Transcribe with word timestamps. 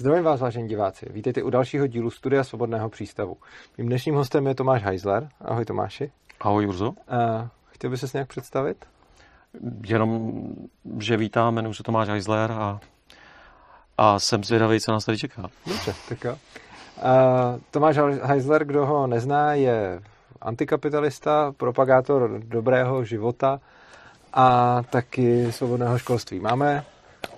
Zdravím 0.00 0.24
vás, 0.24 0.40
vážení 0.40 0.68
diváci. 0.68 1.06
Vítejte 1.10 1.42
u 1.42 1.50
dalšího 1.50 1.86
dílu 1.86 2.10
Studia 2.10 2.44
Svobodného 2.44 2.88
přístavu. 2.88 3.36
Mým 3.78 3.86
dnešním 3.86 4.14
hostem 4.14 4.46
je 4.46 4.54
Tomáš 4.54 4.82
Heisler. 4.82 5.28
Ahoj 5.40 5.64
Tomáši. 5.64 6.12
Ahoj 6.40 6.66
Urzo. 6.66 6.88
Uh, 6.88 6.94
chtěl 7.66 7.90
bys 7.90 8.00
se 8.00 8.06
nějak 8.14 8.28
představit? 8.28 8.86
Jenom, 9.86 10.32
že 10.98 11.16
vítám, 11.16 11.54
jmenuji 11.54 11.74
se 11.74 11.82
Tomáš 11.82 12.08
Heisler 12.08 12.52
a, 12.52 12.80
a 13.98 14.18
jsem 14.18 14.44
zvědavý, 14.44 14.80
co 14.80 14.92
nás 14.92 15.04
tady 15.04 15.18
čeká. 15.18 15.42
Dobře, 15.66 15.94
tak 16.08 16.24
jo. 16.24 16.32
Uh, 16.32 17.60
Tomáš 17.70 17.96
Heisler, 18.22 18.64
kdo 18.64 18.86
ho 18.86 19.06
nezná, 19.06 19.54
je 19.54 20.00
antikapitalista, 20.40 21.52
propagátor 21.56 22.40
dobrého 22.44 23.04
života 23.04 23.60
a 24.32 24.82
taky 24.82 25.52
svobodného 25.52 25.98
školství. 25.98 26.40
Máme 26.40 26.84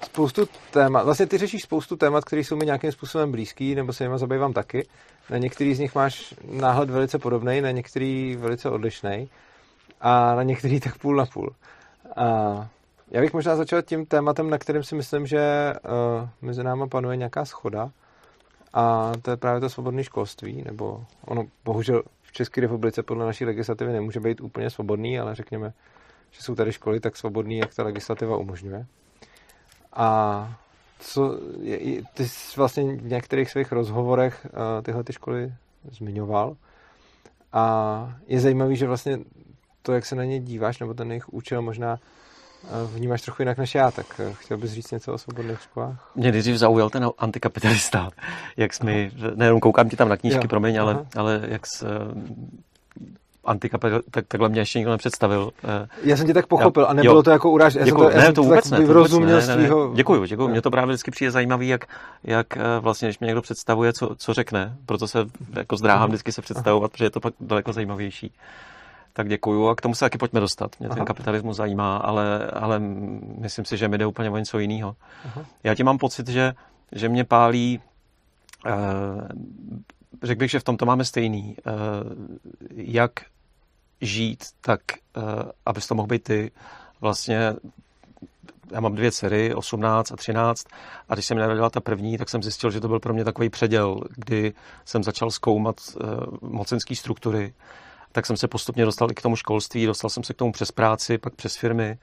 spoustu 0.05 0.49
témat, 0.71 1.05
vlastně 1.05 1.27
ty 1.27 1.39
řešíš 1.39 1.63
spoustu 1.63 1.97
témat, 1.97 2.25
které 2.25 2.45
jsou 2.45 2.57
mi 2.57 2.67
nějakým 2.67 2.93
způsobem 2.93 3.31
blízký, 3.31 3.75
nebo 3.75 3.93
se 3.93 4.05
jima 4.05 4.19
zabývám 4.19 4.53
taky. 4.53 4.87
Na 5.31 5.39
některý 5.39 5.75
z 5.75 5.79
nich 5.79 5.95
máš 5.95 6.35
náhled 6.51 6.91
velice 6.91 7.19
podobný, 7.19 7.61
na 7.61 7.71
některý 7.71 8.37
velice 8.37 8.71
odlišný 8.71 9.29
a 10.01 10.35
na 10.35 10.43
některý 10.43 10.81
tak 10.81 10.99
půl 10.99 11.17
na 11.17 11.27
půl. 11.27 11.55
A 12.17 12.25
já 13.11 13.21
bych 13.21 13.33
možná 13.33 13.57
začal 13.57 13.83
tím 13.83 14.07
tématem, 14.07 14.51
na 14.51 14.59
kterém 14.59 14.83
si 14.83 14.95
myslím, 14.95 15.27
že 15.27 15.73
uh, 15.85 16.29
mezi 16.43 16.65
náma 16.65 16.87
panuje 16.87 17.17
nějaká 17.17 17.45
schoda 17.45 17.91
a 18.73 19.13
to 19.23 19.31
je 19.31 19.37
právě 19.37 19.61
to 19.61 19.71
svobodné 19.71 20.05
školství, 20.05 20.63
nebo 20.67 21.05
ono 21.27 21.45
bohužel 21.65 22.03
v 22.23 22.33
České 22.33 22.61
republice 22.61 23.03
podle 23.03 23.27
naší 23.27 23.45
legislativy 23.45 23.93
nemůže 23.93 24.21
být 24.21 24.41
úplně 24.41 24.71
svobodný, 24.71 25.21
ale 25.21 25.35
řekněme, 25.35 25.73
že 26.31 26.43
jsou 26.43 26.55
tady 26.55 26.73
školy 26.73 27.01
tak 27.01 27.17
svobodný, 27.17 27.59
jak 27.59 27.75
ta 27.75 27.83
legislativa 27.83 28.37
umožňuje. 28.37 28.87
A 29.93 30.55
co, 31.01 31.39
je, 31.61 32.03
ty 32.15 32.29
jsi 32.29 32.57
vlastně 32.57 32.97
v 32.97 33.11
některých 33.11 33.51
svých 33.51 33.73
rozhovorech 33.73 34.47
uh, 34.47 34.83
tyhle 34.83 35.05
ty 35.05 35.13
školy 35.13 35.53
zmiňoval. 35.91 36.57
A 37.53 38.15
je 38.27 38.41
zajímavý, 38.41 38.77
že 38.77 38.87
vlastně 38.87 39.19
to, 39.83 39.93
jak 39.93 40.07
se 40.07 40.15
na 40.15 40.25
ně 40.25 40.41
díváš, 40.41 40.79
nebo 40.79 40.95
ten 40.95 41.11
jejich 41.11 41.33
účel 41.33 41.63
možná 41.63 41.99
vnímáš 42.95 43.23
trochu 43.23 43.43
jinak 43.43 43.59
než 43.59 43.75
já, 43.75 43.91
tak 43.91 44.21
eh, 44.21 44.33
chtěl 44.33 44.57
bys 44.57 44.73
říct 44.73 44.91
něco 44.91 45.13
o 45.13 45.19
svobodných 45.19 45.63
školách? 45.63 46.13
Mě 46.15 46.33
nejdřív 46.33 46.57
zaujal 46.57 46.91
ten 46.91 47.11
antikapitalista, 47.19 48.11
jak 48.57 48.75
jsi 48.75 48.85
mi, 48.85 49.11
nejenom 49.35 49.61
koukám 49.61 49.89
ti 49.89 49.97
tam 49.97 50.09
na 50.09 50.17
knížky, 50.17 50.45
jo, 50.45 50.49
promiň, 50.49 50.81
ale, 50.81 51.07
ale 51.17 51.43
jak 51.49 51.67
jsi 51.67 51.85
antikapital, 53.45 54.01
tak 54.11 54.25
takhle 54.29 54.49
mě 54.49 54.61
ještě 54.61 54.79
nikdo 54.79 54.91
nepředstavil. 54.91 55.51
Eh, 55.65 55.89
já 56.03 56.17
jsem 56.17 56.27
tě 56.27 56.35
tak 56.35 56.47
pochopil 56.47 56.87
a 56.87 56.93
nebylo 56.93 57.15
jo. 57.15 57.23
to 57.23 57.31
jako 57.31 57.51
uráž. 57.51 57.75
Já 57.75 57.85
děkuju, 57.85 58.11
jsem 58.11 58.13
to, 58.13 58.19
ne, 58.19 58.25
já 58.25 58.33
to 58.33 58.43
vůbec 58.43 58.71
ne. 58.71 58.87
To 58.87 58.95
vůbec 58.95 59.13
ne, 59.49 59.57
ne, 59.57 59.57
ne. 59.57 59.69
Děkuju, 59.95 60.25
děkuju. 60.25 60.49
Mně 60.49 60.63
to 60.63 60.71
právě 60.71 60.93
vždycky 60.93 61.11
přijde 61.11 61.31
zajímavý, 61.31 61.69
jak, 61.69 61.85
jak 62.25 62.57
eh, 62.57 62.61
vlastně, 62.81 63.09
když 63.09 63.19
mě 63.19 63.27
někdo 63.27 63.43
představuje, 63.43 63.93
co, 63.93 64.15
co 64.17 64.35
řekne, 64.35 64.77
proto 64.87 65.09
se 65.09 65.27
jako 65.53 65.77
zdráhám 65.77 66.09
vždycky 66.09 66.33
se 66.33 66.43
představovat, 66.43 66.93
protože 66.93 67.05
je 67.05 67.11
to 67.11 67.21
pak 67.21 67.35
daleko 67.41 67.73
zajímavější. 67.73 68.33
Tak 69.13 69.29
děkuju 69.29 69.69
a 69.69 69.75
k 69.75 69.81
tomu 69.81 69.95
se 69.95 70.01
taky 70.01 70.19
pojďme 70.19 70.41
dostat. 70.41 70.71
Mě 70.81 70.89
Aha. 70.89 70.97
ten 70.97 71.05
kapitalismus 71.05 71.57
zajímá, 71.57 71.97
ale, 71.97 72.47
ale 72.47 72.79
myslím 73.39 73.65
si, 73.65 73.77
že 73.77 73.89
mi 73.89 73.99
jde 73.99 74.07
úplně 74.07 74.31
o 74.31 74.37
něco 74.37 74.59
jiného. 74.59 74.97
Já 75.65 75.75
ti 75.75 75.85
mám 75.85 75.99
pocit, 75.99 76.29
že, 76.29 76.53
že 76.93 77.09
mě 77.09 77.25
pálí 77.25 77.81
eh, 78.67 78.71
řekl 80.23 80.39
bych, 80.39 80.51
že 80.51 80.61
v 80.61 80.65
tomto 80.65 80.87
máme 80.87 81.05
stejný. 81.05 81.57
Jak 82.77 83.13
žít 84.01 84.45
tak, 84.61 84.81
uh, 85.17 85.23
abys 85.67 85.87
to 85.87 85.95
mohl 85.95 86.07
být 86.07 86.23
ty. 86.23 86.51
Vlastně 87.01 87.55
já 88.73 88.81
mám 88.81 88.95
dvě 88.95 89.13
dcery, 89.13 89.55
18 89.55 90.13
a 90.13 90.17
13, 90.17 90.67
a 91.09 91.15
když 91.15 91.27
jsem 91.27 91.39
narodila 91.39 91.71
ta 91.71 91.81
první, 91.81 92.19
tak 92.19 92.29
jsem 92.29 92.43
zjistil, 92.43 92.71
že 92.71 92.81
to 92.81 92.89
byl 92.89 93.01
pro 93.01 93.15
mě 93.15 93.25
takový 93.25 93.51
předěl, 93.51 94.01
kdy 94.17 94.53
jsem 94.85 95.03
začal 95.03 95.31
zkoumat 95.31 95.77
uh, 95.81 96.51
mocenské 96.51 96.97
struktury. 96.97 97.55
Tak 98.13 98.27
jsem 98.27 98.37
se 98.37 98.49
postupně 98.49 98.85
dostal 98.85 99.11
i 99.11 99.15
k 99.15 99.23
tomu 99.23 99.37
školství, 99.37 99.87
dostal 99.87 100.11
jsem 100.11 100.25
se 100.25 100.35
k 100.35 100.37
tomu 100.37 100.53
přes 100.53 100.73
práci, 100.73 101.19
pak 101.19 101.35
přes 101.35 101.57
firmy. 101.57 101.99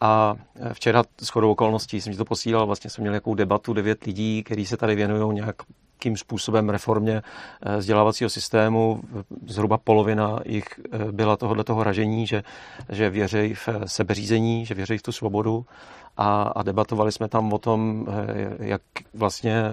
A 0.00 0.34
eh, 0.56 0.74
včera 0.74 1.02
s 1.22 1.28
chodou 1.28 1.50
okolností 1.50 2.00
jsem 2.00 2.12
ti 2.12 2.16
to 2.16 2.24
posílal, 2.24 2.66
vlastně 2.66 2.90
jsme 2.90 3.02
měli 3.02 3.12
nějakou 3.12 3.34
debatu, 3.34 3.72
devět 3.72 4.04
lidí, 4.04 4.42
kteří 4.42 4.66
se 4.66 4.76
tady 4.76 4.94
věnují 4.94 5.34
nějak 5.34 5.56
nějakým 6.00 6.16
způsobem 6.16 6.68
reformě 6.68 7.22
eh, 7.62 7.76
vzdělávacího 7.76 8.30
systému. 8.30 9.00
Zhruba 9.46 9.78
polovina 9.78 10.40
jich 10.46 10.64
eh, 10.92 11.12
byla 11.12 11.36
tohohle 11.36 11.64
toho 11.64 11.84
ražení, 11.84 12.26
že, 12.26 12.42
že 12.88 13.10
věří 13.10 13.54
v 13.54 13.68
sebeřízení, 13.86 14.66
že 14.66 14.74
věří 14.74 14.98
v 14.98 15.02
tu 15.02 15.12
svobodu 15.12 15.66
a, 16.16 16.42
a 16.42 16.62
debatovali 16.62 17.12
jsme 17.12 17.28
tam 17.28 17.52
o 17.52 17.58
tom, 17.58 18.06
eh, 18.08 18.66
jak 18.66 18.82
vlastně 19.14 19.64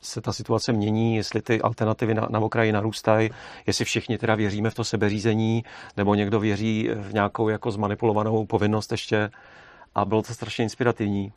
se 0.00 0.20
ta 0.20 0.32
situace 0.32 0.72
mění, 0.72 1.16
jestli 1.16 1.42
ty 1.42 1.60
alternativy 1.60 2.14
na, 2.14 2.28
na 2.30 2.40
okraji 2.40 2.72
narůstají, 2.72 3.30
jestli 3.66 3.84
všichni 3.84 4.18
teda 4.18 4.34
věříme 4.34 4.70
v 4.70 4.74
to 4.74 4.84
sebeřízení, 4.84 5.64
nebo 5.96 6.14
někdo 6.14 6.40
věří 6.40 6.90
v 6.94 7.14
nějakou 7.14 7.48
jako 7.48 7.70
zmanipulovanou 7.70 8.46
povinnost 8.46 8.92
ještě. 8.92 9.30
A 9.94 10.04
bylo 10.04 10.22
to 10.22 10.34
strašně 10.34 10.62
inspirativní. 10.62 11.32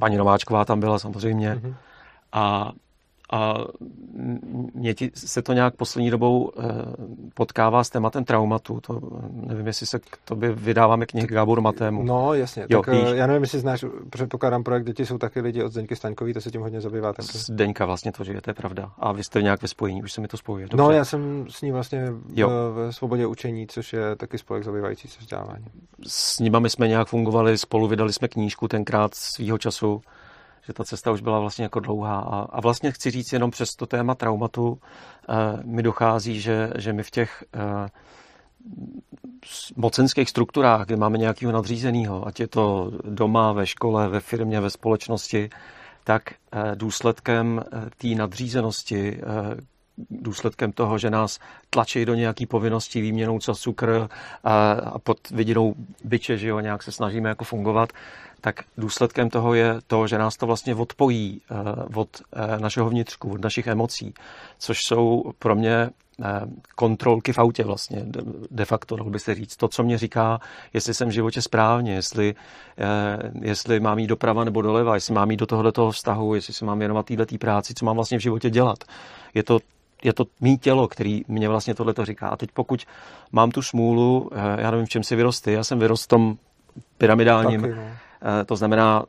Paní 0.00 0.16
Nováčková 0.16 0.64
tam 0.64 0.80
byla 0.80 0.98
samozřejmě. 0.98 1.54
Mm-hmm. 1.54 1.74
A 2.32 2.72
a 3.32 3.54
mě 4.74 4.94
se 5.14 5.42
to 5.42 5.52
nějak 5.52 5.76
poslední 5.76 6.10
dobou 6.10 6.52
eh, 6.58 6.62
potkává 7.34 7.84
s 7.84 7.90
tématem 7.90 8.24
traumatu. 8.24 8.80
To, 8.80 9.00
nevím, 9.32 9.66
jestli 9.66 9.86
se 9.86 9.98
k 9.98 10.18
tobě 10.24 10.52
vydáváme 10.52 11.06
knihy 11.06 11.26
Gábor 11.26 11.60
Matému. 11.60 12.02
No, 12.02 12.34
jasně. 12.34 12.66
Jo, 12.68 12.82
tak, 12.82 12.94
eh, 12.94 13.16
já 13.16 13.26
nevím, 13.26 13.42
jestli 13.42 13.58
znáš, 13.58 13.84
předpokládám 14.10 14.62
projekt 14.62 14.86
Děti 14.86 15.06
jsou 15.06 15.18
taky 15.18 15.40
lidi 15.40 15.62
od 15.62 15.72
Zdeňky 15.72 15.96
Staňkový, 15.96 16.34
to 16.34 16.40
se 16.40 16.50
tím 16.50 16.60
hodně 16.60 16.80
zabývá. 16.80 17.12
Tak... 17.12 17.24
Zdeňka 17.24 17.86
vlastně 17.86 18.12
to 18.12 18.24
žije, 18.24 18.40
to 18.40 18.50
je 18.50 18.54
pravda. 18.54 18.92
A 18.98 19.12
vy 19.12 19.24
jste 19.24 19.42
nějak 19.42 19.62
ve 19.62 19.68
spojení, 19.68 20.02
už 20.02 20.12
se 20.12 20.20
mi 20.20 20.28
to 20.28 20.36
spojuje. 20.36 20.66
Dobře. 20.66 20.76
No, 20.76 20.90
já 20.90 21.04
jsem 21.04 21.46
s 21.48 21.62
ní 21.62 21.72
vlastně 21.72 22.06
v, 22.10 22.72
ve 22.74 22.92
Svobodě 22.92 23.26
učení, 23.26 23.66
což 23.66 23.92
je 23.92 24.16
taky 24.16 24.38
spolek 24.38 24.64
zabývající 24.64 25.08
se 25.08 25.20
vzdělávání. 25.20 25.64
S 26.06 26.38
nimi 26.38 26.70
jsme 26.70 26.88
nějak 26.88 27.08
fungovali 27.08 27.58
spolu, 27.58 27.88
vydali 27.88 28.12
jsme 28.12 28.28
knížku 28.28 28.68
tenkrát 28.68 29.14
svýho 29.14 29.58
času 29.58 30.02
že 30.66 30.72
ta 30.72 30.84
cesta 30.84 31.10
už 31.10 31.20
byla 31.20 31.40
vlastně 31.40 31.62
jako 31.64 31.80
dlouhá. 31.80 32.18
A, 32.18 32.42
a 32.50 32.60
vlastně 32.60 32.92
chci 32.92 33.10
říct 33.10 33.32
jenom 33.32 33.50
přes 33.50 33.74
to 33.74 33.86
téma 33.86 34.14
traumatu, 34.14 34.78
eh, 35.28 35.34
mi 35.64 35.82
dochází, 35.82 36.40
že, 36.40 36.72
že 36.78 36.92
my 36.92 37.02
v 37.02 37.10
těch 37.10 37.44
eh, 37.54 37.88
mocenských 39.76 40.30
strukturách, 40.30 40.86
kde 40.86 40.96
máme 40.96 41.18
nějakého 41.18 41.52
nadřízeného, 41.52 42.26
ať 42.26 42.40
je 42.40 42.48
to 42.48 42.92
doma, 43.04 43.52
ve 43.52 43.66
škole, 43.66 44.08
ve 44.08 44.20
firmě, 44.20 44.60
ve 44.60 44.70
společnosti, 44.70 45.50
tak 46.04 46.22
eh, 46.32 46.76
důsledkem 46.76 47.60
eh, 47.64 47.90
té 47.96 48.08
nadřízenosti, 48.08 49.20
eh, 49.20 49.56
důsledkem 50.10 50.72
toho, 50.72 50.98
že 50.98 51.10
nás 51.10 51.38
tlačí 51.70 52.04
do 52.04 52.14
nějaký 52.14 52.46
povinnosti 52.46 53.00
výměnou 53.00 53.40
za 53.40 53.54
cukr 53.54 54.08
a, 54.44 54.72
a 54.72 54.98
pod 54.98 55.30
vidinou 55.30 55.74
byče, 56.04 56.36
že 56.36 56.48
jo, 56.48 56.60
nějak 56.60 56.82
se 56.82 56.92
snažíme 56.92 57.28
jako 57.28 57.44
fungovat, 57.44 57.92
tak 58.42 58.64
důsledkem 58.78 59.30
toho 59.30 59.54
je 59.54 59.74
to, 59.86 60.06
že 60.06 60.18
nás 60.18 60.36
to 60.36 60.46
vlastně 60.46 60.74
odpojí 60.74 61.40
uh, 61.50 62.00
od 62.00 62.08
uh, 62.20 62.60
našeho 62.60 62.90
vnitřku, 62.90 63.32
od 63.32 63.40
našich 63.40 63.66
emocí, 63.66 64.14
což 64.58 64.78
jsou 64.82 65.32
pro 65.38 65.54
mě 65.54 65.90
uh, 66.18 66.26
kontrolky 66.74 67.32
v 67.32 67.38
autě 67.38 67.64
vlastně, 67.64 68.02
de, 68.04 68.20
de 68.50 68.64
facto, 68.64 68.96
dalo 68.96 69.10
by 69.10 69.18
se 69.18 69.34
říct. 69.34 69.56
To, 69.56 69.68
co 69.68 69.82
mě 69.82 69.98
říká, 69.98 70.40
jestli 70.74 70.94
jsem 70.94 71.08
v 71.08 71.12
životě 71.12 71.42
správně, 71.42 71.94
jestli, 71.94 72.34
jestli 73.40 73.80
mám 73.80 73.98
jít 73.98 74.06
doprava 74.06 74.44
nebo 74.44 74.62
doleva, 74.62 74.94
jestli 74.94 75.14
mám 75.14 75.30
jít 75.30 75.40
do 75.40 75.46
tohoto 75.46 75.90
vztahu, 75.90 76.34
jestli 76.34 76.54
se 76.54 76.64
mám 76.64 76.78
věnovat 76.78 77.06
této 77.06 77.38
práci, 77.38 77.74
co 77.74 77.84
mám 77.84 77.96
vlastně 77.96 78.18
v 78.18 78.22
životě 78.22 78.50
dělat. 78.50 78.84
Je 79.34 79.42
to 79.42 79.58
je 80.04 80.12
to 80.12 80.24
mý 80.40 80.58
tělo, 80.58 80.88
který 80.88 81.22
mě 81.28 81.48
vlastně 81.48 81.74
tohle 81.74 81.94
to 81.94 82.04
říká. 82.04 82.28
A 82.28 82.36
teď 82.36 82.50
pokud 82.54 82.84
mám 83.32 83.50
tu 83.50 83.62
smůlu, 83.62 84.30
já 84.58 84.70
nevím, 84.70 84.86
v 84.86 84.88
čem 84.88 85.02
si 85.02 85.16
vyrosty, 85.16 85.52
já 85.52 85.64
jsem 85.64 85.78
vyrost 85.78 86.04
v 86.04 86.08
tom 86.08 86.36
pyramidálním, 86.98 87.60
Taky, 87.60 87.74
no. 87.74 87.82
To 88.46 88.56
znamená, 88.56 89.04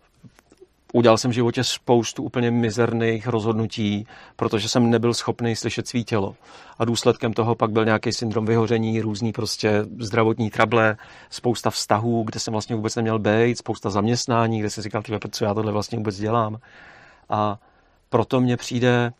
udělal 0.93 1.17
jsem 1.17 1.31
v 1.31 1.33
životě 1.33 1.63
spoustu 1.63 2.23
úplně 2.23 2.51
mizerných 2.51 3.27
rozhodnutí, 3.27 4.07
protože 4.35 4.69
jsem 4.69 4.89
nebyl 4.89 5.13
schopný 5.13 5.55
slyšet 5.55 5.87
svý 5.87 6.03
tělo. 6.03 6.35
A 6.79 6.85
důsledkem 6.85 7.33
toho 7.33 7.55
pak 7.55 7.71
byl 7.71 7.85
nějaký 7.85 8.11
syndrom 8.11 8.45
vyhoření, 8.45 9.01
různý 9.01 9.31
prostě 9.31 9.85
zdravotní 9.99 10.49
trable, 10.49 10.97
spousta 11.29 11.69
vztahů, 11.69 12.23
kde 12.23 12.39
jsem 12.39 12.51
vlastně 12.51 12.75
vůbec 12.75 12.95
neměl 12.95 13.19
být, 13.19 13.57
spousta 13.57 13.89
zaměstnání, 13.89 14.59
kde 14.59 14.69
jsem 14.69 14.83
říkal, 14.83 15.03
co 15.31 15.45
já 15.45 15.53
tohle 15.53 15.71
vlastně 15.71 15.97
vůbec 15.97 16.17
dělám. 16.17 16.57
A 17.29 17.59
proto 18.09 18.41
mně 18.41 18.57
přijde 18.57 19.13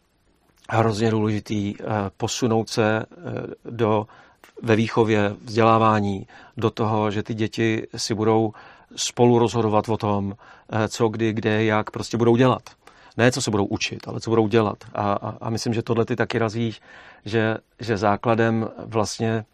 hrozně 0.70 1.12
důležitý 1.12 1.76
eh, 1.80 1.86
posunout 2.18 2.70
se 2.70 3.00
eh, 3.00 3.06
do, 3.72 4.08
ve 4.62 4.76
výchově, 4.76 5.36
vzdělávání, 5.44 6.28
do 6.58 6.70
toho, 6.70 7.12
že 7.12 7.24
ty 7.24 7.34
děti 7.34 7.88
si 7.96 8.14
budou 8.14 8.54
spolu 8.96 9.40
rozhodovat 9.40 9.90
o 9.90 9.98
tom, 9.98 10.34
eh, 10.72 10.88
co, 10.88 11.08
kdy, 11.10 11.34
kde, 11.34 11.64
jak 11.64 11.92
prostě 11.92 12.18
budou 12.18 12.36
dělat. 12.36 12.62
Ne, 13.18 13.32
co 13.32 13.42
se 13.42 13.52
budou 13.52 13.66
učit, 13.66 14.08
ale 14.08 14.20
co 14.20 14.30
budou 14.30 14.48
dělat. 14.48 14.78
A, 14.94 15.14
a, 15.14 15.38
a 15.42 15.50
myslím, 15.50 15.74
že 15.74 15.82
tohle 15.82 16.06
ty 16.06 16.16
taky 16.16 16.38
razíš, 16.40 16.82
že, 17.26 17.58
že 17.80 17.98
základem 17.98 18.70
vlastně 18.86 19.46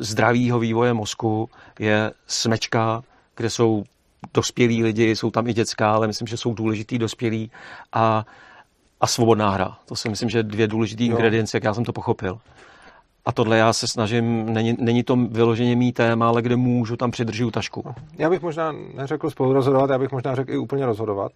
zdravého 0.00 0.58
vývoje 0.58 0.92
mozku 0.94 1.50
je 1.78 2.12
smečka, 2.26 3.02
kde 3.36 3.50
jsou 3.50 3.84
dospělí 4.34 4.82
lidi, 4.82 5.16
jsou 5.16 5.30
tam 5.30 5.46
i 5.46 5.52
dětská, 5.52 5.92
ale 5.94 6.06
myslím, 6.06 6.26
že 6.26 6.36
jsou 6.36 6.54
důležitý 6.54 6.98
dospělí 6.98 7.50
a, 7.92 8.26
a 9.00 9.06
svobodná 9.06 9.50
hra. 9.50 9.78
To 9.84 9.96
si 9.96 10.08
myslím, 10.08 10.30
že 10.30 10.42
dvě 10.42 10.66
důležité 10.66 11.04
ingredience, 11.04 11.56
jak 11.56 11.64
já 11.64 11.74
jsem 11.74 11.84
to 11.84 11.92
pochopil. 11.92 12.40
A 13.24 13.32
tohle 13.32 13.58
já 13.58 13.72
se 13.72 13.88
snažím, 13.88 14.52
není, 14.52 14.76
není 14.78 15.02
to 15.02 15.16
vyloženě 15.16 15.76
mý 15.76 15.92
téma, 15.92 16.28
ale 16.28 16.42
kde 16.42 16.56
můžu, 16.56 16.96
tam 16.96 17.10
přidržuju 17.10 17.50
tašku. 17.50 17.84
Já 18.18 18.30
bych 18.30 18.42
možná 18.42 18.72
neřekl 18.94 19.30
spolu 19.30 19.52
rozhodovat, 19.52 19.90
já 19.90 19.98
bych 19.98 20.12
možná 20.12 20.34
řekl 20.34 20.52
i 20.52 20.58
úplně 20.58 20.86
rozhodovat. 20.86 21.32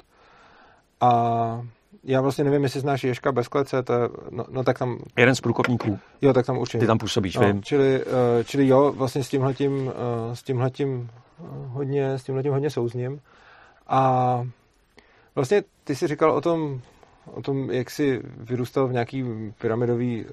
A 1.00 1.62
já 2.04 2.20
vlastně 2.20 2.44
nevím, 2.44 2.62
jestli 2.62 2.80
znáš 2.80 3.04
Ježka 3.04 3.32
bez 3.32 3.48
klece, 3.48 3.82
to 3.82 3.92
je, 3.92 4.08
no, 4.30 4.44
no, 4.50 4.64
tak 4.64 4.78
tam... 4.78 4.98
Jeden 5.16 5.34
z 5.34 5.40
průkopníků. 5.40 5.98
Jo, 6.22 6.32
tak 6.32 6.46
tam 6.46 6.58
určitě. 6.58 6.78
Ty 6.78 6.86
tam 6.86 6.98
působíš, 6.98 7.36
no, 7.36 7.46
vím. 7.46 7.62
Čili, 7.62 8.04
uh, 8.04 8.12
čili 8.44 8.68
jo, 8.68 8.92
vlastně 8.96 9.24
s 9.24 9.28
tímhletím, 9.28 9.86
uh, 9.86 9.92
s 10.32 10.42
tímhletím 10.42 11.10
uh, 11.38 11.48
hodně, 11.72 12.18
s 12.18 12.24
tímhletím 12.24 12.52
hodně 12.52 12.70
souzním. 12.70 13.20
A 13.86 14.42
vlastně 15.34 15.62
ty 15.84 15.96
jsi 15.96 16.06
říkal 16.06 16.32
o 16.32 16.40
tom, 16.40 16.80
o 17.26 17.42
tom, 17.42 17.70
jak 17.70 17.90
jsi 17.90 18.20
vyrůstal 18.36 18.88
v 18.88 18.92
nějaký 18.92 19.24
pyramidový 19.58 20.24
uh, 20.24 20.30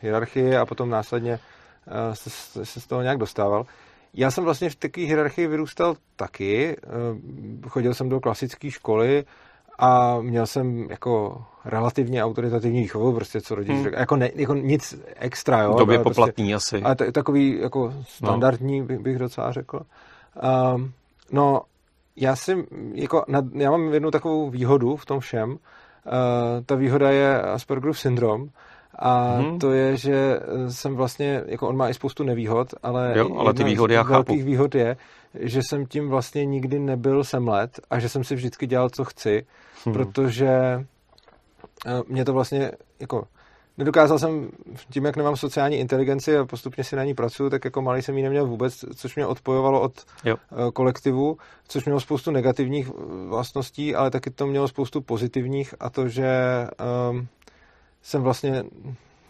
hierarchii 0.00 0.56
a 0.56 0.66
potom 0.66 0.90
následně 0.90 1.32
uh, 1.32 2.14
se, 2.14 2.64
se 2.64 2.80
z 2.80 2.86
toho 2.86 3.02
nějak 3.02 3.18
dostával. 3.18 3.66
Já 4.14 4.30
jsem 4.30 4.44
vlastně 4.44 4.70
v 4.70 4.76
takové 4.76 5.06
hierarchii 5.06 5.46
vyrůstal 5.46 5.96
taky. 6.16 6.76
Uh, 6.76 7.68
chodil 7.68 7.94
jsem 7.94 8.08
do 8.08 8.20
klasické 8.20 8.70
školy, 8.70 9.24
a 9.78 10.20
měl 10.20 10.46
jsem 10.46 10.86
jako 10.90 11.44
relativně 11.64 12.24
autoritativní 12.24 12.80
výchovu, 12.80 13.12
prostě 13.12 13.40
co 13.40 13.54
rodič 13.54 13.74
hmm. 13.74 13.82
řekl. 13.84 13.98
Jako, 13.98 14.16
ne, 14.16 14.30
jako 14.34 14.54
nic 14.54 14.94
extra, 15.16 15.62
jo. 15.62 15.74
Době 15.78 15.98
prostě, 15.98 16.14
poplatný 16.14 16.54
asi. 16.54 16.82
Ale 16.82 16.96
t- 16.96 17.12
takový 17.12 17.58
jako 17.60 17.94
standardní 18.08 18.80
no. 18.80 18.86
bych, 18.86 18.98
bych 18.98 19.18
docela 19.18 19.52
řekl. 19.52 19.80
Um, 20.74 20.92
no, 21.32 21.62
já 22.16 22.36
si, 22.36 22.66
jako, 22.92 23.24
já 23.54 23.70
mám 23.70 23.94
jednu 23.94 24.10
takovou 24.10 24.50
výhodu 24.50 24.96
v 24.96 25.06
tom 25.06 25.20
všem. 25.20 25.58
Uh, 26.06 26.64
ta 26.66 26.74
výhoda 26.74 27.10
je 27.10 27.42
Aspergerův 27.42 28.00
syndrom. 28.00 28.48
A 28.98 29.36
hmm. 29.36 29.58
to 29.58 29.72
je, 29.72 29.96
že 29.96 30.40
jsem 30.68 30.96
vlastně, 30.96 31.42
jako 31.46 31.68
on 31.68 31.76
má 31.76 31.88
i 31.88 31.94
spoustu 31.94 32.24
nevýhod, 32.24 32.74
ale, 32.82 33.12
jo, 33.16 33.36
ale 33.36 33.54
ty 33.54 33.64
výhody 33.64 33.94
já 33.94 34.02
velkých 34.02 34.38
chápu. 34.38 34.46
výhod 34.46 34.74
je, 34.74 34.96
že 35.40 35.60
jsem 35.62 35.86
tím 35.86 36.08
vlastně 36.08 36.44
nikdy 36.44 36.78
nebyl 36.78 37.24
semlet 37.24 37.80
a 37.90 37.98
že 37.98 38.08
jsem 38.08 38.24
si 38.24 38.34
vždycky 38.34 38.66
dělal, 38.66 38.90
co 38.90 39.04
chci 39.04 39.46
hmm. 39.84 39.94
protože 39.94 40.48
eh, 41.86 42.02
mě 42.08 42.24
to 42.24 42.32
vlastně 42.32 42.72
jako 43.00 43.24
nedokázal 43.78 44.18
jsem 44.18 44.50
tím, 44.90 45.04
jak 45.04 45.16
nemám 45.16 45.36
sociální 45.36 45.76
inteligenci 45.76 46.38
a 46.38 46.44
postupně 46.44 46.84
si 46.84 46.96
na 46.96 47.04
ní 47.04 47.14
pracuju, 47.14 47.50
tak 47.50 47.64
jako 47.64 47.82
malý 47.82 48.02
jsem 48.02 48.16
ji 48.16 48.22
neměl 48.22 48.46
vůbec, 48.46 48.84
což 48.96 49.16
mě 49.16 49.26
odpojovalo 49.26 49.80
od 49.80 50.04
jo. 50.24 50.36
Eh, 50.52 50.70
kolektivu, 50.72 51.38
což 51.68 51.84
mělo 51.84 52.00
spoustu 52.00 52.30
negativních 52.30 52.90
vlastností, 53.28 53.94
ale 53.94 54.10
taky 54.10 54.30
to 54.30 54.46
mělo 54.46 54.68
spoustu 54.68 55.00
pozitivních 55.00 55.74
a 55.80 55.90
to, 55.90 56.08
že 56.08 56.28
um, 57.10 57.26
jsem 58.02 58.22
vlastně, 58.22 58.64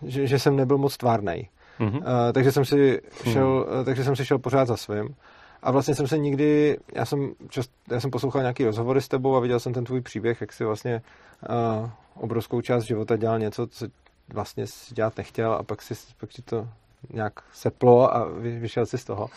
že, 0.03 0.27
že 0.27 0.39
jsem 0.39 0.57
nebyl 0.57 0.79
moc 0.79 0.97
tvárnej. 0.97 1.49
Mm-hmm. 1.81 1.97
Uh, 1.97 2.03
takže 2.33 2.53
jsem 2.53 2.65
si 2.65 3.01
šel, 3.23 3.67
mm. 3.79 3.85
takže 3.85 4.05
jsem 4.05 4.17
si 4.17 4.25
šel 4.25 4.39
pořád 4.39 4.69
za 4.69 4.77
svým. 4.77 5.15
A 5.63 5.71
vlastně 5.71 5.95
jsem 5.95 6.07
se 6.07 6.19
nikdy, 6.19 6.79
já 6.95 7.05
jsem, 7.05 7.33
čast, 7.49 7.71
já 7.91 8.01
jsem 8.01 8.11
poslouchal 8.11 8.43
nějaký 8.43 8.65
rozhovory 8.65 9.01
s 9.01 9.09
tebou 9.09 9.37
a 9.37 9.41
viděl 9.41 9.61
jsem 9.61 9.73
ten 9.73 9.85
tvůj 9.85 10.01
příběh, 10.01 10.41
jak 10.41 10.53
si 10.53 10.65
vlastně 10.65 11.03
uh, 11.49 11.91
obrovskou 12.15 12.61
část 12.61 12.85
života 12.85 13.17
dělal 13.17 13.39
něco, 13.39 13.67
co 13.67 13.87
vlastně 14.33 14.67
si 14.67 14.95
dělat 14.95 15.17
nechtěl 15.17 15.53
a 15.53 15.63
pak 15.63 15.83
si, 15.83 15.95
pak 16.21 16.33
si 16.33 16.43
to 16.43 16.69
nějak 17.13 17.33
seplo 17.53 18.17
a 18.17 18.25
vy, 18.25 18.59
vyšel 18.59 18.87
si 18.87 18.99
z 18.99 19.05
toho. 19.05 19.29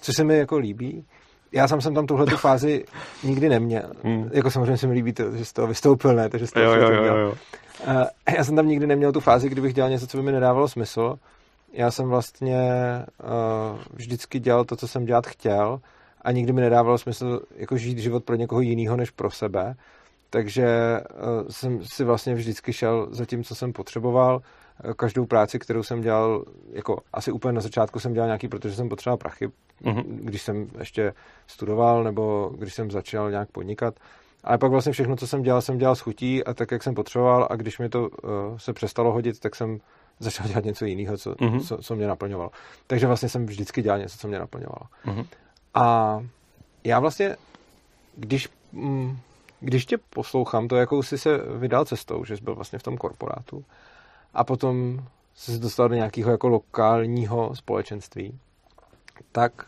Což 0.00 0.16
se 0.16 0.24
mi 0.24 0.38
jako 0.38 0.58
líbí. 0.58 1.04
Já 1.52 1.68
sám 1.68 1.80
jsem 1.80 1.94
tam 1.94 2.06
tuhle 2.06 2.26
tu 2.26 2.36
fázi 2.36 2.84
nikdy 3.24 3.48
neměl. 3.48 3.92
Hmm. 4.02 4.30
Jako 4.32 4.50
samozřejmě 4.50 4.76
se 4.76 4.86
mi 4.86 4.94
líbí 4.94 5.12
to, 5.12 5.36
že 5.36 5.44
z 5.44 5.52
toho 5.52 5.68
vystoupil, 5.68 6.14
ne? 6.14 6.28
Takže 6.28 6.46
z 6.46 6.52
toho 6.52 6.64
jo, 6.64 6.72
jo, 6.74 6.92
jo, 6.92 7.16
jo. 7.16 7.34
Uh, 7.86 8.04
já 8.36 8.44
jsem 8.44 8.56
tam 8.56 8.68
nikdy 8.68 8.86
neměl 8.86 9.12
tu 9.12 9.20
fázi, 9.20 9.48
kdybych 9.48 9.74
dělal 9.74 9.90
něco, 9.90 10.06
co 10.06 10.16
by 10.16 10.22
mi 10.22 10.32
nedávalo 10.32 10.68
smysl 10.68 11.18
já 11.74 11.90
jsem 11.90 12.08
vlastně 12.08 12.58
uh, 13.22 13.78
vždycky 13.92 14.40
dělal 14.40 14.64
to, 14.64 14.76
co 14.76 14.88
jsem 14.88 15.04
dělat 15.04 15.26
chtěl 15.26 15.80
a 16.22 16.32
nikdy 16.32 16.52
mi 16.52 16.60
nedávalo 16.60 16.98
smysl 16.98 17.40
jako 17.56 17.76
žít 17.76 17.98
život 17.98 18.24
pro 18.24 18.36
někoho 18.36 18.60
jiného 18.60 18.96
než 18.96 19.10
pro 19.10 19.30
sebe. 19.30 19.74
Takže 20.34 21.00
uh, 21.00 21.48
jsem 21.50 21.84
si 21.84 22.04
vlastně 22.04 22.34
vždycky 22.34 22.72
šel 22.72 23.08
za 23.10 23.26
tím, 23.26 23.44
co 23.44 23.54
jsem 23.54 23.72
potřeboval. 23.72 24.40
Uh, 24.84 24.92
každou 24.92 25.26
práci, 25.26 25.58
kterou 25.58 25.82
jsem 25.82 26.00
dělal, 26.00 26.44
jako 26.72 26.98
asi 27.12 27.32
úplně 27.32 27.52
na 27.52 27.60
začátku 27.60 28.00
jsem 28.00 28.12
dělal 28.12 28.28
nějaký, 28.28 28.48
protože 28.48 28.74
jsem 28.74 28.88
potřeboval 28.88 29.16
prachy, 29.16 29.48
mm-hmm. 29.82 30.04
když 30.06 30.42
jsem 30.42 30.66
ještě 30.78 31.12
studoval 31.46 32.04
nebo 32.04 32.50
když 32.58 32.74
jsem 32.74 32.90
začal 32.90 33.30
nějak 33.30 33.50
podnikat. 33.50 33.94
Ale 34.44 34.58
pak 34.58 34.70
vlastně 34.70 34.92
všechno, 34.92 35.16
co 35.16 35.26
jsem 35.26 35.42
dělal, 35.42 35.62
jsem 35.62 35.78
dělal 35.78 35.96
s 35.96 36.00
chutí 36.00 36.44
a 36.44 36.54
tak, 36.54 36.70
jak 36.70 36.82
jsem 36.82 36.94
potřeboval 36.94 37.48
a 37.50 37.56
když 37.56 37.78
mi 37.78 37.88
to 37.88 38.00
uh, 38.08 38.08
se 38.56 38.72
přestalo 38.72 39.12
hodit, 39.12 39.40
tak 39.40 39.56
jsem 39.56 39.78
začal 40.18 40.46
dělat 40.46 40.64
něco 40.64 40.84
jiného, 40.84 41.16
co, 41.16 41.32
mm-hmm. 41.32 41.66
co, 41.66 41.78
co 41.78 41.96
mě 41.96 42.06
naplňovalo. 42.06 42.50
Takže 42.86 43.06
vlastně 43.06 43.28
jsem 43.28 43.46
vždycky 43.46 43.82
dělal 43.82 43.98
něco, 43.98 44.18
co 44.18 44.28
mě 44.28 44.38
naplňovalo. 44.38 44.86
Mm-hmm. 45.06 45.26
A 45.74 46.18
já 46.84 47.00
vlastně, 47.00 47.36
když, 48.16 48.48
mm, 48.72 49.18
když 49.64 49.86
tě 49.86 49.98
poslouchám, 49.98 50.68
to 50.68 50.76
jakou 50.76 51.02
jsi 51.02 51.18
se 51.18 51.38
vydal 51.38 51.84
cestou, 51.84 52.24
že 52.24 52.36
jsi 52.36 52.42
byl 52.42 52.54
vlastně 52.54 52.78
v 52.78 52.82
tom 52.82 52.96
korporátu 52.96 53.64
a 54.34 54.44
potom 54.44 55.00
jsi 55.34 55.52
se 55.52 55.58
dostal 55.58 55.88
do 55.88 55.94
nějakého 55.94 56.30
jako 56.30 56.48
lokálního 56.48 57.56
společenství, 57.56 58.38
tak 59.32 59.66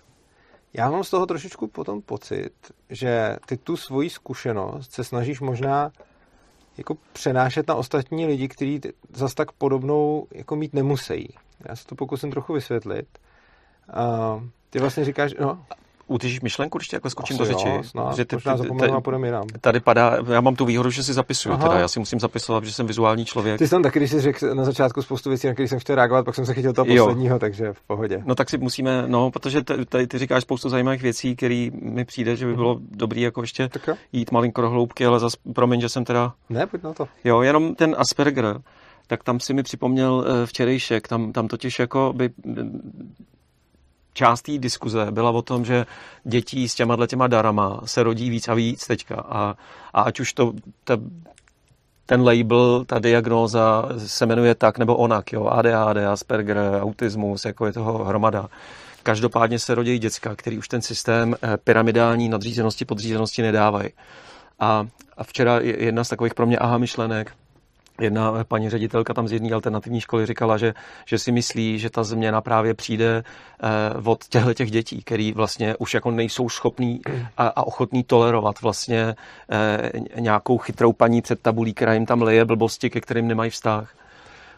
já 0.72 0.90
mám 0.90 1.04
z 1.04 1.10
toho 1.10 1.26
trošičku 1.26 1.66
potom 1.66 2.02
pocit, 2.02 2.52
že 2.90 3.36
ty 3.46 3.56
tu 3.56 3.76
svoji 3.76 4.10
zkušenost 4.10 4.92
se 4.92 5.04
snažíš 5.04 5.40
možná 5.40 5.90
jako 6.78 6.96
přenášet 7.12 7.68
na 7.68 7.74
ostatní 7.74 8.26
lidi, 8.26 8.48
kteří 8.48 8.80
zas 9.14 9.34
tak 9.34 9.52
podobnou 9.52 10.26
jako 10.30 10.56
mít 10.56 10.74
nemusí. 10.74 11.34
Já 11.68 11.76
se 11.76 11.86
to 11.86 11.94
pokusím 11.94 12.30
trochu 12.30 12.52
vysvětlit. 12.52 13.06
Uh, 13.88 14.42
ty 14.70 14.78
vlastně 14.78 15.04
říkáš, 15.04 15.34
no 15.40 15.66
utyžíš 16.06 16.40
myšlenku, 16.40 16.78
když 16.78 16.88
tě 16.88 16.96
jako 16.96 17.10
skočím 17.10 17.34
Asi 17.34 17.38
do 17.38 17.58
řeči? 17.58 17.68
Jo, 17.68 17.82
snad, 17.82 18.16
že 18.16 18.24
ty, 18.24 18.36
možná 18.36 18.56
zapomenu 18.56 19.24
a 19.24 19.26
jinam. 19.26 19.46
Tady 19.60 19.80
padá, 19.80 20.18
já 20.32 20.40
mám 20.40 20.56
tu 20.56 20.64
výhodu, 20.64 20.90
že 20.90 21.02
si 21.02 21.12
zapisuju, 21.12 21.54
Aha. 21.54 21.68
teda 21.68 21.80
já 21.80 21.88
si 21.88 21.98
musím 21.98 22.20
zapisovat, 22.20 22.64
že 22.64 22.72
jsem 22.72 22.86
vizuální 22.86 23.24
člověk. 23.24 23.58
Ty 23.58 23.66
jsi 23.66 23.70
tam 23.70 23.82
taky, 23.82 23.98
když 23.98 24.10
jsi 24.10 24.20
řekl 24.20 24.54
na 24.54 24.64
začátku 24.64 25.02
spoustu 25.02 25.28
věcí, 25.28 25.46
na 25.46 25.52
které 25.52 25.68
jsem 25.68 25.78
chtěl 25.78 25.96
reagovat, 25.96 26.24
pak 26.24 26.34
jsem 26.34 26.46
se 26.46 26.54
chytil 26.54 26.72
toho 26.72 26.86
posledního, 26.86 27.34
jo. 27.34 27.38
takže 27.38 27.72
v 27.72 27.80
pohodě. 27.80 28.22
No 28.26 28.34
tak 28.34 28.50
si 28.50 28.58
musíme, 28.58 29.04
no, 29.06 29.30
protože 29.30 29.62
tady 29.88 30.06
ty 30.06 30.18
říkáš 30.18 30.42
spoustu 30.42 30.68
zajímavých 30.68 31.02
věcí, 31.02 31.36
které 31.36 31.68
mi 31.82 32.04
přijde, 32.04 32.36
že 32.36 32.46
by 32.46 32.54
bylo 32.54 32.74
mm. 32.74 32.88
dobrý 32.90 33.20
jako 33.20 33.40
ještě 33.40 33.68
jít 34.12 34.32
malinko 34.32 34.62
do 34.62 34.70
hloubky, 34.70 35.06
ale 35.06 35.20
zas, 35.20 35.32
promiň, 35.54 35.80
že 35.80 35.88
jsem 35.88 36.04
teda... 36.04 36.32
Ne, 36.50 36.66
pojď 36.66 36.82
na 36.82 36.92
to. 36.92 37.08
Jo, 37.24 37.42
jenom 37.42 37.74
ten 37.74 37.96
Asperger, 37.98 38.60
tak 39.06 39.24
tam 39.24 39.40
si 39.40 39.54
mi 39.54 39.62
připomněl 39.62 40.24
eh, 40.26 40.46
včerejšek, 40.46 41.08
tam, 41.08 41.32
tam 41.32 41.48
totiž 41.48 41.78
jako 41.78 42.12
by 42.16 42.30
část 44.16 44.42
té 44.42 44.58
diskuze 44.58 45.06
byla 45.10 45.30
o 45.30 45.42
tom, 45.42 45.64
že 45.64 45.86
dětí 46.24 46.68
s 46.68 46.74
těma 46.74 47.06
těma 47.06 47.26
darama 47.26 47.80
se 47.84 48.02
rodí 48.02 48.30
víc 48.30 48.48
a 48.48 48.54
víc 48.54 48.86
teďka. 48.86 49.14
A, 49.14 49.56
a 49.94 50.02
ať 50.02 50.20
už 50.20 50.32
to, 50.32 50.52
ta, 50.84 50.98
ten 52.06 52.22
label, 52.22 52.84
ta 52.84 52.98
diagnóza 52.98 53.88
se 53.96 54.26
jmenuje 54.26 54.54
tak 54.54 54.78
nebo 54.78 54.96
onak, 54.96 55.32
jo, 55.32 55.46
ADHD, 55.46 55.96
Asperger, 55.96 56.58
autismus, 56.80 57.44
jako 57.44 57.66
je 57.66 57.72
toho 57.72 58.04
hromada. 58.04 58.48
Každopádně 59.02 59.58
se 59.58 59.74
rodí 59.74 59.98
děcka, 59.98 60.36
který 60.36 60.58
už 60.58 60.68
ten 60.68 60.82
systém 60.82 61.36
eh, 61.42 61.56
pyramidální 61.56 62.28
nadřízenosti, 62.28 62.84
podřízenosti 62.84 63.42
nedávají. 63.42 63.88
A, 64.58 64.86
a 65.16 65.24
včera 65.24 65.60
jedna 65.60 66.04
z 66.04 66.08
takových 66.08 66.34
pro 66.34 66.46
mě 66.46 66.58
aha 66.58 66.78
myšlenek, 66.78 67.32
Jedna 68.00 68.44
paní 68.44 68.70
ředitelka 68.70 69.14
tam 69.14 69.28
z 69.28 69.32
jedné 69.32 69.54
alternativní 69.54 70.00
školy 70.00 70.26
říkala, 70.26 70.56
že, 70.56 70.74
že 71.06 71.18
si 71.18 71.32
myslí, 71.32 71.78
že 71.78 71.90
ta 71.90 72.04
změna 72.04 72.40
právě 72.40 72.74
přijde 72.74 73.24
eh, 73.62 73.68
od 74.04 74.24
těchto 74.28 74.54
těch 74.54 74.70
dětí, 74.70 75.02
který 75.02 75.32
vlastně 75.32 75.76
už 75.76 75.94
jako 75.94 76.10
nejsou 76.10 76.48
schopní 76.48 77.00
a, 77.36 77.46
a 77.46 77.66
ochotní 77.66 78.04
tolerovat 78.04 78.62
vlastně 78.62 79.14
eh, 79.50 79.90
nějakou 80.20 80.58
chytrou 80.58 80.92
paní 80.92 81.22
před 81.22 81.40
tabulí, 81.40 81.74
která 81.74 81.94
jim 81.94 82.06
tam 82.06 82.22
leje 82.22 82.44
blbosti, 82.44 82.90
ke 82.90 83.00
kterým 83.00 83.28
nemají 83.28 83.50
vztah. 83.50 83.94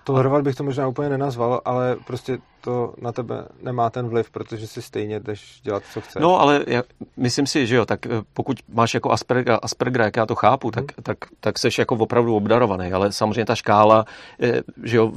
Tolerovat 0.05 0.43
bych 0.45 0.55
to 0.55 0.65
možná 0.65 0.89
úplně 0.89 1.09
nenazval, 1.09 1.61
ale 1.65 1.97
prostě 2.07 2.39
to 2.69 2.95
na 3.01 3.13
tebe 3.13 3.49
nemá 3.63 3.91
ten 3.91 4.09
vliv, 4.09 4.31
protože 4.31 4.67
si 4.67 4.83
stejně 4.83 5.21
jdeš 5.21 5.61
dělat, 5.63 5.83
co 5.93 6.01
chceš. 6.01 6.23
No, 6.23 6.41
ale 6.41 6.65
já, 6.67 6.83
myslím 7.17 7.47
si, 7.47 7.67
že 7.67 7.77
jo, 7.77 7.87
tak 7.87 8.07
eh, 8.07 8.11
pokud 8.33 8.57
máš 8.69 8.95
jako 8.95 9.13
Asperger, 9.13 9.59
Asperger 9.63 10.01
jak 10.01 10.17
já 10.17 10.27
to 10.27 10.35
chápu, 10.35 10.71
tak, 10.71 10.85
hmm. 10.85 11.03
tak, 11.03 11.19
tak 11.41 11.59
seš 11.59 11.79
jako 11.79 11.95
opravdu 11.95 12.37
obdarovaný, 12.37 12.93
ale 12.93 13.13
samozřejmě 13.13 13.45
ta 13.45 13.55
škála, 13.55 14.05
je, 14.39 14.63
že 14.85 14.97
jo, 14.97 15.13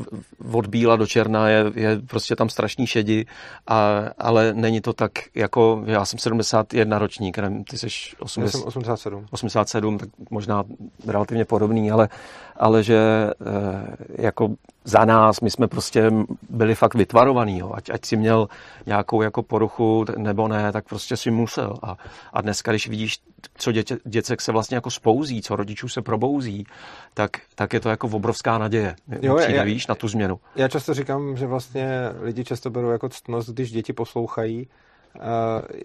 od 0.51 0.67
bíla 0.67 0.95
do 0.95 1.07
černá 1.07 1.49
je, 1.49 1.71
je 1.75 2.01
prostě 2.07 2.35
tam 2.35 2.49
strašný 2.49 2.87
šedi, 2.87 3.25
a, 3.67 3.99
ale 4.17 4.53
není 4.53 4.81
to 4.81 4.93
tak 4.93 5.11
jako, 5.35 5.83
já 5.85 6.05
jsem 6.05 6.19
71 6.19 6.99
ročník, 6.99 7.37
nevím, 7.37 7.63
ty 7.63 7.77
seš 7.77 8.15
80, 8.19 8.45
já 8.45 8.51
jsem 8.51 8.67
87. 8.67 9.25
87, 9.31 9.97
tak 9.97 10.09
možná 10.29 10.63
relativně 11.07 11.45
podobný, 11.45 11.91
ale, 11.91 12.09
ale 12.55 12.83
že 12.83 12.97
e, 12.97 13.33
jako 14.23 14.55
za 14.83 15.05
nás, 15.05 15.41
my 15.41 15.49
jsme 15.51 15.67
prostě 15.67 16.11
byli 16.49 16.75
fakt 16.75 16.95
vytvarovaní 16.95 17.59
jo. 17.59 17.71
Ať, 17.73 17.89
ať 17.89 18.05
si 18.05 18.15
měl 18.15 18.47
nějakou 18.85 19.21
jako 19.21 19.43
poruchu 19.43 20.05
nebo 20.17 20.47
ne, 20.47 20.71
tak 20.71 20.85
prostě 20.89 21.17
si 21.17 21.31
musel. 21.31 21.75
A, 21.81 21.97
a 22.33 22.41
dneska, 22.41 22.71
když 22.71 22.87
vidíš, 22.87 23.19
co 23.57 23.71
dětě, 23.71 23.97
děcek 24.03 24.41
se 24.41 24.51
vlastně 24.51 24.75
jako 24.75 24.91
spouzí, 24.91 25.41
co 25.41 25.55
rodičů 25.55 25.89
se 25.89 26.01
probouzí, 26.01 26.65
tak, 27.13 27.31
tak 27.55 27.73
je 27.73 27.79
to 27.79 27.89
jako 27.89 28.07
obrovská 28.07 28.57
naděje. 28.57 28.95
Jo, 29.21 29.35
přijde, 29.35 29.57
já, 29.57 29.63
víš, 29.63 29.87
na 29.87 29.95
tu 29.95 30.07
změnu. 30.07 30.39
Já 30.55 30.67
často 30.67 30.93
říkám, 30.93 31.37
že 31.37 31.47
vlastně 31.47 31.89
lidi 32.21 32.43
často 32.43 32.69
berou 32.69 32.89
jako 32.89 33.09
ctnost, 33.09 33.49
když 33.49 33.71
děti 33.71 33.93
poslouchají, 33.93 34.67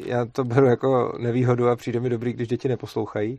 já 0.06 0.24
to 0.32 0.44
beru 0.44 0.66
jako 0.66 1.18
nevýhodu 1.18 1.68
a 1.68 1.76
přijde 1.76 2.00
mi 2.00 2.10
dobrý, 2.10 2.32
když 2.32 2.48
děti 2.48 2.68
neposlouchají. 2.68 3.38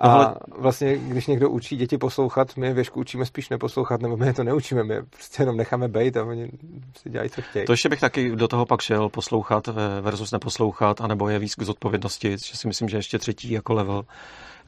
A 0.00 0.34
vlastně, 0.58 0.98
když 0.98 1.26
někdo 1.26 1.50
učí 1.50 1.76
děti 1.76 1.98
poslouchat, 1.98 2.56
my 2.56 2.66
je 2.66 2.74
věšku 2.74 3.00
učíme 3.00 3.26
spíš 3.26 3.48
neposlouchat, 3.48 4.02
nebo 4.02 4.16
my 4.16 4.26
je 4.26 4.34
to 4.34 4.44
neučíme, 4.44 4.84
my 4.84 4.94
je 4.94 5.02
prostě 5.02 5.42
jenom 5.42 5.56
necháme 5.56 5.88
bejt 5.88 6.16
a 6.16 6.24
oni 6.24 6.50
si 6.96 7.10
dělají, 7.10 7.30
co 7.30 7.42
chtějí. 7.42 7.66
To 7.66 7.72
ještě 7.72 7.88
bych 7.88 8.00
taky 8.00 8.36
do 8.36 8.48
toho 8.48 8.66
pak 8.66 8.80
šel, 8.80 9.08
poslouchat 9.08 9.68
versus 10.00 10.32
neposlouchat, 10.32 11.00
anebo 11.00 11.28
je 11.28 11.38
víc 11.38 11.54
k 11.54 11.62
zodpovědnosti, 11.62 12.30
že 12.30 12.56
si 12.56 12.68
myslím, 12.68 12.88
že 12.88 12.96
ještě 12.96 13.18
třetí 13.18 13.50
jako 13.50 13.74
level 13.74 14.04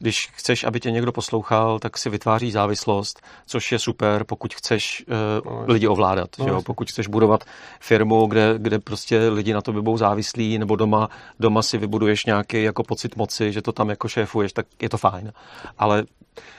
když 0.01 0.29
chceš, 0.33 0.63
aby 0.63 0.79
tě 0.79 0.91
někdo 0.91 1.11
poslouchal, 1.11 1.79
tak 1.79 1.97
si 1.97 2.09
vytváří 2.09 2.51
závislost, 2.51 3.21
což 3.45 3.71
je 3.71 3.79
super, 3.79 4.23
pokud 4.23 4.53
chceš 4.53 5.05
uh, 5.43 5.63
lidi 5.67 5.87
ovládat. 5.87 6.29
No, 6.39 6.45
že 6.45 6.51
jo? 6.51 6.61
Pokud 6.61 6.89
chceš 6.89 7.07
budovat 7.07 7.43
firmu, 7.79 8.25
kde, 8.27 8.53
kde 8.57 8.79
prostě 8.79 9.29
lidi 9.29 9.53
na 9.53 9.61
to 9.61 9.73
budou 9.73 9.97
závislí, 9.97 10.57
nebo 10.57 10.75
doma, 10.75 11.09
doma 11.39 11.61
si 11.61 11.77
vybuduješ 11.77 12.25
nějaký 12.25 12.63
jako 12.63 12.83
pocit 12.83 13.15
moci, 13.15 13.51
že 13.51 13.61
to 13.61 13.71
tam 13.71 13.89
jako 13.89 14.07
šéfuješ, 14.07 14.53
tak 14.53 14.65
je 14.81 14.89
to 14.89 14.97
fajn. 14.97 15.33
Ale 15.77 16.03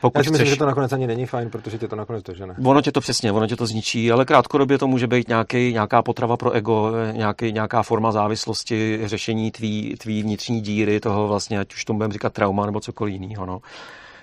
pokud 0.01 0.19
Já 0.19 0.25
si 0.25 0.31
myslím, 0.31 0.47
chceš... 0.47 0.55
že 0.55 0.59
to 0.59 0.67
nakonec 0.67 0.93
ani 0.93 1.07
není 1.07 1.27
fajn, 1.27 1.51
protože 1.51 1.79
tě 1.79 1.89
to 1.89 1.97
nakonec 1.97 2.25
ne. 2.47 2.57
Ono 2.65 2.83
tě 2.83 2.93
to 2.93 3.01
přesně, 3.01 3.33
ono 3.33 3.47
tě 3.47 3.57
to 3.57 3.67
zničí, 3.67 4.13
ale 4.13 4.25
krátkodobě 4.25 4.79
to 4.79 4.87
může 4.87 5.07
být 5.07 5.29
nějaký, 5.29 5.73
nějaká 5.73 6.03
potrava 6.03 6.37
pro 6.37 6.51
ego, 6.51 6.93
nějaký, 7.13 7.53
nějaká 7.53 7.83
forma 7.83 8.13
závislosti, 8.13 9.01
řešení 9.05 9.51
tvý, 9.51 9.97
tvý 9.99 10.23
vnitřní 10.23 10.61
díry, 10.61 11.01
toho 11.01 11.29
vlastně, 11.29 11.61
ať 11.61 11.75
už 11.75 11.85
tomu 11.85 11.99
budeme 11.99 12.13
říkat 12.13 12.33
trauma 12.33 12.67
nebo 12.67 12.81
cokoliv 12.81 13.13
jiného. 13.13 13.47
No. 13.47 13.61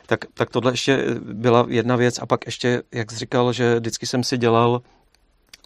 Tak, 0.05 0.19
tak 0.33 0.49
tohle 0.49 0.73
ještě 0.73 1.05
byla 1.21 1.65
jedna 1.69 1.95
věc 1.95 2.19
a 2.19 2.25
pak 2.25 2.45
ještě, 2.45 2.81
jak 2.93 3.11
jsi 3.11 3.17
říkal, 3.17 3.53
že 3.53 3.79
vždycky 3.79 4.05
jsem 4.05 4.23
si 4.23 4.37
dělal 4.37 4.81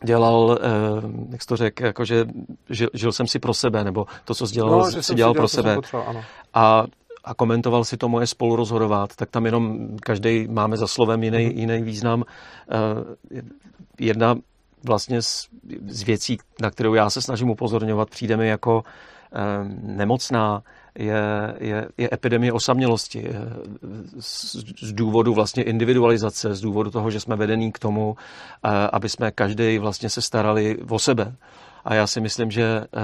dělal, 0.03 0.59
eh, 0.61 1.31
jak 1.31 1.41
jsi 1.41 1.47
to 1.47 1.57
řekl, 1.57 1.85
jako 1.85 2.05
že 2.05 2.25
žil, 2.69 2.89
žil 2.93 3.11
jsem 3.11 3.27
si 3.27 3.39
pro 3.39 3.53
sebe, 3.53 3.83
nebo 3.83 4.05
to, 4.25 4.35
co 4.35 4.47
jsi 4.47 4.53
dělal, 4.53 4.79
no, 4.79 5.03
si 5.03 5.15
dělal 5.15 5.33
pro 5.33 5.47
sebe. 5.47 5.75
Potřeba, 5.75 6.03
ano. 6.03 6.23
A 6.53 6.85
a 7.23 7.33
komentoval 7.33 7.85
si 7.85 7.97
to 7.97 8.09
moje 8.09 8.27
spolurozhodovat, 8.27 9.15
tak 9.15 9.29
tam 9.29 9.45
jenom 9.45 9.97
každý 9.97 10.47
máme 10.47 10.77
za 10.77 10.87
slovem 10.87 11.23
jiný, 11.23 11.37
mm-hmm. 11.37 11.57
jiný 11.57 11.81
význam. 11.81 12.23
Eh, 12.71 13.41
jedna 13.99 14.35
vlastně 14.83 15.21
z, 15.21 15.47
z 15.87 16.03
věcí, 16.03 16.37
na 16.61 16.71
kterou 16.71 16.93
já 16.93 17.09
se 17.09 17.21
snažím 17.21 17.49
upozorňovat, 17.49 18.09
přijde 18.09 18.37
mi 18.37 18.47
jako 18.47 18.83
eh, 19.33 19.39
nemocná, 19.81 20.63
je, 20.97 21.23
je, 21.59 21.87
je 21.97 22.09
epidemie 22.13 22.53
osamělosti 22.53 23.29
z, 24.19 24.55
z 24.81 24.93
důvodu 24.93 25.33
vlastně 25.33 25.63
individualizace, 25.63 26.55
z 26.55 26.61
důvodu 26.61 26.91
toho, 26.91 27.11
že 27.11 27.19
jsme 27.19 27.35
vedení 27.35 27.71
k 27.71 27.79
tomu, 27.79 28.15
eh, 28.65 28.69
aby 28.91 29.09
jsme 29.09 29.31
každý 29.31 29.77
vlastně 29.77 30.09
se 30.09 30.21
starali 30.21 30.77
o 30.89 30.99
sebe. 30.99 31.35
A 31.85 31.93
já 31.93 32.07
si 32.07 32.21
myslím, 32.21 32.51
že 32.51 32.63
eh, 32.63 32.99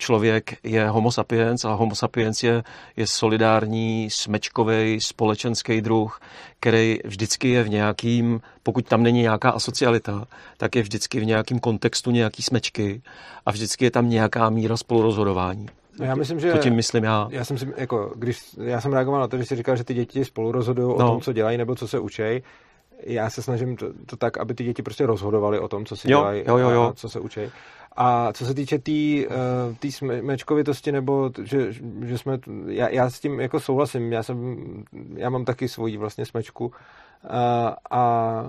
člověk 0.00 0.56
je 0.62 0.88
homo 0.88 1.12
sapiens 1.12 1.64
a 1.64 1.72
homo 1.72 1.94
sapiens 1.94 2.42
je, 2.42 2.62
je 2.96 3.06
solidární, 3.06 4.10
smečkový, 4.10 5.00
společenský 5.00 5.80
druh, 5.80 6.20
který 6.60 6.98
vždycky 7.04 7.48
je 7.48 7.62
v 7.62 7.68
nějakým, 7.68 8.40
pokud 8.62 8.88
tam 8.88 9.02
není 9.02 9.22
nějaká 9.22 9.50
asocialita, 9.50 10.24
tak 10.56 10.76
je 10.76 10.82
vždycky 10.82 11.20
v 11.20 11.24
nějakém 11.24 11.58
kontextu 11.58 12.10
nějaký 12.10 12.42
smečky 12.42 13.02
a 13.46 13.50
vždycky 13.50 13.84
je 13.84 13.90
tam 13.90 14.10
nějaká 14.10 14.50
míra 14.50 14.76
spolurozhodování. 14.76 15.66
No 15.98 16.06
já 16.06 16.14
myslím, 16.14 16.40
že... 16.40 16.52
To 16.52 16.58
tím 16.58 16.74
myslím 16.74 17.04
já. 17.04 17.28
Já 17.30 17.44
jsem, 17.44 17.58
si, 17.58 17.72
jako, 17.76 18.12
když, 18.16 18.40
já 18.60 18.80
jsem 18.80 18.92
reagoval 18.92 19.20
na 19.20 19.28
to, 19.28 19.38
že 19.38 19.44
jsi 19.44 19.56
říkal, 19.56 19.76
že 19.76 19.84
ty 19.84 19.94
děti 19.94 20.24
spolu 20.24 20.52
rozhodují 20.52 20.88
no. 20.88 20.94
o 20.94 21.10
tom, 21.10 21.20
co 21.20 21.32
dělají 21.32 21.58
nebo 21.58 21.74
co 21.74 21.88
se 21.88 21.98
učej. 21.98 22.42
Já 23.06 23.30
se 23.30 23.42
snažím 23.42 23.76
to, 23.76 23.86
to 24.06 24.16
tak, 24.16 24.38
aby 24.38 24.54
ty 24.54 24.64
děti 24.64 24.82
prostě 24.82 25.06
rozhodovaly 25.06 25.58
o 25.58 25.68
tom, 25.68 25.84
co 25.84 25.96
si 25.96 26.10
jo, 26.10 26.18
dělají 26.18 26.44
jo, 26.46 26.58
jo, 26.58 26.70
jo. 26.70 26.82
a 26.82 26.92
co 26.92 27.08
se 27.08 27.20
učej. 27.20 27.50
A 27.96 28.32
co 28.32 28.46
se 28.46 28.54
týče 28.54 28.78
té 28.78 28.82
tý, 28.82 29.26
uh, 29.26 29.34
tý 29.78 29.92
smečkovitosti, 29.92 30.92
nebo 30.92 31.30
že, 31.42 31.72
že 32.04 32.18
jsme, 32.18 32.38
já, 32.66 32.88
já 32.88 33.10
s 33.10 33.20
tím 33.20 33.40
jako 33.40 33.60
souhlasím, 33.60 34.12
já, 34.12 34.22
jsem, 34.22 34.56
já 35.16 35.30
mám 35.30 35.44
taky 35.44 35.68
svoji 35.68 35.96
vlastně 35.96 36.26
smečku, 36.26 36.66
uh, 36.66 36.70
a 37.90 38.44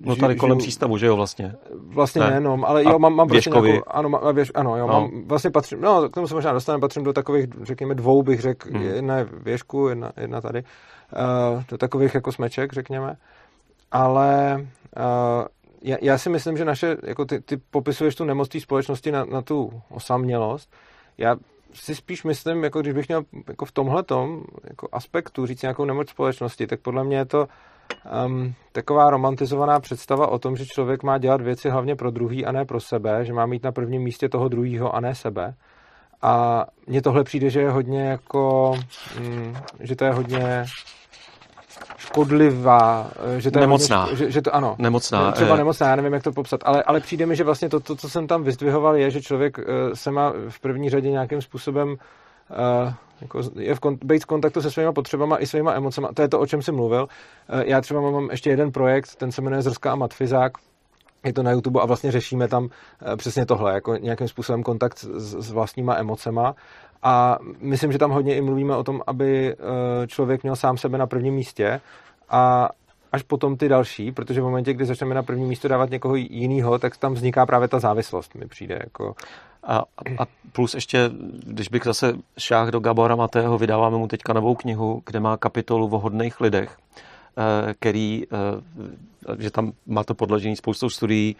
no 0.00 0.16
tady 0.16 0.36
kolem 0.36 0.58
přístavu, 0.58 0.98
že 0.98 1.06
jo, 1.06 1.16
vlastně? 1.16 1.54
Vlastně 1.74 2.20
ne. 2.20 2.28
nejenom, 2.30 2.64
ale 2.64 2.84
jo, 2.84 2.98
mám, 2.98 3.14
mám 3.14 3.28
prostě 3.28 3.50
nějakou, 3.50 3.82
ano, 3.86 4.08
má, 4.08 4.32
věž, 4.32 4.52
ano, 4.54 4.76
jo, 4.76 4.86
no. 4.86 4.92
mám, 4.92 5.10
vlastně 5.26 5.50
patřím, 5.50 5.80
no, 5.80 6.08
k 6.08 6.14
tomu 6.14 6.28
se 6.28 6.34
možná 6.34 6.52
dostaneme, 6.52 6.80
patřím 6.80 7.04
do 7.04 7.12
takových, 7.12 7.46
řekněme, 7.62 7.94
dvou 7.94 8.22
bych 8.22 8.40
řekl, 8.40 8.68
hmm. 8.72 8.82
jedna 8.82 9.18
je 9.18 9.28
věžku, 9.42 9.88
jedna, 9.88 10.12
jedna 10.16 10.40
tady, 10.40 10.62
uh, 10.62 11.62
do 11.68 11.78
takových 11.78 12.14
jako 12.14 12.32
smeček, 12.32 12.72
řekněme, 12.72 13.16
ale 13.92 14.56
uh, 14.96 15.44
já, 15.86 15.96
já 16.02 16.18
si 16.18 16.30
myslím, 16.30 16.56
že 16.56 16.64
naše, 16.64 16.96
jako 17.02 17.24
ty, 17.24 17.40
ty 17.40 17.56
popisuješ 17.56 18.14
tu 18.14 18.24
nemoc 18.24 18.48
té 18.48 18.60
společnosti 18.60 19.12
na, 19.12 19.24
na 19.24 19.42
tu 19.42 19.82
osamělost. 19.90 20.74
Já 21.18 21.36
si 21.74 21.94
spíš 21.94 22.24
myslím, 22.24 22.64
jako 22.64 22.80
když 22.80 22.94
bych 22.94 23.08
měl 23.08 23.22
jako 23.48 23.64
v 23.64 23.72
tomhle 23.72 24.04
jako 24.64 24.88
aspektu 24.92 25.46
říct 25.46 25.62
nějakou 25.62 25.84
nemoc 25.84 26.08
společnosti, 26.08 26.66
tak 26.66 26.80
podle 26.80 27.04
mě 27.04 27.16
je 27.16 27.24
to 27.24 27.48
um, 28.26 28.54
taková 28.72 29.10
romantizovaná 29.10 29.80
představa 29.80 30.26
o 30.26 30.38
tom, 30.38 30.56
že 30.56 30.66
člověk 30.66 31.02
má 31.02 31.18
dělat 31.18 31.40
věci 31.40 31.70
hlavně 31.70 31.96
pro 31.96 32.10
druhý 32.10 32.46
a 32.46 32.52
ne 32.52 32.64
pro 32.64 32.80
sebe, 32.80 33.24
že 33.24 33.32
má 33.32 33.46
mít 33.46 33.62
na 33.62 33.72
prvním 33.72 34.02
místě 34.02 34.28
toho 34.28 34.48
druhého 34.48 34.94
a 34.94 35.00
ne 35.00 35.14
sebe. 35.14 35.54
A 36.22 36.64
mně 36.86 37.02
tohle 37.02 37.24
přijde, 37.24 37.50
že 37.50 37.60
je 37.60 37.70
hodně 37.70 38.00
jako, 38.00 38.74
mm, 39.20 39.56
že 39.80 39.96
to 39.96 40.04
je 40.04 40.12
hodně 40.12 40.64
škodlivá, 42.16 43.10
eh, 43.36 43.40
že 43.40 43.50
to 43.50 43.60
nemocná. 43.60 43.96
Je 43.96 44.02
hodně, 44.02 44.16
že, 44.16 44.30
že 44.30 44.42
to, 44.42 44.54
ano, 44.54 44.76
nemocná. 44.78 45.32
Třeba 45.32 45.50
je. 45.50 45.56
nemocná, 45.56 45.88
já 45.88 45.96
nevím, 45.96 46.12
jak 46.12 46.22
to 46.22 46.32
popsat, 46.32 46.60
ale, 46.64 46.82
ale 46.82 47.00
přijde 47.00 47.26
mi, 47.26 47.36
že 47.36 47.44
vlastně 47.44 47.68
to, 47.68 47.80
to, 47.80 47.96
co 47.96 48.08
jsem 48.08 48.26
tam 48.26 48.42
vyzdvihoval, 48.42 48.96
je, 48.96 49.10
že 49.10 49.22
člověk 49.22 49.58
eh, 49.58 49.96
se 49.96 50.10
má 50.10 50.32
v 50.48 50.60
první 50.60 50.90
řadě 50.90 51.10
nějakým 51.10 51.42
způsobem 51.42 51.88
uh, 51.88 52.92
jako 53.20 53.40
je 53.56 53.74
v 53.74 53.80
kont- 53.80 54.04
být 54.04 54.22
v 54.22 54.26
kontaktu 54.26 54.62
se 54.62 54.70
svýma 54.70 54.92
potřebama 54.92 55.42
i 55.42 55.46
svýma 55.46 55.72
emocema. 55.72 56.08
To 56.14 56.22
je 56.22 56.28
to, 56.28 56.40
o 56.40 56.46
čem 56.46 56.62
jsem 56.62 56.74
mluvil. 56.74 57.02
Uh, 57.02 57.60
já 57.60 57.80
třeba 57.80 58.00
mám 58.00 58.28
ještě 58.30 58.50
jeden 58.50 58.72
projekt, 58.72 59.16
ten 59.16 59.32
se 59.32 59.42
jmenuje 59.42 59.62
Zrska 59.62 59.92
a 59.92 59.94
Matfizák, 59.94 60.52
je 61.24 61.32
to 61.32 61.42
na 61.42 61.50
YouTube 61.50 61.80
a 61.80 61.86
vlastně 61.86 62.12
řešíme 62.12 62.48
tam 62.48 62.68
přesně 63.16 63.46
tohle, 63.46 63.74
jako 63.74 63.96
nějakým 63.96 64.28
způsobem 64.28 64.62
kontakt 64.62 64.98
s, 64.98 65.34
s 65.48 65.50
vlastníma 65.52 65.96
emocema 65.96 66.54
a 67.02 67.38
myslím, 67.60 67.92
že 67.92 67.98
tam 67.98 68.10
hodně 68.10 68.36
i 68.36 68.40
mluvíme 68.40 68.76
o 68.76 68.84
tom, 68.84 69.02
aby 69.06 69.52
eh, 69.52 70.06
člověk 70.06 70.42
měl 70.42 70.56
sám 70.56 70.76
sebe 70.76 70.98
na 70.98 71.06
prvním 71.06 71.34
místě 71.34 71.80
a 72.28 72.68
až 73.12 73.22
potom 73.22 73.56
ty 73.56 73.68
další, 73.68 74.12
protože 74.12 74.40
v 74.40 74.44
momentě, 74.44 74.72
kdy 74.72 74.84
začneme 74.84 75.14
na 75.14 75.22
první 75.22 75.44
místo 75.44 75.68
dávat 75.68 75.90
někoho 75.90 76.14
jiného, 76.14 76.78
tak 76.78 76.96
tam 76.96 77.14
vzniká 77.14 77.46
právě 77.46 77.68
ta 77.68 77.78
závislost, 77.78 78.34
mi 78.34 78.46
přijde. 78.46 78.78
Jako... 78.84 79.14
A, 79.64 79.78
a 80.18 80.26
plus 80.52 80.74
ještě, 80.74 81.10
když 81.46 81.68
bych 81.68 81.84
zase 81.84 82.12
šáhl 82.38 82.70
do 82.70 82.80
Gabora 82.80 83.16
Matého, 83.16 83.58
vydáváme 83.58 83.96
mu 83.96 84.08
teďka 84.08 84.32
novou 84.32 84.54
knihu, 84.54 85.02
kde 85.06 85.20
má 85.20 85.36
kapitolu 85.36 85.86
o 85.86 85.98
hodných 85.98 86.40
lidech, 86.40 86.76
eh, 86.78 87.74
který, 87.74 88.22
eh, 88.24 89.42
že 89.42 89.50
tam 89.50 89.72
má 89.86 90.04
to 90.04 90.14
podložení 90.14 90.56
spoustou 90.56 90.90
studií, 90.90 91.36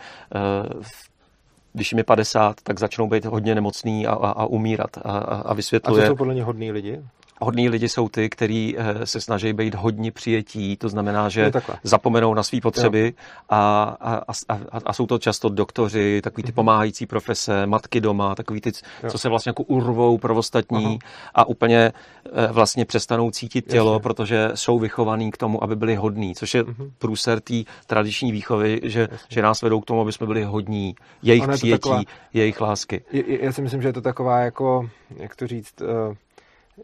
když 1.72 1.92
jim 1.92 1.98
je 1.98 2.04
50, 2.04 2.60
tak 2.62 2.78
začnou 2.78 3.08
být 3.08 3.24
hodně 3.24 3.54
nemocný 3.54 4.06
a, 4.06 4.12
a, 4.12 4.30
a 4.30 4.46
umírat. 4.46 4.98
A, 5.04 5.18
a 5.18 5.54
vysvětluje... 5.54 6.02
A 6.02 6.06
to 6.06 6.12
jsou 6.12 6.16
podle 6.16 6.34
ně 6.34 6.44
hodní 6.44 6.72
lidi? 6.72 7.02
Hodní 7.40 7.68
lidi 7.68 7.88
jsou 7.88 8.08
ty, 8.08 8.28
kteří 8.28 8.74
eh, 8.78 9.06
se 9.06 9.20
snaží 9.20 9.52
být 9.52 9.74
hodně 9.74 10.12
přijetí, 10.12 10.76
to 10.76 10.88
znamená, 10.88 11.28
že 11.28 11.52
zapomenou 11.82 12.34
na 12.34 12.42
své 12.42 12.60
potřeby 12.60 13.14
a, 13.48 13.82
a, 14.00 14.32
a, 14.48 14.58
a 14.84 14.92
jsou 14.92 15.06
to 15.06 15.18
často 15.18 15.48
doktoři, 15.48 16.20
takový 16.22 16.42
ty 16.42 16.48
mhm. 16.48 16.54
pomáhající 16.54 17.06
profese, 17.06 17.66
matky 17.66 18.00
doma, 18.00 18.34
takový 18.34 18.60
ty, 18.60 18.72
jo. 19.02 19.10
co 19.10 19.18
se 19.18 19.28
vlastně 19.28 19.50
jako 19.50 19.62
urvou 19.62 20.18
pro 20.18 20.36
ostatní 20.36 20.84
Aha. 20.84 20.98
a 21.34 21.44
úplně 21.44 21.92
eh, 22.32 22.52
vlastně 22.52 22.84
přestanou 22.84 23.30
cítit 23.30 23.70
tělo, 23.70 23.92
Jasně. 23.92 24.02
protože 24.02 24.50
jsou 24.54 24.78
vychovaní 24.78 25.30
k 25.30 25.36
tomu, 25.36 25.64
aby 25.64 25.76
byli 25.76 25.94
hodní, 25.94 26.34
což 26.34 26.54
je 26.54 26.62
uh-huh. 26.62 26.90
průser 26.98 27.40
té 27.40 27.54
tradiční 27.86 28.32
výchovy, 28.32 28.80
že, 28.84 29.08
že 29.28 29.42
nás 29.42 29.62
vedou 29.62 29.80
k 29.80 29.84
tomu, 29.84 30.00
aby 30.00 30.12
jsme 30.12 30.26
byli 30.26 30.44
hodní, 30.44 30.94
jejich 31.22 31.48
přijetí, 31.48 31.80
taková, 31.80 32.02
jejich 32.32 32.60
lásky. 32.60 33.04
Já 33.40 33.52
si 33.52 33.62
myslím, 33.62 33.82
že 33.82 33.88
je 33.88 33.92
to 33.92 34.00
taková 34.00 34.38
jako, 34.38 34.90
jak 35.16 35.36
to 35.36 35.46
říct, 35.46 35.74
uh 35.80 36.14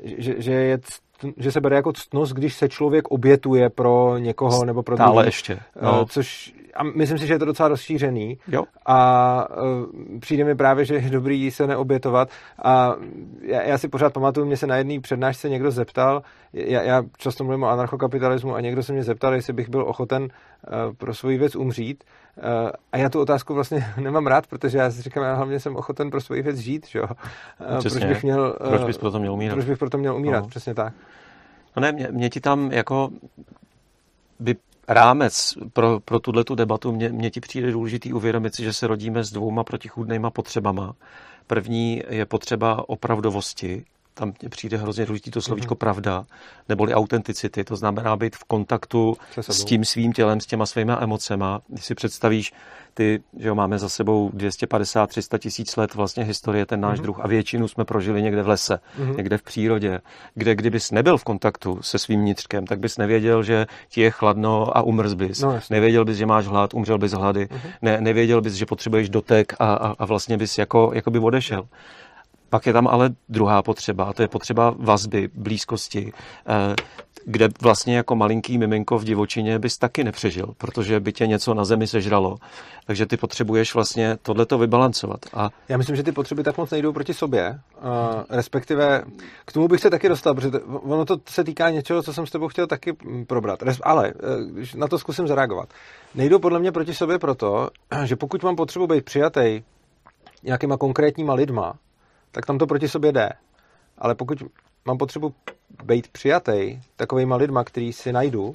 že, 0.03 0.35
že, 0.39 0.53
je, 0.53 0.79
že 1.37 1.53
se 1.53 1.61
bere 1.61 1.77
jako 1.77 1.93
ctnost, 1.93 2.33
když 2.33 2.55
se 2.55 2.69
člověk 2.69 3.09
obětuje 3.09 3.71
pro 3.71 4.19
někoho 4.19 4.65
nebo 4.65 4.83
pro 4.83 4.97
druhý. 4.97 5.27
ještě. 5.27 5.59
No. 5.83 6.07
Což 6.07 6.55
a 6.75 6.83
myslím 6.83 7.19
si, 7.19 7.27
že 7.27 7.35
je 7.35 7.39
to 7.39 7.45
docela 7.45 7.69
rozšířený. 7.69 8.39
Jo. 8.49 8.65
A 8.87 9.47
uh, 9.63 10.19
přijde 10.21 10.45
mi 10.45 10.55
právě, 10.55 10.85
že 10.85 10.95
je 10.95 11.11
dobrý 11.11 11.51
se 11.51 11.67
neobětovat. 11.67 12.29
A 12.65 12.95
já, 13.43 13.63
já 13.63 13.79
si 13.79 13.89
pořád 13.89 14.13
pamatuju, 14.13 14.47
mě 14.47 14.57
se 14.57 14.67
na 14.67 14.77
jedné 14.77 15.01
přednášce 15.01 15.49
někdo 15.49 15.71
zeptal, 15.71 16.23
já, 16.53 16.83
já 16.83 17.03
často 17.17 17.45
mluvím 17.45 17.63
o 17.63 17.69
anarchokapitalismu 17.69 18.55
a 18.55 18.61
někdo 18.61 18.83
se 18.83 18.93
mě 18.93 19.03
zeptal, 19.03 19.35
jestli 19.35 19.53
bych 19.53 19.69
byl 19.69 19.83
ochoten 19.89 20.23
uh, 20.23 20.29
pro 20.99 21.15
svoji 21.15 21.39
věc 21.39 21.57
umřít. 21.57 22.05
Uh, 22.37 22.71
a 22.93 22.97
já 22.97 23.09
tu 23.09 23.21
otázku 23.21 23.55
vlastně 23.55 23.87
nemám 24.01 24.27
rád, 24.27 24.47
protože 24.47 24.79
já 24.79 24.91
si 24.91 25.03
říkám, 25.03 25.25
já 25.25 25.35
hlavně 25.35 25.61
jsem 25.61 25.77
ochoten 25.77 26.11
pro 26.11 26.21
svoji 26.21 26.43
věc 26.43 26.57
žít, 26.57 26.87
že 26.87 26.99
jo. 26.99 27.05
Uh, 27.05 27.81
proč 27.81 28.05
bych 28.05 28.23
měl... 28.23 28.57
Uh, 28.61 28.69
proč 28.69 28.85
bys 28.85 28.99
proto 28.99 29.19
měl 29.19 29.33
umírat? 29.33 29.55
Proč 29.55 29.67
bych 29.67 29.79
proto 29.79 29.99
měl 29.99 30.17
umírat, 30.17 30.43
no. 30.43 30.49
přesně 30.49 30.75
tak. 30.75 30.93
No 31.77 31.81
ne, 31.81 31.93
mě, 31.93 32.09
mě 32.11 32.31
ti 32.31 32.41
tam 32.41 32.73
jako 32.73 33.09
by 34.41 34.57
rámec 34.89 35.55
pro, 35.73 36.01
pro 36.01 36.21
tuhle 36.21 36.45
tu 36.45 36.55
debatu, 36.55 36.93
mě, 36.93 37.09
mě 37.09 37.31
ti 37.31 37.41
přijde 37.41 37.73
důležitý 37.73 38.13
uvědomit 38.13 38.55
si, 38.55 38.63
že 38.63 38.73
se 38.73 38.87
rodíme 38.87 39.25
s 39.25 39.33
dvouma 39.33 39.65
protichůdnýma 39.65 40.31
potřebama. 40.31 40.95
První 41.47 42.03
je 42.09 42.27
potřeba 42.27 42.89
opravdovosti, 42.89 43.85
tam 44.15 44.33
mně 44.41 44.49
přijde 44.49 44.77
hrozně 44.77 45.07
důležitý 45.07 45.31
to 45.31 45.43
slovíčko 45.43 45.75
mm-hmm. 45.75 45.79
pravda, 45.79 46.27
neboli 46.69 46.95
autenticity, 46.95 47.65
to 47.65 47.77
znamená 47.77 48.17
být 48.17 48.37
v 48.37 48.45
kontaktu 48.45 49.17
s 49.39 49.65
tím 49.65 49.85
svým 49.85 50.13
tělem, 50.13 50.41
s 50.41 50.47
těma 50.47 50.67
svýma 50.67 50.99
emocema. 51.01 51.61
Když 51.69 51.85
si 51.85 51.95
představíš, 51.95 52.53
ty, 52.95 53.23
že 53.39 53.49
jo, 53.49 53.55
máme 53.55 53.79
za 53.79 53.89
sebou 53.89 54.31
250-300 54.31 55.39
tisíc 55.39 55.77
let 55.77 55.95
vlastně 55.95 56.25
historie, 56.25 56.67
ten 56.67 56.81
náš 56.81 56.99
mm-hmm. 56.99 57.03
druh 57.03 57.21
a 57.21 57.27
většinu 57.27 57.69
jsme 57.69 57.85
prožili 57.85 58.23
někde 58.23 58.43
v 58.43 58.49
lese, 58.49 58.81
mm-hmm. 58.99 59.17
někde 59.17 59.39
v 59.39 59.43
přírodě, 59.43 60.01
kde 60.35 60.55
kdybys 60.55 60.91
nebyl 60.91 61.19
v 61.19 61.25
kontaktu 61.25 61.79
se 61.83 61.99
svým 61.99 62.21
vnitřkem, 62.21 62.67
tak 62.67 62.79
bys 62.79 62.99
nevěděl, 62.99 63.43
že 63.43 63.67
ti 63.89 64.01
je 64.01 64.11
chladno 64.11 64.77
a 64.77 64.83
umrz 64.83 65.15
bys. 65.15 65.41
No, 65.41 65.61
nevěděl 65.71 66.05
bys, 66.05 66.17
že 66.17 66.27
máš 66.27 66.47
hlad, 66.47 66.75
umřel 66.75 66.99
bys 66.99 67.13
hlady. 67.13 67.45
Mm-hmm. 67.45 67.73
Ne, 67.83 68.01
nevěděl 68.01 68.41
bys, 68.41 68.55
že 68.55 68.67
potřebuješ 68.67 69.09
dotek 69.09 69.53
a, 69.59 69.75
a, 69.75 69.95
a 69.99 70.05
vlastně 70.05 70.37
bys 70.37 70.59
jako, 70.59 70.91
jako 70.95 71.11
by 71.11 71.19
odešel. 71.19 71.69
Pak 72.53 72.67
je 72.67 72.73
tam 72.73 72.89
ale 72.89 73.11
druhá 73.29 73.63
potřeba, 73.63 74.05
a 74.05 74.13
to 74.13 74.23
je 74.23 74.29
potřeba 74.29 74.75
vazby, 74.79 75.31
blízkosti, 75.35 76.13
eh, 76.47 76.75
kde 77.25 77.49
vlastně 77.63 77.97
jako 77.97 78.17
malinký 78.17 78.59
miminko 78.59 78.99
v 78.99 79.05
divočině 79.05 79.59
bys 79.59 79.79
taky 79.79 80.05
nepřežil, 80.05 80.55
protože 80.59 81.01
by 81.01 81.13
tě 81.13 81.27
něco 81.27 81.55
na 81.55 81.65
zemi 81.65 81.87
sežralo. 81.87 82.37
Takže 82.87 83.07
ty 83.07 83.17
potřebuješ 83.17 83.75
vlastně 83.75 84.19
tohleto 84.23 84.59
vybalancovat. 84.59 85.21
A... 85.35 85.51
Já 85.69 85.77
myslím, 85.77 85.97
že 85.97 86.03
ty 86.03 86.13
potřeby 86.13 86.43
tak 86.43 86.59
moc 86.59 86.71
nejdou 86.71 86.93
proti 86.93 87.15
sobě, 87.15 87.61
uh, 87.77 87.85
respektive 88.31 89.05
k 89.45 89.53
tomu 89.53 89.69
bych 89.69 89.81
se 89.81 89.91
taky 89.91 90.09
dostal, 90.09 90.35
protože 90.35 90.61
ono 90.69 91.05
to 91.05 91.17
se 91.29 91.45
týká 91.45 91.71
něčeho, 91.71 92.03
co 92.03 92.13
jsem 92.13 92.27
s 92.27 92.31
tebou 92.31 92.49
chtěl 92.49 92.67
taky 92.67 92.93
mm, 93.05 93.25
probrat. 93.25 93.63
Ale 93.83 94.13
uh, 94.13 94.65
na 94.75 94.89
to 94.89 94.99
zkusím 94.99 95.29
zareagovat. 95.29 95.69
Nejdou 96.15 96.39
podle 96.39 96.59
mě 96.59 96.73
proti 96.73 96.95
sobě 96.95 97.19
proto, 97.19 97.69
že 98.05 98.17
pokud 98.17 98.43
mám 98.43 98.57
potřebu 98.57 98.87
být 98.87 99.05
přijatý 99.05 99.63
nějakýma 100.43 100.77
konkrétníma 100.77 101.35
lidma, 101.35 101.75
tak 102.33 102.47
tam 102.47 102.59
to 102.59 102.67
proti 102.67 102.89
sobě 102.89 103.13
jde. 103.13 103.29
Ale 103.99 104.15
pokud 104.15 104.43
mám 104.85 104.99
potřebu 104.99 105.35
být 105.85 106.09
přijatý 106.09 106.81
takovýma 106.97 107.37
lidma, 107.37 107.65
který 107.65 107.93
si 107.93 108.13
najdu, 108.13 108.43
uh, 108.43 108.55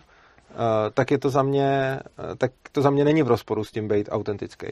tak 0.94 1.12
je 1.12 1.18
to 1.18 1.30
za 1.30 1.44
mě, 1.44 2.00
uh, 2.20 2.36
tak 2.38 2.52
to 2.72 2.82
za 2.82 2.90
mě 2.90 3.06
není 3.06 3.24
v 3.24 3.28
rozporu 3.28 3.64
s 3.64 3.72
tím 3.72 3.88
být 3.88 4.10
autentický. 4.12 4.68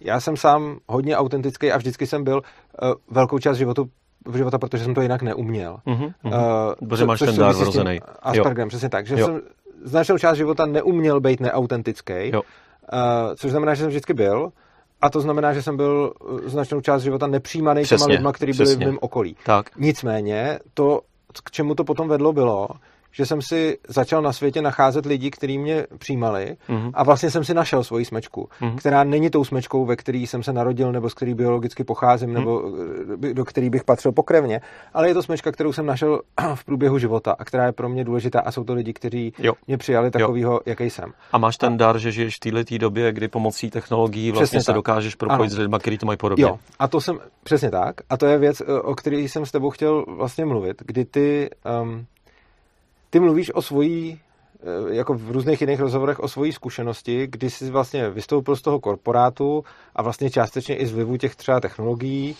Já 0.00 0.20
jsem 0.20 0.36
sám 0.36 0.78
hodně 0.86 1.16
autentický 1.16 1.72
a 1.72 1.76
vždycky 1.76 2.06
jsem 2.06 2.24
byl 2.24 2.36
uh, 2.36 2.92
velkou 3.10 3.38
část 3.38 3.56
životu 3.56 3.90
v 4.26 4.36
života, 4.36 4.58
protože 4.58 4.84
jsem 4.84 4.94
to 4.94 5.00
jinak 5.00 5.22
neuměl. 5.22 5.78
Uh-huh, 5.86 6.14
uh-huh. 6.24 6.74
protože 6.88 7.04
máš 7.04 7.18
ten 7.18 7.36
dar 7.36 7.54
vrozený. 7.54 8.00
Aspergerem, 8.22 8.68
přesně 8.68 8.88
tak. 8.88 9.06
Že 9.06 9.14
jo. 9.18 9.26
jsem 9.26 9.40
značnou 9.82 10.18
část 10.18 10.36
života 10.36 10.66
neuměl 10.66 11.20
být 11.20 11.40
neautentický, 11.40 12.30
jo. 12.32 12.42
Uh, 12.42 13.34
což 13.34 13.50
znamená, 13.50 13.74
že 13.74 13.80
jsem 13.80 13.88
vždycky 13.88 14.14
byl, 14.14 14.52
a 15.04 15.10
to 15.10 15.20
znamená, 15.20 15.54
že 15.54 15.62
jsem 15.62 15.76
byl 15.76 16.12
eh, 16.46 16.48
značnou 16.48 16.80
část 16.80 17.02
života 17.02 17.26
nepřijímaný 17.26 17.84
těma 17.84 18.06
lidma, 18.06 18.32
kteří 18.32 18.52
byli 18.52 18.76
v 18.76 18.78
mém 18.78 18.98
okolí. 19.00 19.36
Tak. 19.44 19.70
Nicméně, 19.78 20.58
to, 20.74 21.00
k 21.44 21.50
čemu 21.50 21.74
to 21.74 21.84
potom 21.84 22.08
vedlo, 22.08 22.32
bylo, 22.32 22.68
že 23.14 23.26
jsem 23.26 23.42
si 23.42 23.78
začal 23.88 24.22
na 24.22 24.32
světě 24.32 24.62
nacházet 24.62 25.06
lidi, 25.06 25.30
kteří 25.30 25.58
mě 25.58 25.86
přijímali 25.98 26.56
mm-hmm. 26.68 26.90
a 26.94 27.04
vlastně 27.04 27.30
jsem 27.30 27.44
si 27.44 27.54
našel 27.54 27.84
svoji 27.84 28.04
smečku, 28.04 28.48
mm-hmm. 28.60 28.76
která 28.76 29.04
není 29.04 29.30
tou 29.30 29.44
smečkou, 29.44 29.84
ve 29.84 29.96
který 29.96 30.26
jsem 30.26 30.42
se 30.42 30.52
narodil 30.52 30.92
nebo 30.92 31.10
z 31.10 31.14
který 31.14 31.34
biologicky 31.34 31.84
pocházím 31.84 32.30
mm-hmm. 32.30 32.32
nebo 32.32 32.62
eh, 33.30 33.34
do 33.34 33.44
který 33.44 33.70
bych 33.70 33.84
patřil 33.84 34.12
pokrevně, 34.12 34.60
ale 34.94 35.08
je 35.08 35.14
to 35.14 35.22
smečka, 35.22 35.52
kterou 35.52 35.72
jsem 35.72 35.86
našel 35.86 36.20
v 36.54 36.64
průběhu 36.64 36.98
života 36.98 37.36
a 37.38 37.44
která 37.44 37.66
je 37.66 37.72
pro 37.72 37.88
mě 37.88 38.04
důležitá 38.04 38.40
a 38.40 38.52
jsou 38.52 38.64
to 38.64 38.74
lidi, 38.74 38.92
kteří 38.92 39.32
jo. 39.38 39.52
mě 39.66 39.78
přijali 39.78 40.10
takovýho, 40.10 40.60
jaký 40.66 40.90
jsem. 40.90 41.12
A 41.32 41.38
máš 41.38 41.56
ten 41.56 41.76
dar, 41.76 41.98
že 41.98 42.12
žiješ 42.12 42.36
v 42.36 42.40
této 42.40 42.78
době, 42.78 43.12
kdy 43.12 43.28
pomocí 43.28 43.70
technologií 43.70 44.30
vlastně 44.30 44.44
přesně 44.44 44.60
se 44.60 44.66
tak. 44.66 44.74
dokážeš 44.74 45.14
propojit 45.14 45.52
ano. 45.52 45.56
s 45.56 45.58
lidmi, 45.58 45.76
kteří 45.78 45.98
to 45.98 46.06
mají 46.06 46.16
podobně. 46.16 46.44
Jo, 46.44 46.58
a 46.78 46.88
to 46.88 47.00
jsem 47.00 47.18
přesně 47.42 47.70
tak. 47.70 47.94
A 48.10 48.16
to 48.16 48.26
je 48.26 48.38
věc, 48.38 48.62
o 48.82 48.94
které 48.94 49.16
jsem 49.16 49.46
s 49.46 49.50
tebou 49.50 49.70
chtěl 49.70 50.04
vlastně 50.08 50.44
mluvit, 50.44 50.82
kdy 50.86 51.04
ty 51.04 51.50
um, 51.82 52.06
ty 53.14 53.20
mluvíš 53.20 53.54
o 53.54 53.62
svojí, 53.62 54.20
eh, 54.90 54.94
jako 54.94 55.14
v 55.14 55.30
různých 55.30 55.60
jiných 55.60 55.80
rozhovorech 55.80 56.20
o 56.20 56.28
svojí 56.28 56.52
zkušenosti, 56.52 57.26
kdy 57.26 57.50
jsi 57.50 57.70
vlastně 57.70 58.10
vystoupil 58.10 58.56
z 58.56 58.62
toho 58.62 58.80
korporátu 58.80 59.64
a 59.96 60.02
vlastně 60.02 60.30
částečně 60.30 60.76
i 60.76 60.86
z 60.86 60.92
vlivu 60.92 61.16
těch 61.16 61.36
třeba 61.36 61.60
technologií 61.60 62.36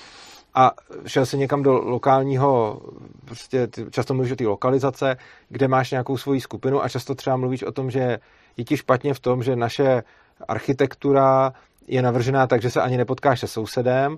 a 0.55 0.71
šel 1.07 1.27
si 1.27 1.39
někam 1.39 1.63
do 1.63 1.73
lokálního, 1.73 2.81
prostě 3.25 3.69
často 3.91 4.15
mluvíš 4.15 4.33
o 4.33 4.37
té 4.37 4.47
lokalizace, 4.47 5.17
kde 5.49 5.69
máš 5.69 5.91
nějakou 5.91 6.17
svoji 6.17 6.41
skupinu 6.41 6.85
a 6.85 6.89
často 6.89 7.15
třeba 7.15 7.37
mluvíš 7.37 7.63
o 7.63 7.73
tom, 7.73 7.91
že 7.91 8.19
je 8.57 8.65
ti 8.65 8.77
špatně 8.77 9.15
v 9.15 9.21
tom, 9.21 9.43
že 9.43 9.57
naše 9.57 10.03
architektura 10.49 11.53
je 11.87 12.03
navržená 12.03 12.47
tak, 12.47 12.63
že 12.63 12.71
se 12.71 12.81
ani 12.83 12.97
nepotkáš 12.97 13.41
se 13.41 13.47
sousedem 13.47 14.17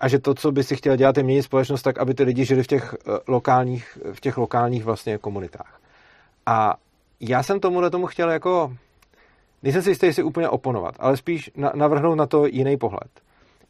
a 0.00 0.08
že 0.08 0.18
to, 0.18 0.34
co 0.34 0.52
by 0.52 0.64
si 0.64 0.76
chtěl 0.76 0.96
dělat, 0.96 1.16
je 1.16 1.22
měnit 1.22 1.42
společnost 1.42 1.82
tak, 1.82 1.98
aby 1.98 2.14
ty 2.14 2.22
lidi 2.22 2.44
žili 2.44 2.62
v 2.62 2.66
těch 2.66 2.94
eh, 2.94 3.18
lokálních, 3.28 3.98
v 4.12 4.20
těch 4.20 4.36
lokálních 4.36 4.84
vlastně 4.84 5.18
komunitách. 5.18 5.78
A 6.48 6.74
já 7.20 7.42
jsem 7.42 7.60
tomuhle 7.60 7.90
tomu 7.90 8.06
chtěl 8.06 8.30
jako, 8.30 8.76
nejsem 9.62 9.82
si 9.82 9.90
jistý, 9.90 10.06
jestli 10.06 10.22
úplně 10.22 10.48
oponovat, 10.48 10.94
ale 10.98 11.16
spíš 11.16 11.50
navrhnout 11.74 12.14
na 12.14 12.26
to 12.26 12.46
jiný 12.46 12.76
pohled. 12.76 13.10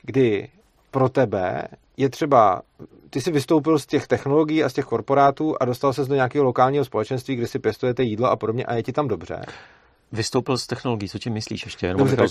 Kdy 0.03 0.49
pro 0.91 1.09
tebe 1.09 1.69
je 1.97 2.09
třeba, 2.09 2.63
ty 3.11 3.21
jsi 3.21 3.31
vystoupil 3.31 3.79
z 3.79 3.87
těch 3.87 4.07
technologií 4.07 4.65
a 4.65 4.69
z 4.69 4.73
těch 4.73 4.85
korporátů 4.85 5.55
a 5.61 5.65
dostal 5.65 5.93
se 5.93 6.05
do 6.05 6.15
nějakého 6.15 6.45
lokálního 6.45 6.85
společenství, 6.85 7.37
kde 7.37 7.47
si 7.47 7.59
pěstujete 7.59 8.03
jídlo 8.03 8.31
a 8.31 8.37
podobně 8.37 8.65
a 8.65 8.75
je 8.75 8.83
ti 8.83 8.93
tam 8.93 9.09
dobře. 9.09 9.45
Vystoupil 10.13 10.59
z 10.59 10.67
technologií, 10.67 11.09
co 11.09 11.19
ti 11.19 11.31
myslíš 11.31 11.65
ještě? 11.65 11.87
Jenom 11.87 11.99
Dobře, 11.99 12.17
tak. 12.17 12.31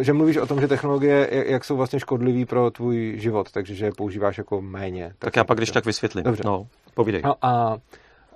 Eh, 0.00 0.04
že 0.04 0.12
mluvíš 0.12 0.36
o 0.36 0.46
tom, 0.46 0.60
že 0.60 0.68
technologie, 0.68 1.28
jak 1.46 1.64
jsou 1.64 1.76
vlastně 1.76 2.00
škodlivý 2.00 2.44
pro 2.44 2.70
tvůj 2.70 3.14
život, 3.18 3.52
takže 3.52 3.74
že 3.74 3.84
je 3.84 3.92
používáš 3.96 4.38
jako 4.38 4.60
méně. 4.60 5.08
Tak, 5.08 5.16
tak 5.18 5.36
já 5.36 5.44
pak, 5.44 5.58
když 5.58 5.70
tak 5.70 5.86
vysvětlím. 5.86 6.24
Dobře. 6.24 6.42
No, 6.46 6.66
povídej. 6.94 7.22
No 7.24 7.34
a, 7.42 7.76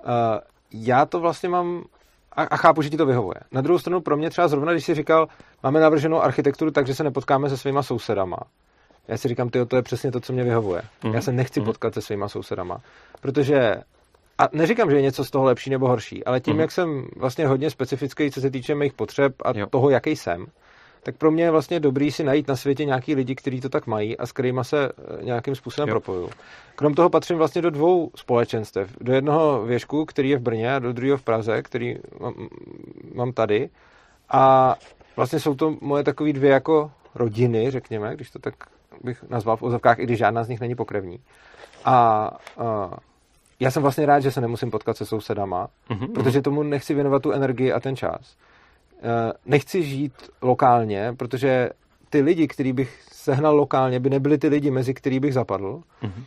a 0.05 0.39
já 0.73 1.05
to 1.05 1.19
vlastně 1.19 1.49
mám 1.49 1.83
a, 2.31 2.43
a 2.43 2.57
chápu, 2.57 2.81
že 2.81 2.89
ti 2.89 2.97
to 2.97 3.05
vyhovuje. 3.05 3.39
Na 3.51 3.61
druhou 3.61 3.79
stranu 3.79 4.01
pro 4.01 4.17
mě 4.17 4.29
třeba 4.29 4.47
zrovna, 4.47 4.71
když 4.71 4.85
si 4.85 4.93
říkal, 4.93 5.27
máme 5.63 5.79
navrženou 5.79 6.21
architekturu, 6.21 6.71
takže 6.71 6.95
se 6.95 7.03
nepotkáme 7.03 7.49
se 7.49 7.57
svýma 7.57 7.83
sousedama. 7.83 8.37
Já 9.07 9.17
si 9.17 9.27
říkám, 9.27 9.49
tyjo, 9.49 9.65
to 9.65 9.75
je 9.75 9.81
přesně 9.81 10.11
to, 10.11 10.19
co 10.19 10.33
mě 10.33 10.43
vyhovuje. 10.43 10.81
Mm-hmm. 10.81 11.13
Já 11.13 11.21
se 11.21 11.31
nechci 11.31 11.61
mm-hmm. 11.61 11.65
potkat 11.65 11.93
se 11.93 12.01
svýma 12.01 12.27
sousedama, 12.27 12.77
protože 13.21 13.75
a 14.37 14.49
neříkám, 14.51 14.89
že 14.89 14.95
je 14.95 15.01
něco 15.01 15.25
z 15.25 15.31
toho 15.31 15.45
lepší 15.45 15.69
nebo 15.69 15.87
horší, 15.87 16.25
ale 16.25 16.39
tím, 16.39 16.55
mm-hmm. 16.55 16.59
jak 16.59 16.71
jsem 16.71 17.05
vlastně 17.15 17.47
hodně 17.47 17.69
specifický, 17.69 18.31
co 18.31 18.41
se 18.41 18.49
týče 18.49 18.75
mých 18.75 18.93
potřeb 18.93 19.33
a 19.45 19.57
jo. 19.57 19.67
toho, 19.69 19.89
jaký 19.89 20.15
jsem, 20.15 20.45
tak 21.03 21.15
pro 21.15 21.31
mě 21.31 21.43
je 21.43 21.51
vlastně 21.51 21.79
dobrý 21.79 22.11
si 22.11 22.23
najít 22.23 22.47
na 22.47 22.55
světě 22.55 22.85
nějaký 22.85 23.15
lidi, 23.15 23.35
kteří 23.35 23.61
to 23.61 23.69
tak 23.69 23.87
mají 23.87 24.17
a 24.17 24.25
s 24.25 24.31
kterými 24.31 24.59
se 24.63 24.85
eh, 24.85 25.23
nějakým 25.23 25.55
způsobem 25.55 25.89
jo. 25.89 25.93
propoju. 25.93 26.29
Krom 26.75 26.93
toho 26.93 27.09
patřím 27.09 27.37
vlastně 27.37 27.61
do 27.61 27.69
dvou 27.69 28.11
společenstev. 28.15 28.95
Do 29.01 29.13
jednoho 29.13 29.65
věžku, 29.65 30.05
který 30.05 30.29
je 30.29 30.37
v 30.37 30.41
Brně 30.41 30.75
a 30.75 30.79
do 30.79 30.93
druhého 30.93 31.17
v 31.17 31.23
Praze, 31.23 31.61
který 31.61 31.97
mám, 32.19 32.33
mám 33.15 33.31
tady. 33.31 33.69
A 34.29 34.75
vlastně 35.15 35.39
jsou 35.39 35.55
to 35.55 35.77
moje 35.81 36.03
takové 36.03 36.33
dvě 36.33 36.51
jako 36.51 36.91
rodiny, 37.15 37.71
řekněme, 37.71 38.15
když 38.15 38.31
to 38.31 38.39
tak 38.39 38.53
bych 39.03 39.23
nazval 39.29 39.57
v 39.57 39.63
ozovkách, 39.63 39.99
i 39.99 40.03
když 40.03 40.17
žádná 40.17 40.43
z 40.43 40.49
nich 40.49 40.59
není 40.59 40.75
pokrevní. 40.75 41.19
A, 41.85 41.93
a 42.57 42.91
já 43.59 43.71
jsem 43.71 43.81
vlastně 43.81 44.05
rád, 44.05 44.19
že 44.19 44.31
se 44.31 44.41
nemusím 44.41 44.71
potkat 44.71 44.97
se 44.97 45.05
sousedama, 45.05 45.67
mm-hmm. 45.89 46.13
protože 46.13 46.41
tomu 46.41 46.63
nechci 46.63 46.93
věnovat 46.93 47.21
tu 47.21 47.31
energii 47.31 47.71
a 47.73 47.79
ten 47.79 47.95
čas. 47.95 48.35
Eh, 49.03 49.33
nechci 49.45 49.83
žít 49.83 50.13
lokálně, 50.41 51.13
protože 51.17 51.69
ty 52.09 52.21
lidi, 52.21 52.47
který 52.47 52.73
bych 52.73 53.03
sehnal 53.11 53.55
lokálně, 53.55 53.99
by 53.99 54.09
nebyli 54.09 54.37
ty 54.37 54.47
lidi, 54.47 54.71
mezi 54.71 54.93
který 54.93 55.19
bych 55.19 55.33
zapadl. 55.33 55.81
Mm-hmm. 56.01 56.23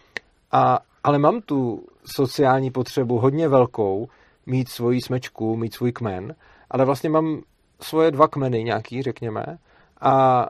A, 0.52 0.78
ale 1.04 1.18
mám 1.18 1.40
tu 1.40 1.86
sociální 2.04 2.70
potřebu 2.70 3.18
hodně 3.18 3.48
velkou, 3.48 4.08
mít 4.46 4.68
svoji 4.68 5.00
smečku, 5.00 5.56
mít 5.56 5.74
svůj 5.74 5.92
kmen, 5.92 6.34
ale 6.70 6.84
vlastně 6.84 7.10
mám 7.10 7.42
svoje 7.80 8.10
dva 8.10 8.28
kmeny 8.28 8.64
nějaký, 8.64 9.02
řekněme, 9.02 9.44
a 10.00 10.46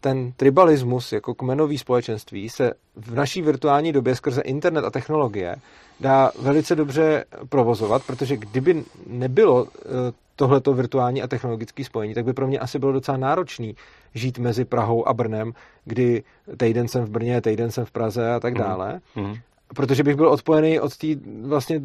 ten 0.00 0.32
tribalismus 0.32 1.12
jako 1.12 1.34
kmenový 1.34 1.78
společenství 1.78 2.48
se 2.48 2.72
v 2.96 3.14
naší 3.14 3.42
virtuální 3.42 3.92
době 3.92 4.16
skrze 4.16 4.40
internet 4.40 4.84
a 4.84 4.90
technologie 4.90 5.56
dá 6.00 6.30
velice 6.38 6.76
dobře 6.76 7.24
provozovat, 7.48 8.02
protože 8.06 8.36
kdyby 8.36 8.84
nebylo 9.06 9.66
eh, 9.66 10.23
tohleto 10.36 10.74
virtuální 10.74 11.22
a 11.22 11.26
technologické 11.26 11.84
spojení, 11.84 12.14
tak 12.14 12.24
by 12.24 12.32
pro 12.32 12.46
mě 12.46 12.58
asi 12.58 12.78
bylo 12.78 12.92
docela 12.92 13.16
náročný 13.16 13.76
žít 14.14 14.38
mezi 14.38 14.64
Prahou 14.64 15.08
a 15.08 15.14
Brnem, 15.14 15.52
kdy 15.84 16.22
týden 16.56 16.88
jsem 16.88 17.04
v 17.04 17.10
Brně, 17.10 17.40
týden 17.40 17.70
jsem 17.70 17.84
v 17.84 17.90
Praze 17.90 18.34
a 18.34 18.40
tak 18.40 18.54
mhm. 18.54 18.62
dále. 18.62 19.00
Mm 19.16 19.34
protože 19.74 20.02
bych 20.02 20.16
byl 20.16 20.28
odpojený 20.28 20.80
od 20.80 20.96
té 20.96 21.06
vlastně 21.42 21.80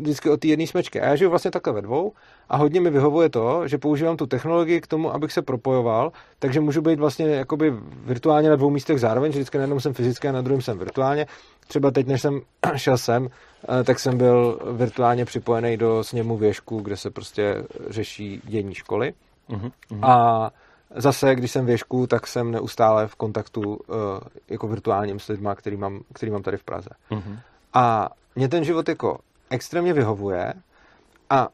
vždycky 0.00 0.30
od 0.30 0.40
té 0.40 0.48
jedné 0.48 0.66
smečky. 0.66 1.00
A 1.00 1.06
já 1.06 1.16
žiju 1.16 1.30
vlastně 1.30 1.50
takhle 1.50 1.72
ve 1.72 1.82
dvou 1.82 2.12
a 2.48 2.56
hodně 2.56 2.80
mi 2.80 2.90
vyhovuje 2.90 3.28
to, 3.28 3.68
že 3.68 3.78
používám 3.78 4.16
tu 4.16 4.26
technologii 4.26 4.80
k 4.80 4.86
tomu, 4.86 5.14
abych 5.14 5.32
se 5.32 5.42
propojoval, 5.42 6.12
takže 6.38 6.60
můžu 6.60 6.82
být 6.82 6.98
vlastně 6.98 7.26
jakoby 7.26 7.74
virtuálně 8.04 8.50
na 8.50 8.56
dvou 8.56 8.70
místech 8.70 9.00
zároveň, 9.00 9.32
že 9.32 9.38
vždycky 9.38 9.58
na 9.58 9.62
jednom 9.62 9.80
jsem 9.80 9.94
fyzicky 9.94 10.28
a 10.28 10.32
na 10.32 10.42
druhém 10.42 10.62
jsem 10.62 10.78
virtuálně. 10.78 11.26
Třeba 11.66 11.90
teď, 11.90 12.06
než 12.06 12.20
jsem 12.22 12.40
šel 12.76 12.98
sem, 12.98 13.28
eh, 13.28 13.84
tak 13.84 13.98
jsem 13.98 14.18
byl 14.18 14.60
virtuálně 14.72 15.24
připojený 15.24 15.76
do 15.76 16.04
sněmu 16.04 16.36
věžku, 16.36 16.80
kde 16.80 16.96
se 16.96 17.10
prostě 17.10 17.64
řeší 17.88 18.40
dění 18.44 18.74
školy. 18.74 19.14
Uh-huh, 19.50 19.70
uh-huh. 19.90 20.10
A 20.10 20.50
zase, 20.96 21.34
když 21.34 21.50
jsem 21.50 21.66
věšku, 21.66 22.06
tak 22.06 22.26
jsem 22.26 22.50
neustále 22.50 23.08
v 23.08 23.14
kontaktu 23.14 23.60
uh, 23.60 23.76
jako 24.48 24.68
virtuálním 24.68 25.18
s 25.18 25.28
lidmi, 25.28 25.48
který 25.54 25.76
mám, 25.76 26.00
který 26.12 26.32
mám 26.32 26.42
tady 26.42 26.56
v 26.56 26.64
Praze. 26.64 26.90
Mm-hmm. 27.10 27.38
A 27.74 28.08
mě 28.36 28.48
ten 28.48 28.64
život 28.64 28.88
jako 28.88 29.18
extrémně 29.50 29.92
vyhovuje 29.92 30.54
a 31.30 31.48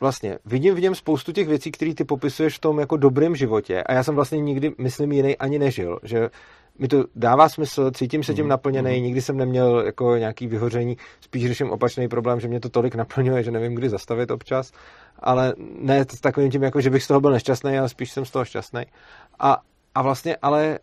vlastně 0.00 0.38
vidím 0.44 0.74
v 0.74 0.80
něm 0.80 0.94
spoustu 0.94 1.32
těch 1.32 1.48
věcí, 1.48 1.70
které 1.70 1.94
ty 1.94 2.04
popisuješ 2.04 2.56
v 2.56 2.60
tom 2.60 2.80
jako 2.80 2.96
dobrém 2.96 3.36
životě 3.36 3.82
a 3.82 3.92
já 3.92 4.02
jsem 4.02 4.14
vlastně 4.14 4.40
nikdy, 4.40 4.74
myslím, 4.78 5.12
jiný 5.12 5.36
ani 5.36 5.58
nežil, 5.58 5.98
že 6.02 6.30
mi 6.78 6.88
to 6.88 7.04
dává 7.16 7.48
smysl, 7.48 7.90
cítím 7.90 8.22
se 8.22 8.34
tím 8.34 8.44
mm-hmm. 8.44 8.48
naplněný, 8.48 8.94
mhm. 8.94 9.02
nikdy 9.02 9.22
jsem 9.22 9.36
neměl 9.36 9.80
jako 9.86 10.16
nějaký 10.16 10.46
vyhoření, 10.46 10.96
spíš 11.20 11.46
řeším 11.46 11.70
opačný 11.70 12.08
problém, 12.08 12.40
že 12.40 12.48
mě 12.48 12.60
to 12.60 12.68
tolik 12.68 12.94
naplňuje, 12.94 13.42
že 13.42 13.50
nevím, 13.50 13.74
kdy 13.74 13.88
zastavit 13.88 14.30
občas 14.30 14.72
ale 15.20 15.54
ne 15.78 16.04
s 16.10 16.20
takovým 16.20 16.50
tím, 16.50 16.62
jako 16.62 16.80
že 16.80 16.90
bych 16.90 17.02
z 17.02 17.06
toho 17.06 17.20
byl 17.20 17.30
nešťastný, 17.30 17.78
ale 17.78 17.88
spíš 17.88 18.12
jsem 18.12 18.24
z 18.24 18.30
toho 18.30 18.44
šťastný. 18.44 18.82
A, 19.38 19.58
a 19.94 20.02
vlastně, 20.02 20.36
ale 20.42 20.78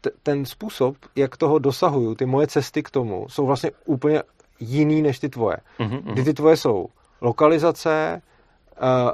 t- 0.00 0.10
ten 0.22 0.44
způsob, 0.44 0.96
jak 1.16 1.36
toho 1.36 1.58
dosahuju, 1.58 2.14
ty 2.14 2.26
moje 2.26 2.46
cesty 2.46 2.82
k 2.82 2.90
tomu, 2.90 3.28
jsou 3.28 3.46
vlastně 3.46 3.70
úplně 3.84 4.22
jiný 4.60 5.02
než 5.02 5.18
ty 5.18 5.28
tvoje. 5.28 5.56
Mm-hmm. 5.78 6.02
Kdy 6.12 6.24
ty 6.24 6.34
tvoje 6.34 6.56
jsou 6.56 6.86
lokalizace 7.20 8.22
uh, 8.82 9.10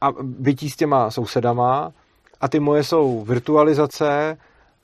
a 0.00 0.12
bytí 0.22 0.70
s 0.70 0.76
těma 0.76 1.10
sousedama 1.10 1.92
a 2.40 2.48
ty 2.48 2.60
moje 2.60 2.84
jsou 2.84 3.24
virtualizace 3.24 4.36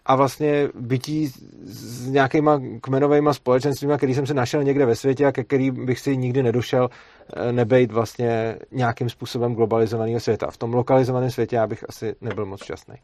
a 0.07 0.17
vlastně 0.17 0.69
bytí 0.75 1.27
s 1.63 2.09
nějakýma 2.09 2.61
kmenovými 2.81 3.31
společenstvími, 3.33 3.95
který 3.97 4.15
jsem 4.15 4.27
se 4.27 4.35
našel 4.35 4.65
někde 4.65 4.87
ve 4.87 4.97
světě 4.97 5.27
a 5.27 5.33
ke 5.33 5.45
který 5.45 5.71
bych 5.71 6.01
si 6.01 6.17
nikdy 6.17 6.43
nedošel 6.43 6.91
eh, 7.37 7.53
nebejt 7.53 7.93
vlastně 7.93 8.59
nějakým 8.73 9.11
způsobem 9.11 9.55
globalizovaného 9.55 10.21
světa. 10.21 10.51
V 10.51 10.57
tom 10.57 10.75
lokalizovaném 10.75 11.31
světě 11.31 11.57
já 11.57 11.67
bych 11.67 11.85
asi 11.89 12.15
nebyl 12.21 12.47
moc 12.47 12.65
šťastný. 12.65 12.95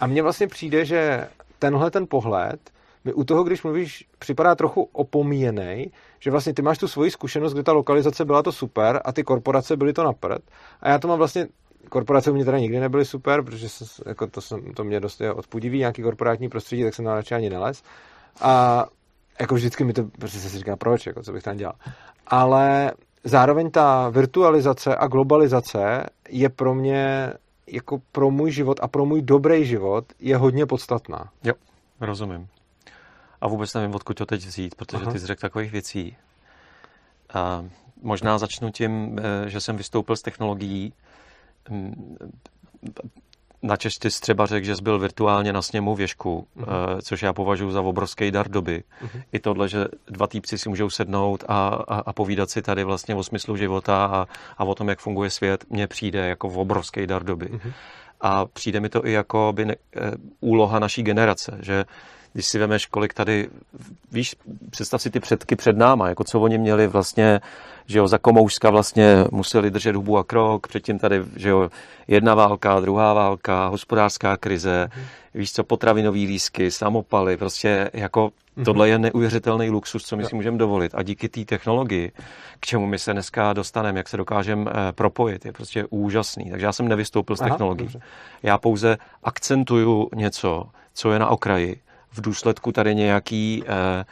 A 0.00 0.06
mně 0.06 0.22
vlastně 0.22 0.46
přijde, 0.46 0.84
že 0.84 1.28
tenhle 1.58 1.90
ten 1.90 2.06
pohled 2.06 2.60
mi 3.04 3.12
u 3.12 3.24
toho, 3.24 3.44
když 3.44 3.62
mluvíš, 3.62 4.04
připadá 4.18 4.54
trochu 4.54 4.88
opomíjený, 4.92 5.92
že 6.20 6.30
vlastně 6.30 6.54
ty 6.54 6.62
máš 6.62 6.78
tu 6.78 6.88
svoji 6.88 7.10
zkušenost, 7.10 7.52
kde 7.52 7.62
ta 7.62 7.72
lokalizace 7.72 8.24
byla 8.24 8.42
to 8.42 8.52
super 8.52 9.00
a 9.04 9.12
ty 9.12 9.22
korporace 9.22 9.76
byly 9.76 9.92
to 9.92 10.04
na 10.04 10.12
prd. 10.12 10.42
A 10.80 10.88
já 10.88 10.98
to 10.98 11.08
mám 11.08 11.18
vlastně 11.18 11.46
korporace 11.88 12.30
u 12.30 12.34
mě 12.34 12.44
teda 12.44 12.58
nikdy 12.58 12.80
nebyly 12.80 13.04
super, 13.04 13.42
protože 13.44 13.68
se, 13.68 13.84
jako 14.06 14.26
to, 14.26 14.40
jsem, 14.40 14.74
to 14.74 14.84
mě 14.84 15.00
dost 15.00 15.22
odpudivý, 15.34 15.78
nějaký 15.78 16.02
korporátní 16.02 16.48
prostředí, 16.48 16.84
tak 16.84 16.94
jsem 16.94 17.04
na 17.04 17.14
radši 17.14 17.34
ani 17.34 17.50
nelez. 17.50 17.82
A 18.40 18.84
jako 19.40 19.54
vždycky 19.54 19.84
mi 19.84 19.92
to, 19.92 20.04
prostě 20.04 20.38
se 20.38 20.48
si 20.48 20.58
říká, 20.58 20.76
proč, 20.76 21.06
jako, 21.06 21.22
co 21.22 21.32
bych 21.32 21.42
tam 21.42 21.56
dělal. 21.56 21.74
Ale 22.26 22.92
zároveň 23.24 23.70
ta 23.70 24.08
virtualizace 24.08 24.96
a 24.96 25.06
globalizace 25.06 26.06
je 26.28 26.48
pro 26.48 26.74
mě, 26.74 27.32
jako 27.66 27.98
pro 28.12 28.30
můj 28.30 28.50
život 28.50 28.80
a 28.82 28.88
pro 28.88 29.06
můj 29.06 29.22
dobrý 29.22 29.64
život 29.64 30.04
je 30.20 30.36
hodně 30.36 30.66
podstatná. 30.66 31.30
Jo, 31.44 31.54
rozumím. 32.00 32.48
A 33.40 33.48
vůbec 33.48 33.74
nevím, 33.74 33.94
odkud 33.94 34.16
to 34.16 34.26
teď 34.26 34.46
vzít, 34.46 34.74
protože 34.74 35.02
Aha. 35.02 35.12
ty 35.12 35.18
jsi 35.18 35.26
řekl 35.26 35.40
takových 35.40 35.72
věcí. 35.72 36.16
A 37.34 37.64
možná 38.02 38.38
začnu 38.38 38.70
tím, 38.70 39.18
eh, 39.18 39.50
že 39.50 39.60
jsem 39.60 39.76
vystoupil 39.76 40.16
z 40.16 40.22
technologií, 40.22 40.92
na 43.62 43.76
Češti 43.76 44.08
třeba 44.08 44.46
řekl, 44.46 44.66
že 44.66 44.76
jsi 44.76 44.82
byl 44.82 44.98
virtuálně 44.98 45.52
na 45.52 45.62
sněmu 45.62 45.94
věžku, 45.94 46.46
uh-huh. 46.56 47.00
což 47.02 47.22
já 47.22 47.32
považuji 47.32 47.70
za 47.70 47.80
obrovský 47.80 48.30
dar 48.30 48.48
doby. 48.48 48.84
Uh-huh. 49.02 49.22
I 49.32 49.38
tohle, 49.38 49.68
že 49.68 49.84
dva 50.08 50.26
týpci 50.26 50.58
si 50.58 50.68
můžou 50.68 50.90
sednout 50.90 51.44
a, 51.48 51.68
a, 51.68 51.98
a 51.98 52.12
povídat 52.12 52.50
si 52.50 52.62
tady 52.62 52.84
vlastně 52.84 53.14
o 53.14 53.22
smyslu 53.22 53.56
života 53.56 54.04
a, 54.04 54.26
a 54.58 54.64
o 54.64 54.74
tom, 54.74 54.88
jak 54.88 54.98
funguje 54.98 55.30
svět, 55.30 55.64
mně 55.70 55.86
přijde 55.86 56.28
jako 56.28 56.48
obrovský 56.48 57.06
dar 57.06 57.24
doby. 57.24 57.46
Uh-huh. 57.46 57.72
A 58.20 58.46
přijde 58.46 58.80
mi 58.80 58.88
to 58.88 59.06
i 59.06 59.12
jako 59.12 59.52
by 59.56 59.64
ne, 59.64 59.74
eh, 59.96 60.10
úloha 60.40 60.78
naší 60.78 61.02
generace, 61.02 61.58
že 61.62 61.84
když 62.38 62.46
si 62.46 62.58
vemeš, 62.58 62.86
kolik 62.86 63.14
tady, 63.14 63.48
víš, 64.12 64.36
představ 64.70 65.02
si 65.02 65.10
ty 65.10 65.20
předky 65.20 65.56
před 65.56 65.76
náma, 65.76 66.08
jako 66.08 66.24
co 66.24 66.40
oni 66.40 66.58
měli 66.58 66.86
vlastně, 66.86 67.40
že 67.86 67.98
jo, 67.98 68.08
za 68.08 68.18
komouška 68.18 68.70
vlastně 68.70 69.24
museli 69.32 69.70
držet 69.70 69.96
hubu 69.96 70.18
a 70.18 70.24
krok, 70.24 70.68
předtím 70.68 70.98
tady, 70.98 71.22
že 71.36 71.48
jo, 71.48 71.70
jedna 72.08 72.34
válka, 72.34 72.80
druhá 72.80 73.14
válka, 73.14 73.66
hospodářská 73.66 74.36
krize, 74.36 74.90
mm. 74.96 75.02
víš 75.34 75.52
co, 75.52 75.64
potravinový 75.64 76.26
lísky, 76.26 76.70
samopaly, 76.70 77.36
prostě 77.36 77.90
jako 77.92 78.30
mm. 78.56 78.64
tohle 78.64 78.88
je 78.88 78.98
neuvěřitelný 78.98 79.70
luxus, 79.70 80.04
co 80.04 80.16
my 80.16 80.24
si 80.24 80.34
můžeme 80.34 80.58
dovolit. 80.58 80.94
A 80.94 81.02
díky 81.02 81.28
té 81.28 81.44
technologii, 81.44 82.12
k 82.60 82.66
čemu 82.66 82.86
my 82.86 82.98
se 82.98 83.12
dneska 83.12 83.52
dostaneme, 83.52 84.00
jak 84.00 84.08
se 84.08 84.16
dokážeme 84.16 84.70
eh, 84.70 84.92
propojit, 84.92 85.44
je 85.44 85.52
prostě 85.52 85.84
úžasný. 85.90 86.50
Takže 86.50 86.66
já 86.66 86.72
jsem 86.72 86.88
nevystoupil 86.88 87.36
z 87.36 87.40
technologií. 87.40 87.88
Já 88.42 88.58
pouze 88.58 88.98
akcentuju 89.22 90.08
něco, 90.14 90.66
co 90.94 91.12
je 91.12 91.18
na 91.18 91.28
okraji 91.28 91.80
v 92.12 92.20
důsledku 92.20 92.72
tady 92.72 92.94
nějaký, 92.94 93.62
eh, 93.66 94.04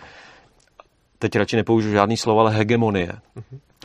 teď 1.19 1.37
radši 1.37 1.57
nepoužiju 1.57 1.93
žádný 1.93 2.17
slovo, 2.17 2.41
ale 2.41 2.55
hegemonie. 2.55 3.13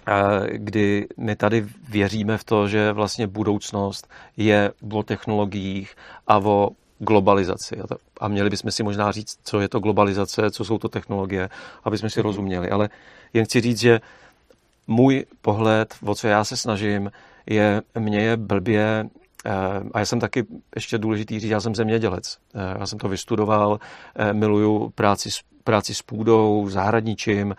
Eh, 0.07 0.57
kdy 0.57 1.07
my 1.17 1.35
tady 1.35 1.67
věříme 1.89 2.37
v 2.37 2.43
to, 2.43 2.67
že 2.67 2.91
vlastně 2.91 3.27
budoucnost 3.27 4.09
je 4.37 4.71
o 4.93 5.03
technologiích 5.03 5.95
a 6.27 6.37
o 6.37 6.69
globalizaci. 6.99 7.75
A 8.19 8.27
měli 8.27 8.49
bychom 8.49 8.71
si 8.71 8.83
možná 8.83 9.11
říct, 9.11 9.39
co 9.43 9.59
je 9.59 9.69
to 9.69 9.79
globalizace, 9.79 10.51
co 10.51 10.65
jsou 10.65 10.77
to 10.77 10.89
technologie, 10.89 11.49
aby 11.83 11.97
jsme 11.97 12.09
si 12.09 12.19
mhm. 12.19 12.27
rozuměli. 12.27 12.69
Ale 12.69 12.89
jen 13.33 13.45
chci 13.45 13.61
říct, 13.61 13.79
že 13.79 14.01
můj 14.87 15.25
pohled, 15.41 15.95
o 16.05 16.15
co 16.15 16.27
já 16.27 16.43
se 16.43 16.57
snažím, 16.57 17.11
je, 17.45 17.81
mně 17.99 18.21
je 18.21 18.37
blbě 18.37 19.09
a 19.93 19.99
já 19.99 20.05
jsem 20.05 20.19
taky, 20.19 20.45
ještě 20.75 20.97
důležitý 20.97 21.39
říct, 21.39 21.49
já 21.49 21.59
jsem 21.59 21.75
zemědělec. 21.75 22.37
Eh, 22.55 22.75
já 22.79 22.87
jsem 22.87 22.99
to 22.99 23.09
vystudoval, 23.09 23.79
eh, 24.15 24.33
miluju 24.33 24.89
práci, 24.89 25.29
práci 25.63 25.93
s 25.93 26.01
půdou, 26.01 26.69
zahradničím, 26.69 27.55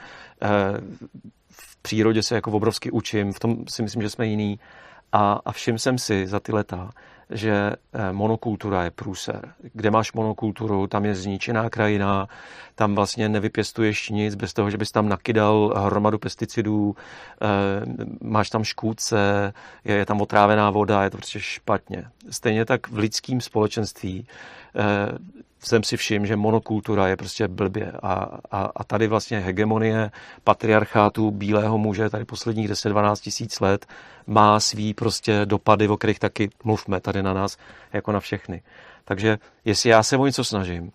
v 1.51 1.77
přírodě 1.83 2.23
se 2.23 2.35
jako 2.35 2.51
obrovsky 2.51 2.91
učím, 2.91 3.33
v 3.33 3.41
tom 3.41 3.65
si 3.69 3.83
myslím, 3.83 4.03
že 4.03 4.11
jsme 4.11 4.27
jiný. 4.27 4.61
A, 5.13 5.41
a 5.45 5.53
všim 5.53 5.79
jsem 5.79 5.99
si 5.99 6.27
za 6.27 6.41
ty 6.41 6.53
leta, 6.53 6.91
že 7.33 7.73
eh, 7.93 8.13
monokultura 8.13 8.85
je 8.85 8.91
průser. 8.91 9.55
Kde 9.73 9.91
máš 9.91 10.13
monokulturu, 10.13 10.87
tam 10.87 11.05
je 11.05 11.15
zničená 11.15 11.71
krajina, 11.71 12.29
tam 12.75 12.95
vlastně 12.95 13.29
nevypěstuješ 13.29 14.09
nic 14.09 14.35
bez 14.35 14.53
toho, 14.53 14.71
že 14.71 14.79
bys 14.79 14.93
tam 14.93 15.09
nakydal 15.09 15.75
hromadu 15.77 16.19
pesticidů, 16.19 16.97
eh, 17.43 17.47
máš 18.21 18.51
tam 18.51 18.65
škůdce, 18.65 19.53
je 19.85 20.07
tam 20.07 20.21
otrávená 20.21 20.71
voda, 20.71 21.05
je 21.05 21.11
to 21.11 21.17
prostě 21.17 21.41
špatně. 21.41 22.05
Stejně 22.31 22.65
tak 22.65 22.89
v 22.89 22.99
lidském 22.99 23.41
společenství 23.41 24.27
eh, 24.77 25.43
jsem 25.63 25.83
si 25.83 25.97
všiml, 25.97 26.27
že 26.27 26.37
monokultura 26.37 27.09
je 27.09 27.17
prostě 27.17 27.49
blbě 27.49 27.93
a, 28.03 28.29
a, 28.51 28.71
a 28.77 28.85
tady 28.85 29.07
vlastně 29.07 29.39
hegemonie 29.39 30.11
patriarchátu 30.45 31.31
bílého 31.31 31.79
muže 31.79 32.11
tady 32.11 32.25
posledních 32.25 32.71
10-12 32.71 33.17
tisíc 33.17 33.61
let 33.61 33.87
má 34.27 34.61
svý 34.61 34.95
prostě 34.95 35.41
dopady, 35.45 35.89
o 35.89 35.97
kterých 35.97 36.19
taky 36.19 36.51
mluvme 36.65 37.01
tady 37.01 37.23
na 37.23 37.35
nás, 37.35 37.57
jako 37.93 38.13
na 38.13 38.21
všechny. 38.21 38.63
Takže 39.05 39.39
jestli 39.65 39.91
já 39.91 40.03
se 40.03 40.17
o 40.17 40.27
něco 40.27 40.45
snažím, 40.45 40.93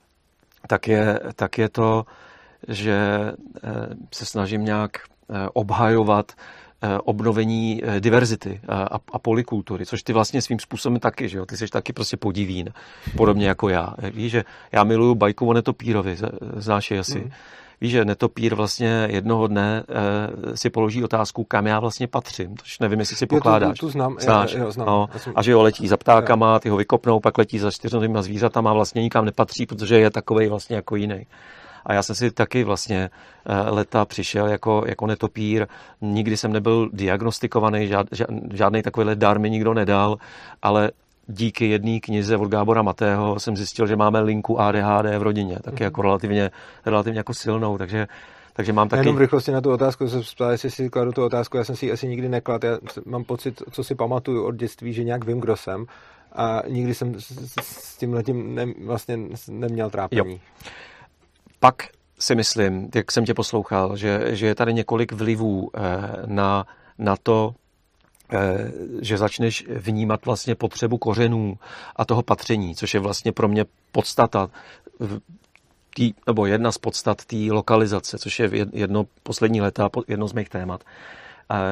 tak 0.68 0.88
je, 0.88 1.20
tak 1.36 1.58
je 1.58 1.70
to, 1.70 2.06
že 2.68 2.98
eh, 2.98 3.72
se 4.14 4.26
snažím 4.26 4.66
nějak 4.66 4.92
eh, 4.98 5.50
obhajovat 5.54 6.32
obnovení 7.04 7.82
eh, 7.84 8.00
diverzity 8.00 8.62
a, 8.68 9.00
a 9.12 9.20
polikultury, 9.20 9.86
což 9.86 10.04
ty 10.04 10.13
vlastně 10.13 10.42
svým 10.42 10.60
způsobem 10.60 11.00
taky, 11.00 11.30
že 11.30 11.38
jo? 11.38 11.46
Ty 11.46 11.58
jsi 11.58 11.68
taky 11.68 11.94
prostě 11.94 12.18
podivín, 12.18 12.70
podobně 13.16 13.48
jako 13.48 13.70
já. 13.70 13.94
Víš, 14.12 14.32
že 14.32 14.44
já 14.72 14.84
miluju 14.84 15.16
bajku 15.16 15.48
o 15.48 15.54
netopírovi, 15.54 16.18
znáš 16.58 16.92
je 16.92 17.00
asi. 17.00 17.20
Mm. 17.20 17.32
Víš, 17.82 17.92
že 17.92 18.06
netopír 18.06 18.56
vlastně 18.56 19.08
jednoho 19.12 19.48
dne 19.48 19.84
e, 20.54 20.58
si 20.58 20.70
položí 20.70 21.04
otázku, 21.04 21.44
kam 21.44 21.68
já 21.68 21.80
vlastně 21.80 22.08
patřím, 22.08 22.56
tož 22.56 22.80
nevím, 22.80 23.00
jestli 23.00 23.16
si 23.16 23.26
pokládáš. 23.26 23.80
Tu, 23.80 23.86
tu 23.86 23.92
znám, 23.92 24.16
Znáš, 24.20 24.54
jo, 24.54 24.60
jo, 24.60 24.72
znám. 24.72 24.88
No, 24.88 25.10
jsem... 25.18 25.34
A 25.36 25.42
že 25.42 25.52
jo, 25.52 25.62
letí 25.62 25.88
za 25.88 25.98
ptákama, 25.98 26.60
ty 26.60 26.70
ho 26.70 26.78
vykopnou, 26.78 27.20
pak 27.20 27.38
letí 27.38 27.60
za 27.60 27.72
čtyřnotýma 27.72 28.22
zvířatama 28.22 28.70
a 28.70 28.74
vlastně 28.74 29.02
nikam 29.02 29.26
nepatří, 29.26 29.66
protože 29.66 30.00
je 30.00 30.10
takovej 30.10 30.50
vlastně 30.50 30.76
jako 30.76 30.96
jiný. 30.96 31.26
A 31.88 31.93
já 31.93 32.04
jsem 32.04 32.15
si 32.15 32.32
taky 32.32 32.63
vlastně 32.63 33.10
eh, 33.45 33.69
leta 33.69 34.06
přišel 34.06 34.47
jako, 34.47 34.84
jako 34.88 35.08
netopír. 35.08 35.67
Nikdy 36.02 36.38
jsem 36.38 36.54
nebyl 36.54 36.89
diagnostikovaný, 36.93 37.88
žád, 37.88 38.08
žádný 38.54 38.82
takovýhle 38.82 39.15
dar 39.15 39.39
mi 39.39 39.50
nikdo 39.50 39.73
nedal, 39.73 40.17
ale 40.62 40.91
díky 41.28 41.69
jedné 41.69 42.00
knize 42.00 42.38
od 42.38 42.50
Gábora 42.50 42.82
Matého 42.82 43.39
jsem 43.39 43.58
zjistil, 43.58 43.88
že 43.88 43.95
máme 43.95 44.19
linku 44.21 44.60
ADHD 44.60 45.06
v 45.17 45.21
rodině, 45.21 45.60
taky 45.62 45.78
mm-hmm. 45.78 45.84
jako 45.84 46.02
relativně, 46.02 46.52
relativně 46.86 47.19
jako 47.19 47.34
silnou, 47.34 47.78
takže 47.78 48.08
takže 48.54 48.73
mám 48.73 48.89
taky... 48.89 49.00
Jenom 49.00 49.15
v 49.15 49.19
rychlosti 49.19 49.52
na 49.52 49.62
tu 49.62 49.71
otázku, 49.71 50.10
se 50.10 50.21
ptal, 50.36 50.52
jestli 50.52 50.71
si 50.71 50.89
kladu 50.89 51.12
tu 51.12 51.23
otázku, 51.23 51.58
já 51.58 51.63
jsem 51.63 51.76
si 51.76 51.86
ji 51.86 51.91
asi 51.91 52.08
nikdy 52.08 52.30
neklad, 52.30 52.63
já 52.63 52.78
mám 53.06 53.23
pocit, 53.23 53.63
co 53.71 53.84
si 53.84 53.95
pamatuju 53.95 54.45
od 54.45 54.56
dětství, 54.56 54.93
že 54.93 55.04
nějak 55.04 55.26
vím, 55.26 55.39
kdo 55.39 55.56
jsem 55.56 55.86
a 56.34 56.62
nikdy 56.67 56.93
jsem 56.93 57.15
s 57.62 57.97
tím 57.97 58.13
letím 58.13 58.56
ne, 58.56 58.65
vlastně 58.86 59.17
neměl 59.47 59.89
trápení. 59.89 60.34
Jo. 60.34 60.39
Pak 61.60 61.88
si 62.20 62.36
myslím, 62.36 62.89
jak 62.96 63.12
jsem 63.12 63.26
tě 63.26 63.34
poslouchal, 63.34 63.98
že, 63.98 64.36
že 64.36 64.46
je 64.46 64.56
tady 64.56 64.74
několik 64.74 65.12
vlivů 65.12 65.70
eh, 65.74 65.80
na, 66.26 66.65
na 66.98 67.15
to, 67.24 67.56
eh, 68.34 68.72
že 69.02 69.17
začneš 69.17 69.65
vnímat 69.70 70.26
vlastně 70.26 70.56
potřebu 70.56 70.98
kořenů 70.98 71.58
a 71.96 72.06
toho 72.06 72.24
patření, 72.24 72.76
což 72.76 72.93
je 72.93 73.00
vlastně 73.00 73.32
pro 73.32 73.48
mě 73.48 73.65
podstata 73.91 74.50
tý, 75.96 76.13
nebo 76.28 76.46
jedna 76.46 76.72
z 76.72 76.78
podstat 76.78 77.26
té 77.26 77.38
lokalizace, 77.50 78.17
což 78.17 78.39
je 78.39 78.50
jedno 78.74 79.06
poslední 79.24 79.62
léta, 79.62 79.89
jedno 80.08 80.28
z 80.28 80.34
mých 80.34 80.50
témat. 80.50 80.84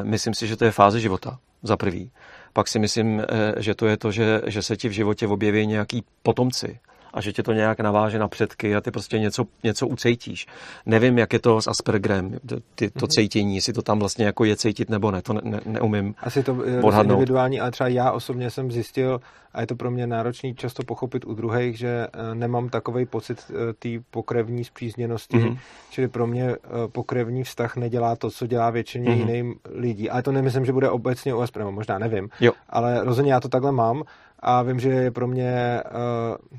Myslím 0.03 0.33
si, 0.33 0.47
že 0.47 0.55
to 0.55 0.65
je 0.65 0.71
fáze 0.71 0.99
života, 0.99 1.39
za 1.63 1.77
prvý. 1.77 2.11
Pak 2.53 2.67
si 2.67 2.79
myslím, 2.79 3.19
eh, 3.19 3.61
že 3.61 3.75
to 3.75 3.87
je 3.87 3.97
to, 3.97 4.11
že, 4.11 4.41
že 4.45 4.61
se 4.61 4.77
ti 4.77 4.89
v 4.89 4.91
životě 4.91 5.27
objeví 5.27 5.67
nějaký 5.67 6.03
potomci, 6.23 6.79
a 7.15 7.21
že 7.21 7.33
tě 7.33 7.43
to 7.43 7.53
nějak 7.53 7.79
naváže 7.79 8.19
na 8.19 8.27
předky 8.27 8.75
a 8.75 8.81
ty 8.81 8.91
prostě 8.91 9.19
něco, 9.19 9.45
něco 9.63 9.87
ucejtíš. 9.87 10.47
Nevím, 10.85 11.17
jak 11.17 11.33
je 11.33 11.39
to 11.39 11.61
s 11.61 11.67
Aspergerem, 11.67 12.39
ty, 12.75 12.89
to 12.89 13.05
mhm. 13.05 13.07
cejtění, 13.07 13.55
jestli 13.55 13.73
to 13.73 13.81
tam 13.81 13.99
vlastně 13.99 14.25
jako 14.25 14.45
je 14.45 14.55
cejtit 14.55 14.89
nebo 14.89 15.11
ne, 15.11 15.21
to 15.21 15.33
ne, 15.33 15.41
ne, 15.43 15.61
neumím 15.65 16.15
Asi 16.19 16.43
to 16.43 16.63
je 16.65 16.81
individuální, 17.01 17.59
ale 17.59 17.71
třeba 17.71 17.87
já 17.87 18.11
osobně 18.11 18.49
jsem 18.49 18.71
zjistil, 18.71 19.19
a 19.55 19.61
je 19.61 19.67
to 19.67 19.75
pro 19.75 19.91
mě 19.91 20.07
náročný 20.07 20.55
často 20.55 20.83
pochopit 20.83 21.25
u 21.25 21.33
druhých, 21.33 21.77
že 21.77 22.07
eh, 22.13 22.35
nemám 22.35 22.69
takový 22.69 23.05
pocit 23.05 23.51
eh, 23.51 23.73
té 23.73 23.89
pokrevní 24.11 24.63
zpřízněnosti, 24.63 25.37
mm-hmm. 25.37 25.57
čili 25.89 26.07
pro 26.07 26.27
mě 26.27 26.49
eh, 26.49 26.57
pokrevní 26.87 27.43
vztah 27.43 27.75
nedělá 27.75 28.15
to, 28.15 28.31
co 28.31 28.47
dělá 28.47 28.69
většině 28.69 29.09
mm-hmm. 29.09 29.17
jiným 29.17 29.55
lidí. 29.69 30.09
Ale 30.09 30.23
to 30.23 30.31
nemyslím, 30.31 30.65
že 30.65 30.73
bude 30.73 30.89
obecně 30.89 31.33
u 31.33 31.41
Aspergerem, 31.41 31.75
možná 31.75 31.99
nevím, 31.99 32.29
jo. 32.39 32.51
ale 32.69 33.03
rozhodně 33.03 33.33
já 33.33 33.39
to 33.39 33.49
takhle 33.49 33.71
mám 33.71 34.03
a 34.39 34.61
vím, 34.61 34.79
že 34.79 34.89
je 34.89 35.11
pro 35.11 35.27
mě, 35.27 35.81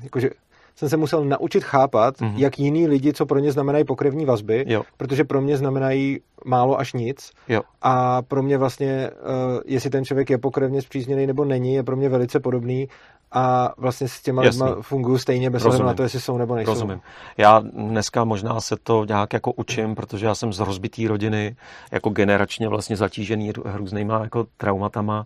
jakože 0.03 0.29
jsem 0.77 0.89
se 0.89 0.97
musel 0.97 1.25
naučit 1.25 1.63
chápat, 1.63 2.17
mm-hmm. 2.17 2.33
jak 2.37 2.59
jiní 2.59 2.87
lidi, 2.87 3.13
co 3.13 3.25
pro 3.25 3.39
ně 3.39 3.51
znamenají 3.51 3.85
pokrevní 3.85 4.25
vazby, 4.25 4.65
jo. 4.67 4.83
protože 4.97 5.23
pro 5.23 5.41
mě 5.41 5.57
znamenají 5.57 6.19
málo 6.45 6.79
až 6.79 6.93
nic. 6.93 7.31
Jo. 7.47 7.61
A 7.81 8.21
pro 8.21 8.43
mě 8.43 8.57
vlastně, 8.57 9.09
uh, 9.11 9.61
jestli 9.65 9.89
ten 9.89 10.05
člověk 10.05 10.29
je 10.29 10.37
pokrevně 10.37 10.81
zpřízněný 10.81 11.27
nebo 11.27 11.45
není, 11.45 11.73
je 11.73 11.83
pro 11.83 11.95
mě 11.95 12.09
velice 12.09 12.39
podobný 12.39 12.87
a 13.31 13.73
vlastně 13.77 14.07
s 14.07 14.21
těma 14.21 14.41
lidma 14.41 14.75
fungují 14.81 15.19
stejně 15.19 15.49
bez 15.49 15.65
ohledu 15.65 15.85
na 15.85 15.93
to, 15.93 16.03
jestli 16.03 16.21
jsou 16.21 16.37
nebo 16.37 16.55
nejsou. 16.55 16.71
Rozumím. 16.71 17.01
Já 17.37 17.59
dneska 17.59 18.23
možná 18.23 18.61
se 18.61 18.75
to 18.83 19.05
nějak 19.05 19.33
jako 19.33 19.51
učím, 19.51 19.95
protože 19.95 20.25
já 20.25 20.35
jsem 20.35 20.53
z 20.53 20.59
rozbitý 20.59 21.07
rodiny, 21.07 21.55
jako 21.91 22.09
generačně 22.09 22.67
vlastně 22.67 22.95
zatížený 22.95 23.51
různýma 23.55 24.19
jako 24.23 24.45
traumatama 24.57 25.25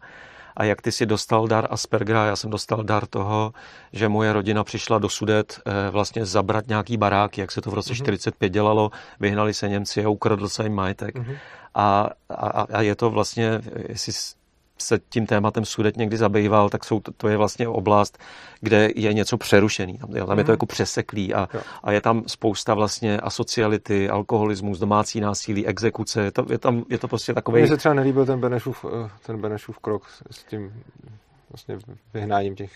a 0.58 0.64
jak 0.64 0.82
ty 0.82 0.92
si 0.92 1.06
dostal 1.06 1.48
dar 1.48 1.68
Aspergera, 1.70 2.26
já 2.26 2.36
jsem 2.36 2.50
dostal 2.50 2.84
dar 2.84 3.06
toho, 3.06 3.54
že 3.94 4.10
moje 4.10 4.34
rodina 4.34 4.64
přišla 4.64 5.00
do 5.00 5.10
Sudet 5.10 5.60
eh, 5.66 5.90
vlastně 5.90 6.26
zabrat 6.26 6.68
nějaký 6.68 6.98
barák, 6.98 7.38
jak 7.38 7.52
se 7.52 7.62
to 7.62 7.72
v 7.72 7.74
roce 7.74 7.94
mm-hmm. 7.94 8.04
45 8.04 8.50
dělalo, 8.50 8.92
vyhnali 9.20 9.54
se 9.54 9.70
Němci 9.70 10.06
a 10.06 10.10
ukradl 10.10 10.50
se 10.50 10.64
jim 10.64 10.74
majetek. 10.74 11.16
Mm-hmm. 11.16 11.38
A, 11.76 12.10
a, 12.30 12.62
a 12.62 12.82
je 12.82 12.96
to 12.96 13.10
vlastně, 13.10 13.62
jestli 13.90 14.14
se 14.82 15.00
tím 15.10 15.26
tématem 15.26 15.66
sudet 15.66 15.98
někdy 15.98 16.18
zabýval, 16.18 16.70
tak 16.70 16.86
jsou, 16.86 17.00
to, 17.00 17.12
to 17.12 17.28
je 17.28 17.38
vlastně 17.38 17.68
oblast, 17.68 18.18
kde 18.62 18.90
je 18.96 19.14
něco 19.14 19.38
přerušený. 19.38 19.98
Tam, 19.98 20.10
jo, 20.16 20.26
tam 20.26 20.38
je 20.38 20.44
to 20.44 20.52
mhm. 20.52 20.54
jako 20.54 20.66
přeseklý 20.66 21.34
a, 21.34 21.50
a 21.84 21.92
je 21.92 22.02
tam 22.02 22.24
spousta 22.28 22.74
vlastně 22.74 23.20
asociality, 23.20 24.10
alkoholismus, 24.10 24.80
domácí 24.80 25.22
násilí, 25.22 25.68
exekuce. 25.68 26.22
Je 26.22 26.32
to, 26.32 26.46
je 26.50 26.58
tam, 26.58 26.84
je 26.90 26.98
to 26.98 27.08
prostě 27.08 27.34
takový. 27.34 27.62
Mně 27.62 27.68
se 27.68 27.78
třeba 27.78 27.94
nelíbil 27.94 28.26
ten 28.26 28.40
Benešův, 28.40 28.86
eh, 29.06 29.10
ten 29.26 29.42
Benešův 29.42 29.80
krok 29.80 30.04
s 30.32 30.44
tím 30.44 30.74
vlastně 31.52 31.78
vyhnáním 32.14 32.56
těch... 32.56 32.72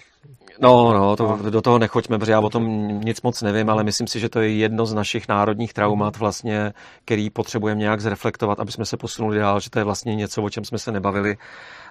No, 0.59 0.93
no, 0.93 1.15
to, 1.15 1.39
do 1.49 1.61
toho 1.61 1.79
nechoďme, 1.79 2.19
protože 2.19 2.31
já 2.31 2.39
o 2.39 2.49
tom 2.49 2.87
nic 3.03 3.21
moc 3.21 3.41
nevím, 3.41 3.69
ale 3.69 3.83
myslím 3.83 4.07
si, 4.07 4.19
že 4.19 4.29
to 4.29 4.41
je 4.41 4.55
jedno 4.55 4.85
z 4.85 4.93
našich 4.93 5.27
národních 5.27 5.73
traumat 5.73 6.17
vlastně, 6.17 6.73
který 7.05 7.29
potřebujeme 7.29 7.81
nějak 7.81 8.01
zreflektovat, 8.01 8.59
aby 8.59 8.71
jsme 8.71 8.85
se 8.85 8.97
posunuli 8.97 9.37
dál, 9.37 9.59
že 9.59 9.69
to 9.69 9.79
je 9.79 9.85
vlastně 9.85 10.15
něco, 10.15 10.43
o 10.43 10.49
čem 10.49 10.65
jsme 10.65 10.77
se 10.77 10.91
nebavili. 10.91 11.37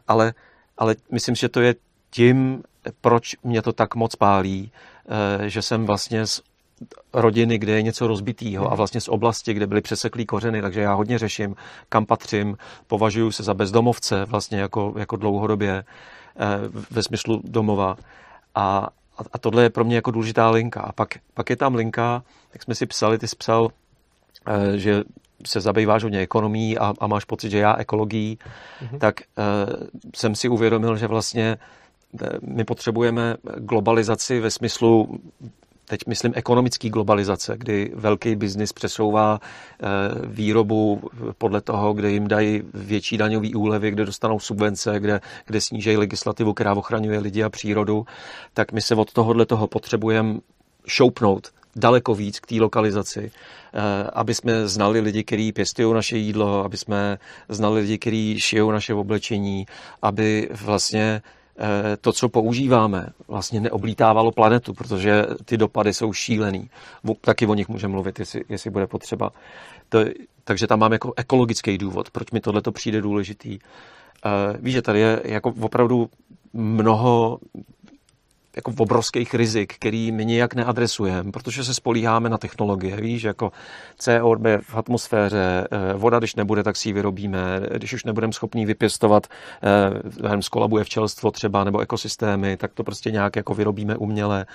Ale, 0.09 0.35
ale 0.79 0.97
myslím, 1.13 1.35
že 1.35 1.49
to 1.49 1.61
je 1.61 1.75
tím, 2.11 2.63
proč 3.01 3.37
mě 3.45 3.63
to 3.63 3.73
tak 3.73 3.95
moc 3.95 4.17
pálí, 4.17 4.73
eh, 5.45 5.49
že 5.49 5.63
jsem 5.63 5.87
vlastně 5.87 6.27
z 6.27 6.43
rodiny, 7.13 7.59
kde 7.59 7.73
je 7.73 7.83
něco 7.83 8.07
rozbitýho 8.07 8.73
a 8.73 8.75
vlastně 8.75 9.01
z 9.01 9.09
oblasti, 9.09 9.55
kde 9.55 9.67
byly 9.67 9.81
přeseklý 9.81 10.27
kořeny, 10.27 10.63
takže 10.63 10.81
já 10.81 10.95
hodně 10.95 11.19
řeším, 11.19 11.57
kam 11.89 12.07
patřím, 12.07 12.57
považuji 12.87 13.33
se 13.33 13.43
za 13.43 13.55
bezdomovce 13.55 14.25
vlastně 14.25 14.59
jako, 14.59 14.95
jako 14.99 15.17
dlouhodobě 15.17 15.85
ve 16.91 17.03
smyslu 17.03 17.41
domova 17.45 17.97
a, 18.55 18.89
a 19.33 19.39
tohle 19.39 19.63
je 19.63 19.71
pro 19.71 19.85
mě 19.85 19.97
jako 19.97 20.11
důležitá 20.11 20.51
linka. 20.51 20.81
A 20.81 20.93
pak, 20.93 21.09
pak 21.35 21.51
je 21.51 21.57
tam 21.57 21.75
linka, 21.75 22.23
jak 22.53 22.63
jsme 22.63 22.75
si 22.75 22.87
psali, 22.87 23.19
ty 23.19 23.29
jsi 23.29 23.37
psal, 23.37 23.69
eh, 24.47 24.79
že 24.79 25.03
se 25.47 25.61
zabýváš 25.61 26.03
hodně 26.03 26.21
ekonomí 26.21 26.79
a, 26.79 26.95
a 27.01 27.07
máš 27.07 27.25
pocit, 27.25 27.51
že 27.51 27.59
já 27.59 27.77
ekologií, 27.77 28.39
mm-hmm. 28.83 28.99
tak 28.99 29.21
uh, 29.21 29.87
jsem 30.17 30.35
si 30.35 30.49
uvědomil, 30.49 30.97
že 30.97 31.07
vlastně 31.07 31.59
eh, 32.23 32.29
my 32.43 32.65
potřebujeme 32.65 33.37
globalizaci 33.57 34.41
ve 34.41 34.51
smyslu 34.51 35.21
teď 35.85 36.01
myslím 36.07 36.33
ekonomický 36.35 36.91
globalizace, 36.91 37.55
kdy 37.59 37.93
velký 37.95 38.37
biznis 38.37 38.73
přesouvá 38.73 39.41
eh, 39.41 39.87
výrobu 40.27 41.11
podle 41.39 41.61
toho, 41.61 41.93
kde 41.93 42.11
jim 42.11 42.29
dají 42.29 42.63
větší 42.75 43.19
daňový 43.19 43.55
úlevy, 43.55 43.91
kde 43.91 44.05
dostanou 44.05 44.41
subvence, 44.41 45.01
kde, 45.01 45.21
kde 45.47 45.61
snížejí 45.61 45.97
legislativu, 45.97 46.55
která 46.55 46.73
ochraňuje 46.75 47.19
lidi 47.19 47.43
a 47.43 47.51
přírodu, 47.51 48.07
tak 48.55 48.73
my 48.73 48.81
se 48.81 48.95
od 48.95 49.13
tohohle 49.13 49.47
toho 49.47 49.67
potřebujeme 49.67 50.39
šoupnout 50.87 51.51
daleko 51.77 52.15
víc 52.15 52.41
k 52.41 52.47
té 52.47 52.55
lokalizaci, 52.55 53.31
eh, 53.75 54.11
aby 54.13 54.35
jsme 54.35 54.69
znali 54.69 55.01
lidi, 55.01 55.25
kteří 55.25 55.53
pěstují 55.53 55.95
naše 55.95 56.17
jídlo, 56.17 56.65
aby 56.65 56.77
jsme 56.77 57.19
znali 57.49 57.81
lidi, 57.81 57.99
kteří 57.99 58.41
šijou 58.41 58.71
naše 58.71 58.95
oblečení, 58.95 59.67
aby 60.03 60.49
vlastně 60.63 61.23
eh, 61.25 61.44
to, 62.01 62.13
co 62.13 62.29
používáme, 62.29 63.07
vlastně 63.29 63.61
neoblítávalo 63.61 64.33
planetu, 64.33 64.75
protože 64.75 65.27
ty 65.45 65.57
dopady 65.57 65.95
jsou 65.95 66.13
šílený. 66.13 66.71
Taky 67.21 67.47
o 67.47 67.55
nich 67.55 67.69
můžeme 67.69 67.93
mluvit, 67.93 68.19
jestli, 68.19 68.45
jestli 68.49 68.71
bude 68.71 68.87
potřeba. 68.87 69.31
To, 69.89 70.05
takže 70.45 70.67
tam 70.67 70.79
mám 70.79 70.93
jako 70.93 71.13
ekologický 71.17 71.79
důvod, 71.79 72.11
proč 72.11 72.31
mi 72.31 72.41
tohle 72.41 72.63
přijde 72.73 73.01
důležitý. 73.01 73.59
Uh, 73.59 74.57
víš, 74.61 74.75
že 74.75 74.83
tady 74.83 75.01
je 75.01 75.23
jako 75.25 75.55
opravdu 75.61 76.09
mnoho 76.53 77.39
jako 78.57 78.73
obrovských 78.79 79.35
rizik, 79.35 79.75
který 79.75 80.13
my 80.13 80.25
nijak 80.25 80.55
neadresujeme, 80.55 81.33
protože 81.33 81.65
se 81.65 81.75
spolíháme 81.75 82.29
na 82.29 82.39
technologie. 82.39 82.97
Víš, 82.97 83.23
jako 83.23 83.53
CO2 84.01 84.61
v 84.63 84.77
atmosféře, 84.77 85.69
eh, 85.71 85.95
voda, 85.95 86.19
když 86.19 86.35
nebude, 86.35 86.63
tak 86.63 86.77
si 86.77 86.89
ji 86.89 86.93
vyrobíme. 86.93 87.61
Když 87.77 87.93
už 87.93 88.05
nebudeme 88.05 88.33
schopní 88.33 88.67
vypěstovat, 88.67 89.27
nevím, 90.23 90.39
eh, 90.39 90.43
skolabuje 90.43 90.85
včelstvo 90.85 91.31
třeba, 91.31 91.65
nebo 91.65 91.81
ekosystémy, 91.81 92.57
tak 92.57 92.75
to 92.75 92.85
prostě 92.85 93.11
nějak 93.11 93.37
jako 93.37 93.55
vyrobíme 93.55 93.97
uměle. 93.97 94.47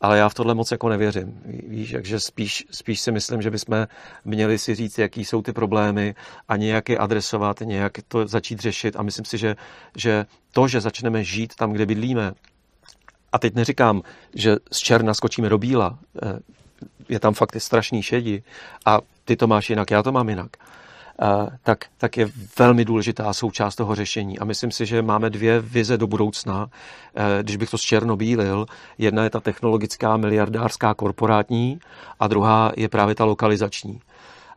Ale 0.00 0.18
já 0.18 0.28
v 0.28 0.34
tohle 0.34 0.54
moc 0.54 0.70
jako 0.70 0.88
nevěřím. 0.88 1.40
Víš, 1.68 1.92
takže 1.92 2.20
spíš, 2.20 2.64
spíš 2.70 3.00
si 3.00 3.12
myslím, 3.12 3.42
že 3.42 3.50
bychom 3.50 3.86
měli 4.24 4.58
si 4.58 4.74
říct, 4.74 4.98
jaký 4.98 5.24
jsou 5.24 5.42
ty 5.42 5.52
problémy 5.52 6.14
a 6.48 6.56
nějak 6.56 6.88
je 6.88 6.98
adresovat, 6.98 7.60
nějak 7.60 7.92
to 8.08 8.26
začít 8.26 8.60
řešit. 8.60 8.96
A 8.96 9.02
myslím 9.02 9.24
si, 9.24 9.38
že, 9.38 9.56
že 9.96 10.26
to, 10.52 10.68
že 10.68 10.80
začneme 10.80 11.24
žít 11.24 11.54
tam, 11.54 11.72
kde 11.72 11.86
bydlíme, 11.86 12.32
a 13.32 13.38
teď 13.38 13.54
neříkám, 13.54 14.02
že 14.34 14.56
z 14.72 14.78
černa 14.78 15.14
skočíme 15.14 15.48
do 15.48 15.58
bíla, 15.58 15.98
eh, 16.22 16.38
je 17.08 17.20
tam 17.20 17.34
fakt 17.34 17.56
strašný 17.58 18.02
šedi 18.02 18.42
a 18.86 18.98
ty 19.24 19.36
to 19.36 19.46
máš 19.46 19.70
jinak, 19.70 19.90
já 19.90 20.02
to 20.02 20.12
mám 20.12 20.28
jinak, 20.28 20.56
eh, 20.56 21.58
tak, 21.62 21.84
tak 21.98 22.16
je 22.16 22.30
velmi 22.58 22.84
důležitá 22.84 23.32
součást 23.32 23.76
toho 23.76 23.94
řešení. 23.94 24.38
A 24.38 24.44
myslím 24.44 24.70
si, 24.70 24.86
že 24.86 25.02
máme 25.02 25.30
dvě 25.30 25.60
vize 25.60 25.98
do 25.98 26.06
budoucna. 26.06 26.70
Eh, 27.14 27.42
když 27.42 27.56
bych 27.56 27.70
to 27.70 27.78
z 27.78 27.82
černo 27.82 28.16
bílil, 28.16 28.66
jedna 28.98 29.24
je 29.24 29.30
ta 29.30 29.40
technologická 29.40 30.16
miliardářská 30.16 30.94
korporátní 30.94 31.80
a 32.20 32.28
druhá 32.28 32.72
je 32.76 32.88
právě 32.88 33.14
ta 33.14 33.24
lokalizační. 33.24 34.00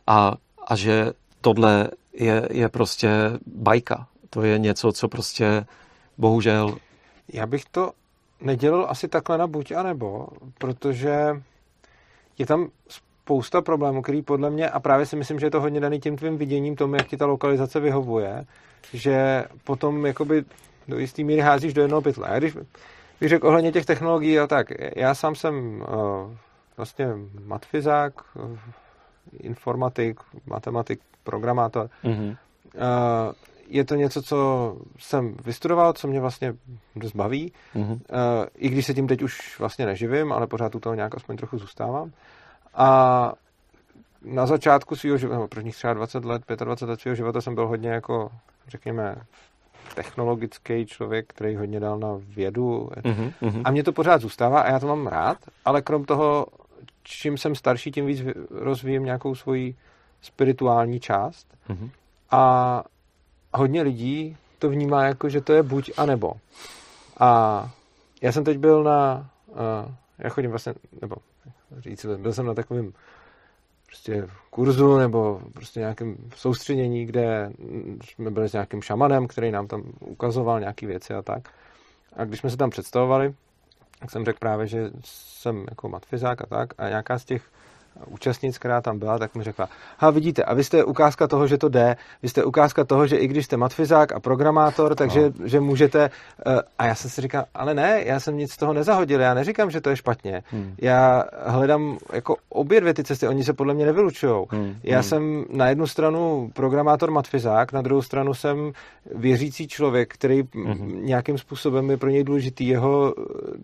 A, 0.08 0.36
a 0.68 0.76
že 0.76 1.12
tohle 1.42 1.90
je, 2.14 2.48
je 2.52 2.70
prostě 2.70 3.10
bajka. 3.46 4.08
To 4.30 4.42
je 4.42 4.60
něco, 4.60 4.92
co 4.92 5.08
prostě 5.08 5.66
bohužel... 6.18 6.78
Já 7.34 7.46
bych 7.46 7.66
to 7.66 7.92
nedělal 8.46 8.86
asi 8.90 9.08
takhle 9.08 9.38
na 9.38 9.48
buď 9.48 9.72
a 9.72 9.84
nebo, 9.84 10.28
protože 10.58 11.42
je 12.38 12.46
tam 12.46 12.70
spousta 12.88 13.62
problémů, 13.62 14.02
který 14.02 14.22
podle 14.22 14.50
mě, 14.50 14.70
a 14.70 14.80
právě 14.80 15.06
si 15.06 15.16
myslím, 15.16 15.40
že 15.40 15.46
je 15.46 15.52
to 15.52 15.62
hodně 15.62 15.80
daný 15.80 16.00
tím 16.00 16.18
tvým 16.18 16.38
viděním 16.38 16.76
tomu, 16.76 16.96
jak 16.96 17.08
ti 17.08 17.18
ta 17.18 17.26
lokalizace 17.26 17.80
vyhovuje, 17.80 18.46
že 18.94 19.46
potom 19.64 20.06
jakoby 20.06 20.46
do 20.88 21.00
jistý 21.00 21.24
míry 21.24 21.42
házíš 21.42 21.74
do 21.74 21.82
jednoho 21.82 22.02
pytle. 22.02 22.28
A 22.28 22.40
když 22.40 22.58
bych 23.20 23.30
řekl 23.30 23.48
ohledně 23.48 23.72
těch 23.72 23.86
technologií, 23.86 24.40
a 24.40 24.48
tak 24.48 24.68
já 24.96 25.16
sám 25.16 25.36
jsem 25.36 25.82
uh, 25.82 25.88
vlastně 26.78 27.08
matfizák, 27.46 28.14
uh, 28.36 28.58
informatik, 29.40 30.20
matematik, 30.46 31.00
programátor. 31.24 31.90
Mm-hmm. 32.04 32.38
Uh, 32.76 33.34
je 33.68 33.86
to 33.86 33.96
něco, 33.96 34.22
co 34.22 34.38
jsem 34.98 35.36
vystudoval, 35.46 35.94
co 35.94 36.08
mě 36.08 36.20
vlastně 36.20 36.54
dost 36.96 37.16
baví. 37.16 37.52
Mm-hmm. 37.76 38.00
I 38.58 38.70
když 38.70 38.86
se 38.86 38.94
tím 38.94 39.08
teď 39.08 39.22
už 39.22 39.60
vlastně 39.60 39.86
neživím, 39.86 40.34
ale 40.34 40.48
pořád 40.48 40.76
u 40.76 40.80
toho 40.80 40.96
nějak 40.96 41.16
aspoň 41.16 41.38
trochu 41.38 41.58
zůstávám. 41.58 42.12
A 42.74 43.34
na 44.26 44.46
začátku 44.46 44.96
svého 44.96 45.18
života, 45.18 45.36
nebo 45.36 45.48
prvních 45.48 45.76
třeba 45.76 45.94
20 45.94 46.26
let, 46.26 46.44
25 46.64 46.90
let 46.90 47.02
svého 47.02 47.16
života 47.16 47.42
jsem 47.42 47.56
byl 47.56 47.68
hodně 47.68 47.90
jako, 47.90 48.32
řekněme, 48.68 49.16
technologický 49.96 50.86
člověk, 50.86 51.26
který 51.28 51.56
hodně 51.56 51.80
dal 51.80 52.00
na 52.00 52.10
vědu. 52.20 52.90
Mm-hmm. 52.96 53.62
A 53.66 53.72
mě 53.72 53.84
to 53.84 53.92
pořád 53.92 54.22
zůstává 54.22 54.62
a 54.62 54.72
já 54.72 54.80
to 54.80 54.88
mám 54.88 55.08
rád, 55.08 55.38
ale 55.66 55.82
krom 55.82 56.06
toho, 56.06 56.46
čím 57.04 57.38
jsem 57.38 57.56
starší, 57.56 57.92
tím 57.92 58.06
víc 58.06 58.24
rozvíjím 58.52 59.04
nějakou 59.04 59.36
svoji 59.36 59.76
spirituální 60.22 61.00
část. 61.00 61.48
Mm-hmm. 61.70 61.90
A 62.32 62.84
hodně 63.58 63.82
lidí 63.82 64.38
to 64.60 64.70
vnímá 64.70 65.04
jako, 65.06 65.30
že 65.30 65.42
to 65.42 65.54
je 65.54 65.64
buď 65.64 65.92
a 65.98 66.06
nebo. 66.06 66.32
A 67.20 67.70
já 68.22 68.32
jsem 68.32 68.44
teď 68.44 68.58
byl 68.58 68.84
na, 68.84 69.30
uh, 69.48 69.92
já 70.18 70.30
chodím 70.30 70.50
vlastně, 70.50 70.74
nebo 71.02 71.16
říct, 71.78 72.06
byl 72.06 72.34
jsem 72.34 72.46
na 72.46 72.54
takovém 72.54 72.94
prostě 73.86 74.28
kurzu 74.50 74.98
nebo 74.98 75.42
prostě 75.54 75.80
nějakém 75.80 76.16
soustředění, 76.36 77.06
kde 77.06 77.52
jsme 78.04 78.32
byli 78.32 78.50
s 78.50 78.54
nějakým 78.54 78.82
šamanem, 78.82 79.28
který 79.28 79.52
nám 79.52 79.68
tam 79.68 79.84
ukazoval 80.00 80.60
nějaké 80.60 80.88
věci 80.88 81.14
a 81.14 81.22
tak. 81.22 81.50
A 82.16 82.26
když 82.26 82.40
jsme 82.40 82.50
se 82.50 82.58
tam 82.58 82.70
představovali, 82.70 83.34
tak 84.00 84.12
jsem 84.12 84.26
řekl 84.26 84.40
právě, 84.40 84.68
že 84.68 84.90
jsem 85.04 85.66
jako 85.70 85.90
matfizák 85.90 86.42
a 86.42 86.46
tak 86.46 86.70
a 86.78 86.90
nějaká 86.90 87.20
z 87.20 87.26
těch 87.26 87.44
účastnic, 88.08 88.58
která 88.58 88.82
tam 88.82 89.00
byla, 89.00 89.20
tak 89.20 89.36
mi 89.36 89.44
řekla, 89.44 89.70
ha 89.98 90.10
vidíte, 90.10 90.44
a 90.44 90.54
vy 90.54 90.64
jste 90.64 90.84
ukázka 90.84 91.28
toho, 91.28 91.48
že 91.48 91.58
to 91.58 91.70
jde, 91.70 91.96
vy 92.22 92.30
jste 92.30 92.44
ukázka 92.44 92.84
toho, 92.84 93.08
že 93.08 93.18
i 93.18 93.28
když 93.28 93.46
jste 93.46 93.58
matfizák 93.58 94.12
a 94.12 94.20
programátor, 94.20 94.96
takže 94.96 95.22
no. 95.40 95.48
že 95.48 95.60
můžete, 95.60 96.10
eh, 96.46 96.62
a 96.80 96.86
já 96.86 96.96
jsem 96.96 97.10
si 97.10 97.22
říkal, 97.22 97.46
ale 97.54 97.74
ne, 97.74 98.02
já 98.06 98.20
jsem 98.20 98.38
nic 98.38 98.52
z 98.52 98.58
toho 98.58 98.74
nezahodil, 98.74 99.22
já 99.22 99.34
neříkám, 99.34 99.72
že 99.72 99.82
to 99.82 99.90
je 99.90 99.96
špatně. 99.96 100.44
Hmm. 100.52 100.76
Já 100.82 101.24
hledám 101.46 101.98
jako 102.14 102.36
obě 102.50 102.82
dvě 102.82 102.94
ty 102.94 103.04
cesty, 103.04 103.28
oni 103.28 103.44
se 103.44 103.54
podle 103.54 103.74
mě 103.74 103.86
nevylučují. 103.86 104.46
Hmm. 104.50 104.76
Já 104.84 105.00
hmm. 105.00 105.04
jsem 105.04 105.46
na 105.50 105.70
jednu 105.70 105.88
stranu 105.88 106.52
programátor 106.54 107.12
matfizák, 107.12 107.74
na 107.74 107.82
druhou 107.82 108.02
stranu 108.02 108.34
jsem 108.34 108.72
věřící 109.16 109.68
člověk, 109.68 110.14
který 110.14 110.44
hmm. 110.54 111.06
nějakým 111.06 111.38
způsobem 111.38 111.90
je 111.90 111.98
pro 111.98 112.10
něj 112.10 112.24
důležitý 112.24 112.68
jeho 112.68 113.14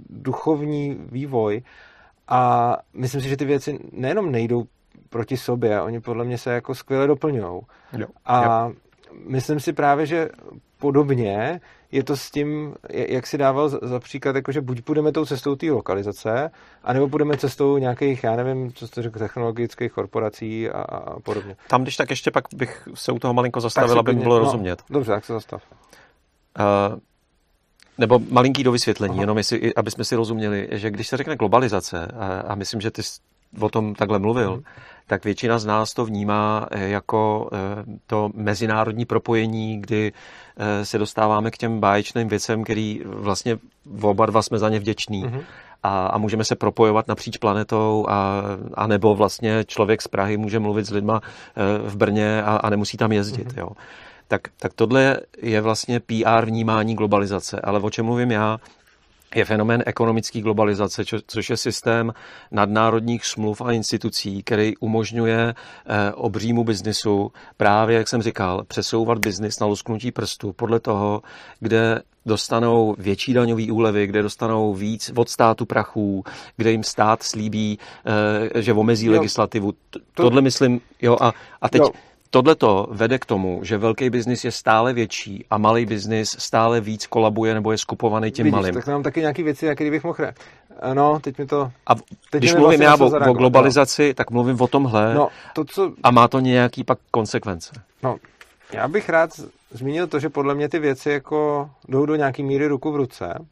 duchovní 0.09 0.97
vývoj 1.11 1.61
a 2.27 2.77
myslím 2.93 3.21
si, 3.21 3.29
že 3.29 3.37
ty 3.37 3.45
věci 3.45 3.79
nejenom 3.91 4.31
nejdou 4.31 4.63
proti 5.09 5.37
sobě, 5.37 5.81
oni 5.81 6.01
podle 6.01 6.25
mě 6.25 6.37
se 6.37 6.53
jako 6.53 6.75
skvěle 6.75 7.07
doplňují. 7.07 7.61
A 8.25 8.63
jo. 8.63 8.73
myslím 9.27 9.59
si 9.59 9.73
právě, 9.73 10.05
že 10.05 10.29
podobně 10.77 11.61
je 11.91 12.03
to 12.03 12.17
s 12.17 12.31
tím, 12.31 12.75
jak 12.89 13.27
si 13.27 13.37
dával 13.37 13.69
za 13.69 13.99
příklad, 13.99 14.35
jako 14.35 14.51
že 14.51 14.61
buď 14.61 14.81
půjdeme 14.81 15.11
tou 15.11 15.25
cestou 15.25 15.55
té 15.55 15.71
lokalizace, 15.71 16.51
anebo 16.83 17.09
půjdeme 17.09 17.37
cestou 17.37 17.77
nějakých, 17.77 18.23
já 18.23 18.35
nevím, 18.35 18.73
co 18.73 18.87
jste 18.87 19.01
řekl, 19.01 19.19
technologických 19.19 19.91
korporací 19.91 20.69
a, 20.69 20.81
a 20.81 21.19
podobně. 21.19 21.55
Tam, 21.67 21.83
když 21.83 21.95
tak 21.95 22.09
ještě 22.09 22.31
pak 22.31 22.43
bych 22.55 22.87
se 22.93 23.11
u 23.11 23.19
toho 23.19 23.33
malinko 23.33 23.59
zastavil, 23.61 23.99
aby 23.99 24.13
bylo 24.13 24.39
no, 24.39 24.45
rozumět. 24.45 24.83
Dobře, 24.89 25.11
tak 25.11 25.25
se 25.25 25.33
zastav. 25.33 25.63
Uh, 26.59 26.99
nebo 27.97 28.19
malinký 28.29 28.63
do 28.63 28.71
vysvětlení, 28.71 29.13
Aha. 29.13 29.21
jenom 29.21 29.37
jestli, 29.37 29.75
aby 29.75 29.91
jsme 29.91 30.03
si 30.03 30.15
rozuměli, 30.15 30.67
že 30.71 30.91
když 30.91 31.07
se 31.07 31.17
řekne 31.17 31.35
globalizace, 31.35 32.07
a, 32.07 32.39
a 32.47 32.55
myslím, 32.55 32.81
že 32.81 32.91
ty 32.91 33.01
o 33.59 33.69
tom 33.69 33.95
takhle 33.95 34.19
mluvil, 34.19 34.53
hmm. 34.53 34.63
tak 35.07 35.25
většina 35.25 35.59
z 35.59 35.65
nás 35.65 35.93
to 35.93 36.05
vnímá 36.05 36.67
eh, 36.71 36.89
jako 36.89 37.49
eh, 37.53 37.83
to 38.07 38.29
mezinárodní 38.33 39.05
propojení, 39.05 39.81
kdy 39.81 40.13
eh, 40.57 40.85
se 40.85 40.97
dostáváme 40.97 41.51
k 41.51 41.57
těm 41.57 41.79
báječným 41.79 42.27
věcem, 42.27 42.63
který 42.63 43.01
vlastně 43.05 43.57
oba 44.01 44.25
dva 44.25 44.41
jsme 44.41 44.59
za 44.59 44.69
ně 44.69 44.79
vděční. 44.79 45.21
Hmm. 45.23 45.41
A, 45.83 46.07
a 46.07 46.17
můžeme 46.17 46.43
se 46.43 46.55
propojovat 46.55 47.07
napříč 47.07 47.37
planetou 47.37 48.05
a, 48.09 48.43
a 48.73 48.87
nebo 48.87 49.15
vlastně 49.15 49.63
člověk 49.67 50.01
z 50.01 50.07
Prahy 50.07 50.37
může 50.37 50.59
mluvit 50.59 50.85
s 50.85 50.91
lidma 50.91 51.21
v 51.85 51.95
Brně 51.95 52.43
a, 52.43 52.55
a 52.55 52.69
nemusí 52.69 52.97
tam 52.97 53.11
jezdit. 53.11 53.51
Hmm. 53.51 53.59
Jo 53.59 53.69
tak, 54.31 54.41
tak 54.59 54.73
tohle 54.73 55.19
je 55.41 55.61
vlastně 55.61 55.99
PR 55.99 56.45
vnímání 56.45 56.95
globalizace. 56.95 57.59
Ale 57.63 57.79
o 57.79 57.89
čem 57.89 58.05
mluvím 58.05 58.31
já, 58.31 58.59
je 59.35 59.45
fenomén 59.45 59.83
ekonomické 59.85 60.41
globalizace, 60.41 61.03
což 61.27 61.49
je 61.49 61.57
systém 61.57 62.13
nadnárodních 62.51 63.25
smluv 63.25 63.61
a 63.61 63.71
institucí, 63.71 64.43
který 64.43 64.77
umožňuje 64.77 65.53
eh, 65.53 66.11
obřímu 66.13 66.63
biznisu 66.63 67.31
právě, 67.57 67.97
jak 67.97 68.07
jsem 68.07 68.21
říkal, 68.21 68.63
přesouvat 68.67 69.19
biznis 69.19 69.59
na 69.59 69.67
lusknutí 69.67 70.11
prstu 70.11 70.53
podle 70.53 70.79
toho, 70.79 71.21
kde 71.59 72.01
dostanou 72.25 72.95
větší 72.99 73.33
daňové 73.33 73.71
úlevy, 73.71 74.07
kde 74.07 74.21
dostanou 74.21 74.73
víc 74.73 75.11
od 75.15 75.29
státu 75.29 75.65
prachů, 75.65 76.23
kde 76.57 76.71
jim 76.71 76.83
stát 76.83 77.23
slíbí, 77.23 77.79
eh, 78.55 78.61
že 78.61 78.73
omezí 78.73 79.05
jo, 79.05 79.13
legislativu. 79.13 79.71
To, 79.89 79.99
Tohle 80.13 80.41
myslím, 80.41 80.81
jo, 81.01 81.17
a, 81.21 81.33
a 81.61 81.69
teď... 81.69 81.81
Jo 81.81 81.91
Tohle 82.33 82.55
to 82.55 82.87
vede 82.91 83.19
k 83.19 83.25
tomu, 83.25 83.59
že 83.63 83.77
velký 83.77 84.09
biznis 84.09 84.45
je 84.45 84.51
stále 84.51 84.93
větší 84.93 85.45
a 85.49 85.57
malý 85.57 85.85
biznis 85.85 86.35
stále 86.39 86.81
víc 86.81 87.07
kolabuje 87.07 87.53
nebo 87.53 87.71
je 87.71 87.77
skupovaný 87.77 88.31
tím 88.31 88.43
Vidíš, 88.43 88.55
malým. 88.55 88.73
Tak 88.73 88.87
mám 88.87 89.03
taky 89.03 89.19
nějaké 89.19 89.43
věci, 89.43 89.67
na 89.67 89.75
které 89.75 89.91
bych 89.91 90.03
mohl 90.03 90.17
No, 90.93 91.19
teď 91.19 91.37
mi 91.37 91.45
to... 91.45 91.71
A 91.87 91.95
teď 91.95 92.03
když 92.31 92.53
mluvím 92.53 92.79
vlastně 92.79 92.85
já 92.85 93.27
o, 93.27 93.31
o 93.31 93.33
globalizaci, 93.33 94.07
no. 94.07 94.13
tak 94.13 94.31
mluvím 94.31 94.61
o 94.61 94.67
tomhle 94.67 95.13
no, 95.13 95.29
to, 95.53 95.65
co... 95.65 95.93
a 96.03 96.11
má 96.11 96.27
to 96.27 96.39
nějaký 96.39 96.83
pak 96.83 96.99
konsekvence. 97.11 97.71
No, 98.03 98.17
já 98.73 98.87
bych 98.87 99.09
rád 99.09 99.29
zmínil 99.71 100.07
to, 100.07 100.19
že 100.19 100.29
podle 100.29 100.55
mě 100.55 100.69
ty 100.69 100.79
věci 100.79 101.09
jako 101.09 101.69
jdou 101.87 102.05
do 102.05 102.15
nějaký 102.15 102.43
míry 102.43 102.67
ruku 102.67 102.91
v 102.91 102.95
ruce. 102.95 103.33
Uh, 103.39 103.45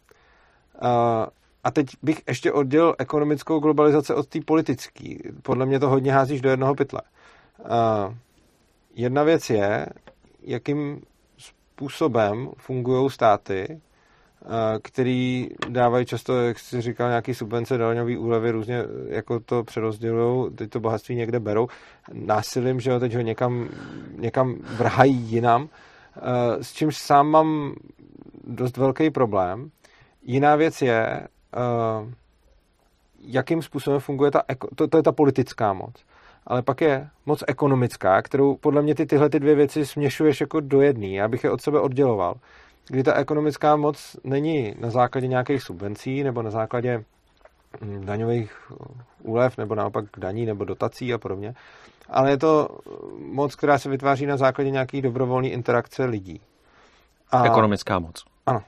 a 1.64 1.72
teď 1.72 1.88
bych 2.02 2.22
ještě 2.28 2.52
oddělil 2.52 2.96
ekonomickou 2.98 3.60
globalizaci 3.60 4.14
od 4.14 4.28
té 4.28 4.40
politické. 4.46 5.16
Podle 5.42 5.66
mě 5.66 5.80
to 5.80 5.90
hodně 5.90 6.14
házíš 6.14 6.42
do 6.42 6.50
jednoho 6.50 6.76
pytle. 6.76 7.02
Uh, 7.60 8.14
Jedna 9.00 9.24
věc 9.24 9.50
je, 9.50 9.86
jakým 10.42 11.02
způsobem 11.38 12.50
fungují 12.58 13.10
státy, 13.10 13.68
eh, 13.70 14.80
který 14.82 15.50
dávají 15.70 16.06
často, 16.06 16.42
jak 16.42 16.60
si 16.60 16.82
říkal, 16.82 17.10
nějaký 17.10 17.34
subvence, 17.34 17.78
daňový 17.78 18.18
úlevy, 18.18 18.52
různě 18.52 18.84
jako 19.08 19.40
to 19.40 19.64
přerozdělují, 19.64 20.54
teď 20.56 20.70
to 20.70 20.80
bohatství 20.80 21.16
někde 21.16 21.40
berou, 21.40 21.68
násilím, 22.14 22.80
že 22.80 22.92
ho 22.92 23.00
teď 23.00 23.16
ho 23.16 23.22
někam, 23.22 23.70
někam 24.16 24.56
vrhají 24.78 25.16
jinam, 25.16 25.70
eh, 26.18 26.64
s 26.64 26.74
čímž 26.74 26.98
sám 26.98 27.28
mám 27.28 27.74
dost 28.44 28.78
velký 28.78 29.10
problém. 29.10 29.72
Jiná 30.24 30.56
věc 30.56 30.82
je, 30.82 31.08
eh, 31.08 32.16
jakým 33.20 33.62
způsobem 33.62 34.00
funguje 34.00 34.32
ta, 34.32 34.42
to, 34.76 34.88
to 34.88 34.98
je 34.98 35.04
ta 35.04 35.12
politická 35.12 35.74
moc 35.74 36.09
ale 36.48 36.62
pak 36.62 36.82
je 36.82 37.08
moc 37.26 37.44
ekonomická, 37.48 38.22
kterou 38.22 38.56
podle 38.56 38.82
mě 38.82 38.96
ty 38.96 39.06
tyhle 39.06 39.30
ty 39.30 39.40
dvě 39.40 39.56
věci 39.56 39.86
směšuješ 39.86 40.42
jako 40.42 40.60
do 40.60 40.82
jedné. 40.82 41.08
Já 41.08 41.28
bych 41.28 41.44
je 41.44 41.52
od 41.52 41.62
sebe 41.62 41.80
odděloval. 41.80 42.36
Kdy 42.88 43.04
ta 43.04 43.14
ekonomická 43.14 43.76
moc 43.76 44.16
není 44.24 44.76
na 44.80 44.90
základě 44.90 45.28
nějakých 45.28 45.64
subvencí 45.64 46.24
nebo 46.24 46.42
na 46.42 46.52
základě 46.52 47.04
hm, 47.82 48.06
daňových 48.06 48.72
úlev 49.24 49.58
nebo 49.58 49.76
naopak 49.76 50.06
daní 50.18 50.46
nebo 50.46 50.66
dotací 50.66 51.14
a 51.14 51.18
podobně, 51.18 51.54
ale 52.10 52.30
je 52.30 52.38
to 52.38 52.68
moc, 53.18 53.56
která 53.56 53.78
se 53.78 53.90
vytváří 53.90 54.26
na 54.26 54.38
základě 54.38 54.72
nějakých 54.72 55.02
dobrovolné 55.02 55.48
interakce 55.48 56.06
lidí. 56.06 56.42
A, 57.32 57.46
Ekonomická 57.46 58.00
moc. 58.00 58.26
Ano. 58.46 58.62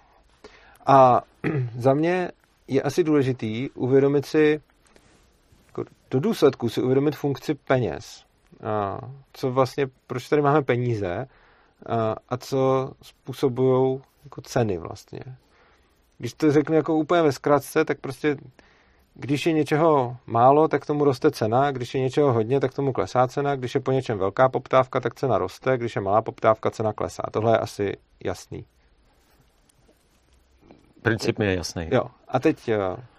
A 0.85 1.21
za 1.77 1.93
mě 1.93 2.31
je 2.67 2.81
asi 2.81 3.03
důležitý 3.03 3.69
uvědomit 3.69 4.25
si, 4.25 4.61
do 6.11 6.19
důsledku 6.19 6.69
si 6.69 6.81
uvědomit 6.81 7.15
funkci 7.15 7.53
peněz. 7.53 8.25
A 8.63 8.99
co 9.33 9.51
vlastně, 9.51 9.87
proč 10.07 10.29
tady 10.29 10.41
máme 10.41 10.61
peníze 10.61 11.27
a, 11.85 12.15
a 12.29 12.37
co 12.37 12.91
způsobují 13.01 14.01
jako 14.23 14.41
ceny 14.41 14.77
vlastně. 14.77 15.19
Když 16.17 16.33
to 16.33 16.51
řeknu 16.51 16.75
jako 16.75 16.95
úplně 16.95 17.21
ve 17.21 17.31
zkratce, 17.31 17.85
tak 17.85 17.99
prostě 17.99 18.37
když 19.13 19.45
je 19.45 19.53
něčeho 19.53 20.17
málo, 20.25 20.67
tak 20.67 20.85
tomu 20.85 21.03
roste 21.03 21.31
cena, 21.31 21.71
když 21.71 21.93
je 21.93 22.01
něčeho 22.01 22.33
hodně, 22.33 22.59
tak 22.59 22.73
tomu 22.73 22.93
klesá 22.93 23.27
cena, 23.27 23.55
když 23.55 23.75
je 23.75 23.81
po 23.81 23.91
něčem 23.91 24.17
velká 24.17 24.49
poptávka, 24.49 24.99
tak 24.99 25.15
cena 25.15 25.37
roste, 25.37 25.77
když 25.77 25.95
je 25.95 26.01
malá 26.01 26.21
poptávka, 26.21 26.71
cena 26.71 26.93
klesá. 26.93 27.23
Tohle 27.31 27.53
je 27.53 27.57
asi 27.57 27.97
jasný. 28.23 28.65
Princip 31.01 31.39
mi 31.39 31.45
je 31.45 31.55
jasný. 31.55 31.89
Jo. 31.91 32.03
A 32.27 32.39
teď 32.39 32.57
v 32.57 33.10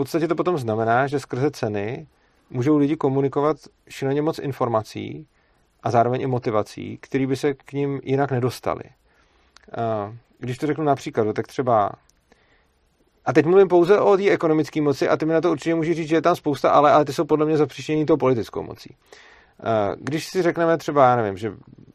podstatě 0.00 0.28
to 0.28 0.34
potom 0.34 0.58
znamená, 0.58 1.06
že 1.06 1.20
skrze 1.20 1.50
ceny 1.50 2.06
můžou 2.50 2.76
lidi 2.76 2.96
komunikovat 2.96 3.56
šíleně 3.88 4.22
moc 4.22 4.38
informací 4.38 5.26
a 5.82 5.90
zároveň 5.90 6.20
i 6.20 6.26
motivací, 6.26 6.98
který 7.02 7.26
by 7.26 7.36
se 7.36 7.54
k 7.54 7.72
ním 7.72 8.00
jinak 8.04 8.30
nedostali. 8.30 8.82
Když 10.38 10.58
to 10.58 10.66
řeknu 10.66 10.84
například, 10.84 11.34
tak 11.34 11.46
třeba 11.46 11.92
a 13.24 13.32
teď 13.32 13.46
mluvím 13.46 13.68
pouze 13.68 14.00
o 14.00 14.16
té 14.16 14.30
ekonomické 14.30 14.80
moci 14.80 15.08
a 15.08 15.16
ty 15.16 15.26
mi 15.26 15.32
na 15.32 15.40
to 15.40 15.50
určitě 15.50 15.74
můžeš 15.74 15.96
říct, 15.96 16.08
že 16.08 16.16
je 16.16 16.22
tam 16.22 16.36
spousta 16.36 16.70
ale, 16.70 16.92
ale 16.92 17.04
ty 17.04 17.12
jsou 17.12 17.24
podle 17.24 17.46
mě 17.46 17.56
zapříštění 17.56 18.06
tou 18.06 18.16
politickou 18.16 18.62
mocí. 18.62 18.96
Když 19.96 20.28
si 20.28 20.42
řekneme 20.42 20.78
třeba, 20.78 21.10
já 21.10 21.16
nevím, 21.16 21.36
že 21.36 21.52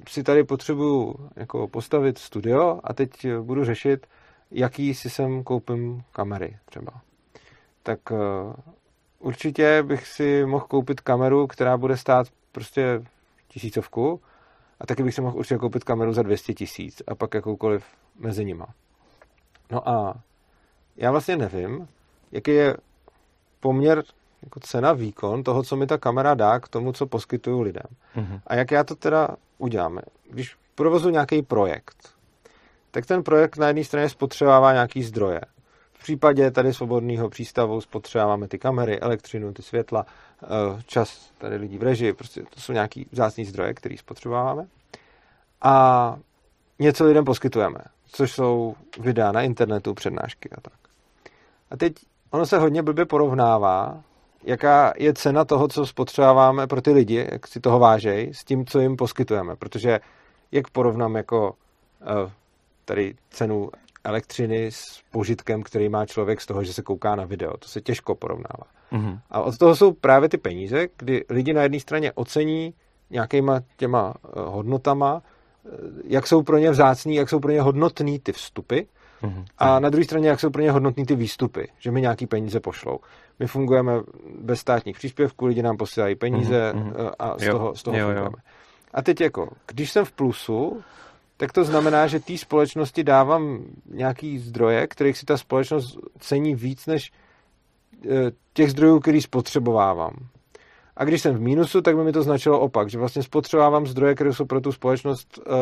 si 0.10 0.24
tady 0.24 0.44
potřebuju 0.44 1.16
jako 1.36 1.68
postavit 1.68 2.18
studio 2.18 2.80
a 2.84 2.94
teď 2.94 3.28
budu 3.42 3.66
řešit, 3.66 4.08
jaký 4.52 4.94
si 4.94 5.10
sem 5.10 5.44
koupím 5.44 6.04
kamery 6.12 6.58
třeba. 6.66 6.92
Tak 7.86 8.00
určitě 9.20 9.84
bych 9.84 10.08
si 10.08 10.46
mohl 10.46 10.66
koupit 10.66 11.02
kameru, 11.02 11.48
která 11.48 11.78
bude 11.78 11.98
stát 11.98 12.28
prostě 12.52 13.04
tisícovku 13.48 14.22
a 14.80 14.86
taky 14.86 15.04
bych 15.04 15.14
si 15.14 15.22
mohl 15.22 15.38
určitě 15.38 15.58
koupit 15.58 15.84
kameru 15.84 16.14
za 16.14 16.22
200 16.22 16.54
tisíc 16.54 17.02
a 17.08 17.16
pak 17.16 17.34
jakoukoliv 17.34 17.86
mezi 18.20 18.46
nima. 18.46 18.66
No 19.72 19.90
a 19.90 20.16
já 20.96 21.12
vlastně 21.12 21.38
nevím, 21.38 21.88
jaký 22.32 22.52
je 22.52 22.78
poměr 23.60 24.04
jako 24.44 24.60
cena, 24.60 24.94
výkon 24.94 25.44
toho, 25.44 25.64
co 25.64 25.76
mi 25.76 25.88
ta 25.88 25.98
kamera 25.98 26.34
dá 26.34 26.60
k 26.60 26.68
tomu, 26.68 26.92
co 26.92 27.06
poskytuju 27.08 27.62
lidem. 27.62 27.88
Mm-hmm. 28.16 28.42
A 28.48 28.56
jak 28.56 28.72
já 28.72 28.84
to 28.84 28.96
teda 28.96 29.28
udělám? 29.58 30.00
Když 30.30 30.56
provozu 30.76 31.10
nějaký 31.10 31.42
projekt, 31.42 32.10
tak 32.92 33.06
ten 33.06 33.24
projekt 33.24 33.58
na 33.58 33.68
jedné 33.68 33.84
straně 33.84 34.10
spotřebává 34.10 34.74
nějaký 34.74 35.04
zdroje. 35.04 35.42
V 36.06 36.08
případě 36.08 36.52
tady 36.52 36.74
svobodného 36.74 37.30
přístavu 37.30 37.82
spotřebáváme 37.82 38.48
ty 38.48 38.60
kamery, 38.60 39.00
elektřinu, 39.00 39.54
ty 39.54 39.62
světla, 39.62 40.06
eh, 40.44 40.48
čas 40.86 41.32
tady 41.38 41.56
lidí 41.56 41.78
v 41.78 41.84
režii, 41.84 42.14
prostě 42.14 42.42
to 42.42 42.60
jsou 42.60 42.74
nějaký 42.74 43.08
vzácný 43.12 43.46
zdroje, 43.46 43.74
který 43.74 43.98
spotřebáváme. 43.98 44.68
A 45.62 46.18
něco 46.80 47.06
lidem 47.06 47.26
poskytujeme, 47.26 47.80
což 48.08 48.32
jsou 48.32 48.76
videa 49.00 49.32
na 49.32 49.42
internetu, 49.42 49.94
přednášky 49.94 50.50
a 50.50 50.62
tak. 50.62 50.74
A 51.72 51.78
teď 51.78 51.94
ono 52.32 52.46
se 52.46 52.58
hodně 52.58 52.84
blbě 52.84 53.06
porovnává, 53.06 54.02
jaká 54.44 54.94
je 54.98 55.14
cena 55.14 55.46
toho, 55.46 55.68
co 55.68 55.86
spotřebáváme 55.86 56.68
pro 56.68 56.82
ty 56.82 56.92
lidi, 56.92 57.28
jak 57.32 57.48
si 57.48 57.60
toho 57.60 57.80
vážejí, 57.80 58.34
s 58.34 58.44
tím, 58.44 58.66
co 58.66 58.80
jim 58.80 58.96
poskytujeme. 58.96 59.56
Protože 59.56 60.00
jak 60.52 60.70
porovnám 60.70 61.16
jako 61.16 61.50
uh, 61.50 62.32
tady 62.86 63.16
cenu 63.30 63.70
elektřiny 64.06 64.72
s 64.72 65.02
požitkem, 65.12 65.64
který 65.64 65.90
má 65.90 66.06
člověk 66.06 66.42
z 66.42 66.46
toho, 66.46 66.64
že 66.64 66.74
se 66.74 66.82
kouká 66.82 67.16
na 67.16 67.26
video. 67.26 67.58
To 67.58 67.68
se 67.68 67.82
těžko 67.82 68.16
porovnává. 68.16 68.66
Mm-hmm. 68.92 69.20
A 69.30 69.42
od 69.42 69.58
toho 69.58 69.76
jsou 69.76 69.94
právě 69.94 70.30
ty 70.30 70.38
peníze, 70.38 70.88
kdy 70.98 71.26
lidi 71.30 71.54
na 71.54 71.64
jedné 71.64 71.80
straně 71.80 72.12
ocení 72.12 72.74
nějakýma 73.10 73.62
těma 73.78 74.08
uh, 74.08 74.44
hodnotama, 74.54 75.14
uh, 75.16 75.22
jak 76.04 76.28
jsou 76.28 76.44
pro 76.44 76.58
ně 76.58 76.72
vzácný, 76.72 77.16
jak 77.16 77.30
jsou 77.30 77.40
pro 77.40 77.52
ně 77.52 77.62
hodnotný 77.62 78.20
ty 78.20 78.32
vstupy, 78.32 78.80
mm-hmm. 79.22 79.46
a 79.58 79.80
na 79.80 79.90
druhé 79.90 80.06
straně, 80.06 80.30
jak 80.30 80.40
jsou 80.40 80.50
pro 80.50 80.62
ně 80.62 80.72
hodnotný 80.72 81.06
ty 81.06 81.16
výstupy, 81.16 81.72
že 81.80 81.92
mi 81.92 82.02
nějaký 82.02 82.28
peníze 82.28 82.60
pošlou. 82.60 83.00
My 83.40 83.48
fungujeme 83.48 83.94
bez 84.40 84.60
státních 84.60 84.96
příspěvků, 84.98 85.46
lidi 85.46 85.62
nám 85.62 85.78
posílají 85.78 86.16
peníze 86.16 86.74
mm-hmm. 86.74 87.12
a 87.20 87.38
z 87.38 87.44
jo. 87.44 87.52
toho, 87.52 87.76
z 87.76 87.84
toho 87.84 87.98
jo, 87.98 88.06
fungujeme. 88.06 88.30
Jo. 88.36 88.42
A 88.94 89.02
teď 89.02 89.22
jako, 89.22 89.50
když 89.68 89.92
jsem 89.92 90.06
v 90.06 90.12
plusu, 90.12 90.82
tak 91.38 91.52
to 91.52 91.64
znamená, 91.64 92.08
že 92.08 92.20
té 92.20 92.38
společnosti 92.38 93.04
dávám 93.04 93.66
nějaký 93.86 94.40
zdroje, 94.40 94.88
kterých 94.88 95.18
si 95.18 95.26
ta 95.26 95.38
společnost 95.38 95.98
cení 96.20 96.56
víc 96.56 96.86
než 96.86 97.12
eh, 98.06 98.32
těch 98.54 98.72
zdrojů, 98.72 99.00
který 99.00 99.22
spotřebovávám. 99.22 100.14
A 100.98 101.04
když 101.04 101.22
jsem 101.22 101.36
v 101.36 101.42
mínusu, 101.42 101.82
tak 101.82 101.96
by 101.96 102.04
mi 102.04 102.12
to 102.12 102.24
značilo 102.24 102.60
opak, 102.60 102.90
že 102.90 102.98
vlastně 102.98 103.24
spotřebovávám 103.24 103.88
zdroje, 103.88 104.16
které 104.16 104.34
jsou 104.34 104.46
pro 104.46 104.62
tu 104.62 104.72
společnost 104.72 105.38
uh, 105.38 105.54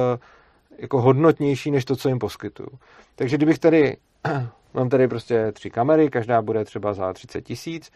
jako 0.78 1.02
hodnotnější 1.02 1.72
než 1.72 1.86
to, 1.86 1.96
co 1.96 2.10
jim 2.10 2.20
poskytuju. 2.20 2.70
Takže 3.16 3.38
kdybych 3.38 3.60
tady, 3.60 3.98
mám 4.74 4.90
tady 4.90 5.08
prostě 5.08 5.52
tři 5.52 5.70
kamery, 5.70 6.10
každá 6.10 6.42
bude 6.42 6.66
třeba 6.66 6.94
za 6.94 7.14
30 7.14 7.42
tisíc, 7.42 7.92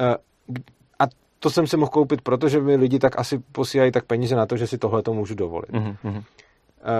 uh, 0.00 0.06
a 0.98 1.04
to 1.38 1.50
jsem 1.50 1.66
si 1.66 1.76
mohl 1.76 1.90
koupit, 1.90 2.22
protože 2.22 2.60
mi 2.60 2.76
lidi 2.76 2.98
tak 2.98 3.18
asi 3.18 3.38
posílají 3.38 3.92
tak 3.92 4.04
peníze 4.04 4.36
na 4.36 4.46
to, 4.46 4.56
že 4.56 4.66
si 4.66 4.78
tohle 4.78 5.02
to 5.02 5.14
můžu 5.14 5.34
dovolit. 5.34 5.70
Mm-hmm. 5.70 6.24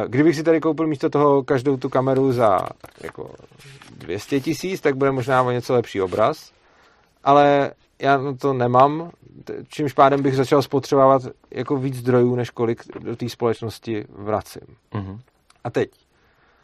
Kdybych 0.06 0.36
si 0.36 0.42
tady 0.42 0.60
koupil 0.60 0.86
místo 0.86 1.10
toho 1.10 1.42
každou 1.42 1.76
tu 1.76 1.88
kameru 1.88 2.32
za 2.32 2.58
jako 3.00 3.30
200 3.96 4.40
tisíc, 4.40 4.80
tak 4.80 4.96
bude 4.96 5.12
možná 5.12 5.42
o 5.42 5.50
něco 5.50 5.74
lepší 5.74 6.00
obraz, 6.00 6.52
ale 7.24 7.70
já 8.02 8.20
to 8.38 8.52
nemám, 8.52 9.10
čímž 9.68 9.92
pádem 9.92 10.22
bych 10.22 10.36
začal 10.36 10.62
spotřebovat 10.62 11.22
jako 11.50 11.76
víc 11.76 11.96
zdrojů, 11.96 12.34
než 12.34 12.50
kolik 12.50 12.82
do 12.98 13.16
té 13.16 13.28
společnosti 13.28 14.04
vracím. 14.08 14.76
Mm-hmm. 14.92 15.18
A 15.64 15.70
teď, 15.70 15.90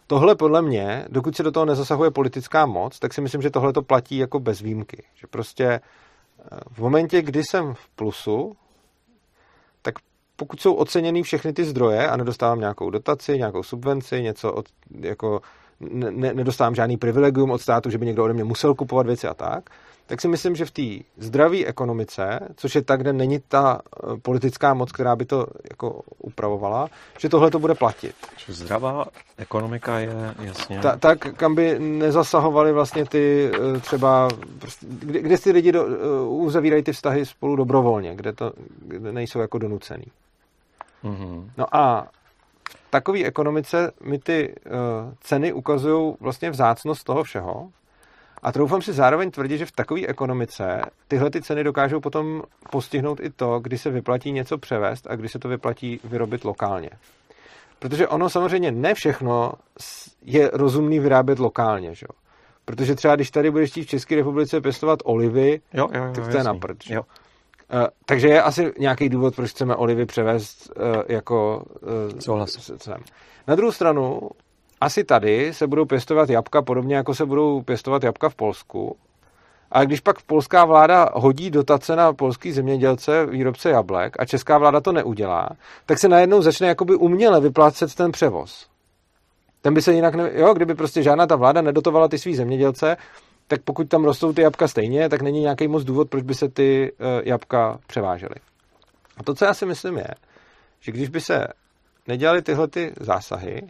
tohle 0.07 0.35
podle 0.35 0.63
mě, 0.63 1.07
dokud 1.09 1.37
se 1.37 1.43
do 1.43 1.53
toho 1.53 1.67
nezasahuje 1.67 2.11
politická 2.11 2.67
moc, 2.67 2.99
tak 2.99 3.15
si 3.15 3.21
myslím, 3.21 3.43
že 3.43 3.51
tohle 3.51 3.73
to 3.73 3.83
platí 3.83 4.19
jako 4.19 4.41
bez 4.41 4.61
výjimky. 4.61 5.05
Že 5.15 5.27
prostě 5.27 5.65
eh, 5.65 5.81
v 6.71 6.79
momentě, 6.79 7.23
kdy 7.23 7.45
jsem 7.45 7.75
v 7.75 7.89
plusu, 7.89 8.57
pokud 10.43 10.61
jsou 10.61 10.75
oceněny 10.75 11.23
všechny 11.23 11.53
ty 11.53 11.65
zdroje 11.65 12.09
a 12.09 12.17
nedostávám 12.17 12.61
nějakou 12.61 12.91
dotaci, 12.91 13.39
nějakou 13.39 13.63
subvenci, 13.63 14.23
něco 14.23 14.53
od, 14.53 14.67
jako 15.01 15.41
ne, 15.91 16.35
nedostávám 16.35 16.75
žádný 16.75 16.97
privilegium 16.97 17.51
od 17.51 17.61
státu, 17.61 17.91
že 17.91 17.99
by 17.99 18.07
někdo 18.07 18.25
ode 18.25 18.35
mě 18.35 18.45
musel 18.45 18.75
kupovat 18.75 19.07
věci 19.07 19.29
a 19.29 19.35
tak, 19.35 19.71
tak 20.07 20.21
si 20.21 20.29
myslím, 20.29 20.57
že 20.57 20.65
v 20.65 20.71
té 20.71 21.05
zdravé 21.17 21.65
ekonomice, 21.65 22.41
což 22.57 22.75
je 22.75 22.83
tak, 22.83 23.01
kde 23.01 23.13
není 23.13 23.39
ta 23.49 23.81
eh, 23.81 24.17
politická 24.23 24.75
moc, 24.75 24.93
která 24.93 25.17
by 25.17 25.25
to 25.25 25.47
jako 25.71 26.01
upravovala, 26.19 26.89
že 27.19 27.29
tohle 27.29 27.51
to 27.51 27.59
bude 27.59 27.75
platit. 27.75 28.15
Zdravá 28.49 29.05
ekonomika 29.39 29.99
je 29.99 30.35
jasně... 30.41 30.79
Ta, 30.79 30.97
tak, 30.97 31.19
kam 31.19 31.55
by 31.55 31.79
nezasahovali 31.79 32.73
vlastně 32.73 33.05
ty 33.05 33.51
eh, 33.55 33.81
třeba, 33.81 34.29
prostě, 34.59 34.87
kde, 34.89 35.21
kde 35.21 35.39
ty 35.39 35.51
lidi 35.51 35.73
do, 35.73 35.87
eh, 35.87 36.27
uzavírají 36.27 36.83
ty 36.83 36.93
vztahy 36.93 37.27
spolu 37.27 37.57
dobrovolně, 37.57 38.17
kde, 38.17 38.33
to, 38.33 38.53
kde 38.79 39.13
nejsou 39.13 39.41
jako 39.41 39.59
donucený. 39.59 40.05
Mm-hmm. 41.05 41.51
No 41.59 41.77
a 41.77 42.09
takové 42.91 43.25
ekonomice 43.25 43.93
mi 44.05 44.19
ty 44.19 44.55
uh, 44.67 44.73
ceny 45.21 45.53
ukazují 45.53 46.15
vlastně 46.21 46.51
vzácnost 46.51 47.05
toho 47.05 47.23
všeho. 47.23 47.71
A 48.43 48.53
troufám 48.53 48.83
si 48.83 48.93
zároveň 48.93 49.31
tvrdit, 49.31 49.59
že 49.59 49.67
v 49.67 49.73
takové 49.73 50.07
ekonomice 50.07 50.83
tyhle 51.09 51.31
ty 51.31 51.43
ceny 51.43 51.65
dokážou 51.65 52.01
potom 52.01 52.43
postihnout 52.71 53.21
i 53.21 53.31
to, 53.31 53.61
kdy 53.61 53.79
se 53.79 53.91
vyplatí 53.91 54.33
něco 54.33 54.59
převést 54.59 55.07
a 55.11 55.17
kdy 55.17 55.29
se 55.29 55.39
to 55.39 55.49
vyplatí 55.49 56.01
vyrobit 56.05 56.45
lokálně. 56.45 56.91
Protože 57.79 58.09
ono 58.09 58.31
samozřejmě 58.31 58.73
ne 58.73 58.95
všechno 58.95 59.53
je 60.23 60.51
rozumný 60.53 60.99
vyrábět 61.01 61.39
lokálně, 61.39 61.95
že 61.95 62.07
jo? 62.09 62.19
Protože 62.65 62.95
třeba 62.95 63.17
když 63.17 63.31
tady 63.31 63.51
budeš 63.51 63.73
v 63.73 63.87
České 63.87 64.17
republice 64.17 64.61
pěstovat 64.61 64.99
olivy, 65.05 65.61
jo, 65.75 65.89
jo, 65.95 66.05
jo, 66.05 66.13
tak 66.15 66.29
to 66.29 66.37
je 66.37 66.45
na 66.45 66.55
prd. 66.55 66.91
Jo. 66.91 67.03
Uh, 67.73 67.87
takže 68.07 68.29
je 68.29 68.43
asi 68.43 68.73
nějaký 68.79 69.09
důvod, 69.09 69.37
proč 69.37 69.51
chceme 69.51 69.77
olivy 69.77 70.07
převést 70.07 70.73
uh, 70.77 71.03
jako 71.09 71.63
uh, 72.35 72.45
sem. 72.77 73.01
Na 73.49 73.55
druhou 73.55 73.73
stranu, 73.73 74.21
asi 74.81 75.05
tady 75.05 75.55
se 75.55 75.67
budou 75.67 75.85
pěstovat 75.85 76.31
jabka 76.31 76.63
podobně, 76.63 76.97
jako 76.97 77.15
se 77.15 77.27
budou 77.27 77.63
pěstovat 77.63 78.05
jabka 78.05 78.29
v 78.29 78.35
Polsku. 78.35 78.97
Ale 79.71 79.87
když 79.87 80.01
pak 80.01 80.23
polská 80.23 80.65
vláda 80.65 81.09
hodí 81.15 81.51
dotace 81.51 81.97
na 81.97 82.13
polský 82.13 82.53
zemědělce, 82.53 83.27
výrobce 83.27 83.71
jablek, 83.71 84.17
a 84.19 84.25
česká 84.25 84.59
vláda 84.59 84.81
to 84.81 84.93
neudělá, 84.93 85.49
tak 85.87 85.99
se 85.99 86.09
najednou 86.09 86.43
začne 86.43 86.69
jakoby 86.69 86.95
uměle 86.95 87.41
vyplácet 87.41 87.95
ten 87.95 88.13
převoz. 88.13 88.67
Ten 89.63 89.75
by 89.75 89.83
se 89.83 89.93
jinak, 89.93 90.15
ne... 90.15 90.31
jo, 90.35 90.55
kdyby 90.55 90.75
prostě 90.75 91.03
žádná 91.03 91.27
ta 91.27 91.37
vláda 91.37 91.63
nedotovala 91.63 92.09
ty 92.09 92.19
svý 92.19 92.37
zemědělce, 92.37 92.97
tak 93.53 93.63
pokud 93.63 93.89
tam 93.89 94.05
rostou 94.05 94.33
ty 94.33 94.43
jabka 94.43 94.69
stejně, 94.69 95.09
tak 95.09 95.23
není 95.23 95.41
nějaký 95.41 95.69
moc 95.69 95.85
důvod, 95.85 96.11
proč 96.11 96.23
by 96.23 96.35
se 96.35 96.49
ty 96.49 96.93
uh, 96.93 97.07
jabka 97.25 97.79
převážely. 97.87 98.35
A 99.17 99.23
to, 99.23 99.35
co 99.35 99.45
já 99.45 99.55
si 99.55 99.67
myslím, 99.67 99.97
je, 99.97 100.09
že 100.81 100.93
když 100.93 101.09
by 101.09 101.21
se 101.21 101.47
nedělali 102.09 102.43
tyhle 102.43 102.69
ty 102.69 102.93
zásahy, 103.01 103.63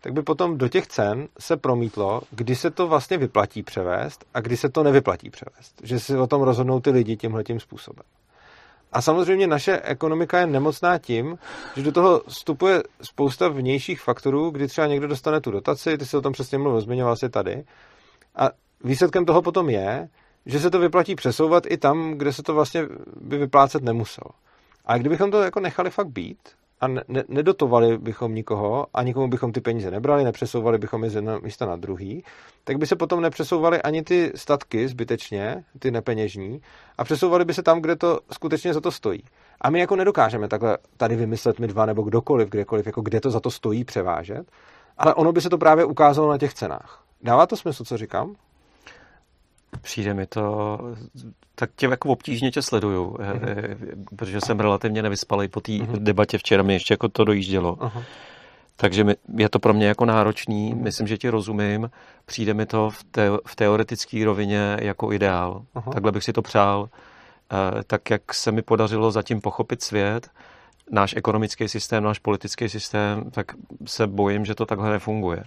tak 0.00 0.12
by 0.12 0.22
potom 0.22 0.58
do 0.58 0.68
těch 0.68 0.86
cen 0.86 1.28
se 1.38 1.56
promítlo, 1.56 2.22
kdy 2.30 2.56
se 2.56 2.70
to 2.70 2.88
vlastně 2.88 3.18
vyplatí 3.18 3.62
převést 3.62 4.24
a 4.34 4.40
kdy 4.40 4.56
se 4.56 4.68
to 4.68 4.82
nevyplatí 4.82 5.30
převést. 5.30 5.74
Že 5.82 6.00
si 6.00 6.16
o 6.16 6.26
tom 6.26 6.42
rozhodnou 6.42 6.80
ty 6.80 6.90
lidi 6.90 7.16
tímhle 7.16 7.44
tím 7.44 7.60
způsobem. 7.60 8.04
A 8.92 9.02
samozřejmě 9.02 9.46
naše 9.46 9.80
ekonomika 9.80 10.38
je 10.38 10.46
nemocná 10.46 10.98
tím, 10.98 11.38
že 11.76 11.82
do 11.82 11.92
toho 11.92 12.22
vstupuje 12.28 12.82
spousta 13.02 13.48
vnějších 13.48 14.00
faktorů, 14.00 14.50
kdy 14.50 14.68
třeba 14.68 14.86
někdo 14.86 15.06
dostane 15.06 15.40
tu 15.40 15.50
dotaci, 15.50 15.98
ty 15.98 16.06
se 16.06 16.18
o 16.18 16.20
tom 16.20 16.32
přesně 16.32 16.58
mluvil, 16.58 16.80
zmiňoval 16.80 17.16
si 17.16 17.28
tady. 17.28 17.64
A 18.36 18.50
výsledkem 18.84 19.24
toho 19.24 19.42
potom 19.42 19.70
je, 19.70 20.08
že 20.46 20.60
se 20.60 20.70
to 20.70 20.78
vyplatí 20.78 21.14
přesouvat 21.14 21.64
i 21.66 21.76
tam, 21.76 22.12
kde 22.12 22.32
se 22.32 22.42
to 22.42 22.54
vlastně 22.54 22.86
by 23.20 23.38
vyplácet 23.38 23.82
nemuselo. 23.82 24.30
A 24.86 24.98
kdybychom 24.98 25.30
to 25.30 25.42
jako 25.42 25.60
nechali 25.60 25.90
fakt 25.90 26.08
být, 26.08 26.38
a 26.80 26.88
ne, 26.88 27.02
nedotovali 27.28 27.98
bychom 27.98 28.34
nikoho 28.34 28.86
a 28.94 29.02
nikomu 29.02 29.28
bychom 29.28 29.52
ty 29.52 29.60
peníze 29.60 29.90
nebrali, 29.90 30.24
nepřesouvali 30.24 30.78
bychom 30.78 31.04
je 31.04 31.10
z 31.10 31.14
jednoho 31.14 31.40
místa 31.40 31.66
na 31.66 31.76
druhý, 31.76 32.24
tak 32.64 32.78
by 32.78 32.86
se 32.86 32.96
potom 32.96 33.20
nepřesouvaly 33.20 33.82
ani 33.82 34.02
ty 34.02 34.32
statky 34.34 34.88
zbytečně, 34.88 35.64
ty 35.78 35.90
nepeněžní, 35.90 36.60
a 36.98 37.04
přesouvaly 37.04 37.44
by 37.44 37.54
se 37.54 37.62
tam, 37.62 37.80
kde 37.80 37.96
to 37.96 38.20
skutečně 38.32 38.74
za 38.74 38.80
to 38.80 38.90
stojí. 38.90 39.22
A 39.60 39.70
my 39.70 39.80
jako 39.80 39.96
nedokážeme 39.96 40.48
takhle 40.48 40.78
tady 40.96 41.16
vymyslet 41.16 41.58
my 41.58 41.66
dva 41.66 41.86
nebo 41.86 42.02
kdokoliv, 42.02 42.48
kdekoliv, 42.48 42.86
jako 42.86 43.00
kde 43.00 43.20
to 43.20 43.30
za 43.30 43.40
to 43.40 43.50
stojí 43.50 43.84
převážet, 43.84 44.50
ale 44.98 45.14
ono 45.14 45.32
by 45.32 45.40
se 45.40 45.50
to 45.50 45.58
právě 45.58 45.84
ukázalo 45.84 46.30
na 46.30 46.38
těch 46.38 46.54
cenách. 46.54 47.04
Dává 47.22 47.46
to 47.46 47.56
smysl, 47.56 47.84
co 47.84 47.96
říkám? 47.96 48.36
Přijde 49.82 50.14
mi 50.14 50.26
to, 50.26 50.78
tak 51.54 51.70
tě 51.76 51.86
jako 51.86 52.08
obtížně 52.08 52.50
tě 52.50 52.62
sleduju, 52.62 53.10
mm-hmm. 53.10 54.04
protože 54.16 54.40
jsem 54.40 54.60
relativně 54.60 55.02
nevyspalý 55.02 55.48
po 55.48 55.60
té 55.60 55.72
mm-hmm. 55.72 55.98
debatě 55.98 56.38
včera, 56.38 56.62
mi 56.62 56.72
ještě 56.72 56.94
jako 56.94 57.08
to 57.08 57.24
dojíždělo. 57.24 57.76
Uh-huh. 57.76 58.02
Takže 58.76 59.04
je 59.36 59.48
to 59.48 59.58
pro 59.58 59.74
mě 59.74 59.86
jako 59.86 60.04
náročný, 60.04 60.74
mm-hmm. 60.74 60.82
myslím, 60.82 61.06
že 61.06 61.18
ti 61.18 61.28
rozumím, 61.28 61.90
přijde 62.26 62.54
mi 62.54 62.66
to 62.66 62.90
v, 62.90 63.04
te, 63.04 63.28
v 63.46 63.56
teoretické 63.56 64.24
rovině 64.24 64.76
jako 64.80 65.12
ideál. 65.12 65.62
Uh-huh. 65.74 65.92
Takhle 65.92 66.12
bych 66.12 66.24
si 66.24 66.32
to 66.32 66.42
přál. 66.42 66.88
E, 67.80 67.84
tak 67.84 68.10
jak 68.10 68.34
se 68.34 68.52
mi 68.52 68.62
podařilo 68.62 69.10
zatím 69.10 69.40
pochopit 69.40 69.82
svět, 69.82 70.30
náš 70.90 71.14
ekonomický 71.16 71.68
systém, 71.68 72.04
náš 72.04 72.18
politický 72.18 72.68
systém, 72.68 73.30
tak 73.30 73.46
se 73.86 74.06
bojím, 74.06 74.44
že 74.44 74.54
to 74.54 74.66
takhle 74.66 74.90
nefunguje 74.90 75.44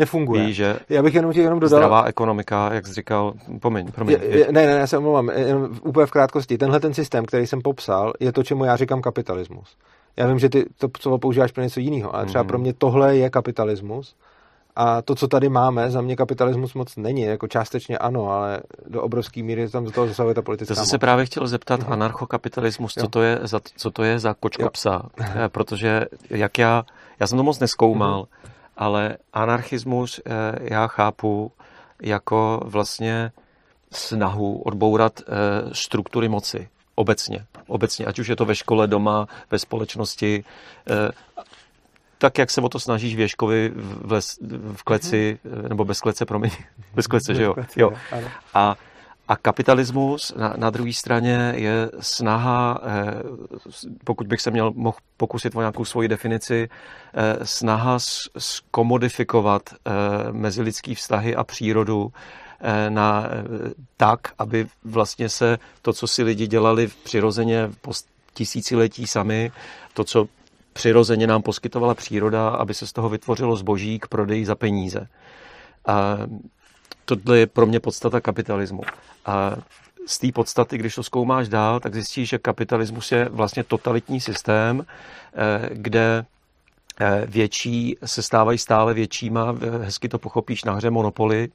nefunguje. 0.00 0.46
Ví, 0.46 0.54
že 0.54 0.76
já 0.88 1.02
bych 1.02 1.14
jenom 1.14 1.32
ti 1.32 1.40
jenom 1.40 1.60
dodal... 1.60 1.78
Zdravá 1.78 2.04
ekonomika, 2.04 2.74
jak 2.74 2.86
jsi 2.86 2.94
říkal, 2.94 3.32
pomiň, 3.60 3.92
promiň. 3.92 4.16
Je, 4.20 4.38
je, 4.38 4.46
ne, 4.52 4.66
ne, 4.66 4.72
já 4.72 4.86
se 4.86 4.98
omlouvám, 4.98 5.28
jenom 5.28 5.68
úplně 5.82 6.06
v 6.06 6.10
krátkosti. 6.10 6.58
Tenhle 6.58 6.80
ten 6.80 6.94
systém, 6.94 7.24
který 7.24 7.46
jsem 7.46 7.60
popsal, 7.62 8.12
je 8.20 8.32
to, 8.32 8.42
čemu 8.42 8.64
já 8.64 8.76
říkám 8.76 9.02
kapitalismus. 9.02 9.76
Já 10.16 10.26
vím, 10.26 10.38
že 10.38 10.48
ty 10.48 10.66
to 10.78 10.88
slovo 11.00 11.18
používáš 11.18 11.52
pro 11.52 11.62
něco 11.62 11.80
jiného, 11.80 12.14
ale 12.14 12.26
třeba 12.26 12.42
mm. 12.42 12.48
pro 12.48 12.58
mě 12.58 12.72
tohle 12.72 13.16
je 13.16 13.30
kapitalismus. 13.30 14.16
A 14.76 15.02
to, 15.02 15.14
co 15.14 15.28
tady 15.28 15.48
máme, 15.48 15.90
za 15.90 16.00
mě 16.00 16.16
kapitalismus 16.16 16.74
moc 16.74 16.96
není. 16.96 17.22
Jako 17.22 17.48
částečně 17.48 17.98
ano, 17.98 18.30
ale 18.30 18.60
do 18.88 19.02
obrovské 19.02 19.42
míry 19.42 19.68
tam 19.68 19.84
do 19.84 19.90
toho 19.90 20.06
zasahuje 20.06 20.34
ta 20.34 20.42
politická 20.42 20.74
To 20.74 20.80
jsem 20.80 20.86
se 20.86 20.98
právě 20.98 21.26
chtěl 21.26 21.46
zeptat, 21.46 21.86
mm. 21.86 21.92
anarchokapitalismus, 21.92 22.94
co 22.94 23.08
to, 23.08 23.22
je 23.22 23.38
za, 23.42 23.60
co 23.76 23.90
to 23.90 24.02
je 24.02 24.18
za 24.18 24.34
kočko 24.34 24.70
psa? 24.70 25.02
Eh, 25.20 25.48
protože 25.48 26.06
jak 26.30 26.58
já, 26.58 26.84
já 27.20 27.26
jsem 27.26 27.38
to 27.38 27.44
moc 27.44 27.58
neskoumal, 27.58 28.20
mm 28.20 28.50
ale 28.80 29.16
anarchismus 29.32 30.20
eh, 30.26 30.30
já 30.60 30.86
chápu 30.86 31.52
jako 32.02 32.60
vlastně 32.64 33.32
snahu 33.92 34.62
odbourat 34.62 35.20
eh, 35.20 35.24
struktury 35.72 36.28
moci 36.28 36.68
obecně. 36.94 37.46
Obecně, 37.66 38.06
ať 38.06 38.18
už 38.18 38.28
je 38.28 38.36
to 38.36 38.44
ve 38.44 38.54
škole, 38.54 38.86
doma, 38.86 39.26
ve 39.50 39.58
společnosti, 39.58 40.44
eh, 40.90 41.10
tak, 42.18 42.38
jak 42.38 42.50
se 42.50 42.60
o 42.60 42.68
to 42.68 42.80
snažíš 42.80 43.16
Věškovi 43.16 43.72
v, 43.74 44.12
les, 44.12 44.38
v 44.72 44.82
kleci, 44.82 45.38
nebo 45.68 45.84
bez 45.84 46.00
klece, 46.00 46.26
promiň, 46.26 46.50
bez 46.94 47.06
klece, 47.06 47.34
že 47.34 47.42
jo? 47.42 47.54
jo. 47.76 47.92
A 48.54 48.76
a 49.30 49.36
kapitalismus 49.36 50.34
na, 50.36 50.54
na 50.56 50.70
druhé 50.70 50.92
straně 50.92 51.52
je 51.56 51.90
snaha, 52.00 52.80
eh, 52.82 53.22
pokud 54.04 54.26
bych 54.26 54.40
se 54.40 54.50
měl 54.50 54.72
mohl 54.74 54.96
pokusit 55.16 55.56
o 55.56 55.60
nějakou 55.60 55.84
svoji 55.84 56.08
definici, 56.08 56.68
eh, 57.14 57.46
snaha 57.46 57.98
skomodifikovat 58.38 59.62
eh, 59.72 59.90
mezilidský 60.32 60.94
vztahy 60.94 61.36
a 61.36 61.44
přírodu 61.44 62.12
na, 62.88 63.28
tak, 63.96 64.20
aby 64.38 64.66
vlastně 64.84 65.28
se 65.28 65.58
to, 65.82 65.92
co 65.92 66.06
si 66.06 66.22
lidi 66.22 66.46
dělali 66.46 66.88
přirozeně 67.04 67.70
po 67.80 67.92
tisíciletí 68.34 69.06
sami, 69.06 69.52
to, 69.94 70.04
co 70.04 70.26
přirozeně 70.72 71.26
nám 71.26 71.42
poskytovala 71.42 71.94
příroda, 71.94 72.48
aby 72.48 72.74
se 72.74 72.86
z 72.86 72.92
toho 72.92 73.08
vytvořilo 73.08 73.56
zboží 73.56 73.98
k 73.98 74.08
prodeji 74.08 74.46
za 74.46 74.54
peníze. 74.54 75.08
A 75.86 76.16
tohle 77.04 77.38
je 77.38 77.46
pro 77.46 77.66
mě 77.66 77.80
podstata 77.80 78.20
kapitalismu. 78.20 78.82
A 79.26 79.56
z 80.06 80.18
té 80.18 80.32
podstaty, 80.32 80.78
když 80.78 80.94
to 80.94 81.02
zkoumáš 81.02 81.48
dál, 81.48 81.80
tak 81.80 81.94
zjistíš, 81.94 82.28
že 82.28 82.38
kapitalismus 82.38 83.12
je 83.12 83.28
vlastně 83.28 83.64
totalitní 83.64 84.20
systém, 84.20 84.86
eh, 85.34 85.68
kde 85.72 86.24
eh, 87.00 87.26
větší 87.26 87.96
se 88.04 88.22
stávají 88.22 88.58
stále 88.58 88.94
většíma, 88.94 89.54
hezky 89.82 90.08
to 90.08 90.18
pochopíš 90.18 90.64
na 90.64 90.72
hře 90.72 90.90
Monopoly. 90.90 91.48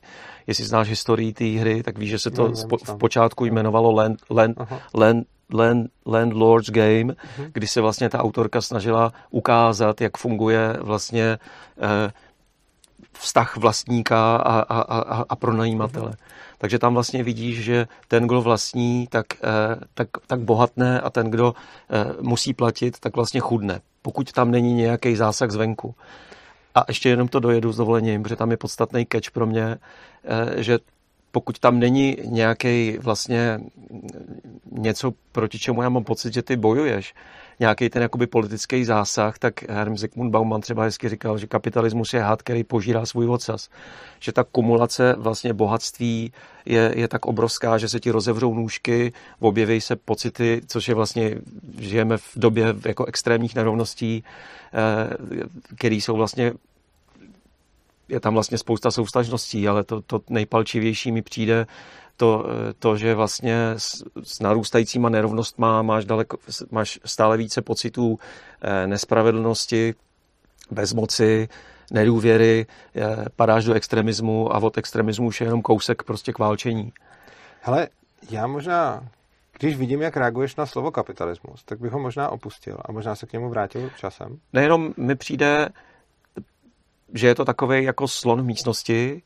Jestli 0.47 0.65
znáš 0.65 0.89
historii 0.89 1.33
té 1.33 1.45
hry, 1.45 1.83
tak 1.83 1.97
víš, 1.97 2.09
že 2.09 2.19
se 2.19 2.31
to 2.31 2.47
no, 2.47 2.77
v 2.77 2.97
počátku 2.97 3.45
jmenovalo 3.45 3.91
Land, 3.91 4.19
Land, 4.29 4.57
Land, 4.93 5.27
Land, 5.53 5.91
Landlord's 6.05 6.69
Game, 6.69 7.13
uh-huh. 7.13 7.49
kdy 7.53 7.67
se 7.67 7.81
vlastně 7.81 8.09
ta 8.09 8.19
autorka 8.19 8.61
snažila 8.61 9.13
ukázat, 9.29 10.01
jak 10.01 10.17
funguje 10.17 10.77
vlastně 10.81 11.37
eh, 11.77 12.11
vztah 13.19 13.57
vlastníka 13.57 14.35
a, 14.35 14.59
a, 14.59 14.81
a, 14.81 15.25
a 15.29 15.35
pronajímatele. 15.35 16.11
Uh-huh. 16.11 16.35
Takže 16.57 16.79
tam 16.79 16.93
vlastně 16.93 17.23
vidíš, 17.23 17.63
že 17.63 17.87
ten, 18.07 18.27
kdo 18.27 18.41
vlastní, 18.41 19.07
tak, 19.07 19.25
eh, 19.43 19.75
tak, 19.93 20.07
tak 20.27 20.39
bohatne 20.39 21.01
a 21.01 21.09
ten, 21.09 21.31
kdo 21.31 21.53
eh, 21.89 22.05
musí 22.21 22.53
platit, 22.53 22.99
tak 22.99 23.15
vlastně 23.15 23.39
chudne, 23.39 23.81
pokud 24.01 24.31
tam 24.31 24.51
není 24.51 24.73
nějaký 24.73 25.15
zásah 25.15 25.51
zvenku. 25.51 25.95
A 26.75 26.83
ještě 26.87 27.09
jenom 27.09 27.27
to 27.27 27.39
dojedu 27.39 27.71
s 27.71 27.77
dovolením, 27.77 28.23
protože 28.23 28.35
tam 28.35 28.51
je 28.51 28.57
podstatný 28.57 29.07
catch 29.11 29.31
pro 29.31 29.45
mě, 29.45 29.77
eh, 30.23 30.63
že 30.63 30.79
pokud 31.31 31.59
tam 31.59 31.79
není 31.79 32.17
nějaký 32.25 32.97
vlastně 32.97 33.59
něco, 34.71 35.13
proti 35.31 35.59
čemu 35.59 35.81
já 35.81 35.89
mám 35.89 36.03
pocit, 36.03 36.33
že 36.33 36.41
ty 36.41 36.55
bojuješ, 36.55 37.13
nějaký 37.59 37.89
ten 37.89 38.01
jakoby 38.01 38.27
politický 38.27 38.85
zásah, 38.85 39.39
tak 39.39 39.69
Herm 39.69 39.97
Zygmunt 39.97 40.31
Bauman 40.31 40.61
třeba 40.61 40.83
hezky 40.83 41.09
říkal, 41.09 41.37
že 41.37 41.47
kapitalismus 41.47 42.13
je 42.13 42.21
had, 42.21 42.41
který 42.41 42.63
požírá 42.63 43.05
svůj 43.05 43.29
ocas. 43.29 43.69
Že 44.19 44.31
ta 44.31 44.43
kumulace 44.43 45.15
vlastně 45.17 45.53
bohatství 45.53 46.33
je, 46.65 46.93
je 46.95 47.07
tak 47.07 47.25
obrovská, 47.25 47.77
že 47.77 47.89
se 47.89 47.99
ti 47.99 48.11
rozevřou 48.11 48.53
nůžky, 48.53 49.13
objeví 49.39 49.81
se 49.81 49.95
pocity, 49.95 50.61
což 50.67 50.87
je 50.87 50.95
vlastně, 50.95 51.35
žijeme 51.79 52.17
v 52.17 52.31
době 52.35 52.75
jako 52.85 53.05
extrémních 53.05 53.55
nerovností, 53.55 54.23
eh, 54.73 55.09
které 55.75 55.95
jsou 55.95 56.15
vlastně 56.15 56.53
je 58.09 58.19
tam 58.19 58.33
vlastně 58.33 58.57
spousta 58.57 58.91
soustažností, 58.91 59.67
ale 59.67 59.83
to, 59.83 60.01
to 60.01 60.21
nejpalčivější 60.29 61.11
mi 61.11 61.21
přijde 61.21 61.67
to, 62.17 62.45
to 62.79 62.97
že 62.97 63.15
vlastně 63.15 63.55
s, 63.77 64.03
s 64.23 64.39
narůstajícíma 64.39 65.09
nerovnostma 65.09 65.81
máš, 65.81 66.05
daleko, 66.05 66.37
máš 66.71 66.99
stále 67.05 67.37
více 67.37 67.61
pocitů 67.61 68.19
eh, 68.61 68.87
nespravedlnosti, 68.87 69.93
bezmoci, 70.71 71.49
nedůvěry, 71.91 72.65
eh, 72.95 73.25
padáš 73.35 73.65
do 73.65 73.73
extremismu 73.73 74.55
a 74.55 74.57
od 74.57 74.77
extremismu 74.77 75.27
už 75.27 75.41
je 75.41 75.47
jenom 75.47 75.61
kousek 75.61 76.03
prostě 76.03 76.33
k 76.33 76.39
válčení. 76.39 76.93
Hele, 77.61 77.87
já 78.29 78.47
možná, 78.47 79.07
když 79.59 79.77
vidím, 79.77 80.01
jak 80.01 80.17
reaguješ 80.17 80.55
na 80.55 80.65
slovo 80.65 80.91
kapitalismus, 80.91 81.63
tak 81.63 81.79
bych 81.79 81.91
ho 81.91 81.99
možná 81.99 82.29
opustil 82.29 82.77
a 82.85 82.91
možná 82.91 83.15
se 83.15 83.25
k 83.25 83.33
němu 83.33 83.49
vrátil 83.49 83.89
časem. 83.97 84.39
Nejenom 84.53 84.93
mi 84.97 85.15
přijde, 85.15 85.69
že 87.13 87.27
je 87.27 87.35
to 87.35 87.45
takový 87.45 87.83
jako 87.83 88.07
slon 88.07 88.41
v 88.41 88.45
místnosti 88.45 89.21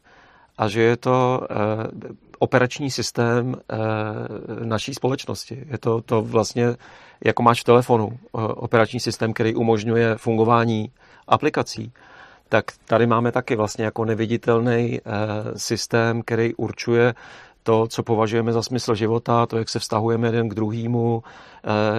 a 0.57 0.67
že 0.67 0.81
je 0.81 0.97
to 0.97 1.47
eh, 1.49 1.55
operační 2.39 2.91
systém 2.91 3.55
eh, 3.55 3.75
naší 4.65 4.93
společnosti. 4.93 5.65
Je 5.69 5.77
to, 5.77 6.01
to 6.01 6.21
vlastně, 6.21 6.75
jako 7.25 7.43
máš 7.43 7.61
v 7.61 7.63
telefonu, 7.63 8.09
eh, 8.11 8.27
operační 8.41 8.99
systém, 8.99 9.33
který 9.33 9.55
umožňuje 9.55 10.15
fungování 10.17 10.91
aplikací, 11.27 11.91
tak 12.49 12.65
tady 12.85 13.07
máme 13.07 13.31
taky 13.31 13.55
vlastně 13.55 13.85
jako 13.85 14.05
neviditelný 14.05 15.01
systém, 15.55 16.21
který 16.21 16.55
určuje 16.55 17.13
to, 17.69 17.87
co 17.87 18.03
považujeme 18.03 18.53
za 18.53 18.61
smysl 18.61 18.95
života, 18.95 19.45
to, 19.45 19.57
jak 19.57 19.69
se 19.69 19.79
vztahujeme 19.79 20.27
jeden 20.27 20.49
k 20.49 20.53
druhému. 20.53 21.23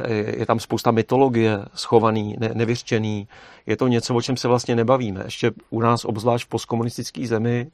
Eh, 0.05 0.13
je 0.13 0.47
tam 0.47 0.61
spousta 0.61 0.91
mytologie 0.91 1.59
schovaný, 1.75 2.37
ne, 2.39 2.51
nevyřčený. 2.55 3.29
Je 3.67 3.77
to 3.77 3.89
něco, 3.89 4.15
o 4.15 4.23
čem 4.23 4.37
se 4.37 4.49
vlastně 4.49 4.77
nebavíme. 4.77 5.21
Ještě 5.25 5.51
u 5.71 5.81
nás, 5.81 6.05
obzvlášť 6.05 6.47
v 6.47 6.49
postkomunistické 6.49 7.27
zemi, 7.27 7.71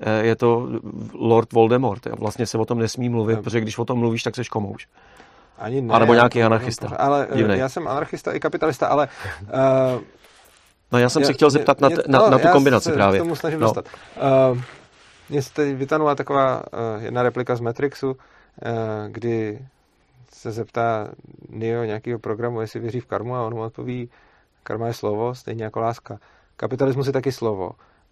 eh, 0.00 0.26
je 0.26 0.36
to 0.36 0.68
Lord 1.12 1.52
Voldemort. 1.52 2.06
Vlastně 2.06 2.46
se 2.46 2.58
o 2.58 2.64
tom 2.64 2.78
nesmí 2.78 3.08
mluvit, 3.08 3.36
no. 3.36 3.42
protože 3.42 3.60
když 3.60 3.78
o 3.78 3.84
tom 3.84 3.98
mluvíš, 3.98 4.22
tak 4.22 4.36
seš 4.36 4.48
komouš. 4.48 4.88
Ani 5.58 5.80
ne. 5.80 5.94
A 5.94 5.98
nebo 5.98 6.14
nějaký 6.14 6.42
anarchista. 6.42 6.88
Ale 6.98 7.26
eh, 7.30 7.36
Divnej. 7.36 7.58
já 7.58 7.68
jsem 7.68 7.88
anarchista 7.88 8.32
i 8.32 8.40
kapitalista, 8.40 8.86
ale 8.86 9.08
uh, 9.42 10.00
No 10.92 10.98
já 10.98 11.08
jsem 11.08 11.22
já, 11.22 11.26
se 11.26 11.32
chtěl 11.32 11.50
zeptat 11.50 11.80
mě, 11.80 11.88
na, 11.88 12.02
na, 12.08 12.18
no, 12.18 12.30
na 12.30 12.38
tu 12.38 12.48
kombinaci 12.48 12.92
právě. 12.92 13.18
Já 13.18 13.24
tomu 13.24 13.36
snažím 13.36 13.60
no. 13.60 13.66
dostat. 13.66 13.84
Uh, 14.52 14.58
mně 15.30 15.42
se 15.42 15.54
teď 15.54 15.76
vytanula 15.76 16.14
taková 16.14 16.56
uh, 16.58 17.04
jedna 17.04 17.22
replika 17.22 17.56
z 17.56 17.60
Matrixu, 17.60 18.10
uh, 18.10 18.16
kdy 19.08 19.66
se 20.32 20.52
zeptá 20.52 21.08
Neo 21.48 21.84
nějakého 21.84 22.18
programu, 22.18 22.60
jestli 22.60 22.80
věří 22.80 23.00
v 23.00 23.06
karmu 23.06 23.34
a 23.34 23.46
on 23.46 23.54
mu 23.54 23.62
odpoví, 23.62 24.10
karma 24.62 24.86
je 24.86 24.94
slovo, 24.94 25.34
stejně 25.34 25.64
jako 25.64 25.80
láska. 25.80 26.18
Kapitalismus 26.56 27.06
je 27.06 27.12
taky 27.12 27.32
slovo 27.32 27.70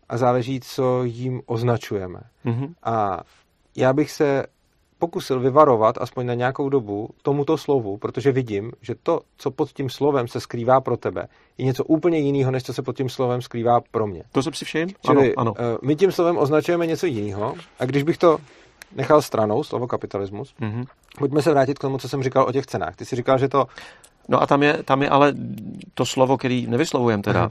a 0.08 0.16
záleží, 0.16 0.60
co 0.60 1.04
jim 1.04 1.42
označujeme. 1.46 2.20
Mm-hmm. 2.44 2.74
A 2.82 3.20
já 3.76 3.92
bych 3.92 4.10
se 4.10 4.46
pokusil 4.98 5.40
vyvarovat 5.40 5.98
aspoň 6.00 6.26
na 6.26 6.34
nějakou 6.34 6.68
dobu 6.68 7.08
tomuto 7.22 7.58
slovu, 7.58 7.96
protože 7.96 8.32
vidím, 8.32 8.72
že 8.82 8.94
to, 9.02 9.20
co 9.36 9.50
pod 9.50 9.72
tím 9.72 9.90
slovem 9.90 10.28
se 10.28 10.40
skrývá 10.40 10.80
pro 10.80 10.96
tebe, 10.96 11.28
je 11.58 11.64
něco 11.64 11.84
úplně 11.84 12.18
jiného, 12.18 12.50
než 12.50 12.62
co 12.62 12.74
se 12.74 12.82
pod 12.82 12.96
tím 12.96 13.08
slovem 13.08 13.42
skrývá 13.42 13.80
pro 13.90 14.06
mě. 14.06 14.22
To 14.32 14.42
se 14.42 14.50
si 14.54 14.64
všim? 14.64 14.88
Čili 15.06 15.34
ano, 15.34 15.52
ano. 15.52 15.54
eh, 15.74 15.78
my 15.82 15.96
tím 15.96 16.12
slovem 16.12 16.38
označujeme 16.38 16.86
něco 16.86 17.06
jiného 17.06 17.54
a 17.78 17.84
když 17.84 18.02
bych 18.02 18.18
to 18.18 18.38
nechal 18.96 19.22
stranou, 19.22 19.62
slovo 19.64 19.86
kapitalismus, 19.86 20.54
Mhm. 20.60 20.84
pojďme 21.18 21.42
se 21.42 21.50
vrátit 21.50 21.78
k 21.78 21.82
tomu, 21.82 21.98
co 21.98 22.08
jsem 22.08 22.22
říkal 22.22 22.44
o 22.48 22.52
těch 22.52 22.66
cenách. 22.66 22.96
Ty 22.96 23.04
jsi 23.04 23.16
říkal, 23.16 23.38
že 23.38 23.48
to 23.48 23.66
No 24.30 24.42
a 24.42 24.46
tam 24.46 24.62
je, 24.62 24.82
tam 24.82 25.02
je 25.02 25.08
ale 25.08 25.32
to 25.94 26.06
slovo, 26.06 26.36
který 26.38 26.66
nevyslovujem 26.66 27.22
teda, 27.22 27.50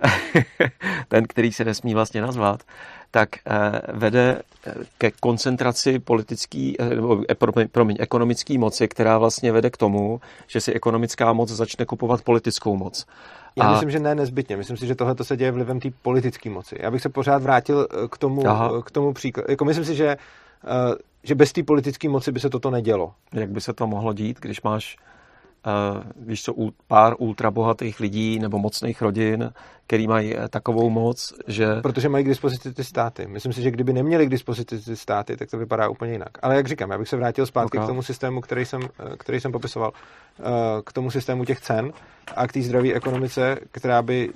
ten, 1.08 1.24
který 1.28 1.52
se 1.52 1.64
nesmí 1.64 1.94
vlastně 1.94 2.22
nazvat, 2.22 2.62
tak 3.12 3.28
eh, 3.46 3.80
vede 3.92 4.42
eh, 4.66 4.74
ke 4.98 5.10
koncentraci 5.20 5.98
politický, 5.98 6.76
eh, 6.80 6.88
nebo, 6.96 7.22
promiň, 7.72 7.96
ekonomické 8.00 8.58
moci, 8.58 8.88
která 8.88 9.18
vlastně 9.18 9.52
vede 9.52 9.70
k 9.70 9.76
tomu, 9.76 10.20
že 10.46 10.60
si 10.60 10.72
ekonomická 10.72 11.32
moc 11.32 11.48
začne 11.48 11.84
kupovat 11.84 12.22
politickou 12.22 12.76
moc. 12.76 13.06
Já 13.56 13.64
A- 13.64 13.70
myslím, 13.70 13.90
že 13.90 13.98
ne 13.98 14.14
nezbytně. 14.14 14.56
Myslím 14.56 14.76
si, 14.76 14.86
že 14.86 14.94
tohle 14.94 15.14
se 15.22 15.36
děje 15.36 15.52
vlivem 15.52 15.80
té 15.80 15.88
politické 16.02 16.50
moci. 16.50 16.76
Já 16.80 16.90
bych 16.90 17.02
se 17.02 17.08
pořád 17.08 17.42
vrátil 17.42 17.86
k 18.10 18.18
tomu, 18.18 18.46
Aha. 18.48 18.82
k 18.82 18.90
tomu 18.90 19.12
příkladu. 19.12 19.50
Jako 19.50 19.64
myslím 19.64 19.84
si, 19.84 19.94
že, 19.94 20.16
že 21.22 21.34
bez 21.34 21.52
té 21.52 21.62
politické 21.62 22.08
moci 22.08 22.32
by 22.32 22.40
se 22.40 22.50
toto 22.50 22.70
nedělo. 22.70 23.12
Jak 23.32 23.50
by 23.50 23.60
se 23.60 23.72
to 23.72 23.86
mohlo 23.86 24.12
dít, 24.12 24.40
když 24.40 24.62
máš 24.62 24.96
víš 26.16 26.42
co, 26.42 26.54
pár 26.86 27.14
ultrabohatých 27.18 28.00
lidí 28.00 28.38
nebo 28.38 28.58
mocných 28.58 29.02
rodin, 29.02 29.52
který 29.86 30.06
mají 30.06 30.36
eh, 30.36 30.48
takovou 30.48 30.90
moc, 30.90 31.32
že 31.46 31.66
Protože 31.82 32.08
mají 32.08 32.24
k 32.24 32.28
dispozici 32.28 32.74
ty 32.74 32.84
státy. 32.84 33.26
Myslím 33.26 33.52
si, 33.52 33.62
že 33.62 33.70
kdyby 33.70 33.92
neměli 33.92 34.26
k 34.26 34.30
dispozici 34.30 34.80
ty 34.80 34.96
státy, 34.96 35.36
tak 35.36 35.50
to 35.50 35.58
vypadá 35.58 35.88
úplně 35.88 36.12
jinak. 36.12 36.30
Ale 36.42 36.56
jak 36.56 36.66
říkám, 36.66 36.90
já 36.90 36.98
bych 36.98 37.08
se 37.08 37.16
vrátil 37.16 37.46
zpátky 37.46 37.78
Ok. 37.78 37.84
k 37.84 37.86
tomu 37.86 38.02
systému, 38.02 38.40
který 38.40 38.64
jsem, 38.64 38.80
eh, 38.82 39.16
který 39.16 39.40
jsem 39.40 39.52
popisoval, 39.52 39.92
eh, 40.38 40.42
k 40.84 40.92
tomu 40.92 41.10
systému 41.10 41.44
těch 41.44 41.60
cen 41.60 41.92
a 42.36 42.46
k 42.46 42.52
té 42.52 42.62
zdravé 42.62 42.92
ekonomice, 42.92 43.56
která 43.70 44.02
by 44.02 44.30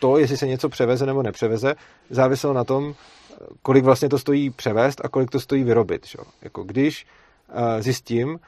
to, 0.00 0.18
jestli 0.18 0.36
se 0.36 0.46
něco 0.46 0.68
převeze 0.68 1.06
nebo 1.06 1.22
nepřeveze, 1.22 1.74
záviselo 2.10 2.52
na 2.54 2.64
tom, 2.64 2.94
kolik 3.62 3.84
vlastně 3.84 4.08
to 4.08 4.18
stojí 4.18 4.50
převést 4.50 5.00
a 5.04 5.08
kolik 5.08 5.30
to 5.30 5.40
stojí 5.40 5.64
vyrobit. 5.64 6.06
Že? 6.06 6.18
Jako 6.42 6.62
když 6.62 7.06
eh, 7.48 7.82
zjistím, 7.82 8.38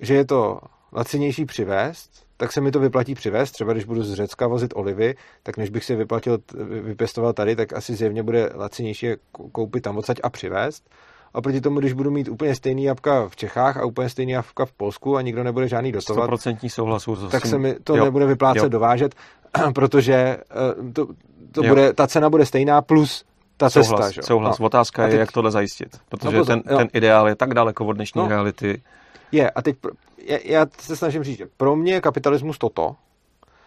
že 0.00 0.14
je 0.14 0.24
to 0.24 0.60
lacinější 0.96 1.44
přivést, 1.44 2.10
tak 2.36 2.52
se 2.52 2.60
mi 2.60 2.70
to 2.70 2.80
vyplatí 2.80 3.14
přivést. 3.14 3.50
Třeba 3.50 3.72
když 3.72 3.84
budu 3.84 4.02
z 4.02 4.14
Řecka 4.14 4.46
vozit 4.46 4.72
olivy, 4.76 5.14
tak 5.42 5.56
než 5.56 5.70
bych 5.70 5.84
si 5.84 5.96
vyplatil, 5.96 6.38
vy- 6.54 6.80
vypěstoval 6.80 7.32
tady, 7.32 7.56
tak 7.56 7.72
asi 7.72 7.94
zjevně 7.94 8.22
bude 8.22 8.50
lacinější 8.54 9.06
je 9.06 9.16
kou- 9.34 9.50
koupit 9.52 9.80
tam 9.80 9.96
odsaď 9.98 10.16
a 10.22 10.30
přivést. 10.30 10.84
A 11.34 11.40
proti 11.40 11.60
tomu, 11.60 11.80
když 11.80 11.92
budu 11.92 12.10
mít 12.10 12.28
úplně 12.28 12.54
stejný 12.54 12.84
jabka 12.84 13.28
v 13.28 13.36
Čechách 13.36 13.76
a 13.76 13.84
úplně 13.84 14.08
stejný 14.08 14.32
jabka 14.32 14.64
v 14.66 14.72
Polsku 14.72 15.16
a 15.16 15.22
nikdo 15.22 15.44
nebude 15.44 15.68
žádný 15.68 15.92
dotovat, 15.92 16.30
100% 16.30 16.68
souhlasu. 16.70 17.16
to 17.16 17.28
tak 17.28 17.46
se 17.46 17.58
mi 17.58 17.74
to 17.84 17.96
jo, 17.96 18.04
nebude 18.04 18.26
vyplácet 18.26 18.62
jo. 18.62 18.68
dovážet, 18.68 19.14
protože 19.74 20.14
eh, 20.14 20.92
to, 20.92 21.06
to 21.52 21.62
Jo. 21.64 21.68
bude, 21.68 21.92
ta 21.92 22.06
cena 22.06 22.30
bude 22.30 22.46
stejná 22.46 22.82
plus 22.82 23.24
ta 23.56 23.70
cesta. 23.70 23.82
Souhlas, 23.96 24.12
že? 24.12 24.20
jo. 24.20 24.26
souhlas. 24.26 24.58
No. 24.58 24.66
Otázka 24.66 25.02
A 25.02 25.04
je, 25.06 25.10
teď- 25.10 25.20
jak 25.20 25.32
tohle 25.32 25.50
zajistit. 25.50 25.88
Protože 26.08 26.36
No 26.36 26.40
pozor, 26.40 26.46
ten, 26.62 26.72
jo. 26.72 26.78
ten 26.78 26.88
ideál 26.92 27.28
je 27.28 27.34
tak 27.36 27.54
daleko 27.54 27.86
od 27.86 27.92
dnešní 27.92 28.18
No. 28.22 28.28
reality. 28.28 28.82
Je, 29.32 29.50
a 29.50 29.62
teď 29.62 29.76
pro- 29.80 29.92
já, 30.26 30.38
já 30.44 30.66
se 30.80 30.96
snažím 30.96 31.24
říct, 31.24 31.38
že 31.38 31.46
pro 31.56 31.76
mě 31.76 31.92
je 31.92 32.00
kapitalismus 32.00 32.58
toto. 32.58 32.96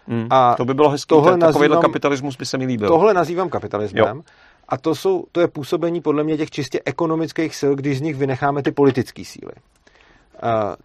Hmm. 0.07 0.27
A 0.29 0.55
to 0.55 0.65
by 0.65 0.73
bylo 0.73 0.89
hezké. 0.89 1.09
tohle 1.09 1.31
Takovýhle 1.37 1.47
nazývám- 1.67 1.81
kapitalismus 1.81 2.37
by 2.37 2.45
se 2.45 2.57
mi 2.57 2.65
líbil. 2.65 2.87
Tohle 2.87 3.13
nazývám 3.13 3.49
kapitalismem. 3.49 4.23
A 4.69 4.77
to, 4.77 4.95
jsou, 4.95 5.25
to 5.31 5.39
je 5.41 5.47
působení 5.47 6.01
podle 6.01 6.23
mě 6.23 6.37
těch 6.37 6.51
čistě 6.51 6.81
ekonomických 6.85 7.55
sil, 7.59 7.71
když 7.75 7.97
z 7.97 8.01
nich 8.01 8.15
vynecháme 8.15 8.63
ty 8.63 8.71
politické 8.71 9.25
síly. 9.25 9.51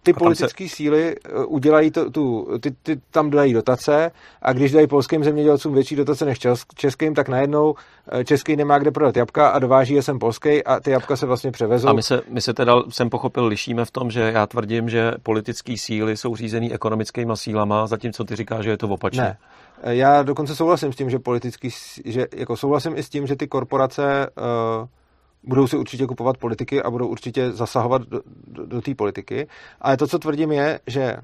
Ty 0.03 0.13
politické 0.13 0.69
síly 0.69 1.15
uh, 1.15 1.43
udělají 1.47 1.91
to, 1.91 2.11
tu, 2.11 2.47
ty, 2.59 2.71
ty 2.83 3.01
tam 3.11 3.29
dají 3.29 3.53
dotace 3.53 4.11
a 4.41 4.53
když 4.53 4.71
dají 4.71 4.87
polským 4.87 5.23
zemědělcům 5.23 5.73
větší 5.73 5.95
dotace 5.95 6.25
než 6.25 6.39
čes- 6.39 6.65
českým, 6.75 7.15
tak 7.15 7.29
najednou 7.29 7.71
uh, 7.71 8.23
český 8.23 8.55
nemá 8.55 8.77
kde 8.77 8.91
prodat 8.91 9.17
jabka 9.17 9.47
a 9.47 9.59
dováží 9.59 9.93
je 9.93 10.01
sem 10.01 10.19
polský 10.19 10.63
a 10.63 10.79
ty 10.79 10.91
jabka 10.91 11.15
se 11.15 11.25
vlastně 11.25 11.51
převezou. 11.51 11.87
A 11.87 11.93
my 11.93 12.03
se, 12.03 12.21
my 12.29 12.41
se 12.41 12.53
teda, 12.53 12.73
jsem 12.89 13.09
pochopil, 13.09 13.45
lišíme 13.45 13.85
v 13.85 13.91
tom, 13.91 14.11
že 14.11 14.31
já 14.35 14.47
tvrdím, 14.47 14.89
že 14.89 15.11
politické 15.23 15.77
síly 15.77 16.17
jsou 16.17 16.35
řízený 16.35 16.73
ekonomickými 16.73 17.33
sílama, 17.35 17.87
zatímco 17.87 18.23
ty 18.23 18.35
říkáš, 18.35 18.63
že 18.63 18.69
je 18.69 18.77
to 18.77 18.87
opačně. 18.87 19.21
Ne. 19.21 19.37
Eh, 19.83 19.95
Já 19.95 20.23
dokonce 20.23 20.55
souhlasím 20.55 20.93
s 20.93 20.95
tím, 20.95 21.09
že 21.09 21.19
politický, 21.19 21.69
že 22.05 22.27
jako 22.35 22.57
souhlasím 22.57 22.97
i 22.97 23.03
s 23.03 23.09
tím, 23.09 23.27
že 23.27 23.35
ty 23.35 23.47
korporace 23.47 24.27
uh, 24.81 24.87
budou 25.47 25.67
si 25.67 25.77
určitě 25.77 26.05
kupovat 26.05 26.37
politiky 26.37 26.83
a 26.83 26.89
budou 26.89 27.07
určitě 27.07 27.51
zasahovat 27.51 28.01
do, 28.01 28.21
do, 28.47 28.65
do 28.65 28.81
té 28.81 28.95
politiky. 28.95 29.47
Ale 29.81 29.97
to, 29.97 30.07
co 30.07 30.19
tvrdím, 30.19 30.51
je, 30.51 30.79
že 30.87 31.17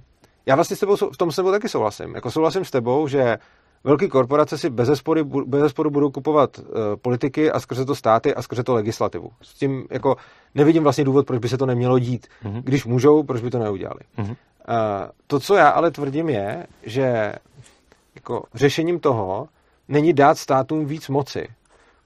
já 0.46 0.56
vlastně 0.56 0.76
s 0.76 0.80
tebou, 0.80 0.96
v 0.96 1.18
tom 1.18 1.32
s 1.32 1.36
tebou 1.36 1.52
taky 1.52 1.70
souhlasím. 1.70 2.16
Jako 2.16 2.32
souhlasím 2.32 2.66
s 2.66 2.72
tebou, 2.72 3.08
že 3.08 3.38
velké 3.84 4.08
korporace 4.08 4.58
si 4.58 4.70
bez 4.70 4.88
zesporu, 4.88 5.46
bez 5.46 5.62
zesporu 5.62 5.90
budou 5.90 6.12
kupovat 6.12 6.60
uh, 6.60 6.66
politiky 7.02 7.52
a 7.52 7.60
skrze 7.60 7.86
to 7.86 7.96
státy 7.96 8.36
a 8.36 8.42
skrze 8.42 8.64
to 8.64 8.74
legislativu. 8.74 9.30
S 9.42 9.54
tím 9.54 9.88
jako 9.90 10.16
nevidím 10.56 10.84
vlastně 10.84 11.04
důvod, 11.04 11.28
proč 11.28 11.40
by 11.40 11.50
se 11.50 11.58
to 11.58 11.66
nemělo 11.66 12.00
dít. 12.00 12.28
Mhm. 12.44 12.62
Když 12.62 12.86
můžou, 12.86 13.24
proč 13.24 13.42
by 13.42 13.50
to 13.50 13.60
neudělali. 13.60 14.00
Mhm. 14.18 14.30
Uh, 14.30 14.36
to, 15.28 15.40
co 15.40 15.56
já 15.56 15.70
ale 15.70 15.92
tvrdím, 15.92 16.30
je, 16.30 16.68
že 16.84 17.34
jako 18.16 18.44
řešením 18.54 19.00
toho 19.00 19.48
není 19.88 20.14
dát 20.14 20.38
státům 20.38 20.86
víc 20.86 21.10
moci. 21.10 21.48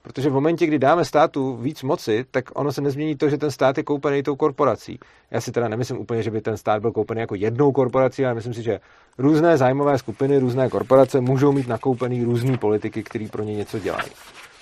Protože 0.06 0.30
v 0.30 0.32
momentě, 0.32 0.66
kdy 0.66 0.78
dáme 0.78 1.04
státu 1.04 1.56
víc 1.56 1.82
moci, 1.82 2.24
tak 2.30 2.44
ono 2.54 2.72
se 2.72 2.80
nezmění 2.80 3.16
to, 3.16 3.28
že 3.28 3.38
ten 3.38 3.50
stát 3.50 3.78
je 3.78 3.84
koupený 3.84 4.22
tou 4.22 4.36
korporací. 4.36 4.98
Já 5.30 5.40
si 5.40 5.52
teda 5.52 5.68
nemyslím 5.68 5.98
úplně, 5.98 6.22
že 6.22 6.30
by 6.30 6.40
ten 6.40 6.56
stát 6.56 6.80
byl 6.80 6.92
koupený 6.92 7.20
jako 7.20 7.34
jednou 7.34 7.72
korporací, 7.72 8.24
ale 8.24 8.34
myslím 8.34 8.54
si, 8.54 8.62
že 8.62 8.80
různé 9.18 9.56
zájmové 9.56 9.98
skupiny, 9.98 10.38
různé 10.38 10.68
korporace 10.68 11.20
můžou 11.20 11.52
mít 11.52 11.68
nakoupený 11.68 12.24
různé 12.24 12.58
politiky, 12.58 13.02
které 13.02 13.26
pro 13.32 13.42
ně 13.42 13.54
něco 13.54 13.78
dělají. 13.78 14.10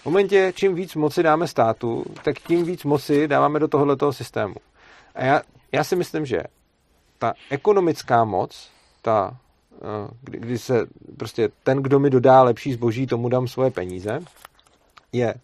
V 0.02 0.04
momentě, 0.04 0.52
čím 0.56 0.74
víc 0.74 0.94
moci 0.94 1.22
dáme 1.22 1.48
státu, 1.48 2.04
tak 2.22 2.38
tím 2.38 2.64
víc 2.64 2.84
moci 2.84 3.28
dáváme 3.28 3.58
do 3.58 3.68
tohoto 3.68 4.12
systému. 4.12 4.54
A 5.14 5.24
já, 5.24 5.42
já 5.72 5.84
si 5.84 5.96
myslím, 5.96 6.26
že 6.26 6.42
ta 7.18 7.34
ekonomická 7.50 8.24
moc, 8.24 8.70
ta, 9.02 9.36
eh, 9.76 10.10
kdy, 10.22 10.38
kdy 10.38 10.58
se 10.58 10.86
prostě 11.16 11.48
ten, 11.62 11.82
kdo 11.82 11.98
mi 11.98 12.10
dodá 12.10 12.42
lepší 12.42 12.72
zboží, 12.72 13.06
tomu 13.06 13.28
dám 13.28 13.48
svoje 13.48 13.70
peníze, 13.70 14.20
je 15.14 15.34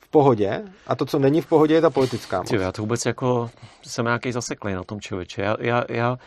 v 0.00 0.08
pohodě 0.08 0.62
a 0.86 0.94
to, 0.94 1.06
co 1.06 1.18
není 1.18 1.40
v 1.40 1.46
pohodě, 1.46 1.74
je 1.74 1.80
ta 1.80 1.90
politická 1.90 2.38
moc. 2.38 2.50
Já 2.50 2.72
to 2.72 2.82
vůbec 2.82 3.06
jako 3.06 3.50
jsem 3.82 4.04
nějaký 4.04 4.32
zaseklý 4.32 4.74
na 4.74 4.84
tom 4.84 5.00
člověče. 5.00 5.42
Já, 5.42 5.56
já, 5.60 5.84
já, 5.88 6.18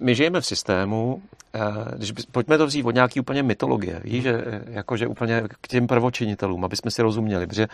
my 0.00 0.14
žijeme 0.14 0.40
v 0.40 0.46
systému, 0.46 1.22
eh, 1.54 1.60
když 1.96 2.10
by, 2.10 2.22
pojďme 2.32 2.58
to 2.58 2.66
vzít 2.66 2.86
od 2.86 2.94
nějaký 2.94 3.20
úplně 3.20 3.42
mytologie, 3.42 4.00
víš, 4.04 4.22
že, 4.22 4.44
eh, 4.46 4.62
jako, 4.66 4.96
že 4.96 5.06
úplně 5.06 5.42
k 5.60 5.68
těm 5.68 5.86
prvočinitelům, 5.86 6.64
aby 6.64 6.76
jsme 6.76 6.90
si 6.90 7.02
rozuměli, 7.02 7.46
protože 7.46 7.66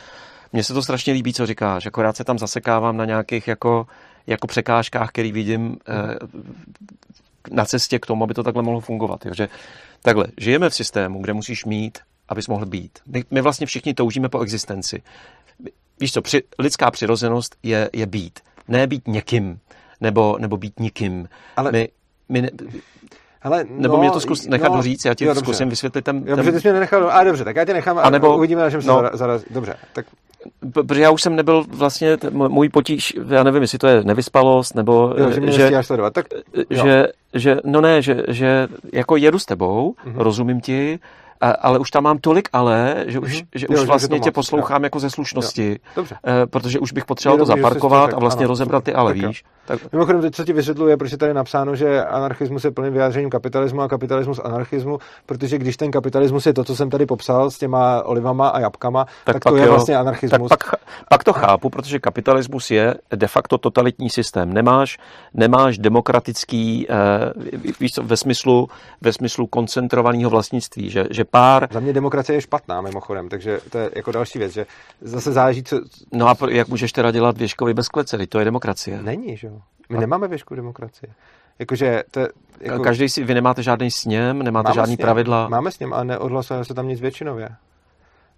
mně 0.53 0.65
se 0.65 0.75
to 0.75 0.83
strašně 0.83 1.13
líbí, 1.13 1.33
co 1.35 1.47
říkáš, 1.47 1.87
akorát 1.87 2.17
se 2.17 2.25
tam 2.25 2.39
zasekávám 2.39 2.97
na 2.97 3.05
nějakých 3.05 3.49
jako, 3.49 3.87
jako 4.27 4.47
překážkách, 4.47 5.09
který 5.09 5.33
vidím 5.33 5.77
eh, 5.89 6.19
na 7.51 7.65
cestě 7.65 7.99
k 7.99 8.07
tomu, 8.07 8.25
aby 8.25 8.35
to 8.35 8.43
takhle 8.43 8.63
mohlo 8.63 8.81
fungovat. 8.81 9.27
Jo? 9.27 9.35
Že 9.35 9.49
takhle, 10.03 10.27
žijeme 10.37 10.71
v 10.71 10.75
systému, 10.75 11.23
kde 11.23 11.33
musíš 11.33 11.65
mít, 11.65 11.99
abys 12.29 12.49
mohl 12.49 12.67
být. 12.67 12.99
My, 13.31 13.41
vlastně 13.41 13.67
všichni 13.67 13.95
toužíme 13.95 14.29
po 14.29 14.41
existenci. 14.41 15.03
Víš 16.01 16.13
co, 16.13 16.23
při, 16.23 16.43
lidská 16.59 16.91
přirozenost 16.91 17.57
je, 17.63 17.91
je 17.93 18.07
být. 18.07 18.41
Ne 18.69 18.87
být 18.87 19.09
někým, 19.09 19.59
nebo, 20.01 20.37
nebo 20.41 20.57
být 20.57 20.81
nikým. 20.81 21.29
Ale- 21.57 21.73
My, 21.73 21.89
my 22.29 22.43
ne, 22.43 22.51
Hele, 23.41 23.65
nebo 23.71 23.95
no, 23.97 24.01
mě 24.01 24.11
to 24.11 24.21
zkus 24.21 24.47
nechat 24.47 24.69
no, 24.69 24.77
doříct, 24.77 25.05
já 25.07 25.15
ti 25.15 25.25
jo, 25.25 25.35
dobře. 25.35 25.45
zkusím 25.45 25.69
vysvětlit 25.69 26.03
ten, 26.05 26.17
Jo, 26.17 26.23
protože 26.37 26.43
ten 26.45 26.55
ty 26.55 26.61
jsi 26.61 26.69
mě 26.69 26.73
nenechal, 26.73 27.11
a 27.11 27.25
dobře, 27.25 27.45
tak 27.45 27.57
já 27.57 27.65
tě 27.65 27.73
nechám 27.73 27.99
a, 27.99 28.03
A 28.03 28.11
nebo- 28.11 28.37
uvidíme, 28.37 28.63
na 28.63 28.71
čem 28.71 28.83
se 28.83 28.89
no. 28.89 29.03
no. 29.03 29.11
zaraz, 29.13 29.43
dobře, 29.51 29.77
tak 29.93 30.07
protože 30.73 31.01
já 31.03 31.11
už 31.11 31.23
jsem 31.23 31.37
nebyl 31.37 31.65
vlastně, 31.69 32.17
t- 32.17 32.31
můj 32.31 32.69
potíž, 32.69 33.15
já 33.29 33.43
nevím, 33.43 33.63
jestli 33.63 33.79
to 33.79 33.87
je 33.87 34.05
nevyspalost, 34.05 34.75
nebo 34.75 35.15
jo, 35.19 35.31
že 35.31 35.41
mě 35.41 35.53
že, 35.53 35.83
sledovat, 35.83 36.13
tak 36.15 36.27
jo. 36.71 36.85
že, 36.87 37.07
že, 37.35 37.57
no 37.65 37.81
ne, 37.81 38.03
že, 38.03 38.23
že 38.29 38.69
jako 38.93 39.17
jedu 39.17 39.39
s 39.39 39.45
tebou, 39.47 39.95
Mhm. 40.05 40.15
mm-hmm. 40.15 40.23
rozumím 40.23 40.61
ti, 40.61 40.99
a, 41.41 41.51
ale 41.51 41.79
už 41.79 41.91
tam 41.91 42.03
mám 42.05 42.19
tolik 42.19 42.49
ale, 42.53 43.05
že 43.07 43.19
už, 43.19 43.35
Mhm. 43.43 43.49
že 43.55 43.67
Jo, 43.71 43.75
už 43.75 43.81
že 43.81 43.87
vlastně 43.87 44.17
moc, 44.17 44.25
tě 44.25 44.31
poslouchám 44.31 44.85
jako 44.85 45.01
ze 45.01 45.11
slušnosti, 45.11 45.79
dobře. 45.97 46.17
eh, 46.27 46.47
protože 46.47 46.79
už 46.79 46.93
bych 46.93 47.05
potřeboval 47.05 47.39
to 47.39 47.45
že 47.45 47.63
zaparkovat 47.63 48.15
a 48.15 48.19
vlastně 48.19 48.45
ano, 48.45 48.49
rozebrat 48.49 48.85
ty 48.85 48.95
ale, 48.95 49.11
tak 49.13 49.23
jo. 49.23 49.29
víš. 49.29 49.45
Tak... 49.67 49.93
Mimochodem, 49.93 50.21
teď 50.23 50.35
co 50.35 50.45
ti 50.45 50.53
vysvětluje, 50.53 50.97
proč 50.97 51.13
je 51.13 51.19
tady 51.19 51.35
napsáno, 51.35 51.77
že 51.77 52.05
anarchismus 52.05 52.65
je 52.65 52.71
plným 52.71 52.93
vyjádřením 52.93 53.31
kapitalismu 53.31 53.83
a 53.83 53.89
kapitalismus 53.89 54.41
anarchismu, 54.45 54.99
protože 55.27 55.59
když 55.59 55.77
ten 55.77 55.91
kapitalismus 55.91 56.47
je 56.47 56.55
to, 56.55 56.65
co 56.65 56.77
jsem 56.77 56.91
tady 56.91 57.07
popsal 57.07 57.51
s 57.51 57.59
těma 57.59 58.03
olivama 58.03 58.49
a 58.49 58.61
jabkama, 58.61 59.05
tak, 59.05 59.35
tak 59.35 59.45
to 59.45 59.57
je 59.57 59.65
jo, 59.67 59.71
vlastně 59.73 59.97
anarchismus. 59.97 60.49
Tak 60.49 60.71
pak, 60.71 60.81
pak 61.09 61.25
to 61.25 61.33
chápu, 61.33 61.71
protože 61.71 61.99
kapitalismus 61.99 62.71
je 62.71 62.95
de 63.17 63.27
facto 63.27 63.59
totalitní 63.59 64.11
systém. 64.11 64.53
Nemáš, 64.53 64.99
nemáš 65.35 65.79
demokratický, 65.79 66.87
eh, 66.91 66.95
víš 67.81 67.93
co, 67.93 68.03
ve 68.03 68.17
smyslu, 68.17 68.69
ve 69.01 69.13
smyslu 69.13 69.47
koncentrovaného 69.47 70.31
vlastnictví, 70.31 70.91
že, 70.91 71.05
že 71.11 71.25
pár... 71.31 71.69
Za 71.71 71.81
mě 71.81 71.93
demokracie 71.93 72.37
je 72.37 72.41
špatná 72.41 72.81
mimochodem, 72.81 73.29
takže 73.29 73.61
to 73.71 73.79
je 73.79 73.91
jako 73.97 74.13
další 74.13 74.39
věc, 74.39 74.53
že 74.53 74.67
zase 75.01 75.33
záleží, 75.33 75.63
co... 75.63 75.81
No 76.13 76.29
a 76.29 76.37
jak 76.51 76.69
můžeš 76.69 76.93
teda 76.93 77.11
dělat 77.11 77.39
věškovi 77.39 77.75
bez 77.75 77.89
klece, 77.89 78.27
to 78.27 78.39
je 78.39 78.45
demokracie. 78.45 79.03
Není, 79.03 79.37
že 79.37 79.47
jo. 79.47 79.61
My 79.89 79.97
a... 79.97 80.01
nemáme 80.01 80.29
věšku 80.29 80.55
demokracie. 80.55 81.15
Jakože 81.59 82.03
to, 82.11 82.21
jako... 82.61 82.83
Každý 82.83 83.09
si, 83.09 83.25
vy 83.25 83.35
nemáte 83.35 83.63
žádný 83.63 83.91
sněm, 83.91 84.43
nemáte 84.43 84.69
máme 84.69 84.75
žádný 84.75 84.95
sněm, 84.95 85.05
pravidla. 85.05 85.49
Máme 85.49 85.71
sněm, 85.71 85.93
ale 85.93 86.05
neodhlasujeme 86.05 86.65
se 86.65 86.75
tam 86.75 86.89
nic 86.89 87.01
většinově. 87.01 87.49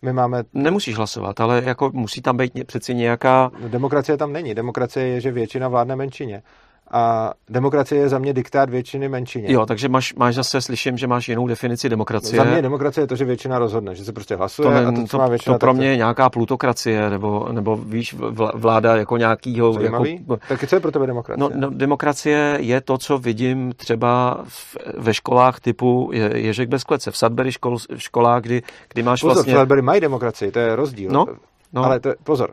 My 0.03 0.13
máme... 0.13 0.43
Nemusíš 0.55 0.97
hlasovat, 0.97 1.41
ale 1.41 1.63
jako 1.65 1.91
musí 1.95 2.23
tam 2.23 2.37
být 2.37 2.67
přeci 2.67 2.95
nějaká... 2.95 3.51
No, 3.61 3.69
demokracie 3.69 4.17
tam 4.17 4.33
není. 4.33 4.55
Demokracie 4.55 5.07
je, 5.07 5.21
že 5.21 5.33
většina 5.33 5.69
vládne 5.69 5.97
menšině 5.97 6.43
a 6.91 7.33
demokracie 7.49 8.01
je 8.01 8.09
za 8.09 8.19
mě 8.19 8.33
diktát 8.33 8.71
většiny 8.71 9.09
menšině. 9.09 9.53
Jo, 9.53 9.67
takže 9.67 9.89
máš, 9.89 10.15
máš 10.15 10.35
zase, 10.35 10.61
slyším, 10.61 10.99
že 10.99 11.07
máš 11.07 11.29
jinou 11.29 11.47
definici 11.47 11.89
demokracie. 11.89 12.37
Za 12.37 12.45
mě 12.45 12.63
demokracie 12.63 13.03
je 13.03 13.07
to, 13.07 13.17
že 13.17 13.25
většina 13.25 13.59
rozhodne, 13.59 13.95
že 13.95 14.05
se 14.05 14.13
prostě 14.13 14.37
hlasuje 14.37 14.69
to, 14.69 14.75
ne, 14.75 14.87
a 14.87 14.93
to, 14.93 15.07
to, 15.07 15.19
má 15.19 15.29
většina... 15.29 15.55
To 15.55 15.59
pro 15.59 15.75
mě 15.75 15.89
je 15.89 15.97
nějaká 15.97 16.31
plutokracie, 16.31 17.11
nebo, 17.11 17.49
nebo 17.53 17.77
víš, 17.77 18.15
vláda 18.55 18.97
jako 18.97 19.17
nějakýho... 19.17 19.81
Jako, 19.81 20.05
tak 20.49 20.69
co 20.69 20.77
je 20.77 20.81
pro 20.81 20.93
tebe 20.93 21.07
demokracie? 21.07 21.51
No, 21.51 21.51
no, 21.61 21.71
demokracie 21.71 22.59
je 22.61 22.81
to, 22.81 22.99
co 22.99 23.19
vidím 23.19 23.73
třeba 23.77 24.41
v, 24.49 24.77
ve 24.97 25.15
školách 25.15 25.61
typu 25.61 26.11
je, 26.13 26.31
Ježek 26.35 26.69
bez 26.69 26.85
klece, 26.85 27.11
v 27.11 27.17
Sudbury 27.17 27.53
škol, 27.53 27.77
školách, 27.97 28.43
kdy, 28.43 28.63
kdy 28.89 29.03
máš 29.03 29.21
pozor, 29.21 29.35
vlastně... 29.35 29.55
Sudbury 29.55 29.83
mají 29.83 30.01
demokracii, 30.01 30.53
to 30.53 30.59
je 30.59 30.77
rozdíl. 30.77 31.11
No, 31.13 31.27
no. 31.73 31.85
Ale 31.85 32.01
to, 32.01 32.13
pozor. 32.25 32.51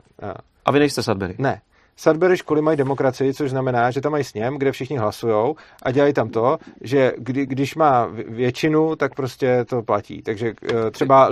A 0.66 0.72
vy 0.72 0.80
nejste 0.80 1.04
Sudbury? 1.04 1.36
Ne. 1.38 1.62
Sudbury 2.00 2.38
školy 2.38 2.62
mají 2.62 2.78
demokracii, 2.78 3.34
což 3.34 3.50
znamená, 3.50 3.92
že 3.92 4.02
tam 4.02 4.12
mají 4.12 4.24
sněm, 4.24 4.58
kde 4.58 4.72
všichni 4.72 4.98
hlasují 4.98 5.56
a 5.84 5.92
dělají 5.92 6.14
tam 6.14 6.30
to, 6.30 6.58
že 6.82 7.14
kdy, 7.18 7.46
když 7.46 7.76
má 7.76 8.10
většinu, 8.28 8.96
tak 8.96 9.16
prostě 9.16 9.66
to 9.66 9.82
platí. 9.82 10.22
Takže 10.22 10.54
eh, 10.72 10.92
třeba 10.92 11.30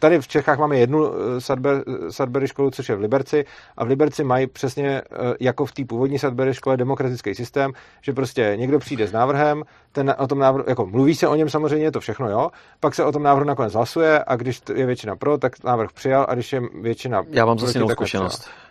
tady 0.00 0.20
v 0.20 0.28
Čechách 0.28 0.58
máme 0.58 0.78
jednu 0.78 1.06
eh, 1.06 1.40
Sudbury, 1.40 1.82
Sudbury 2.10 2.48
školu, 2.48 2.70
což 2.70 2.88
je 2.88 2.96
v 2.96 3.00
Liberci 3.00 3.44
a 3.76 3.84
v 3.84 3.88
Liberci 3.88 4.24
mají 4.24 4.46
přesně 4.46 4.88
eh, 4.88 5.34
jako 5.40 5.66
v 5.66 5.72
té 5.72 5.84
původní 5.84 6.18
Sudbury 6.18 6.54
škole 6.54 6.76
demokratický 6.76 7.34
systém, 7.34 7.72
že 8.02 8.12
prostě 8.12 8.52
někdo 8.56 8.78
přijde 8.78 9.06
s 9.06 9.12
návrhem, 9.12 9.62
ten 9.92 10.14
o 10.18 10.26
tom 10.26 10.38
návrhu, 10.38 10.64
jako 10.68 10.86
mluví 10.86 11.14
se 11.14 11.28
o 11.28 11.34
něm 11.34 11.48
samozřejmě, 11.48 11.90
to 11.90 12.00
všechno 12.00 12.30
jo, 12.30 12.50
pak 12.80 12.94
se 12.94 13.04
o 13.04 13.12
tom 13.12 13.22
návrhu 13.22 13.46
nakonec 13.46 13.74
hlasuje 13.74 14.24
a 14.26 14.36
když 14.36 14.62
je 14.74 14.86
většina 14.86 15.16
pro, 15.16 15.38
tak 15.38 15.64
návrh 15.64 15.92
přijal 15.92 16.26
a 16.28 16.34
když 16.34 16.52
je 16.52 16.60
většina 16.80 17.22
Já 17.30 17.46
mám 17.46 17.58
zase 17.58 17.78
jinou 17.78 17.88
zkušenost. 17.88 18.38
Přijal. 18.38 18.67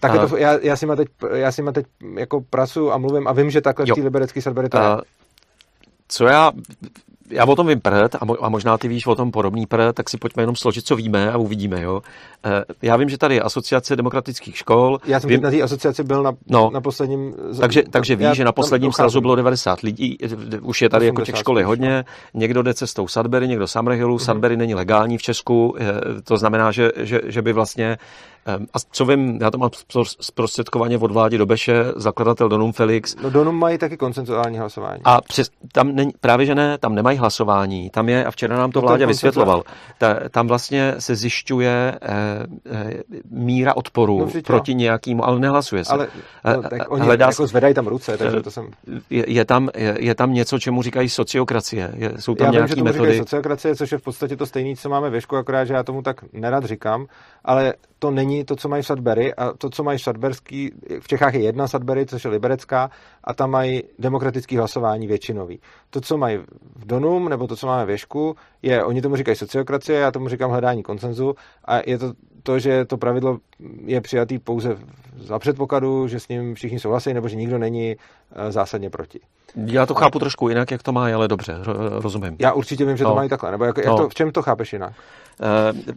Tak 0.00 0.14
je 0.14 0.20
to, 0.20 0.36
já, 0.36 0.58
já, 0.62 0.76
si 0.76 0.86
teď, 0.96 1.08
já 1.32 1.52
si 1.52 1.62
teď 1.72 1.86
jako 2.16 2.40
pracuji 2.40 2.92
a 2.92 2.98
mluvím 2.98 3.28
a 3.28 3.32
vím, 3.32 3.50
že 3.50 3.60
takhle 3.60 3.86
jo. 3.88 3.94
v 3.94 3.98
té 3.98 4.04
liberecké 4.04 4.42
Sudbury 4.42 4.68
to 4.68 4.78
je. 4.78 4.84
Co 6.08 6.24
já 6.24 6.52
já 7.30 7.44
o 7.44 7.56
tom 7.56 7.66
vím 7.66 7.80
prd 7.80 8.14
a, 8.20 8.24
mo, 8.24 8.44
a 8.44 8.48
možná 8.48 8.78
ty 8.78 8.88
víš 8.88 9.06
o 9.06 9.14
tom 9.14 9.30
podobný 9.30 9.66
prd, 9.66 9.94
tak 9.94 10.10
si 10.10 10.18
pojďme 10.18 10.42
jenom 10.42 10.56
složit, 10.56 10.86
co 10.86 10.96
víme 10.96 11.32
a 11.32 11.36
uvidíme. 11.36 11.82
Jo. 11.82 12.02
E, 12.44 12.64
já 12.82 12.96
vím, 12.96 13.08
že 13.08 13.18
tady 13.18 13.34
je 13.34 13.40
asociace 13.40 13.96
demokratických 13.96 14.56
škol. 14.56 14.98
Já 15.06 15.20
jsem 15.20 15.30
vím, 15.30 15.42
na 15.42 15.50
té 15.50 15.62
asociaci 15.62 16.04
byl 16.04 16.22
na, 16.22 16.32
no, 16.46 16.70
na 16.72 16.80
posledním... 16.80 17.34
Takže, 17.60 17.82
takže 17.90 18.16
víš, 18.16 18.32
že 18.32 18.44
na 18.44 18.52
posledním 18.52 18.92
srazu 18.92 19.20
bylo 19.20 19.36
90 19.36 19.80
lidí, 19.80 20.18
už 20.60 20.82
je 20.82 20.88
tady 20.88 21.06
jako 21.06 21.22
těch 21.22 21.36
školy 21.36 21.62
hodně, 21.62 22.04
někdo 22.34 22.62
jde 22.62 22.74
cestou 22.74 23.08
Sudbury, 23.08 23.48
někdo 23.48 23.66
Summerhillu, 23.66 24.16
mm-hmm. 24.16 24.32
Sudbury 24.32 24.56
není 24.56 24.74
legální 24.74 25.18
v 25.18 25.22
Česku, 25.22 25.76
to 26.24 26.36
znamená, 26.36 26.72
že, 26.72 26.92
že, 26.96 27.20
že 27.24 27.42
by 27.42 27.52
vlastně 27.52 27.98
a 28.46 28.78
co 28.90 29.04
vím, 29.04 29.38
já 29.40 29.50
to 29.50 29.58
mám 29.58 29.70
zprostředkovaně 30.20 30.98
od 30.98 31.10
vládě 31.10 31.38
Dobeše, 31.38 31.84
zakladatel 31.96 32.48
Donum 32.48 32.72
Felix. 32.72 33.16
No 33.22 33.30
Donum 33.30 33.58
mají 33.58 33.78
taky 33.78 33.96
koncentuální 33.96 34.58
hlasování. 34.58 35.00
A 35.04 35.20
přes, 35.20 35.50
tam 35.72 35.94
není, 35.94 36.12
právě 36.20 36.46
že 36.46 36.54
ne, 36.54 36.78
tam 36.78 36.94
nemají 36.94 37.18
hlasování, 37.18 37.90
tam 37.90 38.08
je, 38.08 38.24
a 38.24 38.30
včera 38.30 38.56
nám 38.56 38.70
to 38.70 38.80
no 38.80 38.86
vládě 38.86 39.06
vysvětloval, 39.06 39.62
ta, 39.98 40.16
tam 40.30 40.46
vlastně 40.46 40.94
se 40.98 41.16
zjišťuje 41.16 41.98
eh, 42.02 42.08
eh, 42.70 43.02
míra 43.30 43.76
odporu 43.76 44.18
no, 44.34 44.42
proti 44.42 44.72
jo. 44.72 44.78
nějakému, 44.78 45.24
ale 45.24 45.40
nehlasuje 45.40 45.84
se. 45.84 45.92
Ale 45.92 46.08
no, 46.56 46.62
tak 46.62 46.90
oni 46.90 47.02
Hledá, 47.02 47.26
jako 47.26 47.46
zvedají 47.46 47.74
tam 47.74 47.86
ruce, 47.86 48.18
takže 48.18 48.42
to 48.42 48.50
jsem... 48.50 48.70
Je, 49.10 49.24
je, 49.32 49.44
tam, 49.44 49.68
je, 49.76 49.96
je 50.00 50.14
tam 50.14 50.34
něco, 50.34 50.58
čemu 50.58 50.82
říkají 50.82 51.08
sociokracie. 51.08 51.92
Je, 51.96 52.12
jsou 52.18 52.34
tam 52.34 52.46
já 52.46 52.50
nějaké 52.50 52.74
vím, 52.74 52.76
že 52.76 52.82
metody. 52.82 53.10
Říkají 53.10 53.18
sociokracie, 53.18 53.76
což 53.76 53.92
je 53.92 53.98
v 53.98 54.02
podstatě 54.02 54.36
to 54.36 54.46
stejné, 54.46 54.76
co 54.76 54.88
máme 54.88 55.10
ve 55.10 55.20
škole, 55.20 55.40
akorát, 55.40 55.64
že 55.64 55.74
já 55.74 55.82
tomu 55.82 56.02
tak 56.02 56.24
nerad 56.32 56.64
říkám, 56.64 57.06
ale 57.46 57.74
to 57.98 58.10
není 58.10 58.44
to, 58.44 58.56
co 58.56 58.68
mají 58.68 58.82
v 58.82 58.86
Sudbury 58.86 59.34
a 59.34 59.52
to, 59.52 59.70
co 59.70 59.84
mají 59.84 59.98
v 59.98 60.02
Sudberský, 60.02 60.72
v 61.00 61.08
Čechách 61.08 61.34
je 61.34 61.40
jedna 61.40 61.68
Sudbury, 61.68 62.06
což 62.06 62.24
je 62.24 62.30
liberecká 62.30 62.90
a 63.24 63.34
tam 63.34 63.50
mají 63.50 63.82
demokratický 63.98 64.56
hlasování 64.56 65.06
většinový. 65.06 65.60
To, 65.90 66.00
co 66.00 66.16
mají 66.16 66.38
v 66.76 66.86
Donum, 66.86 67.28
nebo 67.28 67.46
to, 67.46 67.56
co 67.56 67.66
máme 67.66 67.86
v 67.86 67.90
Ješku, 67.90 68.36
je, 68.62 68.84
oni 68.84 69.02
tomu 69.02 69.16
říkají 69.16 69.36
sociokracie, 69.36 69.98
já 69.98 70.10
tomu 70.10 70.28
říkám 70.28 70.50
hledání 70.50 70.82
konsenzu 70.82 71.34
a 71.64 71.80
je 71.86 71.98
to 71.98 72.12
to, 72.46 72.58
že 72.58 72.84
to 72.84 72.96
pravidlo 72.96 73.38
je 73.84 74.00
přijatý 74.00 74.38
pouze 74.38 74.76
za 75.16 75.38
předpokladu, 75.38 76.08
že 76.08 76.20
s 76.20 76.28
ním 76.28 76.54
všichni 76.54 76.80
souhlasí, 76.80 77.14
nebo 77.14 77.28
že 77.28 77.36
nikdo 77.36 77.58
není 77.58 77.96
eh, 77.96 78.52
zásadně 78.52 78.90
proti. 78.90 79.20
Já 79.66 79.86
to 79.86 79.94
chápu 79.94 80.18
trošku 80.18 80.48
jinak, 80.48 80.70
jak 80.70 80.82
to 80.82 80.92
má, 80.92 81.14
ale 81.14 81.28
dobře, 81.28 81.54
rozumím. 82.00 82.36
Já 82.38 82.52
určitě 82.52 82.84
vím, 82.84 82.96
že 82.96 83.04
no. 83.04 83.10
to 83.10 83.16
mají 83.16 83.28
takhle, 83.28 83.50
nebo 83.50 83.64
jak, 83.64 83.76
jak 83.76 83.86
no. 83.86 83.96
to, 83.96 84.08
v 84.08 84.14
čem 84.14 84.30
to 84.32 84.42
chápeš 84.42 84.72
jinak? 84.72 84.92
Eh, 85.40 85.92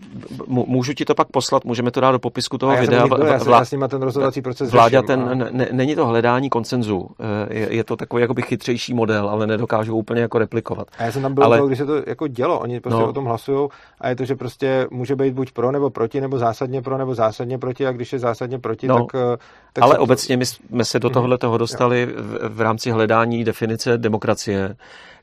můžu 0.47 0.93
ti 0.93 1.05
to 1.05 1.15
pak 1.15 1.27
poslat, 1.27 1.65
můžeme 1.65 1.91
to 1.91 2.01
dát 2.01 2.11
do 2.11 2.19
popisku 2.19 2.57
toho 2.57 2.73
já 2.73 2.81
videa. 2.81 3.07
Byl, 3.07 3.25
já, 3.25 3.39
jsem, 3.39 3.51
já 3.51 3.65
s 3.65 3.71
nima 3.71 3.87
ten 3.87 4.01
rozhodovací 4.01 4.41
proces 4.41 4.71
Vláďa, 4.71 5.01
ten, 5.01 5.47
ne, 5.51 5.67
není 5.71 5.95
to 5.95 6.05
hledání 6.05 6.49
koncenzu, 6.49 7.09
eh, 7.49 7.53
je, 7.53 7.75
je 7.75 7.83
to 7.83 7.95
takový 7.95 8.21
jakoby 8.21 8.41
chytřejší 8.41 8.93
model, 8.93 9.29
ale 9.29 9.47
nedokážu 9.47 9.95
úplně 9.95 10.21
jako 10.21 10.39
replikovat. 10.39 10.87
A 10.97 11.03
já 11.03 11.11
jsem 11.11 11.21
tam 11.21 11.33
byl, 11.33 11.43
ale... 11.43 11.61
když 11.67 11.79
se 11.79 11.85
to 11.85 12.01
jako 12.07 12.27
dělo, 12.27 12.59
oni 12.59 12.79
prostě 12.79 12.99
no. 12.99 13.09
o 13.09 13.13
tom 13.13 13.25
hlasují 13.25 13.69
a 14.01 14.09
je 14.09 14.15
to, 14.15 14.25
že 14.25 14.35
prostě 14.35 14.87
může 14.91 15.15
být 15.15 15.33
buď 15.33 15.51
pro 15.51 15.71
nebo 15.71 15.89
proti, 15.89 16.21
nebo 16.21 16.37
zásadně 16.37 16.81
pro 16.81 16.97
nebo 16.97 17.15
zásadně 17.15 17.57
proti 17.57 17.87
a 17.87 17.91
když 17.91 18.13
je 18.13 18.19
zásadně 18.19 18.59
proti, 18.59 18.87
no. 18.87 18.97
tak, 18.97 19.15
eh, 19.15 19.37
tak... 19.73 19.83
Ale 19.83 19.97
obecně 19.97 20.37
my 20.37 20.45
jsme 20.45 20.85
se 20.85 20.99
do 20.99 21.09
mhm. 21.09 21.13
tohohle 21.13 21.37
toho 21.37 21.57
dostali 21.57 22.05
v, 22.05 22.49
v 22.49 22.61
rámci 22.61 22.91
hledání 22.91 23.43
definice 23.43 23.97
demokracie 23.97 24.75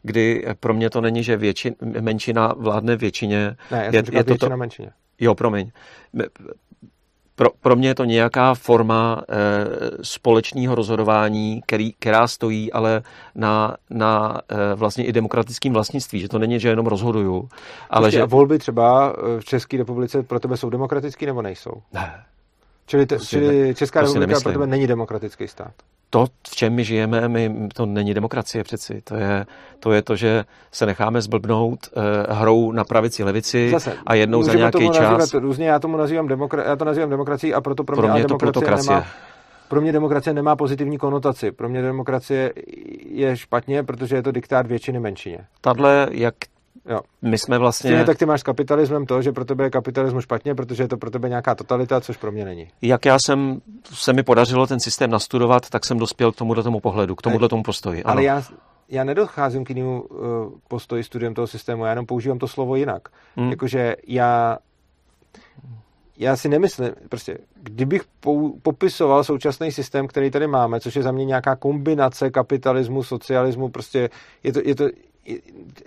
kdy 0.07 0.45
pro 0.61 0.75
mě 0.75 0.91
to 0.91 1.01
není, 1.01 1.23
že 1.23 1.37
většin, 1.37 1.75
menšina 2.01 2.55
vládne 2.57 2.97
většině. 2.97 3.57
Ne, 3.71 3.79
já 3.79 3.83
je, 3.83 3.97
je 3.97 4.03
to 4.03 4.31
většina 4.31 4.51
to, 4.51 4.57
menšině. 4.57 4.91
Jo, 5.21 5.35
promiň. 5.35 5.71
Pro, 7.35 7.51
pro 7.61 7.77
mě 7.77 7.89
je 7.89 7.95
to 7.95 8.05
nějaká 8.05 8.55
forma 8.55 9.23
e, 9.29 9.35
společného 10.03 10.75
rozhodování, 10.75 11.61
který, 11.67 11.93
která 11.93 12.29
stojí 12.29 12.73
ale 12.73 13.03
na, 13.35 13.77
na 13.91 14.41
e, 14.49 14.75
vlastně 14.75 15.05
i 15.05 15.13
demokratickým 15.13 15.73
vlastnictví, 15.73 16.21
že 16.21 16.29
to 16.29 16.39
není, 16.39 16.61
že 16.61 16.69
jenom 16.69 16.87
rozhoduju. 16.87 17.49
Ale 17.91 18.11
že... 18.11 18.23
A 18.23 18.27
volby 18.27 18.59
třeba 18.59 19.13
eh, 19.17 19.41
v 19.41 19.45
České 19.45 19.77
republice 19.77 20.23
pro 20.23 20.41
tebe 20.41 20.57
jsou 20.57 20.71
demokratický 20.71 21.27
nebo 21.27 21.43
nejsou? 21.43 21.83
Ne. 21.93 22.25
Čili, 22.87 23.07
te, 23.07 23.19
čili 23.19 23.75
Česká 23.75 24.01
republika 24.01 24.41
pro 24.41 24.53
tebe 24.53 24.67
není 24.67 24.87
demokratický 24.87 25.49
stát? 25.49 25.73
To, 26.11 26.27
v 26.49 26.57
čem 26.57 26.75
my 26.75 26.85
žijeme, 26.85 27.29
my, 27.29 27.69
to 27.75 27.87
není 27.87 28.15
demokracie 28.15 28.65
přeci. 28.65 29.03
To 29.05 29.15
je, 29.15 29.47
to 29.81 29.93
je 29.93 30.03
to, 30.03 30.17
že 30.17 30.45
se 30.73 30.87
necháme 30.87 31.23
zblbnout 31.23 31.79
uh, 31.97 32.03
hrou 32.37 32.73
na 32.73 32.85
pravici, 32.85 33.25
levici 33.25 33.71
Zase, 33.71 33.97
a 34.07 34.15
jednou 34.15 34.43
za 34.43 34.55
nějaký 34.55 34.91
čas... 34.91 35.35
Různě, 35.35 35.69
já, 35.69 35.79
tomu 35.79 35.97
nazývám 35.97 36.29
demokra- 36.29 36.67
já 36.67 36.77
to 36.77 36.85
nazývám 36.85 37.11
demokracií 37.11 37.55
a 37.55 37.61
proto 37.61 37.85
pro, 37.85 37.97
pro 37.97 38.09
mě, 38.09 38.15
mě 38.15 38.25
to 38.25 38.37
demokracie 38.37 38.77
nemá, 38.77 39.07
pro 39.69 39.81
mě 39.81 39.93
demokracie 39.93 40.35
nemá 40.35 40.57
pozitivní 40.57 40.99
konotaci. 40.99 41.53
Pro 41.53 41.69
mě 41.69 41.83
demokracie 41.83 42.53
je 43.11 43.37
špatně, 43.37 43.83
protože 43.83 44.17
je 44.17 44.23
to 44.23 44.33
diktát 44.33 44.67
většiny 44.67 45.01
menšině. 45.01 45.39
Tadle, 45.61 46.09
jak 46.11 46.35
Jo. 46.89 47.01
My 47.23 47.39
jsme 47.39 47.59
vlastně... 47.59 47.91
Stejně 47.91 48.05
tak 48.05 48.19
ty 48.19 48.27
máš 48.27 48.41
s 48.41 48.43
kapitalismem 48.43 49.07
to, 49.07 49.23
že 49.23 49.33
pro 49.33 49.45
tebe 49.45 49.65
je 49.65 49.71
kapitalismus 49.71 50.25
špatně, 50.25 50.55
protože 50.55 50.83
je 50.83 50.89
to 50.89 50.97
pro 50.97 51.11
tebe 51.11 51.29
nějaká 51.29 51.55
totalita, 51.55 52.01
což 52.01 52.17
pro 52.17 52.33
mě 52.33 52.45
není. 52.45 52.69
Jak 52.83 53.05
já 53.05 53.17
jsem, 53.27 53.61
se 53.85 54.13
mi 54.13 54.23
podařilo 54.23 54.67
ten 54.67 54.81
systém 54.81 55.11
nastudovat, 55.11 55.71
tak 55.71 55.87
jsem 55.87 55.99
dospěl 55.99 56.33
k 56.33 56.37
tomuto 56.37 56.63
tomu 56.63 56.81
pohledu, 56.81 57.15
k 57.15 57.23
tomuto 57.23 57.49
tomu 57.49 57.63
postoji. 57.63 58.05
Ano. 58.05 58.13
Ale 58.13 58.25
já, 58.25 58.43
já 58.89 59.05
nedocházím 59.05 59.65
k 59.65 59.69
jinému 59.69 60.03
uh, 60.03 60.19
postoji 60.69 61.05
studiem 61.05 61.35
toho 61.35 61.47
systému, 61.47 61.85
já 61.85 61.91
jenom 61.91 62.07
používám 62.07 62.39
to 62.39 62.49
slovo 62.49 62.77
jinak. 62.77 63.09
Hmm. 63.37 63.51
Jakože 63.51 63.97
já 64.07 64.59
já 66.19 66.37
si 66.37 66.49
nemyslím, 66.49 66.91
prostě, 67.09 67.39
kdybych 67.63 68.03
pou, 68.21 68.59
popisoval 68.63 69.25
současný 69.25 69.73
systém, 69.73 70.07
který 70.07 70.31
tady 70.31 70.47
máme, 70.47 70.81
což 70.81 70.97
je 70.97 71.03
za 71.03 71.13
mě 71.13 71.25
nějaká 71.25 71.57
kombinace 71.57 72.31
kapitalismu, 72.31 73.03
socialismu, 73.03 73.69
prostě 73.69 74.11
je 74.43 74.53
to, 74.53 74.61
je 74.65 74.75
to 74.75 74.89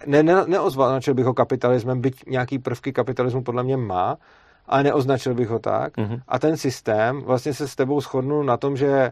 ne, 0.05 0.23
ne, 0.23 0.45
neoznačil 0.47 1.13
bych 1.13 1.25
ho 1.25 1.33
kapitalismem, 1.33 2.01
byť 2.01 2.25
nějaký 2.27 2.59
prvky 2.59 2.93
kapitalismu 2.93 3.43
podle 3.43 3.63
mě 3.63 3.77
má, 3.77 4.17
ale 4.67 4.83
neoznačil 4.83 5.33
bych 5.33 5.47
ho 5.47 5.59
tak. 5.59 5.97
Mm-hmm. 5.97 6.21
A 6.27 6.39
ten 6.39 6.57
systém 6.57 7.21
vlastně 7.21 7.53
se 7.53 7.67
s 7.67 7.75
tebou 7.75 8.01
shodnul 8.01 8.43
na 8.43 8.57
tom, 8.57 8.77
že 8.77 9.11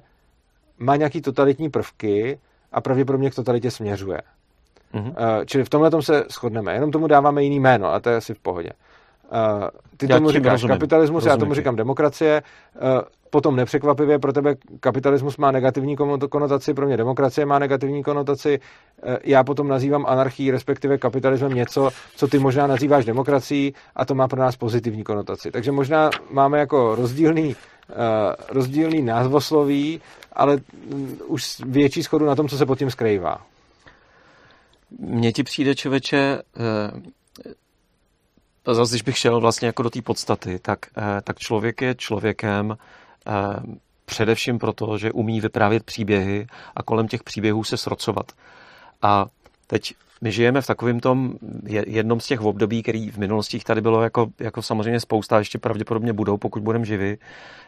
má 0.80 0.96
nějaký 0.96 1.22
totalitní 1.22 1.70
prvky 1.70 2.40
a 2.72 2.82
pravděpodobně 2.82 3.30
k 3.30 3.36
totalitě 3.36 3.72
směřuje. 3.72 4.22
Mhm. 4.94 5.08
Uh, 5.08 5.14
čili 5.46 5.64
v 5.64 5.70
tomhle 5.70 5.92
tom 5.92 6.02
se 6.02 6.24
shodneme, 6.30 6.74
jenom 6.74 6.92
tomu 6.92 7.08
dáváme 7.08 7.44
jiný 7.44 7.60
jméno 7.60 7.94
a 7.94 8.00
to 8.00 8.10
je 8.10 8.16
asi 8.16 8.34
v 8.34 8.40
pohodě. 8.40 8.70
Uh, 9.32 9.68
ty 9.98 10.08
Já 10.10 10.18
tomu 10.18 10.32
říkáš 10.32 10.52
rozumím. 10.52 10.76
kapitalismus, 10.76 11.26
já 11.26 11.30
Rozumím 11.32 11.40
tomu 11.40 11.54
ti. 11.54 11.56
říkám 11.62 11.76
demokracie. 11.76 12.42
Uh, 12.76 12.82
potom 13.30 13.56
nepřekvapivě 13.56 14.20
pro 14.20 14.34
tebe 14.34 14.56
kapitalismus 14.80 15.38
má 15.38 15.52
negativní 15.52 15.98
kono- 15.98 16.28
konotaci, 16.28 16.74
pro 16.74 16.86
mě 16.88 16.98
demokracie 16.98 17.46
má 17.46 17.60
negativní 17.60 18.04
konotaci. 18.04 18.60
Uh, 19.06 19.16
já 19.24 19.44
potom 19.44 19.68
nazývám 19.68 20.06
anarchií, 20.06 20.52
respektive 20.52 20.98
kapitalismem 20.98 21.54
něco, 21.54 21.90
co 22.16 22.28
ty 22.28 22.40
možná 22.40 22.68
nazýváš 22.68 23.06
demokracií 23.06 23.74
a 23.96 24.06
to 24.06 24.16
má 24.16 24.28
pro 24.28 24.40
nás 24.40 24.58
pozitivní 24.58 25.04
konotaci. 25.04 25.52
Takže 25.52 25.72
možná 25.72 26.10
máme 26.32 26.60
jako 26.60 26.96
rozdílný, 26.96 27.48
uh, 27.48 27.96
rozdílný 28.50 29.02
názvosloví, 29.02 30.02
ale 30.34 30.58
mm, 30.94 31.18
už 31.28 31.60
větší 31.66 32.04
schodu 32.04 32.26
na 32.26 32.36
tom, 32.36 32.48
co 32.48 32.58
se 32.58 32.66
pod 32.66 32.80
tím 32.80 32.92
skrývá. 32.92 33.38
Mně 35.00 35.32
ti 35.34 35.44
přijde, 35.44 35.76
člověče, 35.76 36.18
eh, 36.58 37.52
zase 38.74 38.92
když 38.92 39.02
bych 39.02 39.18
šel 39.18 39.40
vlastně 39.40 39.66
jako 39.66 39.84
do 39.84 39.90
té 39.90 40.02
podstaty, 40.02 40.60
tak, 40.60 40.80
eh, 40.98 41.22
tak 41.22 41.40
člověk 41.40 41.82
je 41.82 41.96
člověkem 41.96 42.78
eh, 43.28 43.32
především 44.06 44.60
proto, 44.60 44.98
že 44.98 45.12
umí 45.12 45.42
vyprávět 45.42 45.84
příběhy 45.84 46.48
a 46.76 46.84
kolem 46.84 47.08
těch 47.08 47.24
příběhů 47.24 47.64
se 47.64 47.78
srocovat. 47.78 48.32
A 49.02 49.26
teď 49.68 49.94
my 50.22 50.32
žijeme 50.32 50.62
v 50.62 50.68
takovém 50.68 51.00
tom 51.00 51.34
je- 51.66 51.86
jednom 51.88 52.20
z 52.20 52.28
těch 52.28 52.42
období, 52.42 52.84
který 52.84 53.12
v 53.12 53.18
minulosti 53.18 53.58
jich 53.58 53.64
tady 53.64 53.82
bylo 53.82 54.02
jako, 54.04 54.28
jako 54.40 54.62
samozřejmě 54.62 55.00
spousta, 55.00 55.40
ještě 55.40 55.58
pravděpodobně 55.58 56.14
budou, 56.14 56.38
pokud 56.38 56.64
budeme 56.64 56.86
živi, 56.86 57.18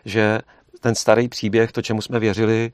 že 0.06 0.40
ten 0.80 0.96
starý 0.96 1.28
příběh, 1.28 1.72
to, 1.72 1.82
čemu 1.82 2.02
jsme 2.02 2.20
věřili, 2.20 2.72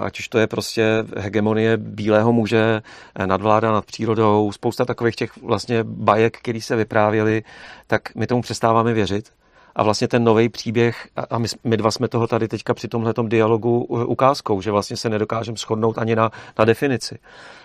ať 0.00 0.18
už 0.18 0.28
to 0.28 0.38
je 0.38 0.46
prostě 0.46 1.04
hegemonie 1.16 1.76
bílého 1.76 2.32
muže, 2.32 2.82
eh, 3.14 3.26
nadvláda 3.26 3.72
nad 3.72 3.84
přírodou, 3.84 4.52
spousta 4.52 4.84
takových 4.84 5.16
těch 5.16 5.36
vlastně 5.42 5.84
bajek, 5.84 6.38
který 6.38 6.60
se 6.60 6.76
vyprávěli, 6.76 7.42
tak 7.86 8.14
my 8.14 8.26
tomu 8.26 8.42
přestáváme 8.42 8.92
věřit. 8.92 9.30
A 9.76 9.82
vlastně 9.82 10.08
ten 10.08 10.24
nový 10.24 10.48
příběh, 10.48 11.08
a- 11.30 11.38
my, 11.38 11.48
my 11.64 11.76
dva 11.76 11.90
jsme 11.90 12.08
toho 12.08 12.26
tady 12.26 12.48
teďka 12.48 12.74
při 12.74 12.88
tomhletom 12.88 13.28
dialogu 13.28 13.80
u- 13.88 14.04
ukázkou, 14.04 14.60
že 14.60 14.70
vlastně 14.70 14.96
se 14.96 15.08
nedokážeme 15.08 15.56
shodnout 15.56 15.98
ani 15.98 16.16
na, 16.16 16.30
na 16.58 16.64
definici. 16.64 17.18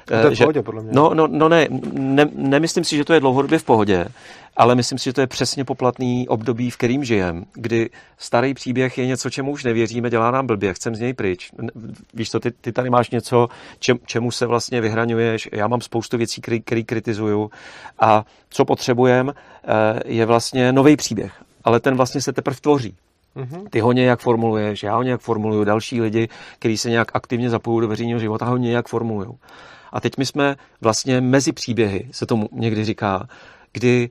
To 0.05 0.13
je 0.13 0.21
Eh, 0.25 0.29
v 0.29 0.33
že- 0.33 0.43
pohodě, 0.43 0.61
podle 0.61 0.81
mě. 0.83 0.91
No, 0.95 1.13
no, 1.13 1.27
no 1.27 1.49
ne, 1.49 1.67
ne, 1.93 2.25
nemyslím 2.35 2.83
si, 2.83 2.97
že 2.97 3.05
to 3.05 3.13
je 3.13 3.19
dlouhodobě 3.19 3.59
v 3.59 3.63
pohodě, 3.63 4.07
ale 4.57 4.75
myslím 4.75 4.97
si, 4.99 5.05
že 5.05 5.13
to 5.13 5.21
je 5.21 5.27
přesně 5.27 5.65
poplatný 5.65 6.27
období, 6.27 6.69
v 6.71 6.77
kterým 6.77 7.03
žijem, 7.03 7.45
kdy 7.53 7.89
starý 8.17 8.53
příběh 8.53 8.97
je 8.97 9.05
něco, 9.05 9.29
čemu 9.29 9.51
už 9.51 9.63
nevěříme, 9.63 10.09
dělá 10.09 10.31
nám 10.31 10.47
blbě, 10.47 10.73
chcem 10.73 10.95
z 10.95 10.99
něj 10.99 11.13
pryč. 11.13 11.51
Víš 12.13 12.31
co, 12.31 12.39
ty, 12.39 12.51
ty 12.51 12.71
tady 12.71 12.89
máš 12.89 13.09
něco, 13.09 13.47
čem, 13.79 13.97
čemu 14.05 14.31
se 14.31 14.45
vlastně 14.45 14.81
vyhraňuješ, 14.81 15.49
já 15.51 15.67
mám 15.67 15.81
spoustu 15.81 16.17
věcí, 16.17 16.41
který 16.41 16.83
kritizuju 16.83 17.51
a 17.99 18.25
co 18.49 18.65
potřebujeme, 18.65 19.33
je 20.05 20.25
vlastně 20.25 20.71
nový 20.73 20.95
příběh, 20.97 21.31
ale 21.63 21.79
ten 21.79 21.95
vlastně 21.95 22.21
se 22.21 22.33
teprve 22.33 22.57
tvoří. 22.61 22.95
Mhm. 23.35 23.67
Ty 23.69 23.79
ho 23.79 23.91
nějak 23.91 24.19
formuluješ, 24.19 24.83
já 24.83 24.95
ho 24.95 25.03
nějak 25.03 25.21
formuluju, 25.21 25.63
další 25.63 26.01
lidi, 26.01 26.29
kteří 26.59 26.77
se 26.77 26.89
nějak 26.89 27.11
aktivně 27.13 27.49
zapojují 27.49 27.81
do 27.81 27.87
veřejného 27.87 28.19
života, 28.19 28.45
ho 28.45 28.57
nějak 28.57 28.87
formulují. 28.87 29.37
A 29.91 30.01
teď 30.01 30.17
my 30.17 30.25
jsme 30.25 30.55
vlastně 30.81 31.21
mezi 31.21 31.51
příběhy, 31.51 32.07
se 32.11 32.25
tomu 32.25 32.49
někdy 32.51 32.85
říká, 32.85 33.27
kdy 33.73 34.09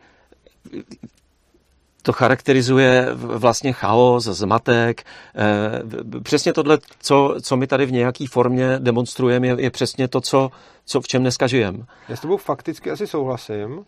to 2.03 2.13
charakterizuje 2.13 3.09
vlastně 3.15 3.73
chaos, 3.73 4.25
zmatek. 4.25 5.05
Eh, 5.37 6.21
Přesně 6.21 6.53
tohle, 6.53 6.79
co, 7.01 7.37
co 7.43 7.57
my 7.57 7.67
tady 7.67 7.87
v 7.87 7.93
nějaké 7.93 8.25
formě 8.31 8.79
demonstrujeme, 8.79 9.47
je, 9.47 9.57
je 9.59 9.71
přesně 9.71 10.09
to, 10.09 10.21
co, 10.21 10.51
co 10.85 11.01
v 11.01 11.09
čem 11.09 11.23
dneska 11.23 11.47
žijeme. 11.47 11.79
Já 12.09 12.17
s 12.17 12.21
tebou 12.21 12.37
fakticky 12.37 12.91
asi 12.91 13.07
souhlasím, 13.07 13.85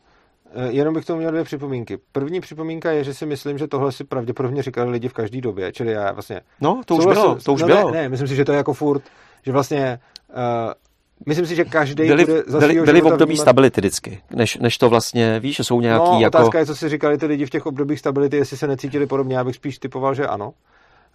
jenom 0.69 0.95
bych 0.95 1.05
tomu 1.05 1.19
měl 1.19 1.31
dvě 1.31 1.45
připomínky. 1.45 1.99
První 2.13 2.41
připomínka 2.41 2.91
je, 2.91 3.05
že 3.05 3.15
si 3.15 3.27
myslím, 3.27 3.59
že 3.59 3.69
tohle 3.69 3.93
si 3.93 4.05
pravděpodobně 4.05 4.63
říkali 4.63 4.91
lidi 4.91 5.09
v 5.09 5.13
každé 5.13 5.41
době, 5.41 5.73
čili 5.73 5.93
já 5.93 6.13
vlastně... 6.13 6.41
No, 6.61 6.81
to 6.87 6.97
už 6.97 7.07
bylo, 7.07 7.39
to 7.45 7.53
už 7.53 7.61
no, 7.61 7.67
bylo. 7.67 7.91
Ne, 7.91 8.03
ne, 8.03 8.09
myslím 8.09 8.29
si, 8.29 8.35
že 8.37 8.45
to 8.45 8.53
je 8.53 8.57
jako 8.57 8.73
furt, 8.73 9.03
že 9.43 9.53
vlastně... 9.53 10.01
Uh, 10.29 10.73
myslím 11.27 11.47
si, 11.47 11.55
že 11.57 11.65
každý 11.65 12.07
byli, 12.07 12.25
bude 12.25 12.43
za 12.47 12.59
byli, 12.59 12.81
byli 12.81 13.01
v 13.01 13.07
období 13.07 13.35
vnímat- 13.35 13.43
stability 13.43 13.81
vždycky, 13.81 14.21
než, 14.31 14.57
než 14.57 14.79
to 14.79 14.91
vlastně, 14.91 15.41
víš, 15.41 15.57
že 15.57 15.65
jsou 15.65 15.81
nějaký 15.81 16.11
no, 16.11 16.21
jako... 16.21 16.39
otázka 16.39 16.59
je, 16.59 16.67
co 16.67 16.77
si 16.77 16.89
říkali 16.89 17.19
ty 17.19 17.27
lidi 17.27 17.47
v 17.47 17.51
těch 17.51 17.67
obdobích 17.67 17.99
stability, 17.99 18.37
jestli 18.37 18.57
se 18.57 18.67
necítili 18.67 19.07
podobně, 19.07 19.37
já 19.37 19.45
bych 19.45 19.57
spíš 19.57 19.79
typoval, 19.79 20.15
že 20.15 20.27
ano. 20.27 20.53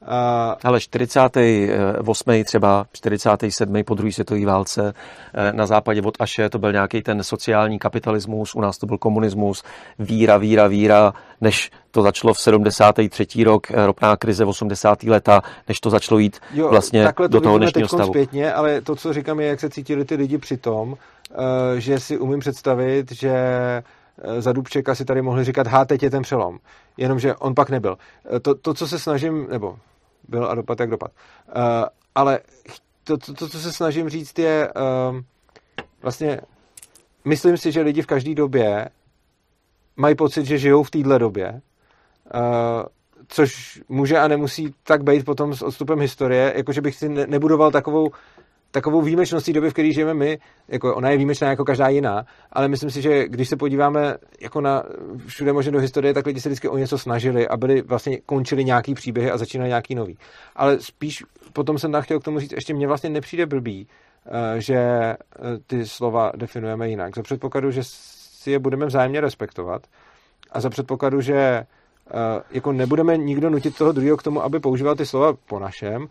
Uh, 0.07 0.55
Ale 0.63 0.79
48. 0.79 2.43
třeba 2.43 2.85
47. 2.93 3.83
po 3.83 3.95
druhé 3.95 4.11
světové 4.11 4.45
válce 4.45 4.93
eh, 5.33 5.53
na 5.53 5.65
západě 5.65 6.01
od 6.01 6.17
Aše 6.19 6.49
to 6.49 6.59
byl 6.59 6.71
nějaký 6.71 7.01
ten 7.01 7.23
sociální 7.23 7.79
kapitalismus, 7.79 8.55
u 8.55 8.61
nás 8.61 8.77
to 8.77 8.85
byl 8.85 8.97
komunismus, 8.97 9.63
víra, 9.99 10.37
víra, 10.37 10.67
víra, 10.67 11.13
než 11.41 11.71
to 11.91 12.01
začalo 12.01 12.33
v 12.33 12.39
73. 12.39 13.43
rok, 13.43 13.71
eh, 13.71 13.85
ropná 13.85 14.17
krize 14.17 14.45
v 14.45 14.49
80. 14.49 15.03
leta, 15.09 15.41
než 15.67 15.79
to 15.79 15.89
začalo 15.89 16.19
jít 16.19 16.39
Jo, 16.53 16.69
vlastně 16.69 17.13
to 17.17 17.27
do 17.27 17.41
toho 17.41 17.57
dnešního 17.57 17.87
stavu. 17.87 18.11
zpětně, 18.13 18.53
ale 18.53 18.81
to, 18.81 18.95
co 18.95 19.13
říkám, 19.13 19.39
je, 19.39 19.47
jak 19.47 19.59
se 19.59 19.69
cítili 19.69 20.05
ty 20.05 20.15
lidi 20.15 20.37
při 20.37 20.57
tom, 20.57 20.95
eh, 21.75 21.79
že 21.81 21.99
si 21.99 22.17
umím 22.17 22.39
představit, 22.39 23.11
že 23.11 23.29
eh, 23.29 24.41
za 24.41 24.53
Dubčeka 24.53 24.95
si 24.95 25.05
tady 25.05 25.21
mohli 25.21 25.43
říkat, 25.43 25.67
há, 25.67 25.85
teď 25.85 26.03
je 26.03 26.09
ten 26.09 26.21
přelom. 26.23 26.57
Jenomže 26.97 27.35
on 27.35 27.55
pak 27.55 27.69
nebyl. 27.69 27.97
Eh, 28.35 28.39
To, 28.39 28.55
to 28.55 28.73
co 28.73 28.87
se 28.87 28.99
snažím, 28.99 29.47
nebo 29.49 29.75
byl 30.27 30.45
a 30.45 30.55
dopad, 30.55 30.79
jak 30.79 30.89
dopad. 30.89 31.11
Uh, 31.55 31.63
ale 32.15 32.39
to, 33.03 33.17
to, 33.17 33.33
to, 33.33 33.49
co 33.49 33.59
se 33.59 33.73
snažím 33.73 34.09
říct, 34.09 34.39
je 34.39 34.69
um, 35.09 35.25
vlastně, 36.01 36.41
myslím 37.25 37.57
si, 37.57 37.71
že 37.71 37.81
lidi 37.81 38.01
v 38.01 38.07
každé 38.07 38.35
době 38.35 38.89
mají 39.95 40.15
pocit, 40.15 40.45
že 40.45 40.57
žijou 40.57 40.83
v 40.83 40.91
téhle 40.91 41.19
době, 41.19 41.61
uh, 42.35 42.83
což 43.27 43.81
může 43.89 44.19
a 44.19 44.27
nemusí 44.27 44.75
tak 44.83 45.03
být 45.03 45.25
potom 45.25 45.55
s 45.55 45.61
odstupem 45.61 45.99
historie, 45.99 46.53
jakože 46.55 46.81
bych 46.81 46.95
si 46.95 47.09
ne, 47.09 47.27
nebudoval 47.27 47.71
takovou 47.71 48.11
takovou 48.75 49.01
výjimečností 49.01 49.53
doby, 49.53 49.69
v 49.69 49.73
které 49.73 49.91
žijeme 49.91 50.13
my, 50.13 50.39
jako 50.67 50.95
ona 50.95 51.09
je 51.09 51.17
výjimečná 51.17 51.49
jako 51.49 51.65
každá 51.65 51.87
jiná, 51.87 52.25
ale 52.51 52.67
myslím 52.67 52.89
si, 52.89 53.01
že 53.01 53.27
když 53.27 53.49
se 53.49 53.55
podíváme 53.55 54.15
jako 54.41 54.61
na 54.61 54.83
všude 55.27 55.53
možně 55.53 55.71
do 55.71 55.79
historie, 55.79 56.13
tak 56.13 56.25
lidi 56.25 56.41
se 56.41 56.49
vždycky 56.49 56.67
o 56.67 56.77
něco 56.77 56.97
snažili 56.97 57.47
a 57.47 57.57
byli 57.57 57.81
vlastně 57.81 58.17
končili 58.25 58.65
nějaký 58.65 58.93
příběhy 58.93 59.31
a 59.31 59.37
začínali 59.37 59.69
nějaký 59.69 59.95
nový. 59.95 60.17
Ale 60.55 60.79
spíš 60.79 61.23
potom 61.53 61.77
jsem 61.77 61.91
tam 61.91 62.01
chtěl 62.01 62.19
k 62.19 62.23
tomu 62.23 62.39
říct, 62.39 62.51
ještě 62.51 62.73
mně 62.73 62.87
vlastně 62.87 63.09
nepřijde 63.09 63.45
blbý, 63.45 63.87
eh, 64.25 64.61
že 64.61 64.75
eh, 64.75 65.17
ty 65.67 65.85
slova 65.85 66.31
definujeme 66.35 66.89
jinak. 66.89 67.15
Za 67.15 67.23
předpokladu, 67.23 67.71
že 67.71 67.81
si 67.83 68.51
je 68.51 68.59
budeme 68.59 68.85
vzájemně 68.85 69.21
respektovat 69.21 69.81
a 70.51 70.61
za 70.61 70.69
předpokladu, 70.69 71.21
že 71.21 71.35
eh, 71.35 71.65
jako 72.51 72.71
nebudeme 72.71 73.17
nikdo 73.17 73.49
nutit 73.49 73.77
toho 73.77 73.91
druhého 73.91 74.17
k 74.17 74.23
tomu, 74.23 74.43
aby 74.43 74.59
používal 74.59 74.95
ty 74.95 75.05
slova 75.05 75.33
po 75.33 75.59
našem, 75.59 76.07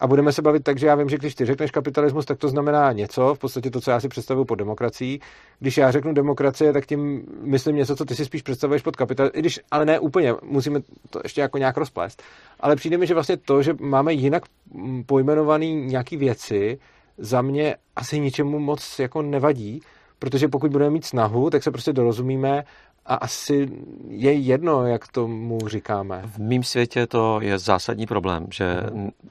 a 0.00 0.06
budeme 0.06 0.32
se 0.32 0.42
bavit 0.42 0.64
tak, 0.64 0.78
že 0.78 0.86
já 0.86 0.94
vím, 0.94 1.08
že 1.08 1.18
když 1.18 1.34
ty 1.34 1.46
řekneš 1.46 1.70
kapitalismus, 1.70 2.24
tak 2.24 2.38
to 2.38 2.48
znamená 2.48 2.92
něco, 2.92 3.34
v 3.34 3.38
podstatě 3.38 3.70
to, 3.70 3.80
co 3.80 3.90
já 3.90 4.00
si 4.00 4.08
představuju 4.08 4.44
pod 4.44 4.54
demokracií. 4.54 5.20
Když 5.60 5.76
já 5.76 5.90
řeknu 5.90 6.12
demokracie, 6.12 6.72
tak 6.72 6.86
tím 6.86 7.22
myslím 7.40 7.76
něco, 7.76 7.96
co 7.96 8.04
ty 8.04 8.14
si 8.14 8.24
spíš 8.24 8.42
představuješ 8.42 8.82
pod 8.82 8.96
kapitalismus, 8.96 9.38
i 9.38 9.40
když, 9.40 9.60
ale 9.70 9.84
ne 9.84 9.98
úplně, 9.98 10.34
musíme 10.42 10.80
to 11.10 11.20
ještě 11.24 11.40
jako 11.40 11.58
nějak 11.58 11.76
rozplést. 11.76 12.22
Ale 12.60 12.76
přijde 12.76 12.98
mi, 12.98 13.06
že 13.06 13.14
vlastně 13.14 13.36
to, 13.36 13.62
že 13.62 13.74
máme 13.80 14.12
jinak 14.12 14.42
mm, 14.72 15.04
pojmenovaný 15.04 15.74
nějaký 15.74 16.16
věci, 16.16 16.78
za 17.18 17.42
mě 17.42 17.76
asi 17.96 18.20
ničemu 18.20 18.58
moc 18.58 18.98
jako 18.98 19.22
nevadí, 19.22 19.82
protože 20.18 20.48
pokud 20.48 20.70
budeme 20.70 20.90
mít 20.90 21.04
snahu, 21.04 21.50
tak 21.50 21.62
se 21.62 21.70
prostě 21.70 21.92
dorozumíme 21.92 22.64
a 23.08 23.14
asi 23.14 23.68
je 24.08 24.32
jedno, 24.32 24.86
jak 24.86 25.08
tomu 25.08 25.68
říkáme. 25.68 26.22
V 26.24 26.38
mém 26.38 26.62
světě 26.62 27.06
to 27.06 27.40
je 27.42 27.58
zásadní 27.58 28.06
problém, 28.06 28.46
že 28.54 28.80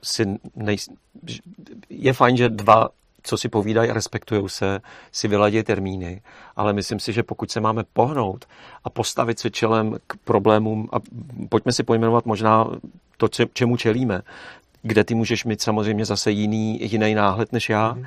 si 0.03 0.25
nej... 0.55 0.77
je 1.89 2.13
fajn, 2.13 2.37
že 2.37 2.49
dva 2.49 2.89
co 3.27 3.37
si 3.37 3.49
povídají 3.49 3.89
a 3.89 3.93
respektují 3.93 4.49
se, 4.49 4.79
si 5.11 5.27
vyladí 5.27 5.63
termíny, 5.63 6.21
ale 6.55 6.73
myslím 6.73 6.99
si, 6.99 7.13
že 7.13 7.23
pokud 7.23 7.51
se 7.51 7.61
máme 7.61 7.83
pohnout 7.93 8.45
a 8.83 8.89
postavit 8.89 9.39
se 9.39 9.49
čelem 9.49 9.97
k 10.07 10.17
problémům 10.17 10.89
a 10.91 10.97
pojďme 11.49 11.71
si 11.71 11.83
pojmenovat 11.83 12.25
možná 12.25 12.67
to, 13.17 13.27
čemu 13.53 13.77
čelíme, 13.77 14.21
kde 14.81 15.03
ty 15.03 15.15
můžeš 15.15 15.45
mít 15.45 15.61
samozřejmě 15.61 16.05
zase 16.05 16.31
jiný, 16.31 16.79
jiný 16.91 17.15
náhled 17.15 17.53
než 17.53 17.69
já, 17.69 17.93
mm. 17.93 18.05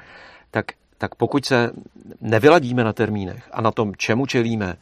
tak, 0.50 0.66
tak 1.00 1.14
pokud 1.14 1.44
se 1.44 1.70
nevyladíme 2.20 2.84
na 2.84 2.92
termínech 2.92 3.48
a 3.52 3.60
na 3.60 3.70
tom, 3.70 3.92
čemu 3.96 4.26
čelíme 4.26 4.76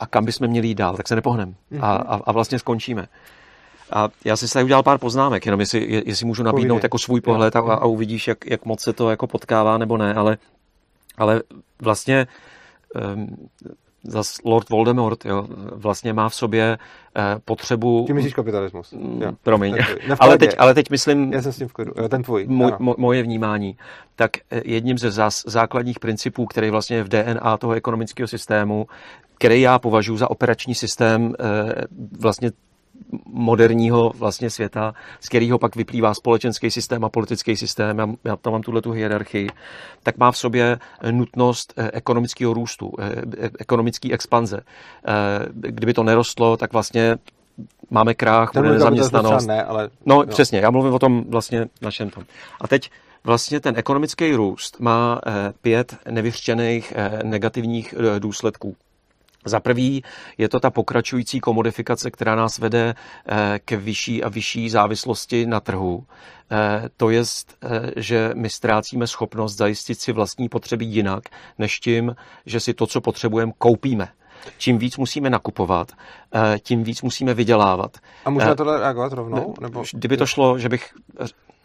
a 0.00 0.06
kam 0.06 0.24
bychom 0.24 0.48
měli 0.48 0.68
jít 0.68 0.74
dál, 0.74 0.96
tak 0.96 1.08
se 1.08 1.14
nepohneme 1.14 1.54
a, 1.80 1.92
a, 1.92 2.20
a 2.24 2.32
vlastně 2.32 2.58
skončíme. 2.58 3.06
A 3.92 4.08
já 4.24 4.36
si 4.36 4.52
tady 4.52 4.64
udělal 4.64 4.82
pár 4.82 4.98
poznámek, 4.98 5.46
jenom 5.46 5.60
jestli, 5.60 6.02
jestli 6.06 6.26
můžu 6.26 6.42
nabídnout 6.42 6.68
Povídej. 6.68 6.84
jako 6.84 6.98
svůj 6.98 7.20
pohled 7.20 7.56
a, 7.56 7.60
a 7.60 7.84
uvidíš, 7.84 8.28
jak, 8.28 8.46
jak 8.46 8.64
moc 8.64 8.80
se 8.80 8.92
to 8.92 9.10
jako 9.10 9.26
potkává 9.26 9.78
nebo 9.78 9.96
ne, 9.96 10.14
ale, 10.14 10.38
ale 11.16 11.42
vlastně 11.82 12.26
um, 13.14 13.48
zas 14.04 14.38
Lord 14.44 14.68
Voldemort 14.68 15.24
jo, 15.24 15.46
vlastně 15.72 16.12
má 16.12 16.28
v 16.28 16.34
sobě 16.34 16.78
eh, 17.16 17.22
potřebu... 17.44 18.04
Ty 18.06 18.12
myslíš 18.12 18.34
kapitalismus? 18.34 18.92
Mm, 18.92 19.22
jo. 19.22 19.32
Promiň. 19.42 19.76
Ne, 20.08 20.16
ale, 20.20 20.38
teď, 20.38 20.54
ale 20.58 20.74
teď 20.74 20.90
myslím... 20.90 21.32
Já 21.32 21.42
jsem 21.42 21.52
s 21.52 21.56
tím 21.56 21.68
v 21.68 21.72
klidu. 21.72 21.92
Ten 22.08 22.22
tvůj. 22.22 22.46
Moj, 22.48 22.72
mo, 22.78 22.94
moje 22.98 23.22
vnímání. 23.22 23.76
Tak 24.16 24.30
eh, 24.50 24.62
jedním 24.64 24.98
ze 24.98 25.10
zás, 25.10 25.42
základních 25.46 25.98
principů, 25.98 26.46
který 26.46 26.70
vlastně 26.70 26.96
je 26.96 27.04
v 27.04 27.08
DNA 27.08 27.56
toho 27.56 27.72
ekonomického 27.72 28.28
systému, 28.28 28.86
který 29.38 29.60
já 29.60 29.78
považuji 29.78 30.16
za 30.16 30.30
operační 30.30 30.74
systém 30.74 31.34
eh, 31.40 31.84
vlastně 32.20 32.50
moderního 33.26 34.12
vlastně 34.18 34.50
světa, 34.50 34.94
z 35.20 35.28
kterého 35.28 35.58
pak 35.58 35.76
vyplývá 35.76 36.14
společenský 36.14 36.70
systém 36.70 37.04
a 37.04 37.08
politický 37.08 37.56
systém, 37.56 37.98
já, 37.98 38.08
já 38.24 38.36
tam 38.36 38.52
mám 38.52 38.62
tuhle 38.62 38.82
tu 38.82 38.90
hierarchii, 38.90 39.48
tak 40.02 40.18
má 40.18 40.32
v 40.32 40.36
sobě 40.36 40.78
nutnost 41.10 41.74
eh, 41.76 41.90
ekonomického 41.92 42.54
růstu, 42.54 42.92
eh, 42.98 43.50
ekonomické 43.58 44.12
expanze. 44.12 44.60
Eh, 44.60 45.12
kdyby 45.52 45.94
to 45.94 46.02
nerostlo, 46.02 46.56
tak 46.56 46.72
vlastně 46.72 47.16
máme 47.90 48.14
krách, 48.14 48.50
bude 48.54 48.70
nezaměstnanost. 48.70 49.46
Ne, 49.46 49.64
ale... 49.64 49.90
No, 50.06 50.16
no, 50.16 50.26
přesně, 50.26 50.60
já 50.60 50.70
mluvím 50.70 50.94
o 50.94 50.98
tom 50.98 51.24
vlastně 51.28 51.66
našem 51.82 52.10
tom. 52.10 52.24
A 52.60 52.68
teď 52.68 52.90
vlastně 53.24 53.60
ten 53.60 53.78
ekonomický 53.78 54.34
růst 54.34 54.80
má 54.80 55.20
pět 55.62 55.96
nevyřčených 56.10 56.92
negativních 57.22 57.94
důsledků. 58.18 58.76
Za 59.44 59.60
prvý 59.60 60.02
je 60.38 60.48
to 60.48 60.60
ta 60.60 60.70
pokračující 60.70 61.40
komodifikace, 61.40 62.10
která 62.10 62.34
nás 62.34 62.58
vede 62.58 62.94
eh, 63.28 63.60
k 63.64 63.72
vyšší 63.72 64.24
a 64.24 64.28
vyšší 64.28 64.70
závislosti 64.70 65.46
na 65.46 65.60
trhu. 65.60 66.06
Eh, 66.50 66.88
to 66.96 67.10
je, 67.10 67.22
eh, 67.22 67.90
že 67.96 68.30
my 68.34 68.50
ztrácíme 68.50 69.06
schopnost 69.06 69.56
zajistit 69.56 70.00
si 70.00 70.12
vlastní 70.12 70.48
potřeby 70.48 70.84
jinak, 70.84 71.24
než 71.58 71.80
tím, 71.80 72.16
že 72.46 72.60
si 72.60 72.74
to, 72.74 72.86
co 72.86 73.00
potřebujeme, 73.00 73.52
koupíme. 73.58 74.08
Čím 74.58 74.78
víc 74.78 74.96
musíme 74.96 75.30
nakupovat, 75.30 75.92
tím 76.62 76.84
víc 76.84 77.02
musíme 77.02 77.34
vydělávat. 77.34 77.96
A 78.24 78.30
můžeme 78.30 78.56
tohle 78.56 78.80
reagovat 78.80 79.12
rovnou? 79.12 79.54
Nebo... 79.60 79.84
Kdyby 79.92 80.16
to 80.16 80.26
šlo, 80.26 80.58
že 80.58 80.68
bych 80.68 80.94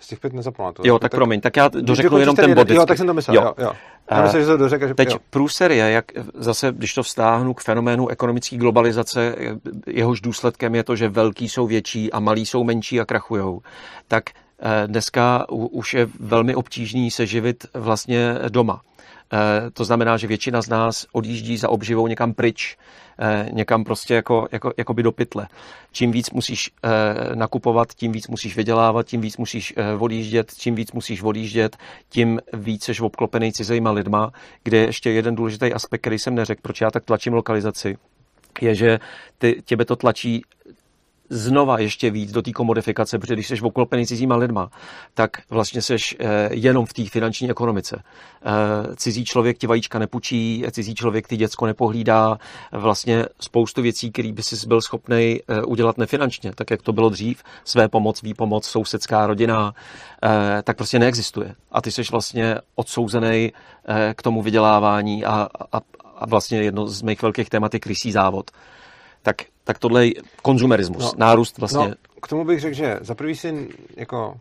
z 0.05 0.07
těch 0.07 0.19
pět 0.19 0.33
nezapamatuju. 0.33 0.87
Jo, 0.87 0.99
tak, 0.99 1.11
tak 1.11 1.17
promiň, 1.17 1.41
tak 1.41 1.57
já 1.57 1.67
dořeknu 1.67 2.17
jenom 2.17 2.35
ten 2.35 2.53
bod. 2.53 2.69
Jo, 2.69 2.85
tak 2.85 2.97
jsem 2.97 3.07
to 3.07 3.13
myslel, 3.13 3.35
jo. 3.35 3.41
jo, 3.41 3.53
jo. 3.57 3.71
Já 4.11 4.21
myslím, 4.21 4.41
že 4.41 4.47
to 4.47 4.57
dořekl, 4.57 4.87
že... 4.87 4.93
Teď 4.93 5.11
jo. 5.11 5.17
průser 5.29 5.71
je, 5.71 5.91
jak 5.91 6.05
zase, 6.33 6.73
když 6.77 6.93
to 6.93 7.03
vztáhnu 7.03 7.53
k 7.53 7.61
fenoménu 7.61 8.07
ekonomické 8.07 8.57
globalizace, 8.57 9.35
jehož 9.87 10.21
důsledkem 10.21 10.75
je 10.75 10.83
to, 10.83 10.95
že 10.95 11.09
velký 11.09 11.49
jsou 11.49 11.67
větší 11.67 12.11
a 12.11 12.19
malí 12.19 12.45
jsou 12.45 12.63
menší 12.63 12.99
a 12.99 13.05
krachujou, 13.05 13.61
tak 14.07 14.23
eh, 14.29 14.87
dneska 14.87 15.45
už 15.49 15.93
je 15.93 16.07
velmi 16.19 16.55
obtížný 16.55 17.11
se 17.11 17.25
živit 17.25 17.65
vlastně 17.73 18.35
doma. 18.49 18.81
Eh, 19.33 19.71
to 19.73 19.85
znamená, 19.85 20.17
že 20.17 20.27
většina 20.27 20.61
z 20.61 20.69
nás 20.69 21.05
odjíždí 21.11 21.57
za 21.57 21.69
obživou 21.69 22.07
někam 22.07 22.33
pryč, 22.33 22.77
eh, 22.77 22.85
někam 23.51 23.83
prostě 23.83 24.13
jako, 24.13 24.47
jako, 24.51 24.73
jako 24.77 24.93
by 24.93 25.03
do 25.03 25.11
pytle. 25.11 25.47
Čím 25.91 26.11
víc 26.11 26.31
musíš 26.31 26.71
eh, 26.83 27.35
nakupovat, 27.35 27.93
tím 27.93 28.11
víc 28.11 28.27
musíš 28.27 28.55
vydělávat, 28.55 29.05
tím 29.05 29.21
víc 29.21 29.37
musíš 29.37 29.73
odjíždět, 29.99 30.53
čím 30.57 30.75
víc 30.75 30.91
musíš 30.91 31.23
odjíždět, 31.23 31.77
tím 32.09 32.39
víc 32.53 32.83
jsi 32.83 33.01
obklopený 33.01 33.53
cizejma 33.53 33.91
lidma, 33.91 34.31
kde 34.63 34.77
je 34.77 34.85
ještě 34.85 35.11
jeden 35.11 35.35
důležitý 35.35 35.73
aspekt, 35.73 36.01
který 36.01 36.19
jsem 36.19 36.35
neřekl, 36.35 36.61
proč 36.61 36.81
já 36.81 36.91
tak 36.91 37.03
tlačím 37.03 37.33
lokalizaci, 37.33 37.97
je, 38.61 38.75
že 38.75 38.99
ty, 39.37 39.61
těbe 39.65 39.85
to 39.85 39.95
tlačí 39.95 40.41
znova 41.29 41.79
ještě 41.79 42.11
víc 42.11 42.31
do 42.31 42.41
té 42.41 42.51
komodifikace, 42.51 43.19
protože 43.19 43.33
když 43.33 43.47
jsi 43.47 43.61
obklopený 43.61 44.07
cizíma 44.07 44.35
lidma, 44.35 44.69
tak 45.13 45.31
vlastně 45.49 45.81
jsi 45.81 45.95
eh, 46.19 46.49
jenom 46.51 46.85
v 46.85 46.93
té 46.93 47.05
finanční 47.05 47.49
ekonomice. 47.49 48.03
Eh, 48.03 48.95
cizí 48.95 49.25
člověk 49.25 49.57
ti 49.57 49.67
vajíčka 49.67 49.99
nepůjčí, 49.99 50.65
cizí 50.71 50.95
člověk 50.95 51.27
ty 51.27 51.37
děcko 51.37 51.65
nepohlídá, 51.65 52.37
vlastně 52.71 53.25
spoustu 53.39 53.81
věcí, 53.81 54.11
které 54.11 54.31
by 54.31 54.43
si 54.43 54.67
byl 54.67 54.81
schopný 54.81 55.39
eh, 55.47 55.61
udělat 55.61 55.97
nefinančně, 55.97 56.51
tak 56.55 56.71
jak 56.71 56.81
to 56.81 56.93
bylo 56.93 57.09
dřív, 57.09 57.43
své 57.63 57.87
pomoc, 57.87 58.21
výpomoc, 58.21 58.65
sousedská 58.65 59.27
rodina, 59.27 59.73
tak 60.63 60.77
prostě 60.77 60.99
neexistuje. 60.99 61.55
A 61.71 61.81
ty 61.81 61.91
jsi 61.91 62.01
vlastně 62.11 62.55
odsouzený 62.75 63.53
k 64.15 64.21
tomu 64.21 64.41
vydělávání 64.41 65.25
a, 65.25 65.47
a, 65.71 65.81
a 66.15 66.25
vlastně 66.25 66.63
jedno 66.63 66.87
z 66.87 67.01
mých 67.01 67.21
velkých 67.21 67.49
témat 67.49 67.73
je 67.73 67.79
krysí 67.79 68.11
závod 68.11 68.51
tak, 69.25 69.35
tak 69.65 69.79
tohle 69.79 70.07
je 70.07 70.13
konzumerismus, 70.41 71.03
no, 71.03 71.11
nárůst 71.17 71.57
vlastně. 71.57 71.87
No, 71.87 71.95
k 72.21 72.27
tomu 72.27 72.45
bych 72.45 72.59
řekl, 72.59 72.75
že 72.75 72.99
za 73.01 73.15
prvý 73.15 73.35
si 73.35 73.69
jako, 73.95 74.39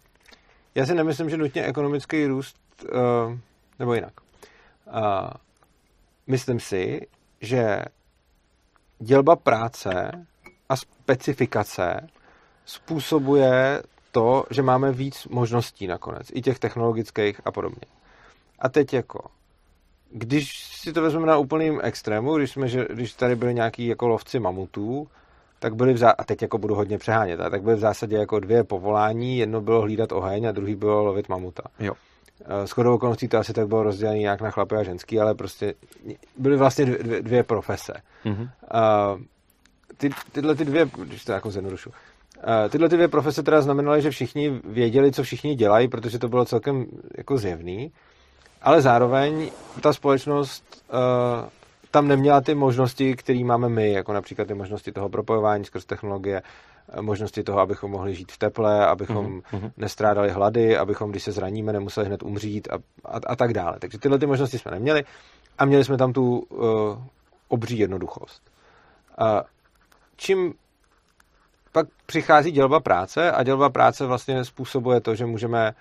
já 0.75 0.87
si 0.87 0.95
nemyslím, 0.95 1.31
že 1.31 1.37
nutně 1.37 1.65
ekonomický 1.65 2.27
růst, 2.27 2.57
uh, 2.83 3.39
nebo 3.79 3.95
jinak. 3.95 4.13
Uh, 4.87 5.31
myslím 6.27 6.61
si, 6.61 7.07
že 7.41 7.79
dělba 8.99 9.37
práce 9.37 10.11
a 10.69 10.77
specifikace 10.77 12.07
způsobuje 12.65 13.83
to, 14.13 14.45
že 14.51 14.63
máme 14.63 14.93
víc 14.93 15.27
možností 15.27 15.87
nakonec, 15.87 16.27
i 16.33 16.43
těch 16.43 16.59
technologických 16.59 17.41
a 17.45 17.53
podobně. 17.53 17.87
A 18.59 18.69
teď 18.69 18.93
jako, 18.93 19.21
když 20.11 20.65
si 20.67 20.93
to 20.93 21.03
vezmeme 21.03 21.27
na 21.27 21.39
úplným 21.39 21.81
extrému, 21.83 22.37
když, 22.37 22.51
jsme, 22.51 22.69
že, 22.69 22.87
když 22.91 23.13
tady 23.13 23.37
byli 23.37 23.55
nějaký 23.55 23.87
jako 23.87 24.09
lovci 24.09 24.39
mamutů, 24.39 25.09
tak 25.59 25.75
byly 25.75 25.93
v 25.93 25.99
zá... 25.99 26.11
a 26.11 26.25
teď 26.25 26.43
jako 26.43 26.59
budu 26.59 26.75
hodně 26.75 26.99
přehánět, 26.99 27.41
tak 27.51 27.63
byly 27.63 27.77
v 27.77 27.79
zásadě 27.79 28.17
jako 28.17 28.41
dvě 28.41 28.65
povolání, 28.65 29.39
jedno 29.39 29.61
bylo 29.61 29.81
hlídat 29.81 30.13
oheň 30.13 30.49
a 30.49 30.53
druhý 30.53 30.75
bylo 30.75 31.05
lovit 31.05 31.29
mamuta. 31.29 31.63
Jo. 31.79 31.95
S 32.65 32.71
chodou 32.71 32.95
okolností 32.95 33.29
to 33.29 33.39
asi 33.39 33.53
tak 33.53 33.69
bylo 33.69 33.83
rozdělené 33.83 34.19
nějak 34.19 34.41
na 34.41 34.51
chlapy 34.51 34.75
a 34.75 34.83
ženský, 34.83 35.21
ale 35.21 35.35
prostě 35.35 35.75
byly 36.37 36.57
vlastně 36.57 36.85
dvě, 36.85 37.23
dvě 37.23 37.43
profese. 37.43 37.93
Mm-hmm. 38.25 38.51
Uh, 39.15 39.21
ty, 39.97 40.11
tyhle 40.33 40.55
ty 40.55 40.65
dvě, 40.65 40.91
když 40.99 41.25
to 41.25 41.33
jako 41.33 41.51
zjednodušu, 41.51 41.91
uh, 41.91 42.71
tyhle 42.71 42.89
ty 42.89 42.97
dvě 42.97 43.09
profese 43.09 43.43
teda 43.43 43.61
znamenaly, 43.61 44.03
že 44.03 44.11
všichni 44.11 44.61
věděli, 44.65 45.13
co 45.13 45.23
všichni 45.23 45.55
dělají, 45.55 45.89
protože 45.89 46.19
to 46.19 46.29
bylo 46.29 46.45
celkem 46.45 46.87
jako 47.19 47.39
zjevný 47.39 47.93
ale 48.65 48.83
zároveň 48.83 49.51
ta 49.81 49.93
společnost 49.93 50.85
uh, 50.93 51.49
tam 51.91 52.09
neměla 52.09 52.41
ty 52.41 52.55
možnosti, 52.55 53.17
které 53.17 53.45
máme 53.45 53.69
my, 53.69 53.93
jako 53.93 54.13
například 54.13 54.49
ty 54.49 54.55
možnosti 54.55 54.93
toho 54.93 55.09
propojování 55.09 55.65
skrz 55.65 55.85
technologie, 55.85 56.43
eh, 56.89 57.03
možnosti 57.03 57.43
toho, 57.43 57.61
abychom 57.61 57.91
mohli 57.91 58.15
žít 58.15 58.33
v 58.33 58.39
teple, 58.39 58.87
abychom 58.87 59.41
mm-hmm. 59.41 59.71
nestrádali 59.77 60.31
hlady, 60.31 60.77
abychom, 60.77 61.11
když 61.11 61.23
se 61.23 61.33
zraníme, 61.33 61.73
nemuseli 61.73 62.07
hned 62.07 62.23
umřít 62.23 62.69
a, 62.73 62.75
a, 63.05 63.21
a 63.27 63.37
tak 63.37 63.53
dále. 63.53 63.79
Takže 63.79 63.99
tyhle 63.99 64.19
ty 64.19 64.27
možnosti 64.27 64.59
jsme 64.59 64.71
neměli 64.71 65.05
a 65.59 65.65
měli 65.65 65.85
jsme 65.85 65.97
tam 65.97 66.13
tu 66.13 66.39
uh, 66.39 66.69
obří 67.49 67.79
jednoduchost. 67.79 68.43
Uh, 69.21 69.41
čím 70.17 70.55
pak 71.73 71.87
přichází 72.07 72.51
dělba 72.51 72.81
práce 72.81 73.33
a 73.33 73.43
dělba 73.43 73.71
práce 73.71 74.07
vlastně 74.07 74.45
způsobuje 74.45 75.01
to, 75.01 75.15
že 75.15 75.27
můžeme 75.27 75.75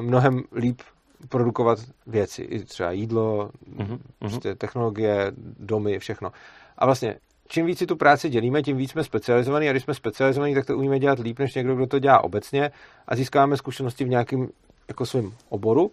mnohem 0.00 0.42
líp 0.56 0.82
produkovat 1.28 1.78
věci, 2.06 2.42
i 2.42 2.64
třeba 2.64 2.90
jídlo, 2.90 3.50
mm-hmm. 3.76 3.98
prostě 4.18 4.54
technologie, 4.54 5.32
domy, 5.58 5.98
všechno. 5.98 6.32
A 6.78 6.86
vlastně 6.86 7.16
čím 7.48 7.66
víc 7.66 7.78
si 7.78 7.86
tu 7.86 7.96
práci 7.96 8.30
dělíme, 8.30 8.62
tím 8.62 8.76
víc 8.76 8.90
jsme 8.90 9.04
specializovaní 9.04 9.68
a 9.68 9.72
když 9.72 9.82
jsme 9.82 9.94
specializovaní, 9.94 10.54
tak 10.54 10.66
to 10.66 10.76
umíme 10.76 10.98
dělat 10.98 11.18
líp 11.18 11.38
než 11.38 11.54
někdo, 11.54 11.74
kdo 11.74 11.86
to 11.86 11.98
dělá 11.98 12.24
obecně 12.24 12.70
a 13.08 13.16
získáváme 13.16 13.56
zkušenosti 13.56 14.04
v 14.04 14.08
nějakém 14.08 14.48
jako 14.88 15.06
svém 15.06 15.32
oboru 15.48 15.90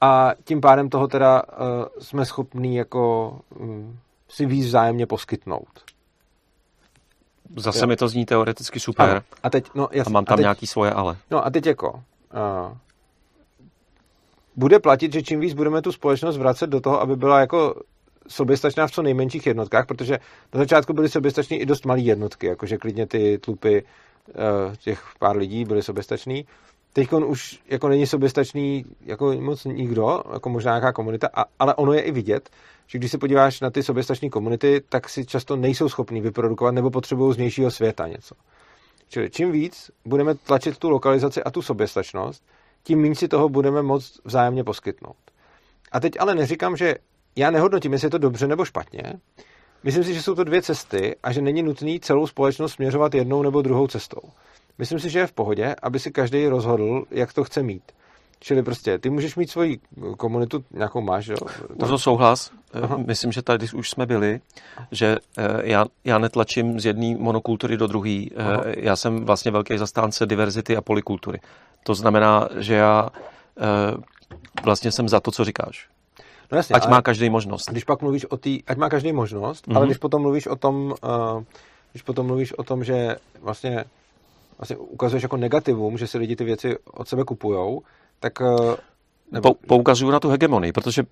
a 0.00 0.32
tím 0.44 0.60
pádem 0.60 0.88
toho 0.88 1.08
teda 1.08 1.42
uh, 1.42 1.58
jsme 1.98 2.24
schopní 2.24 2.76
jako 2.76 3.32
um, 3.58 3.98
si 4.28 4.46
víc 4.46 4.66
vzájemně 4.66 5.06
poskytnout. 5.06 5.68
Zase 7.56 7.78
jo. 7.78 7.86
mi 7.86 7.96
to 7.96 8.08
zní 8.08 8.26
teoreticky 8.26 8.80
super. 8.80 9.10
Ano. 9.10 9.20
A 9.42 9.50
teď, 9.50 9.68
no 9.74 9.88
jasný, 9.92 10.10
a 10.10 10.12
mám 10.12 10.24
tam 10.24 10.34
a 10.34 10.36
teď, 10.36 10.42
nějaký 10.42 10.66
svoje 10.66 10.92
ale. 10.92 11.16
No 11.30 11.46
a 11.46 11.50
teď 11.50 11.66
jako, 11.66 11.92
uh, 11.92 12.76
bude 14.56 14.78
platit, 14.78 15.12
že 15.12 15.22
čím 15.22 15.40
víc 15.40 15.54
budeme 15.54 15.82
tu 15.82 15.92
společnost 15.92 16.36
vracet 16.36 16.66
do 16.66 16.80
toho, 16.80 17.00
aby 17.00 17.16
byla 17.16 17.40
jako 17.40 17.74
soběstačná 18.28 18.86
v 18.86 18.90
co 18.90 19.02
nejmenších 19.02 19.46
jednotkách, 19.46 19.86
protože 19.86 20.18
na 20.54 20.60
začátku 20.60 20.92
byly 20.92 21.08
soběstační 21.08 21.60
i 21.60 21.66
dost 21.66 21.86
malé 21.86 22.00
jednotky, 22.00 22.46
jakože 22.46 22.78
klidně 22.78 23.06
ty 23.06 23.38
tlupy 23.38 23.76
eh, 23.78 24.32
těch 24.76 25.04
pár 25.18 25.36
lidí 25.36 25.64
byly 25.64 25.82
soběstační. 25.82 26.44
Teď 26.92 27.12
on 27.12 27.24
už 27.24 27.60
jako 27.68 27.88
není 27.88 28.06
soběstačný 28.06 28.84
jako 29.06 29.32
moc 29.32 29.64
nikdo, 29.64 30.22
jako 30.32 30.50
možná 30.50 30.72
nějaká 30.72 30.92
komunita, 30.92 31.28
a, 31.34 31.44
ale 31.58 31.74
ono 31.74 31.92
je 31.92 32.00
i 32.00 32.10
vidět, 32.10 32.50
že 32.86 32.98
když 32.98 33.10
se 33.10 33.18
podíváš 33.18 33.60
na 33.60 33.70
ty 33.70 33.82
soběstační 33.82 34.30
komunity, 34.30 34.82
tak 34.88 35.08
si 35.08 35.26
často 35.26 35.56
nejsou 35.56 35.88
schopní 35.88 36.20
vyprodukovat 36.20 36.74
nebo 36.74 36.90
potřebují 36.90 37.34
z 37.34 37.36
vnějšího 37.36 37.70
světa 37.70 38.06
něco. 38.06 38.34
Čili 39.08 39.30
čím 39.30 39.52
víc 39.52 39.90
budeme 40.04 40.34
tlačit 40.34 40.78
tu 40.78 40.90
lokalizaci 40.90 41.42
a 41.42 41.50
tu 41.50 41.62
soběstačnost, 41.62 42.42
tím 42.82 43.02
méně 43.02 43.14
si 43.14 43.28
toho 43.28 43.48
budeme 43.48 43.82
moct 43.82 44.20
vzájemně 44.24 44.64
poskytnout. 44.64 45.16
A 45.92 46.00
teď 46.00 46.12
ale 46.20 46.34
neříkám, 46.34 46.76
že 46.76 46.94
já 47.36 47.50
nehodnotím, 47.50 47.92
jestli 47.92 48.06
je 48.06 48.10
to 48.10 48.18
dobře 48.18 48.46
nebo 48.46 48.64
špatně. 48.64 49.02
Myslím 49.84 50.04
si, 50.04 50.14
že 50.14 50.22
jsou 50.22 50.34
to 50.34 50.44
dvě 50.44 50.62
cesty 50.62 51.16
a 51.22 51.32
že 51.32 51.42
není 51.42 51.62
nutný 51.62 52.00
celou 52.00 52.26
společnost 52.26 52.72
směřovat 52.72 53.14
jednou 53.14 53.42
nebo 53.42 53.62
druhou 53.62 53.86
cestou. 53.86 54.20
Myslím 54.78 55.00
si, 55.00 55.10
že 55.10 55.18
je 55.18 55.26
v 55.26 55.32
pohodě, 55.32 55.74
aby 55.82 55.98
si 55.98 56.10
každý 56.10 56.46
rozhodl, 56.46 57.04
jak 57.10 57.32
to 57.32 57.44
chce 57.44 57.62
mít. 57.62 57.82
Čili 58.40 58.62
prostě 58.62 58.98
ty 58.98 59.10
můžeš 59.10 59.36
mít 59.36 59.50
svoji 59.50 59.80
komunitu, 60.16 60.64
nějakou 60.70 61.00
máš, 61.00 61.26
jo? 61.26 61.36
To, 61.78 61.86
to 61.86 61.98
souhlas. 61.98 62.50
Aha. 62.72 62.96
Myslím, 63.06 63.32
že 63.32 63.42
tady 63.42 63.66
už 63.74 63.90
jsme 63.90 64.06
byli, 64.06 64.40
že 64.90 65.16
eh, 65.38 65.42
já, 65.62 65.84
já 66.04 66.18
netlačím 66.18 66.80
z 66.80 66.86
jedné 66.86 67.16
monokultury 67.18 67.76
do 67.76 67.86
druhé. 67.86 68.26
Eh, 68.36 68.74
já 68.76 68.96
jsem 68.96 69.24
vlastně 69.24 69.50
velký 69.50 69.78
zastánce 69.78 70.26
diverzity 70.26 70.76
a 70.76 70.82
polikultury. 70.82 71.38
To 71.82 71.94
znamená, 71.94 72.48
že 72.58 72.74
já 72.74 73.08
eh, 73.58 73.96
vlastně 74.64 74.92
jsem 74.92 75.08
za 75.08 75.20
to, 75.20 75.30
co 75.30 75.44
říkáš. 75.44 75.88
No 76.52 76.56
jasně, 76.56 76.74
ať 76.74 76.88
má 76.88 77.02
každý 77.02 77.30
možnost. 77.30 77.70
Když 77.70 77.84
pak 77.84 78.02
mluvíš 78.02 78.24
o 78.24 78.36
té, 78.36 78.50
ať 78.66 78.76
má 78.76 78.88
každý 78.88 79.12
možnost, 79.12 79.68
mm-hmm. 79.68 79.76
ale 79.76 79.86
když 79.86 79.98
potom 79.98 80.22
mluvíš 80.22 80.46
o 80.46 80.56
tom, 80.56 80.94
uh, 81.04 81.42
když 81.92 82.02
potom 82.02 82.26
mluvíš 82.26 82.52
o 82.52 82.62
tom, 82.62 82.84
že 82.84 83.16
vlastně, 83.40 83.84
vlastně 84.58 84.76
ukazuješ 84.76 85.22
jako 85.22 85.36
negativum, 85.36 85.98
že 85.98 86.06
si 86.06 86.18
lidi 86.18 86.36
ty 86.36 86.44
věci 86.44 86.76
od 86.84 87.08
sebe 87.08 87.24
kupujou, 87.24 87.82
tak... 88.20 88.40
Uh, 88.40 88.74
nebo... 89.32 89.54
Poukazuju 89.54 90.10
na 90.10 90.20
tu 90.20 90.28
hegemonii, 90.28 90.72
protože 90.72 91.02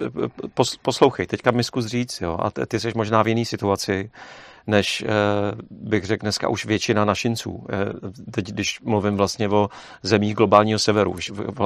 poslouchej, 0.82 1.26
teďka 1.26 1.50
mi 1.50 1.64
zkus 1.64 1.86
říct, 1.86 2.20
jo, 2.20 2.38
a 2.40 2.50
ty 2.66 2.80
jsi 2.80 2.92
možná 2.94 3.22
v 3.22 3.28
jiné 3.28 3.44
situaci, 3.44 4.10
než 4.66 5.04
bych 5.70 6.04
řekl 6.04 6.22
dneska 6.22 6.48
už 6.48 6.66
většina 6.66 7.04
našinců. 7.04 7.66
Teď, 8.30 8.52
když 8.52 8.80
mluvím 8.80 9.16
vlastně 9.16 9.48
o 9.48 9.68
zemích 10.02 10.34
globálního 10.34 10.78
severu, 10.78 11.14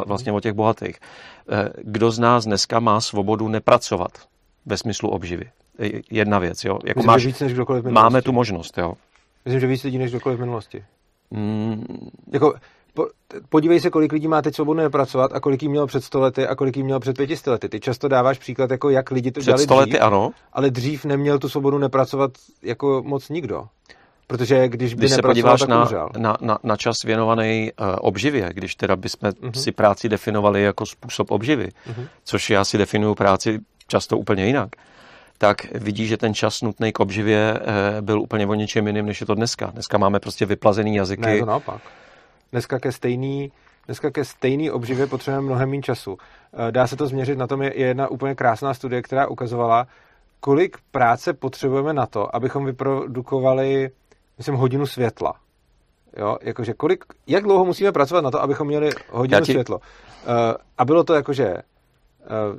vlastně 0.07 0.32
o 0.32 0.40
těch 0.40 0.53
bohatých. 0.53 0.99
Kdo 1.82 2.11
z 2.11 2.18
nás 2.18 2.45
dneska 2.45 2.80
má 2.80 3.01
svobodu 3.01 3.49
nepracovat 3.49 4.11
ve 4.66 4.76
smyslu 4.76 5.09
obživy? 5.09 5.51
Jedna 6.11 6.38
věc, 6.38 6.64
jo. 6.64 6.78
Jako 6.84 6.99
Myslím, 6.99 7.07
máš, 7.07 7.26
víc 7.26 7.40
než 7.40 7.53
kdokoliv 7.53 7.84
v 7.84 7.90
Máme 7.90 8.22
tu 8.22 8.32
možnost, 8.32 8.78
jo. 8.78 8.95
Myslím, 9.45 9.61
že 9.61 9.66
víc 9.66 9.84
lidí 9.84 9.99
než 9.99 10.11
kdokoliv 10.11 10.38
v 10.38 10.40
minulosti. 10.40 10.84
Mm. 11.30 12.11
Jako, 12.32 12.55
po, 12.95 13.09
podívej 13.49 13.80
se, 13.80 13.90
kolik 13.90 14.12
lidí 14.12 14.28
má 14.28 14.42
teď 14.42 14.55
svobodně 14.55 14.82
nepracovat 14.82 15.32
a 15.34 15.40
kolik 15.40 15.62
jí 15.62 15.68
mělo 15.68 15.86
před 15.86 16.05
100 16.05 16.20
lety 16.20 16.47
a 16.47 16.55
kolik 16.55 16.76
jí 16.76 16.82
mělo 16.82 17.01
před 17.01 17.16
500 17.16 17.47
lety. 17.47 17.68
Ty 17.68 17.80
často 17.80 18.09
dáváš 18.09 18.38
příklad, 18.38 18.70
jako 18.70 18.90
jak 18.90 19.11
lidi 19.11 19.32
to 19.32 19.40
před 19.40 19.47
dělali 19.47 19.64
100 19.64 19.74
lety, 19.74 19.90
dřív, 19.90 20.03
ano. 20.03 20.30
ale 20.53 20.70
dřív 20.70 21.05
neměl 21.05 21.38
tu 21.38 21.49
svobodu 21.49 21.78
nepracovat 21.78 22.30
jako 22.62 23.03
moc 23.07 23.28
nikdo. 23.28 23.64
Protože 24.26 24.68
když 24.68 24.95
by 24.95 24.99
když 24.99 25.11
se 25.11 25.22
podíváš 25.22 25.62
na, 25.66 25.88
na, 26.18 26.36
na, 26.40 26.59
na 26.62 26.76
čas 26.76 27.03
věnovaný 27.03 27.70
uh, 27.80 27.86
obživě, 28.01 28.51
když 28.53 28.74
teda 28.74 28.97
bychom 28.97 29.30
uh-huh. 29.30 29.53
si 29.61 29.72
práci 29.72 30.09
definovali 30.09 30.62
jako 30.62 30.86
způsob 30.86 31.30
obživy, 31.30 31.68
uh-huh. 31.68 32.07
což 32.24 32.51
já 32.51 32.64
si 32.64 32.78
definuju 32.78 33.14
práci 33.14 33.61
často 33.88 34.18
úplně 34.18 34.47
jinak, 34.47 34.68
tak 35.38 35.57
vidí, 35.74 36.07
že 36.07 36.16
ten 36.16 36.34
čas 36.34 36.62
nutný 36.62 36.92
k 36.92 37.01
obživě 37.01 37.55
uh, 37.55 38.01
byl 38.01 38.20
úplně 38.20 38.47
o 38.47 38.55
něčem 38.55 38.86
jiným, 38.86 39.07
než 39.07 39.20
je 39.20 39.26
to 39.26 39.34
dneska. 39.34 39.66
Dneska 39.66 39.99
máme 39.99 40.20
prostě 40.20 40.47
vyplazený 40.47 40.97
jazyky. 40.97 41.22
Ne, 41.22 41.38
to 41.38 41.47
naopak. 41.47 41.80
Dneska 42.55 42.79
ke 42.79 42.93
stejný, 42.93 43.53
dneska 43.87 44.11
ke 44.11 44.25
stejný 44.25 44.71
obživě 44.71 45.07
potřebujeme 45.07 45.47
mnohem 45.47 45.71
méně 45.71 45.83
času. 45.83 46.19
Eh, 46.69 46.73
dá 46.73 46.87
se 46.87 46.97
to 46.97 47.07
změřit, 47.07 47.39
na 47.39 47.47
tom 47.47 47.63
je 47.63 47.81
jedna 47.81 48.09
úplně 48.09 48.35
krásná 48.35 48.75
studie, 48.75 49.03
která 49.03 49.27
ukazovala, 49.27 49.87
kolik 50.41 50.77
práce 50.91 51.33
potřebujeme 51.33 51.93
na 51.93 52.07
to, 52.07 52.37
abychom 52.37 52.65
vyprodukovali, 52.65 53.91
myslím, 54.39 54.55
hodinu 54.55 54.87
světla. 54.87 55.35
Jo, 56.17 56.39
jakože 56.43 56.75
kolik, 56.75 57.05
jak 57.27 57.45
dlouho 57.45 57.65
musíme 57.65 57.93
pracovat 57.93 58.21
na 58.25 58.31
to, 58.31 58.43
abychom 58.43 58.67
měli 58.67 58.91
hodinu 59.11 59.45
ti... 59.45 59.53
světlo. 59.53 59.77
Uh, 59.77 59.83
a 60.79 60.85
bylo 60.85 61.05
to 61.05 61.15
jakože 61.15 61.55
uh, 61.55 61.59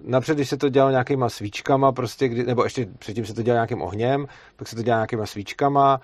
napřed, 0.04 0.34
když 0.34 0.50
se 0.50 0.58
to 0.58 0.70
dělalo 0.70 0.92
nějakýma 0.92 1.30
svíčkama, 1.30 1.92
prostě, 1.92 2.28
kdy, 2.28 2.44
nebo 2.44 2.64
ještě 2.64 2.88
předtím 3.00 3.26
se 3.26 3.34
to 3.34 3.42
dělalo 3.42 3.58
nějakým 3.58 3.82
ohněm, 3.82 4.28
pak 4.56 4.68
se 4.68 4.76
to 4.76 4.84
dělalo 4.84 5.00
nějakýma 5.00 5.26
svíčkama, 5.26 6.02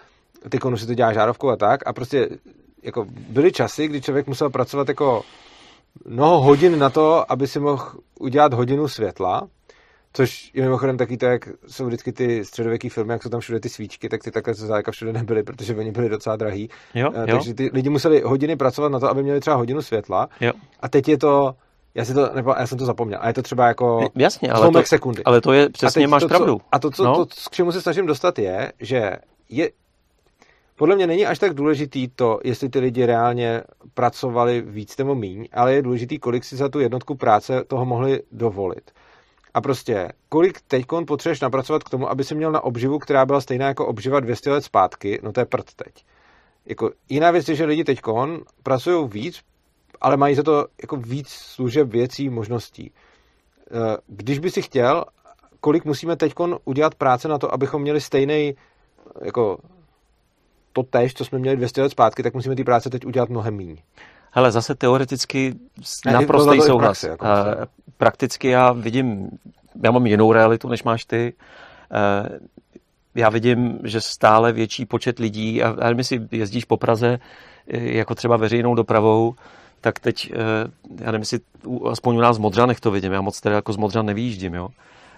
ty 0.49 0.57
konu 0.57 0.77
se 0.77 0.87
to 0.87 0.93
dělá 0.93 1.13
žárovkou 1.13 1.49
a 1.49 1.55
tak, 1.55 1.87
a 1.87 1.93
prostě 1.93 2.29
jako 2.83 3.05
byly 3.29 3.51
časy, 3.51 3.87
kdy 3.87 4.01
člověk 4.01 4.27
musel 4.27 4.49
pracovat 4.49 4.87
jako 4.87 5.23
mnoho 6.05 6.41
hodin 6.41 6.79
na 6.79 6.89
to, 6.89 7.31
aby 7.31 7.47
si 7.47 7.59
mohl 7.59 7.91
udělat 8.19 8.53
hodinu 8.53 8.87
světla, 8.87 9.47
což 10.13 10.51
je 10.53 10.63
mimochodem 10.63 10.97
taky 10.97 11.17
to, 11.17 11.25
jak 11.25 11.49
jsou 11.67 11.85
vždycky 11.85 12.11
ty 12.11 12.45
středověké 12.45 12.89
filmy, 12.89 13.13
jak 13.13 13.23
jsou 13.23 13.29
tam 13.29 13.39
všude 13.39 13.59
ty 13.59 13.69
svíčky, 13.69 14.09
tak 14.09 14.23
ty 14.23 14.31
takhle 14.31 14.53
zdaleka 14.53 14.91
všude 14.91 15.13
nebyly, 15.13 15.43
protože 15.43 15.75
oni 15.75 15.91
byli 15.91 16.09
docela 16.09 16.35
drahý. 16.35 16.69
Jo, 16.93 17.11
Takže 17.25 17.49
jo. 17.49 17.55
ty 17.55 17.69
lidi 17.73 17.89
museli 17.89 18.21
hodiny 18.21 18.55
pracovat 18.55 18.91
na 18.91 18.99
to, 18.99 19.09
aby 19.09 19.23
měli 19.23 19.39
třeba 19.39 19.55
hodinu 19.55 19.81
světla. 19.81 20.29
Jo. 20.41 20.51
A 20.79 20.89
teď 20.89 21.07
je 21.07 21.17
to, 21.17 21.55
já, 21.95 22.05
si 22.05 22.13
to, 22.13 22.29
nebo 22.35 22.55
já 22.59 22.67
jsem 22.67 22.77
to 22.77 22.85
zapomněl, 22.85 23.19
a 23.21 23.27
je 23.27 23.33
to 23.33 23.41
třeba 23.41 23.67
jako 23.67 24.09
Jasně, 24.15 24.51
ale 24.51 24.71
to, 24.71 24.83
sekundy. 24.83 25.23
Ale 25.23 25.41
to 25.41 25.53
je 25.53 25.69
přesně, 25.69 26.07
máš 26.07 26.21
to, 26.21 26.27
pravdu. 26.27 26.57
Co, 26.57 26.65
a 26.71 26.79
to, 26.79 26.91
co, 26.91 27.03
no. 27.03 27.15
to, 27.15 27.25
k 27.25 27.53
čemu 27.53 27.71
se 27.71 27.81
snažím 27.81 28.05
dostat, 28.05 28.39
je, 28.39 28.73
že 28.79 29.11
je, 29.49 29.69
podle 30.81 30.95
mě 30.95 31.07
není 31.07 31.25
až 31.25 31.39
tak 31.39 31.53
důležitý 31.53 32.07
to, 32.07 32.39
jestli 32.43 32.69
ty 32.69 32.79
lidi 32.79 33.05
reálně 33.05 33.63
pracovali 33.93 34.61
víc 34.61 34.97
nebo 34.97 35.15
míň, 35.15 35.47
ale 35.53 35.73
je 35.73 35.81
důležitý, 35.81 36.19
kolik 36.19 36.43
si 36.43 36.55
za 36.55 36.69
tu 36.69 36.79
jednotku 36.79 37.15
práce 37.15 37.63
toho 37.67 37.85
mohli 37.85 38.23
dovolit. 38.31 38.91
A 39.53 39.61
prostě, 39.61 40.09
kolik 40.29 40.61
teď 40.61 40.85
potřebuješ 41.07 41.39
napracovat 41.39 41.83
k 41.83 41.89
tomu, 41.89 42.09
aby 42.09 42.23
si 42.23 42.35
měl 42.35 42.51
na 42.51 42.63
obživu, 42.63 42.99
která 42.99 43.25
byla 43.25 43.41
stejná 43.41 43.67
jako 43.67 43.87
obživa 43.87 44.19
200 44.19 44.51
let 44.51 44.63
zpátky, 44.63 45.19
no 45.23 45.31
to 45.31 45.39
je 45.39 45.45
prd 45.45 45.73
teď. 45.75 46.05
Jako, 46.65 46.91
jiná 47.09 47.31
věc 47.31 47.49
je, 47.49 47.55
že 47.55 47.65
lidi 47.65 47.83
teď 47.83 47.99
pracují 48.63 49.07
víc, 49.07 49.41
ale 50.01 50.17
mají 50.17 50.35
za 50.35 50.43
to 50.43 50.65
jako 50.81 50.97
víc 50.97 51.29
služeb, 51.29 51.89
věcí, 51.89 52.29
možností. 52.29 52.91
Eh, 53.71 53.97
když 54.07 54.39
by 54.39 54.51
si 54.51 54.61
chtěl, 54.61 55.05
kolik 55.59 55.85
musíme 55.85 56.15
teď 56.15 56.33
udělat 56.65 56.95
práce 56.95 57.27
na 57.27 57.37
to, 57.37 57.53
abychom 57.53 57.81
měli 57.81 58.01
stejný 58.01 58.55
jako 59.21 59.57
to 60.73 60.83
tež, 60.83 61.13
co 61.13 61.25
jsme 61.25 61.39
měli 61.39 61.57
200 61.57 61.81
let 61.81 61.89
zpátky, 61.89 62.23
tak 62.23 62.33
musíme 62.33 62.55
ty 62.55 62.63
práce 62.63 62.89
teď 62.89 63.05
udělat 63.05 63.29
mnohem 63.29 63.57
méně. 63.57 63.75
Hele, 64.31 64.51
zase 64.51 64.75
teoreticky 64.75 65.55
naprostý 66.11 66.61
souhlas. 66.61 67.01
Praxi, 67.01 67.07
jako 67.07 67.25
uh, 67.25 67.31
prakticky 67.97 68.47
já 68.47 68.71
vidím, 68.71 69.29
já 69.83 69.91
mám 69.91 70.07
jinou 70.07 70.33
realitu, 70.33 70.69
než 70.69 70.83
máš 70.83 71.05
ty. 71.05 71.33
Uh, 71.91 72.47
já 73.15 73.29
vidím, 73.29 73.79
že 73.83 74.01
stále 74.01 74.51
větší 74.51 74.85
počet 74.85 75.19
lidí, 75.19 75.63
a, 75.63 75.93
my 75.93 76.03
si 76.03 76.27
jezdíš 76.31 76.65
po 76.65 76.77
Praze 76.77 77.19
eh, 77.67 77.79
jako 77.79 78.15
třeba 78.15 78.37
veřejnou 78.37 78.75
dopravou, 78.75 79.35
tak 79.81 79.99
teď, 79.99 80.33
já 80.99 81.11
nevím, 81.11 81.21
jestli 81.21 81.39
aspoň 81.91 82.17
u 82.17 82.21
nás 82.21 82.37
v 82.37 82.41
Modřanech 82.41 82.79
to 82.79 82.91
vidím, 82.91 83.11
já 83.11 83.21
moc 83.21 83.41
teda 83.41 83.55
jako 83.55 83.73
z 83.73 83.77
Modřan 83.77 84.05
nevýjíždím, 84.05 84.53
jo 84.53 84.69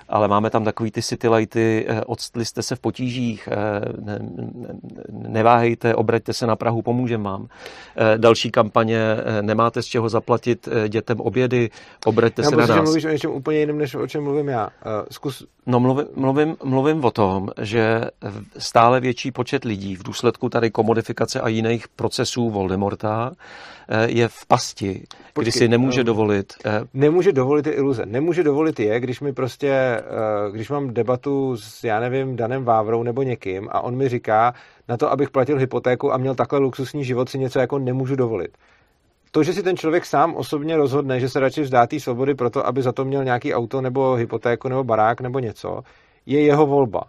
ale 0.10 0.28
máme 0.28 0.50
tam 0.50 0.64
takový 0.64 0.92
ty 0.92 1.02
city 1.02 1.28
lighty, 1.28 1.86
eh, 1.88 2.02
odstli 2.06 2.46
jste 2.46 2.62
se 2.62 2.76
v 2.76 2.80
potížích, 2.80 3.50
eh, 3.52 3.56
ne, 4.02 4.20
neváhejte, 5.10 5.96
obraťte 5.96 6.34
se 6.34 6.48
na 6.48 6.56
Prahu, 6.56 6.82
pomůžeme 6.82 7.24
vám. 7.24 7.48
Eh, 7.96 8.18
další 8.18 8.52
kampaně, 8.52 9.00
nemáte 9.42 9.82
z 9.82 9.86
čeho 9.86 10.10
zaplatit 10.10 10.70
dětem 10.88 11.20
obědy, 11.22 11.70
obraťte 12.06 12.42
já 12.42 12.50
se 12.50 12.56
na 12.56 12.62
nás. 12.62 12.70
Já 12.70 12.82
mluvíš 12.82 13.06
o 13.06 13.10
něčem 13.10 13.32
úplně 13.32 13.60
jiném, 13.60 13.78
než 13.78 13.96
o 13.96 14.08
čem 14.08 14.24
mluvím 14.24 14.48
já. 14.48 14.70
Zkus... 15.12 15.46
No 15.66 15.80
mluvím, 15.80 16.06
mluvím, 16.16 16.56
mluvím 16.64 17.06
o 17.06 17.12
tom, 17.12 17.50
že 17.62 18.02
stále 18.58 19.00
větší 19.00 19.32
počet 19.32 19.66
lidí 19.66 19.96
v 19.96 20.04
důsledku 20.04 20.50
tady 20.50 20.72
komodifikace 20.72 21.42
a 21.42 21.48
jiných 21.48 21.88
procesů 21.88 22.50
Voldemorta 22.50 23.32
je 24.06 24.28
v 24.28 24.46
pasti, 24.48 25.04
Počkej, 25.34 25.44
kdy 25.44 25.52
si 25.52 25.68
nemůže 25.68 26.04
dovolit. 26.04 26.54
Nemůže 26.94 27.32
dovolit 27.32 27.68
je 27.68 27.74
iluze. 27.74 28.06
Nemůže 28.06 28.44
dovolit 28.44 28.80
je, 28.80 29.00
když 29.00 29.20
mi 29.22 29.34
prostě 29.34 29.93
Eh, 30.00 30.52
když 30.52 30.70
mám 30.70 30.94
debatu 30.94 31.58
s, 31.58 31.84
já 31.84 32.00
nevím, 32.00 32.36
Danem 32.36 32.64
Vávrou 32.64 33.04
nebo 33.04 33.24
někým 33.24 33.70
a 33.72 33.82
on 33.82 33.96
mi 33.96 34.10
říká, 34.10 34.54
na 34.88 34.98
to, 34.98 35.12
abych 35.12 35.30
platil 35.30 35.58
hypotéku 35.58 36.14
a 36.14 36.18
měl 36.18 36.36
takhle 36.36 36.60
luxusní 36.60 37.06
život, 37.06 37.30
si 37.30 37.40
něco 37.40 37.60
jako 37.60 37.80
nemůžu 37.80 38.16
dovolit. 38.16 38.58
To, 39.32 39.44
že 39.44 39.54
si 39.54 39.64
ten 39.64 39.78
člověk 39.78 40.06
sám 40.06 40.36
osobně 40.36 40.78
rozhodne, 40.78 41.20
že 41.20 41.30
se 41.30 41.40
radši 41.40 41.62
vzdá 41.62 41.88
té 41.88 42.00
svobody 42.00 42.36
proto, 42.36 42.68
aby 42.68 42.82
za 42.82 42.92
to 42.92 43.06
měl 43.06 43.24
nějaký 43.24 43.54
auto 43.54 43.82
nebo 43.82 44.14
hypotéku 44.14 44.70
nebo 44.70 44.84
barák 44.84 45.22
nebo 45.22 45.40
něco, 45.40 45.80
je 46.26 46.42
jeho 46.42 46.66
volba. 46.66 47.02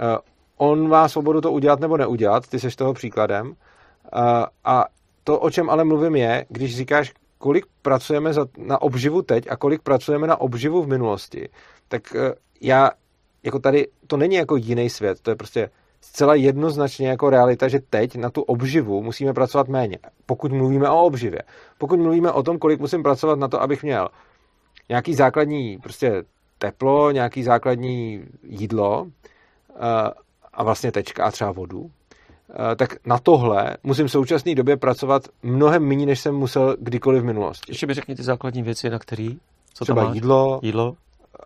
Eh, 0.00 0.18
on 0.56 0.88
má 0.88 1.08
svobodu 1.08 1.40
to 1.40 1.52
udělat 1.52 1.80
nebo 1.80 1.96
neudělat, 1.96 2.46
ty 2.46 2.60
jsi 2.60 2.76
toho 2.76 2.94
příkladem. 2.94 3.52
Eh, 3.52 4.46
a 4.64 4.84
to, 5.24 5.38
o 5.38 5.50
čem 5.50 5.70
ale 5.70 5.84
mluvím, 5.84 6.16
je, 6.16 6.46
když 6.48 6.76
říkáš, 6.76 7.12
kolik 7.38 7.66
pracujeme 7.82 8.30
na 8.58 8.82
obživu 8.82 9.22
teď 9.22 9.50
a 9.50 9.56
kolik 9.56 9.82
pracujeme 9.82 10.26
na 10.26 10.40
obživu 10.40 10.82
v 10.82 10.88
minulosti, 10.88 11.48
tak 11.92 12.14
eh, 12.16 12.34
já, 12.60 12.90
jako 13.42 13.58
tady, 13.58 13.86
to 14.06 14.16
není 14.16 14.34
jako 14.34 14.56
jiný 14.56 14.90
svět, 14.90 15.20
to 15.20 15.30
je 15.30 15.36
prostě 15.36 15.70
zcela 16.00 16.34
jednoznačně 16.34 17.08
jako 17.08 17.30
realita, 17.30 17.68
že 17.68 17.78
teď 17.90 18.16
na 18.16 18.30
tu 18.30 18.42
obživu 18.42 19.02
musíme 19.02 19.32
pracovat 19.32 19.68
méně, 19.68 19.98
pokud 20.26 20.52
mluvíme 20.52 20.88
o 20.88 21.02
obživě. 21.02 21.42
Pokud 21.78 22.00
mluvíme 22.00 22.32
o 22.32 22.42
tom, 22.42 22.58
kolik 22.58 22.80
musím 22.80 23.02
pracovat 23.02 23.38
na 23.38 23.48
to, 23.48 23.62
abych 23.62 23.82
měl 23.82 24.08
nějaký 24.88 25.14
základní 25.14 25.78
prostě 25.78 26.24
teplo, 26.58 27.10
nějaký 27.10 27.42
základní 27.42 28.24
jídlo 28.42 29.06
eh, 29.06 29.76
a 30.52 30.64
vlastně 30.64 30.92
tečka 30.92 31.24
a 31.24 31.30
třeba 31.30 31.52
vodu, 31.52 31.90
eh, 32.50 32.76
tak 32.76 33.06
na 33.06 33.18
tohle 33.18 33.76
musím 33.82 34.06
v 34.06 34.10
současné 34.10 34.54
době 34.54 34.76
pracovat 34.76 35.28
mnohem 35.42 35.84
méně, 35.84 36.06
než 36.06 36.20
jsem 36.20 36.34
musel 36.34 36.76
kdykoliv 36.80 37.22
v 37.22 37.26
minulosti. 37.26 37.72
Ještě 37.72 37.86
mi 37.86 37.94
řekni 37.94 38.14
ty 38.14 38.22
základní 38.22 38.62
věci, 38.62 38.90
na 38.90 38.98
který? 38.98 39.38
Co 39.74 39.84
Třeba 39.84 40.12
jídlo, 40.14 40.60
jídlo, 40.62 40.96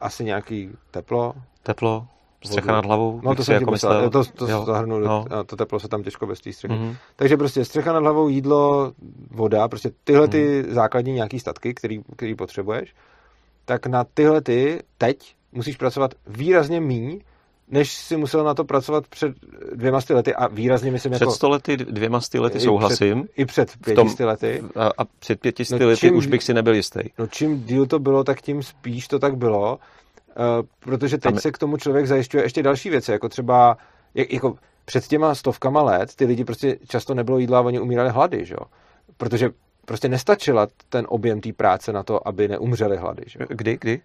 asi 0.00 0.24
nějaký 0.24 0.70
teplo. 0.90 1.34
Teplo. 1.62 2.06
Střecha 2.44 2.72
nad 2.72 2.84
hlavou? 2.84 3.20
No 3.24 3.34
to 3.34 3.44
jsem 3.44 3.54
jako 3.54 3.70
myslel. 3.70 3.92
myslel. 3.92 4.10
To, 4.10 4.24
to, 4.32 4.46
to 4.46 4.64
zahrnu, 4.64 4.98
no. 4.98 5.24
to 5.46 5.56
teplo 5.56 5.80
se 5.80 5.88
tam 5.88 6.02
těžko 6.02 6.26
bez 6.26 6.40
té 6.40 6.52
střechy. 6.52 6.74
Mm-hmm. 6.74 6.96
Takže 7.16 7.36
prostě 7.36 7.64
střecha 7.64 7.92
nad 7.92 8.00
hlavou, 8.00 8.28
jídlo, 8.28 8.92
voda, 9.30 9.68
prostě 9.68 9.90
tyhle 10.04 10.28
ty 10.28 10.62
mm-hmm. 10.62 10.72
základní 10.72 11.12
nějaký 11.12 11.40
statky, 11.40 11.74
který, 11.74 12.00
který 12.16 12.34
potřebuješ, 12.34 12.94
tak 13.64 13.86
na 13.86 14.04
tyhle 14.04 14.40
ty 14.40 14.82
teď 14.98 15.36
musíš 15.52 15.76
pracovat 15.76 16.14
výrazně 16.26 16.80
míň, 16.80 17.20
než 17.68 17.94
si 17.94 18.16
musel 18.16 18.44
na 18.44 18.54
to 18.54 18.64
pracovat 18.64 19.08
před 19.08 19.32
dvěma 19.74 20.00
sty 20.00 20.14
lety 20.14 20.34
a 20.34 20.46
výrazně 20.46 20.90
myslím 20.90 21.12
před 21.12 21.20
jako... 21.20 21.30
Před 21.30 21.36
sto 21.36 21.48
lety, 21.48 21.76
dvěma 21.76 22.20
sty 22.20 22.38
lety 22.38 22.60
souhlasím. 22.60 23.22
Před, 23.22 23.32
I 23.36 23.44
před 23.46 23.70
pětisty 23.84 24.24
lety. 24.24 24.62
A, 24.76 24.86
a 24.98 25.04
před 25.18 25.40
pětisty 25.40 25.78
no, 25.78 25.86
lety 25.86 26.00
čím, 26.00 26.16
už 26.16 26.26
bych 26.26 26.42
si 26.42 26.54
nebyl 26.54 26.74
jistý. 26.74 27.00
No 27.18 27.26
čím 27.26 27.64
díl 27.64 27.86
to 27.86 27.98
bylo, 27.98 28.24
tak 28.24 28.40
tím 28.40 28.62
spíš 28.62 29.08
to 29.08 29.18
tak 29.18 29.36
bylo, 29.36 29.78
uh, 29.78 30.66
protože 30.80 31.18
teď 31.18 31.32
Tam... 31.32 31.38
se 31.38 31.52
k 31.52 31.58
tomu 31.58 31.76
člověk 31.76 32.06
zajišťuje 32.06 32.42
ještě 32.44 32.62
další 32.62 32.90
věci, 32.90 33.12
jako 33.12 33.28
třeba, 33.28 33.76
jak, 34.14 34.32
jako 34.32 34.54
před 34.84 35.06
těma 35.06 35.34
stovkama 35.34 35.82
let 35.82 36.14
ty 36.16 36.24
lidi 36.24 36.44
prostě 36.44 36.78
často 36.88 37.14
nebylo 37.14 37.38
jídla 37.38 37.58
a 37.58 37.62
oni 37.62 37.80
umírali 37.80 38.10
hlady, 38.10 38.44
že 38.44 38.54
jo? 38.54 38.66
Protože 39.16 39.50
prostě 39.84 40.08
nestačila 40.08 40.66
ten 40.88 41.06
objem 41.08 41.40
té 41.40 41.52
práce 41.52 41.92
na 41.92 42.02
to, 42.02 42.28
aby 42.28 42.48
neumřeli 42.48 42.96
hlady, 42.96 43.22
že 43.26 43.38
jo? 43.40 43.46
Kdy, 43.48 43.78
kdy? 43.80 44.00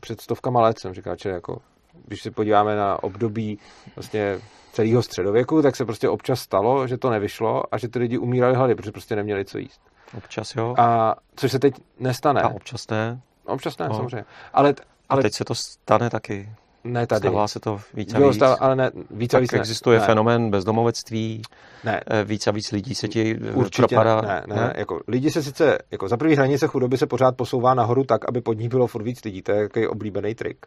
Před 0.00 0.20
stovkama 0.20 0.62
let 0.62 0.78
jsem 0.78 0.94
říkal, 0.94 1.16
že 1.22 1.28
jako 1.28 1.58
když 2.06 2.22
se 2.22 2.30
podíváme 2.30 2.76
na 2.76 3.02
období 3.02 3.58
vlastně 3.96 4.40
celého 4.72 5.02
středověku, 5.02 5.62
tak 5.62 5.76
se 5.76 5.84
prostě 5.84 6.08
občas 6.08 6.40
stalo, 6.40 6.86
že 6.86 6.98
to 6.98 7.10
nevyšlo 7.10 7.74
a 7.74 7.78
že 7.78 7.88
ty 7.88 7.98
lidi 7.98 8.18
umírali 8.18 8.54
hlady, 8.54 8.74
protože 8.74 8.92
prostě 8.92 9.16
neměli 9.16 9.44
co 9.44 9.58
jíst. 9.58 9.80
Občas 10.16 10.54
jo. 10.56 10.74
A 10.78 11.14
což 11.36 11.52
se 11.52 11.58
teď 11.58 11.74
nestane. 12.00 12.42
A 12.42 12.48
občas 12.48 12.88
ne. 12.90 13.20
Občas 13.44 13.78
ne, 13.78 13.88
no. 13.88 13.94
samozřejmě. 13.94 14.24
Ale, 14.52 14.74
ale... 15.08 15.20
A 15.20 15.22
teď 15.22 15.32
se 15.32 15.44
to 15.44 15.54
stane 15.54 16.10
taky. 16.10 16.48
Ne 16.84 17.06
tady. 17.06 17.20
Stává 17.20 17.48
se 17.48 17.60
to 17.60 17.80
víc 17.94 18.14
a 18.14 18.18
víc. 18.18 18.34
Stává, 18.34 18.54
ale 18.54 18.76
ne, 18.76 18.90
víc 19.10 19.34
a 19.34 19.38
víc 19.38 19.50
tak 19.50 19.58
ne. 19.58 19.60
existuje 19.60 19.98
ne. 19.98 20.06
fenomén 20.06 20.50
bezdomovectví. 20.50 21.42
Ne. 21.84 22.00
Eh, 22.06 22.24
víc 22.24 22.46
a 22.46 22.50
víc 22.50 22.72
lidí 22.72 22.94
se 22.94 23.08
ti 23.08 23.38
eh, 23.48 23.52
Určitě 23.52 23.96
propadá. 23.96 24.20
Ne, 24.20 24.42
ne, 24.46 24.54
ne, 24.54 24.72
jako 24.76 25.00
lidi 25.08 25.30
se 25.30 25.42
sice, 25.42 25.78
jako 25.90 26.08
za 26.08 26.16
první 26.16 26.34
hranice 26.34 26.66
chudoby 26.66 26.98
se 26.98 27.06
pořád 27.06 27.36
posouvá 27.36 27.74
nahoru 27.74 28.04
tak, 28.04 28.28
aby 28.28 28.40
pod 28.40 28.58
ní 28.58 28.68
bylo 28.68 28.86
furt 28.86 29.02
víc 29.02 29.24
lidí. 29.24 29.42
To 29.42 29.52
je 29.52 29.68
takový 29.68 29.86
oblíbený 29.86 30.34
trik. 30.34 30.66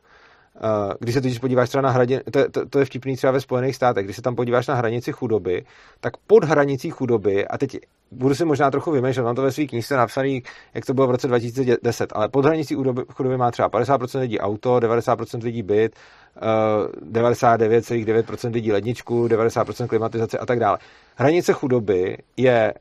Eh, 0.55 0.93
když 0.99 1.15
se 1.15 1.21
teď 1.21 1.39
podíváš 1.39 1.69
třeba 1.69 1.81
na 1.81 1.89
hranici, 1.89 2.23
to, 2.31 2.51
to, 2.51 2.65
to 2.65 2.80
je 2.80 2.85
vtipný 2.85 3.15
třeba 3.15 3.31
ve 3.31 3.41
Spojených 3.41 3.76
státech, 3.76 4.05
když 4.05 4.15
se 4.15 4.21
tam 4.21 4.35
podíváš 4.35 4.67
na 4.67 4.76
hranici 4.76 5.11
chudoby, 5.11 5.65
tak 5.99 6.17
pod 6.17 6.43
hranicí 6.43 6.89
chudoby, 6.89 7.47
a 7.47 7.57
teď 7.57 7.77
budu 8.11 8.35
si 8.35 8.45
možná 8.45 8.71
trochu 8.71 8.91
vymýšlet, 8.91 9.23
mám 9.23 9.35
to 9.35 9.41
ve 9.41 9.51
své 9.51 9.65
knižce 9.65 9.95
napsaný, 9.95 10.43
jak 10.73 10.85
to 10.85 10.93
bylo 10.93 11.07
v 11.07 11.11
roce 11.11 11.27
2010, 11.27 12.13
ale 12.15 12.30
pod 12.30 12.45
hranicí 12.45 12.76
chudoby 13.13 13.38
má 13.38 13.51
třeba 13.51 13.69
50% 13.69 14.19
lidí 14.19 14.39
auto, 14.39 14.76
90% 14.76 15.43
lidí 15.43 15.63
byt, 15.63 15.95
99,9% 16.38 18.47
eh, 18.47 18.51
lidí 18.51 18.71
ledničku, 18.71 19.27
90% 19.27 19.88
klimatizace 19.88 20.38
a 20.38 20.45
tak 20.45 20.59
dále. 20.59 20.77
Hranice 21.15 21.53
chudoby 21.53 22.17
je 22.38 22.73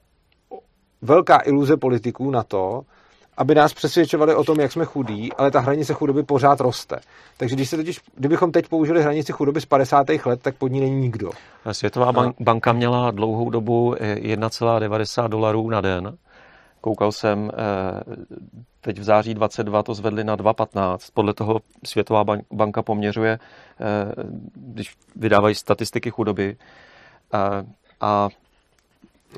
velká 1.02 1.38
iluze 1.44 1.76
politiků 1.76 2.30
na 2.30 2.42
to, 2.42 2.82
aby 3.38 3.54
nás 3.54 3.74
přesvědčovali 3.74 4.34
o 4.34 4.44
tom, 4.44 4.60
jak 4.60 4.72
jsme 4.72 4.84
chudí, 4.84 5.32
ale 5.32 5.50
ta 5.50 5.60
hranice 5.60 5.94
chudoby 5.94 6.22
pořád 6.22 6.60
roste. 6.60 7.00
Takže 7.36 7.54
když 7.54 7.68
se 7.68 7.76
totiž, 7.76 8.00
kdybychom 8.14 8.52
teď 8.52 8.68
použili 8.68 9.02
hranici 9.02 9.32
chudoby 9.32 9.60
z 9.60 9.66
50. 9.66 10.06
let, 10.24 10.42
tak 10.42 10.56
pod 10.56 10.68
ní 10.68 10.80
není 10.80 11.00
nikdo. 11.00 11.30
Světová 11.72 12.12
no. 12.12 12.32
banka 12.40 12.72
měla 12.72 13.10
dlouhou 13.10 13.50
dobu 13.50 13.94
1,90 13.94 15.24
eh, 15.24 15.28
dolarů 15.28 15.70
na 15.70 15.80
den. 15.80 16.16
Koukal 16.80 17.12
jsem, 17.12 17.50
eh, 17.50 18.14
teď 18.80 18.98
v 18.98 19.02
září 19.02 19.34
22 19.34 19.82
to 19.82 19.94
zvedli 19.94 20.24
na 20.24 20.36
2,15. 20.36 21.10
Podle 21.14 21.34
toho 21.34 21.60
Světová 21.84 22.24
banka 22.52 22.82
poměřuje, 22.82 23.38
eh, 23.80 24.12
když 24.54 24.94
vydávají 25.16 25.54
statistiky 25.54 26.10
chudoby. 26.10 26.56
A 28.00 28.28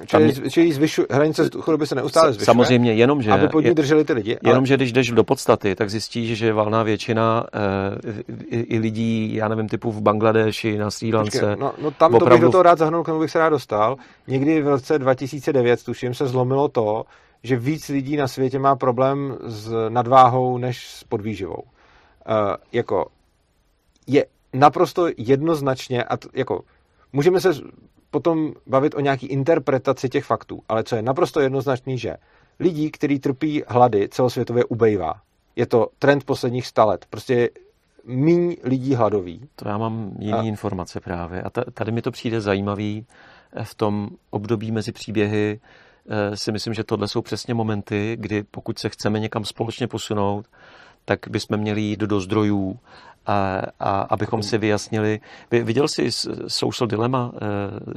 Čili, 0.07 0.33
tam, 0.33 0.51
čili 0.51 0.73
zvyšu, 0.73 1.03
hranice 1.11 1.51
chudoby 1.61 1.87
se 1.87 1.95
neustále 1.95 2.33
zvyšuje. 2.33 2.45
Samozřejmě, 2.47 2.95
jenom 2.95 3.23
že... 3.23 3.31
Aby 3.31 3.49
pod 3.49 3.65
ní 3.65 3.75
drželi 3.75 4.05
ty 4.05 4.13
lidi. 4.13 4.39
Ale... 4.39 4.51
Jenomže 4.51 4.77
když 4.77 4.93
jdeš 4.93 5.11
do 5.11 5.25
podstaty, 5.25 5.75
tak 5.75 5.91
zjistíš, 5.91 6.39
že 6.39 6.53
valná 6.53 6.83
většina 6.83 7.47
e, 7.53 8.31
i, 8.57 8.61
i 8.61 8.79
lidí, 8.79 9.35
já 9.35 9.49
nevím, 9.49 9.69
typu 9.69 9.93
v 9.93 10.01
Bangladeši, 10.01 10.79
na 10.79 10.91
Sri 10.91 11.13
Lance... 11.13 11.57
No, 11.57 11.73
no 11.83 11.91
tam 11.91 12.15
opravdu... 12.15 12.19
to 12.19 12.31
bych 12.31 12.41
do 12.41 12.51
toho 12.51 12.63
rád 12.63 12.79
zahrnul, 12.79 13.03
k 13.03 13.07
tomu 13.07 13.21
bych 13.21 13.31
se 13.31 13.39
rád 13.39 13.49
dostal. 13.49 13.97
Někdy 14.27 14.63
v 14.63 14.69
roce 14.69 14.99
2009, 14.99 15.85
tuším, 15.85 16.15
se 16.15 16.27
zlomilo 16.27 16.69
to, 16.69 17.05
že 17.43 17.57
víc 17.57 17.89
lidí 17.89 18.17
na 18.17 18.29
světě 18.29 18.59
má 18.59 18.77
problém 18.77 19.37
s 19.43 19.89
nadváhou 19.89 20.59
než 20.59 20.89
s 20.89 21.05
podvýživou. 21.05 21.63
E, 21.63 22.57
jako 22.73 23.07
je 24.07 24.25
naprosto 24.53 25.09
jednoznačně, 25.17 26.05
a 26.05 26.17
t, 26.17 26.29
jako 26.35 26.61
můžeme 27.13 27.41
se 27.41 27.53
potom 28.11 28.53
bavit 28.67 28.95
o 28.95 29.01
nějaký 29.01 29.27
interpretaci 29.27 30.09
těch 30.09 30.25
faktů, 30.25 30.63
ale 30.69 30.85
co 30.85 30.97
je 30.97 31.03
naprosto 31.03 31.41
jednoznačný, 31.41 31.99
že 31.99 32.17
lidí, 32.61 32.91
kteří 32.91 33.19
trpí 33.19 33.63
hlady, 33.69 34.09
celosvětově 34.09 34.65
ubejvá. 34.65 35.15
Je 35.57 35.67
to 35.67 35.89
trend 35.99 36.25
posledních 36.25 36.67
sta 36.67 36.85
let. 36.85 37.07
Prostě 37.11 37.51
míň 38.05 38.57
lidí 38.65 38.95
hladový. 38.95 39.49
To 39.57 39.69
já 39.69 39.79
mám 39.79 40.13
jiné 40.19 40.39
a... 40.39 40.43
informace 40.43 41.01
právě. 41.01 41.43
A 41.43 41.51
tady 41.51 41.93
mi 41.93 42.03
to 42.03 42.11
přijde 42.11 42.41
zajímavý 42.41 43.07
eh, 43.53 43.65
v 43.65 43.75
tom 43.75 44.09
období 44.31 44.73
mezi 44.73 44.93
příběhy 44.93 45.61
eh, 46.09 46.37
si 46.37 46.53
myslím, 46.53 46.75
že 46.75 46.85
tohle 46.85 47.09
jsou 47.09 47.23
přesně 47.23 47.55
momenty, 47.55 48.17
kdy 48.21 48.43
pokud 48.43 48.79
se 48.79 48.89
chceme 48.89 49.21
někam 49.21 49.45
společně 49.45 49.87
posunout, 49.87 50.47
tak 51.05 51.21
bychom 51.29 51.57
měli 51.57 51.81
jít 51.81 52.01
do 52.01 52.21
zdrojů 52.21 52.79
a, 53.27 53.63
a 53.81 54.01
abychom 54.01 54.43
si 54.43 54.59
vyjasnili. 54.59 55.21
Viděl 55.51 55.89
jsi 55.89 56.11
Social 56.47 56.89
Dilemma, 56.89 57.33
eh, 57.35 57.39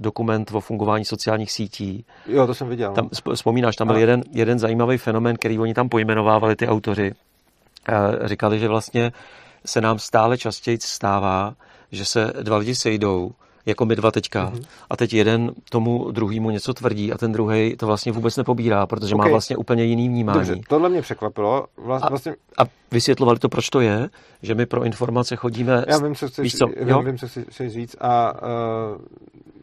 dokument 0.02 0.52
o 0.54 0.60
fungování 0.60 1.06
sociálních 1.06 1.52
sítí? 1.52 2.06
Jo, 2.28 2.48
to 2.48 2.54
jsem 2.54 2.70
viděl. 2.70 2.94
Tam, 2.94 3.10
vzpomínáš, 3.34 3.76
tam 3.76 3.88
byl 3.88 3.98
jeden, 3.98 4.24
jeden 4.32 4.60
zajímavý 4.60 4.98
fenomén, 4.98 5.36
který 5.36 5.60
oni 5.60 5.74
tam 5.74 5.90
pojmenovávali, 5.90 6.56
ty 6.56 6.68
autoři. 6.68 7.14
Říkali, 8.24 8.60
že 8.60 8.68
vlastně 8.68 9.12
se 9.66 9.82
nám 9.82 10.00
stále 10.00 10.38
častěji 10.38 10.78
stává, 10.82 11.56
že 11.92 12.06
se 12.06 12.34
dva 12.42 12.58
lidi 12.58 12.76
sejdou 12.76 13.32
jako 13.66 13.86
my 13.86 13.96
dva 13.96 14.12
teďka. 14.12 14.52
Mm-hmm. 14.52 14.66
A 14.90 14.98
teď 14.98 15.14
jeden 15.14 15.52
tomu 15.70 16.12
druhému 16.12 16.50
něco 16.50 16.74
tvrdí 16.74 17.14
a 17.14 17.18
ten 17.18 17.32
druhý 17.32 17.76
to 17.78 17.88
vlastně 17.88 18.12
vůbec 18.12 18.38
nepobírá, 18.38 18.88
protože 18.88 19.16
okay. 19.16 19.28
má 19.28 19.32
vlastně 19.32 19.58
úplně 19.58 19.84
jiný 19.84 20.10
vnímání. 20.10 20.40
Dobře, 20.40 20.56
tohle 20.70 20.90
mě 20.90 21.02
překvapilo. 21.02 21.66
Vlastně... 22.10 22.36
A, 22.58 22.64
a 22.64 22.68
vysvětlovali 22.92 23.40
to, 23.40 23.50
proč 23.50 23.70
to 23.70 23.80
je, 23.80 24.10
že 24.42 24.56
my 24.56 24.66
pro 24.66 24.84
informace 24.84 25.36
chodíme... 25.36 25.86
Já 25.88 25.98
vím, 25.98 26.16
co 26.16 26.28
chceš, 26.28 26.56
co? 26.56 26.66
Vím, 26.68 27.06
vím, 27.06 27.18
co 27.18 27.28
chceš 27.28 27.74
říct 27.74 27.96
a 28.00 28.34
uh, 28.34 29.02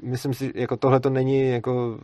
myslím 0.03 0.35
si, 0.35 0.53
jako 0.55 0.77
tohle 0.77 1.01
to 1.01 1.11
není 1.11 1.51
jako 1.51 1.99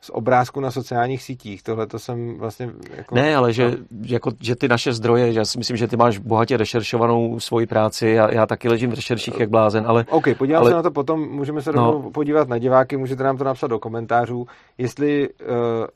z 0.00 0.10
obrázku 0.10 0.60
na 0.60 0.70
sociálních 0.70 1.22
sítích. 1.22 1.62
Tohle 1.62 1.86
to 1.86 1.98
jsem 1.98 2.38
vlastně... 2.38 2.70
Jako, 2.96 3.14
ne, 3.14 3.36
ale 3.36 3.52
že, 3.52 3.70
no. 3.70 3.76
jako, 4.02 4.30
že 4.40 4.56
ty 4.56 4.68
naše 4.68 4.92
zdroje, 4.92 5.32
já 5.32 5.44
si 5.44 5.58
myslím, 5.58 5.76
že 5.76 5.88
ty 5.88 5.96
máš 5.96 6.18
bohatě 6.18 6.56
rešeršovanou 6.56 7.40
svoji 7.40 7.66
práci, 7.66 8.08
já, 8.08 8.34
já 8.34 8.46
taky 8.46 8.68
ležím 8.68 8.90
v 8.90 8.94
rešerších 8.94 9.40
jak 9.40 9.50
blázen, 9.50 9.84
ale... 9.86 10.04
OK, 10.10 10.24
podívám 10.38 10.62
ale... 10.62 10.70
se 10.70 10.76
na 10.76 10.82
to 10.82 10.90
potom, 10.90 11.28
můžeme 11.28 11.62
se 11.62 11.72
no. 11.72 12.10
podívat 12.10 12.48
na 12.48 12.58
diváky, 12.58 12.96
můžete 12.96 13.22
nám 13.22 13.36
to 13.36 13.44
napsat 13.44 13.66
do 13.66 13.78
komentářů, 13.78 14.46
jestli... 14.78 15.28
Uh, 15.28 15.86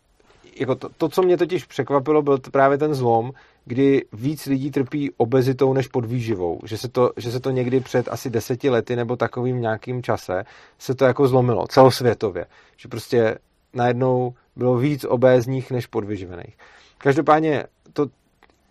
jako 0.61 0.75
to, 0.75 0.89
to, 0.97 1.09
co 1.09 1.23
mě 1.23 1.37
totiž 1.37 1.65
překvapilo, 1.65 2.23
byl 2.23 2.39
to 2.39 2.51
právě 2.51 2.79
ten 2.79 2.95
zlom, 2.95 3.33
kdy 3.65 4.05
víc 4.13 4.47
lidí 4.47 4.71
trpí 4.71 5.11
obezitou 5.17 5.73
než 5.73 5.89
podvýživou. 5.89 6.61
Že 6.65 6.79
se 6.79 6.89
to, 6.89 7.11
že 7.17 7.33
se 7.33 7.41
to 7.41 7.51
někdy 7.51 7.81
před 7.81 8.09
asi 8.09 8.31
deseti 8.31 8.71
lety 8.71 8.97
nebo 8.97 9.17
takovým 9.17 9.61
nějakým 9.61 10.03
čase 10.03 10.45
se 10.79 10.95
to 10.95 11.05
jako 11.05 11.29
zlomilo 11.29 11.67
celosvětově. 11.67 12.47
Že 12.77 12.89
prostě 12.89 13.39
najednou 13.75 14.35
bylo 14.57 14.77
víc 14.77 15.05
obézních 15.05 15.71
než 15.71 15.87
podvyživených. 15.87 16.57
Každopádně 16.99 17.65
to, 17.93 18.07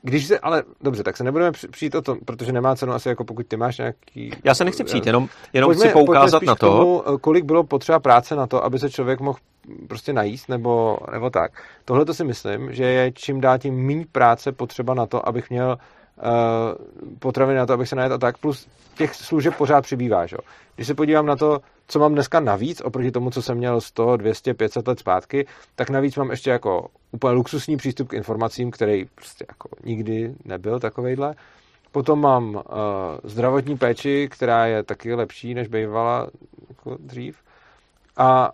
když 0.02 0.28
se, 0.28 0.40
ale 0.40 0.64
dobře, 0.82 1.04
tak 1.04 1.18
se 1.18 1.24
nebudeme 1.24 1.52
přijít 1.72 1.96
o 1.96 2.02
tom, 2.02 2.18
protože 2.26 2.52
nemá 2.52 2.76
cenu 2.76 2.94
asi 2.94 3.10
jako 3.10 3.24
pokud 3.24 3.48
ty 3.48 3.58
máš 3.58 3.78
nějaký... 3.78 4.32
Já 4.44 4.56
se 4.56 4.66
nechci 4.66 4.84
přijít, 4.84 5.06
jenom, 5.06 5.30
jenom 5.54 5.68
pojďme, 5.68 5.86
chci 5.86 5.94
poukázat 5.94 6.44
na 6.44 6.56
to. 6.56 6.70
Tomu, 6.70 7.04
kolik 7.22 7.46
bylo 7.46 7.64
potřeba 7.64 8.00
práce 8.00 8.36
na 8.36 8.48
to, 8.48 8.64
aby 8.64 8.80
se 8.80 8.90
člověk 8.90 9.20
mohl 9.20 9.40
prostě 9.88 10.14
najíst, 10.14 10.50
nebo, 10.50 10.98
nebo 11.12 11.30
tak. 11.30 11.52
Tohle 11.86 12.06
to 12.06 12.14
si 12.14 12.24
myslím, 12.24 12.74
že 12.74 12.84
je 12.84 13.12
čím 13.12 13.42
dál 13.42 13.58
tím 13.58 13.86
méně 13.86 14.06
práce 14.12 14.52
potřeba 14.52 14.94
na 14.94 15.06
to, 15.06 15.28
abych 15.28 15.50
měl 15.50 15.78
uh, 15.78 17.18
potraviny 17.20 17.60
na 17.60 17.66
to, 17.66 17.74
abych 17.74 17.90
se 17.90 17.96
najedl 17.96 18.16
a 18.16 18.18
tak, 18.18 18.38
plus 18.38 18.68
těch 18.98 19.16
služeb 19.16 19.56
pořád 19.58 19.82
přibývá. 19.82 20.26
Že? 20.26 20.38
Když 20.76 20.88
se 20.88 20.96
podívám 20.96 21.26
na 21.26 21.36
to, 21.36 21.60
co 21.92 22.00
mám 22.00 22.14
dneska 22.14 22.40
navíc, 22.40 22.82
oproti 22.82 23.12
tomu, 23.12 23.30
co 23.30 23.42
jsem 23.42 23.58
měl 23.58 23.82
100, 23.82 24.18
200, 24.18 24.54
500 24.54 24.88
let 24.88 25.00
zpátky, 25.00 25.46
tak 25.76 25.90
navíc 25.90 26.16
mám 26.16 26.32
ještě 26.32 26.50
jako 26.50 26.88
úplně 27.12 27.34
luxusní 27.34 27.78
přístup 27.78 28.08
k 28.08 28.14
informacím, 28.14 28.72
který 28.72 29.06
prostě 29.06 29.46
jako 29.50 29.70
nikdy 29.84 30.36
nebyl 30.46 30.80
takovejhle. 30.80 31.36
Potom 31.92 32.22
mám 32.22 32.56
uh, 32.56 32.62
zdravotní 33.24 33.78
péči, 33.78 34.28
která 34.32 34.66
je 34.66 34.84
taky 34.84 35.14
lepší, 35.14 35.54
než 35.54 35.68
bývala 35.68 36.28
jako 36.70 36.98
dřív. 37.00 37.38
A 38.18 38.52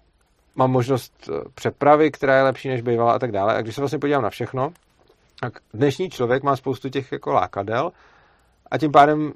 mám 0.55 0.71
možnost 0.71 1.29
eh, 1.29 1.49
přepravy, 1.53 2.11
která 2.11 2.37
je 2.37 2.43
lepší, 2.43 2.69
než 2.69 2.81
bývala 2.81 3.13
a 3.13 3.19
tak 3.19 3.31
dále. 3.31 3.55
A 3.55 3.61
když 3.61 3.75
se 3.75 3.81
vlastně 3.81 3.99
podívám 3.99 4.23
na 4.23 4.29
všechno, 4.29 4.73
tak 5.39 5.53
dnešní 5.73 6.09
člověk 6.09 6.43
má 6.43 6.55
spoustu 6.55 6.89
těch 6.89 7.11
jako 7.11 7.33
lákadel 7.33 7.91
a 8.71 8.77
tím 8.77 8.91
pádem 8.91 9.33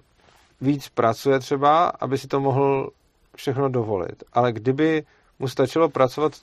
víc 0.62 0.90
pracuje 0.90 1.40
třeba, 1.40 1.88
aby 1.88 2.18
si 2.18 2.28
to 2.28 2.40
mohl 2.40 2.90
všechno 3.36 3.70
dovolit. 3.70 4.24
Ale 4.34 4.54
kdyby 4.54 5.04
mu 5.40 5.48
stačilo 5.48 5.90
pracovat 5.90 6.34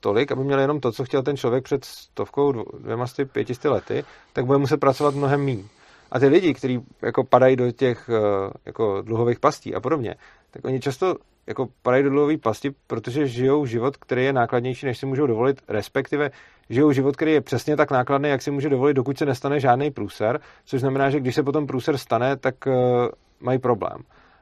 tolik, 0.00 0.32
aby 0.32 0.44
měl 0.44 0.60
jenom 0.60 0.80
to, 0.80 0.92
co 0.92 1.04
chtěl 1.04 1.22
ten 1.22 1.36
člověk 1.36 1.64
před 1.64 1.84
stovkou, 1.84 2.52
dvěma 2.78 3.06
sty, 3.06 3.24
pětisty 3.24 3.68
lety, 3.68 4.04
tak 4.32 4.46
bude 4.46 4.58
muset 4.58 4.80
pracovat 4.80 5.14
mnohem 5.14 5.44
méně. 5.44 5.64
A 6.10 6.18
ty 6.18 6.26
lidi, 6.26 6.54
kteří 6.54 6.80
jako 7.02 7.24
padají 7.24 7.56
do 7.56 7.70
těch 7.70 8.08
eh, 8.08 8.50
jako 8.66 9.02
dluhových 9.02 9.40
pastí 9.40 9.74
a 9.74 9.80
podobně, 9.80 10.14
tak 10.50 10.64
oni 10.64 10.80
často 10.80 11.14
jako 11.46 11.68
padají 11.82 12.04
do 12.04 12.10
dluhové 12.10 12.38
pasti, 12.38 12.74
protože 12.86 13.26
žijou 13.26 13.66
život, 13.66 13.96
který 13.96 14.24
je 14.24 14.32
nákladnější, 14.32 14.86
než 14.86 14.98
si 14.98 15.06
můžou 15.06 15.26
dovolit, 15.26 15.62
respektive 15.68 16.30
žijou 16.70 16.92
život, 16.92 17.16
který 17.16 17.32
je 17.32 17.40
přesně 17.40 17.76
tak 17.76 17.90
nákladný, 17.90 18.28
jak 18.28 18.42
si 18.42 18.50
může 18.50 18.68
dovolit, 18.68 18.94
dokud 18.94 19.18
se 19.18 19.26
nestane 19.26 19.60
žádný 19.60 19.90
průser, 19.90 20.40
což 20.64 20.80
znamená, 20.80 21.10
že 21.10 21.20
když 21.20 21.34
se 21.34 21.42
potom 21.42 21.66
průser 21.66 21.98
stane, 21.98 22.36
tak 22.36 22.54
uh, 22.66 22.72
mají 23.40 23.58
problém. 23.58 23.98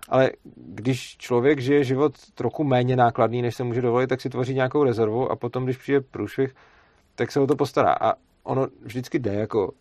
Ale 0.09 0.31
když 0.57 1.17
člověk 1.17 1.61
žije 1.61 1.85
život 1.85 2.13
trochu 2.35 2.65
méně 2.65 2.97
nákladný, 2.97 3.43
než 3.43 3.55
se 3.57 3.65
může 3.65 3.83
dovolit, 3.83 4.07
tak 4.07 4.21
si 4.21 4.29
tvoří 4.29 4.55
nějakou 4.55 4.85
rezervu 4.85 5.31
a 5.31 5.37
potom, 5.37 5.65
když 5.65 5.77
přijde 5.77 6.01
průšvih, 6.01 6.55
tak 7.15 7.33
se 7.33 7.41
o 7.41 7.47
to 7.47 7.57
postará. 7.57 7.93
A 8.01 8.15
ono 8.43 8.67
vždycky 8.83 9.19
jde 9.19 9.35
jako, 9.35 9.73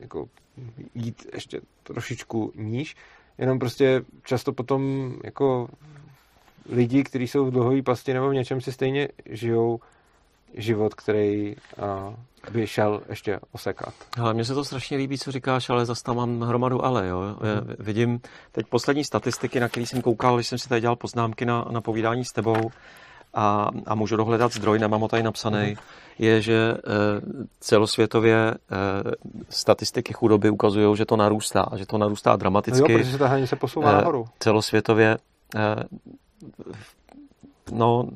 jako 0.00 0.28
jít 0.94 1.26
ještě 1.34 1.60
trošičku 1.82 2.52
níž, 2.56 2.96
jenom 3.38 3.58
prostě 3.58 4.02
často 4.22 4.52
potom 4.52 5.12
jako 5.24 5.68
lidi, 6.68 7.04
kteří 7.04 7.28
jsou 7.28 7.44
v 7.44 7.50
dluhové 7.50 7.82
pasti 7.82 8.14
nebo 8.14 8.28
v 8.28 8.34
něčem 8.34 8.60
si 8.60 8.72
stejně 8.72 9.08
žijou 9.30 9.80
život, 10.56 10.94
který 10.94 11.56
uh, 11.78 12.14
by 12.52 12.66
šel 12.66 13.02
ještě 13.08 13.40
osekat. 13.52 13.94
Ale 14.20 14.34
mně 14.34 14.44
se 14.44 14.54
to 14.54 14.64
strašně 14.64 14.96
líbí, 14.96 15.18
co 15.18 15.32
říkáš, 15.32 15.70
ale 15.70 15.86
zase 15.86 16.02
tam 16.02 16.16
mám 16.16 16.40
hromadu 16.40 16.84
ale. 16.84 17.06
Jo. 17.06 17.20
Mm. 17.20 17.74
Vidím 17.78 18.20
teď 18.52 18.66
poslední 18.66 19.04
statistiky, 19.04 19.60
na 19.60 19.68
které 19.68 19.86
jsem 19.86 20.02
koukal, 20.02 20.36
když 20.36 20.46
jsem 20.46 20.58
si 20.58 20.68
tady 20.68 20.80
dělal 20.80 20.96
poznámky 20.96 21.44
na, 21.44 21.64
na 21.70 21.80
povídání 21.80 22.24
s 22.24 22.32
tebou 22.32 22.70
a, 23.34 23.70
a 23.86 23.94
můžu 23.94 24.16
dohledat 24.16 24.52
zdroj, 24.52 24.78
nemám 24.78 25.00
ho 25.00 25.08
tady 25.08 25.22
napsaný, 25.22 25.68
mm. 25.68 25.76
je, 26.18 26.42
že 26.42 26.54
e, 26.54 26.76
celosvětově 27.60 28.36
e, 28.36 28.54
statistiky 29.48 30.12
chudoby 30.12 30.50
ukazují, 30.50 30.96
že 30.96 31.04
to 31.04 31.16
narůstá, 31.16 31.68
že 31.76 31.86
to 31.86 31.98
narůstá 31.98 32.36
dramaticky. 32.36 32.80
No 32.80 32.88
jo, 32.88 32.98
protože 32.98 33.12
se 33.12 33.18
ta 33.18 33.28
hranice 33.28 33.56
posouvá 33.56 33.90
e, 33.90 33.94
nahoru. 33.94 34.24
Celosvětově 34.38 35.16
No, 37.72 38.08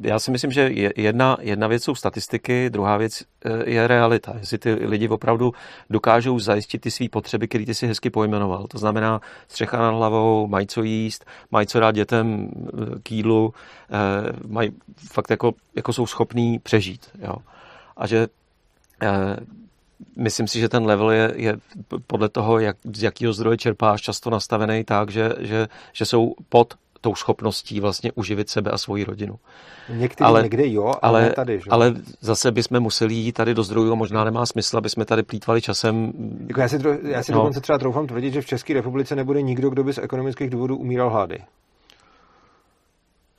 já 0.00 0.18
si 0.18 0.30
myslím, 0.30 0.52
že 0.52 0.70
jedna, 0.96 1.36
jedna 1.40 1.66
věc 1.66 1.84
jsou 1.84 1.94
statistiky, 1.94 2.70
druhá 2.70 2.96
věc 2.96 3.22
eh, 3.44 3.70
je 3.70 3.86
realita. 3.86 4.34
Jestli 4.38 4.58
ty 4.58 4.72
lidi 4.72 5.08
opravdu 5.08 5.52
dokážou 5.90 6.38
zajistit 6.38 6.78
ty 6.78 6.90
své 6.90 7.08
potřeby, 7.08 7.48
které 7.48 7.66
ty 7.66 7.74
si 7.74 7.86
hezky 7.86 8.10
pojmenoval. 8.10 8.66
To 8.66 8.78
znamená 8.78 9.20
střecha 9.48 9.78
nad 9.78 9.90
hlavou, 9.90 10.46
mají 10.46 10.66
co 10.66 10.82
jíst, 10.82 11.24
mají 11.50 11.66
co 11.66 11.80
dát 11.80 11.92
dětem 11.92 12.50
eh, 12.50 12.98
k 13.02 13.12
jídlu, 13.12 13.54
eh, 13.90 14.32
mají 14.46 14.72
fakt 15.12 15.30
jako, 15.30 15.54
jako 15.76 15.92
jsou 15.92 16.06
schopní 16.06 16.58
přežít. 16.58 17.06
Jo. 17.22 17.36
A 17.96 18.06
že 18.06 18.28
myslím 20.16 20.48
si, 20.48 20.60
že 20.60 20.68
ten 20.68 20.84
level 20.84 21.10
je, 21.10 21.32
je 21.36 21.56
podle 22.06 22.28
toho, 22.28 22.58
jak, 22.58 22.76
z 22.94 23.02
jakého 23.02 23.32
zdroje 23.32 23.56
čerpáš, 23.56 24.00
často 24.00 24.30
nastavený 24.30 24.84
tak, 24.84 25.10
že, 25.10 25.32
že, 25.38 25.68
že 25.92 26.04
jsou 26.04 26.34
pod 26.48 26.74
tou 27.06 27.14
schopností 27.14 27.80
vlastně 27.80 28.12
uživit 28.12 28.50
sebe 28.50 28.70
a 28.70 28.78
svoji 28.78 29.04
rodinu. 29.04 29.38
Některý 29.88 30.26
ale, 30.26 30.42
někde 30.42 30.68
jo, 30.68 30.94
ale, 31.02 31.20
ale 31.22 31.30
tady. 31.30 31.58
Že? 31.58 31.70
Ale 31.70 31.94
zase 32.20 32.52
bychom 32.52 32.80
museli 32.80 33.14
jít 33.14 33.32
tady 33.32 33.54
do 33.54 33.62
zdrojů, 33.62 33.96
možná 33.96 34.24
nemá 34.24 34.46
smysl, 34.46 34.78
aby 34.78 34.88
jsme 34.88 35.04
tady 35.04 35.22
plítvali 35.22 35.62
časem. 35.62 36.12
Jako 36.48 36.60
já 36.60 36.68
si, 36.68 36.78
dro, 36.78 36.92
já 37.02 37.22
si 37.22 37.32
no. 37.32 37.38
dokonce 37.38 37.60
třeba 37.60 37.78
troufám 37.78 38.06
tvrdit, 38.06 38.32
že 38.32 38.42
v 38.42 38.46
České 38.46 38.74
republice 38.74 39.16
nebude 39.16 39.42
nikdo, 39.42 39.70
kdo 39.70 39.84
by 39.84 39.92
z 39.92 39.98
ekonomických 39.98 40.50
důvodů 40.50 40.76
umíral 40.76 41.10
hlady. 41.10 41.38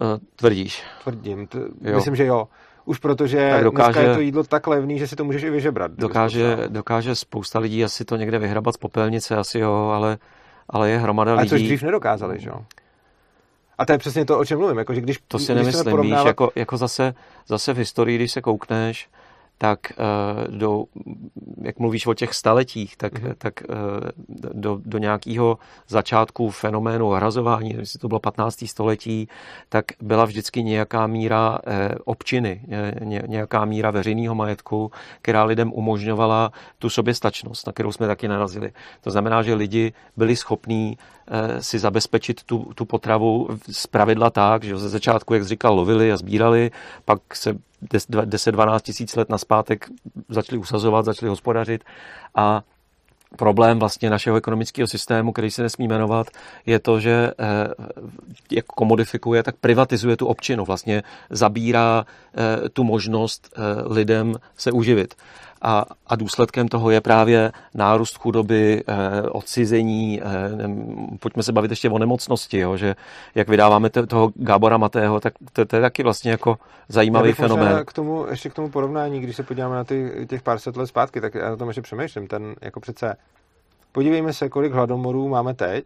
Uh, 0.01 0.17
tvrdíš? 0.35 0.83
Tvrdím. 1.03 1.47
T- 1.47 1.59
myslím, 1.95 2.15
že 2.15 2.25
jo. 2.25 2.47
Už 2.85 2.99
protože 2.99 3.49
tak 3.51 3.63
dokáže, 3.63 3.93
dneska 3.93 4.09
je 4.09 4.15
to 4.15 4.21
jídlo 4.21 4.43
tak 4.43 4.67
levný, 4.67 4.99
že 4.99 5.07
si 5.07 5.15
to 5.15 5.23
můžeš 5.23 5.43
i 5.43 5.49
vyžebrat. 5.49 5.91
Dokáže, 5.91 6.57
dokáže 6.67 7.15
spousta 7.15 7.59
lidí 7.59 7.83
asi 7.83 8.05
to 8.05 8.15
někde 8.15 8.39
vyhrabat 8.39 8.75
z 8.75 8.77
popelnice, 8.77 9.35
asi 9.35 9.59
jo, 9.59 9.91
ale, 9.95 10.17
ale 10.69 10.89
je 10.89 10.97
hromada 10.97 11.33
lidí. 11.33 11.47
A 11.47 11.49
což 11.49 11.63
dřív 11.63 11.83
nedokázali, 11.83 12.39
že 12.39 12.49
jo? 12.49 12.65
A 13.77 13.85
to 13.85 13.91
je 13.91 13.97
přesně 13.97 14.25
to, 14.25 14.39
o 14.39 14.45
čem 14.45 14.59
mluvím. 14.59 14.77
Jako, 14.77 14.93
že 14.93 15.01
když, 15.01 15.19
to 15.27 15.39
si 15.39 15.55
nemyslím, 15.55 15.83
porovnávat... 15.83 16.23
víš, 16.23 16.27
jako, 16.27 16.51
jako 16.55 16.77
zase, 16.77 17.13
zase 17.47 17.73
v 17.73 17.77
historii, 17.77 18.17
když 18.17 18.31
se 18.31 18.41
koukneš, 18.41 19.09
tak 19.57 19.79
uh, 19.91 20.57
do, 20.57 20.83
jak 21.61 21.79
mluvíš 21.79 22.07
o 22.07 22.13
těch 22.13 22.33
staletích, 22.33 22.97
tak, 22.97 23.13
mm-hmm. 23.13 23.33
tak 23.37 23.63
uh, 23.69 23.75
do, 24.53 24.79
do 24.85 24.97
nějakého 24.97 25.57
začátku 25.87 26.49
fenoménu 26.49 27.09
hrazování, 27.09 27.73
jestli 27.77 27.99
to 27.99 28.07
bylo 28.07 28.19
15. 28.19 28.63
století, 28.67 29.27
tak 29.69 29.85
byla 30.01 30.25
vždycky 30.25 30.63
nějaká 30.63 31.07
míra 31.07 31.49
uh, 31.67 31.73
občiny, 32.05 32.61
ně, 33.03 33.23
nějaká 33.27 33.65
míra 33.65 33.91
veřejného 33.91 34.35
majetku, 34.35 34.91
která 35.21 35.43
lidem 35.43 35.73
umožňovala 35.73 36.51
tu 36.79 36.89
soběstačnost, 36.89 37.67
na 37.67 37.73
kterou 37.73 37.91
jsme 37.91 38.07
taky 38.07 38.27
narazili. 38.27 38.71
To 39.01 39.11
znamená, 39.11 39.41
že 39.43 39.53
lidi 39.53 39.93
byli 40.17 40.35
schopní 40.35 40.97
si 41.59 41.79
zabezpečit 41.79 42.43
tu, 42.43 42.71
tu 42.75 42.85
potravu 42.85 43.47
z 43.71 43.87
pravidla 43.87 44.29
tak, 44.29 44.63
že 44.63 44.77
ze 44.77 44.89
začátku, 44.89 45.33
jak 45.33 45.45
říkal, 45.45 45.75
lovili 45.75 46.11
a 46.11 46.17
sbírali, 46.17 46.71
pak 47.05 47.35
se 47.35 47.55
10-12 47.83 48.79
tisíc 48.79 49.15
let 49.15 49.29
naspátek 49.29 49.89
začali 50.29 50.57
usazovat, 50.57 51.05
začali 51.05 51.29
hospodařit 51.29 51.83
a 52.35 52.63
problém 53.37 53.79
vlastně 53.79 54.09
našeho 54.09 54.37
ekonomického 54.37 54.87
systému, 54.87 55.31
který 55.31 55.51
se 55.51 55.63
nesmí 55.63 55.87
jmenovat, 55.87 56.27
je 56.65 56.79
to, 56.79 56.99
že 56.99 57.31
eh, 57.39 57.67
jak 58.51 58.65
komodifikuje, 58.65 59.43
tak 59.43 59.55
privatizuje 59.55 60.17
tu 60.17 60.25
občinu, 60.25 60.65
vlastně 60.65 61.03
zabírá 61.29 62.05
eh, 62.05 62.69
tu 62.69 62.83
možnost 62.83 63.53
lidem 63.85 64.33
se 64.57 64.71
uživit 64.71 65.15
a, 65.61 65.85
a 66.07 66.15
důsledkem 66.15 66.67
toho 66.67 66.91
je 66.91 67.01
právě 67.01 67.51
nárůst 67.73 68.17
chudoby, 68.17 68.83
eh, 68.87 69.21
odcizení, 69.21 70.21
eh, 70.21 70.25
pojďme 71.19 71.43
se 71.43 71.51
bavit 71.51 71.71
ještě 71.71 71.89
o 71.89 71.99
nemocnosti, 71.99 72.57
jo, 72.57 72.77
že 72.77 72.95
jak 73.35 73.49
vydáváme 73.49 73.89
toho 73.89 74.31
Gábora 74.35 74.77
Matého, 74.77 75.19
tak 75.19 75.33
to, 75.53 75.65
to 75.65 75.75
je 75.75 75.81
taky 75.81 76.03
vlastně 76.03 76.31
jako 76.31 76.57
zajímavý 76.89 77.33
fenomén. 77.33 77.85
K 77.85 77.93
tomu, 77.93 78.25
ještě 78.29 78.49
k 78.49 78.53
tomu 78.53 78.69
porovnání, 78.69 79.19
když 79.19 79.35
se 79.35 79.43
podíváme 79.43 79.75
na 79.75 79.83
ty, 79.83 80.27
těch 80.29 80.41
pár 80.41 80.59
set 80.59 80.77
let 80.77 80.87
zpátky, 80.87 81.21
tak 81.21 81.35
já 81.35 81.49
na 81.49 81.55
tom 81.55 81.67
ještě 81.67 81.81
přemýšlím, 81.81 82.27
ten 82.27 82.55
jako 82.61 82.79
přece, 82.79 83.15
podívejme 83.91 84.33
se, 84.33 84.49
kolik 84.49 84.73
hladomorů 84.73 85.27
máme 85.27 85.53
teď, 85.53 85.85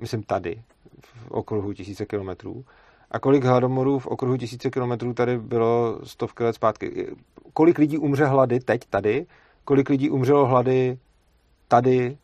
myslím 0.00 0.22
tady, 0.22 0.62
v 1.02 1.30
okruhu 1.30 1.72
tisíce 1.72 2.06
kilometrů, 2.06 2.64
a 3.10 3.18
kolik 3.18 3.44
hladomorů 3.44 3.98
v 3.98 4.06
okruhu 4.06 4.36
tisíce 4.36 4.70
kilometrů 4.70 5.14
tady 5.14 5.38
bylo 5.38 6.00
stovky 6.04 6.44
let 6.44 6.54
zpátky? 6.54 7.06
Kolik 7.52 7.78
lidí 7.78 7.98
umře 7.98 8.24
hlady 8.24 8.60
teď 8.60 8.80
tady? 8.90 9.26
Kolik 9.64 9.88
lidí 9.88 10.10
umřelo 10.10 10.46
hlady 10.46 10.98
tady? 11.68 12.16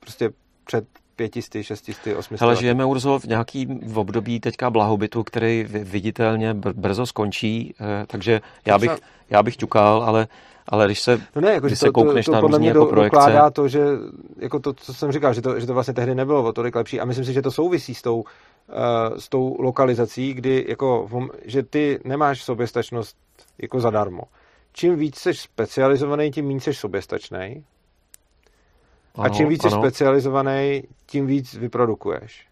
Prostě 0.00 0.30
před 0.64 0.84
pětisty, 1.16 1.64
šestisty, 1.64 2.14
osmisty 2.14 2.44
Ale 2.44 2.56
žijeme, 2.56 2.84
Urzo, 2.84 3.18
v 3.18 3.24
nějaký 3.24 3.66
v 3.66 3.98
období 3.98 4.40
teďka 4.40 4.70
blahobytu, 4.70 5.22
který 5.22 5.64
viditelně 5.64 6.54
brzo 6.54 7.06
skončí, 7.06 7.74
eh, 7.80 8.06
takže 8.06 8.40
já 8.66 8.78
bych, 8.78 8.90
já 9.30 9.42
bych 9.42 9.56
ťukal, 9.56 10.02
ale 10.02 10.28
ale 10.68 10.86
když 10.86 11.00
se, 11.00 11.20
no 11.36 11.42
ne, 11.42 11.52
jako, 11.52 11.66
když 11.66 11.78
to, 11.78 11.86
se 11.86 11.92
koukneš 11.92 12.26
to, 12.26 12.32
to, 12.32 12.40
to 12.40 12.48
na 12.48 12.48
různý 12.48 12.66
jako 12.66 12.86
projekce... 12.86 13.16
dokládá 13.16 13.50
to, 13.50 13.68
že 13.68 13.80
jako 14.38 14.58
to, 14.58 14.72
co 14.72 14.94
jsem 14.94 15.12
říkal, 15.12 15.34
že 15.34 15.42
to, 15.42 15.60
že 15.60 15.66
to 15.66 15.74
vlastně 15.74 15.94
tehdy 15.94 16.14
nebylo 16.14 16.44
o 16.44 16.52
tolik 16.52 16.76
lepší 16.76 17.00
a 17.00 17.04
myslím 17.04 17.24
si, 17.24 17.32
že 17.32 17.42
to 17.42 17.50
souvisí 17.50 17.94
s 17.94 18.02
tou, 18.02 18.24
s 19.16 19.28
tou 19.28 19.56
lokalizací, 19.58 20.34
kdy 20.34 20.64
jako, 20.68 21.08
že 21.44 21.62
ty 21.62 22.00
nemáš 22.04 22.42
soběstačnost 22.44 23.16
jako 23.62 23.80
zadarmo. 23.80 24.22
Čím 24.72 24.96
víc 24.96 25.16
jsi 25.18 25.34
specializovaný, 25.34 26.30
tím 26.30 26.46
méně 26.46 26.60
jsi 26.60 26.74
soběstačný. 26.74 27.64
A 29.18 29.28
čím 29.28 29.48
víc 29.48 29.62
jsi 29.62 29.70
specializovaný, 29.70 30.82
tím 31.06 31.26
víc 31.26 31.54
vyprodukuješ. 31.54 32.46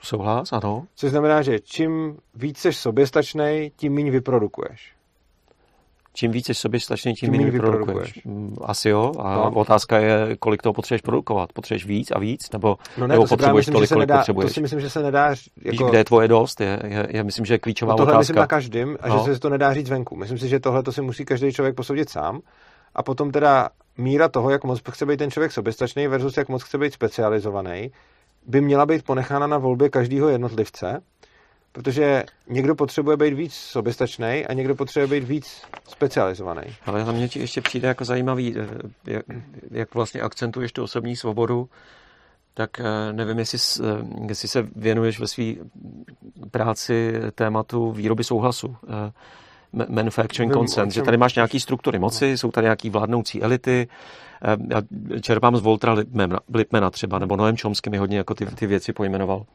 Souhlas, 0.00 0.52
ano. 0.52 0.86
Což 0.94 1.10
znamená, 1.10 1.42
že 1.42 1.58
čím 1.58 2.18
víc 2.34 2.58
jsi 2.58 2.72
soběstačný, 2.72 3.72
tím 3.76 3.94
méně 3.94 4.10
vyprodukuješ 4.10 4.93
čím 6.14 6.30
víc 6.30 6.46
jsi 6.46 6.54
soběstačný, 6.54 7.14
tím, 7.14 7.30
tím 7.30 7.40
méně 7.40 7.50
vyprodukuješ. 7.50 8.24
Mm, 8.24 8.56
asi 8.62 8.88
jo. 8.88 9.12
A 9.18 9.34
no. 9.34 9.50
otázka 9.50 9.98
je, 9.98 10.36
kolik 10.38 10.62
toho 10.62 10.72
potřebuješ 10.72 11.02
produkovat. 11.02 11.52
Potřebuješ 11.52 11.86
víc 11.86 12.10
a 12.10 12.18
víc? 12.18 12.52
Nebo, 12.52 12.76
no 12.98 13.06
ne, 13.06 13.14
nebo 13.14 13.24
to 13.24 13.28
potřebuješ 13.28 13.66
myslím, 13.66 13.72
tolik, 13.72 13.88
kolik 13.88 14.08
nedá, 14.08 14.16
potřebuješ? 14.16 14.50
To 14.50 14.54
si 14.54 14.60
myslím, 14.60 14.80
že 14.80 14.90
se 14.90 15.02
nedá... 15.02 15.28
Jako... 15.28 15.70
Víš, 15.70 15.80
kde 15.88 15.98
je 15.98 16.04
tvoje 16.04 16.28
dost? 16.28 16.60
Je, 16.60 16.80
je, 16.84 17.06
je 17.10 17.24
myslím, 17.24 17.44
že 17.44 17.54
je 17.54 17.58
klíčová 17.58 17.92
no 17.92 17.96
tohle 17.96 18.12
otázka. 18.12 18.20
myslím 18.20 18.36
na 18.36 18.46
každém 18.46 18.96
a 19.00 19.08
no. 19.08 19.24
že 19.26 19.34
se 19.34 19.40
to 19.40 19.48
nedá 19.48 19.74
říct 19.74 19.90
venku. 19.90 20.16
Myslím 20.16 20.38
si, 20.38 20.48
že 20.48 20.60
tohle 20.60 20.82
to 20.82 20.92
si 20.92 21.02
musí 21.02 21.24
každý 21.24 21.52
člověk 21.52 21.74
posoudit 21.74 22.08
sám. 22.08 22.40
A 22.94 23.02
potom 23.02 23.30
teda 23.30 23.68
míra 23.98 24.28
toho, 24.28 24.50
jak 24.50 24.64
moc 24.64 24.82
chce 24.90 25.06
být 25.06 25.16
ten 25.16 25.30
člověk 25.30 25.52
soběstačný 25.52 26.06
versus 26.06 26.36
jak 26.36 26.48
moc 26.48 26.62
chce 26.62 26.78
být 26.78 26.92
specializovaný, 26.92 27.90
by 28.46 28.60
měla 28.60 28.86
být 28.86 29.04
ponechána 29.04 29.46
na 29.46 29.58
volbě 29.58 29.88
každého 29.88 30.28
jednotlivce 30.28 31.00
Protože 31.74 32.24
někdo 32.48 32.74
potřebuje 32.74 33.16
být 33.16 33.34
víc 33.34 33.54
soběstačný 33.54 34.46
a 34.48 34.52
někdo 34.52 34.74
potřebuje 34.74 35.20
být 35.20 35.28
víc 35.28 35.62
specializovaný. 35.88 36.62
Ale 36.86 37.04
za 37.04 37.12
mě 37.12 37.28
ti 37.28 37.38
ještě 37.38 37.60
přijde 37.60 37.88
jako 37.88 38.04
zajímavý, 38.04 38.54
eh, 38.58 38.66
jak, 39.06 39.24
jak 39.70 39.94
vlastně 39.94 40.20
akcentuješ 40.20 40.72
tu 40.72 40.82
osobní 40.82 41.16
svobodu, 41.16 41.68
tak 42.54 42.80
eh, 42.80 43.12
nevím, 43.12 43.38
jestli, 43.38 43.58
eh, 43.84 44.04
jestli 44.28 44.48
se 44.48 44.68
věnuješ 44.76 45.20
ve 45.20 45.26
své 45.26 45.44
práci 46.50 47.14
tématu 47.34 47.92
výroby 47.92 48.24
souhlasu. 48.24 48.76
Manufacturing 49.88 50.52
Vím, 50.52 50.58
consent, 50.58 50.92
že 50.92 51.02
tady 51.02 51.16
máš 51.16 51.34
nějaký 51.34 51.60
struktury 51.60 51.98
moci, 51.98 52.38
jsou 52.38 52.50
tady 52.50 52.64
nějaký 52.64 52.90
vládnoucí 52.90 53.42
elity. 53.42 53.88
Já 54.70 54.82
čerpám 55.20 55.56
z 55.56 55.60
Voltra 55.60 55.96
Lipmana 56.54 56.90
třeba, 56.90 57.18
nebo 57.18 57.36
Noem 57.36 57.56
Chomsky 57.56 57.90
mi 57.90 57.96
hodně 57.96 58.18
jako 58.18 58.34
ty, 58.34 58.46
ty 58.46 58.66
věci 58.66 58.92
pojmenoval, 58.92 59.46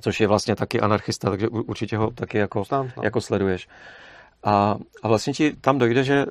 což 0.00 0.20
je 0.20 0.26
vlastně 0.26 0.56
taky 0.56 0.80
anarchista, 0.80 1.30
takže 1.30 1.48
určitě 1.48 1.96
ho 1.96 2.10
taky 2.10 2.38
jako, 2.38 2.64
jako 3.02 3.20
sleduješ. 3.20 3.68
A, 4.44 4.76
a 5.02 5.08
vlastně 5.08 5.32
ti 5.32 5.52
tam 5.60 5.78
dojde, 5.78 6.04
že 6.04 6.26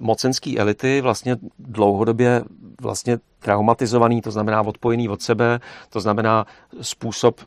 mocenský 0.00 0.58
elity 0.58 1.00
vlastně 1.00 1.36
dlouhodobě 1.58 2.42
vlastně 2.80 3.18
traumatizovaný, 3.38 4.22
to 4.22 4.30
znamená 4.30 4.62
odpojený 4.62 5.08
od 5.08 5.22
sebe, 5.22 5.60
to 5.90 6.00
znamená 6.00 6.46
způsob 6.80 7.40
e, 7.40 7.44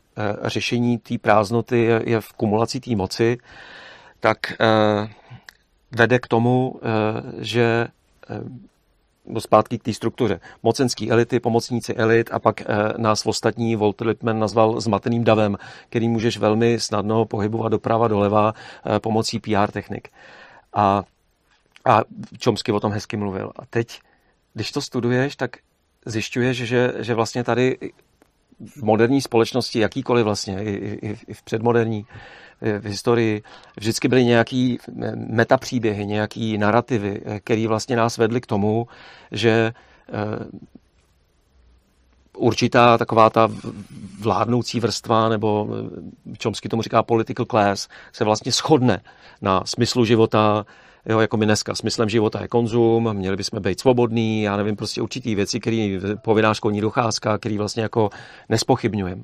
řešení 0.48 0.98
té 0.98 1.18
prázdnoty 1.18 1.78
je, 1.78 2.02
je 2.06 2.20
v 2.20 2.32
kumulaci 2.32 2.80
té 2.80 2.96
moci, 2.96 3.38
tak 4.20 4.38
e, 4.50 4.56
vede 5.92 6.18
k 6.18 6.28
tomu, 6.28 6.80
e, 6.82 7.44
že 7.44 7.88
zpátky 9.38 9.78
k 9.78 9.82
té 9.82 9.94
struktuře. 9.94 10.40
Mocenský 10.62 11.10
elity, 11.10 11.40
pomocníci 11.40 11.94
elit 11.94 12.30
a 12.32 12.38
pak 12.38 12.60
e, 12.60 12.64
nás 12.96 13.26
ostatní 13.26 13.76
Walter 13.76 14.06
Lippmann 14.06 14.38
nazval 14.38 14.80
zmateným 14.80 15.24
davem, 15.24 15.56
který 15.88 16.08
můžeš 16.08 16.38
velmi 16.38 16.80
snadno 16.80 17.24
pohybovat 17.24 17.68
doprava, 17.68 18.08
doleva 18.08 18.54
e, 18.96 19.00
pomocí 19.00 19.38
PR 19.38 19.70
technik. 19.72 20.08
A, 20.72 21.02
a 21.84 22.00
Chomsky 22.44 22.72
o 22.72 22.80
tom 22.80 22.92
hezky 22.92 23.16
mluvil. 23.16 23.52
A 23.56 23.66
teď, 23.66 24.00
když 24.54 24.72
to 24.72 24.80
studuješ, 24.80 25.36
tak 25.36 25.56
zjišťuješ, 26.06 26.56
že, 26.56 26.92
že 26.98 27.14
vlastně 27.14 27.44
tady 27.44 27.78
v 28.60 28.82
moderní 28.82 29.22
společnosti, 29.22 29.78
jakýkoliv 29.78 30.24
vlastně, 30.24 30.64
i, 30.64 30.70
i, 30.70 31.18
i 31.26 31.34
v 31.34 31.42
předmoderní, 31.42 32.06
v 32.78 32.84
historii 32.86 33.42
vždycky 33.76 34.08
byly 34.08 34.24
nějaký 34.24 34.78
metapříběhy, 35.14 36.06
nějaký 36.06 36.58
narrativy, 36.58 37.20
které 37.44 37.68
vlastně 37.68 37.96
nás 37.96 38.18
vedly 38.18 38.40
k 38.40 38.46
tomu, 38.46 38.86
že 39.32 39.72
eh, 40.08 40.46
určitá 42.36 42.98
taková 42.98 43.30
ta 43.30 43.48
vládnoucí 44.20 44.80
vrstva, 44.80 45.28
nebo 45.28 45.68
eh, 46.32 46.36
Chomsky 46.42 46.68
tomu 46.68 46.82
říká 46.82 47.02
political 47.02 47.46
class, 47.46 47.88
se 48.12 48.24
vlastně 48.24 48.52
shodne 48.52 49.00
na 49.42 49.62
smyslu 49.64 50.04
života, 50.04 50.66
jo, 51.06 51.18
jako 51.20 51.36
my 51.36 51.46
dneska. 51.46 51.74
Smyslem 51.74 52.08
života 52.08 52.42
je 52.42 52.48
konzum, 52.48 53.12
měli 53.12 53.36
bychom 53.36 53.62
být 53.62 53.80
svobodní, 53.80 54.42
já 54.42 54.56
nevím, 54.56 54.76
prostě 54.76 55.02
určitý 55.02 55.34
věci, 55.34 55.60
které 55.60 55.98
povinná 56.22 56.54
školní 56.54 56.80
docházka, 56.80 57.38
který 57.38 57.58
vlastně 57.58 57.82
jako 57.82 58.10
nespochybňujeme. 58.48 59.22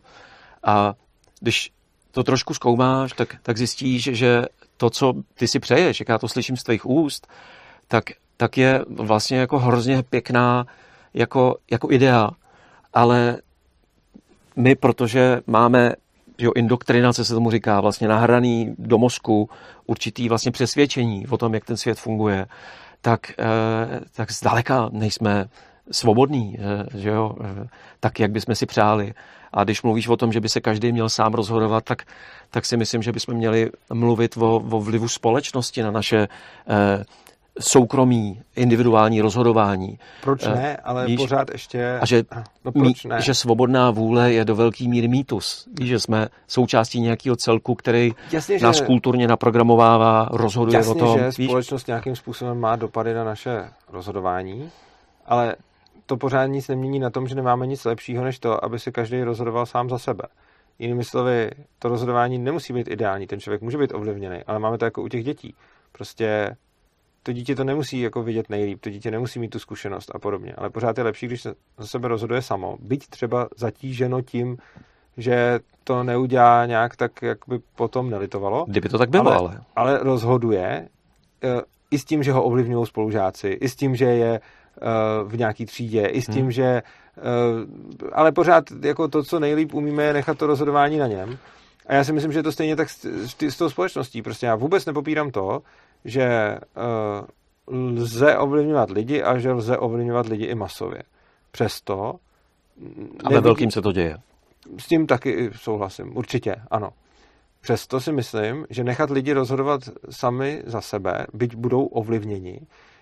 A 0.65 0.95
když 1.41 1.73
to 2.13 2.25
trošku 2.25 2.55
zkoumáš, 2.55 3.13
tak, 3.13 3.37
tak 3.43 3.57
zjistíš, 3.57 4.03
že 4.03 4.45
to, 4.77 4.91
co 4.91 5.15
ty 5.35 5.49
si 5.49 5.59
přeješ, 5.59 6.01
jak 6.01 6.09
já 6.09 6.19
to 6.19 6.29
slyším 6.29 6.57
z 6.57 6.63
tvých 6.63 6.87
úst, 6.87 7.27
tak, 7.89 8.05
tak 8.37 8.59
je 8.59 8.85
vlastně 8.89 9.39
jako 9.39 9.59
hrozně 9.59 10.03
pěkná 10.03 10.67
jako, 11.15 11.57
jako 11.71 11.91
idea. 11.91 12.31
Ale 12.93 13.37
my, 14.57 14.75
protože 14.75 15.41
máme 15.47 15.93
jo, 16.39 16.53
indoktrinace 16.55 17.25
se 17.25 17.35
tomu 17.35 17.51
říká, 17.51 17.81
vlastně 17.81 18.09
nahraný 18.09 18.75
do 18.79 18.99
mozku 18.99 19.51
určitý 19.87 20.29
vlastně 20.29 20.53
přesvědčení 20.53 21.27
o 21.27 21.37
tom, 21.37 21.55
jak 21.55 21.65
ten 21.65 21.77
svět 21.77 21.99
funguje, 21.99 22.47
tak, 23.01 23.33
eh, 23.39 24.01
tak 24.13 24.33
zdaleka 24.33 24.89
nejsme 24.93 25.49
svobodní, 25.91 26.59
eh, 26.59 26.99
že 26.99 27.09
jo, 27.09 27.35
eh, 27.45 27.69
tak, 28.01 28.21
jak 28.21 28.31
bychom 28.31 28.55
si 28.55 28.67
přáli. 28.67 29.15
A 29.53 29.65
když 29.65 29.83
mluvíš 29.83 30.09
o 30.09 30.17
tom, 30.17 30.33
že 30.33 30.41
by 30.41 30.49
se 30.49 30.61
každý 30.61 30.93
měl 30.93 31.09
sám 31.09 31.35
rozhodovat, 31.35 31.85
tak, 31.85 32.03
tak 32.51 32.65
si 32.65 32.77
myslím, 32.77 33.03
že 33.03 33.13
bychom 33.13 33.35
měli 33.35 33.71
mluvit 33.93 34.37
o, 34.37 34.57
o 34.57 34.81
vlivu 34.81 35.09
společnosti 35.09 35.83
na 35.83 35.91
naše 35.91 36.29
eh, 36.69 37.05
soukromí, 37.61 38.43
individuální 38.57 39.21
rozhodování. 39.21 39.99
Proč 40.23 40.47
eh, 40.47 40.55
ne, 40.55 40.77
ale 40.77 41.07
víš, 41.07 41.17
pořád 41.17 41.51
ještě... 41.53 41.99
A 42.01 42.07
že, 42.07 42.23
no 42.65 42.73
proč 42.73 43.05
ne? 43.05 43.23
že 43.23 43.35
svobodná 43.35 43.91
vůle 43.91 44.33
je 44.33 44.45
do 44.45 44.57
velký 44.57 44.89
míry 44.89 45.09
mýtus. 45.09 45.69
Víš, 45.81 45.89
že 45.89 46.01
jsme 46.01 46.29
součástí 46.49 47.01
nějakého 47.01 47.37
celku, 47.37 47.75
který 47.75 48.13
Jasně, 48.33 48.59
nás 48.59 48.77
že... 48.77 48.85
kulturně 48.85 49.29
naprogramovává, 49.29 50.29
rozhoduje 50.33 50.77
Jasně, 50.77 50.93
o 50.93 50.95
tom. 50.95 51.19
že 51.19 51.31
víš? 51.39 51.49
společnost 51.49 51.87
nějakým 51.87 52.17
způsobem 52.17 52.61
má 52.61 52.77
dopady 52.77 53.15
na 53.15 53.25
naše 53.25 53.69
rozhodování, 53.89 54.71
ale 55.27 55.57
to 56.11 56.17
pořád 56.17 56.47
nic 56.47 56.69
nemění 56.69 56.99
na 56.99 57.11
tom, 57.11 57.29
že 57.29 57.35
nemáme 57.35 57.67
nic 57.67 57.85
lepšího, 57.85 58.25
než 58.25 58.39
to, 58.39 58.65
aby 58.65 58.79
se 58.79 58.91
každý 58.91 59.23
rozhodoval 59.23 59.67
sám 59.67 59.89
za 59.89 59.99
sebe. 59.99 60.25
Jinými 60.79 61.05
slovy, 61.05 61.51
to 61.79 61.89
rozhodování 61.89 62.39
nemusí 62.39 62.73
být 62.73 62.89
ideální, 62.89 63.27
ten 63.27 63.41
člověk 63.41 63.63
může 63.63 63.79
být 63.79 63.95
ovlivněný, 63.95 64.39
ale 64.47 64.59
máme 64.59 64.79
to 64.79 64.85
jako 64.85 65.03
u 65.03 65.09
těch 65.09 65.25
dětí. 65.25 65.55
Prostě 65.93 66.57
to 67.23 67.33
dítě 67.33 67.55
to 67.55 67.65
nemusí 67.65 68.01
jako 68.01 68.23
vidět 68.23 68.51
nejlíp, 68.51 68.81
to 68.81 68.91
dítě 68.91 69.11
nemusí 69.11 69.39
mít 69.39 69.49
tu 69.49 69.59
zkušenost 69.59 70.11
a 70.15 70.19
podobně, 70.19 70.53
ale 70.57 70.71
pořád 70.71 70.99
je 70.99 71.05
lepší, 71.05 71.27
když 71.27 71.43
se 71.43 71.55
za 71.79 71.87
sebe 71.87 72.09
rozhoduje 72.09 72.43
samo, 72.43 72.77
byť 72.81 73.07
třeba 73.07 73.49
zatíženo 73.57 74.23
tím, 74.23 74.57
že 75.17 75.61
to 75.85 76.03
neudělá 76.03 76.67
nějak 76.67 76.97
tak, 76.97 77.23
jak 77.23 77.39
by 77.49 77.59
potom 77.77 78.11
nelitovalo. 78.11 78.65
Kdyby 78.69 78.89
to 78.89 78.99
tak 78.99 79.11
bylo, 79.11 79.31
ale. 79.31 79.39
Ale, 79.39 79.61
ale 79.77 79.99
rozhoduje 79.99 80.89
eh, 81.45 81.61
i 81.91 81.99
s 81.99 82.05
tím, 82.05 82.23
že 82.23 82.33
ho 82.33 82.43
ovlivňují 82.43 82.87
spolužáci, 82.87 83.49
i 83.49 83.69
s 83.69 83.77
tím, 83.77 83.97
že 83.97 84.05
je 84.05 84.41
v 85.25 85.37
nějaký 85.37 85.67
třídě, 85.67 86.07
i 86.07 86.23
s 86.23 86.27
tím, 86.27 86.43
hmm. 86.43 86.53
že 86.53 86.65
eh, 86.65 86.83
ale 88.13 88.33
pořád 88.33 88.65
jako 88.83 89.09
to, 89.09 89.23
co 89.23 89.41
nejlíp 89.41 89.75
umíme, 89.75 90.05
je 90.05 90.13
nechat 90.13 90.39
to 90.39 90.47
rozhodování 90.47 90.99
na 90.99 91.07
něm. 91.07 91.39
A 91.87 91.95
já 91.95 92.05
si 92.05 92.13
myslím, 92.13 92.33
že 92.33 92.39
je 92.39 92.43
to 92.43 92.53
stejně 92.53 92.77
tak 92.77 92.89
s, 92.91 93.05
s 93.41 93.57
tou 93.57 93.69
společností. 93.69 94.23
Prostě 94.23 94.47
já 94.47 94.57
vůbec 94.57 94.87
nepopírám 94.87 95.31
to, 95.31 95.63
že 96.05 96.59
uh, 97.69 97.97
lze 97.99 98.39
ovlivňovat 98.39 98.91
lidi 98.91 99.23
a 99.23 99.39
že 99.39 99.53
lze 99.53 99.79
ovlivňovat 99.79 100.29
lidi 100.29 100.45
i 100.45 100.55
masově. 100.55 101.03
Přesto... 101.51 102.15
A 103.25 103.31
ve 103.31 103.41
velkým 103.41 103.71
se 103.71 103.83
to 103.83 103.93
děje. 103.93 104.17
S 104.79 104.87
tím 104.87 105.07
taky 105.07 105.51
souhlasím, 105.57 106.17
určitě, 106.17 106.57
ano. 106.71 106.91
Přesto 107.61 108.01
si 108.01 108.13
myslím, 108.13 108.67
že 108.71 108.85
nechat 108.85 109.11
lidi 109.11 109.33
rozhodovat 109.33 109.81
sami 110.11 110.63
za 110.67 110.81
sebe, 110.81 111.27
byť 111.35 111.57
budou 111.57 111.85
ovlivněni, 111.85 112.61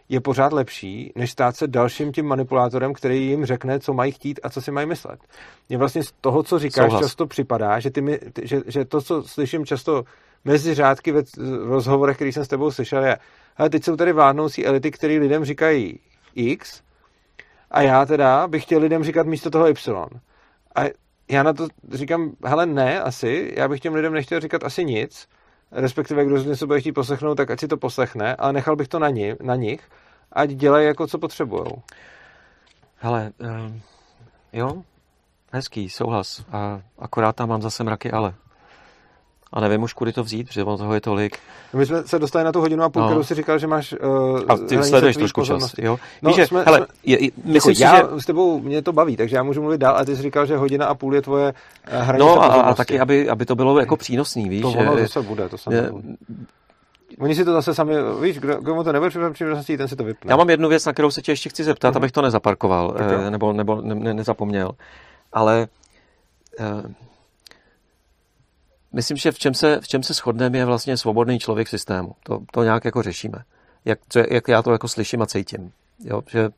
je 0.09 0.21
pořád 0.21 0.53
lepší, 0.53 1.13
než 1.17 1.31
stát 1.31 1.57
se 1.57 1.67
dalším 1.67 2.13
tím 2.13 2.27
manipulátorem, 2.27 2.93
který 2.93 3.27
jim 3.27 3.45
řekne, 3.45 3.81
co 3.81 3.93
mají 3.93 4.13
chtít 4.13 4.41
a 4.43 4.51
co 4.51 4.61
si 4.61 4.71
mají 4.71 4.87
myslet. 4.87 5.21
Mně 5.69 5.79
vlastně 5.79 6.03
z 6.03 6.13
toho, 6.21 6.43
co 6.43 6.59
říkáš, 6.59 6.91
Souhlas. 6.91 7.03
často 7.03 7.27
připadá, 7.27 7.79
že, 7.79 7.91
ty 7.91 8.01
mi, 8.01 8.19
že, 8.43 8.63
že 8.67 8.85
to, 8.85 9.01
co 9.01 9.23
slyším 9.23 9.67
často 9.67 10.05
mezi 10.45 10.75
řádky 10.75 11.13
ve 11.13 11.23
rozhovorech, 11.65 12.17
který 12.17 12.33
jsem 12.33 12.45
s 12.45 12.49
tebou 12.49 12.71
slyšel, 12.71 13.05
je, 13.05 13.17
ale 13.57 13.71
teď 13.71 13.85
jsou 13.85 13.97
tady 13.97 14.13
vládnoucí 14.13 14.67
elity, 14.67 14.91
které 14.91 15.19
lidem 15.19 15.45
říkají 15.45 16.01
X 16.35 16.83
a 17.71 17.83
já 17.83 18.07
teda 18.07 18.49
bych 18.49 18.63
chtěl 18.63 18.81
lidem 18.81 19.05
říkat 19.05 19.27
místo 19.27 19.51
toho 19.51 19.69
Y. 19.69 20.21
A 20.77 20.83
já 21.31 21.43
na 21.43 21.53
to 21.53 21.69
říkám, 21.93 22.33
hele 22.45 22.67
ne, 22.67 23.01
asi, 23.01 23.53
já 23.57 23.69
bych 23.69 23.81
těm 23.81 23.95
lidem 23.95 24.13
nechtěl 24.13 24.41
říkat 24.41 24.65
asi 24.65 24.85
nic, 24.85 25.29
respektive 25.73 26.25
kdo 26.25 26.39
z 26.39 26.47
něco 26.47 26.67
bude 26.67 26.81
chtít 26.81 26.93
poslechnout, 26.93 27.35
tak 27.35 27.51
ať 27.51 27.61
si 27.61 27.69
to 27.69 27.77
poslechne, 27.77 28.37
ale 28.37 28.53
nechal 28.53 28.77
bych 28.77 28.89
to 28.89 28.99
na, 28.99 29.11
ní, 29.11 29.35
na 29.43 29.57
nich, 29.57 29.81
ať 30.33 30.51
dělají 30.51 30.87
jako 30.87 31.07
co 31.07 31.19
potřebujou. 31.19 31.83
Hele, 32.97 33.33
um, 33.39 33.81
jo, 34.53 34.83
hezký, 35.53 35.89
souhlas. 35.89 36.45
A 36.53 36.81
akorát 36.99 37.37
tam 37.37 37.49
mám 37.49 37.63
zase 37.63 37.85
mraky 37.85 38.11
ale. 38.11 38.35
A 39.53 39.61
nevím 39.61 39.83
už, 39.83 39.93
kudy 39.93 40.13
to 40.13 40.25
vzít, 40.25 40.49
protože 40.49 40.65
toho 40.65 40.95
je 40.95 41.01
tolik. 41.01 41.39
My 41.73 41.87
jsme 41.87 42.03
se 42.03 42.19
dostali 42.19 42.45
na 42.45 42.53
tu 42.53 42.61
hodinu 42.61 42.83
a 42.83 42.89
půl, 42.89 43.03
no. 43.03 43.09
kterou 43.09 43.25
si 43.25 43.35
říkal, 43.35 43.59
že 43.59 43.67
máš 43.67 43.93
uh, 43.93 44.41
A 44.49 44.57
ty 44.57 44.83
sleduješ 44.83 45.17
trošku 45.17 45.45
čas, 45.45 45.75
jo? 45.79 45.99
No, 46.23 46.33
Víš, 46.33 46.49
jsme, 46.49 46.63
hele, 46.63 46.87
je, 47.05 47.25
je, 47.25 47.31
myslím 47.45 47.55
jako 47.55 47.75
si, 47.75 47.83
já 47.83 47.97
že... 47.97 48.21
s 48.21 48.27
tebou, 48.27 48.61
mě 48.61 48.83
to 48.83 48.93
baví, 48.93 49.17
takže 49.17 49.37
já 49.37 49.43
můžu 49.43 49.61
mluvit 49.61 49.79
dál, 49.79 49.97
a 49.97 50.05
ty 50.05 50.17
jsi 50.17 50.23
říkal, 50.23 50.47
že 50.47 50.57
hodina 50.57 50.87
a 50.87 50.95
půl 50.95 51.15
je 51.15 51.23
tvoje 51.23 51.53
uh, 51.93 51.99
hranice 51.99 52.29
No 52.29 52.43
a, 52.43 52.47
a 52.47 52.75
taky, 52.75 53.01
aby, 53.01 53.29
aby 53.29 53.47
to 53.47 53.55
bylo 53.55 53.81
jako 53.81 53.97
přínosný, 53.97 54.49
víš? 54.49 54.63
To 54.63 54.69
ono 54.69 54.99
zase 54.99 55.23
bude, 55.23 55.49
to 55.49 55.59
samozřejmě 55.59 55.91
bude. 55.91 56.03
Oni 57.21 57.35
si 57.35 57.45
to 57.45 57.53
zase 57.53 57.75
sami, 57.75 57.95
víš, 58.21 58.39
kdo, 58.39 58.61
kdo 58.61 58.75
mu 58.75 58.85
to 58.85 58.93
nebude 58.93 59.31
přínosný, 59.33 59.77
ten 59.77 59.89
si 59.89 59.97
to 59.97 60.05
vypne. 60.05 60.31
Já 60.33 60.37
mám 60.37 60.51
jednu 60.51 60.69
věc, 60.69 60.85
na 60.85 60.93
kterou 60.93 61.11
se 61.11 61.23
tě 61.23 61.33
ještě 61.33 61.49
chci 61.49 61.65
zeptat, 61.65 61.95
uh-huh. 61.95 61.97
abych 61.97 62.13
to 62.13 62.23
nezaparkoval, 62.23 62.89
uh, 62.89 63.31
nebo, 63.31 63.53
nebo 63.53 63.81
ne, 63.81 63.95
ne, 63.95 64.15
nezapomněl. 64.15 64.71
Ale 65.33 65.69
myslím, 68.93 69.17
že 69.17 69.33
v 69.33 69.39
čem 69.39 69.55
se, 69.55 69.81
v 69.81 69.89
čem 69.89 70.03
se 70.03 70.15
shodneme 70.15 70.59
je 70.59 70.65
vlastně 70.65 70.97
svobodný 70.97 71.39
člověk 71.39 71.67
v 71.67 71.71
systému. 71.71 72.13
To, 72.23 72.41
to 72.53 72.63
nějak 72.63 72.85
jako 72.85 73.03
řešíme. 73.03 73.39
Jak, 73.85 73.99
co, 74.09 74.19
jak 74.31 74.49
já 74.49 74.63
to 74.63 74.73
jako 74.73 74.89
slyším 74.89 75.23
a 75.23 75.27
cítím. 75.27 75.73
Jo? 76.05 76.23
Že 76.27 76.49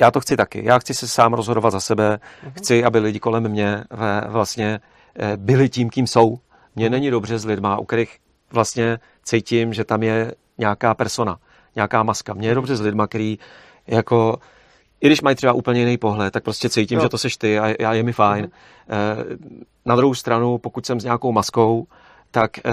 já 0.00 0.10
to 0.10 0.20
chci 0.20 0.36
taky. 0.36 0.64
Já 0.64 0.78
chci 0.78 0.94
se 0.94 1.08
sám 1.08 1.34
rozhodovat 1.34 1.70
za 1.70 1.80
sebe. 1.80 2.18
Uh-huh. 2.18 2.52
Chci, 2.56 2.84
aby 2.84 2.98
lidi 2.98 3.20
kolem 3.20 3.48
mě 3.48 3.84
vlastně 4.28 4.80
eh, 5.16 5.36
byli 5.36 5.68
tím, 5.68 5.90
kým 5.90 6.06
jsou. 6.06 6.38
Mně 6.76 6.86
uh-huh. 6.86 6.90
není 6.90 7.10
dobře 7.10 7.38
s 7.38 7.44
lidma, 7.44 7.78
u 7.78 7.84
kterých 7.84 8.18
vlastně 8.52 8.98
cítím, 9.24 9.72
že 9.72 9.84
tam 9.84 10.02
je 10.02 10.34
nějaká 10.58 10.94
persona, 10.94 11.38
nějaká 11.74 12.02
maska. 12.02 12.34
Mně 12.34 12.48
je 12.48 12.54
dobře 12.54 12.76
s 12.76 12.80
lidma, 12.80 13.06
který 13.06 13.38
jako 13.86 14.38
i 15.00 15.06
když 15.06 15.22
mají 15.22 15.36
třeba 15.36 15.52
úplně 15.52 15.80
jiný 15.80 15.98
pohled, 15.98 16.32
tak 16.32 16.44
prostě 16.44 16.68
cítím, 16.68 16.98
jo. 16.98 17.02
že 17.02 17.08
to 17.08 17.18
seš 17.18 17.36
ty 17.36 17.58
a, 17.58 17.88
a 17.88 17.92
je 17.94 18.02
mi 18.02 18.12
fajn. 18.12 18.44
Mm. 18.44 19.62
Na 19.86 19.96
druhou 19.96 20.14
stranu, 20.14 20.58
pokud 20.58 20.86
jsem 20.86 21.00
s 21.00 21.04
nějakou 21.04 21.32
maskou, 21.32 21.86
tak 22.30 22.50
uh, 22.64 22.72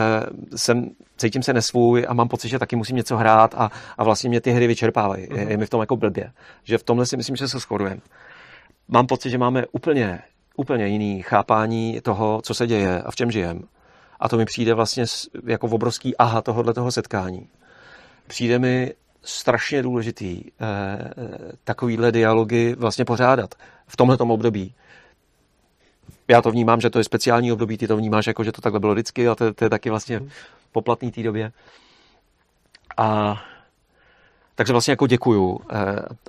jsem, 0.55 0.89
cítím 1.17 1.43
se 1.43 1.53
nesvůj 1.53 2.05
a 2.09 2.13
mám 2.13 2.27
pocit, 2.27 2.49
že 2.49 2.59
taky 2.59 2.75
musím 2.75 2.95
něco 2.95 3.17
hrát 3.17 3.55
a, 3.57 3.71
a 3.97 4.03
vlastně 4.03 4.29
mě 4.29 4.41
ty 4.41 4.51
hry 4.51 4.67
vyčerpávají. 4.67 5.27
Mm. 5.31 5.37
Je, 5.37 5.49
je 5.49 5.57
mi 5.57 5.65
v 5.65 5.69
tom 5.69 5.81
jako 5.81 5.95
blbě. 5.97 6.31
Že 6.63 6.77
v 6.77 6.83
tomhle 6.83 7.05
si 7.05 7.17
myslím, 7.17 7.35
že 7.35 7.47
se 7.47 7.59
shodujeme. 7.59 8.01
Mám 8.87 9.07
pocit, 9.07 9.29
že 9.29 9.37
máme 9.37 9.65
úplně, 9.71 10.19
úplně 10.57 10.87
jiný 10.87 11.21
chápání 11.21 12.01
toho, 12.01 12.41
co 12.43 12.53
se 12.53 12.67
děje 12.67 13.01
a 13.01 13.11
v 13.11 13.15
čem 13.15 13.31
žijem. 13.31 13.63
A 14.19 14.29
to 14.29 14.37
mi 14.37 14.45
přijde 14.45 14.73
vlastně 14.73 15.05
jako 15.45 15.67
obrovský 15.67 16.17
aha 16.17 16.41
tohohle 16.41 16.73
toho 16.73 16.91
setkání. 16.91 17.49
Přijde 18.27 18.59
mi 18.59 18.93
strašně 19.27 19.81
důležitý 19.81 20.43
eh, 20.45 20.51
takovýhle 21.63 22.11
dialogy 22.11 22.75
vlastně 22.75 23.05
pořádat 23.05 23.55
v 23.87 23.97
tomhle 23.97 24.17
období. 24.17 24.73
Já 26.27 26.41
to 26.41 26.51
vnímám, 26.51 26.81
že 26.81 26.89
to 26.89 26.97
je 26.97 27.03
speciální 27.03 27.51
období, 27.51 27.77
ty 27.77 27.87
to 27.87 27.97
vnímáš 27.97 28.27
jako, 28.27 28.43
že 28.43 28.51
to 28.51 28.61
takhle 28.61 28.79
bylo 28.79 28.93
vždycky 28.93 29.27
a 29.27 29.35
to, 29.35 29.53
to 29.53 29.65
je 29.65 29.69
taky 29.69 29.89
vlastně 29.89 30.21
poplatný 30.71 31.11
té 31.11 31.23
době. 31.23 31.51
A 32.97 33.37
takže 34.55 34.73
vlastně 34.73 34.91
jako 34.91 35.07
děkuju 35.07 35.59
eh, 35.69 35.75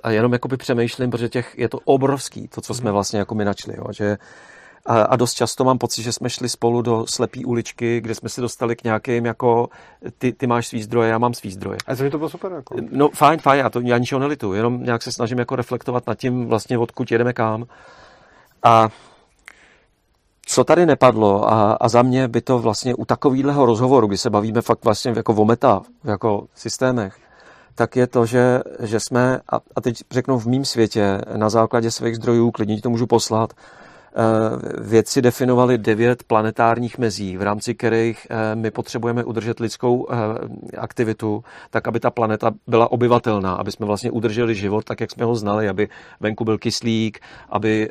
a 0.03 0.11
jenom 0.11 0.33
jakoby 0.33 0.57
přemýšlím, 0.57 1.11
protože 1.11 1.29
těch, 1.29 1.55
je 1.57 1.69
to 1.69 1.79
obrovský, 1.79 2.47
to, 2.47 2.61
co 2.61 2.73
jsme 2.73 2.89
mhm. 2.89 2.93
vlastně 2.93 3.19
jako 3.19 3.35
my 3.35 3.45
načli, 3.45 3.75
jo, 3.77 3.85
že 3.91 4.17
a, 4.89 5.01
a 5.01 5.15
dost 5.15 5.33
často 5.33 5.63
mám 5.63 5.77
pocit, 5.77 6.03
že 6.03 6.13
jsme 6.13 6.29
šli 6.29 6.49
spolu 6.49 6.81
do 6.81 7.05
slepý 7.07 7.45
uličky, 7.45 8.01
kde 8.01 8.15
jsme 8.15 8.29
se 8.29 8.41
dostali 8.41 8.75
k 8.75 8.83
nějakým 8.83 9.25
jako 9.25 9.69
ty, 10.17 10.33
ty 10.33 10.47
máš 10.47 10.67
svý 10.67 10.83
zdroje, 10.83 11.09
já 11.09 11.17
mám 11.17 11.33
svý 11.33 11.51
zdroje. 11.51 11.77
A 11.87 11.95
to 12.11 12.17
bylo 12.17 12.29
super. 12.29 12.51
Jako. 12.51 12.75
No 12.91 13.09
fajn, 13.09 13.39
fajn, 13.39 13.59
já, 13.59 13.69
to, 13.69 13.79
já 13.79 13.97
ničeho 13.97 14.19
nelitu, 14.19 14.53
jenom 14.53 14.83
nějak 14.83 15.01
se 15.01 15.11
snažím 15.11 15.39
jako 15.39 15.55
reflektovat 15.55 16.07
nad 16.07 16.15
tím 16.15 16.45
vlastně, 16.45 16.77
odkud 16.77 17.11
jedeme 17.11 17.33
kam. 17.33 17.65
A 18.63 18.89
co 20.45 20.63
tady 20.63 20.85
nepadlo 20.85 21.53
a, 21.53 21.71
a 21.73 21.89
za 21.89 22.01
mě 22.01 22.27
by 22.27 22.41
to 22.41 22.59
vlastně 22.59 22.95
u 22.95 23.05
takového 23.05 23.65
rozhovoru, 23.65 24.07
kdy 24.07 24.17
se 24.17 24.29
bavíme 24.29 24.61
fakt 24.61 24.83
vlastně 24.83 25.13
jako 25.15 25.33
o 25.33 25.45
meta, 25.45 25.81
jako 26.03 26.47
systémech, 26.55 27.17
tak 27.75 27.95
je 27.95 28.07
to, 28.07 28.25
že, 28.25 28.61
že 28.79 28.99
jsme, 28.99 29.39
a, 29.51 29.59
a 29.75 29.81
teď 29.81 30.03
řeknu 30.11 30.39
v 30.39 30.45
mém 30.45 30.65
světě, 30.65 31.21
na 31.35 31.49
základě 31.49 31.91
svých 31.91 32.15
zdrojů, 32.15 32.51
klidně 32.51 32.75
ti 32.75 32.81
to 32.81 32.89
můžu 32.89 33.07
poslat, 33.07 33.53
vědci 34.77 35.21
definovali 35.21 35.77
devět 35.77 36.23
planetárních 36.23 36.97
mezí, 36.97 37.37
v 37.37 37.41
rámci 37.41 37.75
kterých 37.75 38.27
eh, 38.29 38.55
my 38.55 38.71
potřebujeme 38.71 39.23
udržet 39.23 39.59
lidskou 39.59 40.07
eh, 40.11 40.15
aktivitu, 40.77 41.43
tak 41.69 41.87
aby 41.87 41.99
ta 41.99 42.11
planeta 42.11 42.51
byla 42.67 42.91
obyvatelná, 42.91 43.53
aby 43.53 43.71
jsme 43.71 43.85
vlastně 43.85 44.11
udrželi 44.11 44.55
život 44.55 44.85
tak, 44.85 45.01
jak 45.01 45.11
jsme 45.11 45.25
ho 45.25 45.35
znali, 45.35 45.69
aby 45.69 45.89
venku 46.19 46.45
byl 46.45 46.57
kyslík, 46.57 47.19
aby 47.49 47.89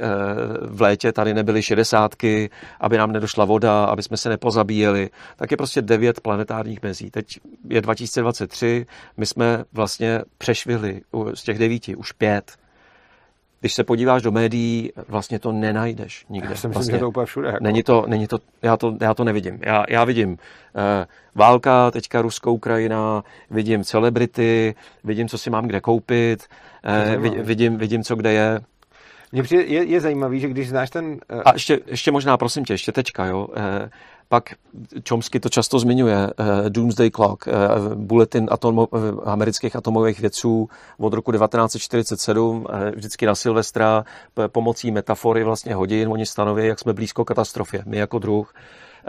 v 0.70 0.82
létě 0.82 1.12
tady 1.12 1.34
nebyly 1.34 1.62
šedesátky, 1.62 2.50
aby 2.80 2.98
nám 2.98 3.12
nedošla 3.12 3.44
voda, 3.44 3.84
aby 3.84 4.02
jsme 4.02 4.16
se 4.16 4.28
nepozabíjeli. 4.28 5.10
Tak 5.36 5.50
je 5.50 5.56
prostě 5.56 5.82
devět 5.82 6.20
planetárních 6.20 6.82
mezí. 6.82 7.10
Teď 7.10 7.40
je 7.68 7.80
2023, 7.80 8.86
my 9.16 9.26
jsme 9.26 9.64
vlastně 9.72 10.20
přešvihli 10.38 11.00
z 11.34 11.42
těch 11.42 11.58
devíti 11.58 11.96
už 11.96 12.12
pět 12.12 12.52
když 13.60 13.74
se 13.74 13.84
podíváš 13.84 14.22
do 14.22 14.32
médií, 14.32 14.92
vlastně 15.08 15.38
to 15.38 15.52
nenajdeš 15.52 16.26
nikde. 16.28 16.48
Já 16.48 16.56
si 16.56 16.68
myslím, 16.68 16.72
vlastně, 16.72 16.92
že 16.94 16.98
to 16.98 17.08
úplně 17.08 17.26
všude. 17.26 17.48
Jako. 17.48 17.64
Není 17.64 17.82
to, 17.82 18.04
není 18.06 18.26
to, 18.26 18.38
já, 18.62 18.76
to, 18.76 18.96
já 19.00 19.14
to 19.14 19.24
nevidím. 19.24 19.58
Já, 19.62 19.84
já 19.88 20.04
vidím 20.04 20.30
uh, 20.30 20.36
válka, 21.34 21.90
teďka 21.90 22.22
Rusko, 22.22 22.52
Ukrajina, 22.52 23.24
vidím 23.50 23.84
celebrity, 23.84 24.74
vidím, 25.04 25.28
co 25.28 25.38
si 25.38 25.50
mám 25.50 25.66
kde 25.66 25.80
koupit, 25.80 26.46
uh, 27.16 27.42
vidím, 27.42 27.76
vidím, 27.76 28.02
co 28.04 28.16
kde 28.16 28.32
je. 28.32 28.60
Mně 29.32 29.42
je, 29.50 29.84
je 29.84 30.00
zajímavý, 30.00 30.40
že 30.40 30.48
když 30.48 30.68
znáš 30.68 30.90
ten... 30.90 31.20
Uh... 31.32 31.42
A 31.44 31.52
ještě, 31.52 31.80
ještě 31.86 32.10
možná, 32.10 32.36
prosím 32.36 32.64
tě, 32.64 32.72
ještě 32.72 32.92
tečka, 32.92 33.26
jo. 33.26 33.46
Uh, 33.48 33.54
pak 34.28 34.54
Chomsky 35.08 35.40
to 35.40 35.48
často 35.48 35.78
zmiňuje, 35.78 36.16
uh, 36.16 36.46
Doomsday 36.68 37.10
Clock, 37.10 37.46
uh, 37.46 37.94
bulletin 37.94 38.48
atomo, 38.50 38.86
uh, 38.86 39.00
amerických 39.24 39.76
atomových 39.76 40.20
vědců 40.20 40.68
od 40.98 41.12
roku 41.12 41.32
1947, 41.32 42.56
uh, 42.56 42.90
vždycky 42.90 43.26
na 43.26 43.34
Silvestra, 43.34 44.04
pomocí 44.46 44.90
metafory 44.90 45.44
vlastně 45.44 45.74
hodin, 45.74 46.08
oni 46.08 46.26
stanoví, 46.26 46.66
jak 46.66 46.78
jsme 46.78 46.92
blízko 46.92 47.24
katastrofě, 47.24 47.82
my 47.86 47.96
jako 47.96 48.18
druh. 48.18 48.54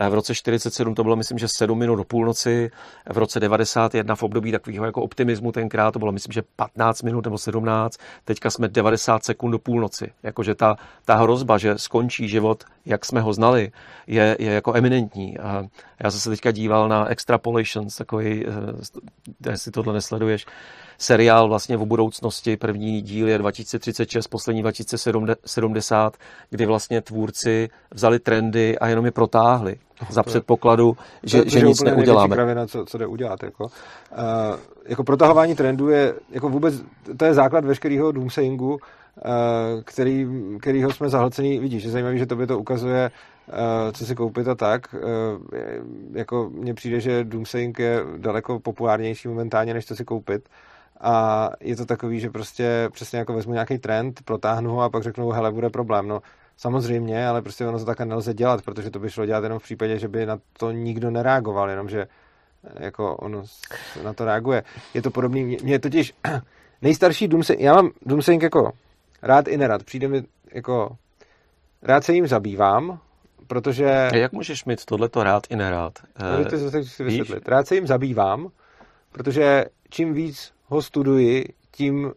V 0.10 0.14
roce 0.14 0.36
47 0.36 0.96
to 0.96 1.04
bylo, 1.04 1.16
myslím, 1.16 1.38
že 1.38 1.48
7 1.48 1.80
minut 1.80 1.96
do 1.96 2.04
půlnoci. 2.04 2.72
V 3.10 3.18
roce 3.18 3.40
91 3.40 4.16
v 4.16 4.24
období 4.24 4.52
takového 4.52 4.86
jako 4.86 5.02
optimismu 5.02 5.52
tenkrát 5.52 5.92
to 5.92 6.00
bylo, 6.00 6.12
myslím, 6.12 6.34
že 6.34 6.42
15 6.56 7.04
minut 7.04 7.26
nebo 7.26 7.38
17. 7.38 7.98
Teďka 8.26 8.50
jsme 8.50 8.68
90 8.68 9.24
sekund 9.24 9.52
do 9.52 9.60
půlnoci. 9.60 10.12
Jakože 10.24 10.56
ta, 10.56 10.76
ta 11.06 11.16
hrozba, 11.16 11.58
že 11.58 11.78
skončí 11.78 12.28
život, 12.28 12.64
jak 12.86 13.06
jsme 13.06 13.22
ho 13.22 13.34
znali, 13.34 13.72
je, 14.08 14.36
je 14.40 14.52
jako 14.52 14.74
eminentní. 14.76 15.38
A 15.38 15.64
já 16.04 16.12
jsem 16.12 16.20
se 16.20 16.30
teďka 16.30 16.52
díval 16.52 16.90
na 16.90 17.08
Extrapolations, 17.08 17.96
takový, 17.96 18.46
eh, 18.46 19.52
jestli 19.52 19.72
tohle 19.72 19.94
nesleduješ, 19.94 20.46
seriál 20.98 21.48
vlastně 21.48 21.78
o 21.78 21.86
budoucnosti. 21.86 22.58
První 22.58 23.02
díl 23.02 23.28
je 23.28 23.38
2036, 23.38 24.28
poslední 24.28 24.62
2070, 24.62 26.18
kdy 26.50 26.66
vlastně 26.66 27.02
tvůrci 27.02 27.70
vzali 27.92 28.20
trendy 28.20 28.80
a 28.80 28.88
jenom 28.88 29.06
je 29.06 29.12
protáhli 29.12 29.80
za 30.10 30.24
předpokladu, 30.24 30.98
že, 31.24 31.44
to, 31.44 31.50
že 31.50 31.62
nic 31.62 31.84
neuděláme. 31.84 32.36
Kravina, 32.36 32.68
co, 32.68 32.86
co 32.86 32.98
jde 32.98 33.08
udělat. 33.08 33.44
Jako. 33.44 33.64
Uh, 33.64 33.70
jako 34.88 35.04
protahování 35.04 35.56
trendů 35.56 35.90
je 35.90 36.14
jako 36.30 36.50
vůbec, 36.50 36.76
to 37.18 37.26
je 37.26 37.34
základ 37.34 37.66
veškerého 37.66 38.12
doomsayingu, 38.12 38.72
uh, 38.74 38.80
který, 39.84 40.28
kterýho 40.60 40.92
jsme 40.92 41.10
zahlcení, 41.10 41.60
vidíš, 41.60 41.84
je 41.84 41.92
zajímavé, 41.92 42.18
že 42.18 42.26
tobě 42.26 42.48
to 42.48 42.60
ukazuje, 42.60 43.12
uh, 43.48 43.92
co 43.92 44.06
si 44.06 44.16
koupit 44.16 44.48
a 44.48 44.56
tak. 44.56 44.94
Uh, 44.94 45.00
jako 46.14 46.50
mně 46.54 46.74
přijde, 46.74 47.00
že 47.00 47.24
doomsaying 47.24 47.80
je 47.80 48.00
daleko 48.18 48.60
populárnější 48.60 49.28
momentálně, 49.28 49.74
než 49.74 49.86
co 49.86 49.96
si 49.96 50.06
koupit. 50.06 50.50
A 51.02 51.50
je 51.62 51.76
to 51.76 51.86
takový, 51.86 52.20
že 52.20 52.30
prostě 52.30 52.90
přesně 52.92 53.20
jako 53.20 53.34
vezmu 53.34 53.54
nějaký 53.54 53.78
trend, 53.78 54.20
protáhnu 54.26 54.72
ho 54.72 54.82
a 54.82 54.90
pak 54.90 55.04
řeknu, 55.04 55.30
hele, 55.30 55.52
bude 55.52 55.70
problém. 55.70 56.08
No, 56.08 56.20
samozřejmě, 56.60 57.28
ale 57.28 57.42
prostě 57.42 57.66
ono 57.66 57.80
to 57.80 57.86
také 57.86 58.06
nelze 58.06 58.34
dělat, 58.34 58.62
protože 58.62 58.92
to 58.92 59.00
by 59.00 59.10
šlo 59.10 59.26
dělat 59.26 59.44
jenom 59.44 59.60
v 59.60 59.64
případě, 59.64 60.00
že 60.00 60.08
by 60.08 60.26
na 60.26 60.40
to 60.54 60.72
nikdo 60.72 61.12
nereagoval, 61.12 61.70
jenomže 61.70 62.08
jako 62.80 63.16
ono 63.16 63.44
na 64.04 64.14
to 64.14 64.26
reaguje. 64.26 64.64
Je 64.94 65.02
to 65.02 65.12
podobný, 65.12 65.58
mě 65.64 65.80
totiž 65.80 66.14
nejstarší 66.82 67.28
Doomsaying, 67.28 67.64
já 67.64 67.74
mám 67.74 67.90
Doomsaying 68.06 68.44
jako 68.44 68.72
rád 69.22 69.48
i 69.48 69.58
nerad, 69.58 69.84
přijde 69.84 70.08
mi 70.08 70.24
jako 70.52 70.98
rád 71.82 72.04
se 72.04 72.14
jim 72.14 72.28
zabývám, 72.28 73.00
protože... 73.48 74.10
Jak 74.14 74.32
můžeš 74.32 74.66
mít 74.66 74.86
tohleto 74.86 75.24
rád 75.24 75.44
i 75.50 75.56
nerád? 75.56 75.94
No, 76.22 76.46
to 76.46 76.58
si 76.58 76.84
si 76.84 77.04
vysvětlit. 77.04 77.48
Rád 77.48 77.68
se 77.68 77.76
jim 77.76 77.88
zabývám, 77.88 78.50
protože 79.12 79.66
čím 79.90 80.14
víc 80.14 80.54
ho 80.66 80.82
studuji, 80.82 81.46
tím 81.72 82.06
uh, 82.06 82.12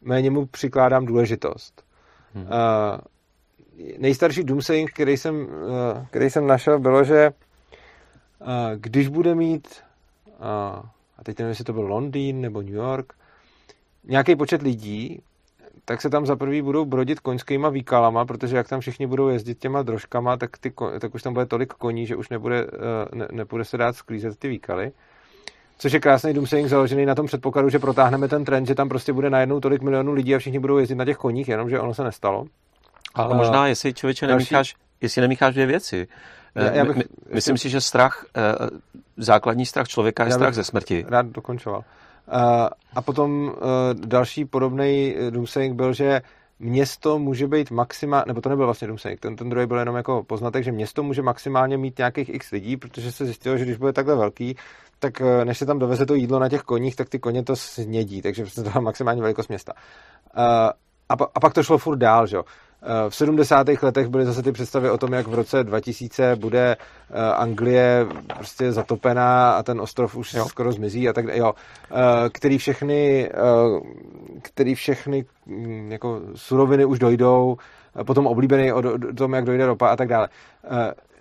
méně 0.00 0.30
mu 0.30 0.46
přikládám 0.46 1.06
důležitost. 1.06 1.84
Hmm. 2.34 2.44
Uh, 2.44 2.50
nejstarší 3.98 4.44
doomsaying, 4.44 4.92
který 4.92 5.16
jsem, 5.16 5.36
uh, 5.36 6.06
který 6.10 6.30
jsem 6.30 6.46
našel, 6.46 6.78
bylo, 6.78 7.04
že 7.04 7.30
uh, 8.40 8.46
když 8.76 9.08
bude 9.08 9.34
mít, 9.34 9.68
uh, 10.26 10.46
a 11.18 11.24
teď 11.24 11.38
nevím, 11.38 11.48
jestli 11.48 11.64
to 11.64 11.72
byl 11.72 11.82
Londýn 11.82 12.40
nebo 12.40 12.62
New 12.62 12.74
York, 12.74 13.12
nějaký 14.04 14.36
počet 14.36 14.62
lidí, 14.62 15.22
tak 15.84 16.00
se 16.00 16.10
tam 16.10 16.26
za 16.26 16.36
prvý 16.36 16.62
budou 16.62 16.84
brodit 16.84 17.20
koňskýma 17.20 17.68
výkalama, 17.68 18.24
protože 18.24 18.56
jak 18.56 18.68
tam 18.68 18.80
všichni 18.80 19.06
budou 19.06 19.28
jezdit 19.28 19.58
těma 19.58 19.82
drožkama, 19.82 20.36
tak, 20.36 20.58
ty, 20.58 20.72
tak 21.00 21.14
už 21.14 21.22
tam 21.22 21.32
bude 21.32 21.46
tolik 21.46 21.72
koní, 21.72 22.06
že 22.06 22.16
už 22.16 22.28
nebude, 22.28 22.66
ne, 23.14 23.28
nebude 23.32 23.64
se 23.64 23.76
dát 23.76 23.96
sklízet 23.96 24.38
ty 24.38 24.48
výkaly. 24.48 24.92
Což 25.78 25.92
je 25.92 26.00
krásný 26.00 26.34
doomsaying 26.34 26.68
založený 26.68 27.06
na 27.06 27.14
tom 27.14 27.26
předpokladu, 27.26 27.68
že 27.68 27.78
protáhneme 27.78 28.28
ten 28.28 28.44
trend, 28.44 28.66
že 28.66 28.74
tam 28.74 28.88
prostě 28.88 29.12
bude 29.12 29.30
najednou 29.30 29.60
tolik 29.60 29.82
milionů 29.82 30.12
lidí 30.12 30.34
a 30.34 30.38
všichni 30.38 30.58
budou 30.58 30.78
jezdit 30.78 30.94
na 30.94 31.04
těch 31.04 31.16
koních, 31.16 31.48
jenomže 31.48 31.80
ono 31.80 31.94
se 31.94 32.04
nestalo. 32.04 32.46
Ale 33.14 33.34
možná, 33.36 33.66
jestli 33.66 33.94
člověče 33.94 34.26
další... 34.26 34.34
nemícháš, 34.34 34.74
jestli 35.00 35.20
nemícháš 35.20 35.54
dvě 35.54 35.66
věci. 35.66 36.08
Já, 36.54 36.70
já 36.72 36.84
bych, 36.84 36.96
My, 36.96 37.04
myslím 37.34 37.58
si, 37.58 37.70
že 37.70 37.80
strach, 37.80 38.26
eh, 38.36 38.40
základní 39.16 39.66
strach 39.66 39.88
člověka 39.88 40.24
je 40.24 40.32
strach 40.32 40.54
ze 40.54 40.64
smrti. 40.64 41.04
Rád 41.08 41.26
dokončoval. 41.26 41.84
A 42.94 43.02
potom 43.02 43.52
eh, 43.56 43.60
další 43.94 44.44
podobný 44.44 45.16
doomsaying 45.30 45.76
byl, 45.76 45.92
že 45.92 46.22
město 46.58 47.18
může 47.18 47.46
být 47.46 47.70
maximálně, 47.70 48.24
nebo 48.26 48.40
to 48.40 48.48
nebyl 48.48 48.64
vlastně 48.64 48.86
doomsaying, 48.86 49.20
ten, 49.20 49.36
ten 49.36 49.50
druhý 49.50 49.66
byl 49.66 49.78
jenom 49.78 49.96
jako 49.96 50.22
poznatek, 50.22 50.64
že 50.64 50.72
město 50.72 51.02
může 51.02 51.22
maximálně 51.22 51.78
mít 51.78 51.98
nějakých 51.98 52.34
x 52.34 52.50
lidí, 52.50 52.76
protože 52.76 53.12
se 53.12 53.24
zjistilo, 53.24 53.58
že 53.58 53.64
když 53.64 53.76
bude 53.76 53.92
takhle 53.92 54.16
velký, 54.16 54.56
tak 54.98 55.20
eh, 55.20 55.44
než 55.44 55.58
se 55.58 55.66
tam 55.66 55.78
doveze 55.78 56.06
to 56.06 56.14
jídlo 56.14 56.38
na 56.38 56.48
těch 56.48 56.62
koních, 56.62 56.96
tak 56.96 57.08
ty 57.08 57.18
koně 57.18 57.42
to 57.42 57.56
snědí, 57.56 58.22
takže 58.22 58.42
prostě 58.42 58.62
to 58.62 58.70
je 58.74 58.80
maximální 58.80 59.20
velikost 59.20 59.48
města. 59.48 59.72
A, 61.08 61.16
a 61.34 61.40
pak 61.40 61.54
to 61.54 61.62
šlo 61.62 61.78
furt 61.78 61.96
dál, 61.96 62.26
že 62.26 62.36
jo. 62.36 62.44
V 63.08 63.16
70. 63.16 63.66
letech 63.82 64.08
byly 64.08 64.24
zase 64.24 64.42
ty 64.42 64.52
představy 64.52 64.90
o 64.90 64.98
tom, 64.98 65.12
jak 65.12 65.26
v 65.26 65.34
roce 65.34 65.64
2000 65.64 66.36
bude 66.36 66.76
Anglie 67.36 68.06
prostě 68.36 68.72
zatopená 68.72 69.52
a 69.52 69.62
ten 69.62 69.80
ostrov 69.80 70.16
už 70.16 70.34
jo. 70.34 70.44
skoro 70.48 70.72
zmizí 70.72 71.08
a 71.08 71.12
tak 71.12 71.24
jo, 71.32 71.52
který 72.32 72.58
všechny, 72.58 73.30
který 74.42 74.74
všechny 74.74 75.24
mm, 75.46 75.92
jako 75.92 76.20
suroviny 76.34 76.84
už 76.84 76.98
dojdou, 76.98 77.56
potom 78.06 78.26
oblíbený 78.26 78.72
o 78.72 78.82
tom, 79.16 79.32
jak 79.32 79.44
dojde 79.44 79.66
ropa 79.66 79.88
a 79.88 79.96
tak 79.96 80.08
dále 80.08 80.28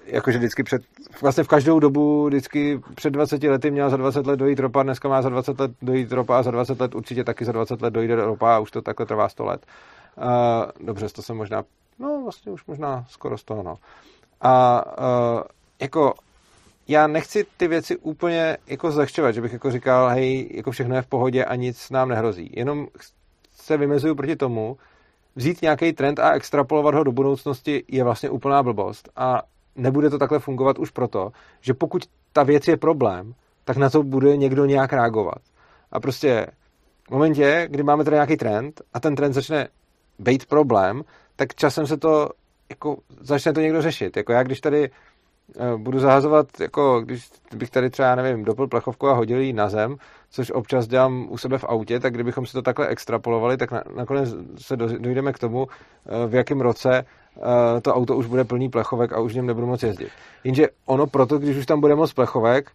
jakože 0.06 0.38
vždycky 0.38 0.64
před, 0.64 0.82
vlastně 1.22 1.44
v 1.44 1.48
každou 1.48 1.80
dobu, 1.80 2.28
vždycky 2.28 2.82
před 2.96 3.10
20 3.10 3.44
lety 3.44 3.72
měla 3.72 3.90
za 3.90 3.98
20 3.98 4.28
let 4.28 4.38
dojít 4.40 4.60
ropa, 4.60 4.84
dneska 4.84 5.10
má 5.10 5.22
za 5.22 5.30
20 5.30 5.60
let 5.60 5.72
dojít 5.82 6.12
ropa 6.12 6.40
a 6.40 6.44
za 6.44 6.52
20 6.52 6.82
let 6.82 6.96
určitě 6.96 7.24
taky 7.24 7.46
za 7.46 7.52
20 7.52 7.82
let 7.82 7.94
dojde 7.94 8.16
ropa 8.16 8.56
a 8.56 8.60
už 8.60 8.72
to 8.72 8.82
takhle 8.82 9.06
trvá 9.06 9.30
100 9.30 9.46
let. 9.46 9.66
Uh, 10.18 10.86
dobře, 10.86 11.10
to 11.10 11.22
jsem 11.22 11.38
možná, 11.38 11.64
no 12.00 12.22
vlastně 12.24 12.52
už 12.52 12.66
možná 12.66 13.06
skoro 13.10 13.38
100, 13.38 13.64
no. 13.64 13.76
A 14.42 14.84
uh, 15.00 15.42
jako 15.80 16.14
já 16.88 17.08
nechci 17.08 17.46
ty 17.58 17.68
věci 17.68 17.98
úplně 17.98 18.58
jako 18.68 18.92
zlehčovat, 18.92 19.36
že 19.36 19.42
bych 19.42 19.54
jako 19.54 19.72
říkal, 19.72 20.10
hej, 20.10 20.50
jako 20.54 20.72
všechno 20.72 20.96
je 20.96 21.02
v 21.02 21.08
pohodě 21.08 21.46
a 21.46 21.56
nic 21.56 21.90
nám 21.90 22.10
nehrozí. 22.10 22.52
Jenom 22.56 22.88
se 23.56 23.78
vymezuju 23.78 24.16
proti 24.16 24.36
tomu, 24.36 24.78
vzít 25.36 25.62
nějaký 25.62 25.94
trend 25.94 26.20
a 26.20 26.32
extrapolovat 26.32 26.96
ho 26.96 27.04
do 27.04 27.12
budoucnosti 27.12 27.84
je 27.88 28.04
vlastně 28.04 28.30
úplná 28.30 28.64
blbost. 28.64 29.10
A 29.16 29.42
nebude 29.76 30.10
to 30.10 30.18
takhle 30.18 30.40
fungovat 30.40 30.80
už 30.80 30.90
proto, 30.90 31.32
že 31.62 31.74
pokud 31.74 32.04
ta 32.34 32.44
věc 32.44 32.68
je 32.68 32.78
problém, 32.78 33.34
tak 33.66 33.78
na 33.78 33.90
to 33.90 34.04
bude 34.04 34.38
někdo 34.38 34.66
nějak 34.66 34.94
reagovat. 34.94 35.42
A 35.92 36.00
prostě 36.00 36.48
v 37.08 37.12
momentě, 37.12 37.68
kdy 37.72 37.84
máme 37.84 38.04
tady 38.04 38.16
nějaký 38.16 38.38
trend 38.38 38.82
a 38.94 39.00
ten 39.00 39.16
trend 39.16 39.34
začne 39.34 39.68
být 40.24 40.46
problém, 40.46 41.04
tak 41.36 41.56
časem 41.56 41.88
se 41.88 41.98
to 41.98 42.30
jako 42.70 42.98
začne 43.20 43.54
to 43.54 43.62
někdo 43.62 43.82
řešit. 43.82 44.18
Jako 44.18 44.32
já, 44.32 44.44
když 44.44 44.62
tady 44.62 44.90
eh, 44.90 45.78
budu 45.78 46.00
zahazovat, 46.00 46.48
jako 46.60 47.02
když 47.02 47.30
bych 47.56 47.70
tady 47.70 47.90
třeba, 47.90 48.16
nevím, 48.16 48.46
dopl 48.46 48.68
plechovku 48.68 49.08
a 49.08 49.14
hodil 49.14 49.40
ji 49.40 49.54
na 49.54 49.70
zem, 49.70 49.96
což 50.30 50.52
občas 50.52 50.88
dělám 50.88 51.28
u 51.30 51.38
sebe 51.38 51.58
v 51.58 51.64
autě, 51.64 52.00
tak 52.00 52.14
kdybychom 52.14 52.46
si 52.46 52.54
to 52.54 52.62
takhle 52.62 52.88
extrapolovali, 52.88 53.58
tak 53.58 53.72
na, 53.72 53.84
nakonec 53.96 54.30
se 54.58 54.78
dojdeme 54.78 55.34
k 55.34 55.40
tomu, 55.40 55.68
eh, 55.68 56.28
v 56.28 56.36
jakém 56.36 56.62
roce 56.62 57.06
Eh, 57.38 57.82
to 57.82 57.94
auto 57.94 58.16
už 58.16 58.26
bude 58.26 58.44
plný 58.44 58.70
plechovek 58.70 59.14
a 59.14 59.20
už 59.20 59.32
v 59.32 59.36
něm 59.36 59.46
nebudu 59.46 59.68
moc 59.68 59.84
jezdit. 59.84 60.10
Jenže 60.44 60.68
ono 60.86 61.08
proto, 61.08 61.38
když 61.38 61.58
už 61.58 61.66
tam 61.66 61.82
bude 61.82 61.96
moc 61.96 62.14
plechovek, 62.14 62.72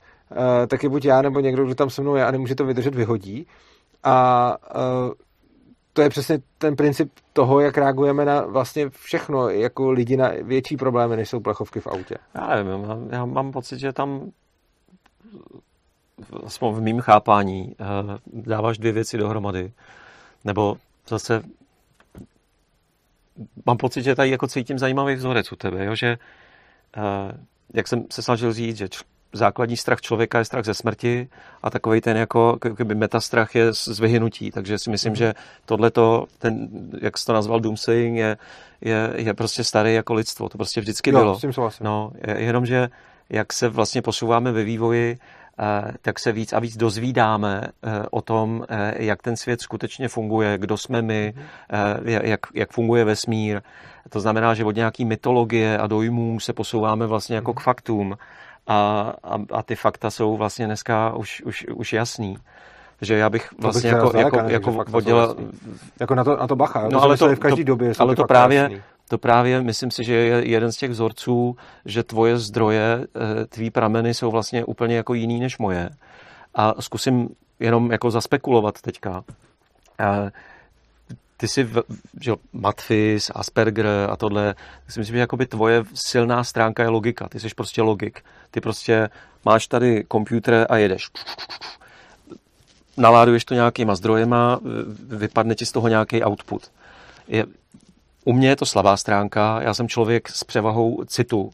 tak 0.66 0.82
je 0.82 0.88
buď 0.88 1.04
já 1.04 1.22
nebo 1.22 1.40
někdo, 1.40 1.64
kdo 1.64 1.74
tam 1.74 1.90
se 1.90 2.02
mnou 2.02 2.14
je 2.14 2.26
a 2.26 2.30
nemůže 2.30 2.54
to 2.54 2.64
vydržet, 2.64 2.94
vyhodí. 2.94 3.46
A 4.04 4.56
to 5.98 6.02
je 6.02 6.08
přesně 6.08 6.38
ten 6.58 6.76
princip 6.76 7.12
toho, 7.32 7.60
jak 7.60 7.78
reagujeme 7.78 8.24
na 8.24 8.40
vlastně 8.40 8.90
všechno, 8.90 9.48
jako 9.48 9.90
lidi 9.90 10.16
na 10.16 10.30
větší 10.42 10.76
problémy, 10.76 11.16
než 11.16 11.28
jsou 11.28 11.40
plechovky 11.40 11.80
v 11.80 11.86
autě. 11.86 12.14
Já 12.34 12.62
nevím, 12.62 12.86
já 13.10 13.24
mám 13.24 13.52
pocit, 13.52 13.78
že 13.78 13.92
tam 13.92 14.30
aspoň 16.44 16.74
v 16.74 16.80
mým 16.80 17.00
chápání 17.00 17.76
dáváš 18.26 18.78
dvě 18.78 18.92
věci 18.92 19.18
dohromady. 19.18 19.72
Nebo 20.44 20.76
zase 21.08 21.42
mám 23.66 23.76
pocit, 23.76 24.02
že 24.02 24.14
tady 24.14 24.30
jako 24.30 24.46
cítím 24.46 24.78
zajímavý 24.78 25.14
vzorec 25.14 25.52
u 25.52 25.56
tebe, 25.56 25.84
jo? 25.84 25.94
že 25.94 26.18
uh, 26.96 27.02
jak 27.74 27.88
jsem 27.88 28.04
se 28.10 28.22
snažil 28.22 28.52
říct, 28.52 28.76
že 28.76 28.88
základní 29.32 29.76
strach 29.76 30.00
člověka 30.00 30.38
je 30.38 30.44
strach 30.44 30.64
ze 30.64 30.74
smrti 30.74 31.28
a 31.62 31.70
takový 31.70 32.00
ten 32.00 32.16
jako 32.16 32.58
kdyby 32.60 32.94
metastrach 32.94 33.54
je 33.54 33.74
z 33.74 34.00
vyhynutí, 34.00 34.50
takže 34.50 34.78
si 34.78 34.90
myslím, 34.90 35.12
mm. 35.12 35.16
že 35.16 35.34
tohleto, 35.66 36.26
ten, 36.38 36.68
jak 37.00 37.18
jsi 37.18 37.26
to 37.26 37.32
nazval 37.32 37.60
doomsaying, 37.60 38.16
je, 38.16 38.36
je, 38.80 39.12
je 39.16 39.34
prostě 39.34 39.64
starý 39.64 39.94
jako 39.94 40.14
lidstvo, 40.14 40.48
to 40.48 40.58
prostě 40.58 40.80
vždycky 40.80 41.10
jo, 41.10 41.18
bylo. 41.18 41.38
S 41.38 41.40
tím 41.40 41.52
no, 41.80 42.12
je, 42.26 42.40
jenom, 42.40 42.66
že 42.66 42.88
jak 43.30 43.52
se 43.52 43.68
vlastně 43.68 44.02
posouváme 44.02 44.52
ve 44.52 44.64
vývoji, 44.64 45.18
Eh, 45.60 45.92
tak 46.02 46.18
se 46.18 46.32
víc 46.32 46.52
a 46.52 46.58
víc 46.58 46.76
dozvídáme 46.76 47.62
eh, 47.62 48.02
o 48.10 48.22
tom, 48.22 48.64
eh, 48.68 48.94
jak 48.98 49.22
ten 49.22 49.36
svět 49.36 49.60
skutečně 49.60 50.08
funguje, 50.08 50.58
kdo 50.58 50.76
jsme 50.76 51.02
my, 51.02 51.34
jak, 52.04 52.40
jak 52.54 52.72
funguje 52.72 53.04
vesmír. 53.04 53.60
To 54.10 54.20
znamená, 54.20 54.54
že 54.54 54.64
od 54.64 54.76
nějaký 54.76 55.04
mytologie 55.04 55.78
a 55.78 55.86
dojmů 55.86 56.40
se 56.40 56.52
posouváme 56.52 57.06
vlastně 57.06 57.36
jako 57.36 57.54
k 57.54 57.60
faktům 57.60 58.16
a, 58.68 59.12
a, 59.24 59.38
a 59.52 59.62
ty 59.62 59.76
fakta 59.76 60.10
jsou 60.10 60.36
vlastně 60.36 60.66
dneska 60.66 61.14
už, 61.16 61.42
už, 61.42 61.66
už 61.74 61.92
jasný 61.92 62.36
že 63.00 63.14
já 63.14 63.30
bych 63.30 63.48
vlastně 63.58 63.90
jako, 63.90 64.16
jako, 64.16 64.38
jako 64.48 64.84
oddělal... 64.92 65.36
Jako 66.00 66.14
na 66.14 66.24
to, 66.24 66.36
na 66.36 66.46
to 66.46 66.56
bacha, 66.56 66.88
no, 66.88 67.02
ale 67.02 67.16
to, 67.16 67.28
v 67.28 67.38
každé 67.38 67.64
to, 67.64 67.66
době 67.66 67.92
ale 67.98 68.16
to 68.16 68.24
právě, 68.24 68.58
jasný 68.58 68.82
to 69.08 69.18
právě 69.18 69.62
myslím 69.62 69.90
si, 69.90 70.04
že 70.04 70.14
je 70.14 70.48
jeden 70.48 70.72
z 70.72 70.76
těch 70.76 70.90
vzorců, 70.90 71.56
že 71.84 72.02
tvoje 72.02 72.38
zdroje, 72.38 73.06
eh, 73.16 73.46
tvý 73.46 73.70
prameny 73.70 74.14
jsou 74.14 74.30
vlastně 74.30 74.64
úplně 74.64 74.96
jako 74.96 75.14
jiný 75.14 75.40
než 75.40 75.58
moje. 75.58 75.90
A 76.54 76.82
zkusím 76.82 77.28
jenom 77.60 77.92
jako 77.92 78.10
zaspekulovat 78.10 78.80
teďka. 78.80 79.24
Eh, 80.00 80.30
ty 81.40 81.48
jsi, 81.48 81.68
že 82.20 82.32
Matfis, 82.52 83.30
Asperger 83.34 83.86
a 84.10 84.16
tohle, 84.16 84.54
si 84.88 85.00
myslím, 85.00 85.16
že 85.16 85.20
jakoby 85.20 85.46
tvoje 85.46 85.84
silná 85.94 86.44
stránka 86.44 86.82
je 86.82 86.88
logika. 86.88 87.28
Ty 87.28 87.40
jsi 87.40 87.48
prostě 87.56 87.82
logik. 87.82 88.24
Ty 88.50 88.60
prostě 88.60 89.10
máš 89.44 89.66
tady 89.66 90.04
počítač 90.08 90.66
a 90.68 90.76
jedeš. 90.76 91.10
Naláduješ 92.96 93.44
to 93.44 93.54
nějakýma 93.54 93.94
zdrojema, 93.94 94.60
vypadne 95.08 95.54
ti 95.54 95.66
z 95.66 95.72
toho 95.72 95.88
nějaký 95.88 96.24
output. 96.24 96.70
Je, 97.28 97.46
u 98.24 98.32
mě 98.32 98.48
je 98.48 98.56
to 98.56 98.66
slabá 98.66 98.96
stránka, 98.96 99.62
já 99.62 99.74
jsem 99.74 99.88
člověk 99.88 100.28
s 100.28 100.44
převahou 100.44 101.04
citu, 101.04 101.50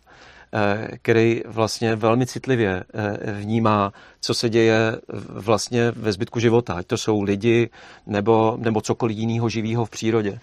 který 1.02 1.43
vlastně 1.47 1.97
velmi 1.97 2.26
citlivě 2.26 2.85
eh, 2.94 3.32
vnímá, 3.32 3.93
co 4.20 4.35
se 4.35 4.48
děje 4.48 5.01
vlastně 5.28 5.90
ve 5.90 6.12
zbytku 6.12 6.40
života, 6.40 6.74
ať 6.74 6.86
to 6.86 6.97
jsou 6.97 7.22
lidi 7.22 7.70
nebo, 8.06 8.56
nebo 8.60 8.81
cokoliv 8.81 9.16
jiného 9.16 9.48
živého 9.48 9.85
v 9.85 9.90
přírodě. 9.90 10.39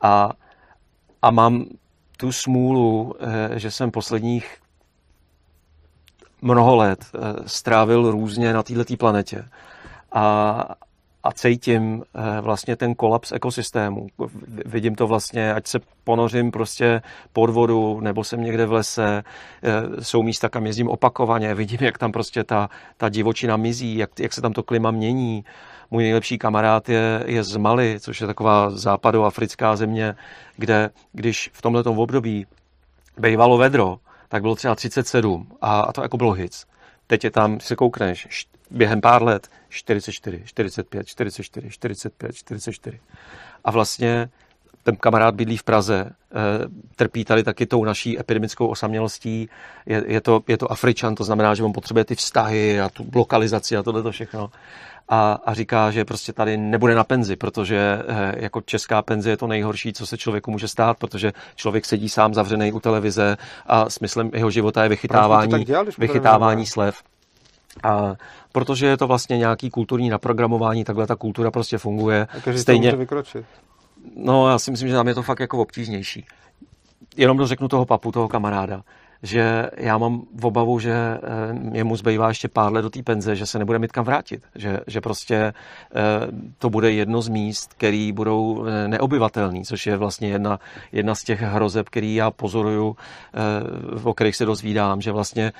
A, 0.00 0.30
a 1.22 1.30
mám 1.30 1.64
tu 2.16 2.32
smůlu, 2.32 3.14
eh, 3.20 3.58
že 3.58 3.70
jsem 3.70 3.90
posledních 3.90 4.56
mnoho 6.42 6.76
let 6.76 7.04
strávil 7.46 8.10
různě 8.10 8.52
na 8.52 8.62
této 8.62 8.96
planetě. 8.96 9.44
A, 10.12 10.64
a 11.22 11.32
cítím 11.32 12.02
eh, 12.14 12.40
vlastně 12.40 12.76
ten 12.76 12.94
kolaps 12.94 13.32
ekosystému. 13.32 14.06
Vidím 14.66 14.94
to 14.94 15.06
vlastně, 15.06 15.54
ať 15.54 15.66
se 15.66 15.80
ponořím 16.04 16.50
prostě 16.50 17.02
pod 17.32 17.50
vodu, 17.50 18.00
nebo 18.00 18.24
jsem 18.24 18.42
někde 18.42 18.66
v 18.66 18.72
lese, 18.72 19.22
eh, 19.62 20.02
jsou 20.02 20.22
místa, 20.22 20.48
kam 20.48 20.66
jezdím 20.66 20.88
opakovaně, 20.88 21.54
vidím, 21.54 21.78
jak 21.80 21.98
tam 21.98 22.12
prostě 22.12 22.44
ta, 22.44 22.68
ta 22.96 23.08
divočina 23.08 23.56
mizí, 23.56 23.96
jak, 23.96 24.10
jak 24.20 24.32
se 24.32 24.40
tam 24.40 24.52
to 24.52 24.62
klima 24.62 24.90
mění. 24.90 25.44
Můj 25.90 26.02
nejlepší 26.02 26.38
kamarád 26.38 26.88
je, 26.88 27.24
je 27.26 27.44
z 27.44 27.56
Mali, 27.56 27.96
což 28.00 28.20
je 28.20 28.26
taková 28.26 28.70
západoafrická 28.70 29.76
země, 29.76 30.14
kde 30.56 30.90
když 31.12 31.50
v 31.52 31.62
tomto 31.62 31.92
období 31.92 32.46
bejvalo 33.18 33.58
vedro, 33.58 33.98
tak 34.28 34.42
bylo 34.42 34.54
třeba 34.54 34.74
37 34.74 35.46
a, 35.60 35.80
a 35.80 35.92
to 35.92 36.02
jako 36.02 36.16
bylo 36.16 36.32
hits. 36.32 36.64
Teď 37.12 37.24
je 37.24 37.30
tam, 37.30 37.60
si 37.60 37.76
koukneš, 37.76 38.46
během 38.70 39.00
pár 39.00 39.22
let 39.22 39.50
44, 39.68 40.42
45, 40.44 41.06
44, 41.06 41.70
45, 41.70 42.36
44. 42.36 43.00
A 43.64 43.70
vlastně 43.70 44.30
ten 44.82 44.96
kamarád 44.96 45.34
bydlí 45.34 45.56
v 45.56 45.62
Praze, 45.62 46.10
eh, 46.10 46.14
trpí 46.96 47.24
tady 47.24 47.42
taky 47.42 47.66
tou 47.66 47.84
naší 47.84 48.20
epidemickou 48.20 48.66
osamělostí. 48.66 49.48
Je, 49.86 50.04
je, 50.06 50.20
to, 50.20 50.42
je 50.48 50.58
to 50.58 50.72
Afričan, 50.72 51.14
to 51.14 51.24
znamená, 51.24 51.54
že 51.54 51.62
on 51.62 51.72
potřebuje 51.72 52.04
ty 52.04 52.14
vztahy 52.14 52.80
a 52.80 52.88
tu 52.88 53.06
lokalizaci 53.14 53.76
a 53.76 53.82
tohle 53.82 54.02
to 54.02 54.10
všechno. 54.10 54.50
A, 55.14 55.38
a 55.44 55.54
říká, 55.54 55.90
že 55.90 56.04
prostě 56.04 56.32
tady 56.32 56.56
nebude 56.56 56.94
na 56.94 57.04
penzi, 57.04 57.36
protože 57.36 58.02
eh, 58.08 58.34
jako 58.36 58.60
česká 58.60 59.02
penze 59.02 59.30
je 59.30 59.36
to 59.36 59.46
nejhorší, 59.46 59.92
co 59.92 60.06
se 60.06 60.18
člověku 60.18 60.50
může 60.50 60.68
stát, 60.68 60.98
protože 60.98 61.32
člověk 61.56 61.84
sedí 61.84 62.08
sám 62.08 62.34
zavřený 62.34 62.72
u 62.72 62.80
televize 62.80 63.36
a 63.66 63.90
smyslem 63.90 64.30
jeho 64.34 64.50
života 64.50 64.82
je 64.82 64.88
vychytávání, 64.88 65.64
dělal, 65.64 65.86
vychytávání 65.98 66.66
slev. 66.66 67.02
A 67.82 68.14
protože 68.52 68.86
je 68.86 68.96
to 68.96 69.06
vlastně 69.06 69.38
nějaký 69.38 69.70
kulturní 69.70 70.10
naprogramování, 70.10 70.84
takhle 70.84 71.06
ta 71.06 71.16
kultura 71.16 71.50
prostě 71.50 71.78
funguje. 71.78 72.26
A 72.26 72.58
stejně. 72.58 72.90
To 72.90 72.96
vykročit. 72.96 73.44
No, 74.16 74.48
já 74.48 74.58
si 74.58 74.70
myslím, 74.70 74.88
že 74.88 74.94
tam 74.94 75.08
je 75.08 75.14
to 75.14 75.22
fakt 75.22 75.40
jako 75.40 75.58
obtížnější. 75.58 76.26
Jenom 77.16 77.38
to 77.38 77.46
řeknu 77.46 77.68
toho 77.68 77.86
papu, 77.86 78.12
toho 78.12 78.28
kamaráda 78.28 78.82
že 79.22 79.70
já 79.76 79.98
mám 79.98 80.22
obavu, 80.42 80.78
že 80.78 80.92
eh, 80.92 81.18
jemu 81.72 81.96
zbývá 81.96 82.28
ještě 82.28 82.48
pár 82.48 82.72
let 82.72 82.82
do 82.82 82.90
té 82.90 83.02
penze, 83.02 83.36
že 83.36 83.46
se 83.46 83.58
nebude 83.58 83.78
mít 83.78 83.92
kam 83.92 84.04
vrátit. 84.04 84.42
Že, 84.54 84.80
že 84.86 85.00
prostě 85.00 85.34
eh, 85.36 85.52
to 86.58 86.70
bude 86.70 86.92
jedno 86.92 87.22
z 87.22 87.28
míst, 87.28 87.74
který 87.74 88.12
budou 88.12 88.64
eh, 88.66 88.88
neobyvatelný, 88.88 89.64
což 89.64 89.86
je 89.86 89.96
vlastně 89.96 90.28
jedna, 90.28 90.60
jedna 90.92 91.14
z 91.14 91.22
těch 91.22 91.40
hrozeb, 91.40 91.88
který 91.88 92.14
já 92.14 92.30
pozoruju, 92.30 92.96
o 94.02 94.14
kterých 94.14 94.36
se 94.36 94.44
dozvídám, 94.44 95.00
že 95.00 95.12
vlastně 95.12 95.52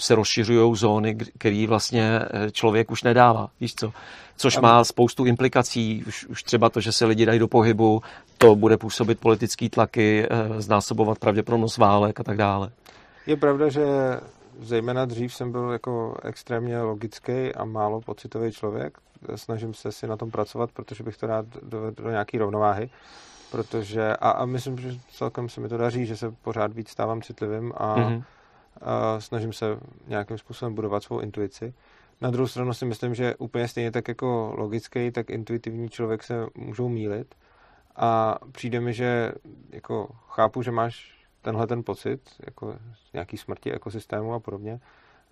se 0.00 0.14
rozšiřují 0.14 0.76
zóny, 0.76 1.16
které 1.38 1.66
vlastně 1.68 2.20
člověk 2.52 2.90
už 2.90 3.02
nedává. 3.02 3.48
Víš 3.60 3.74
co? 3.74 3.92
Což 4.36 4.58
má 4.58 4.84
spoustu 4.84 5.24
implikací, 5.24 6.04
už, 6.06 6.26
už 6.26 6.42
třeba 6.42 6.70
to, 6.70 6.80
že 6.80 6.92
se 6.92 7.04
lidi 7.04 7.26
dají 7.26 7.38
do 7.38 7.48
pohybu, 7.48 8.02
to 8.38 8.56
bude 8.56 8.76
působit 8.76 9.20
politický 9.20 9.68
tlaky, 9.68 10.26
eh, 10.30 10.60
znásobovat 10.60 11.18
pravděpodobnost 11.18 11.78
válek 11.78 12.20
a 12.20 12.22
tak 12.22 12.36
dále. 12.36 12.70
Je 13.26 13.36
pravda, 13.36 13.68
že 13.68 13.84
zejména 14.60 15.04
dřív 15.04 15.34
jsem 15.34 15.52
byl 15.52 15.70
jako 15.70 16.16
extrémně 16.22 16.80
logický 16.80 17.54
a 17.54 17.64
málo 17.64 18.00
pocitový 18.00 18.52
člověk. 18.52 18.98
Snažím 19.34 19.74
se 19.74 19.92
si 19.92 20.06
na 20.06 20.16
tom 20.16 20.30
pracovat, 20.30 20.70
protože 20.72 21.04
bych 21.04 21.16
to 21.16 21.26
rád 21.26 21.46
dovedl 21.62 22.02
do 22.02 22.10
nějaký 22.10 22.38
rovnováhy. 22.38 22.90
Protože, 23.50 24.16
a, 24.16 24.30
a 24.30 24.44
myslím, 24.44 24.78
že 24.78 24.98
celkem 25.12 25.48
se 25.48 25.60
mi 25.60 25.68
to 25.68 25.76
daří, 25.76 26.06
že 26.06 26.16
se 26.16 26.30
pořád 26.30 26.72
víc 26.72 26.88
stávám 26.88 27.22
citlivým 27.22 27.72
a, 27.76 27.96
mm-hmm. 27.96 28.22
a 28.82 29.20
snažím 29.20 29.52
se 29.52 29.66
nějakým 30.06 30.38
způsobem 30.38 30.74
budovat 30.74 31.02
svou 31.02 31.20
intuici. 31.20 31.74
Na 32.20 32.30
druhou 32.30 32.46
stranu 32.46 32.74
si 32.74 32.84
myslím, 32.84 33.14
že 33.14 33.34
úplně 33.34 33.68
stejně 33.68 33.90
tak 33.90 34.08
jako 34.08 34.54
logický, 34.56 35.10
tak 35.10 35.30
intuitivní 35.30 35.88
člověk 35.88 36.22
se 36.22 36.46
můžou 36.54 36.88
mílit. 36.88 37.34
A 37.96 38.38
přijde 38.52 38.80
mi, 38.80 38.92
že 38.92 39.32
jako 39.70 40.08
chápu, 40.28 40.62
že 40.62 40.70
máš 40.70 41.16
tenhle 41.42 41.66
ten 41.66 41.82
pocit, 41.82 42.20
jako 42.46 42.78
nějaký 43.12 43.36
smrti 43.36 43.72
ekosystému 43.72 44.34
a 44.34 44.40
podobně. 44.40 44.80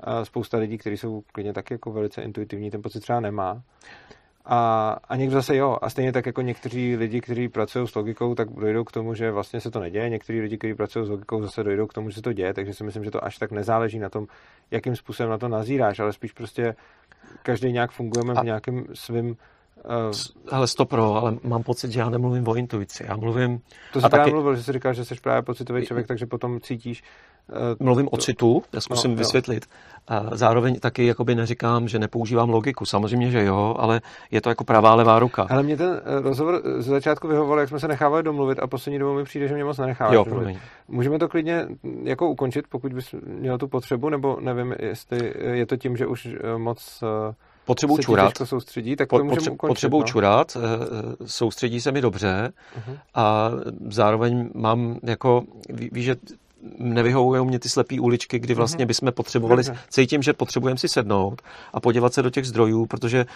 A 0.01 0.25
spousta 0.25 0.59
lidí, 0.59 0.79
kteří 0.79 0.97
jsou 0.97 1.23
klidně 1.33 1.53
taky 1.53 1.75
jako 1.75 1.93
velice 1.93 2.23
intuitivní, 2.23 2.71
ten 2.71 2.83
pocit 2.83 3.01
třeba 3.01 3.21
nemá. 3.21 3.63
A, 4.47 4.91
a 5.09 5.17
někdo 5.17 5.35
zase 5.35 5.57
jo. 5.57 5.77
A 5.83 5.91
stejně 5.91 6.13
tak 6.13 6.27
jako 6.27 6.41
někteří 6.41 6.97
lidi, 6.97 7.21
kteří 7.21 7.49
pracují 7.49 7.89
s 7.89 7.95
logikou, 7.95 8.35
tak 8.35 8.49
dojdou 8.49 8.85
k 8.85 8.93
tomu, 8.93 9.15
že 9.15 9.31
vlastně 9.31 9.61
se 9.61 9.71
to 9.71 9.81
neděje. 9.81 10.09
Někteří 10.09 10.41
lidi, 10.41 10.59
kteří 10.59 10.75
pracují 10.75 11.07
s 11.07 11.09
logikou, 11.09 11.43
zase 11.43 11.63
dojdou 11.63 11.87
k 11.87 11.93
tomu, 11.93 12.11
že 12.11 12.15
se 12.15 12.23
to 12.23 12.33
děje. 12.33 12.55
Takže 12.55 12.75
si 12.75 12.85
myslím, 12.85 13.05
že 13.05 13.11
to 13.11 13.25
až 13.25 13.39
tak 13.39 13.51
nezáleží 13.51 13.99
na 13.99 14.09
tom, 14.09 14.27
jakým 14.71 14.97
způsobem 14.97 15.31
na 15.31 15.39
to 15.39 15.49
nazíráš, 15.49 15.99
ale 15.99 16.13
spíš 16.13 16.33
prostě 16.33 16.75
každý 17.43 17.73
nějak 17.73 17.91
fungujeme 17.91 18.33
a... 18.37 18.43
v 18.43 18.45
nějakém 18.45 18.85
svým 18.95 19.37
ale 20.51 20.67
stopro, 20.67 21.15
ale 21.15 21.37
mám 21.43 21.63
pocit, 21.63 21.91
že 21.91 22.01
já 22.01 22.11
nemluvím 22.11 22.49
o 22.49 22.55
intuici. 22.55 23.05
Já 23.09 23.17
mluvím... 23.17 23.61
To 23.93 24.01
jsi 24.01 24.09
právě 24.09 24.25
taky... 24.25 24.31
mluvil, 24.31 24.57
že 24.57 24.63
jsi 24.63 24.73
říkal, 24.73 24.95
že 24.95 25.05
jsi 25.05 25.15
právě 25.15 25.43
pocitový 25.43 25.87
člověk, 25.87 26.07
takže 26.07 26.27
potom 26.27 26.61
cítíš... 26.61 27.03
Uh, 27.49 27.87
mluvím 27.87 28.09
o 28.13 28.17
citu, 28.17 28.63
já 28.73 28.81
zkusím 28.81 29.11
no, 29.11 29.17
vysvětlit. 29.17 29.67
Uh, 30.11 30.31
zároveň 30.33 30.81
taky 30.81 31.07
jakoby 31.07 31.35
neříkám, 31.35 31.89
že 31.89 31.99
nepoužívám 31.99 32.51
logiku. 32.51 32.87
Samozřejmě, 32.87 33.31
že 33.31 33.45
jo, 33.45 33.77
ale 33.79 34.01
je 34.31 34.41
to 34.41 34.49
jako 34.49 34.65
pravá 34.65 34.95
levá 34.95 35.19
ruka. 35.19 35.47
Ale 35.51 35.63
mě 35.63 35.77
ten 35.77 36.01
rozhovor 36.05 36.63
z 36.79 36.85
začátku 36.85 37.29
vyhovoval, 37.29 37.61
jak 37.61 37.69
jsme 37.69 37.81
se 37.81 37.89
nechávali 37.89 38.23
domluvit 38.23 38.59
a 38.59 38.67
poslední 38.67 38.99
dobou 38.99 39.15
mi 39.15 39.25
přijde, 39.25 39.49
že 39.49 39.55
mě 39.55 39.65
moc 39.65 39.79
nenecháváš 39.79 40.15
jo. 40.15 40.27
Můžeme 40.89 41.19
to 41.19 41.29
klidně 41.29 41.67
jako 42.03 42.29
ukončit, 42.29 42.65
pokud 42.69 42.93
bys 42.93 43.15
měl 43.27 43.59
tu 43.59 43.69
potřebu, 43.69 44.09
nebo 44.09 44.39
nevím, 44.41 44.75
jestli 44.79 45.35
je 45.53 45.67
to 45.67 45.77
tím, 45.77 45.97
že 45.97 46.07
už 46.07 46.29
moc 46.57 47.03
potřebuji 47.65 47.99
čurat. 47.99 48.33
soustředí, 48.45 48.97
tak 48.97 49.09
to 49.09 49.19
po, 49.19 49.25
potře- 49.25 49.53
ukončit, 49.53 49.57
potřebuji 49.57 50.01
no? 50.01 50.07
čurat, 50.07 50.57
eh, 50.57 50.61
eh, 50.61 51.29
soustředí 51.29 51.81
se 51.81 51.93
mi 51.93 52.01
dobře 52.01 52.53
uh-huh. 52.79 52.99
a 53.15 53.51
zároveň 53.89 54.51
mám 54.55 54.99
jako, 55.03 55.43
ví, 55.69 55.91
ví 55.93 56.03
že 56.03 56.17
nevyhovují 56.79 57.47
mě 57.47 57.59
ty 57.59 57.69
slepé 57.69 58.01
uličky, 58.01 58.39
kdy 58.39 58.55
vlastně 58.55 58.85
uh-huh. 58.85 58.89
bychom 58.89 59.13
potřebovali, 59.13 59.63
cítím, 59.89 60.23
že 60.23 60.33
potřebujeme 60.33 60.79
si 60.79 60.89
sednout 60.89 61.43
a 61.73 61.81
podívat 61.81 62.15
se 62.15 62.23
do 62.23 62.31
těch 62.31 62.45
zdrojů, 62.45 62.87
protože 62.87 63.27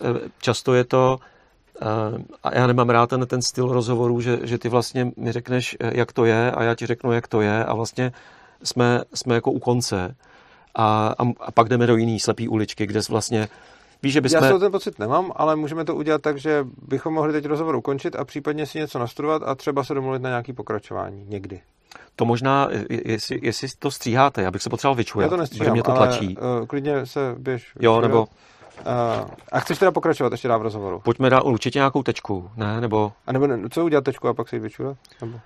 eh, 0.00 0.06
často 0.40 0.74
je 0.74 0.84
to, 0.84 1.18
a 2.42 2.54
já 2.54 2.66
nemám 2.66 2.90
rád 2.90 3.10
ten, 3.10 3.26
ten 3.26 3.42
styl 3.42 3.68
rozhovorů, 3.68 4.20
že, 4.20 4.38
že 4.42 4.58
ty 4.58 4.68
vlastně 4.68 5.12
mi 5.16 5.32
řekneš, 5.32 5.76
jak 5.80 6.12
to 6.12 6.24
je 6.24 6.50
a 6.50 6.62
já 6.62 6.74
ti 6.74 6.86
řeknu, 6.86 7.12
jak 7.12 7.28
to 7.28 7.40
je 7.40 7.64
a 7.64 7.74
vlastně 7.74 8.12
jsme, 8.62 9.02
jsme 9.14 9.34
jako 9.34 9.50
u 9.50 9.58
konce 9.58 10.16
a, 10.74 11.14
a, 11.18 11.24
a 11.40 11.52
pak 11.52 11.68
jdeme 11.68 11.86
do 11.86 11.96
jiný 11.96 12.20
slepý 12.20 12.48
uličky, 12.48 12.86
kde 12.86 13.00
vlastně 13.08 13.48
Víš, 14.02 14.12
že 14.12 14.20
bychom... 14.20 14.44
Já 14.44 14.58
ten 14.58 14.72
pocit 14.72 14.98
nemám, 14.98 15.32
ale 15.36 15.56
můžeme 15.56 15.84
to 15.84 15.94
udělat 15.94 16.22
tak, 16.22 16.38
že 16.38 16.66
bychom 16.88 17.14
mohli 17.14 17.32
teď 17.32 17.44
rozhovor 17.44 17.76
ukončit 17.76 18.16
a 18.16 18.24
případně 18.24 18.66
si 18.66 18.78
něco 18.78 18.98
nastudovat 18.98 19.42
a 19.42 19.54
třeba 19.54 19.84
se 19.84 19.94
domluvit 19.94 20.22
na 20.22 20.28
nějaký 20.28 20.52
pokračování 20.52 21.24
někdy. 21.28 21.60
To 22.16 22.24
možná, 22.24 22.68
jestli, 22.88 23.38
jestli 23.42 23.68
to 23.78 23.90
stříháte, 23.90 24.42
já 24.42 24.50
bych 24.50 24.62
se 24.62 24.70
potřeboval 24.70 24.94
vyčurat, 24.94 25.24
Já 25.24 25.30
to 25.30 25.36
nestříhám, 25.36 25.72
mě 25.72 25.82
to 25.82 25.92
tlačí. 25.92 26.36
Ale, 26.38 26.60
uh, 26.60 26.66
klidně 26.66 27.06
se 27.06 27.34
běž. 27.38 27.72
Jo, 27.80 28.00
nebo... 28.00 28.20
Uh, 28.20 28.26
a 29.52 29.60
chceš 29.60 29.78
teda 29.78 29.90
pokračovat 29.90 30.32
ještě 30.32 30.48
dál 30.48 30.58
v 30.58 30.62
rozhovoru? 30.62 31.00
Pojďme 31.04 31.30
dát 31.30 31.40
určitě 31.40 31.78
nějakou 31.78 32.02
tečku, 32.02 32.50
ne? 32.56 32.80
Nebo... 32.80 33.12
A 33.26 33.32
nebo 33.32 33.48
co 33.70 33.84
udělat 33.84 34.04
tečku 34.04 34.28
a 34.28 34.34
pak 34.34 34.48
si 34.48 34.56
ji 34.56 34.60
vyčurat? 34.60 34.96
Nebo 35.20 35.40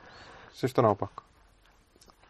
chceš 0.52 0.72
to 0.72 0.82
naopak? 0.82 1.10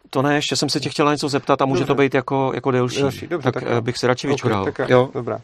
To 0.09 0.21
ne, 0.21 0.35
ještě 0.35 0.55
jsem 0.55 0.69
se 0.69 0.79
tě 0.79 0.89
chtěla 0.89 1.11
něco 1.11 1.29
zeptat 1.29 1.61
a 1.61 1.65
může 1.65 1.79
dobře. 1.79 1.93
to 1.93 1.95
být 1.95 2.13
jako, 2.13 2.51
jako 2.53 2.71
delší. 2.71 3.01
delší 3.01 3.27
dobře, 3.27 3.51
tak, 3.51 3.63
tak 3.63 3.73
eh, 3.77 3.81
bych 3.81 3.97
se 3.97 4.07
radši 4.07 4.27
vyčural. 4.27 4.61
Okay, 4.61 4.73
tak 4.73 4.89
jo. 4.89 5.09
Dobrá. 5.13 5.41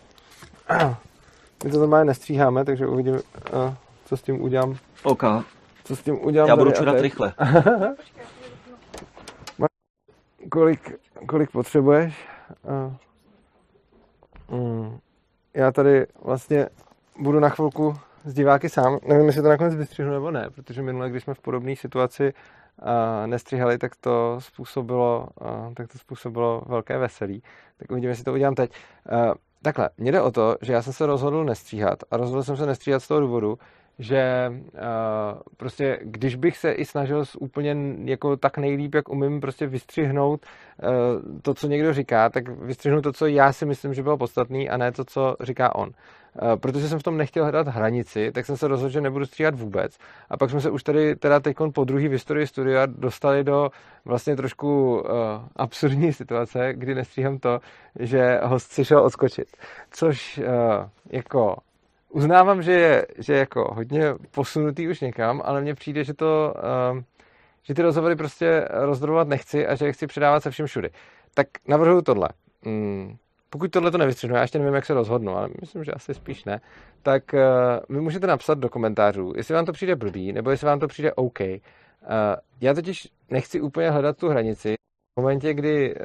My 1.63 1.71
to 1.71 1.79
normálně 1.79 2.05
nestříháme, 2.05 2.65
takže 2.65 2.87
uvidím, 2.87 3.15
eh, 3.15 3.75
co 4.05 4.17
s 4.17 4.21
tím 4.21 4.41
udělám. 4.41 4.77
OK. 5.03 5.23
Co 5.83 5.95
s 5.95 6.01
tím 6.01 6.25
udělám 6.25 6.49
Já 6.49 6.55
budu 6.55 6.71
čurat 6.71 7.01
rychle. 7.01 7.33
kolik, 10.49 10.99
kolik 11.27 11.51
potřebuješ? 11.51 12.27
Mm. 14.51 14.97
Já 15.53 15.71
tady 15.71 16.05
vlastně 16.21 16.69
budu 17.19 17.39
na 17.39 17.49
chvilku 17.49 17.95
s 18.25 18.33
diváky 18.33 18.69
sám. 18.69 18.99
Nevím, 19.07 19.25
jestli 19.25 19.41
to 19.41 19.49
nakonec 19.49 19.75
vystřihnu 19.75 20.13
nebo 20.13 20.31
ne, 20.31 20.49
protože 20.55 20.81
minule, 20.81 21.09
když 21.09 21.23
jsme 21.23 21.33
v 21.33 21.39
podobné 21.39 21.75
situaci 21.75 22.33
nestříhali, 23.25 23.77
tak 23.77 23.95
to 23.95 24.35
způsobilo, 24.39 25.27
tak 25.73 25.91
to 25.91 25.97
způsobilo 25.97 26.63
velké 26.65 26.97
veselí. 26.97 27.43
Tak 27.77 27.91
uvidíme, 27.91 28.11
jestli 28.11 28.23
to 28.23 28.33
udělám 28.33 28.55
teď. 28.55 28.71
Takhle, 29.61 29.89
mě 29.97 30.11
jde 30.11 30.21
o 30.21 30.31
to, 30.31 30.57
že 30.61 30.73
já 30.73 30.81
jsem 30.81 30.93
se 30.93 31.05
rozhodl 31.05 31.43
nestříhat 31.43 32.03
a 32.11 32.17
rozhodl 32.17 32.43
jsem 32.43 32.57
se 32.57 32.65
nestříhat 32.65 33.03
z 33.03 33.07
toho 33.07 33.19
důvodu, 33.19 33.57
že 33.99 34.51
uh, 34.51 35.41
prostě 35.57 35.99
když 36.03 36.35
bych 36.35 36.57
se 36.57 36.71
i 36.71 36.85
snažil 36.85 37.23
úplně 37.39 37.75
jako 38.05 38.37
tak 38.37 38.57
nejlíp, 38.57 38.95
jak 38.95 39.09
umím 39.09 39.41
prostě 39.41 39.67
vystřihnout 39.67 40.45
uh, 40.45 41.41
to, 41.41 41.53
co 41.53 41.67
někdo 41.67 41.93
říká, 41.93 42.29
tak 42.29 42.49
vystřihnu 42.49 43.01
to, 43.01 43.13
co 43.13 43.25
já 43.25 43.53
si 43.53 43.65
myslím, 43.65 43.93
že 43.93 44.03
bylo 44.03 44.17
podstatný 44.17 44.69
a 44.69 44.77
ne 44.77 44.91
to, 44.91 45.05
co 45.05 45.35
říká 45.39 45.75
on. 45.75 45.91
Uh, 46.41 46.55
protože 46.55 46.89
jsem 46.89 46.99
v 46.99 47.03
tom 47.03 47.17
nechtěl 47.17 47.43
hledat 47.43 47.67
hranici, 47.67 48.31
tak 48.31 48.45
jsem 48.45 48.57
se 48.57 48.67
rozhodl, 48.67 48.93
že 48.93 49.01
nebudu 49.01 49.25
stříhat 49.25 49.55
vůbec. 49.55 49.97
A 50.29 50.37
pak 50.37 50.49
jsme 50.49 50.61
se 50.61 50.69
už 50.69 50.83
tady 50.83 51.15
teda 51.15 51.39
teď 51.39 51.57
po 51.73 51.83
druhý 51.83 52.07
v 52.07 52.11
historii 52.11 52.47
studia 52.47 52.85
dostali 52.85 53.43
do 53.43 53.69
vlastně 54.05 54.35
trošku 54.35 54.95
uh, 54.95 55.01
absurdní 55.55 56.13
situace, 56.13 56.73
kdy 56.73 56.95
nestříhám 56.95 57.37
to, 57.37 57.59
že 57.99 58.39
host 58.43 58.71
si 58.71 58.85
šel 58.85 59.05
odskočit. 59.05 59.47
Což 59.91 60.37
uh, 60.37 60.45
jako 61.11 61.55
uznávám, 62.09 62.61
že 62.61 62.71
je, 62.71 63.05
že 63.17 63.33
jako 63.33 63.73
hodně 63.73 64.13
posunutý 64.31 64.87
už 64.87 65.01
někam, 65.01 65.41
ale 65.45 65.61
mně 65.61 65.73
přijde, 65.73 66.03
že 66.03 66.13
to, 66.13 66.53
uh, 66.91 66.99
že 67.63 67.73
ty 67.73 67.81
rozhovory 67.81 68.15
prostě 68.15 68.67
rozdrobovat 68.71 69.27
nechci 69.27 69.67
a 69.67 69.75
že 69.75 69.85
je 69.85 69.93
chci 69.93 70.07
předávat 70.07 70.43
se 70.43 70.51
všem 70.51 70.65
všudy. 70.65 70.89
Tak 71.33 71.47
navrhuju 71.67 72.01
tohle. 72.01 72.29
Mm, 72.65 73.15
pokud 73.49 73.71
tohle 73.71 73.91
to 73.91 73.97
nevystřihnu, 73.97 74.35
já 74.35 74.41
ještě 74.41 74.59
nevím, 74.59 74.73
jak 74.73 74.85
se 74.85 74.93
rozhodnu, 74.93 75.37
ale 75.37 75.49
myslím, 75.61 75.83
že 75.83 75.91
asi 75.91 76.13
spíš 76.13 76.45
ne, 76.45 76.61
tak 77.01 77.23
uh, 77.33 77.95
mi 77.95 78.01
můžete 78.01 78.27
napsat 78.27 78.57
do 78.57 78.69
komentářů, 78.69 79.33
jestli 79.35 79.53
vám 79.53 79.65
to 79.65 79.71
přijde 79.71 79.95
blbý, 79.95 80.33
nebo 80.33 80.51
jestli 80.51 80.67
vám 80.67 80.79
to 80.79 80.87
přijde 80.87 81.13
OK. 81.13 81.39
Uh, 81.39 81.57
já 82.61 82.73
totiž 82.73 83.07
nechci 83.29 83.61
úplně 83.61 83.89
hledat 83.89 84.17
tu 84.17 84.29
hranici. 84.29 84.73
V 85.19 85.21
momentě, 85.21 85.53
kdy 85.53 85.95
uh, 85.95 86.01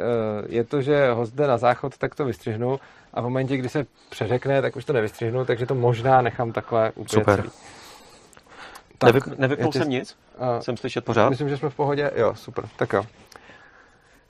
je 0.48 0.64
to, 0.64 0.82
že 0.82 1.10
host 1.10 1.34
jde 1.34 1.46
na 1.46 1.58
záchod, 1.58 1.98
tak 1.98 2.14
to 2.14 2.24
vystřihnu 2.24 2.80
a 3.14 3.20
v 3.20 3.24
momentě, 3.24 3.56
kdy 3.56 3.68
se 3.68 3.86
přeřekne, 4.10 4.62
tak 4.62 4.76
už 4.76 4.84
to 4.84 4.92
nevystřihnu, 4.92 5.44
takže 5.44 5.66
to 5.66 5.74
možná 5.74 6.22
nechám 6.22 6.52
takhle 6.52 6.92
úplně 6.94 7.20
Super. 7.20 7.40
celý. 7.40 7.50
Tak, 8.98 9.14
Nevyp, 9.14 9.38
nevypnul 9.38 9.72
jsem 9.72 9.88
nic? 9.88 10.16
Uh, 10.38 10.60
jsem 10.60 10.76
slyšet 10.76 11.04
pořád? 11.04 11.30
Myslím, 11.30 11.48
že 11.48 11.56
jsme 11.56 11.70
v 11.70 11.74
pohodě. 11.74 12.10
Jo, 12.16 12.34
super. 12.34 12.64
Tak 12.76 12.92
jo 12.92 13.04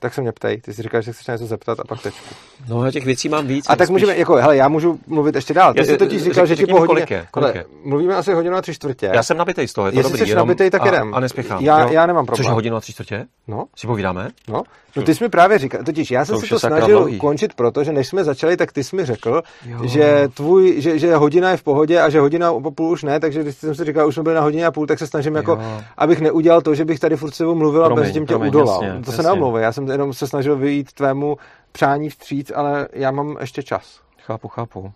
tak 0.03 0.13
se 0.13 0.21
mě 0.21 0.31
ptej. 0.31 0.61
Ty 0.61 0.73
si 0.73 0.81
říkáš, 0.81 1.05
že 1.05 1.13
chceš 1.13 1.27
něco 1.27 1.45
zeptat 1.45 1.79
a 1.79 1.83
pak 1.83 2.01
tečku. 2.01 2.35
No, 2.69 2.91
těch 2.91 3.05
věcí 3.05 3.29
mám 3.29 3.47
víc. 3.47 3.65
A 3.69 3.75
tak 3.75 3.87
spíš... 3.87 3.91
můžeme, 3.91 4.17
jako, 4.17 4.35
hele, 4.35 4.57
já 4.57 4.67
můžu 4.67 4.99
mluvit 5.07 5.35
ještě 5.35 5.53
dál. 5.53 5.73
Ty 5.73 5.85
jsi 5.85 5.97
totiž 5.97 6.23
říkal, 6.23 6.45
že 6.45 6.55
ti 6.55 6.65
po 6.65 6.79
hodině... 6.79 6.87
Kolik 6.87 7.11
je, 7.11 7.27
kolik 7.31 7.55
je? 7.55 7.65
mluvíme 7.83 8.15
asi 8.15 8.33
hodinu 8.33 8.55
a 8.55 8.61
tři 8.61 8.73
čtvrtě. 8.73 9.11
Já 9.13 9.23
jsem 9.23 9.37
nabitej 9.37 9.67
z 9.67 9.73
toho, 9.73 9.87
je 9.87 9.91
to 9.91 9.99
Jestli 9.99 10.11
dobrý. 10.11 10.25
jsi 10.25 10.31
jenom... 10.31 10.47
nabitej, 10.47 10.69
tak 10.69 10.85
jedem. 10.85 11.13
A, 11.13 11.17
a 11.17 11.19
nespěchám. 11.19 11.63
Já, 11.63 11.89
já 11.89 12.05
nemám 12.05 12.25
problém. 12.25 12.45
Což 12.45 12.53
hodinu 12.53 12.75
a 12.75 12.79
tři 12.79 12.93
čtvrtě? 12.93 13.25
No. 13.47 13.65
Si 13.75 13.87
povídáme? 13.87 14.29
No. 14.47 14.63
No 14.95 15.03
ty 15.03 15.15
jsi 15.15 15.23
mi 15.23 15.29
právě 15.29 15.57
říkal, 15.57 15.83
totiž 15.83 16.11
já 16.11 16.25
jsem 16.25 16.35
to 16.35 16.41
se 16.41 16.47
to 16.47 16.59
snažil 16.59 16.97
dlouhý. 16.97 17.17
končit 17.17 17.53
proto, 17.53 17.83
že 17.83 17.91
než 17.91 18.07
jsme 18.07 18.23
začali, 18.23 18.57
tak 18.57 18.71
ty 18.71 18.83
jsi 18.83 18.95
mi 18.95 19.05
řekl, 19.05 19.41
že 19.83 20.27
tvůj, 20.33 20.81
že, 20.81 20.99
že 20.99 21.15
hodina 21.15 21.51
je 21.51 21.57
v 21.57 21.63
pohodě 21.63 22.01
a 22.01 22.09
že 22.09 22.19
hodina 22.19 22.49
a 22.49 22.71
půl 22.75 22.91
už 22.91 23.03
ne, 23.03 23.19
takže 23.19 23.43
když 23.43 23.55
jsem 23.55 23.75
si 23.75 23.85
říkal, 23.85 24.07
už 24.07 24.13
jsme 24.13 24.23
byli 24.23 24.35
na 24.35 24.41
hodině 24.41 24.65
a 24.65 24.71
půl, 24.71 24.87
tak 24.87 24.99
se 24.99 25.07
snažím 25.07 25.35
jako, 25.35 25.59
abych 25.97 26.21
neudělal 26.21 26.61
to, 26.61 26.75
že 26.75 26.85
bych 26.85 26.99
tady 26.99 27.15
furt 27.15 27.31
sebou 27.31 27.55
mluvil 27.55 27.85
a 27.85 27.89
bez 27.89 28.11
tím 28.11 28.25
tě 28.25 28.35
udolal. 28.35 28.83
To 29.05 29.11
se 29.11 29.23
neomlouvá, 29.23 29.59
já 29.59 29.71
jsem 29.71 29.85
jenom 29.93 30.13
se 30.13 30.27
snažil 30.27 30.57
vyjít 30.57 30.93
tvému 30.93 31.37
přání 31.71 32.09
vstříc, 32.09 32.51
ale 32.55 32.87
já 32.93 33.11
mám 33.11 33.37
ještě 33.39 33.63
čas. 33.63 34.01
Chápu, 34.21 34.47
chápu. 34.47 34.93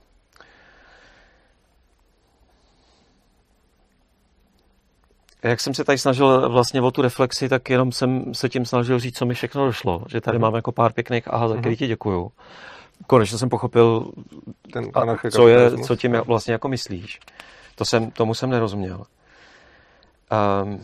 Jak 5.44 5.62
jsem 5.62 5.74
se 5.74 5.84
tady 5.84 5.98
snažil 5.98 6.50
vlastně 6.50 6.82
o 6.82 6.92
tu 6.92 7.02
reflexi, 7.02 7.50
tak 7.50 7.70
jenom 7.70 7.92
jsem 7.92 8.34
se 8.34 8.50
tím 8.50 8.66
snažil 8.66 9.00
říct, 9.00 9.18
co 9.18 9.26
mi 9.26 9.34
všechno 9.34 9.66
došlo. 9.66 10.04
Že 10.08 10.22
tady 10.22 10.38
mm. 10.38 10.42
mám 10.42 10.56
jako 10.56 10.72
pár 10.72 10.94
pěkných 10.94 11.34
aha, 11.34 11.48
za 11.48 11.56
který 11.56 11.74
mhm. 11.74 11.78
ti 11.78 11.88
děkuju. 11.88 12.32
Konečně 13.08 13.38
jsem 13.38 13.50
pochopil, 13.50 14.12
Ten 14.74 14.92
co, 15.32 15.48
je, 15.48 15.78
co 15.78 15.96
tím 15.96 16.12
vlastně 16.26 16.54
jako 16.54 16.68
myslíš. 16.68 17.20
To 17.76 17.86
jsem, 17.86 18.12
tomu 18.12 18.34
jsem 18.34 18.50
nerozuměl. 18.50 19.04
Um, 20.64 20.84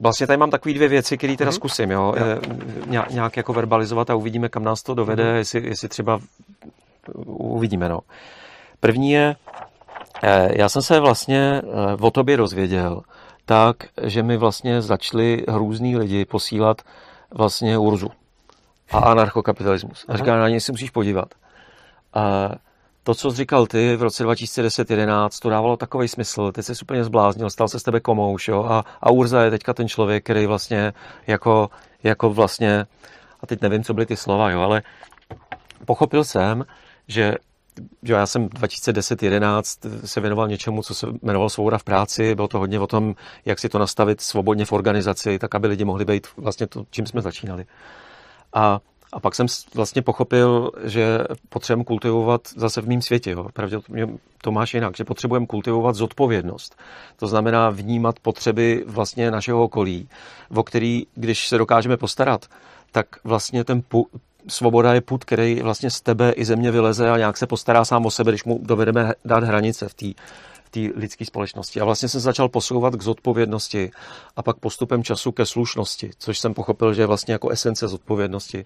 Vlastně 0.00 0.26
tady 0.26 0.36
mám 0.36 0.50
takové 0.50 0.74
dvě 0.74 0.88
věci, 0.88 1.18
které 1.18 1.36
teda 1.36 1.48
Mhm. 1.50 1.54
zkusím, 1.54 1.90
jo? 1.90 2.14
Jo. 2.16 2.24
Eh, 2.26 2.40
ně- 2.90 3.04
nějak 3.10 3.36
jako 3.36 3.52
verbalizovat 3.52 4.10
a 4.10 4.14
uvidíme, 4.14 4.48
kam 4.48 4.64
nás 4.64 4.82
to 4.82 4.94
dovede, 4.94 5.24
Mhm. 5.24 5.36
jestli, 5.36 5.66
jestli 5.68 5.88
třeba 5.88 6.20
uvidíme, 7.26 7.88
no. 7.88 8.00
První 8.80 9.10
je, 9.10 9.36
eh, 10.22 10.48
já 10.58 10.68
jsem 10.68 10.82
se 10.82 11.00
vlastně 11.00 11.62
eh, 11.64 11.96
o 12.00 12.10
tobě 12.10 12.36
dozvěděl 12.36 13.02
tak, 13.44 13.76
že 14.02 14.22
mi 14.22 14.36
vlastně 14.36 14.82
začali 14.82 15.44
různý 15.48 15.96
lidi 15.96 16.24
posílat 16.24 16.82
vlastně 17.34 17.78
Urzu 17.78 18.10
a 18.92 18.98
anarchokapitalismus. 18.98 20.04
A 20.08 20.12
Aha. 20.12 20.18
říká, 20.18 20.36
na 20.38 20.48
něj 20.48 20.60
si 20.60 20.72
musíš 20.72 20.90
podívat. 20.90 21.28
A 22.14 22.50
to, 23.06 23.14
co 23.14 23.30
jsi 23.30 23.36
říkal 23.36 23.66
ty 23.66 23.96
v 23.96 24.02
roce 24.02 24.24
2010-11, 24.24 25.28
to 25.42 25.50
dávalo 25.50 25.76
takový 25.76 26.08
smysl. 26.08 26.52
Teď 26.52 26.64
jsi 26.64 26.72
úplně 26.82 27.04
zbláznil, 27.04 27.50
stal 27.50 27.68
se 27.68 27.80
z 27.80 27.82
tebe 27.82 28.00
komouš, 28.00 28.48
jo? 28.48 28.64
A, 28.64 28.84
a 29.00 29.10
Urza 29.10 29.42
je 29.42 29.50
teďka 29.50 29.74
ten 29.74 29.88
člověk, 29.88 30.24
který 30.24 30.46
vlastně 30.46 30.92
jako, 31.26 31.70
jako 32.02 32.30
vlastně, 32.30 32.86
a 33.40 33.46
teď 33.46 33.62
nevím, 33.62 33.84
co 33.84 33.94
byly 33.94 34.06
ty 34.06 34.16
slova, 34.16 34.50
jo, 34.50 34.60
ale 34.60 34.82
pochopil 35.84 36.24
jsem, 36.24 36.64
že 37.08 37.34
že 38.02 38.12
já 38.12 38.26
jsem 38.26 38.48
2010-11 38.48 39.62
se 40.04 40.20
věnoval 40.20 40.48
něčemu, 40.48 40.82
co 40.82 40.94
se 40.94 41.06
jmenovalo 41.22 41.50
Svoboda 41.50 41.78
v 41.78 41.84
práci. 41.84 42.34
Bylo 42.34 42.48
to 42.48 42.58
hodně 42.58 42.80
o 42.80 42.86
tom, 42.86 43.14
jak 43.44 43.58
si 43.58 43.68
to 43.68 43.78
nastavit 43.78 44.20
svobodně 44.20 44.64
v 44.64 44.72
organizaci, 44.72 45.38
tak 45.38 45.54
aby 45.54 45.66
lidi 45.66 45.84
mohli 45.84 46.04
být 46.04 46.26
vlastně 46.36 46.66
to, 46.66 46.84
čím 46.90 47.06
jsme 47.06 47.22
začínali. 47.22 47.66
A, 48.52 48.80
a 49.12 49.20
pak 49.20 49.34
jsem 49.34 49.46
vlastně 49.74 50.02
pochopil, 50.02 50.70
že 50.84 51.18
potřebujeme 51.48 51.84
kultivovat 51.84 52.40
zase 52.56 52.80
v 52.80 52.88
mém 52.88 53.02
světě. 53.02 53.30
Jo. 53.30 53.48
Pravděpodobně 53.52 54.08
to 54.42 54.52
máš 54.52 54.74
jinak, 54.74 54.96
že 54.96 55.04
potřebujeme 55.04 55.46
kultivovat 55.46 55.94
zodpovědnost. 55.94 56.76
To 57.16 57.26
znamená 57.26 57.70
vnímat 57.70 58.18
potřeby 58.18 58.84
vlastně 58.86 59.30
našeho 59.30 59.64
okolí, 59.64 60.08
o 60.54 60.62
který, 60.62 61.06
když 61.14 61.48
se 61.48 61.58
dokážeme 61.58 61.96
postarat, 61.96 62.46
tak 62.92 63.06
vlastně 63.24 63.64
ten 63.64 63.82
pu- 63.90 64.06
svoboda 64.48 64.94
je 64.94 65.00
put, 65.00 65.24
který 65.24 65.62
vlastně 65.62 65.90
z 65.90 66.00
tebe 66.00 66.32
i 66.32 66.44
země 66.44 66.70
vyleze 66.70 67.10
a 67.10 67.16
nějak 67.16 67.36
se 67.36 67.46
postará 67.46 67.84
sám 67.84 68.06
o 68.06 68.10
sebe, 68.10 68.30
když 68.30 68.44
mu 68.44 68.60
dovedeme 68.62 69.12
dát 69.24 69.44
hranice 69.44 69.88
v 69.88 69.94
té 69.94 70.06
v 70.66 70.70
té 70.70 70.98
lidské 71.00 71.24
společnosti. 71.24 71.80
A 71.80 71.84
vlastně 71.84 72.08
jsem 72.08 72.20
se 72.20 72.24
začal 72.24 72.48
posouvat 72.48 72.96
k 72.96 73.02
zodpovědnosti 73.02 73.90
a 74.36 74.42
pak 74.42 74.56
postupem 74.56 75.02
času 75.02 75.32
ke 75.32 75.46
slušnosti, 75.46 76.10
což 76.18 76.38
jsem 76.38 76.54
pochopil, 76.54 76.94
že 76.94 77.02
je 77.02 77.06
vlastně 77.06 77.32
jako 77.32 77.48
esence 77.48 77.88
zodpovědnosti. 77.88 78.64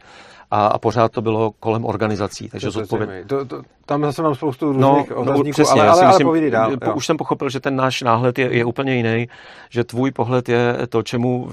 A, 0.51 0.66
a 0.66 0.78
pořád 0.78 1.12
to 1.12 1.22
bylo 1.22 1.51
kolem 1.60 1.85
organizací. 1.85 2.48
Takže 2.48 2.66
To, 2.66 2.70
zodpověd... 2.70 3.27
to, 3.27 3.44
to, 3.44 3.62
tam 3.86 4.02
zase 4.02 4.22
mám 4.22 4.35
spoustu 4.35 4.66
různých 4.66 4.82
No, 4.82 5.06
no, 5.10 5.14
no, 5.14 5.22
otazníků, 5.22 5.51
přesně, 5.51 5.81
ale, 5.81 5.90
ale, 5.90 6.01
ale 6.06 6.18
myslím, 6.24 6.51
dál. 6.51 6.77
po-. 6.77 6.94
Už 6.94 7.06
jsem 7.06 7.16
pochopil, 7.16 7.51
že 7.51 7.60
ten 7.60 7.77
náš 7.77 8.02
náhled 8.02 8.39
je, 8.39 8.56
je 8.56 8.64
úplně 8.64 8.97
jiný, 8.97 9.28
že 9.70 9.85
tvůj 9.85 10.10
pohled 10.10 10.48
je 10.48 10.77
to, 10.89 11.02
čemu 11.02 11.51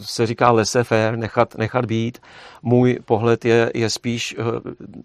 se 0.00 0.26
říká 0.26 0.50
laissez-faire, 0.50 1.16
nechat, 1.16 1.54
nechat 1.58 1.86
být. 1.86 2.18
Můj 2.62 2.98
pohled 3.04 3.44
je, 3.44 3.70
je 3.74 3.90
spíš, 3.90 4.36
eh, 4.38 4.42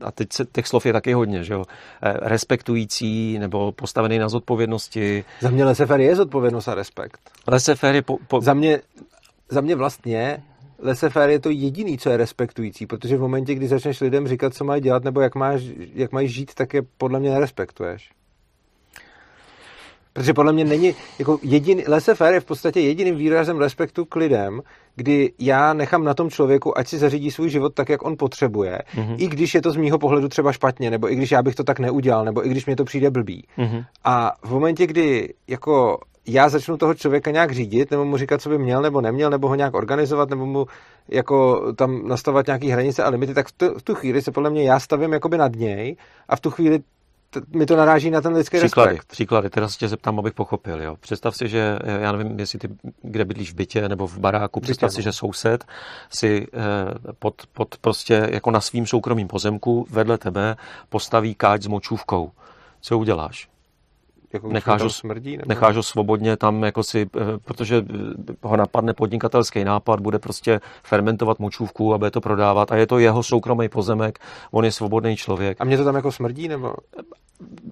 a 0.02 0.12
teď 0.12 0.34
se, 0.34 0.45
těch 0.45 0.68
slov 0.68 0.86
je 0.86 0.94
taky 0.94 1.14
hodně, 1.14 1.44
že 1.44 1.54
jo, 1.54 1.66
eh, 2.02 2.14
respektující 2.22 3.40
nebo 3.40 3.72
postavený 3.72 4.20
na 4.20 4.30
zodpovědnosti. 4.68 5.26
Za 5.41 5.49
mě 5.49 5.65
laissez-faire 5.65 6.02
je 6.02 6.15
zodpovědnost 6.15 6.68
a 6.68 6.76
respekt. 6.76 7.19
Laissez-faire 7.48 7.95
je 7.95 8.02
po, 8.02 8.18
po, 8.27 8.41
Za 8.41 8.53
mě, 8.53 8.81
za 9.49 9.61
mě 9.61 9.76
vlastně 9.76 10.44
laissez-faire 10.80 11.30
je 11.30 11.39
to 11.39 11.49
jediný, 11.49 11.98
co 11.98 12.10
je 12.10 12.18
respektující, 12.18 12.85
protože 12.85 13.18
v 13.18 13.22
momentě, 13.22 13.56
kdy 13.56 13.68
začneš 13.68 14.02
lidem 14.02 14.27
říkat, 14.27 14.53
co 14.53 14.64
mají 14.64 14.81
dělat 14.81 15.03
nebo 15.03 15.22
jak, 15.22 15.35
máš, 15.35 15.61
jak 15.94 16.11
mají 16.11 16.27
žít, 16.27 16.53
tak 16.53 16.73
je 16.73 16.81
podle 16.98 17.19
mě 17.19 17.30
nerespektuješ. 17.30 18.10
Protože 20.18 20.34
podle 20.34 20.53
mě 20.53 20.65
není, 20.65 20.95
jako 21.19 21.39
jediný, 21.44 21.84
laissez-faire 21.88 22.34
je 22.34 22.39
v 22.39 22.45
podstatě 22.45 22.80
jediným 22.80 23.15
výrazem 23.15 23.57
respektu 23.57 24.06
k 24.06 24.15
lidem, 24.15 24.61
kdy 24.95 25.31
já 25.39 25.73
nechám 25.73 26.03
na 26.03 26.14
tom 26.14 26.30
člověku, 26.30 26.77
ať 26.77 26.88
si 26.88 26.98
zařídí 26.98 27.31
svůj 27.31 27.49
život 27.49 27.73
tak, 27.73 27.89
jak 27.89 28.06
on 28.06 28.15
potřebuje, 28.18 28.77
Mhm. 28.98 29.15
i 29.18 29.27
když 29.27 29.56
je 29.56 29.61
to 29.61 29.72
z 29.72 29.76
mýho 29.76 29.99
pohledu 29.99 30.27
třeba 30.27 30.52
špatně, 30.52 30.91
nebo 30.91 31.11
i 31.11 31.15
když 31.15 31.31
já 31.31 31.41
bych 31.44 31.56
to 31.56 31.64
tak 31.64 31.80
neudělal, 31.80 32.26
nebo 32.26 32.45
i 32.45 32.49
když 32.49 32.65
mě 32.65 32.76
to 32.76 32.84
přijde 32.84 33.11
blbý. 33.11 33.48
Mhm. 33.57 33.84
A 34.03 34.31
v 34.44 34.52
momentě, 34.52 34.88
kdy 34.88 35.34
jako 35.48 35.98
já 36.27 36.49
začnu 36.49 36.77
toho 36.77 36.94
člověka 36.94 37.31
nějak 37.31 37.52
řídit, 37.52 37.91
nebo 37.91 38.06
mu 38.06 38.18
říkat, 38.18 38.41
co 38.41 38.49
by 38.49 38.57
měl 38.57 38.81
nebo 38.81 39.02
neměl, 39.02 39.30
nebo 39.30 39.48
ho 39.48 39.56
nějak 39.56 39.73
organizovat, 39.73 40.30
nebo 40.30 40.45
mu 40.45 40.65
jako 41.10 41.61
tam 41.76 42.07
nastavovat 42.07 42.48
nějaké 42.48 42.68
hranice 42.73 43.03
a 43.03 43.10
limity, 43.10 43.34
tak 43.34 43.48
v 43.48 43.52
tu, 43.52 43.65
v 43.77 43.84
tu 43.84 43.95
chvíli 43.95 44.22
se 44.22 44.31
podle 44.31 44.49
mě 44.49 44.64
já 44.64 44.80
stavím 44.80 45.14
jakoby 45.14 45.38
nad 45.38 45.56
něj 45.56 45.95
a 46.30 46.35
v 46.35 46.39
tu 46.41 46.52
chvíli 46.52 46.80
mi 47.56 47.66
to 47.66 47.76
naráží 47.76 48.10
na 48.10 48.22
ten 48.22 48.34
lidský 48.34 48.58
Příklady, 48.58 48.90
respekt. 48.90 49.08
příklady, 49.08 49.50
teda 49.50 49.70
se 49.70 49.78
tě 49.78 49.88
zeptám, 49.88 50.20
abych 50.20 50.34
pochopil. 50.34 50.82
Jo. 50.82 50.96
Představ 51.00 51.36
si, 51.36 51.50
že 51.50 51.80
já 52.00 52.12
nevím, 52.12 52.40
jestli 52.40 52.60
ty 52.60 52.70
kde 53.02 53.26
bydlíš 53.26 53.52
v 53.52 53.56
bytě 53.56 53.90
nebo 53.90 54.08
v 54.08 54.18
baráku, 54.20 54.60
představ 54.60 54.88
bytě, 54.88 54.96
si, 54.96 55.00
no. 55.00 55.04
že 55.04 55.12
soused 55.12 55.66
si 56.10 56.48
eh, 56.54 57.14
pod, 57.20 57.36
pod 57.54 57.78
prostě 57.78 58.30
jako 58.32 58.52
na 58.52 58.62
svým 58.62 58.86
soukromým 58.86 59.28
pozemku 59.28 59.88
vedle 59.90 60.18
tebe 60.18 60.56
postaví 60.90 61.36
káč 61.36 61.62
s 61.62 61.68
močůvkou. 61.68 62.32
Co 62.82 62.98
uděláš? 62.98 63.50
Jako, 64.34 64.48
necháš 64.48 64.82
ho- 64.82 64.90
smrdí, 64.90 65.38
nebo... 65.38 65.49
Necháš 65.49 65.76
ho 65.76 65.84
svobodně 65.84 66.38
tam, 66.38 66.64
jako 66.64 66.84
si, 66.84 67.10
eh, 67.18 67.20
protože 67.45 67.86
eh, 68.30 68.34
ho 68.44 68.58
napadne 68.58 68.94
podnikatelský 68.94 69.64
nápad, 69.64 69.99
bude 69.99 70.20
prostě 70.20 70.60
fermentovat 70.84 71.40
močůvku 71.40 71.94
a 71.94 71.98
bude 71.98 72.12
to 72.12 72.22
prodávat 72.22 72.72
a 72.72 72.76
je 72.76 72.88
to 72.88 72.99
jeho 72.99 73.24
soukromý 73.24 73.70
pozemek, 73.70 74.20
on 74.52 74.66
je 74.66 74.72
svobodný 74.72 75.16
člověk. 75.16 75.58
A 75.62 75.64
mě 75.66 75.78
to 75.78 75.84
tam 75.84 75.95
jako 75.95 76.12
smrdí, 76.12 76.48
nebo? 76.48 76.74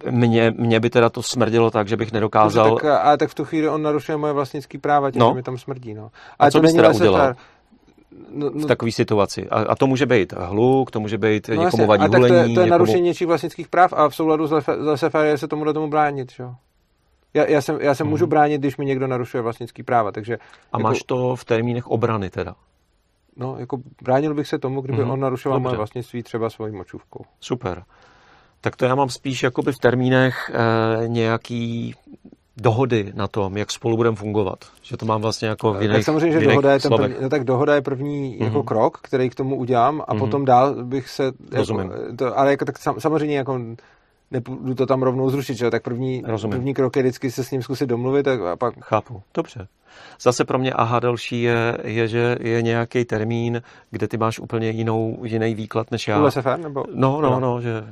Mně, 0.09 0.53
mně 0.57 0.79
by 0.79 0.89
teda 0.89 1.09
to 1.09 1.23
smrdilo 1.23 1.71
tak, 1.71 1.87
že 1.87 1.97
bych 1.97 2.11
nedokázal... 2.11 2.69
Dobře, 2.69 2.87
tak, 2.87 3.05
ale 3.05 3.17
tak 3.17 3.29
v 3.29 3.35
tu 3.35 3.45
chvíli 3.45 3.69
on 3.69 3.81
narušuje 3.81 4.17
moje 4.17 4.33
vlastnický 4.33 4.77
práva, 4.77 5.11
tím, 5.11 5.19
No. 5.19 5.29
že 5.29 5.33
mi 5.35 5.43
tam 5.43 5.57
smrdí, 5.57 5.93
no. 5.93 6.05
A 6.05 6.09
Ale 6.39 6.51
co 6.51 6.57
to 6.57 6.61
bys 6.61 6.73
teda 6.73 6.89
udělal? 6.89 7.35
No, 8.29 8.49
no, 8.53 8.59
v 8.59 8.65
takové 8.65 8.91
situaci. 8.91 9.49
A, 9.49 9.55
a 9.55 9.75
to 9.75 9.87
může 9.87 10.05
být 10.05 10.33
hluk, 10.33 10.91
to 10.91 10.99
může 10.99 11.17
být 11.17 11.47
no 11.47 11.55
někomu 11.63 11.85
vadí 11.85 12.03
a 12.03 12.07
tak 12.07 12.19
to 12.21 12.25
je, 12.25 12.31
hulení, 12.31 12.55
to 12.55 12.59
je 12.59 12.65
někomu... 12.65 12.71
narušení 12.71 13.01
něčích 13.01 13.27
vlastnických 13.27 13.67
práv 13.67 13.93
a 13.93 14.09
v 14.09 14.15
souladu 14.15 14.47
s 14.47 14.51
laissez- 14.51 14.83
s 14.83 14.85
laissez-faire 14.85 15.25
je 15.27 15.37
se 15.37 15.47
tomuhle 15.47 15.73
tomu 15.73 15.87
bránit, 15.89 16.31
jo. 16.39 16.55
Já, 17.33 17.45
já, 17.45 17.61
jsem, 17.61 17.77
já 17.81 17.95
se 17.95 18.03
můžu 18.03 18.27
bránit, 18.27 18.61
když 18.61 18.77
mi 18.77 18.85
někdo 18.85 19.07
narušuje 19.07 19.41
vlastnický 19.41 19.83
práva, 19.83 20.11
takže. 20.11 20.35
A 20.37 20.39
jako, 20.77 20.79
máš 20.83 21.03
to 21.03 21.35
v 21.35 21.45
termínech 21.45 21.87
obrany 21.87 22.29
teda. 22.29 22.55
no, 23.37 23.55
jako 23.59 23.77
bránil 24.03 24.33
bych 24.33 24.47
se 24.47 24.59
tomu, 24.59 24.81
kdyby 24.81 25.01
Mhm, 25.01 25.11
on 25.11 25.19
narušoval 25.19 25.59
dobře. 25.59 25.67
moje 25.69 25.77
vlastnictví 25.77 26.23
třeba 26.23 26.49
svojí 26.49 26.73
močůvkou. 26.73 27.25
Super. 27.39 27.83
Tak 28.61 28.75
to 28.75 28.85
já 28.85 28.95
mám 28.95 29.09
spíš 29.09 29.43
jakoby 29.43 29.71
v 29.73 29.79
termínech 29.79 30.51
eh, 30.53 31.07
nějaký 31.07 31.95
dohody 32.57 33.11
na 33.15 33.27
tom, 33.27 33.57
jak 33.57 33.71
spolu 33.71 33.97
budeme 33.97 34.15
fungovat. 34.15 34.59
Že 34.81 34.97
to 34.97 35.05
mám 35.05 35.21
vlastně 35.21 35.47
jako 35.47 35.73
v 35.73 35.81
jiných, 35.81 35.97
tak 35.97 36.03
samozřejmě, 36.05 36.39
že 36.39 36.47
dohoda 36.47 36.73
je, 36.73 36.79
ten 36.79 36.91
první, 36.95 37.15
no, 37.21 37.29
tak 37.29 37.43
dohoda 37.43 37.75
je 37.75 37.81
první 37.81 38.39
jako 38.39 38.57
Mhm. 38.57 38.65
krok, 38.67 38.97
který 39.01 39.29
k 39.29 39.35
tomu 39.35 39.55
udělám 39.55 40.01
a 40.07 40.13
Mhm. 40.13 40.19
potom 40.19 40.45
dál 40.45 40.83
bych 40.83 41.09
se... 41.09 41.31
Rozumím. 41.51 41.91
Jako, 41.91 42.15
to, 42.15 42.39
ale 42.39 42.51
jako, 42.51 42.65
tak 42.65 42.77
sam, 42.77 42.99
samozřejmě 42.99 43.37
jako 43.37 43.59
nepůjdu 44.31 44.75
to 44.75 44.85
tam 44.85 45.03
rovnou 45.03 45.29
zrušit, 45.29 45.55
že? 45.55 45.71
tak 45.71 45.83
první, 45.83 46.23
Rozumím. 46.25 46.57
první 46.57 46.73
krok 46.73 46.95
je 46.95 47.03
vždycky 47.03 47.31
se 47.31 47.43
s 47.43 47.51
ním 47.51 47.61
zkusit 47.61 47.85
domluvit 47.85 48.27
a, 48.27 48.51
a 48.51 48.55
pak 48.55 48.73
Chápu, 48.81 49.21
dobře. 49.33 49.67
Zase 50.21 50.45
pro 50.45 50.59
mě 50.59 50.73
aha 50.73 50.99
další 50.99 51.41
je, 51.41 51.77
je, 51.83 52.07
že 52.07 52.37
je 52.39 52.61
nějaký 52.61 53.05
termín, 53.05 53.61
kde 53.91 54.07
ty 54.07 54.17
máš 54.17 54.39
úplně 54.39 54.69
jinou, 54.69 55.19
jiný 55.25 55.55
výklad 55.55 55.91
než 55.91 56.07
já. 56.07 56.29
Fér, 56.29 56.59
nebo? 56.59 56.83
No, 56.93 57.21
no, 57.21 57.27
Jo. 57.29 57.39
no, 57.39 57.61
že 57.61 57.83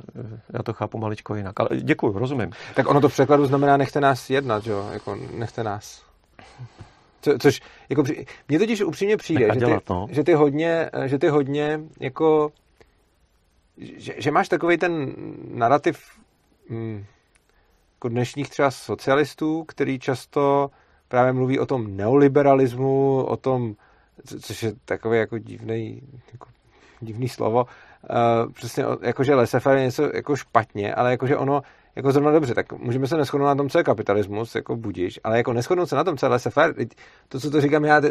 já 0.52 0.62
to 0.62 0.72
chápu 0.72 0.98
maličko 0.98 1.34
jinak. 1.34 1.60
Ale 1.60 1.68
děkuji, 1.82 2.12
rozumím. 2.18 2.50
Tak 2.74 2.88
ono 2.88 3.00
to 3.00 3.08
v 3.08 3.12
překladu 3.12 3.46
znamená 3.46 3.76
nechte 3.76 4.00
nás 4.00 4.30
jednat, 4.30 4.64
že 4.64 4.70
jo? 4.70 4.88
Jako 4.92 5.18
nechte 5.34 5.64
nás. 5.64 6.02
Co, 7.22 7.38
což, 7.38 7.60
jako, 7.88 8.02
při- 8.02 8.26
mně 8.48 8.58
totiž 8.58 8.82
upřímně 8.82 9.16
přijde, 9.16 9.46
že 9.46 9.52
ty, 9.52 9.58
dělat, 9.58 9.82
no. 9.90 10.06
že 10.10 10.24
ty 10.24 10.34
hodně, 10.34 10.90
že 11.06 11.18
ty 11.18 11.28
hodně, 11.28 11.80
jako, 12.00 12.52
že, 13.78 14.14
že 14.18 14.30
máš 14.30 14.48
takový 14.48 14.78
ten 14.78 15.14
narrativ 15.54 15.98
jako 16.70 18.08
dnešních 18.08 18.50
třeba 18.50 18.70
socialistů, 18.70 19.64
který 19.64 19.98
často 19.98 20.70
právě 21.08 21.32
mluví 21.32 21.58
o 21.58 21.66
tom 21.66 21.96
neoliberalismu, 21.96 23.24
o 23.24 23.36
tom, 23.36 23.74
co- 24.26 24.40
což 24.40 24.62
je 24.62 24.72
takový 24.84 25.18
jako 25.18 25.38
divný, 25.38 26.02
jako 26.32 26.46
divný 27.00 27.28
slovo, 27.28 27.64
uh, 27.64 28.52
přesně 28.52 28.86
o- 28.86 28.98
jako, 29.02 29.24
že 29.24 29.34
laissez-faire 29.34 29.78
je 29.78 29.84
něco 29.84 30.10
jako 30.14 30.36
špatně, 30.36 30.94
ale 30.94 31.10
jako, 31.10 31.26
že 31.26 31.36
ono 31.36 31.62
jako 31.96 32.12
zrovna 32.12 32.30
dobře, 32.30 32.54
tak 32.54 32.72
můžeme 32.72 33.06
se 33.06 33.16
neschodnout 33.16 33.46
na 33.46 33.54
tom, 33.54 33.68
co 33.68 33.78
je 33.78 33.84
kapitalismus, 33.84 34.54
jako 34.54 34.76
budíš, 34.76 35.20
ale 35.24 35.36
jako 35.36 35.52
neschodnout 35.52 35.88
se 35.88 35.96
na 35.96 36.04
tom, 36.04 36.16
co 36.16 36.26
je 36.26 36.30
laissez-faire, 36.30 36.74
to, 37.28 37.40
co 37.40 37.50
to 37.50 37.60
říkám 37.60 37.84
já, 37.84 38.00
to, 38.00 38.08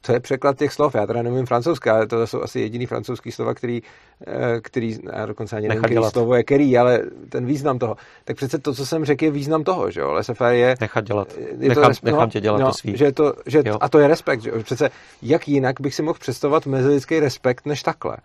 to 0.00 0.12
je 0.12 0.20
překlad 0.20 0.58
těch 0.58 0.72
slov, 0.72 0.94
já 0.94 1.06
teda 1.06 1.22
nemím 1.22 1.46
francouzsky, 1.46 1.90
ale 1.90 2.06
to 2.06 2.26
jsou 2.26 2.42
asi 2.42 2.60
jediný 2.60 2.86
francouzský 2.86 3.32
slova, 3.32 3.54
který, 3.54 3.82
eh, 4.26 4.60
který 4.60 4.98
já 5.12 5.26
dokonce 5.26 5.56
ani 5.56 5.68
nevím, 5.68 5.82
který 5.82 5.96
slovo 6.10 6.34
je 6.34 6.44
který, 6.44 6.78
ale 6.78 7.00
ten 7.28 7.46
význam 7.46 7.78
toho. 7.78 7.96
Tak 8.24 8.36
přece 8.36 8.58
to, 8.58 8.74
co 8.74 8.86
jsem 8.86 9.04
řekl, 9.04 9.24
je 9.24 9.30
význam 9.30 9.64
toho, 9.64 9.90
že 9.90 10.00
jo, 10.00 10.12
laissez-faire 10.12 10.54
je, 10.54 10.74
Nechat 10.80 11.04
dělat. 11.04 11.28
je 11.38 11.68
nechám, 11.68 11.84
resp- 11.84 12.04
nechám 12.04 12.30
tě 12.30 12.40
dělat 12.40 12.58
no, 12.58 12.66
to 12.66 12.72
svý. 12.72 12.96
Že 12.96 13.12
to, 13.12 13.32
že, 13.46 13.62
Jo. 13.64 13.78
a 13.80 13.88
to 13.88 13.98
je 13.98 14.08
respekt. 14.08 14.40
Že? 14.40 14.50
jo. 14.50 14.62
Přece 14.62 14.90
jak 15.22 15.48
jinak 15.48 15.80
bych 15.80 15.94
si 15.94 16.02
mohl 16.02 16.18
představovat 16.18 16.66
mezilidský 16.66 17.20
respekt 17.20 17.66
než 17.66 17.82
takhle? 17.82 18.16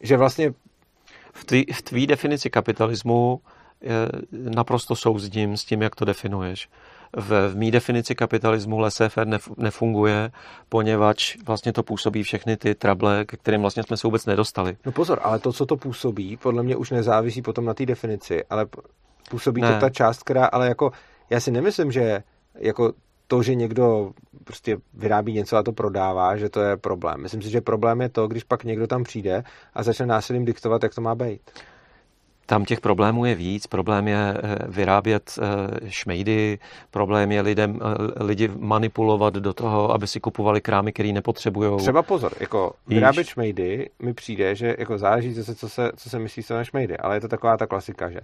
Že 0.00 0.16
vlastně 0.16 0.52
V 1.32 1.44
tvý, 1.44 1.66
v 1.72 1.82
tvý 1.82 2.06
definici 2.06 2.50
kapitalismu 2.50 3.40
eh, 3.40 3.55
naprosto 4.32 4.96
souzdím 4.96 5.56
s 5.56 5.64
tím, 5.64 5.82
jak 5.82 5.96
to 5.96 6.04
definuješ. 6.04 6.68
v, 7.16 7.50
v 7.50 7.56
mý 7.56 7.70
definici 7.70 8.14
kapitalismu 8.14 8.78
laissez-faire 8.78 9.40
nefunguje, 9.56 10.30
poněvadž 10.68 11.36
vlastně 11.46 11.72
to 11.72 11.82
působí 11.82 12.22
všechny 12.22 12.56
ty 12.56 12.74
trable, 12.74 13.24
ke 13.24 13.36
kterým 13.36 13.60
vlastně 13.60 13.82
jsme 13.82 13.96
se 13.96 14.06
vůbec 14.06 14.26
nedostali. 14.26 14.76
No 14.86 14.92
pozor, 14.92 15.20
ale 15.22 15.38
to, 15.38 15.52
co 15.52 15.66
to 15.66 15.76
působí, 15.76 16.36
podle 16.36 16.62
mě 16.62 16.76
už 16.76 16.90
nezávisí 16.90 17.42
potom 17.42 17.64
na 17.64 17.74
té 17.74 17.86
definici, 17.86 18.44
ale 18.50 18.66
působí 19.30 19.62
ne. 19.62 19.74
to 19.74 19.80
ta 19.80 19.90
část, 19.90 20.22
která, 20.22 20.46
ale 20.46 20.68
jako, 20.68 20.92
já 21.30 21.40
si 21.40 21.50
nemyslím, 21.50 21.92
že 21.92 22.22
jako 22.54 22.92
to, 23.26 23.42
že 23.42 23.54
někdo 23.54 24.12
prostě 24.44 24.76
vyrábí 24.94 25.32
něco 25.32 25.56
a 25.56 25.62
to 25.62 25.72
prodává, 25.72 26.36
že 26.36 26.48
to 26.48 26.60
je 26.60 26.76
problém. 26.76 27.22
Myslím 27.22 27.42
si, 27.42 27.50
že 27.50 27.60
problém 27.60 28.00
je 28.00 28.08
to, 28.08 28.28
když 28.28 28.44
pak 28.44 28.64
někdo 28.64 28.86
tam 28.86 29.04
přijde 29.04 29.44
a 29.74 29.82
začne 29.82 30.06
násilím 30.06 30.44
diktovat, 30.44 30.82
jak 30.82 30.94
to 30.94 31.00
má 31.00 31.14
být. 31.14 31.40
Tam 32.46 32.64
těch 32.64 32.80
problémů 32.80 33.24
je 33.24 33.34
víc. 33.34 33.66
Problém 33.66 34.08
je 34.08 34.16
eh, 34.16 34.56
vyrábět 34.68 35.38
eh, 35.38 35.90
šmejdy, 35.90 36.58
problém 36.90 37.32
je 37.32 37.40
lidem, 37.40 37.80
eh, 37.80 38.24
lidi 38.24 38.50
manipulovat 38.58 39.34
do 39.34 39.52
toho, 39.52 39.92
aby 39.92 40.06
si 40.06 40.20
kupovali 40.20 40.60
krámy, 40.60 40.92
které 40.92 41.12
nepotřebují. 41.12 41.76
Třeba 41.76 42.02
pozor, 42.02 42.32
jako 42.40 42.72
vyrábět 42.86 43.24
šmejdy 43.24 43.90
mi 44.02 44.14
přijde, 44.14 44.54
že 44.54 44.76
jako 44.78 44.98
záleží 44.98 45.32
zase, 45.32 45.54
co 45.54 45.68
se, 45.68 45.90
co 45.96 46.10
se 46.10 46.18
myslí 46.18 46.42
na 46.50 46.64
šmejdy, 46.64 46.96
ale 46.96 47.16
je 47.16 47.20
to 47.20 47.28
taková 47.28 47.56
ta 47.56 47.66
klasika, 47.66 48.10
že 48.10 48.20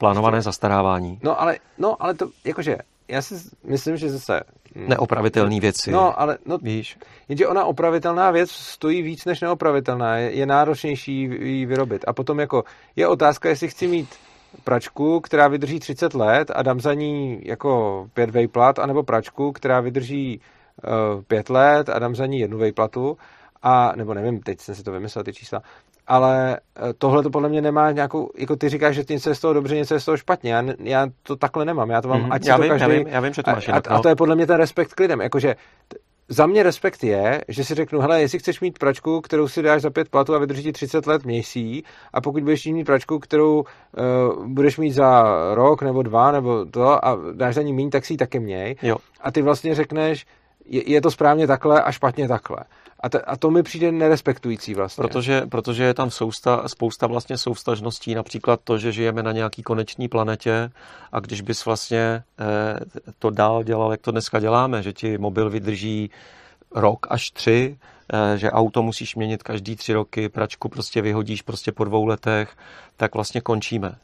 Plánované 0.00 0.42
zastarávání. 0.42 1.18
No 1.22 1.40
ale, 1.40 1.58
no, 1.78 2.02
ale 2.02 2.14
to, 2.14 2.30
jakože, 2.44 2.76
já 3.10 3.22
si 3.22 3.34
myslím, 3.64 3.96
že 3.96 4.10
zase... 4.10 4.40
Hm, 4.74 4.88
Neopravitelné 4.88 5.60
věci. 5.60 5.90
No, 5.90 6.20
ale, 6.20 6.38
no, 6.46 6.58
víš. 6.58 6.98
Jenže 7.28 7.46
ona 7.46 7.64
opravitelná 7.64 8.30
věc 8.30 8.50
stojí 8.50 9.02
víc 9.02 9.24
než 9.24 9.40
neopravitelná. 9.40 10.16
Je, 10.16 10.30
je 10.30 10.46
náročnější 10.46 11.20
ji 11.42 11.66
vyrobit. 11.66 12.04
A 12.06 12.12
potom 12.12 12.40
jako 12.40 12.64
je 12.96 13.06
otázka, 13.06 13.48
jestli 13.48 13.68
chci 13.68 13.88
mít 13.88 14.08
pračku, 14.64 15.20
která 15.20 15.48
vydrží 15.48 15.78
30 15.80 16.14
let 16.14 16.50
a 16.54 16.62
dám 16.62 16.80
za 16.80 16.94
ní 16.94 17.40
jako 17.44 18.06
pět 18.14 18.30
vejplat, 18.30 18.78
anebo 18.78 19.02
pračku, 19.02 19.52
která 19.52 19.80
vydrží 19.80 20.40
uh, 20.40 21.22
pět 21.22 21.50
let 21.50 21.88
a 21.88 21.98
dám 21.98 22.14
za 22.14 22.26
ní 22.26 22.38
jednu 22.38 22.58
vejplatu. 22.58 23.16
A, 23.62 23.92
nebo 23.96 24.14
nevím, 24.14 24.40
teď 24.40 24.60
jsem 24.60 24.74
si 24.74 24.82
to 24.82 24.92
vymyslel, 24.92 25.24
ty 25.24 25.32
čísla 25.32 25.62
ale 26.10 26.58
eh, 26.76 26.92
tohle 26.98 27.22
to 27.22 27.30
podle 27.30 27.48
mě 27.48 27.62
nemá 27.62 27.90
nějakou, 27.90 28.30
jako 28.38 28.56
ty 28.56 28.68
říkáš, 28.68 28.94
že 28.94 29.04
něco 29.10 29.28
je 29.28 29.34
z 29.34 29.40
toho 29.40 29.54
dobře, 29.54 29.76
něco 29.76 29.94
je 29.94 30.00
z 30.00 30.04
toho 30.04 30.16
špatně. 30.16 30.52
Já, 30.52 30.62
já 30.78 31.06
to 31.22 31.36
takhle 31.36 31.64
nemám, 31.64 31.90
já 31.90 32.02
to 32.02 32.08
mám, 32.08 32.22
mm, 32.22 32.32
ať 32.32 32.46
já 32.46 32.56
to 32.56 32.62
vím, 32.62 32.70
každý... 32.70 32.82
Já 32.82 32.98
vím, 32.98 33.06
já 33.08 33.20
vím, 33.20 33.32
že 33.32 33.42
to 33.42 33.50
máš 33.50 33.68
a, 33.68 33.72
a, 33.72 33.76
a 33.88 34.00
to 34.00 34.08
je 34.08 34.16
podle 34.16 34.34
mě 34.34 34.46
ten 34.46 34.56
respekt 34.56 34.94
k 34.94 35.00
lidem, 35.00 35.20
jakože 35.20 35.54
za 36.28 36.46
mě 36.46 36.62
respekt 36.62 37.04
je, 37.04 37.44
že 37.48 37.64
si 37.64 37.74
řeknu, 37.74 38.00
hele, 38.00 38.20
jestli 38.20 38.38
chceš 38.38 38.60
mít 38.60 38.78
pračku, 38.78 39.20
kterou 39.20 39.48
si 39.48 39.62
dáš 39.62 39.82
za 39.82 39.90
pět 39.90 40.08
platů 40.08 40.34
a 40.34 40.38
vydrží 40.38 40.62
ti 40.62 40.72
30 40.72 41.06
let 41.06 41.24
měsíc, 41.24 41.86
a 42.12 42.20
pokud 42.20 42.42
budeš 42.42 42.66
mít 42.66 42.84
pračku, 42.84 43.18
kterou 43.18 43.58
uh, 43.58 44.46
budeš 44.46 44.78
mít 44.78 44.90
za 44.90 45.24
rok 45.54 45.82
nebo 45.82 46.02
dva 46.02 46.32
nebo 46.32 46.64
to 46.64 47.04
a 47.04 47.18
dáš 47.32 47.54
za 47.54 47.62
ní 47.62 47.72
míň, 47.72 47.90
tak 47.90 48.04
si 48.04 48.12
ji 48.12 48.16
taky 48.16 48.40
měj. 48.40 48.76
Jo. 48.82 48.96
A 49.20 49.30
ty 49.30 49.42
vlastně 49.42 49.74
řekneš, 49.74 50.26
je, 50.64 50.90
je 50.90 51.00
to 51.00 51.10
správně 51.10 51.46
takhle 51.46 51.82
a 51.82 51.92
špatně 51.92 52.28
takhle. 52.28 52.58
A, 53.00 53.08
to, 53.08 53.30
a 53.30 53.36
to 53.36 53.50
mi 53.50 53.62
přijde 53.62 53.92
nerespektující 53.92 54.74
vlastně. 54.74 55.02
Protože, 55.02 55.42
protože 55.46 55.84
je 55.84 55.94
tam 55.94 56.10
sousta, 56.10 56.68
spousta 56.68 57.06
vlastně 57.06 57.38
soustažností, 57.38 58.14
například 58.14 58.60
to, 58.64 58.78
že 58.78 58.92
žijeme 58.92 59.22
na 59.22 59.32
nějaký 59.32 59.62
konečný 59.62 60.08
planetě 60.08 60.70
a 61.12 61.20
když 61.20 61.40
bys 61.40 61.64
vlastně 61.64 62.22
eh, 62.40 62.80
to 63.18 63.30
dál 63.30 63.62
dělal, 63.62 63.90
jak 63.90 64.00
to 64.00 64.10
dneska 64.10 64.40
děláme, 64.40 64.82
že 64.82 64.92
ti 64.92 65.18
mobil 65.18 65.50
vydrží 65.50 66.10
rok 66.74 67.06
až 67.10 67.30
tři, 67.30 67.78
eh, 68.12 68.38
že 68.38 68.50
auto 68.50 68.82
musíš 68.82 69.16
měnit 69.16 69.42
každý 69.42 69.76
tři 69.76 69.92
roky, 69.92 70.28
pračku 70.28 70.68
prostě 70.68 71.02
vyhodíš 71.02 71.42
prostě 71.42 71.72
po 71.72 71.84
dvou 71.84 72.06
letech, 72.06 72.56
tak 72.96 73.14
vlastně 73.14 73.40
končíme. 73.40 73.96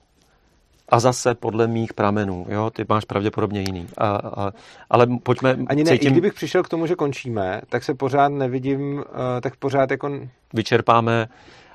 A 0.89 1.01
zase 1.01 1.35
podle 1.35 1.67
mých 1.67 1.95
pramenů, 1.95 2.47
jo, 2.49 2.71
ty 2.71 2.85
máš 2.89 3.05
pravděpodobně 3.05 3.61
jiný. 3.61 3.89
A, 3.99 4.09
a, 4.17 4.53
ale 4.91 5.07
pojďme... 5.23 5.57
Ani 5.67 5.85
ne, 5.85 5.91
cítím... 5.91 6.09
i 6.09 6.13
kdybych 6.13 6.35
přišel 6.35 6.63
k 6.63 6.69
tomu, 6.69 6.87
že 6.87 6.95
končíme, 6.95 7.61
tak 7.69 7.85
se 7.85 7.95
pořád 7.95 8.29
nevidím, 8.29 8.97
uh, 8.97 9.05
tak 9.41 9.57
pořád 9.57 9.91
jako... 9.91 10.11
Vyčerpáme, 10.55 11.29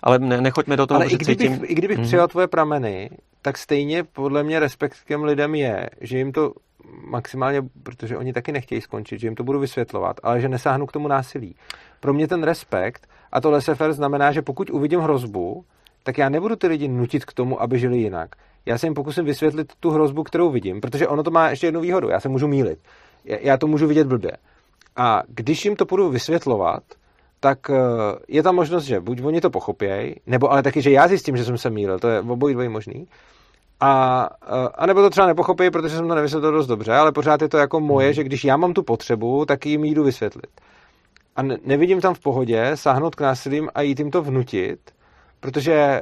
ale 0.03 0.19
ne, 0.19 0.41
nechoďme 0.41 0.77
do 0.77 0.87
toho, 0.87 0.95
ale 0.95 1.05
i 1.05 1.15
kdybych, 1.15 1.37
cítím... 1.37 1.59
i 1.63 1.75
kdybych 1.75 1.97
hmm. 1.97 2.05
přijal 2.05 2.27
tvoje 2.27 2.47
prameny, 2.47 3.09
tak 3.41 3.57
stejně 3.57 4.03
podle 4.03 4.43
mě 4.43 4.59
respekt 4.59 4.97
k 5.03 5.07
těm 5.07 5.23
lidem 5.23 5.55
je, 5.55 5.89
že 6.01 6.17
jim 6.17 6.31
to 6.31 6.53
maximálně, 7.09 7.61
protože 7.83 8.17
oni 8.17 8.33
taky 8.33 8.51
nechtějí 8.51 8.81
skončit, 8.81 9.19
že 9.19 9.27
jim 9.27 9.35
to 9.35 9.43
budu 9.43 9.59
vysvětlovat, 9.59 10.17
ale 10.23 10.41
že 10.41 10.49
nesáhnu 10.49 10.85
k 10.85 10.91
tomu 10.91 11.07
násilí. 11.07 11.55
Pro 11.99 12.13
mě 12.13 12.27
ten 12.27 12.43
respekt 12.43 13.07
a 13.31 13.41
to 13.41 13.51
laissez 13.51 13.77
znamená, 13.89 14.31
že 14.31 14.41
pokud 14.41 14.69
uvidím 14.69 14.99
hrozbu, 14.99 15.65
tak 16.03 16.17
já 16.17 16.29
nebudu 16.29 16.55
ty 16.55 16.67
lidi 16.67 16.87
nutit 16.87 17.25
k 17.25 17.33
tomu, 17.33 17.61
aby 17.61 17.79
žili 17.79 17.97
jinak 17.97 18.35
já 18.65 18.77
se 18.77 18.87
jim 18.87 18.93
pokusím 18.93 19.25
vysvětlit 19.25 19.73
tu 19.79 19.89
hrozbu, 19.89 20.23
kterou 20.23 20.49
vidím, 20.49 20.81
protože 20.81 21.07
ono 21.07 21.23
to 21.23 21.31
má 21.31 21.49
ještě 21.49 21.67
jednu 21.67 21.81
výhodu, 21.81 22.09
já 22.09 22.19
se 22.19 22.29
můžu 22.29 22.47
mílit. 22.47 22.79
Já 23.25 23.57
to 23.57 23.67
můžu 23.67 23.87
vidět 23.87 24.07
blbě. 24.07 24.31
A 24.95 25.23
když 25.27 25.65
jim 25.65 25.75
to 25.75 25.85
budu 25.85 26.09
vysvětlovat, 26.09 26.83
tak 27.39 27.69
eh, 27.69 27.75
je 28.27 28.43
tam 28.43 28.55
možnost, 28.55 28.83
že 28.83 28.99
buď 28.99 29.21
oni 29.23 29.41
to 29.41 29.49
pochopějí, 29.49 30.15
nebo 30.27 30.51
ale 30.51 30.63
taky, 30.63 30.81
že 30.81 30.91
já 30.91 31.07
zjistím, 31.07 31.37
že 31.37 31.45
jsem 31.45 31.57
se 31.57 31.69
mýlil, 31.69 31.99
to 31.99 32.07
je 32.07 32.19
obojí 32.19 32.53
dvojí 32.53 32.69
možný. 32.69 33.07
A, 33.79 34.29
eh, 34.43 34.69
a 34.75 34.85
nebo 34.85 35.01
to 35.01 35.09
třeba 35.09 35.27
nepochopí, 35.27 35.69
protože 35.69 35.95
jsem 35.95 36.07
to 36.07 36.15
nevysvětlil 36.15 36.51
dost 36.51 36.67
dobře, 36.67 36.93
ale 36.93 37.11
pořád 37.11 37.41
je 37.41 37.49
to 37.49 37.57
jako 37.57 37.79
moje, 37.79 38.07
hmm. 38.07 38.13
že 38.13 38.23
když 38.23 38.43
já 38.43 38.57
mám 38.57 38.73
tu 38.73 38.83
potřebu, 38.83 39.45
tak 39.45 39.65
jim 39.65 39.83
jdu 39.85 40.03
vysvětlit. 40.03 40.51
A 41.35 41.41
nevidím 41.43 42.01
tam 42.01 42.13
v 42.13 42.19
pohodě 42.19 42.71
sáhnout 42.75 43.15
k 43.15 43.21
násilím 43.21 43.69
a 43.75 43.81
jít 43.81 43.99
jim 43.99 44.11
to 44.11 44.21
vnutit, 44.21 44.79
protože 45.39 46.01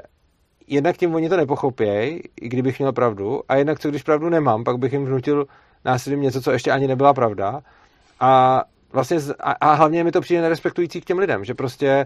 jednak 0.70 0.98
tím 0.98 1.16
oni 1.16 1.30
to 1.30 1.38
nepochopějí, 1.38 2.22
i 2.41 2.50
kdybych 2.50 2.80
měl 2.80 2.91
pravdu, 2.91 3.41
a 3.50 3.56
jednak 3.56 3.80
co 3.80 3.90
když 3.90 4.04
pravdu 4.04 4.30
nemám, 4.30 4.64
pak 4.64 4.78
bych 4.78 4.94
jim 4.94 5.06
vnutil 5.06 5.46
násilím 5.86 6.22
něco, 6.22 6.41
co 6.41 6.52
ještě 6.52 6.72
ani 6.72 6.88
nebyla 6.88 7.14
pravda. 7.14 7.62
A 8.20 8.64
vlastně 8.94 9.18
a, 9.40 9.52
a 9.52 9.74
hlavně 9.74 10.04
mi 10.04 10.12
to 10.12 10.22
přijde 10.22 10.41
nerespektující 10.41 11.02
k 11.02 11.06
těm 11.06 11.20
lidem, 11.20 11.46
že 11.46 11.54
prostě 11.54 11.88
e, 11.88 12.06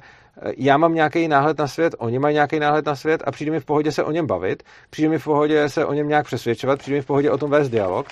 já 0.57 0.77
mám 0.77 0.93
nějaký 0.93 1.27
náhled 1.27 1.57
na 1.57 1.67
svět, 1.67 1.95
oni 1.97 2.19
mají 2.19 2.33
nějaký 2.33 2.59
náhled 2.59 2.85
na 2.85 2.95
svět 2.95 3.23
a 3.25 3.31
přijde 3.31 3.51
mi 3.51 3.59
v 3.59 3.65
pohodě 3.65 3.91
se 3.91 4.03
o 4.03 4.11
něm 4.11 4.27
bavit, 4.27 4.63
přijde 4.89 5.09
mi 5.09 5.19
v 5.19 5.23
pohodě 5.23 5.69
se 5.69 5.85
o 5.85 5.93
něm 5.93 6.07
nějak 6.07 6.25
přesvědčovat, 6.25 6.79
přijde 6.79 6.97
mi 6.97 7.01
v 7.01 7.05
pohodě 7.05 7.31
o 7.31 7.37
tom 7.37 7.51
vést 7.51 7.69
dialog, 7.69 8.07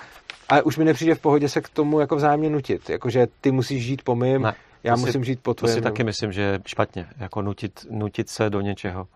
ale 0.49 0.63
už 0.63 0.77
mi 0.77 0.85
nepřijde 0.85 1.15
v 1.15 1.19
pohodě 1.19 1.49
se 1.49 1.61
k 1.61 1.69
tomu 1.69 1.99
jako 1.99 2.15
vzájemně 2.15 2.49
nutit, 2.49 2.89
jakože 2.89 3.27
ty 3.41 3.51
musíš 3.51 3.83
žít 3.83 4.03
po 4.03 4.15
mým, 4.15 4.41
ne, 4.41 4.53
já 4.83 4.95
musím 4.95 5.23
si, 5.23 5.27
žít 5.27 5.39
po 5.41 5.53
tvém. 5.53 5.69
To 5.69 5.75
si 5.75 5.81
taky 5.81 6.03
myslím, 6.03 6.31
že 6.31 6.41
je 6.41 6.59
špatně, 6.67 7.05
jako 7.19 7.41
nutit, 7.41 7.85
nutit 7.89 8.29
se 8.29 8.49
do 8.49 8.61
něčeho 8.61 9.07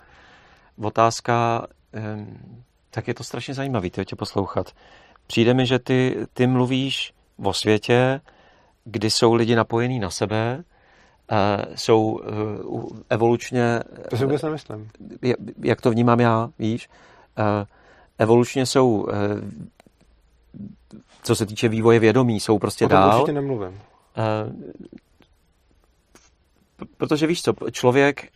otázka, 0.81 1.68
tak 2.89 3.07
je 3.07 3.14
to 3.14 3.23
strašně 3.23 3.53
zajímavý 3.53 3.89
tě, 3.89 4.06
tě 4.06 4.15
poslouchat. 4.15 4.72
Přijde 5.27 5.53
mi, 5.53 5.65
že 5.65 5.80
ty, 5.80 6.27
ty 6.34 6.47
mluvíš 6.47 7.14
o 7.43 7.53
světě, 7.53 8.22
kdy 8.84 9.10
jsou 9.10 9.34
lidi 9.34 9.56
napojení 9.56 9.99
na 9.99 10.10
sebe, 10.10 10.64
eh, 11.31 11.65
jsou 11.76 12.19
eh, 12.23 13.03
evolučně... 13.10 13.80
To 14.10 14.18
si 14.18 14.26
vůbec 14.26 14.41
nemyslím. 14.41 14.89
Jak 15.64 15.81
to 15.81 15.91
vnímám 15.91 16.19
já, 16.19 16.49
víš? 16.60 16.89
Evolučně 18.18 18.65
jsou, 18.65 19.07
co 21.23 21.35
se 21.35 21.45
týče 21.45 21.69
vývoje 21.69 21.99
vědomí, 21.99 22.39
jsou 22.39 22.60
prostě 22.60 22.85
o 22.85 22.89
tom 22.89 22.97
dál. 22.97 23.22
určitě 23.22 23.34
nemluvím. 23.34 23.80
Protože 26.97 27.27
víš 27.27 27.41
co, 27.41 27.53
člověk 27.72 28.31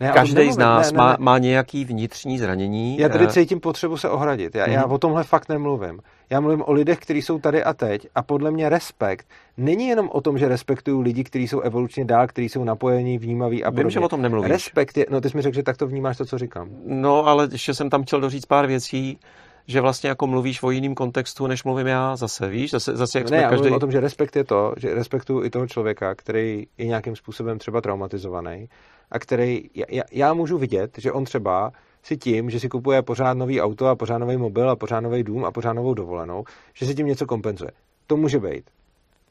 ne, 0.00 0.10
Každý 0.14 0.52
z 0.52 0.56
nás 0.56 0.92
ne, 0.92 0.98
ne, 0.98 1.02
ne. 1.02 1.08
Má, 1.08 1.16
má 1.18 1.38
nějaký 1.38 1.84
vnitřní 1.84 2.38
zranění. 2.38 2.98
Já 2.98 3.08
tady 3.08 3.24
eh, 3.24 3.28
cítím 3.28 3.60
potřebu 3.60 3.96
se 3.96 4.08
ohradit. 4.08 4.54
Já, 4.54 4.64
hmm. 4.64 4.74
já 4.74 4.80
mhm. 4.80 4.92
o 4.92 4.98
tomhle 4.98 5.24
fakt 5.24 5.48
nemluvím. 5.48 6.00
Já 6.30 6.40
mluvím 6.40 6.62
o 6.66 6.72
lidech, 6.72 6.98
kteří 6.98 7.22
jsou 7.22 7.38
tady 7.38 7.64
a 7.64 7.72
teď 7.72 8.06
a 8.14 8.22
podle 8.22 8.50
mě 8.50 8.68
respekt 8.68 9.26
není 9.56 9.88
jenom 9.88 10.08
o 10.12 10.20
tom, 10.20 10.38
že 10.38 10.48
respektuju 10.48 11.00
lidi, 11.00 11.24
kteří 11.24 11.48
jsou 11.48 11.60
evolučně 11.60 12.04
dál, 12.04 12.26
kteří 12.26 12.48
jsou 12.48 12.64
napojení, 12.64 13.18
vnímaví 13.18 13.64
a 13.64 13.70
podobně. 13.70 13.84
Vím, 13.84 13.90
že 13.90 14.00
o 14.00 14.08
tom 14.08 14.22
nemluvíš. 14.22 14.50
Respekt 14.50 14.96
je, 14.96 15.06
no 15.10 15.20
ty 15.20 15.30
jsi 15.30 15.36
mi 15.36 15.42
řekl, 15.42 15.54
že 15.54 15.62
tak 15.62 15.76
to 15.76 15.86
vnímáš 15.86 16.16
to, 16.16 16.24
co 16.24 16.38
říkám. 16.38 16.68
No, 16.86 17.26
ale 17.26 17.48
ještě 17.52 17.74
jsem 17.74 17.90
tam 17.90 18.02
chtěl 18.02 18.20
doříct 18.20 18.46
pár 18.46 18.66
věcí, 18.66 19.18
že 19.66 19.80
vlastně 19.80 20.08
jako 20.08 20.26
mluvíš 20.26 20.62
o 20.62 20.70
jiném 20.70 20.94
kontextu, 20.94 21.46
než 21.46 21.64
mluvím 21.64 21.86
já 21.86 22.16
zase, 22.16 22.48
víš? 22.48 22.70
Zase, 22.70 22.96
zase 22.96 23.18
jak 23.18 23.24
ne, 23.24 23.28
jsme 23.28 23.42
já 23.42 23.50
každý... 23.50 23.70
o 23.70 23.78
tom, 23.78 23.90
že 23.90 24.00
respekt 24.00 24.36
je 24.36 24.44
to, 24.44 24.74
že 24.76 24.94
respektuju 24.94 25.44
i 25.44 25.50
toho 25.50 25.66
člověka, 25.66 26.14
který 26.14 26.66
je 26.78 26.86
nějakým 26.86 27.16
způsobem 27.16 27.58
třeba 27.58 27.80
traumatizovaný 27.80 28.68
a 29.10 29.18
který, 29.18 29.70
já, 29.74 30.04
já 30.12 30.34
můžu 30.34 30.58
vidět, 30.58 30.98
že 30.98 31.12
on 31.12 31.24
třeba 31.24 31.72
si 32.02 32.16
tím, 32.16 32.50
že 32.50 32.60
si 32.60 32.68
kupuje 32.68 33.02
pořád 33.02 33.34
nový 33.34 33.60
auto 33.60 33.86
a 33.86 33.96
pořád 33.96 34.18
nový 34.18 34.36
mobil 34.36 34.70
a 34.70 34.76
pořád 34.76 35.00
nový 35.00 35.22
dům 35.22 35.44
a 35.44 35.50
pořád 35.50 35.72
novou 35.72 35.94
dovolenou, 35.94 36.44
že 36.74 36.86
si 36.86 36.94
tím 36.94 37.06
něco 37.06 37.26
kompenzuje. 37.26 37.70
To 38.06 38.16
může 38.16 38.38
být. 38.38 38.70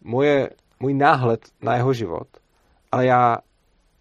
Moje, 0.04 0.50
můj 0.80 0.94
náhled 0.94 1.46
na 1.62 1.76
jeho 1.76 1.94
život, 1.94 2.28
ale 2.92 3.06
já, 3.06 3.38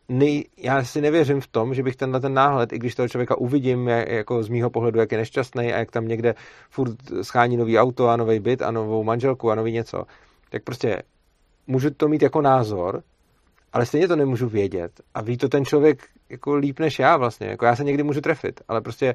nej, 0.09 0.45
já 0.57 0.85
si 0.85 1.01
nevěřím 1.01 1.41
v 1.41 1.47
tom, 1.47 1.75
že 1.75 1.83
bych 1.83 1.97
tenhle 1.97 2.21
ten 2.21 2.35
náhled, 2.35 2.73
i 2.73 2.79
když 2.79 2.95
toho 2.95 3.09
člověka 3.09 3.39
uvidím, 3.39 3.89
jak, 3.89 4.09
jako 4.09 4.43
z 4.43 4.49
mýho 4.49 4.71
pohledu, 4.71 5.01
jak 5.01 5.13
je 5.13 5.19
nešťastný 5.19 5.73
a 5.73 5.79
jak 5.79 5.91
tam 5.91 6.09
někde 6.09 6.35
furt 6.71 6.97
schání 7.23 7.57
nový 7.57 7.79
auto 7.79 8.09
a 8.09 8.17
nový 8.17 8.41
byt 8.41 8.63
a 8.63 8.71
novou 8.71 9.05
manželku 9.05 9.51
a 9.51 9.55
nový 9.55 9.73
něco, 9.73 10.03
tak 10.51 10.63
prostě 10.63 11.03
můžu 11.67 11.91
to 11.91 12.09
mít 12.09 12.23
jako 12.23 12.41
názor, 12.41 13.03
ale 13.73 13.87
stejně 13.87 14.09
to 14.09 14.17
nemůžu 14.17 14.49
vědět. 14.49 15.01
A 15.15 15.21
ví 15.21 15.37
to 15.37 15.49
ten 15.49 15.65
člověk 15.65 16.03
jako 16.29 16.55
líp 16.55 16.81
než 16.81 16.99
já 16.99 17.17
vlastně. 17.17 17.47
Jako 17.47 17.65
já 17.65 17.77
se 17.77 17.85
někdy 17.85 18.03
můžu 18.03 18.21
trefit, 18.21 18.61
ale 18.69 18.81
prostě 18.81 19.15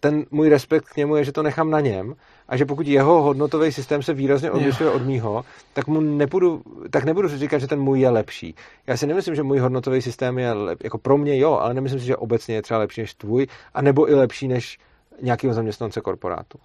ten 0.00 0.24
můj 0.30 0.48
respekt 0.48 0.88
k 0.88 0.96
němu 0.96 1.16
je, 1.16 1.24
že 1.24 1.32
to 1.32 1.42
nechám 1.42 1.70
na 1.70 1.80
něm 1.80 2.14
a 2.48 2.56
že 2.56 2.64
pokud 2.64 2.86
jeho 2.86 3.22
hodnotový 3.22 3.72
systém 3.72 4.02
se 4.02 4.14
výrazně 4.14 4.50
odlišuje 4.50 4.90
od 4.90 5.02
mýho, 5.02 5.44
tak 5.72 5.86
mu 5.86 6.00
nebudu, 6.00 6.62
tak 6.90 7.04
nebudu 7.04 7.28
říkat, 7.28 7.58
že 7.58 7.66
ten 7.66 7.80
můj 7.80 8.00
je 8.00 8.10
lepší. 8.10 8.54
Já 8.86 8.96
si 8.96 9.06
nemyslím, 9.06 9.34
že 9.34 9.42
můj 9.42 9.58
hodnotový 9.58 10.02
systém 10.02 10.38
je 10.38 10.52
lep, 10.52 10.84
jako 10.84 10.98
pro 10.98 11.18
mě 11.18 11.38
jo, 11.38 11.52
ale 11.52 11.74
nemyslím 11.74 12.00
si, 12.00 12.06
že 12.06 12.16
obecně 12.16 12.54
je 12.54 12.62
třeba 12.62 12.80
lepší 12.80 13.00
než 13.00 13.14
tvůj, 13.14 13.46
a 13.74 13.82
nebo 13.82 14.10
i 14.10 14.14
lepší 14.14 14.48
než 14.48 14.78
nějakého 15.22 15.54
zaměstnance 15.54 16.00
korporátu. 16.00 16.58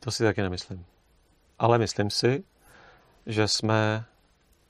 To 0.00 0.10
si 0.10 0.22
taky 0.22 0.42
nemyslím. 0.42 0.84
Ale 1.58 1.78
myslím 1.78 2.10
si, 2.10 2.44
že 3.26 3.48
jsme 3.48 4.04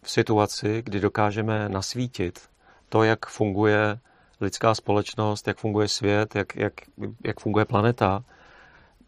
v 0.09 0.11
situaci, 0.11 0.83
kdy 0.85 1.01
dokážeme 1.01 1.69
nasvítit 1.69 2.41
to, 2.89 3.03
jak 3.03 3.27
funguje 3.27 3.99
lidská 4.41 4.75
společnost, 4.75 5.49
jak 5.49 5.57
funguje 5.57 5.89
svět, 5.89 6.35
jak, 6.35 6.57
jak, 6.57 6.73
jak 7.25 7.41
funguje 7.41 7.65
planeta, 7.65 8.25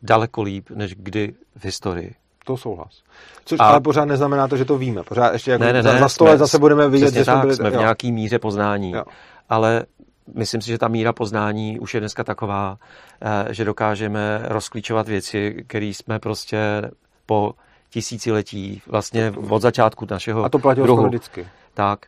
daleko 0.03 0.43
líp, 0.43 0.71
než 0.71 0.95
kdy 0.95 1.35
v 1.57 1.65
historii. 1.65 2.15
To 2.45 2.57
souhlas. 2.57 3.03
Což 3.45 3.61
a... 3.61 3.65
ale 3.65 3.81
pořád 3.81 4.05
neznamená 4.05 4.49
to, 4.49 4.57
že 4.57 4.65
to 4.65 4.79
víme. 4.79 5.03
Pořád 5.03 5.33
ještě 5.33 5.51
jako 5.51 5.65
ne, 5.65 5.73
ne, 5.73 5.83
ne, 5.83 5.99
za 5.99 6.09
sto 6.09 6.25
let 6.25 6.39
zase 6.39 6.59
budeme 6.59 6.89
vidět, 6.89 7.15
že 7.15 7.25
tak, 7.25 7.35
jsme 7.35 7.41
byli... 7.41 7.55
jsme 7.55 7.71
v 7.71 7.75
jo. 7.75 7.81
nějaký 7.81 8.13
míře 8.13 8.39
poznání. 8.39 8.91
Jo. 8.91 9.05
Ale 9.49 9.87
myslím 10.35 10.61
si, 10.61 10.69
že 10.69 10.79
ta 10.79 10.89
míra 10.89 11.13
poznání 11.13 11.81
už 11.81 11.95
je 11.95 12.01
dneska 12.01 12.25
taková, 12.25 12.79
eh, 13.23 13.55
že 13.55 13.65
dokážeme 13.65 14.43
rozklíčovat 14.45 15.09
věci, 15.09 15.65
které 15.67 15.87
jsme 15.87 16.19
prostě 16.19 16.91
po 17.27 17.55
tisíciletí, 17.91 18.83
vlastně 18.87 19.33
od 19.49 19.63
začátku 19.63 20.07
našeho 20.11 20.45
A 20.45 20.49
to 20.49 20.59
platilo 20.59 20.87
druhu. 20.87 21.07
vždycky. 21.07 21.49
Tak, 21.75 22.07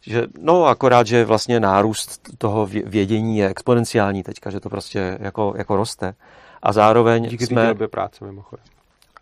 že, 0.00 0.26
no 0.40 0.64
akorát, 0.64 1.06
že 1.06 1.24
vlastně 1.24 1.60
nárůst 1.60 2.20
toho 2.38 2.66
vědění 2.66 3.38
je 3.38 3.48
exponenciální 3.48 4.22
teďka, 4.22 4.50
že 4.50 4.60
to 4.60 4.68
prostě 4.68 5.18
jako, 5.20 5.54
jako 5.56 5.76
roste. 5.76 6.14
A 6.62 6.72
zároveň 6.72 7.28
Díky 7.28 7.46
jsme... 7.46 7.74
práce 7.74 8.24
mimochodem. 8.24 8.64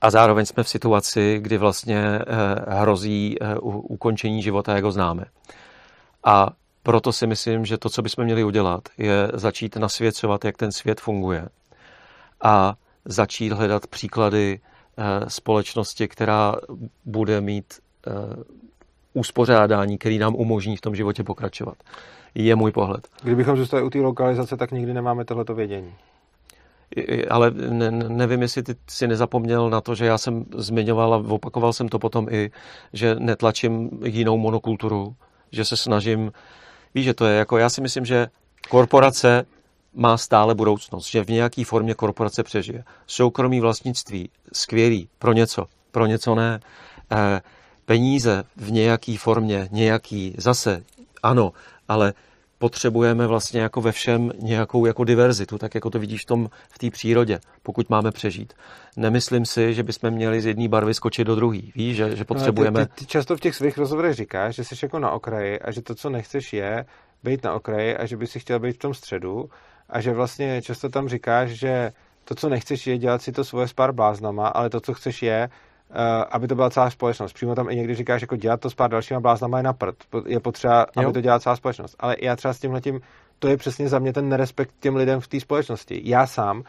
A 0.01 0.11
zároveň 0.11 0.47
jsme 0.47 0.63
v 0.63 0.69
situaci, 0.69 1.39
kdy 1.43 1.59
vlastně 1.59 1.99
eh, 1.99 2.25
hrozí 2.75 3.37
eh, 3.41 3.59
ukončení 3.63 4.43
života, 4.43 4.75
jak 4.75 4.85
ho 4.85 4.93
známe. 4.93 5.25
A 6.25 6.51
proto 6.83 7.13
si 7.13 7.27
myslím, 7.27 7.65
že 7.65 7.79
to, 7.79 7.91
co 7.91 8.03
bychom 8.03 8.25
měli 8.25 8.45
udělat, 8.45 8.89
je 8.99 9.31
začít 9.35 9.77
nasvěcovat, 9.77 10.45
jak 10.45 10.57
ten 10.57 10.73
svět 10.73 11.01
funguje. 11.01 11.49
A 12.43 12.75
začít 13.05 13.53
hledat 13.53 13.87
příklady 13.87 14.61
společnosti, 15.29 16.09
která 16.09 16.55
bude 17.05 17.41
mít 17.41 17.75
uspořádání, 19.15 19.99
který 19.99 20.19
nám 20.19 20.35
umožní 20.35 20.77
v 20.77 20.81
tom 20.81 20.95
životě 20.95 21.25
pokračovat. 21.25 21.75
Je 22.35 22.57
můj 22.57 22.73
pohled. 22.73 23.09
Kdybychom 23.23 23.57
zůstali 23.57 23.83
u 23.83 23.91
té 23.91 23.99
lokalizace, 23.99 24.57
tak 24.57 24.71
nikdy 24.71 24.95
nemáme 24.95 25.25
tohleto 25.25 25.55
vědění. 25.55 25.95
Ale 27.31 27.51
ne, 27.51 27.91
nevím, 27.91 28.43
jestli 28.43 28.63
ty 28.63 28.75
si 28.89 29.09
nezapomněl 29.09 29.71
na 29.71 29.81
to, 29.81 29.95
že 29.95 30.07
já 30.07 30.19
jsem 30.19 30.45
zmiňoval 30.57 31.15
a 31.15 31.17
opakoval 31.17 31.73
jsem 31.73 31.89
to 31.89 31.99
potom 31.99 32.27
i, 32.31 32.51
že 32.93 33.15
netlačím 33.15 33.91
jinou 34.05 34.39
monokulturu, 34.39 35.15
že 35.53 35.65
se 35.65 35.77
snažím, 35.77 36.33
víš, 36.95 37.05
že 37.05 37.15
to 37.15 37.27
je 37.27 37.37
jako, 37.37 37.59
já 37.59 37.69
si 37.69 37.81
myslím, 37.81 38.05
že 38.05 38.29
korporace 38.71 39.47
má 39.95 40.17
stále 40.17 40.55
budoucnost, 40.55 41.07
že 41.07 41.25
v 41.25 41.29
nějaké 41.29 41.65
formě 41.65 41.95
korporace 41.95 42.43
přežije. 42.43 42.85
Soukromí 43.07 43.61
vlastnictví, 43.61 44.31
skvělý, 44.53 45.09
pro 45.19 45.33
něco, 45.33 45.67
pro 45.91 46.07
něco 46.07 46.35
ne. 46.35 46.61
Eh, 47.13 47.41
peníze 47.85 48.45
v 48.57 48.73
nějaké 48.73 49.19
formě, 49.19 49.69
nějaký, 49.71 50.35
zase, 50.39 50.83
ano, 51.23 51.53
ale 51.89 52.13
potřebujeme 52.59 53.27
vlastně 53.27 53.61
jako 53.61 53.81
ve 53.81 53.93
všem 53.93 54.33
nějakou 54.39 54.87
jako 54.87 55.05
diverzitu, 55.05 55.59
tak 55.59 55.75
jako 55.75 55.91
to 55.91 55.99
vidíš 55.99 56.23
v 56.23 56.27
tom 56.27 56.51
v 56.71 56.79
té 56.79 56.91
přírodě, 56.91 57.41
pokud 57.63 57.91
máme 57.91 58.11
přežít. 58.11 58.53
Nemyslím 58.97 59.47
si, 59.47 59.75
že 59.75 59.83
bychom 59.83 60.11
měli 60.11 60.41
z 60.41 60.47
jedné 60.47 60.69
barvy 60.69 60.95
skočit 60.95 61.27
do 61.27 61.35
druhé. 61.35 61.61
Víš, 61.75 61.97
že, 61.97 62.17
že 62.17 62.25
potřebujeme... 62.25 62.81
No, 62.81 62.87
ty, 62.87 62.93
ty, 62.93 62.99
ty, 62.99 63.07
často 63.07 63.37
v 63.37 63.41
těch 63.41 63.55
svých 63.55 63.79
rozhovorech 63.79 64.15
říkáš, 64.15 64.55
že 64.55 64.65
jsi 64.65 64.75
jako 64.83 64.99
na 64.99 65.11
okraji 65.11 65.59
a 65.59 65.71
že 65.71 65.83
to, 65.83 65.95
co 65.95 66.11
nechceš, 66.11 66.53
je 66.53 66.85
být 67.23 67.45
na 67.45 67.53
okraji 67.53 67.97
a 67.97 68.07
že 68.07 68.17
by 68.17 68.27
si 68.27 68.41
chtěl 68.41 68.59
být 68.59 68.73
v 68.73 68.79
tom 68.79 68.95
středu 68.95 69.51
a 69.91 70.01
že 70.01 70.13
vlastně 70.13 70.63
často 70.63 70.89
tam 70.89 71.09
říkáš, 71.09 71.51
že 71.51 71.93
to, 72.25 72.35
co 72.35 72.49
nechceš, 72.49 72.87
je 72.87 72.99
dělat 72.99 73.23
si 73.23 73.33
to 73.33 73.45
svoje 73.45 73.69
s 73.69 73.73
pár 73.73 73.93
bláznama, 73.93 74.49
ale 74.49 74.71
to, 74.71 74.81
co 74.81 74.95
chceš, 74.95 75.23
je 75.23 75.49
Uh, 75.91 75.97
aby 76.31 76.49
to 76.49 76.55
byla 76.55 76.71
celá 76.71 76.91
společnost. 76.91 77.33
Přímo 77.33 77.55
tam 77.55 77.71
i 77.71 77.77
někdy 77.77 77.95
říkáš, 77.95 78.21
jako 78.21 78.37
dělat 78.37 78.61
to 78.61 78.71
s 78.71 78.75
pár 78.75 78.91
dalšíma 78.91 79.21
bláznama 79.21 79.57
je 79.57 79.63
na 79.63 79.73
prd. 79.73 79.95
Je 80.27 80.41
potřeba, 80.41 80.87
jo. 80.97 81.03
aby 81.03 81.13
to 81.13 81.21
dělala 81.21 81.41
celá 81.41 81.57
společnost. 81.57 81.97
Ale 81.99 82.17
já 82.23 82.37
třeba 82.37 82.55
s 82.55 82.59
tímhle 82.59 82.81
tím, 82.81 83.01
to 83.39 83.49
je 83.49 83.57
přesně 83.57 83.89
za 83.89 83.99
mě 83.99 84.13
ten 84.13 84.29
nerespekt 84.29 84.75
těm 84.81 84.97
lidem 84.97 85.21
v 85.21 85.29
té 85.29 85.41
společnosti. 85.41 86.01
Já 86.05 86.27
sám 86.27 86.63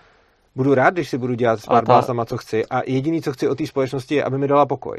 budu 0.56 0.74
rád, 0.74 0.94
když 0.94 1.10
si 1.10 1.18
budu 1.18 1.34
dělat 1.34 1.60
s 1.60 1.66
pár 1.66 1.86
ta... 1.86 1.94
bláznama, 1.94 2.26
co 2.26 2.38
chci. 2.38 2.66
A 2.66 2.82
jediný, 2.88 3.22
co 3.22 3.34
chci 3.34 3.48
od 3.48 3.58
té 3.58 3.68
společnosti, 3.68 4.16
je, 4.16 4.24
aby 4.24 4.38
mi 4.38 4.48
dala 4.48 4.66
pokoj. 4.66 4.98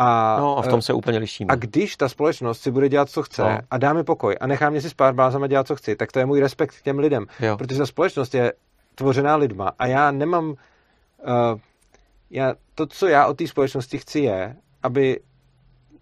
A, 0.00 0.36
no, 0.40 0.58
a 0.58 0.62
v 0.62 0.68
tom 0.68 0.82
se 0.82 0.92
úplně 0.92 1.18
lišíme. 1.18 1.52
A 1.52 1.54
když 1.54 1.96
ta 1.96 2.08
společnost 2.08 2.60
si 2.60 2.70
bude 2.70 2.88
dělat, 2.88 3.10
co 3.10 3.22
chce 3.22 3.42
no. 3.42 3.58
a 3.70 3.78
dá 3.78 3.92
mi 3.92 4.04
pokoj 4.04 4.36
a 4.40 4.46
nechá 4.46 4.70
mě 4.70 4.80
si 4.80 4.90
s 4.90 4.94
pár 4.94 5.14
bláznama 5.14 5.46
dělat, 5.46 5.66
co 5.66 5.76
chci, 5.76 5.96
tak 5.96 6.12
to 6.12 6.18
je 6.18 6.26
můj 6.26 6.40
respekt 6.40 6.74
k 6.74 6.82
těm 6.82 6.98
lidem. 6.98 7.26
Jo. 7.40 7.56
Protože 7.56 7.78
ta 7.78 7.86
společnost 7.86 8.34
je 8.34 8.52
tvořená 8.94 9.36
lidma 9.36 9.72
a 9.78 9.86
já 9.86 10.10
nemám 10.10 10.48
uh, 10.48 10.54
já, 12.30 12.54
to, 12.74 12.86
co 12.86 13.06
já 13.06 13.26
od 13.26 13.36
té 13.36 13.46
společnosti 13.46 13.98
chci, 13.98 14.20
je, 14.20 14.56
aby 14.82 15.20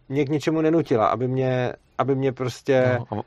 mě 0.08 0.24
k 0.24 0.28
něčemu 0.28 0.60
nenutila, 0.60 1.06
aby 1.06 1.28
mě, 1.28 1.72
aby 1.98 2.14
mě 2.14 2.32
prostě... 2.32 2.98
No, 3.12 3.22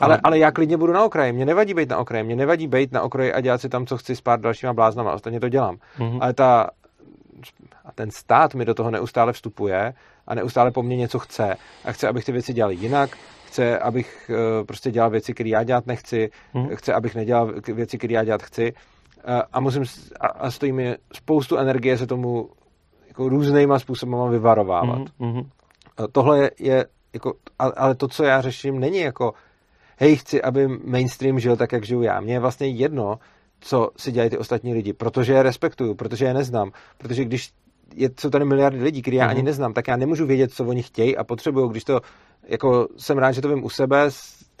ale, 0.00 0.20
ale 0.24 0.38
já 0.38 0.50
klidně 0.50 0.76
budu 0.76 0.92
na 0.92 1.04
okraji. 1.04 1.32
Mě 1.32 1.46
nevadí 1.46 1.74
být 1.74 1.88
na 1.88 1.98
okraji. 1.98 2.24
Mě 2.24 2.36
nevadí 2.36 2.66
být 2.66 2.92
na 2.92 3.02
okraji 3.02 3.32
a 3.32 3.40
dělat 3.40 3.60
si 3.60 3.68
tam, 3.68 3.86
co 3.86 3.96
chci 3.96 4.16
s 4.16 4.20
pár 4.20 4.40
dalšíma 4.40 4.72
bláznama. 4.72 5.12
Ostatně 5.12 5.40
to 5.40 5.48
dělám. 5.48 5.76
Mm-hmm. 5.98 6.18
Ale 6.20 6.34
ta, 6.34 6.70
a 7.84 7.92
ten 7.92 8.10
stát 8.10 8.54
mi 8.54 8.64
do 8.64 8.74
toho 8.74 8.90
neustále 8.90 9.32
vstupuje 9.32 9.94
a 10.26 10.34
neustále 10.34 10.70
po 10.70 10.82
mně 10.82 10.96
něco 10.96 11.18
chce. 11.18 11.56
A 11.84 11.92
chce, 11.92 12.08
abych 12.08 12.24
ty 12.24 12.32
věci 12.32 12.52
dělal 12.52 12.72
jinak. 12.72 13.10
Chce, 13.46 13.78
abych 13.78 14.30
uh, 14.30 14.66
prostě 14.66 14.90
dělal 14.90 15.10
věci, 15.10 15.34
které 15.34 15.50
já 15.50 15.62
dělat 15.62 15.86
nechci. 15.86 16.30
Mm-hmm. 16.54 16.76
Chce, 16.76 16.94
abych 16.94 17.14
nedělal 17.14 17.52
věci, 17.66 17.98
které 17.98 18.14
já 18.14 18.24
dělat 18.24 18.42
chci 18.42 18.72
a 19.52 19.60
musím, 19.60 19.84
a 20.20 20.50
stojí 20.50 20.72
mi 20.72 20.96
spoustu 21.12 21.56
energie 21.56 21.98
se 21.98 22.06
tomu 22.06 22.50
jako 23.08 23.28
různýma 23.28 23.78
způsoby 23.78 24.16
vyvarovávat. 24.30 24.98
Mm-hmm. 25.20 25.46
Tohle 26.12 26.38
je, 26.38 26.50
je 26.58 26.86
jako, 27.12 27.32
ale 27.58 27.94
to, 27.94 28.08
co 28.08 28.24
já 28.24 28.40
řeším, 28.40 28.80
není 28.80 28.98
jako 28.98 29.32
hej, 29.98 30.16
chci, 30.16 30.42
aby 30.42 30.68
mainstream 30.68 31.38
žil 31.38 31.56
tak, 31.56 31.72
jak 31.72 31.84
žiju 31.84 32.02
já. 32.02 32.20
Mně 32.20 32.32
je 32.32 32.40
vlastně 32.40 32.66
jedno, 32.66 33.18
co 33.60 33.90
si 33.96 34.12
dělají 34.12 34.30
ty 34.30 34.38
ostatní 34.38 34.74
lidi, 34.74 34.92
protože 34.92 35.32
je 35.32 35.42
respektuju, 35.42 35.94
protože 35.94 36.24
je 36.24 36.34
neznám, 36.34 36.70
protože 36.98 37.24
když 37.24 37.50
je, 37.94 38.10
jsou 38.20 38.30
tady 38.30 38.44
miliardy 38.44 38.82
lidí, 38.82 39.02
které 39.02 39.16
já 39.16 39.26
mm-hmm. 39.26 39.30
ani 39.30 39.42
neznám, 39.42 39.72
tak 39.72 39.88
já 39.88 39.96
nemůžu 39.96 40.26
vědět, 40.26 40.52
co 40.52 40.64
oni 40.64 40.82
chtějí 40.82 41.16
a 41.16 41.24
potřebují, 41.24 41.70
když 41.70 41.84
to, 41.84 42.00
jako 42.48 42.88
jsem 42.96 43.18
rád, 43.18 43.32
že 43.32 43.40
to 43.40 43.48
vím 43.48 43.64
u 43.64 43.70
sebe, 43.70 44.10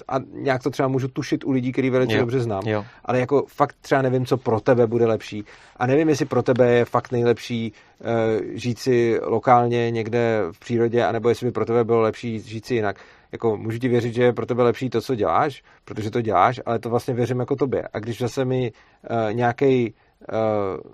a 0.08 0.18
nějak 0.32 0.62
to 0.62 0.70
třeba 0.70 0.88
můžu 0.88 1.08
tušit 1.08 1.44
u 1.44 1.50
lidí, 1.50 1.72
který 1.72 1.90
velice 1.90 2.14
jo. 2.14 2.20
dobře 2.20 2.40
znám. 2.40 2.62
Jo. 2.66 2.84
Ale 3.04 3.20
jako 3.20 3.44
fakt 3.46 3.76
třeba 3.80 4.02
nevím, 4.02 4.26
co 4.26 4.36
pro 4.36 4.60
tebe 4.60 4.86
bude 4.86 5.06
lepší. 5.06 5.44
A 5.76 5.86
nevím, 5.86 6.08
jestli 6.08 6.24
pro 6.24 6.42
tebe 6.42 6.72
je 6.72 6.84
fakt 6.84 7.12
nejlepší 7.12 7.72
uh, 8.00 8.06
žít 8.54 8.78
si 8.78 9.20
lokálně 9.22 9.90
někde 9.90 10.42
v 10.52 10.58
přírodě, 10.58 11.04
anebo 11.04 11.28
jestli 11.28 11.46
by 11.46 11.52
pro 11.52 11.64
tebe 11.64 11.84
bylo 11.84 12.00
lepší 12.00 12.40
žít 12.40 12.66
si 12.66 12.74
jinak. 12.74 12.96
Jako 13.32 13.56
můžu 13.56 13.78
ti 13.78 13.88
věřit, 13.88 14.14
že 14.14 14.22
je 14.22 14.32
pro 14.32 14.46
tebe 14.46 14.62
lepší 14.62 14.90
to, 14.90 15.00
co 15.00 15.14
děláš, 15.14 15.62
protože 15.84 16.10
to 16.10 16.20
děláš, 16.20 16.60
ale 16.66 16.78
to 16.78 16.90
vlastně 16.90 17.14
věřím 17.14 17.40
jako 17.40 17.56
tobě. 17.56 17.88
A 17.92 17.98
když 17.98 18.18
zase 18.18 18.44
mi 18.44 18.72
uh, 19.10 19.32
nějaký 19.32 19.94
uh, 19.94 20.34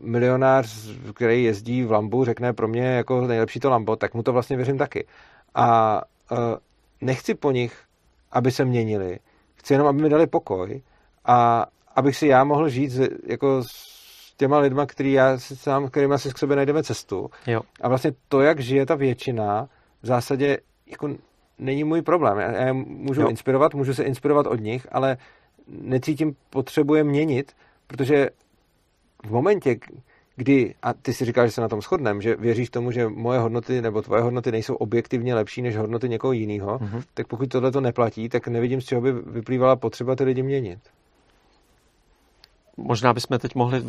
milionář, 0.00 0.90
který 1.14 1.44
jezdí 1.44 1.84
v 1.84 1.92
Lambu, 1.92 2.24
řekne 2.24 2.52
pro 2.52 2.68
mě 2.68 2.86
jako 2.86 3.20
nejlepší 3.26 3.60
to 3.60 3.70
Lambo, 3.70 3.96
tak 3.96 4.14
mu 4.14 4.22
to 4.22 4.32
vlastně 4.32 4.56
věřím 4.56 4.78
taky. 4.78 5.06
A 5.54 6.00
uh, 6.30 6.38
nechci 7.00 7.34
po 7.34 7.50
nich 7.50 7.84
aby 8.34 8.50
se 8.50 8.64
měnili. 8.64 9.18
Chci 9.54 9.74
jenom, 9.74 9.86
aby 9.86 10.02
mi 10.02 10.08
dali 10.08 10.26
pokoj 10.26 10.82
a 11.24 11.66
abych 11.96 12.16
si 12.16 12.26
já 12.26 12.44
mohl 12.44 12.68
žít 12.68 12.92
jako 13.26 13.62
s 13.62 14.34
těma 14.36 14.58
lidma, 14.58 14.86
který 14.86 15.12
já 15.12 15.38
si 15.38 15.56
sám, 15.56 15.88
kterými 15.88 16.18
si 16.18 16.30
k 16.30 16.38
sobě 16.38 16.56
najdeme 16.56 16.82
cestu. 16.82 17.30
Jo. 17.46 17.60
A 17.80 17.88
vlastně 17.88 18.12
to, 18.28 18.40
jak 18.40 18.60
žije 18.60 18.86
ta 18.86 18.94
většina, 18.94 19.68
v 20.02 20.06
zásadě 20.06 20.58
jako 20.86 21.08
není 21.58 21.84
můj 21.84 22.02
problém. 22.02 22.38
Já, 22.38 22.52
já 22.52 22.72
můžu 22.72 23.20
jo. 23.20 23.28
inspirovat, 23.28 23.74
můžu 23.74 23.94
se 23.94 24.04
inspirovat 24.04 24.46
od 24.46 24.60
nich, 24.60 24.86
ale 24.92 25.16
necítím 25.68 26.36
potřebu 26.50 26.94
je 26.94 27.04
měnit, 27.04 27.52
protože 27.86 28.30
v 29.24 29.30
momentě, 29.30 29.76
kdy, 30.36 30.74
a 30.82 30.92
ty 30.92 31.12
si 31.12 31.24
říkal, 31.24 31.46
že 31.46 31.52
se 31.52 31.60
na 31.60 31.68
tom 31.68 31.80
shodneme, 31.80 32.22
že 32.22 32.36
věříš 32.36 32.70
tomu, 32.70 32.90
že 32.90 33.08
moje 33.08 33.38
hodnoty 33.38 33.82
nebo 33.82 34.02
tvoje 34.02 34.22
hodnoty 34.22 34.52
nejsou 34.52 34.74
objektivně 34.74 35.34
lepší 35.34 35.62
než 35.62 35.76
hodnoty 35.76 36.08
někoho 36.08 36.32
jiného, 36.32 36.78
mm-hmm. 36.78 37.02
tak 37.14 37.26
pokud 37.26 37.48
tohle 37.48 37.72
to 37.72 37.80
neplatí, 37.80 38.28
tak 38.28 38.48
nevidím, 38.48 38.80
z 38.80 38.84
čeho 38.84 39.00
by 39.00 39.12
vyplývala 39.12 39.76
potřeba 39.76 40.16
ty 40.16 40.24
lidi 40.24 40.42
měnit. 40.42 40.78
Možná 42.76 43.12
bychom 43.12 43.38
teď 43.38 43.54
mohli 43.54 43.82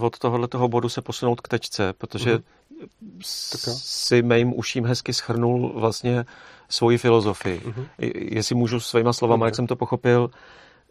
od 0.00 0.18
tohohle 0.18 0.48
toho 0.48 0.68
bodu 0.68 0.88
se 0.88 1.02
posunout 1.02 1.40
k 1.40 1.48
tečce, 1.48 1.92
protože 1.92 2.36
mm-hmm. 2.36 3.74
si 3.78 4.22
mým 4.22 4.58
uším 4.58 4.84
hezky 4.84 5.12
schrnul 5.12 5.72
vlastně 5.80 6.24
svoji 6.72 6.98
filozofii. 6.98 7.60
Mm-hmm. 7.60 7.86
Jestli 8.14 8.54
můžu 8.54 8.80
svýma 8.80 9.12
slovama, 9.12 9.44
mm-hmm. 9.44 9.46
jak 9.46 9.54
jsem 9.54 9.66
to 9.66 9.76
pochopil, 9.76 10.30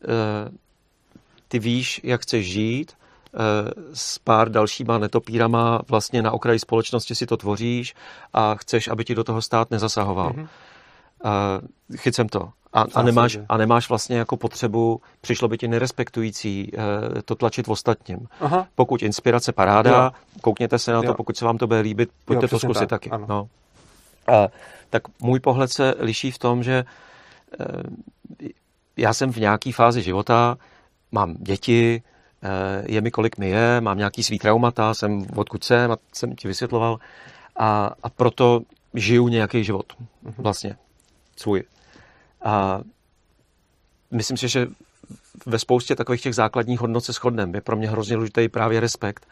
eh, 0.03 0.07
ty 1.47 1.59
víš, 1.59 2.01
jak 2.03 2.21
chceš 2.21 2.51
žít, 2.51 2.93
eh, 2.93 3.37
s 3.93 4.19
pár 4.19 4.49
dalšíma 4.49 4.97
netopírama 4.97 5.81
vlastně 5.89 6.21
na 6.21 6.31
okraji 6.31 6.59
společnosti 6.59 7.15
si 7.15 7.25
to 7.25 7.37
tvoříš 7.37 7.95
a 8.33 8.55
chceš, 8.55 8.87
aby 8.87 9.05
ti 9.05 9.15
do 9.15 9.23
toho 9.23 9.41
stát 9.41 9.71
nezasahoval. 9.71 10.29
Mm-hmm. 10.29 10.47
Chyť 11.97 12.15
jsem 12.15 12.29
to. 12.29 12.49
A, 12.73 12.85
a, 12.93 13.01
nemáš, 13.01 13.37
a 13.49 13.57
nemáš 13.57 13.89
vlastně 13.89 14.17
jako 14.17 14.37
potřebu, 14.37 15.01
přišlo 15.21 15.47
by 15.47 15.57
ti 15.57 15.67
nerespektující 15.67 16.71
eh, 16.73 17.21
to 17.21 17.35
tlačit 17.35 17.67
v 17.67 17.71
ostatním. 17.71 18.27
Aha. 18.39 18.67
Pokud 18.75 19.03
inspirace 19.03 19.51
paráda, 19.51 20.03
jo. 20.03 20.11
koukněte 20.41 20.79
se 20.79 20.91
na 20.91 21.01
to, 21.01 21.07
jo. 21.07 21.13
pokud 21.13 21.37
se 21.37 21.45
vám 21.45 21.57
to 21.57 21.67
bude 21.67 21.79
líbit, 21.79 22.09
pojďte 22.25 22.45
jo, 22.45 22.49
to 22.49 22.59
zkusit 22.59 22.79
tak. 22.79 22.89
taky. 22.89 23.09
Ano. 23.09 23.25
No. 23.29 23.47
A, 24.27 24.47
tak 24.89 25.03
můj 25.19 25.39
pohled 25.39 25.71
se 25.71 25.95
liší 25.99 26.31
v 26.31 26.37
tom, 26.37 26.63
že 26.63 26.85
eh, 27.59 27.65
já 28.97 29.13
jsem 29.13 29.33
v 29.33 29.37
nějaké 29.37 29.71
fázi 29.73 30.01
života, 30.01 30.57
mám 31.11 31.35
děti, 31.39 32.03
eh, 32.43 32.83
je 32.87 33.01
mi 33.01 33.11
kolik 33.11 33.37
mi 33.37 33.49
je, 33.49 33.81
mám 33.81 33.97
nějaký 33.97 34.23
svý 34.23 34.39
traumata, 34.39 34.93
jsem 34.93 35.25
odkud 35.35 35.63
jsem, 35.63 35.91
a 35.91 35.97
jsem 36.13 36.35
ti 36.35 36.47
vysvětloval, 36.47 36.99
a, 37.55 37.91
a 38.03 38.09
proto 38.09 38.61
žiju 38.93 39.27
nějaký 39.27 39.63
život 39.63 39.93
mhm. 40.21 40.33
vlastně 40.37 40.77
svůj. 41.35 41.63
A 42.43 42.81
myslím 44.11 44.37
si, 44.37 44.47
že 44.47 44.67
ve 45.45 45.59
spoustě 45.59 45.95
takových 45.95 46.21
těch 46.21 46.35
základních 46.35 46.79
hodnot 46.79 47.03
se 47.03 47.13
shodneme. 47.13 47.57
Je 47.57 47.61
pro 47.61 47.75
mě 47.75 47.89
hrozně 47.89 48.15
důležitý 48.15 48.49
právě 48.49 48.79
respekt. 48.79 49.27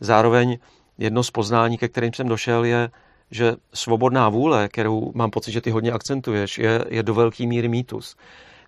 Zároveň 0.00 0.58
jedno 0.98 1.22
z 1.22 1.30
poznání, 1.30 1.78
ke 1.78 1.88
kterým 1.88 2.12
jsem 2.12 2.28
došel, 2.28 2.64
je, 2.64 2.90
že 3.30 3.54
svobodná 3.74 4.28
vůle, 4.28 4.68
kterou 4.68 5.12
mám 5.14 5.30
pocit, 5.30 5.52
že 5.52 5.60
ty 5.60 5.70
hodně 5.70 5.92
akcentuješ, 5.92 6.58
je, 6.58 6.84
je 6.88 7.02
do 7.02 7.14
velké 7.14 7.46
míry 7.46 7.68
mýtus. 7.68 8.16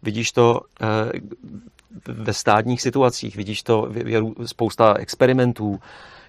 Vidíš 0.02 0.32
to 0.32 0.60
eh, 0.80 0.86
ve 2.08 2.32
stádních 2.32 2.82
situacích, 2.82 3.36
vidíš 3.36 3.62
to, 3.62 3.88
je 4.06 4.22
spousta 4.46 4.94
experimentů. 4.94 5.80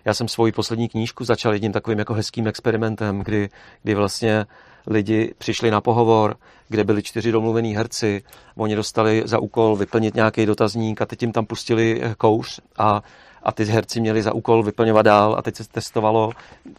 Já 0.05 0.13
jsem 0.13 0.27
svoji 0.27 0.51
poslední 0.51 0.89
knížku 0.89 1.23
začal 1.23 1.53
jedním 1.53 1.71
takovým 1.71 1.99
jako 1.99 2.13
hezkým 2.13 2.47
experimentem, 2.47 3.19
kdy, 3.19 3.49
kdy 3.83 3.95
vlastně 3.95 4.45
lidi 4.87 5.33
přišli 5.37 5.71
na 5.71 5.81
pohovor, 5.81 6.35
kde 6.69 6.83
byli 6.83 7.03
čtyři 7.03 7.31
domluvení 7.31 7.75
herci, 7.75 8.23
oni 8.55 8.75
dostali 8.75 9.23
za 9.25 9.39
úkol 9.39 9.75
vyplnit 9.75 10.15
nějaký 10.15 10.45
dotazník 10.45 11.01
a 11.01 11.05
teď 11.05 11.21
jim 11.21 11.31
tam 11.31 11.45
pustili 11.45 12.01
eh, 12.03 12.15
kouř 12.17 12.59
a 12.77 13.03
a 13.48 13.52
ty 13.52 13.64
herci 13.65 14.02
měli 14.02 14.24
za 14.24 14.34
úkol 14.34 14.64
vyplňovat 14.64 15.06
dál 15.06 15.36
a 15.38 15.41
teď 15.41 15.56
se 15.56 15.64
testovalo, 15.69 16.32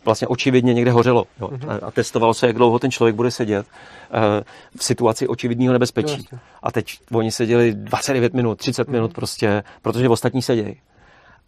vlastně 0.04 0.28
očividně 0.28 0.74
někde 0.74 0.90
hořelo 0.90 1.24
jo, 1.40 1.48
mm-hmm. 1.48 1.78
a 1.82 1.90
testovalo 1.90 2.34
se, 2.34 2.46
jak 2.46 2.56
dlouho 2.56 2.78
ten 2.78 2.90
člověk 2.90 3.16
bude 3.16 3.30
sedět 3.30 3.66
uh, 3.66 4.20
v 4.76 4.84
situaci 4.84 5.28
očividného 5.28 5.72
nebezpečí. 5.72 6.28
No, 6.32 6.38
a 6.62 6.70
teď 6.70 6.98
oni 7.12 7.30
seděli 7.30 7.74
29 7.74 8.34
minut, 8.34 8.58
30 8.58 8.88
mm-hmm. 8.88 8.92
minut 8.92 9.14
prostě, 9.14 9.62
protože 9.82 10.08
ostatní 10.08 10.42
sedějí. 10.42 10.80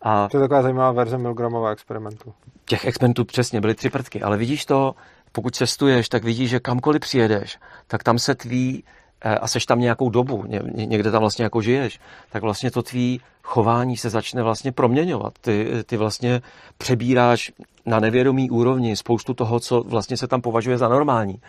A 0.02 0.28
to 0.28 0.36
je 0.36 0.40
taková 0.40 0.62
zajímavá 0.62 0.92
verze 0.92 1.18
Milgramova 1.18 1.70
experimentu. 1.70 2.32
Těch 2.64 2.84
experimentů 2.84 3.24
přesně 3.24 3.60
byly 3.60 3.74
tři 3.74 3.90
prdky, 3.90 4.22
ale 4.22 4.36
vidíš 4.36 4.66
to, 4.66 4.94
pokud 5.32 5.54
cestuješ, 5.54 6.08
tak 6.08 6.24
vidíš, 6.24 6.50
že 6.50 6.60
kamkoliv 6.60 7.00
přijedeš, 7.00 7.58
tak 7.86 8.02
tam 8.02 8.18
se 8.18 8.34
tvý 8.34 8.84
eh, 8.86 8.90
a 9.22 9.48
seš 9.48 9.66
tam 9.66 9.80
nějakou 9.80 10.10
dobu, 10.10 10.44
někde 10.74 11.10
tam 11.10 11.20
vlastně 11.20 11.42
jako 11.42 11.62
žiješ, 11.62 12.00
tak 12.32 12.42
vlastně 12.42 12.70
to 12.70 12.82
tvý 12.82 13.20
chování 13.42 13.96
se 13.96 14.10
začne 14.10 14.42
vlastně 14.42 14.72
proměňovat. 14.72 15.32
Ty, 15.40 15.68
ty 15.86 15.96
vlastně 15.96 16.40
přebíráš 16.78 17.52
na 17.86 18.00
nevědomý 18.00 18.50
úrovni 18.50 18.96
spoustu 18.96 19.34
toho, 19.34 19.60
co 19.60 19.82
vlastně 19.82 20.16
se 20.16 20.26
tam 20.26 20.40
považuje 20.40 20.78
za 20.78 20.88
normální. 20.88 21.40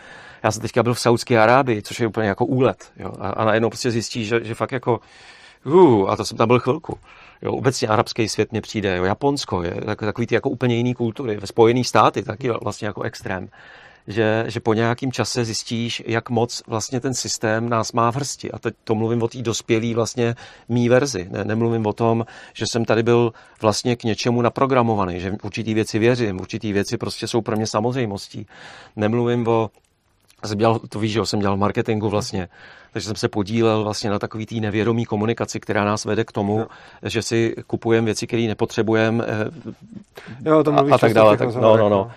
Já 0.43 0.51
jsem 0.51 0.61
teďka 0.61 0.83
byl 0.83 0.93
v 0.93 0.99
Saudské 0.99 1.39
Arábii, 1.39 1.81
což 1.81 1.99
je 1.99 2.07
úplně 2.07 2.27
jako 2.27 2.45
úlet. 2.45 2.91
Jo? 2.97 3.11
A, 3.19 3.29
a 3.29 3.45
najednou 3.45 3.69
prostě 3.69 3.91
zjistíš, 3.91 4.27
že, 4.27 4.43
že 4.43 4.55
fakt 4.55 4.71
jako 4.71 4.99
uh, 5.65 6.11
a 6.11 6.15
to 6.15 6.25
jsem 6.25 6.37
tam 6.37 6.47
byl 6.47 6.59
chvilku. 6.59 6.97
Jo, 7.41 7.51
obecně 7.51 7.87
arabský 7.87 8.29
svět 8.29 8.51
mě 8.51 8.61
přijde, 8.61 8.97
jo, 8.97 9.03
Japonsko 9.03 9.63
je 9.63 9.75
takový 9.95 10.27
ty 10.27 10.35
jako 10.35 10.49
úplně 10.49 10.75
jiný 10.75 10.93
kultury, 10.93 11.37
ve 11.37 11.47
Spojených 11.47 11.87
státy 11.87 12.23
taky 12.23 12.49
vlastně 12.49 12.87
jako 12.87 13.01
extrém. 13.01 13.49
Že, 14.07 14.45
že 14.47 14.59
po 14.59 14.73
nějakém 14.73 15.11
čase 15.11 15.45
zjistíš, 15.45 16.03
jak 16.05 16.29
moc 16.29 16.63
vlastně 16.67 16.99
ten 16.99 17.13
systém 17.13 17.69
nás 17.69 17.91
má 17.91 18.11
v 18.11 18.15
hrsti. 18.15 18.51
A 18.51 18.59
teď 18.59 18.73
to 18.83 18.95
mluvím 18.95 19.23
o 19.23 19.27
té 19.27 19.41
dospělé 19.41 19.93
vlastně 19.95 20.35
mý 20.69 20.89
verzi. 20.89 21.27
Ne, 21.31 21.45
nemluvím 21.45 21.85
o 21.85 21.93
tom, 21.93 22.25
že 22.53 22.65
jsem 22.67 22.85
tady 22.85 23.03
byl 23.03 23.33
vlastně 23.61 23.95
k 23.95 24.03
něčemu 24.03 24.41
naprogramovaný, 24.41 25.19
že 25.19 25.33
určitý 25.43 25.73
věci 25.73 25.99
věřím, 25.99 26.41
určitý 26.41 26.73
věci 26.73 26.97
prostě 26.97 27.27
jsou 27.27 27.41
pro 27.41 27.55
mě 27.55 27.67
samozřejmostí. 27.67 28.47
Nemluvím 28.95 29.47
o 29.47 29.69
jsem 30.47 30.57
dělal, 30.57 30.79
to 30.79 30.99
víš, 30.99 31.11
že 31.11 31.25
jsem 31.25 31.39
dělal 31.39 31.57
marketingu 31.57 32.09
vlastně, 32.09 32.49
takže 32.93 33.07
jsem 33.07 33.15
se 33.15 33.27
podílel 33.27 33.83
vlastně 33.83 34.09
na 34.09 34.19
takový 34.19 34.45
té 34.45 34.55
nevědomý 34.55 35.05
komunikaci, 35.05 35.59
která 35.59 35.85
nás 35.85 36.05
vede 36.05 36.23
k 36.23 36.31
tomu, 36.31 36.57
no. 36.57 36.67
že 37.03 37.21
si 37.21 37.55
kupujeme 37.67 38.05
věci, 38.05 38.27
které 38.27 38.43
nepotřebujeme 38.43 39.25
eh, 40.45 40.71
a, 40.71 40.95
a 40.95 40.97
tak 40.97 41.13
dále. 41.13 41.37
Tak, 41.37 41.55
no, 41.55 41.77
no, 41.77 41.89
no. 41.89 42.11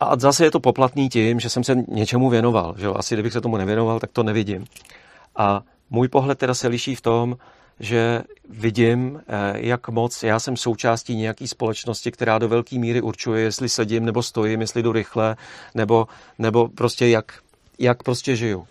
A 0.00 0.18
zase 0.18 0.44
je 0.44 0.50
to 0.50 0.60
poplatný 0.60 1.08
tím, 1.08 1.40
že 1.40 1.48
jsem 1.48 1.64
se 1.64 1.74
něčemu 1.88 2.30
věnoval. 2.30 2.74
Že 2.78 2.86
Asi 2.86 3.14
kdybych 3.14 3.32
se 3.32 3.40
tomu 3.40 3.56
nevěnoval, 3.56 4.00
tak 4.00 4.10
to 4.12 4.22
nevidím. 4.22 4.64
A 5.36 5.62
můj 5.90 6.08
pohled 6.08 6.38
teda 6.38 6.54
se 6.54 6.68
liší 6.68 6.94
v 6.94 7.00
tom, 7.00 7.36
že 7.80 8.22
vidím, 8.48 9.20
eh, 9.28 9.52
jak 9.54 9.88
moc 9.88 10.22
já 10.22 10.38
jsem 10.38 10.56
součástí 10.56 11.16
nějaké 11.16 11.48
společnosti, 11.48 12.10
která 12.10 12.38
do 12.38 12.48
velké 12.48 12.78
míry 12.78 13.00
určuje, 13.00 13.42
jestli 13.42 13.68
sedím 13.68 14.04
nebo 14.04 14.22
stojím, 14.22 14.60
jestli 14.60 14.82
jdu 14.82 14.92
rychle, 14.92 15.36
nebo, 15.74 16.08
nebo 16.38 16.68
prostě 16.68 17.06
jak, 17.06 17.32
jak 17.78 18.02
prostě 18.02 18.36
žiju. 18.36 18.66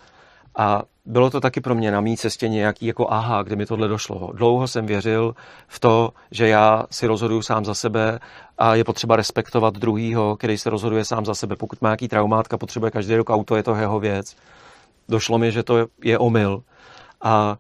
A 0.60 0.84
bylo 1.06 1.30
to 1.30 1.42
taky 1.42 1.62
pro 1.62 1.76
mě 1.76 1.92
na 1.92 2.02
mý 2.02 2.18
cestě 2.18 2.50
nějaký 2.50 2.86
jako 2.86 3.12
aha, 3.12 3.44
kde 3.44 3.56
mi 3.56 3.66
tohle 3.66 3.88
došlo. 3.88 4.32
Dlouho 4.34 4.68
jsem 4.68 4.86
věřil 4.86 5.36
v 5.68 5.80
to, 5.80 6.14
že 6.32 6.48
já 6.48 6.86
si 6.92 7.08
rozhoduju 7.08 7.42
sám 7.42 7.66
za 7.66 7.74
sebe 7.74 8.20
a 8.58 8.76
je 8.76 8.84
potřeba 8.84 9.16
respektovat 9.16 9.74
druhýho, 9.74 10.38
který 10.38 10.58
se 10.58 10.70
rozhoduje 10.70 11.06
sám 11.06 11.26
za 11.26 11.36
sebe. 11.36 11.56
Pokud 11.56 11.82
má 11.82 11.90
nějaký 11.90 12.08
traumátka, 12.08 12.58
potřebuje 12.58 12.92
každý 12.92 13.16
rok 13.16 13.30
auto, 13.30 13.56
je 13.56 13.64
to 13.64 13.76
jeho 13.76 14.00
věc. 14.00 14.36
Došlo 15.10 15.38
mi, 15.38 15.52
že 15.52 15.64
to 15.64 15.88
je 16.04 16.18
omyl. 16.18 16.64
A 17.22 17.58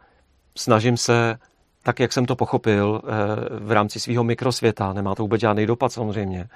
snažím 0.58 0.98
se, 0.98 1.38
tak 1.84 2.00
jak 2.00 2.14
jsem 2.14 2.26
to 2.26 2.36
pochopil, 2.36 3.02
eh, 3.04 3.10
v 3.60 3.72
rámci 3.72 4.00
svého 4.00 4.24
mikrosvěta, 4.24 4.94
nemá 4.94 5.16
to 5.16 5.24
vůbec 5.24 5.42
žádný 5.42 5.66
dopad 5.66 5.92
samozřejmě, 5.92 6.48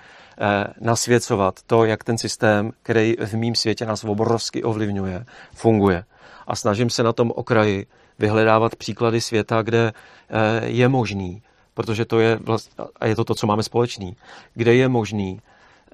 eh, 0.42 0.68
nasvěcovat 0.82 1.60
to, 1.68 1.86
jak 1.86 2.04
ten 2.04 2.18
systém, 2.18 2.72
který 2.84 3.16
v 3.26 3.34
mém 3.34 3.56
světě 3.56 3.86
nás 3.86 4.04
obrovsky 4.04 4.64
ovlivňuje, 4.64 5.26
funguje. 5.56 6.04
A 6.48 6.56
snažím 6.56 6.90
se 6.90 7.04
na 7.04 7.14
tom 7.14 7.32
okraji 7.36 7.86
vyhledávat 8.20 8.76
příklady 8.76 9.22
světa, 9.22 9.62
kde 9.62 9.94
eh, 10.30 10.66
je 10.66 10.88
možný, 10.90 11.42
protože 11.74 12.06
to 12.06 12.20
je, 12.20 12.36
vlastně, 12.36 12.86
a 13.00 13.06
je 13.06 13.16
to 13.16 13.24
to, 13.24 13.36
co 13.36 13.48
máme 13.48 13.64
společný, 13.64 14.16
kde 14.54 14.76
je 14.76 14.90
možný 14.90 15.42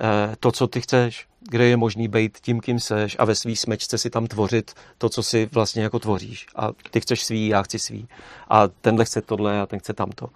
Eh, 0.01 0.35
to, 0.39 0.51
co 0.51 0.67
ty 0.67 0.81
chceš, 0.81 1.27
kde 1.49 1.65
je 1.65 1.77
možný 1.77 2.07
být 2.07 2.37
tím, 2.41 2.59
kým 2.59 2.79
seš 2.79 3.15
a 3.19 3.25
ve 3.25 3.35
svý 3.35 3.55
smečce 3.55 3.97
si 3.97 4.09
tam 4.09 4.27
tvořit 4.27 4.73
to, 4.97 5.09
co 5.09 5.23
si 5.23 5.49
vlastně 5.51 5.83
jako 5.83 5.99
tvoříš. 5.99 6.47
A 6.55 6.69
ty 6.91 7.01
chceš 7.01 7.23
svý, 7.23 7.47
já 7.47 7.61
chci 7.61 7.79
svý. 7.79 8.07
A 8.49 8.67
tenhle 8.67 9.05
chce 9.05 9.21
tohle 9.21 9.61
a 9.61 9.65
ten 9.65 9.79
chce 9.79 9.93
tamto. 9.93 10.29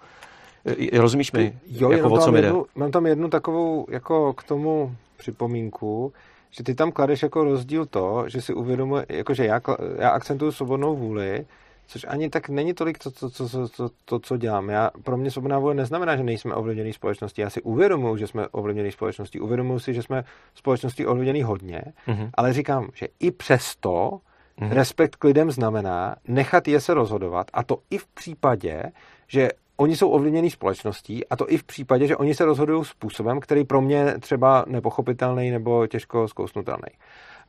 Eh, 0.66 1.00
rozumíš 1.00 1.32
mi, 1.32 1.58
jo, 1.66 1.90
jako 1.90 2.10
o 2.10 2.18
co 2.18 2.32
mi 2.32 2.40
jde? 2.40 2.46
Jednu, 2.46 2.66
mám 2.74 2.90
tam 2.90 3.06
jednu 3.06 3.28
takovou 3.28 3.86
jako 3.90 4.32
k 4.32 4.42
tomu 4.42 4.96
připomínku, 5.16 6.12
že 6.56 6.64
ty 6.64 6.74
tam 6.74 6.92
kladeš 6.92 7.22
jako 7.22 7.44
rozdíl 7.44 7.86
to, 7.86 8.24
že 8.28 8.42
si 8.42 8.54
uvědomuje, 8.54 9.06
jakože 9.08 9.44
já, 9.44 9.60
já 9.98 10.10
akcentuju 10.10 10.52
svobodnou 10.52 10.96
vůli, 10.96 11.46
Což 11.86 12.06
ani 12.08 12.30
tak 12.30 12.48
není 12.48 12.74
tolik 12.74 12.98
to, 12.98 13.10
to, 13.10 13.30
to, 13.30 13.48
to, 13.48 13.68
to, 13.68 13.90
to 14.04 14.18
co 14.18 14.36
dělám. 14.36 14.70
Já, 14.70 14.90
pro 15.02 15.16
mě 15.16 15.30
svobodná 15.30 15.58
vůle 15.58 15.74
neznamená, 15.74 16.16
že 16.16 16.22
nejsme 16.22 16.54
ovlivněný 16.54 16.92
společností. 16.92 17.40
Já 17.40 17.50
si 17.50 17.62
uvědomuji, 17.62 18.16
že 18.16 18.26
jsme 18.26 18.48
ovlivněný 18.48 18.92
společností. 18.92 19.40
Uvědomuji 19.40 19.78
si, 19.78 19.94
že 19.94 20.02
jsme 20.02 20.24
společností 20.54 21.06
ovlivněný 21.06 21.42
hodně, 21.42 21.82
mm-hmm. 22.06 22.30
ale 22.34 22.52
říkám, 22.52 22.88
že 22.94 23.06
i 23.20 23.30
přesto 23.30 24.20
mm-hmm. 24.58 24.72
respekt 24.72 25.16
k 25.16 25.24
lidem 25.24 25.50
znamená 25.50 26.16
nechat 26.28 26.68
je 26.68 26.80
se 26.80 26.94
rozhodovat 26.94 27.46
a 27.52 27.62
to 27.62 27.78
i 27.90 27.98
v 27.98 28.06
případě, 28.06 28.82
že 29.28 29.48
oni 29.76 29.96
jsou 29.96 30.10
ovlivnění 30.10 30.50
společností 30.50 31.26
a 31.26 31.36
to 31.36 31.52
i 31.52 31.56
v 31.56 31.64
případě, 31.64 32.06
že 32.06 32.16
oni 32.16 32.34
se 32.34 32.44
rozhodují 32.44 32.84
způsobem, 32.84 33.40
který 33.40 33.64
pro 33.64 33.80
mě 33.80 34.14
třeba 34.20 34.64
nepochopitelný 34.68 35.50
nebo 35.50 35.86
těžko 35.86 36.28
zkousnutelný. 36.28 36.92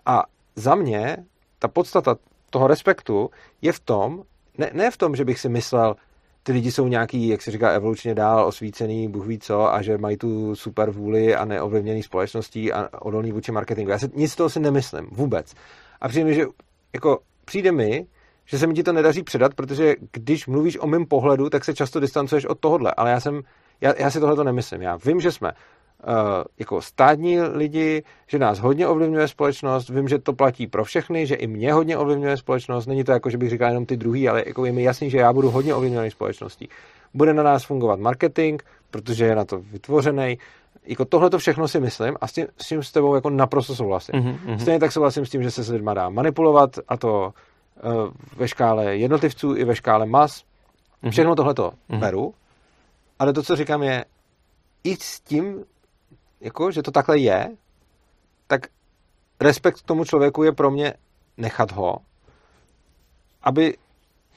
A 0.06 0.24
za 0.56 0.76
mě 0.76 1.18
ta 1.60 1.68
podstata 1.68 2.16
toho 2.50 2.68
respektu 2.68 3.30
je 3.62 3.72
v 3.72 3.80
tom, 3.80 4.24
ne, 4.58 4.70
ne 4.74 4.92
v 4.92 4.98
tom, 4.98 5.16
že 5.16 5.26
bych 5.26 5.40
si 5.40 5.50
myslel, 5.50 5.96
ty 6.44 6.52
lidi 6.52 6.72
jsou 6.72 6.88
nějaký, 6.88 7.28
jak 7.28 7.42
se 7.42 7.52
říká, 7.52 7.72
evolučně 7.72 8.16
dál 8.16 8.46
osvícený, 8.46 9.08
bůh 9.08 9.28
ví 9.28 9.40
co, 9.40 9.74
a 9.74 9.82
že 9.82 9.98
mají 9.98 10.18
tu 10.18 10.56
super 10.56 10.92
vůli 10.92 11.36
a 11.36 11.46
neovlivněný 11.46 12.04
společností 12.04 12.74
a 12.74 13.02
odolný 13.02 13.32
vůči 13.32 13.52
marketingu. 13.52 13.92
Já 13.92 14.00
si 14.00 14.10
nic 14.16 14.32
z 14.32 14.36
toho 14.36 14.50
si 14.50 14.60
nemyslím, 14.60 15.08
vůbec. 15.12 15.54
A 16.02 16.08
přijde 16.08 16.26
mi, 16.26 16.36
že 16.36 16.46
jako 16.94 17.20
přijde 17.46 17.72
mi, 17.72 18.08
že 18.46 18.60
se 18.60 18.68
mi 18.68 18.74
ti 18.74 18.84
to 18.84 18.94
nedaří 18.94 19.24
předat, 19.24 19.54
protože 19.54 19.96
když 20.12 20.48
mluvíš 20.48 20.78
o 20.82 20.88
mém 20.88 21.06
pohledu, 21.06 21.50
tak 21.50 21.66
se 21.66 21.74
často 21.74 22.00
distancuješ 22.00 22.46
od 22.46 22.60
tohohle. 22.60 22.94
Ale 22.98 23.12
já 23.12 23.20
jsem, 23.20 23.42
já, 23.82 23.94
já 23.98 24.10
si 24.10 24.20
tohle 24.20 24.36
to 24.36 24.44
nemyslím. 24.44 24.82
Já 24.82 24.98
vím, 25.06 25.22
že 25.22 25.32
jsme 25.32 25.52
jako 26.60 26.82
státní 26.82 27.42
lidi, 27.42 28.04
že 28.28 28.40
nás 28.40 28.60
hodně 28.60 28.88
ovlivňuje 28.88 29.28
společnost. 29.28 29.90
Vím, 29.90 30.08
že 30.08 30.20
to 30.20 30.34
platí 30.34 30.68
pro 30.68 30.84
všechny, 30.84 31.28
že 31.28 31.36
i 31.36 31.48
mě 31.48 31.74
hodně 31.74 31.98
ovlivňuje 31.98 32.38
společnost. 32.38 32.86
Není 32.86 33.04
to 33.04 33.12
jako, 33.12 33.30
že 33.30 33.38
bych 33.38 33.50
říkal 33.50 33.70
jenom 33.70 33.86
ty 33.86 33.98
druhý, 33.98 34.30
ale 34.30 34.44
jako 34.46 34.66
je 34.66 34.72
mi 34.72 34.84
jasný, 34.84 35.10
že 35.10 35.18
já 35.18 35.34
budu 35.34 35.52
hodně 35.52 35.76
ovlivňovaný 35.76 36.12
společností. 36.12 36.70
Bude 37.14 37.34
na 37.34 37.44
nás 37.44 37.66
fungovat 37.66 38.00
marketing, 38.00 38.62
protože 38.92 39.26
je 39.26 39.36
na 39.36 39.46
to 39.46 39.60
vytvořený. 39.60 40.38
Jako 40.86 41.06
tohle 41.06 41.30
to 41.30 41.38
všechno 41.38 41.68
si 41.68 41.80
myslím 41.80 42.16
a 42.22 42.28
s 42.28 42.34
tím, 42.34 42.48
s 42.58 42.68
tím 42.68 42.84
s 42.84 42.92
tebou 42.92 43.16
jako 43.16 43.30
naprosto 43.30 43.76
souhlasím. 43.76 44.16
Mm-hmm. 44.16 44.58
Stejně 44.58 44.80
tak 44.80 44.92
souhlasím 44.92 45.26
s 45.26 45.30
tím, 45.30 45.44
že 45.44 45.52
se 45.52 45.64
s 45.64 45.70
lidma 45.70 45.94
dá 45.94 46.10
manipulovat 46.10 46.80
a 46.88 46.98
to 46.98 47.22
uh, 47.24 47.32
ve 48.38 48.48
škále 48.48 48.96
jednotlivců 48.96 49.56
i 49.56 49.64
ve 49.64 49.76
škále 49.76 50.06
mas. 50.06 50.44
Mm-hmm. 51.04 51.12
Všechno 51.12 51.36
tohle 51.36 51.54
to 51.54 51.72
mm-hmm. 51.72 52.00
beru, 52.00 52.34
ale 53.20 53.34
to, 53.34 53.44
co 53.44 53.56
říkám, 53.56 53.84
je 53.84 54.06
i 54.84 54.96
s 54.96 55.20
tím 55.20 55.66
jako, 56.42 56.72
že 56.72 56.84
to 56.84 56.92
takhle 56.92 57.18
je, 57.18 57.56
tak 58.48 58.68
respekt 59.40 59.82
k 59.82 59.86
tomu 59.86 60.06
člověku 60.06 60.44
je 60.44 60.52
pro 60.52 60.72
mě 60.72 60.94
nechat 61.38 61.72
ho, 61.72 61.98
aby 63.44 63.78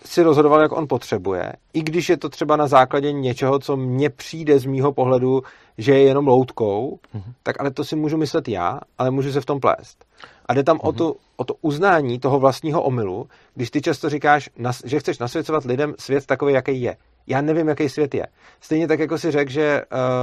si 0.04 0.22
rozhodoval, 0.22 0.60
jak 0.60 0.72
on 0.72 0.88
potřebuje, 0.88 1.52
i 1.72 1.82
když 1.82 2.08
je 2.08 2.16
to 2.16 2.28
třeba 2.28 2.56
na 2.56 2.66
základě 2.66 3.12
něčeho, 3.12 3.58
co 3.58 3.76
mně 3.76 4.10
přijde 4.10 4.58
z 4.58 4.64
mýho 4.64 4.92
pohledu, 4.92 5.42
že 5.78 5.94
je 5.94 6.02
jenom 6.02 6.26
loutkou, 6.26 6.98
mm-hmm. 7.14 7.32
tak 7.42 7.60
ale 7.60 7.70
to 7.70 7.84
si 7.84 7.96
můžu 7.96 8.16
myslet 8.16 8.48
já, 8.48 8.80
ale 8.98 9.10
můžu 9.10 9.32
se 9.32 9.40
v 9.40 9.46
tom 9.46 9.60
plést. 9.60 10.04
A 10.46 10.54
jde 10.54 10.62
tam 10.62 10.76
mm-hmm. 10.76 10.88
o, 10.88 10.92
mhm. 10.92 10.98
to, 10.98 11.14
o 11.36 11.44
to 11.44 11.54
uznání 11.60 12.18
toho 12.18 12.38
vlastního 12.38 12.82
omylu, 12.82 13.28
když 13.54 13.70
ty 13.70 13.80
často 13.80 14.08
říkáš, 14.08 14.50
že 14.84 15.00
chceš 15.00 15.18
nasvěcovat 15.18 15.64
lidem 15.64 15.94
svět 15.98 16.26
takový, 16.26 16.52
jaký 16.52 16.82
je 16.82 16.96
já 17.28 17.40
nevím, 17.40 17.68
jaký 17.68 17.88
svět 17.88 18.14
je. 18.14 18.26
Stejně 18.60 18.88
tak, 18.88 18.98
jako 18.98 19.18
si 19.18 19.30
řekl, 19.30 19.50
že 19.50 19.82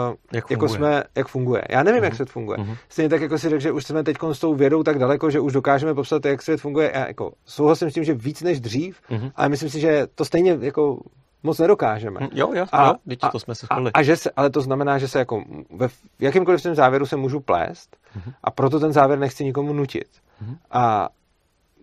uh, 0.09 0.15
jak 0.33 0.51
jako 0.51 0.69
jsme, 0.69 1.03
jak 1.15 1.27
funguje. 1.27 1.61
Já 1.69 1.83
nevím, 1.83 2.01
uh-huh. 2.01 2.03
jak 2.03 2.13
mhm. 2.13 2.15
svět 2.15 2.29
funguje. 2.29 2.57
Uh-huh. 2.57 2.77
Stejně 2.89 3.09
tak, 3.09 3.21
jako 3.21 3.37
si 3.37 3.49
řekl, 3.49 3.61
že 3.61 3.71
už 3.71 3.85
jsme 3.85 4.03
teď 4.03 4.17
s 4.31 4.39
tou 4.39 4.55
vědou 4.55 4.83
tak 4.83 4.99
daleko, 4.99 5.29
že 5.29 5.39
už 5.39 5.53
dokážeme 5.53 5.93
popsat, 5.93 6.25
jak 6.25 6.41
svět 6.41 6.61
funguje. 6.61 6.91
Já 6.93 7.07
jako 7.07 7.31
souhlasím 7.45 7.91
s 7.91 7.93
tím, 7.93 8.03
že 8.03 8.13
víc 8.13 8.41
než 8.41 8.59
dřív, 8.59 9.01
uh-huh. 9.09 9.31
ale 9.35 9.49
myslím 9.49 9.69
si, 9.69 9.79
že 9.79 10.07
to 10.15 10.25
stejně 10.25 10.57
jako 10.61 10.99
moc 11.43 11.59
nedokážeme. 11.59 12.19
Jo, 12.33 12.53
jo, 12.53 12.65
a, 12.71 12.87
jo, 12.87 12.95
to 13.31 13.39
jsme 13.39 13.55
se 13.55 13.67
a, 13.69 13.77
a 13.93 14.03
že 14.03 14.17
se, 14.17 14.31
ale 14.35 14.49
to 14.49 14.61
znamená, 14.61 14.97
že 14.97 15.07
se 15.07 15.19
jako 15.19 15.43
ve 15.69 15.87
jakýmkoliv 16.19 16.63
tom 16.63 16.75
závěru 16.75 17.05
se 17.05 17.15
můžu 17.15 17.39
plést 17.39 17.97
uh-huh. 18.17 18.33
a 18.43 18.51
proto 18.51 18.79
ten 18.79 18.93
závěr 18.93 19.19
nechci 19.19 19.43
nikomu 19.43 19.73
nutit. 19.73 20.07
Uh-huh. 20.43 20.57
A 20.71 21.09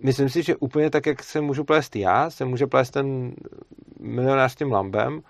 myslím 0.03 0.29
si, 0.29 0.43
že 0.43 0.57
úplně 0.57 0.91
tak, 0.91 1.07
jak 1.07 1.23
se 1.23 1.41
můžu 1.41 1.65
plést 1.65 1.97
já, 1.97 2.31
se 2.31 2.45
může 2.45 2.67
plést 2.67 2.91
ten 2.91 3.35
milionář 4.01 4.53
s 4.53 4.57
tím 4.57 4.73
lambem 4.73 5.21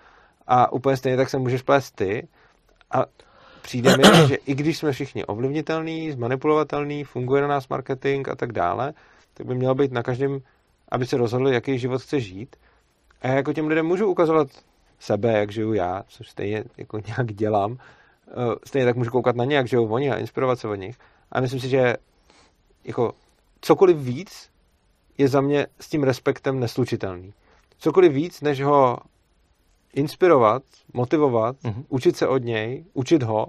a 0.47 0.71
úplně 0.71 0.97
stejně 0.97 1.17
tak 1.17 1.29
se 1.29 1.37
můžeš 1.37 1.61
plést 1.61 1.95
ty 1.95 2.27
a 2.91 3.05
přijde 3.61 3.97
mi, 3.97 4.03
že 4.27 4.35
i 4.35 4.55
když 4.55 4.77
jsme 4.77 4.91
všichni 4.91 5.25
ovlivnitelní, 5.25 6.11
zmanipulovatelní, 6.11 7.03
funguje 7.03 7.41
na 7.41 7.47
nás 7.47 7.67
marketing 7.67 8.29
a 8.29 8.35
tak 8.35 8.51
dále, 8.51 8.93
tak 9.33 9.47
by 9.47 9.55
mělo 9.55 9.75
být 9.75 9.91
na 9.91 10.03
každém, 10.03 10.39
aby 10.91 11.05
se 11.05 11.17
rozhodl, 11.17 11.47
jaký 11.47 11.79
život 11.79 12.01
chce 12.01 12.19
žít. 12.19 12.55
A 13.21 13.27
já 13.27 13.33
jako 13.33 13.53
těm 13.53 13.67
lidem 13.67 13.85
můžu 13.85 14.07
ukazovat 14.07 14.47
sebe, 14.99 15.31
jak 15.31 15.51
žiju 15.51 15.73
já, 15.73 16.03
což 16.07 16.29
stejně 16.29 16.63
jako 16.77 16.99
nějak 17.07 17.33
dělám. 17.33 17.77
Eh, 18.27 18.55
stejně 18.67 18.85
tak 18.85 18.95
můžu 18.95 19.11
koukat 19.11 19.35
na 19.35 19.45
ně, 19.45 19.55
jak 19.55 19.67
žijou 19.67 19.87
oni 19.87 20.11
a 20.11 20.15
inspirovat 20.15 20.59
se 20.59 20.67
od 20.67 20.75
nich. 20.75 20.97
A 21.31 21.41
myslím 21.41 21.59
si, 21.59 21.69
že 21.69 21.95
jako 22.83 23.13
cokoliv 23.61 23.97
víc 23.97 24.49
je 25.17 25.27
za 25.27 25.41
mě 25.41 25.67
s 25.79 25.89
tím 25.89 26.03
respektem 26.03 26.59
neslučitelný 26.59 27.33
cokoliv 27.83 28.13
víc, 28.13 28.41
než 28.41 28.61
ho 28.61 28.97
inspirovat, 29.93 30.63
motivovat, 30.93 31.55
uh-huh. 31.55 31.85
učit 31.89 32.17
se 32.17 32.27
od 32.27 32.37
něj, 32.37 32.85
učit 32.93 33.23
ho, 33.23 33.47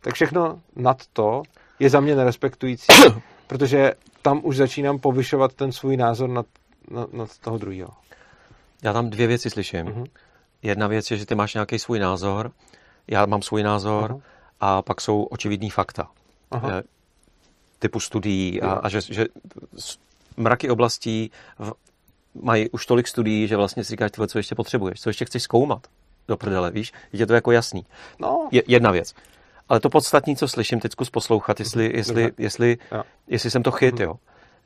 tak 0.00 0.14
všechno 0.14 0.60
nad 0.76 1.06
to 1.12 1.42
je 1.78 1.90
za 1.90 2.00
mě 2.00 2.16
nerespektující, 2.16 2.86
protože 3.46 3.92
tam 4.22 4.40
už 4.44 4.56
začínám 4.56 4.98
povyšovat 4.98 5.54
ten 5.54 5.72
svůj 5.72 5.96
názor 5.96 6.28
nad, 6.28 6.46
nad, 6.90 7.12
nad 7.12 7.38
toho 7.38 7.58
druhého. 7.58 7.88
Já 8.82 8.92
tam 8.92 9.10
dvě 9.10 9.26
věci 9.26 9.50
slyším. 9.50 9.86
Uh-huh. 9.86 10.06
Jedna 10.62 10.86
věc 10.86 11.10
je, 11.10 11.16
že 11.16 11.26
ty 11.26 11.34
máš 11.34 11.54
nějaký 11.54 11.78
svůj 11.78 11.98
názor, 11.98 12.52
já 13.08 13.26
mám 13.26 13.42
svůj 13.42 13.62
názor 13.62 14.10
uh-huh. 14.10 14.22
a 14.60 14.82
pak 14.82 15.00
jsou 15.00 15.22
očividní 15.22 15.70
fakta. 15.70 16.08
Uh-huh. 16.50 16.82
Typu 17.78 18.00
studií 18.00 18.62
a, 18.62 18.72
a 18.72 18.88
že, 18.88 19.00
že 19.00 19.26
mraky 20.36 20.70
oblastí 20.70 21.30
v 21.58 21.72
mají 22.34 22.70
už 22.70 22.86
tolik 22.86 23.08
studií, 23.08 23.48
že 23.48 23.56
vlastně 23.56 23.84
si 23.84 23.90
říkáš, 23.90 24.10
tyhle, 24.10 24.28
co 24.28 24.38
ještě 24.38 24.54
potřebuješ, 24.54 25.00
co 25.00 25.10
ještě 25.10 25.24
chceš 25.24 25.42
zkoumat 25.42 25.86
do 26.28 26.36
prdele, 26.36 26.70
víš, 26.70 26.92
je 27.12 27.26
to 27.26 27.34
jako 27.34 27.52
jasný. 27.52 27.86
No. 28.18 28.48
Je, 28.52 28.62
jedna 28.66 28.90
věc. 28.90 29.14
Ale 29.68 29.80
to 29.80 29.90
podstatní, 29.90 30.36
co 30.36 30.48
slyším, 30.48 30.80
teď 30.80 30.92
zkus 30.92 31.10
poslouchat, 31.10 31.60
jestli, 31.60 31.96
jestli, 31.96 32.32
jestli, 32.38 32.78
jestli 33.28 33.50
jsem 33.50 33.62
to 33.62 33.70
chyt, 33.70 33.94
mhm. 33.94 34.02
jo. 34.02 34.14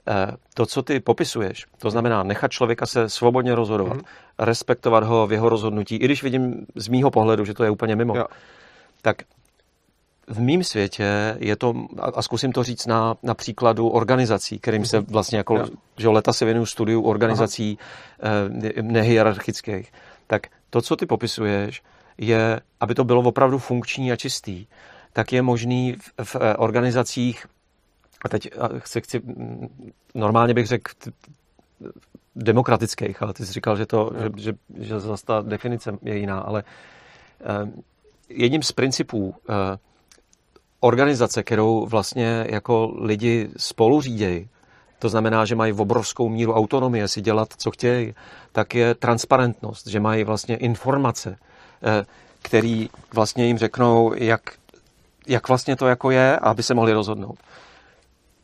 Eh, 0.09 0.37
to, 0.55 0.67
co 0.67 0.83
ty 0.83 1.01
popisuješ, 1.01 1.67
to 1.79 1.91
znamená 1.91 2.23
nechat 2.23 2.51
člověka 2.51 2.87
se 2.87 3.09
svobodně 3.09 3.55
rozhodovat, 3.55 3.97
mm. 3.97 4.03
respektovat 4.39 5.05
ho 5.05 5.27
v 5.27 5.33
jeho 5.33 5.49
rozhodnutí, 5.49 5.97
i 5.97 6.05
když 6.05 6.23
vidím 6.23 6.67
z 6.75 6.89
mýho 6.89 7.11
pohledu, 7.11 7.45
že 7.45 7.55
to 7.55 7.65
je 7.65 7.71
úplně 7.71 7.97
mimo, 7.97 8.17
jo. 8.17 8.27
tak 9.03 9.17
v 10.27 10.41
mým 10.41 10.65
světě 10.65 11.37
je 11.39 11.57
to, 11.57 11.75
a 12.03 12.23
zkusím 12.23 12.53
to 12.53 12.63
říct 12.63 12.87
na, 12.87 13.17
na 13.23 13.35
příkladu 13.35 13.89
organizací, 13.89 14.59
kterým 14.59 14.85
se 14.85 15.01
mhm. 15.01 15.07
vlastně 15.11 15.39
jako, 15.39 15.57
ja. 15.57 15.65
že 15.99 16.09
leta 16.09 16.33
se 16.33 16.45
věnuju 16.45 16.67
studiu 16.67 17.03
organizací 17.03 17.79
eh, 18.59 18.83
nehierarchických, 18.83 19.93
tak 20.27 20.47
to, 20.71 20.83
co 20.83 20.97
ty 20.97 21.07
popisuješ, 21.07 21.83
je, 22.19 22.61
aby 22.81 22.95
to 22.95 23.05
bylo 23.05 23.23
opravdu 23.23 23.59
funkční 23.59 24.13
a 24.13 24.17
čistý, 24.17 24.67
tak 25.13 25.33
je 25.33 25.43
možný 25.43 25.93
v, 25.93 26.25
v 26.25 26.37
eh, 26.37 26.57
organizacích, 26.57 27.47
a 28.25 28.29
teď 28.29 28.51
chci, 28.79 29.01
chci 29.01 29.23
normálně 30.15 30.55
bych 30.55 30.67
řekl 30.67 30.93
demokratických, 32.37 33.23
ale 33.23 33.33
ty 33.33 33.47
jsi 33.47 33.53
říkal, 33.53 33.77
že, 33.77 33.87
to, 33.87 34.11
že, 34.17 34.31
že, 34.37 34.53
že 34.79 35.01
zase 35.01 35.27
ta 35.27 35.41
definice 35.41 35.99
je 36.03 36.19
jiná, 36.19 36.39
ale 36.39 36.65
eh, 37.41 37.83
jedním 38.29 38.63
z 38.63 38.73
principů 38.73 39.35
eh, 39.51 39.79
organizace, 40.87 41.43
kterou 41.43 41.87
vlastně 41.87 42.47
jako 42.49 42.93
lidi 43.01 43.49
spolu 43.57 44.01
řídějí, 44.01 44.49
to 44.99 45.09
znamená, 45.09 45.45
že 45.45 45.55
mají 45.55 45.73
obrovskou 45.73 46.29
míru 46.29 46.55
autonomie 46.55 47.09
si 47.09 47.21
dělat, 47.21 47.49
co 47.57 47.71
chtějí, 47.71 48.15
tak 48.53 48.75
je 48.75 48.95
transparentnost, 48.95 49.87
že 49.87 50.01
mají 50.01 50.25
vlastně 50.25 50.57
informace, 50.57 51.39
eh, 51.83 52.07
který 52.43 52.91
vlastně 53.15 53.47
jim 53.47 53.59
řeknou, 53.59 54.15
jak, 54.15 54.41
jak 55.27 55.49
vlastně 55.49 55.77
to 55.77 55.87
jako 55.87 56.11
je, 56.11 56.39
aby 56.39 56.63
se 56.63 56.75
mohli 56.75 56.93
rozhodnout 56.93 57.39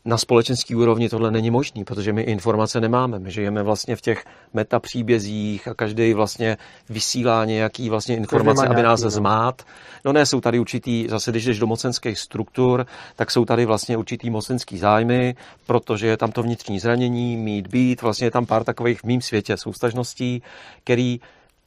na 0.05 0.17
společenský 0.17 0.75
úrovni 0.75 1.09
tohle 1.09 1.31
není 1.31 1.51
možný, 1.51 1.83
protože 1.83 2.13
my 2.13 2.21
informace 2.21 2.81
nemáme. 2.81 3.19
My 3.19 3.31
žijeme 3.31 3.63
vlastně 3.63 3.95
v 3.95 4.01
těch 4.01 4.25
metapříbězích 4.53 5.67
a 5.67 5.73
každý 5.73 6.13
vlastně 6.13 6.57
vysílá 6.89 7.45
nějaký 7.45 7.89
vlastně 7.89 8.15
informace, 8.15 8.67
aby 8.67 8.83
nás 8.83 9.03
no. 9.03 9.09
zmát. 9.09 9.61
No 10.05 10.13
ne, 10.13 10.25
jsou 10.25 10.41
tady 10.41 10.59
určitý, 10.59 11.07
zase 11.09 11.31
když 11.31 11.45
jdeš 11.45 11.59
do 11.59 11.67
mocenských 11.67 12.19
struktur, 12.19 12.85
tak 13.15 13.31
jsou 13.31 13.45
tady 13.45 13.65
vlastně 13.65 13.97
určitý 13.97 14.29
mocenský 14.29 14.77
zájmy, 14.77 15.35
protože 15.67 16.07
je 16.07 16.17
tam 16.17 16.31
to 16.31 16.43
vnitřní 16.43 16.79
zranění, 16.79 17.37
mít 17.37 17.67
být, 17.67 18.01
vlastně 18.01 18.27
je 18.27 18.31
tam 18.31 18.45
pár 18.45 18.63
takových 18.63 18.99
v 18.99 19.03
mým 19.03 19.21
světě 19.21 19.57
soustažností, 19.57 20.43
který 20.83 21.19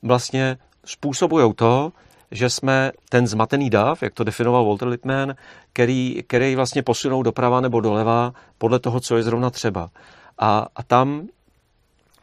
vlastně 0.03 0.57
způsobují 0.85 1.55
to, 1.55 1.93
že 2.31 2.51
jsme 2.51 2.93
ten 3.09 3.27
zmatený 3.27 3.71
dav, 3.71 4.03
jak 4.03 4.15
to 4.15 4.25
definoval 4.25 4.65
Walter 4.65 4.89
Littman, 4.89 5.35
který, 5.73 6.23
který 6.27 6.57
vlastně 6.57 6.83
posunou 6.83 7.23
doprava 7.23 7.61
nebo 7.61 7.81
doleva 7.81 8.33
podle 8.59 8.79
toho, 8.79 9.01
co 9.01 9.17
je 9.17 9.23
zrovna 9.23 9.51
třeba. 9.51 9.91
A, 10.39 10.67
a 10.77 10.83
tam, 10.83 11.29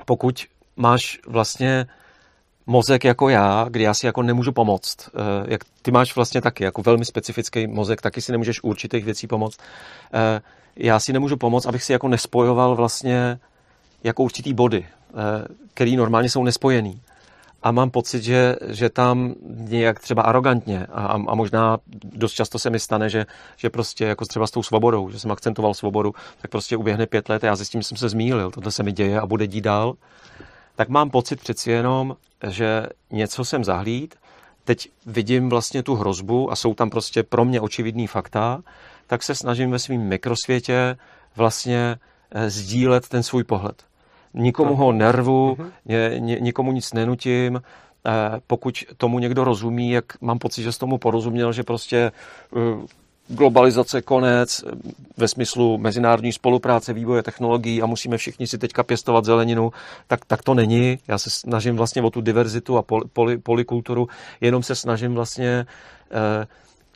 pokud 0.05 0.45
máš 0.77 1.19
vlastně 1.27 1.87
mozek 2.67 3.03
jako 3.03 3.29
já, 3.29 3.65
kdy 3.69 3.83
já 3.83 3.93
si 3.93 4.05
jako 4.05 4.23
nemůžu 4.23 4.51
pomoct, 4.51 4.97
eh, 5.07 5.45
jak 5.47 5.61
ty 5.81 5.91
máš 5.91 6.15
vlastně 6.15 6.41
taky, 6.41 6.63
jako 6.63 6.81
velmi 6.81 7.05
specifický 7.05 7.67
mozek, 7.67 8.01
taky 8.01 8.21
si 8.21 8.31
nemůžeš 8.31 8.63
určitých 8.63 9.05
věcí 9.05 9.27
pomoct. 9.27 9.57
Eh, 10.13 10.41
já 10.75 10.99
si 10.99 11.13
nemůžu 11.13 11.37
pomoct, 11.37 11.65
abych 11.65 11.83
si 11.83 11.91
jako 11.93 12.07
nespojoval 12.07 12.75
vlastně 12.75 13.39
jako 14.03 14.23
určitý 14.23 14.53
body, 14.53 14.85
eh, 14.85 15.13
který 15.73 15.95
normálně 15.95 16.29
jsou 16.29 16.43
nespojený 16.43 17.01
a 17.63 17.71
mám 17.71 17.89
pocit, 17.89 18.23
že, 18.23 18.55
že 18.67 18.89
tam 18.89 19.35
nějak 19.49 19.99
třeba 19.99 20.21
arrogantně 20.21 20.85
a, 20.91 21.05
a 21.05 21.35
možná 21.35 21.77
dost 22.03 22.33
často 22.33 22.59
se 22.59 22.69
mi 22.69 22.79
stane, 22.79 23.09
že, 23.09 23.25
že 23.57 23.69
prostě 23.69 24.05
jako 24.05 24.25
třeba 24.25 24.47
s 24.47 24.51
tou 24.51 24.63
svobodou, 24.63 25.09
že 25.09 25.19
jsem 25.19 25.31
akcentoval 25.31 25.73
svobodu, 25.73 26.13
tak 26.41 26.51
prostě 26.51 26.77
uběhne 26.77 27.05
pět 27.05 27.29
let 27.29 27.43
a 27.43 27.47
já 27.47 27.55
zjistím, 27.55 27.81
že 27.81 27.87
jsem 27.87 27.97
se 27.97 28.09
zmýlil, 28.09 28.51
tohle 28.51 28.71
se 28.71 28.83
mi 28.83 28.91
děje 28.91 29.19
a 29.19 29.25
bude 29.25 29.47
dít 29.47 29.61
dál, 29.61 29.93
tak 30.75 30.89
mám 30.89 31.09
pocit 31.09 31.39
přeci 31.39 31.71
jenom, 31.71 32.15
že 32.47 32.87
něco 33.11 33.45
jsem 33.45 33.63
zahlíd, 33.63 34.15
teď 34.63 34.89
vidím 35.05 35.49
vlastně 35.49 35.83
tu 35.83 35.95
hrozbu 35.95 36.51
a 36.51 36.55
jsou 36.55 36.73
tam 36.73 36.89
prostě 36.89 37.23
pro 37.23 37.45
mě 37.45 37.61
očividný 37.61 38.07
fakta, 38.07 38.61
tak 39.07 39.23
se 39.23 39.35
snažím 39.35 39.71
ve 39.71 39.79
svém 39.79 40.01
mikrosvětě 40.01 40.97
vlastně 41.35 41.95
eh, 42.31 42.49
sdílet 42.49 43.09
ten 43.09 43.23
svůj 43.23 43.43
pohled 43.43 43.83
nikomu 44.33 44.75
ho 44.75 44.91
nervu, 44.91 45.57
mm-hmm. 45.59 46.41
nikomu 46.41 46.71
nic 46.71 46.93
nenutím, 46.93 47.61
pokud 48.47 48.83
tomu 48.97 49.19
někdo 49.19 49.43
rozumí, 49.43 49.91
jak 49.91 50.21
mám 50.21 50.39
pocit, 50.39 50.63
že 50.63 50.71
s 50.71 50.77
tomu 50.77 50.97
porozuměl, 50.97 51.53
že 51.53 51.63
prostě 51.63 52.11
eh, 52.55 52.87
globalizace 53.27 54.01
konec 54.01 54.63
ve 55.17 55.27
smyslu 55.27 55.77
mezinárodní 55.77 56.31
spolupráce, 56.31 56.93
vývoje 56.93 57.23
technologií 57.23 57.81
a 57.81 57.85
musíme 57.85 58.17
všichni 58.17 58.47
si 58.47 58.57
teďka 58.57 58.83
pěstovat 58.83 59.25
zeleninu, 59.25 59.71
tak, 60.07 60.25
tak 60.25 60.43
to 60.43 60.53
není. 60.53 60.99
Já 61.07 61.17
se 61.17 61.29
snažím 61.29 61.75
vlastně 61.75 62.01
o 62.01 62.09
tu 62.09 62.21
diverzitu 62.21 62.77
a 62.77 62.81
poli, 62.81 63.03
poli, 63.13 63.37
polikulturu, 63.37 64.07
jenom 64.41 64.63
se 64.63 64.75
snažím 64.75 65.13
vlastně 65.13 65.65
eh, 66.11 66.47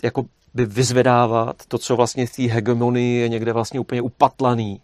jako 0.03 0.25
by 0.53 0.65
vyzvedávat 0.65 1.55
to, 1.67 1.77
co 1.77 1.95
vlastně 1.95 2.27
v 2.27 2.35
té 2.35 2.43
hegemonii 2.43 3.19
je 3.21 3.29
někde 3.29 3.53
vlastně 3.53 3.79
úplně 3.79 4.01
upatlaný, 4.01 4.81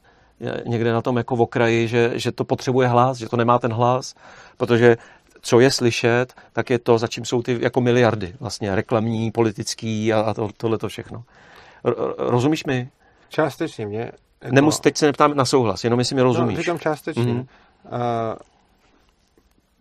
někde 0.66 0.94
na 0.94 1.02
tom 1.02 1.18
jako 1.18 1.36
v 1.36 1.42
okraji, 1.42 1.88
že, 1.88 2.12
že 2.16 2.32
to 2.32 2.44
potřebuje 2.44 2.88
hlas, 2.88 3.18
že 3.18 3.30
to 3.30 3.38
nemá 3.38 3.60
ten 3.60 3.74
hlas, 3.74 4.16
protože 4.58 4.98
co 5.42 5.60
je 5.60 5.72
slyšet, 5.72 6.34
tak 6.54 6.70
je 6.70 6.80
to, 6.80 6.98
za 6.98 7.08
čím 7.08 7.26
jsou 7.26 7.42
ty 7.42 7.58
jako 7.62 7.82
miliardy, 7.82 8.36
vlastně 8.40 8.76
reklamní, 8.76 9.32
politický 9.32 10.14
a, 10.14 10.22
a 10.22 10.34
to, 10.34 10.50
tohle 10.58 10.78
to 10.78 10.88
všechno. 10.88 11.24
Rozumíš 12.18 12.66
mi? 12.66 12.90
Částečně 13.30 13.86
mě. 13.86 14.12
Jako... 14.42 14.56
Nemus, 14.56 14.80
teď 14.80 14.98
se 14.98 15.06
neptám 15.06 15.36
na 15.36 15.46
souhlas, 15.46 15.84
jenom 15.84 16.00
jestli 16.00 16.16
mi 16.16 16.22
rozumíš. 16.22 16.56
No, 16.56 16.62
říkám 16.62 16.80
částečně. 16.80 17.24
Mm-hmm. 17.24 17.48
Uh, 17.86 18.36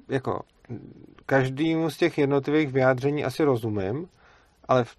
jako 0.09 0.41
každému 1.27 1.91
z 1.91 1.97
těch 1.97 2.19
jednotlivých 2.19 2.69
vyjádření 2.69 3.25
asi 3.25 3.45
rozumím, 3.45 4.09
ale 4.69 4.85
v 4.85 4.97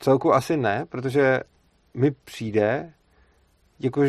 celku 0.00 0.34
asi 0.34 0.56
ne, 0.56 0.86
protože 0.88 1.40
mi 1.94 2.10
přijde, 2.10 2.92
jako 3.80 4.02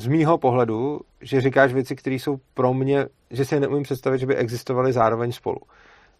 z 0.00 0.06
mýho 0.06 0.38
pohledu, 0.38 1.00
že 1.20 1.40
říkáš 1.40 1.72
věci, 1.72 1.96
které 1.96 2.16
jsou 2.16 2.36
pro 2.54 2.74
mě, 2.74 3.06
že 3.30 3.44
si 3.44 3.60
neumím 3.60 3.82
představit, 3.82 4.18
že 4.18 4.26
by 4.26 4.36
existovaly 4.36 4.92
zároveň 4.92 5.32
spolu. 5.32 5.58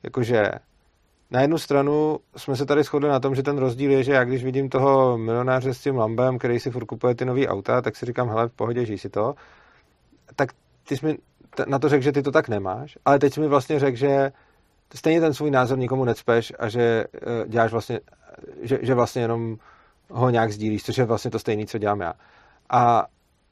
Jakože 0.02 0.50
na 1.30 1.40
jednu 1.40 1.58
stranu 1.58 2.18
jsme 2.36 2.56
se 2.56 2.66
tady 2.66 2.82
shodli 2.82 3.08
na 3.08 3.20
tom, 3.20 3.34
že 3.34 3.42
ten 3.42 3.58
rozdíl 3.58 3.90
je, 3.90 4.04
že 4.04 4.12
já 4.12 4.24
když 4.24 4.44
vidím 4.44 4.68
toho 4.68 5.18
milionáře 5.18 5.74
s 5.74 5.80
tím 5.80 5.96
lambem, 5.96 6.38
který 6.38 6.60
si 6.60 6.70
furt 6.70 6.84
kupuje 6.84 7.14
ty 7.14 7.24
nový 7.24 7.48
auta, 7.48 7.82
tak 7.82 7.96
si 7.96 8.06
říkám, 8.06 8.28
hele, 8.28 8.48
v 8.48 8.52
pohodě, 8.52 8.84
žij 8.84 8.98
si 8.98 9.08
to. 9.08 9.34
Tak 10.36 10.48
ty 10.88 10.96
jsi 10.96 11.06
mi 11.06 11.18
na 11.66 11.78
to 11.78 11.88
řekl, 11.88 12.02
že 12.02 12.12
ty 12.12 12.22
to 12.22 12.30
tak 12.30 12.48
nemáš, 12.48 12.98
ale 13.04 13.18
teď 13.18 13.34
jsi 13.34 13.40
mi 13.40 13.48
vlastně 13.48 13.78
řekl, 13.78 13.96
že 13.96 14.32
stejně 14.94 15.20
ten 15.20 15.34
svůj 15.34 15.50
názor 15.50 15.78
nikomu 15.78 16.04
necpeš 16.04 16.52
a 16.58 16.68
že 16.68 17.04
uh, 17.04 17.48
děláš 17.48 17.72
vlastně, 17.72 18.00
že, 18.62 18.78
že 18.82 18.94
vlastně 18.94 19.22
jenom 19.22 19.56
ho 20.10 20.30
nějak 20.30 20.52
sdílíš, 20.52 20.82
což 20.82 20.98
je 20.98 21.04
vlastně 21.04 21.30
to 21.30 21.38
stejné, 21.38 21.66
co 21.66 21.78
dělám 21.78 22.00
já. 22.00 22.12
A 22.70 23.06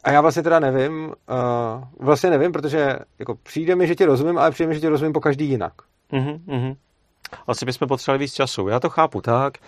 a 0.09 0.13
já 0.13 0.21
vlastně 0.21 0.43
teda 0.43 0.61
nevím, 0.61 1.07
uh, 1.09 1.85
vlastně 2.01 2.31
nevím, 2.31 2.53
protože 2.53 2.99
jako 3.19 3.35
přijde 3.35 3.77
mi, 3.77 3.87
že 3.87 3.95
tě 3.95 4.07
rozumím, 4.07 4.39
ale 4.39 4.51
přijde 4.51 4.69
mi, 4.69 4.75
že 4.75 4.81
tě 4.81 4.89
rozumím 4.89 5.13
po 5.13 5.21
každý 5.21 5.49
jinak. 5.49 5.73
Mm-hmm. 6.13 6.77
Asi 7.47 7.65
bychom 7.65 7.89
potřebovali 7.89 8.19
víc 8.19 8.35
času. 8.35 8.69
Já 8.69 8.81
to 8.81 8.89
chápu 8.89 9.21
tak, 9.21 9.59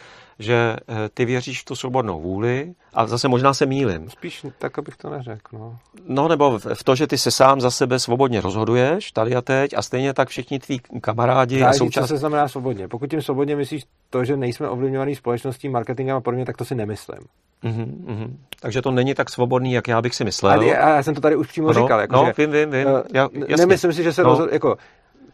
že 0.41 0.77
eh, 0.89 1.09
ty 1.15 1.25
věříš 1.25 1.63
v 1.63 1.65
tu 1.65 1.77
svobodnou 1.77 2.21
vůli 2.21 2.75
a 2.95 3.07
zase 3.07 3.29
možná 3.29 3.55
se 3.55 3.67
mýlim. 3.67 4.11
Spíš 4.11 4.47
tak, 4.59 4.79
abych 4.79 4.97
to 4.97 5.11
neřekl. 5.11 5.59
No, 5.59 5.79
no 6.09 6.29
nebo 6.29 6.59
v 6.59 6.85
to, 6.85 6.95
že 6.95 7.07
ty 7.07 7.19
se 7.19 7.31
sám 7.31 7.61
za 7.61 7.71
sebe 7.71 7.99
svobodně 7.99 8.41
rozhoduješ 8.41 9.13
tady 9.13 9.37
a 9.37 9.43
teď 9.43 9.75
a 9.77 9.83
stejně 9.83 10.15
tak 10.15 10.29
všichni 10.29 10.59
tví 10.59 10.81
kamarádi 11.01 11.59
Záleží, 11.59 11.77
a 11.77 11.79
součas... 11.79 12.09
se 12.09 12.17
znamená 12.17 12.49
svobodně. 12.49 12.89
Pokud 12.89 13.11
tím 13.11 13.23
svobodně 13.23 13.57
myslíš 13.57 13.85
to, 14.11 14.25
že 14.25 14.37
nejsme 14.37 14.69
ovlivňovaný 14.69 15.15
společností, 15.15 15.69
marketingem 15.69 16.17
a 16.17 16.21
podobně, 16.21 16.45
tak 16.45 16.57
to 16.57 16.65
si 16.65 16.75
nemyslím. 16.75 17.21
Mm-hmm, 17.65 18.07
mm-hmm. 18.07 18.31
Takže 18.61 18.83
to 18.83 18.91
není 18.91 19.15
tak 19.15 19.31
svobodný, 19.31 19.73
jak 19.73 19.89
já 19.89 20.03
bych 20.03 20.15
si 20.15 20.25
myslel. 20.25 20.61
A 20.61 20.65
já, 20.65 20.97
já 20.97 21.03
jsem 21.03 21.15
to 21.15 21.21
tady 21.21 21.37
už 21.37 21.47
přímo 21.47 21.67
no, 21.73 21.75
říkal. 21.75 22.01
Jako, 22.01 22.17
no, 22.17 22.27
že, 22.27 22.33
vím, 22.39 22.53
vím, 22.53 22.71
vím. 22.71 22.87
Uh, 22.87 23.01
já, 23.15 23.29
nemyslím 23.57 23.93
si, 23.93 24.03
že 24.03 24.13
se 24.13 24.23
no. 24.23 24.29
rozhod, 24.29 24.53
jako, 24.53 24.77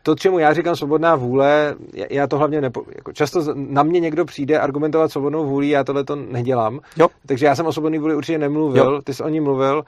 to, 0.06 0.14
čemu 0.14 0.38
já 0.38 0.54
říkám 0.54 0.76
svobodná 0.76 1.16
vůle, 1.16 1.74
já 2.10 2.26
to 2.26 2.38
hlavně 2.38 2.60
nepo, 2.60 2.82
jako 2.96 3.12
často 3.12 3.44
na 3.54 3.82
mě 3.82 4.00
někdo 4.00 4.24
přijde 4.24 4.58
argumentovat 4.58 5.12
svobodnou 5.12 5.46
vůli, 5.46 5.68
já 5.68 5.84
tohle 5.84 6.04
to 6.04 6.16
nedělám. 6.16 6.80
Jo. 6.96 7.08
Takže 7.26 7.46
já 7.46 7.54
jsem 7.54 7.66
o 7.66 7.72
svobodné 7.72 7.98
vůli 7.98 8.14
určitě 8.14 8.38
nemluvil, 8.38 8.92
jo. 8.92 9.02
ty 9.02 9.14
jsi 9.14 9.22
o 9.22 9.28
ní 9.28 9.40
mluvil. 9.40 9.84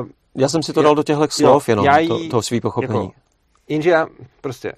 Uh, 0.00 0.06
já 0.34 0.48
jsem 0.48 0.62
si 0.62 0.72
to 0.72 0.82
dal 0.82 0.94
do 0.94 1.02
těchto 1.02 1.28
slov 1.28 1.68
jo, 1.68 1.72
jenom, 1.72 1.84
já 1.84 1.98
jí, 1.98 2.08
to, 2.08 2.28
toho 2.28 2.42
svý 2.42 2.60
pochopení. 2.60 3.04
Jako, 3.04 3.12
jenže 3.68 3.90
já 3.90 4.06
prostě 4.40 4.72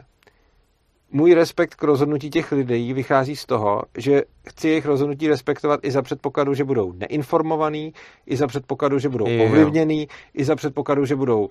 můj 1.15 1.35
respekt 1.35 1.75
k 1.75 1.83
rozhodnutí 1.83 2.31
těch 2.31 2.53
lidí 2.53 2.93
vychází 2.93 3.37
z 3.37 3.47
toho, 3.47 3.83
že 3.99 4.23
chci 4.49 4.69
jejich 4.69 4.87
rozhodnutí 4.87 5.29
respektovat 5.29 5.81
i 5.83 5.91
za 5.91 6.03
předpokladu, 6.03 6.55
že 6.55 6.65
budou 6.65 6.93
neinformovaný, 6.93 7.93
i 8.27 8.37
za 8.37 8.47
předpokladu, 8.47 8.99
že 8.99 9.09
budou 9.09 9.25
ovlivněný, 9.25 10.09
i 10.35 10.45
za 10.45 10.57
předpokladu, 10.57 11.05
že 11.05 11.17
budou 11.17 11.45
uh, 11.45 11.49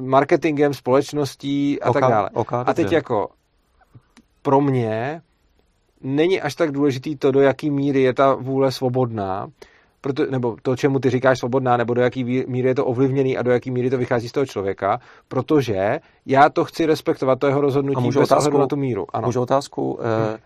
marketingem, 0.00 0.74
společností 0.74 1.80
a 1.80 1.90
Oka, 1.90 2.00
tak 2.00 2.10
dále. 2.10 2.30
Oka, 2.32 2.60
a 2.60 2.74
teď 2.74 2.92
jako 2.92 3.28
pro 4.42 4.60
mě 4.60 5.22
není 6.00 6.40
až 6.40 6.54
tak 6.54 6.72
důležitý 6.72 7.16
to, 7.16 7.30
do 7.30 7.40
jaký 7.40 7.70
míry 7.70 8.02
je 8.02 8.14
ta 8.14 8.34
vůle 8.34 8.72
svobodná, 8.72 9.48
proto, 10.02 10.26
nebo 10.30 10.56
to, 10.62 10.76
čemu 10.76 10.98
ty 10.98 11.10
říkáš 11.10 11.38
svobodná, 11.38 11.76
nebo 11.76 11.94
do 11.94 12.02
jaký 12.02 12.44
míry 12.46 12.68
je 12.68 12.74
to 12.74 12.86
ovlivněný 12.86 13.38
a 13.38 13.42
do 13.42 13.50
jaký 13.50 13.70
míry 13.70 13.90
to 13.90 13.98
vychází 13.98 14.28
z 14.28 14.32
toho 14.32 14.46
člověka, 14.46 15.00
protože 15.28 16.00
já 16.26 16.48
to 16.48 16.64
chci 16.64 16.86
respektovat, 16.86 17.38
to 17.38 17.46
jeho 17.46 17.60
rozhodnutí 17.60 18.06
bez 18.06 18.16
otázku, 18.16 18.58
na 18.58 18.66
tu 18.66 18.76
míru. 18.76 19.06
Ano. 19.12 19.26
Můžu 19.26 19.40
otázku, 19.40 19.98
eh, 20.34 20.38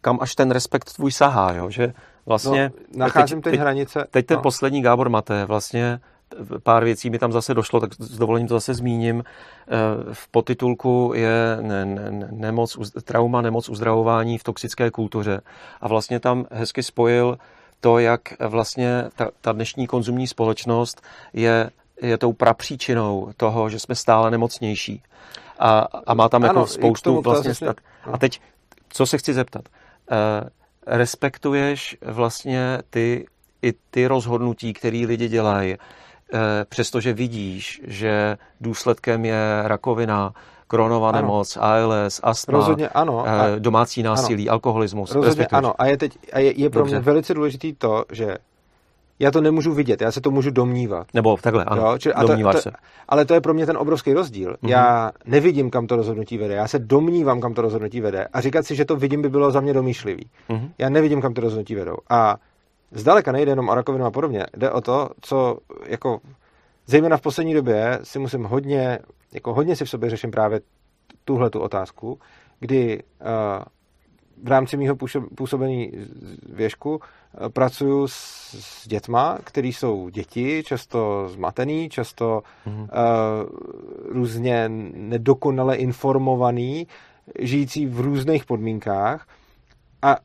kam 0.00 0.18
až 0.20 0.34
ten 0.34 0.50
respekt 0.50 0.92
tvůj 0.92 1.12
sahá, 1.12 1.52
jo? 1.52 1.70
že 1.70 1.92
vlastně... 2.26 2.70
No, 2.94 2.98
nacházím 2.98 3.42
teď, 3.42 3.50
teď 3.52 3.60
hranice. 3.60 4.04
Teď 4.10 4.26
ten 4.26 4.36
no. 4.36 4.42
poslední 4.42 4.82
Gábor 4.82 5.08
Maté, 5.08 5.44
vlastně 5.44 6.00
pár 6.62 6.84
věcí 6.84 7.10
mi 7.10 7.18
tam 7.18 7.32
zase 7.32 7.54
došlo, 7.54 7.80
tak 7.80 7.94
s 7.94 8.18
dovolením 8.18 8.48
to 8.48 8.54
zase 8.54 8.74
zmíním. 8.74 9.24
Eh, 9.24 9.74
v 10.12 10.28
potitulku 10.28 11.12
je 11.14 11.58
ne, 11.60 11.84
ne, 11.84 12.28
nemoc, 12.30 12.92
trauma, 13.04 13.42
nemoc, 13.42 13.68
uzdravování 13.68 14.38
v 14.38 14.44
toxické 14.44 14.90
kultuře. 14.90 15.40
A 15.80 15.88
vlastně 15.88 16.20
tam 16.20 16.46
hezky 16.50 16.82
spojil 16.82 17.38
to, 17.80 17.98
jak 17.98 18.20
vlastně 18.40 19.04
ta, 19.16 19.30
ta 19.40 19.52
dnešní 19.52 19.86
konzumní 19.86 20.26
společnost 20.26 21.02
je, 21.32 21.70
je 22.02 22.18
tou 22.18 22.32
prapříčinou 22.32 23.32
toho, 23.36 23.70
že 23.70 23.78
jsme 23.78 23.94
stále 23.94 24.30
nemocnější. 24.30 25.02
A, 25.58 25.86
a 26.06 26.14
má 26.14 26.28
tam 26.28 26.42
jako 26.42 26.56
ano, 26.56 26.66
spoustu 26.66 27.20
vlastně... 27.20 27.54
Stat... 27.54 27.76
A 28.12 28.18
teď, 28.18 28.40
co 28.88 29.06
se 29.06 29.18
chci 29.18 29.34
zeptat? 29.34 29.62
Uh, 30.10 30.16
respektuješ 30.86 31.96
vlastně 32.02 32.78
ty, 32.90 33.26
i 33.62 33.72
ty 33.90 34.06
rozhodnutí, 34.06 34.72
které 34.72 35.04
lidi 35.06 35.28
dělají, 35.28 35.76
uh, 35.76 36.40
přestože 36.68 37.12
vidíš, 37.12 37.80
že 37.84 38.38
důsledkem 38.60 39.24
je 39.24 39.62
rakovina, 39.64 40.34
kronová 40.68 41.12
nemoc, 41.12 41.56
ALS, 41.60 42.20
astma, 42.22 42.58
Rozhodně 42.58 42.88
ano. 42.88 43.28
A, 43.28 43.46
eh, 43.46 43.60
domácí 43.60 44.02
násilí, 44.02 44.48
ano. 44.48 44.52
alkoholismus. 44.52 45.14
Rozhodně 45.14 45.46
ano. 45.46 45.74
A 45.78 45.86
je, 45.86 45.96
teď, 45.96 46.18
a 46.32 46.38
je, 46.38 46.60
je 46.60 46.70
pro 46.70 46.80
Dobře. 46.80 46.96
mě 46.96 47.04
velice 47.04 47.34
důležitý 47.34 47.72
to, 47.72 48.04
že 48.12 48.36
já 49.18 49.30
to 49.30 49.40
nemůžu 49.40 49.74
vidět, 49.74 50.00
já 50.00 50.12
se 50.12 50.20
to 50.20 50.30
můžu 50.30 50.50
domnívat. 50.50 51.06
Nebo 51.14 51.36
takhle, 51.36 51.64
ano, 51.64 51.82
jo? 51.82 51.98
Čili, 51.98 52.14
domníváš 52.26 52.54
to, 52.54 52.58
to, 52.58 52.62
se. 52.62 52.76
Ale 53.08 53.24
to 53.24 53.34
je 53.34 53.40
pro 53.40 53.54
mě 53.54 53.66
ten 53.66 53.76
obrovský 53.76 54.12
rozdíl. 54.12 54.52
Mm-hmm. 54.52 54.68
Já 54.68 55.12
nevidím, 55.24 55.70
kam 55.70 55.86
to 55.86 55.96
rozhodnutí 55.96 56.38
vede, 56.38 56.54
já 56.54 56.68
se 56.68 56.78
domnívám, 56.78 57.40
kam 57.40 57.54
to 57.54 57.62
rozhodnutí 57.62 58.00
vede 58.00 58.26
a 58.32 58.40
říkat 58.40 58.66
si, 58.66 58.76
že 58.76 58.84
to 58.84 58.96
vidím, 58.96 59.22
by 59.22 59.28
bylo 59.28 59.50
za 59.50 59.60
mě 59.60 59.72
domýšlivý. 59.72 60.26
Mm-hmm. 60.50 60.70
Já 60.78 60.88
nevidím, 60.88 61.22
kam 61.22 61.34
to 61.34 61.40
rozhodnutí 61.40 61.74
vedou. 61.74 61.96
A 62.10 62.36
zdaleka 62.92 63.32
nejde 63.32 63.52
jenom 63.52 63.68
o 63.68 63.74
rakovinu 63.74 64.04
a 64.04 64.10
podobně. 64.10 64.46
Jde 64.56 64.70
o 64.70 64.80
to, 64.80 65.08
co 65.20 65.58
jako 65.86 66.20
zejména 66.88 67.16
v 67.16 67.20
poslední 67.20 67.54
době 67.54 67.98
si 68.02 68.18
musím 68.18 68.44
hodně, 68.44 68.98
jako 69.32 69.54
hodně 69.54 69.76
si 69.76 69.84
v 69.84 69.90
sobě 69.90 70.10
řeším 70.10 70.30
právě 70.30 70.60
tuhle 71.24 71.50
tu 71.50 71.60
otázku, 71.60 72.18
kdy 72.60 73.02
uh, 73.02 73.64
v 74.44 74.48
rámci 74.48 74.76
mého 74.76 74.96
působení 75.34 75.92
věžku 76.52 76.90
uh, 76.96 77.48
pracuju 77.48 78.08
s, 78.08 78.14
s 78.60 78.88
dětma, 78.88 79.38
který 79.44 79.72
jsou 79.72 80.08
děti, 80.08 80.62
často 80.66 81.28
zmatený, 81.28 81.88
často 81.88 82.42
mm-hmm. 82.66 82.82
uh, 82.82 82.88
různě 84.12 84.68
nedokonale 84.94 85.76
informovaný, 85.76 86.86
žijící 87.38 87.86
v 87.86 88.00
různých 88.00 88.44
podmínkách. 88.44 89.26
A 90.02 90.16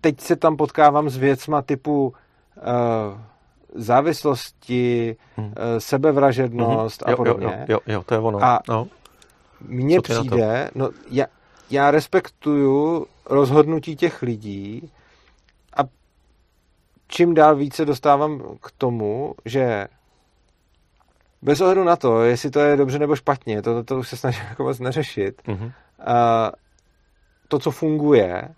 teď 0.00 0.20
se 0.20 0.36
tam 0.36 0.56
potkávám 0.56 1.10
s 1.10 1.16
věcma 1.16 1.62
typu 1.62 2.06
uh, 2.06 3.20
závislosti, 3.76 5.16
hmm. 5.36 5.54
sebevražednost 5.78 7.02
hmm. 7.02 7.14
a 7.14 7.16
podobně. 7.16 7.66
Jo, 7.68 7.78
jo, 7.86 7.94
jo, 7.94 8.02
to 8.06 8.14
je 8.14 8.20
ono. 8.20 8.44
A 8.44 8.60
no. 8.68 8.88
mně 9.60 10.00
přijde, 10.00 10.70
no, 10.74 10.90
já, 11.10 11.26
já 11.70 11.90
respektuju 11.90 13.06
rozhodnutí 13.26 13.96
těch 13.96 14.22
lidí 14.22 14.90
a 15.76 15.80
čím 17.08 17.34
dál 17.34 17.56
více 17.56 17.84
dostávám 17.84 18.42
k 18.60 18.70
tomu, 18.78 19.34
že 19.44 19.86
bez 21.42 21.60
ohledu 21.60 21.84
na 21.84 21.96
to, 21.96 22.22
jestli 22.22 22.50
to 22.50 22.60
je 22.60 22.76
dobře 22.76 22.98
nebo 22.98 23.16
špatně, 23.16 23.62
to, 23.62 23.74
to, 23.74 23.84
to 23.84 23.98
už 23.98 24.08
se 24.08 24.16
snažím 24.16 24.44
jako 24.48 24.62
moc 24.62 24.78
neřešit, 24.78 25.42
mm-hmm. 25.42 25.72
a 26.06 26.52
to, 27.48 27.58
co 27.58 27.70
funguje, 27.70 28.48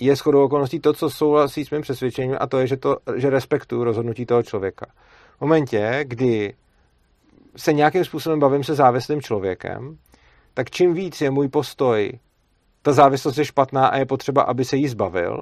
je 0.00 0.16
shodou 0.16 0.44
okolností 0.44 0.80
to, 0.80 0.92
co 0.92 1.10
souhlasí 1.10 1.64
s 1.64 1.70
mým 1.70 1.82
přesvědčením 1.82 2.36
a 2.40 2.46
to 2.46 2.58
je, 2.58 2.66
že, 2.66 2.76
to, 2.76 2.96
že 3.16 3.30
respektuju 3.30 3.84
rozhodnutí 3.84 4.26
toho 4.26 4.42
člověka. 4.42 4.86
V 5.36 5.40
momentě, 5.40 6.00
kdy 6.04 6.54
se 7.56 7.72
nějakým 7.72 8.04
způsobem 8.04 8.40
bavím 8.40 8.64
se 8.64 8.74
závislým 8.74 9.20
člověkem, 9.22 9.96
tak 10.54 10.70
čím 10.70 10.94
víc 10.94 11.20
je 11.20 11.30
můj 11.30 11.48
postoj, 11.48 12.12
ta 12.82 12.92
závislost 12.92 13.38
je 13.38 13.44
špatná 13.44 13.86
a 13.86 13.96
je 13.96 14.06
potřeba, 14.06 14.42
aby 14.42 14.64
se 14.64 14.76
jí 14.76 14.88
zbavil, 14.88 15.40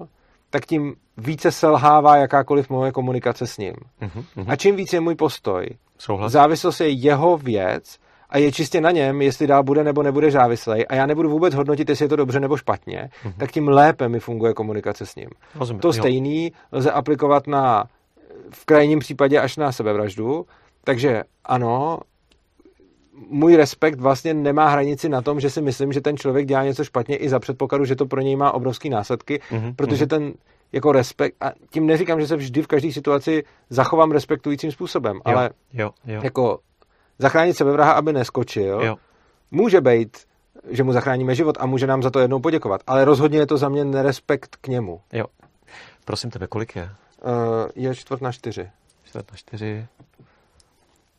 tak 0.50 0.66
tím 0.66 0.94
více 1.16 1.52
selhává 1.52 2.16
jakákoliv 2.16 2.70
moje 2.70 2.92
komunikace 2.92 3.46
s 3.46 3.58
ním. 3.58 3.74
Mhm, 4.00 4.24
A 4.50 4.56
čím 4.56 4.76
víc 4.76 4.92
je 4.92 5.00
můj 5.00 5.14
postoj, 5.14 5.66
Souhlas. 5.98 6.32
závislost 6.32 6.80
je 6.80 6.88
jeho 6.88 7.36
věc 7.38 7.98
a 8.34 8.38
je 8.38 8.52
čistě 8.52 8.80
na 8.80 8.90
něm, 8.90 9.22
jestli 9.22 9.46
dál 9.46 9.62
bude 9.62 9.84
nebo 9.84 10.02
nebude 10.02 10.30
závislej 10.30 10.86
a 10.88 10.94
já 10.94 11.06
nebudu 11.06 11.30
vůbec 11.30 11.54
hodnotit, 11.54 11.88
jestli 11.88 12.04
je 12.04 12.08
to 12.08 12.16
dobře 12.16 12.40
nebo 12.40 12.56
špatně, 12.56 13.10
tak 13.36 13.52
tím 13.52 13.68
lépe 13.68 14.08
mi 14.08 14.20
funguje 14.20 14.54
komunikace 14.54 15.06
s 15.06 15.16
ním. 15.16 15.28
Rozumím. 15.54 15.80
To 15.80 15.88
jo. 15.88 15.92
stejný 15.92 16.52
lze 16.72 16.90
aplikovat 16.90 17.46
na 17.46 17.84
v 18.50 18.64
krajním 18.64 18.98
případě 18.98 19.40
až 19.40 19.56
na 19.56 19.72
sebevraždu, 19.72 20.46
takže 20.84 21.22
ano, 21.44 21.98
můj 23.28 23.56
respekt 23.56 24.00
vlastně 24.00 24.34
nemá 24.34 24.68
hranici 24.68 25.08
na 25.08 25.22
tom, 25.22 25.40
že 25.40 25.50
si 25.50 25.62
myslím, 25.62 25.92
že 25.92 26.00
ten 26.00 26.16
člověk 26.16 26.46
dělá 26.46 26.64
něco 26.64 26.84
špatně 26.84 27.16
i 27.16 27.28
za 27.28 27.38
předpokladu, 27.38 27.84
že 27.84 27.96
to 27.96 28.06
pro 28.06 28.20
něj 28.20 28.36
má 28.36 28.52
obrovský 28.52 28.90
následky, 28.90 29.40
Mhm, 29.50 29.74
protože 29.74 30.06
ten 30.06 30.32
jako 30.72 30.92
respekt, 30.92 31.36
a 31.40 31.52
tím 31.70 31.86
neříkám, 31.86 32.20
že 32.20 32.26
se 32.26 32.36
vždy 32.36 32.62
v 32.62 32.66
každé 32.66 32.92
situaci 32.92 33.44
zachovám 33.70 34.10
respektujícím 34.10 34.72
způsobem, 34.72 35.16
jo, 35.16 35.22
ale 35.24 35.50
jo, 35.72 35.90
jo, 36.06 36.20
jako 36.22 36.58
zachránit 37.18 37.54
sebevraha, 37.56 37.92
aby 37.92 38.12
neskočil, 38.12 38.80
jo. 38.82 38.96
může 39.50 39.80
být, 39.80 40.18
že 40.70 40.82
mu 40.82 40.92
zachráníme 40.92 41.34
život 41.34 41.56
a 41.60 41.66
může 41.66 41.86
nám 41.86 42.02
za 42.02 42.10
to 42.10 42.20
jednou 42.20 42.40
poděkovat, 42.40 42.80
ale 42.86 43.04
rozhodně 43.04 43.38
je 43.38 43.46
to 43.46 43.58
za 43.58 43.68
mě 43.68 43.84
nerespekt 43.84 44.56
k 44.60 44.68
němu. 44.68 45.00
jo. 45.12 45.24
Prosím 46.04 46.30
tebe, 46.30 46.46
kolik 46.46 46.76
je? 46.76 46.82
Uh, 47.24 47.30
je 47.74 47.94
čtvrt 47.94 48.20
na 48.22 48.32
čtyři. 48.32 48.70
Čtvrt 49.04 49.30
na 49.30 49.36
čtyři. 49.36 49.86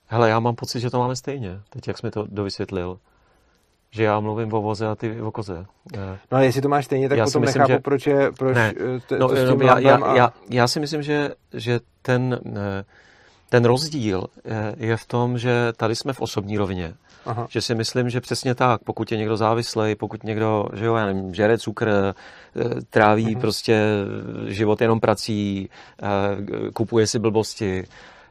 Hele, 0.08 0.30
já 0.30 0.40
mám 0.40 0.56
pocit, 0.56 0.80
že 0.80 0.90
to 0.90 1.00
máme 1.00 1.16
stejně, 1.16 1.62
teď 1.70 1.88
jak 1.88 1.98
jsi 1.98 2.06
mi 2.08 2.12
to 2.12 2.26
dovysvětlil. 2.30 3.00
Že 3.92 4.04
já 4.04 4.20
mluvím 4.20 4.54
o 4.54 4.62
voze 4.62 4.88
a 4.88 4.96
ty 4.96 5.22
o 5.22 5.32
koze. 5.32 5.66
Eh, 5.94 6.00
No 6.32 6.38
ale 6.38 6.46
jestli 6.46 6.62
to 6.62 6.70
máš 6.70 6.86
stejně, 6.86 7.10
tak 7.10 7.18
Já 7.18 7.26
potom 7.26 7.42
myslím, 7.42 7.60
nechápu, 7.62 7.72
že- 7.78 7.80
proč 7.80 8.08
je, 8.08 8.32
proč 8.32 8.56
Ne, 8.56 8.74
eh, 8.96 9.00
t- 9.00 9.18
No, 9.20 9.28
to 9.28 9.36
já, 9.64 9.80
já, 9.80 10.16
já, 10.16 10.34
já 10.50 10.68
si 10.68 10.80
myslím, 10.80 11.02
že, 11.04 11.32
že 11.54 11.80
ten, 12.02 12.40
ten 13.56 13.66
rozdíl 13.66 14.24
eh, 14.46 14.74
je 14.78 14.98
v 14.98 15.06
tom, 15.06 15.38
že 15.38 15.74
tady 15.78 15.96
jsme 15.96 16.14
v 16.14 16.22
osobní 16.22 16.58
rovině. 16.58 16.94
Aha. 17.26 17.48
Že 17.50 17.62
si 17.62 17.76
myslím, 17.76 18.10
že 18.10 18.22
přesně 18.22 18.56
tak, 18.56 18.82
pokud 18.84 19.12
je 19.12 19.18
někdo 19.18 19.38
závislý, 19.38 19.96
pokud 19.96 20.24
někdo, 20.24 20.66
že 20.74 20.86
jo, 20.86 20.96
já 20.96 21.06
nevím, 21.06 21.34
žere 21.34 21.58
cukr, 21.58 21.90
eh, 21.90 22.14
tráví 22.90 23.32
Mhm. 23.32 23.42
prostě 23.42 23.82
život 24.48 24.82
jenom 24.82 25.00
prací, 25.00 25.70
eh, 26.04 26.08
kupuje 26.72 27.08
si 27.08 27.20
blbosti, 27.20 27.84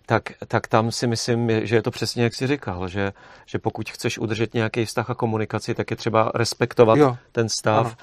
tak, 0.06 0.22
tak 0.48 0.66
tam 0.68 0.92
si 0.92 1.06
myslím, 1.06 1.66
že 1.66 1.76
je 1.76 1.82
to 1.82 1.90
přesně, 1.90 2.22
jak 2.24 2.34
jsi 2.34 2.46
říkal, 2.46 2.88
že, 2.88 3.12
že 3.46 3.59
pokud 3.59 3.90
chceš 3.90 4.18
udržet 4.18 4.55
nějaký 4.55 4.84
vztah 4.84 5.10
a 5.10 5.14
komunikaci, 5.14 5.74
tak 5.74 5.90
je 5.90 5.96
třeba 5.96 6.32
respektovat 6.34 6.98
Jo. 6.98 7.16
ten 7.32 7.48
stav. 7.48 7.86
Ano. 7.86 7.94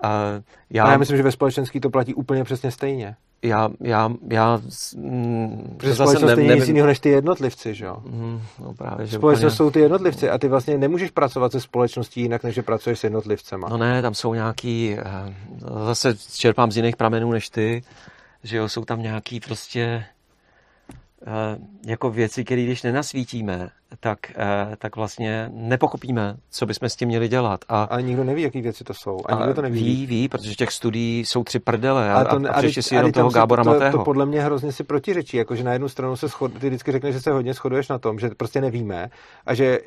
A 0.00 0.22
Já, 0.70 0.86
já, 0.86 0.92
já 0.92 0.98
myslím, 0.98 1.16
že 1.16 1.22
ve 1.22 1.32
společenský 1.32 1.80
to 1.80 1.90
platí 1.90 2.14
úplně 2.14 2.44
přesně 2.44 2.70
stejně. 2.70 3.16
Já, 3.42 3.70
já, 3.80 4.10
já 4.30 4.60
mm, 4.96 5.74
Protože 5.76 5.94
zase 5.94 6.02
společnost 6.02 6.30
ne- 6.30 6.36
není 6.36 6.60
nic 6.60 6.68
jiného 6.68 6.86
než 6.86 7.00
ty 7.00 7.08
jednotlivci, 7.08 7.74
že 7.74 7.84
jo? 7.84 7.96
Mm, 8.04 8.40
No 8.60 8.74
právě, 8.74 9.06
že 9.06 9.16
Společnost 9.16 9.52
úplně... 9.52 9.56
jsou 9.56 9.70
ty 9.70 9.80
jednotlivci 9.80 10.30
a 10.30 10.38
ty 10.38 10.48
vlastně 10.48 10.78
nemůžeš 10.78 11.10
pracovat 11.10 11.52
se 11.52 11.60
společností 11.60 12.20
jinak, 12.20 12.42
než 12.44 12.54
že 12.54 12.62
pracuješ 12.62 12.98
s 12.98 13.04
jednotlivcema. 13.04 13.68
No 13.68 13.76
ne, 13.76 14.02
tam 14.02 14.14
jsou 14.14 14.34
nějaký, 14.34 14.96
eh, 14.98 15.04
zase 15.86 16.14
čerpám 16.32 16.72
z 16.72 16.76
jiných 16.76 16.96
pramenů 16.96 17.32
než 17.32 17.48
ty, 17.48 17.82
že 18.42 18.56
jo, 18.56 18.68
jsou 18.68 18.84
tam 18.84 19.02
nějaký 19.02 19.40
prostě 19.40 20.04
eh, 21.26 21.58
jako 21.86 22.10
věci, 22.10 22.44
které 22.44 22.62
když 22.62 22.82
nenasvítíme, 22.82 23.70
tak, 24.00 24.18
eh, 24.36 24.76
tak 24.78 24.96
vlastně 24.96 25.50
nepochopíme, 25.54 26.36
co 26.50 26.66
bychom 26.66 26.88
s 26.88 26.96
tím 26.96 27.08
měli 27.08 27.28
dělat. 27.28 27.64
A, 27.68 27.82
Ale 27.82 28.02
nikdo 28.02 28.24
neví, 28.24 28.42
jaký 28.42 28.60
věci 28.62 28.84
to 28.84 28.94
jsou. 28.94 29.18
A 29.26 29.34
nikdo 29.34 29.54
to 29.54 29.62
neví. 29.62 29.84
ví, 29.84 30.06
ví, 30.06 30.28
protože 30.28 30.54
těch 30.54 30.70
studií 30.72 31.20
jsou 31.20 31.44
tři 31.44 31.58
prdele 31.58 32.10
a, 32.12 32.14
Ale 32.14 32.24
to, 32.24 32.36
a, 32.36 32.38
ne- 32.38 32.48
a 32.48 32.58
příště 32.58 32.82
si 32.82 32.94
jenom 32.94 33.12
toho 33.12 33.30
Gábora 33.30 33.64
to, 33.64 33.70
Matého. 33.70 33.98
to, 33.98 34.04
podle 34.04 34.26
mě 34.26 34.42
hrozně 34.42 34.72
si 34.72 34.84
protiřečí, 34.84 35.36
jakože 35.36 35.64
na 35.64 35.72
jednu 35.72 35.88
stranu 35.88 36.16
se 36.16 36.28
schod, 36.28 36.52
ty 36.60 36.66
vždycky 36.68 36.92
řekneš, 36.92 37.14
že 37.14 37.20
se 37.20 37.32
hodně 37.32 37.54
shoduješ 37.54 37.88
na 37.88 37.98
tom, 37.98 38.18
že 38.18 38.30
prostě 38.36 38.60
nevíme 38.60 39.10
a 39.46 39.54
že 39.54 39.78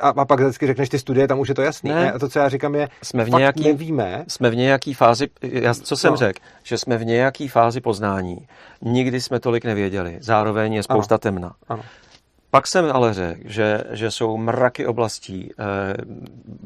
a, 0.00 0.08
a 0.08 0.24
pak 0.24 0.40
vždycky 0.40 0.66
řekneš 0.66 0.88
ty 0.88 0.98
studie, 0.98 1.28
tam 1.28 1.38
už 1.40 1.48
je 1.48 1.54
to 1.54 1.62
jasný. 1.62 1.90
Ne. 1.90 1.96
Ne. 2.00 2.12
A 2.12 2.18
to, 2.18 2.28
co 2.28 2.38
já 2.38 2.48
říkám, 2.48 2.74
je, 2.74 2.88
Jsme 3.02 3.24
v 3.24 3.28
fakt 3.30 3.38
nějaký- 3.38 3.64
nevíme. 3.64 4.24
jsme 4.28 4.50
v 4.50 4.56
nějaký 4.56 4.94
fázi, 4.94 5.28
já, 5.42 5.74
co 5.74 5.96
jsem 5.96 6.10
No. 6.10 6.16
řekl, 6.16 6.40
že 6.62 6.78
jsme 6.78 6.96
v 6.98 7.04
nějaký 7.04 7.48
fázi 7.48 7.80
poznání. 7.80 8.46
Nikdy 8.82 9.20
jsme 9.20 9.40
tolik 9.40 9.64
nevěděli. 9.64 10.16
Zároveň 10.20 10.72
je 10.74 10.82
spousta 10.82 11.14
Ano. 11.14 11.18
temna. 11.18 11.52
Ano. 11.68 11.82
Pak 12.54 12.66
jsem 12.66 12.90
ale 12.92 13.14
řekl, 13.14 13.40
že, 13.44 13.84
že 13.90 14.10
jsou 14.10 14.36
mraky 14.36 14.86
oblastí 14.86 15.50
eh, 15.50 15.64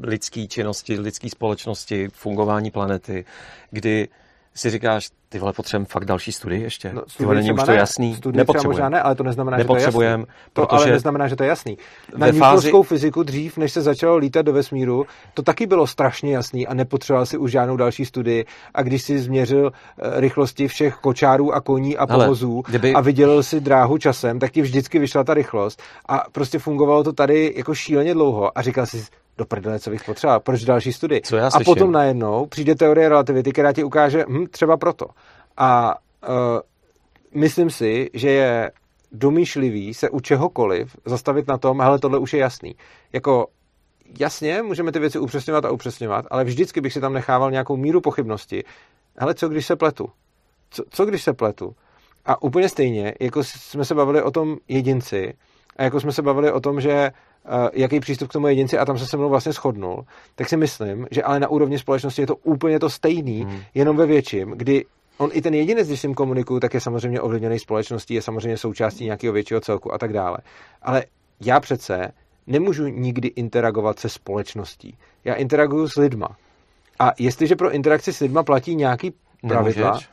lidské 0.03 0.47
činnosti, 0.47 0.99
lidské 0.99 1.29
společnosti, 1.29 2.07
fungování 2.13 2.71
planety, 2.71 3.25
kdy 3.71 4.07
si 4.57 4.69
říkáš, 4.69 5.09
ty 5.29 5.39
vole, 5.39 5.53
potřebujeme 5.53 5.85
fakt 5.85 6.05
další 6.05 6.31
studii 6.31 6.61
ještě. 6.61 6.93
No, 6.93 7.01
ty 7.17 7.23
vole, 7.25 7.35
není 7.35 7.51
už 7.51 7.63
to 7.63 7.71
ne. 7.71 7.77
jasný. 7.77 8.15
Třeba 8.15 8.31
možná 8.31 8.37
Nepotřebujeme. 8.37 8.89
ne, 8.89 9.01
ale 9.01 9.15
to 9.15 9.23
neznamená, 9.23 9.57
že 9.57 9.63
to 9.65 9.73
je 9.75 9.79
Nepotřebujeme, 9.79 10.21
jasný. 10.21 10.33
To 10.53 10.73
ale 10.73 10.85
neznamená, 10.91 11.27
že 11.27 11.35
to 11.35 11.43
je 11.43 11.49
jasný. 11.49 11.77
Na 12.17 12.27
Newtonskou 12.27 12.81
fázi- 12.83 12.87
fyziku 12.87 13.23
dřív, 13.23 13.57
než 13.57 13.71
se 13.71 13.81
začalo 13.81 14.17
lítat 14.17 14.45
do 14.45 14.53
vesmíru, 14.53 15.05
to 15.33 15.41
taky 15.41 15.65
bylo 15.67 15.87
strašně 15.87 16.33
jasný 16.35 16.67
a 16.67 16.73
nepotřeboval 16.73 17.25
si 17.25 17.37
už 17.37 17.51
žádnou 17.51 17.77
další 17.77 18.05
studii. 18.05 18.45
A 18.73 18.81
když 18.83 19.01
si 19.03 19.19
změřil 19.19 19.71
eh, 19.71 20.21
rychlosti 20.21 20.67
všech 20.67 20.95
kočárů 20.95 21.53
a 21.53 21.61
koní 21.61 21.97
a 21.97 22.07
povozů 22.07 22.63
kdyby- 22.67 22.93
a 22.93 23.01
vydělil 23.01 23.43
si 23.43 23.59
dráhu 23.59 23.97
časem, 23.97 24.39
tak 24.39 24.51
ti 24.51 24.61
vždycky 24.61 24.99
vyšla 24.99 25.23
ta 25.23 25.33
rychlost. 25.33 25.81
A 26.09 26.23
prostě 26.31 26.59
fungovalo 26.59 27.03
to 27.03 27.13
tady 27.13 27.53
jako 27.57 27.75
šíleně 27.75 28.13
dlouho 28.13 28.57
a 28.57 28.61
říkal 28.61 28.85
si, 28.85 29.05
do 29.37 29.45
prdele, 29.45 29.79
co 29.79 29.89
bych 29.89 30.03
potřeboval, 30.03 30.39
proč 30.39 30.63
další 30.63 30.93
studii. 30.93 31.21
Co 31.21 31.35
já 31.35 31.47
a 31.47 31.51
slyším? 31.51 31.73
potom 31.73 31.91
najednou 31.91 32.45
přijde 32.45 32.75
teorie 32.75 33.09
relativity, 33.09 33.51
která 33.51 33.73
ti 33.73 33.83
ukáže, 33.83 34.25
hm, 34.29 34.45
třeba 34.51 34.77
proto. 34.77 35.05
A 35.57 35.95
uh, 36.29 36.59
myslím 37.35 37.69
si, 37.69 38.09
že 38.13 38.29
je 38.29 38.71
domýšlivý 39.11 39.93
se 39.93 40.09
u 40.09 40.19
čehokoliv 40.19 40.95
zastavit 41.05 41.47
na 41.47 41.57
tom, 41.57 41.81
hele, 41.81 41.99
tohle 41.99 42.19
už 42.19 42.33
je 42.33 42.39
jasný. 42.39 42.75
Jako 43.13 43.47
jasně, 44.19 44.61
můžeme 44.61 44.91
ty 44.91 44.99
věci 44.99 45.19
upřesňovat 45.19 45.65
a 45.65 45.71
upřesňovat, 45.71 46.25
ale 46.31 46.43
vždycky 46.43 46.81
bych 46.81 46.93
si 46.93 47.01
tam 47.01 47.13
nechával 47.13 47.51
nějakou 47.51 47.77
míru 47.77 48.01
pochybnosti. 48.01 48.63
Hele, 49.17 49.33
co 49.33 49.49
když 49.49 49.65
se 49.65 49.75
pletu? 49.75 50.09
Co, 50.69 50.83
co 50.89 51.05
když 51.05 51.23
se 51.23 51.33
pletu? 51.33 51.75
A 52.25 52.41
úplně 52.41 52.69
stejně, 52.69 53.13
jako 53.19 53.43
jsme 53.43 53.85
se 53.85 53.95
bavili 53.95 54.21
o 54.21 54.31
tom 54.31 54.57
jedinci, 54.67 55.33
a 55.77 55.83
jako 55.83 55.99
jsme 55.99 56.11
se 56.11 56.21
bavili 56.21 56.51
o 56.51 56.59
tom, 56.59 56.81
že 56.81 57.11
jaký 57.73 57.99
přístup 57.99 58.29
k 58.29 58.33
tomu 58.33 58.47
jedinci, 58.47 58.77
a 58.77 58.85
tam 58.85 58.97
se 58.97 59.05
se 59.05 59.17
mnou 59.17 59.29
vlastně 59.29 59.51
shodnul, 59.51 60.05
tak 60.35 60.49
si 60.49 60.57
myslím, 60.57 61.07
že 61.11 61.23
ale 61.23 61.39
na 61.39 61.47
úrovni 61.47 61.79
společnosti 61.79 62.21
je 62.21 62.27
to 62.27 62.35
úplně 62.35 62.79
to 62.79 62.89
stejný, 62.89 63.43
Hmm. 63.43 63.59
jenom 63.73 63.97
ve 63.97 64.05
větším, 64.05 64.53
kdy 64.55 64.85
on 65.17 65.29
i 65.33 65.41
ten 65.41 65.53
jedinec, 65.53 65.87
když 65.87 65.99
s 65.99 66.03
ním 66.03 66.13
komunikuju, 66.13 66.59
tak 66.59 66.73
je 66.73 66.81
samozřejmě 66.81 67.21
ovlivněný 67.21 67.59
společností, 67.59 68.13
je 68.13 68.21
samozřejmě 68.21 68.57
součástí 68.57 69.05
nějakého 69.05 69.33
většího 69.33 69.61
celku 69.61 69.93
a 69.93 69.97
tak 69.97 70.13
dále. 70.13 70.37
Ale 70.81 71.03
já 71.41 71.59
přece 71.59 72.11
nemůžu 72.47 72.87
nikdy 72.87 73.27
interagovat 73.27 73.99
se 73.99 74.09
společností. 74.09 74.97
Já 75.25 75.33
interaguju 75.33 75.89
s 75.89 75.95
lidma. 75.95 76.37
A 76.99 77.11
jestliže 77.19 77.55
pro 77.55 77.71
interakci 77.71 78.13
s 78.13 78.19
lidma 78.19 78.43
platí 78.43 78.75
nějaký 78.75 79.13
pravidla, 79.47 79.87
Nemůžeš, 79.87 80.09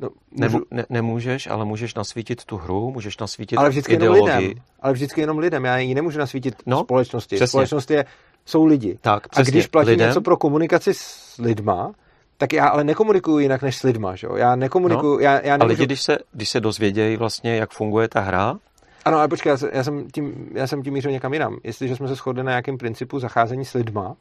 no, 0.00 0.08
Nemu, 0.32 0.52
můžu, 0.52 0.64
ne, 0.70 0.84
nemůžeš, 0.90 1.46
ale 1.46 1.64
můžeš 1.64 1.94
nasvítit 1.94 2.44
tu 2.44 2.56
hru, 2.56 2.90
můžeš 2.90 3.18
nasvítit 3.18 3.58
ale 3.58 3.68
vždycky 3.68 3.92
jenom 3.92 4.16
ideologii. 4.16 4.48
lidem. 4.48 4.62
Ale 4.80 4.92
vždycky 4.92 5.20
jenom 5.20 5.38
lidem. 5.38 5.64
Já 5.64 5.78
ji 5.78 5.94
nemůžu 5.94 6.18
nasvítit 6.18 6.54
No, 6.66 6.80
společnosti. 6.84 7.36
přesně. 7.36 7.48
Společnost 7.48 7.90
je, 7.90 8.04
jsou 8.46 8.64
lidi. 8.64 8.98
Tak, 9.00 9.26
A 9.26 9.28
přesně, 9.28 9.50
když 9.50 9.66
platí 9.66 9.90
lidem, 9.90 10.08
něco 10.08 10.20
pro 10.20 10.36
komunikaci 10.36 10.94
s 10.94 11.38
lidma, 11.38 11.92
tak 12.38 12.52
já 12.52 12.68
ale 12.68 12.84
nekomunikuju 12.84 13.38
jinak 13.38 13.62
než 13.62 13.76
s 13.76 13.82
lidma, 13.82 14.14
že 14.16 14.26
jo? 14.26 14.36
Já 14.36 14.56
nekomunikuju, 14.56 15.14
no, 15.14 15.20
já, 15.20 15.32
já 15.46 15.54
a 15.54 15.56
nemůžu... 15.56 15.68
lidi, 15.68 15.84
když 15.86 16.02
se, 16.02 16.18
když 16.32 16.48
se 16.48 16.60
dozvědějí 16.60 17.16
vlastně, 17.16 17.56
jak 17.56 17.70
funguje 17.70 18.08
ta 18.08 18.20
hra, 18.20 18.58
Ano, 19.04 19.18
ale 19.18 19.28
počkej, 19.28 19.50
já, 19.50 19.68
já, 19.72 19.84
jsem 19.84 20.10
tím, 20.10 20.48
já 20.54 20.66
jsem 20.66 20.82
tím 20.82 20.92
mířil 20.94 21.10
někam 21.10 21.32
jinam. 21.32 21.56
Jestliže 21.64 21.96
jsme 21.96 22.08
se 22.08 22.14
shodli 22.14 22.42
na 22.44 22.50
nějakém 22.50 22.78
principu 22.78 23.18
zacházení 23.18 23.64
s 23.64 23.72
lidma, 23.74 24.16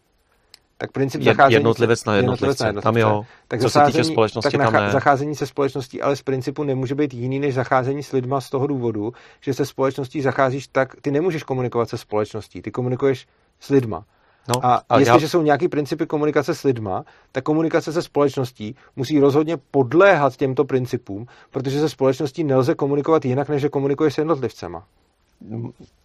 tak 0.77 0.91
princip 0.91 1.21
Jed- 1.21 1.25
zacházení... 1.25 1.53
jednotlivec 1.53 2.05
na 2.05 2.15
jednotlivce. 2.15 2.73
Tam 2.81 2.97
jo. 2.97 3.23
Tak 3.47 3.61
Co 3.61 3.69
se 3.69 3.79
týče 3.85 4.03
společnosti, 4.03 4.57
tak 4.57 4.61
tam 4.61 4.73
nacha- 4.73 4.85
ne. 4.85 4.91
zacházení 4.91 5.35
se 5.35 5.47
společností, 5.47 6.01
ale 6.01 6.15
z 6.15 6.21
principu 6.21 6.63
nemůže 6.63 6.95
být 6.95 7.13
jiný 7.13 7.39
než 7.39 7.53
zacházení 7.53 8.03
s 8.03 8.11
lidma 8.11 8.41
z 8.41 8.49
toho 8.49 8.67
důvodu, 8.67 9.13
že 9.41 9.53
se 9.53 9.65
společností 9.65 10.21
zacházíš 10.21 10.67
tak, 10.67 10.95
ty 11.01 11.11
nemůžeš 11.11 11.43
komunikovat 11.43 11.89
se 11.89 11.97
společností, 11.97 12.61
ty 12.61 12.71
komunikuješ 12.71 13.27
s 13.59 13.69
lidma. 13.69 14.05
No, 14.47 14.65
A, 14.65 14.81
a 14.89 14.99
jestliže 14.99 15.25
já, 15.25 15.29
jsou 15.29 15.41
nějaký 15.41 15.67
principy 15.67 16.05
komunikace 16.05 16.55
s 16.55 16.63
lidma, 16.63 17.03
tak 17.31 17.43
komunikace 17.43 17.93
se 17.93 18.01
společností 18.01 18.75
musí 18.95 19.19
rozhodně 19.19 19.57
podléhat 19.71 20.35
těmto 20.35 20.65
principům, 20.65 21.25
protože 21.51 21.79
se 21.79 21.89
společností 21.89 22.43
nelze 22.43 22.75
komunikovat 22.75 23.25
jinak, 23.25 23.49
než 23.49 23.61
že 23.61 23.69
komunikuješ 23.69 24.13
s 24.13 24.17
jednotlivcema. 24.17 24.83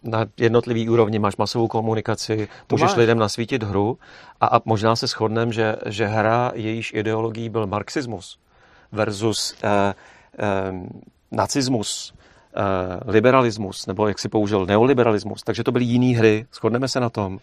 Na 0.03 0.25
jednotlivý 0.37 0.89
úrovni 0.89 1.19
máš 1.19 1.37
masovou 1.37 1.67
komunikaci, 1.67 2.47
To 2.67 2.75
můžeš 2.75 2.87
máš. 2.89 2.97
lidem 2.97 3.17
nasvítit 3.19 3.63
hru 3.63 3.97
a, 4.41 4.45
a 4.57 4.61
možná 4.65 4.95
se 4.95 5.07
shodneme, 5.07 5.53
že, 5.53 5.75
že 5.85 6.05
hra, 6.05 6.51
jejíž 6.55 6.93
ideologií 6.93 7.49
byl 7.49 7.67
marxismus 7.67 8.39
versus 8.91 9.55
eh, 9.63 9.93
eh, 10.39 10.73
nacismus, 11.31 12.13
eh, 12.55 13.11
liberalismus, 13.11 13.87
nebo 13.87 14.07
jak 14.07 14.19
si 14.19 14.29
použil, 14.29 14.65
neoliberalismus, 14.65 15.43
takže 15.43 15.63
to 15.63 15.71
byly 15.71 15.85
jiné 15.85 16.17
hry, 16.17 16.45
shodneme 16.53 16.87
se 16.87 16.99
na 16.99 17.09
tom. 17.09 17.39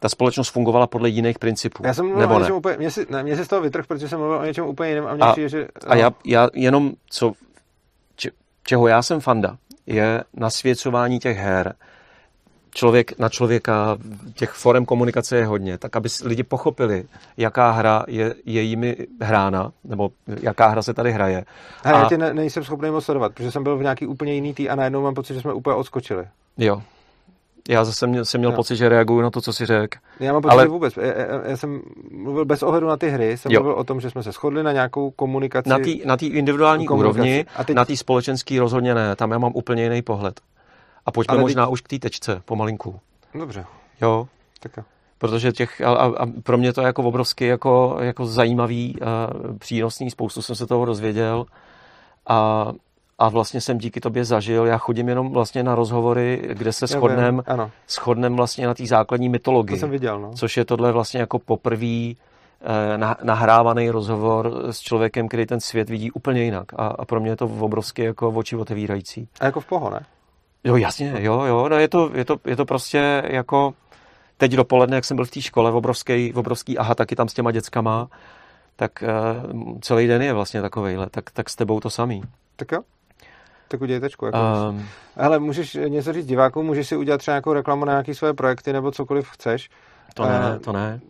ta 0.00 0.08
společnost 0.08 0.48
fungovala 0.48 0.86
podle 0.86 1.08
jiných 1.08 1.38
principů. 1.38 1.82
Já 1.86 1.94
jsem 1.94 2.04
mluvil 2.06 2.20
nebo 2.20 2.34
o 2.34 2.38
ne. 2.38 2.42
něčem 2.42 2.56
úplně, 2.56 2.76
mě 2.76 2.90
si, 2.90 3.06
ne, 3.10 3.22
mě 3.22 3.36
si 3.36 3.44
z 3.44 3.48
toho 3.48 3.62
vytrh, 3.62 3.86
protože 3.86 4.08
jsem 4.08 4.18
mluvil 4.18 4.38
o 4.38 4.44
něčem 4.44 4.64
úplně 4.66 4.88
jiném 4.90 5.06
a 5.06 5.14
mně 5.14 5.22
A- 5.24 5.32
přijde, 5.32 5.48
že... 5.48 5.68
A 5.86 5.94
já, 5.96 6.10
já 6.26 6.48
jenom, 6.54 6.92
co, 7.10 7.32
če, 8.16 8.30
čeho 8.62 8.88
já 8.88 9.02
jsem 9.02 9.20
fanda, 9.20 9.56
je 9.86 10.24
nasvěcování 10.34 11.18
těch 11.18 11.36
her. 11.38 11.74
Člověk 12.74 13.18
na 13.18 13.28
člověka, 13.28 13.98
těch 14.34 14.50
forem 14.50 14.84
komunikace 14.84 15.36
je 15.36 15.46
hodně, 15.46 15.78
tak 15.78 15.96
aby 15.96 16.08
lidi 16.24 16.42
pochopili, 16.42 17.04
jaká 17.36 17.70
hra 17.70 18.04
je, 18.08 18.34
je 18.44 18.62
jimi 18.62 18.96
hrána, 19.20 19.72
nebo 19.84 20.10
jaká 20.42 20.68
hra 20.68 20.82
se 20.82 20.94
tady 20.94 21.12
hraje. 21.12 21.44
Hele, 21.84 21.98
já 21.98 22.04
a- 22.04 22.08
tě 22.08 22.18
ne, 22.18 22.34
nejsem 22.34 22.64
schopný 22.64 22.90
moc 22.90 23.04
sledovat, 23.04 23.34
protože 23.34 23.50
jsem 23.50 23.62
byl 23.62 23.78
v 23.78 23.82
nějaký 23.82 24.06
úplně 24.06 24.34
jiný 24.34 24.54
tý 24.54 24.70
a 24.70 24.74
najednou 24.74 25.02
mám 25.02 25.14
pocit, 25.14 25.34
že 25.34 25.40
jsme 25.40 25.52
úplně 25.52 25.76
odskočili. 25.76 26.24
Jo. 26.58 26.82
Já 27.68 27.84
zase 27.84 28.06
měl, 28.06 28.24
jsem 28.24 28.38
měl 28.40 28.50
Jo. 28.50 28.56
pocit, 28.56 28.76
že 28.76 28.88
reaguju 28.88 29.20
na 29.20 29.30
to, 29.30 29.40
co 29.40 29.52
si 29.52 29.66
řekl. 29.66 29.98
Já 30.20 30.32
mám 30.32 30.42
pocit, 30.42 30.52
Ale- 30.52 30.62
že 30.64 30.68
vůbec. 30.68 30.96
Já, 30.96 31.12
já, 31.50 31.56
jsem 31.56 31.82
mluvil 32.10 32.44
bez 32.44 32.62
ohledu 32.62 32.86
na 32.86 32.96
ty 32.96 33.08
hry, 33.10 33.36
jsem 33.38 33.52
Jo. 33.52 33.60
mluvil 33.60 33.78
o 33.78 33.84
tom, 33.84 34.00
že 34.00 34.10
jsme 34.10 34.22
se 34.22 34.32
shodli 34.32 34.62
na 34.62 34.72
nějakou 34.72 35.10
komunikaci. 35.10 35.68
Na 35.68 35.78
té 35.78 35.90
na 36.04 36.16
tý 36.16 36.26
individuální 36.26 36.88
úrovni, 36.88 37.46
A 37.56 37.64
teď- 37.64 37.76
na 37.76 37.84
té 37.84 37.96
společenské 37.96 38.60
rozhodně 38.60 38.94
ne. 38.94 39.16
Tam 39.16 39.30
já 39.30 39.38
mám 39.38 39.52
úplně 39.54 39.82
jiný 39.82 40.02
pohled. 40.02 40.40
A 41.06 41.10
pojďme 41.12 41.32
Ale 41.32 41.38
teď- 41.38 41.44
možná 41.44 41.66
už 41.66 41.80
k 41.80 41.88
té 41.88 41.98
tečce, 41.98 42.42
pomalinku. 42.44 43.00
Dobře, 43.34 43.64
Jo, 44.00 44.28
tak 44.60 44.76
jo. 44.76 44.84
protože 45.18 45.52
těch, 45.52 45.80
a, 45.80 45.90
a, 45.92 46.26
pro 46.42 46.58
mě 46.58 46.72
to 46.72 46.80
je 46.80 46.86
jako 46.86 47.02
obrovsky 47.02 47.46
jako, 47.46 47.96
jako 48.00 48.26
zajímavý, 48.26 48.96
a 49.02 49.30
přínosný, 49.58 50.10
spoustu 50.10 50.42
jsem 50.42 50.56
se 50.56 50.66
toho 50.66 50.84
dozvěděl 50.84 51.44
a, 52.26 52.72
a 53.22 53.28
vlastně 53.28 53.60
jsem 53.60 53.78
díky 53.78 54.00
tobě 54.00 54.24
zažil, 54.24 54.66
já 54.66 54.78
chodím 54.78 55.08
jenom 55.08 55.32
vlastně 55.32 55.62
na 55.62 55.74
rozhovory, 55.74 56.42
kde 56.52 56.72
se 56.72 56.86
shodnem, 56.86 57.42
shodnem 57.88 58.36
vlastně 58.36 58.66
na 58.66 58.74
té 58.74 58.86
základní 58.86 59.28
to 59.28 59.32
mytologii. 59.32 59.78
jsem 59.78 59.90
viděl, 59.90 60.20
no. 60.20 60.32
což 60.34 60.56
je 60.56 60.64
tohle 60.64 60.92
vlastně 60.92 61.20
jako 61.20 61.38
poprvý 61.38 62.16
eh, 62.60 62.98
nah- 62.98 63.16
nahrávaný 63.22 63.90
rozhovor 63.90 64.66
s 64.70 64.80
člověkem, 64.80 65.28
který 65.28 65.46
ten 65.46 65.60
svět 65.60 65.90
vidí 65.90 66.10
úplně 66.10 66.42
jinak. 66.42 66.66
A, 66.76 66.86
a 66.86 67.04
pro 67.04 67.20
mě 67.20 67.30
je 67.30 67.36
to 67.36 67.46
obrovsky 67.60 68.04
jako 68.04 68.28
oči 68.28 68.56
otevírající. 68.56 69.28
A 69.40 69.44
jako 69.44 69.60
v 69.60 69.66
poho, 69.66 69.90
ne? 69.90 70.00
Jo, 70.64 70.76
jasně, 70.76 71.14
jo, 71.18 71.42
jo, 71.42 71.68
no 71.68 71.78
je 71.78 71.88
to, 71.88 72.10
je 72.14 72.24
to, 72.24 72.36
je 72.44 72.56
to 72.56 72.64
prostě 72.64 73.22
jako 73.26 73.74
teď 74.36 74.52
dopoledne, 74.52 74.96
jak 74.96 75.04
jsem 75.04 75.16
byl 75.16 75.24
v 75.24 75.30
té 75.30 75.40
škole, 75.40 75.72
obrovský, 75.72 76.34
obrovský 76.34 76.78
aha, 76.78 76.94
taky 76.94 77.16
tam 77.16 77.28
s 77.28 77.34
těma 77.34 77.50
dětskama, 77.50 78.08
tak 78.76 79.04
uh, 79.46 79.78
celý 79.80 80.06
den 80.06 80.22
je 80.22 80.32
vlastně 80.32 80.62
takovejhle, 80.62 81.10
tak, 81.10 81.30
tak 81.30 81.50
s 81.50 81.56
tebou 81.56 81.80
to 81.80 81.90
samý. 81.90 82.22
Tak 82.56 82.72
jo. 82.72 82.82
Tak 83.72 83.80
udělej 83.80 84.00
tečku. 84.00 84.26
Jako 84.26 84.38
Um, 84.70 84.86
Hele, 85.16 85.38
můžeš 85.38 85.74
něco 85.88 86.12
říct 86.12 86.26
divákům, 86.26 86.66
můžeš 86.66 86.88
si 86.88 86.96
udělat 86.96 87.18
třeba 87.18 87.34
nějakou 87.34 87.52
reklamu 87.52 87.84
na 87.84 87.92
nějaké 87.92 88.14
své 88.14 88.34
projekty 88.34 88.72
nebo 88.72 88.90
cokoliv 88.90 89.28
chceš. 89.30 89.70
to 90.14 90.22
ne, 90.24 90.52
Eh, 90.56 90.58
to 90.58 90.72
ne. 90.72 91.00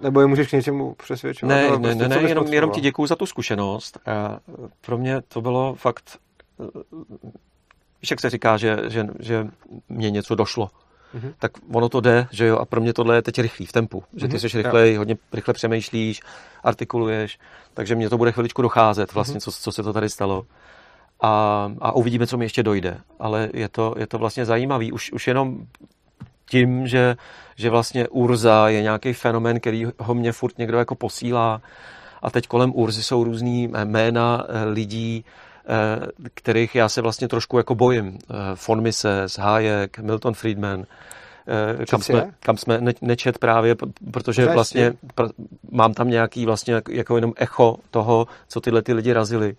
Nebo 0.00 0.20
je 0.20 0.26
můžeš 0.26 0.48
k 0.48 0.52
něčemu 0.52 0.94
přesvědčovat. 0.94 1.48
Ne, 1.56 1.62
ne, 1.62 1.68
prostě, 1.68 1.94
ne, 1.94 2.08
ne 2.08 2.28
jenom, 2.28 2.46
jenom 2.46 2.70
ti 2.70 2.80
děkuju 2.80 3.06
za 3.06 3.16
tu 3.16 3.26
zkušenost. 3.26 3.98
A 4.06 4.38
pro 4.80 4.98
mě 4.98 5.20
to 5.28 5.40
bylo 5.40 5.74
fakt, 5.74 6.18
eh, 6.60 6.64
víš, 8.02 8.10
jak 8.10 8.20
se 8.20 8.30
říká, 8.30 8.56
že, 8.56 8.78
že, 8.88 9.06
že 9.20 9.46
mě 9.88 10.10
něco 10.10 10.34
došlo. 10.34 10.70
Mhm. 11.14 11.32
Tak 11.38 11.52
ono 11.72 11.88
to 11.88 12.00
jde, 12.00 12.26
že 12.30 12.46
jo, 12.46 12.56
a 12.58 12.64
pro 12.64 12.80
mě 12.80 12.92
tohle 12.92 13.14
je 13.16 13.22
teď 13.22 13.38
rychlý 13.38 13.66
v 13.66 13.72
tempu, 13.72 14.04
že 14.16 14.28
ty 14.28 14.36
Mhm, 14.36 14.48
jsi 14.48 14.62
rychlej, 14.62 14.96
hodně 14.96 15.16
rychle 15.32 15.54
přemýšlíš, 15.54 16.20
artikuluješ, 16.64 17.38
takže 17.74 17.94
mě 17.94 18.10
to 18.10 18.18
bude 18.18 18.32
chviličku 18.32 18.62
docházet 18.62 19.14
vlastně, 19.14 19.32
Mhm. 19.34 19.40
co, 19.40 19.52
co 19.52 19.72
se 19.72 19.82
to 19.82 19.92
tady 19.92 20.08
stalo. 20.10 20.46
A, 21.20 21.72
a 21.80 21.92
uvidíme, 21.92 22.26
co 22.26 22.36
mi 22.38 22.44
ještě 22.44 22.62
dojde. 22.62 22.98
Ale 23.20 23.50
je 23.54 23.68
to, 23.68 23.94
je 23.98 24.06
to 24.06 24.18
vlastně 24.18 24.44
zajímavý. 24.44 24.92
Už, 24.92 25.12
už 25.12 25.26
jenom 25.26 25.58
tím, 26.50 26.86
že, 26.86 27.16
že 27.56 27.70
vlastně 27.70 28.08
Urza 28.08 28.68
je 28.68 28.82
nějaký 28.82 29.12
fenomén, 29.12 29.60
který 29.60 29.86
ho 29.98 30.14
mě 30.14 30.32
furt 30.32 30.58
někdo 30.58 30.78
jako 30.78 30.94
posílá 30.94 31.60
a 32.22 32.30
teď 32.30 32.46
kolem 32.46 32.72
Urzy 32.74 33.02
jsou 33.02 33.24
různý 33.24 33.72
jména 33.84 34.44
eh, 34.48 34.64
lidí, 34.64 35.24
eh, 35.68 36.28
kterých 36.34 36.74
já 36.74 36.88
se 36.88 37.00
vlastně 37.00 37.28
trošku 37.28 37.58
jako 37.58 37.74
bojím. 37.74 38.18
Eh, 38.30 38.34
Von 38.68 38.80
Mises, 38.80 39.38
Hayek, 39.38 39.98
Milton 39.98 40.34
Friedman, 40.34 40.84
eh, 41.80 41.86
kam 41.86 42.00
je? 42.00 42.04
jsme, 42.04 42.30
kam 42.40 42.56
jsme 42.56 42.80
ne, 42.80 42.92
nečet 43.00 43.38
právě, 43.38 43.76
protože 44.10 44.42
Pořád 44.42 44.54
vlastně 44.54 44.92
pr- 45.16 45.30
mám 45.70 45.94
tam 45.94 46.08
nějaký 46.08 46.46
vlastně 46.46 46.74
jak- 46.74 46.88
jako 46.88 47.16
jenom 47.16 47.32
echo 47.36 47.76
toho, 47.90 48.26
co 48.48 48.60
tyhle 48.60 48.82
ty 48.82 48.92
lidi 48.92 49.12
razili. 49.12 49.56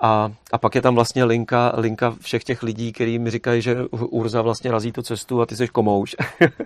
A, 0.00 0.32
a 0.52 0.58
pak 0.58 0.74
je 0.74 0.82
tam 0.82 0.94
vlastně 0.94 1.24
linka, 1.24 1.72
linka 1.76 2.14
všech 2.20 2.44
těch 2.44 2.62
lidí, 2.62 2.92
kteří 2.92 3.18
mi 3.18 3.30
říkají, 3.30 3.62
že 3.62 3.84
Urza 3.90 4.42
vlastně 4.42 4.70
razí 4.70 4.92
tu 4.92 5.02
cestu 5.02 5.40
a 5.40 5.46
ty 5.46 5.56
jsi 5.56 5.68
komouš. 5.68 6.16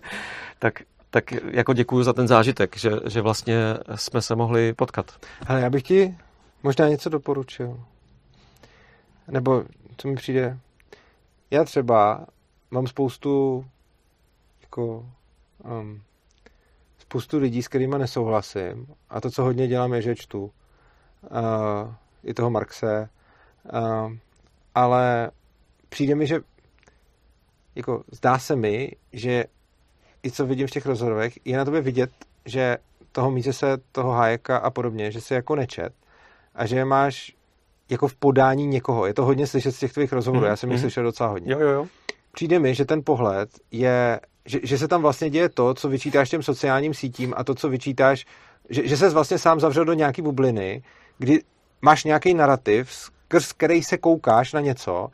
tak, 0.59 0.83
tak 1.11 1.33
jako 1.33 1.73
děkuju 1.73 2.03
za 2.03 2.13
ten 2.13 2.29
zážitek, 2.29 2.77
že, 2.77 2.91
že 3.09 3.21
vlastně 3.21 3.57
jsme 3.95 4.23
se 4.23 4.37
mohli 4.37 4.73
potkat. 4.73 5.27
Hele, 5.47 5.61
já 5.61 5.71
bych 5.71 5.83
ti 5.83 6.17
možná 6.63 6.89
něco 6.89 7.09
doporučil. 7.09 7.81
Nebo 9.29 9.65
co 9.97 10.09
mi 10.09 10.15
přijde. 10.15 10.59
Já 11.51 11.65
třeba 11.65 12.27
mám 12.71 12.87
spoustu 12.87 13.65
jako 14.63 15.07
um, 15.65 16.03
spoustu 16.99 17.39
lidí, 17.39 17.63
s 17.63 17.69
kterými 17.69 17.99
nesouhlasím. 17.99 18.87
A 19.11 19.21
to, 19.21 19.31
co 19.31 19.43
hodně 19.43 19.69
dělám, 19.69 19.93
je, 19.93 20.03
že 20.03 20.15
čtu. 20.15 20.43
Uh, 20.43 20.51
I 22.25 22.35
toho 22.35 22.51
Marxe. 22.51 23.09
Uh, 23.73 24.13
ale 24.75 25.31
přijde 25.89 26.15
mi, 26.15 26.27
že 26.27 26.41
jako 27.75 28.03
zdá 28.13 28.39
se 28.39 28.57
mi, 28.57 28.93
že 29.13 29.45
i 30.25 30.31
co 30.31 30.47
vidím 30.47 30.67
v 30.67 30.71
těch 30.71 30.87
rozhovorech, 30.87 31.39
je 31.45 31.57
na 31.59 31.65
tobě 31.65 31.81
vidět, 31.81 32.11
že 32.45 32.79
toho 33.13 33.31
míře 33.31 33.53
se 33.53 33.79
toho 33.93 34.11
Hayeka 34.13 34.57
a 34.57 34.71
podobně, 34.71 35.11
že 35.13 35.21
se 35.21 35.35
jako 35.35 35.57
nečet 35.57 35.93
a 36.55 36.67
že 36.67 36.85
máš 36.85 37.33
jako 37.89 38.09
v 38.09 38.15
podání 38.15 38.67
někoho. 38.67 39.07
Je 39.07 39.15
to 39.15 39.25
hodně 39.25 39.47
slyšet 39.47 39.73
z 39.73 39.79
těch 39.79 39.93
tvých 39.93 40.13
rozhovorů, 40.13 40.47
já 40.47 40.57
jsem 40.57 40.71
jich 40.71 40.77
Mhm. 40.81 40.83
slyšel 40.83 41.03
docela 41.05 41.29
hodně. 41.29 41.53
Jo, 41.53 41.61
jo, 41.61 41.69
jo. 41.69 41.87
Přijde 42.33 42.59
mi, 42.59 42.75
že 42.75 42.85
ten 42.85 43.03
pohled 43.05 43.51
je, 43.71 44.21
že, 44.45 44.61
že 44.63 44.79
se 44.79 44.89
tam 44.89 45.03
vlastně 45.03 45.31
děje 45.31 45.49
to, 45.49 45.75
co 45.75 45.89
vyčítáš 45.89 46.31
těm 46.31 46.43
sociálním 46.43 46.95
sítím 46.95 47.35
a 47.37 47.45
to, 47.45 47.55
co 47.55 47.69
vyčítáš, 47.69 48.27
že, 48.71 48.89
že 48.89 48.97
se 48.97 49.11
vlastně 49.11 49.39
sám 49.39 49.61
zavřel 49.61 49.85
do 49.85 49.93
nějaký 49.93 50.23
bubliny, 50.23 50.83
kdy 51.19 51.43
máš 51.83 52.05
nějaký 52.05 52.35
narrativ, 52.35 53.11
skrz 53.31 53.53
který 53.53 53.83
se 53.83 53.99
koukáš 53.99 54.53
na 54.53 54.61
něco, 54.61 55.09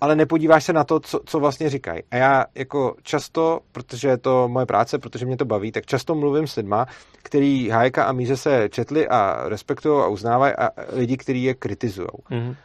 ale 0.00 0.16
nepodíváš 0.16 0.64
se 0.64 0.72
na 0.72 0.84
to, 0.84 1.00
co, 1.00 1.20
co 1.26 1.40
vlastně 1.40 1.70
říkají. 1.70 2.02
A 2.10 2.16
já 2.16 2.44
jako 2.54 2.94
často, 3.02 3.60
protože 3.72 4.08
je 4.08 4.18
to 4.18 4.48
moje 4.48 4.66
práce, 4.66 4.98
protože 4.98 5.26
mě 5.26 5.36
to 5.36 5.44
baví, 5.44 5.72
tak 5.72 5.86
často 5.86 6.14
mluvím 6.14 6.46
s 6.46 6.56
lidma, 6.56 6.86
který 7.22 7.68
Hayeka 7.68 8.04
a 8.04 8.12
Míze 8.12 8.36
se 8.36 8.68
četli 8.68 9.08
a 9.08 9.48
respektují 9.48 10.02
a 10.02 10.06
uznávají 10.06 10.54
a 10.54 10.70
lidi, 10.92 11.16
kteří 11.16 11.42
je 11.42 11.54
kritizují. 11.54 12.08
Mhm. 12.30 12.48
Uh, 12.48 12.56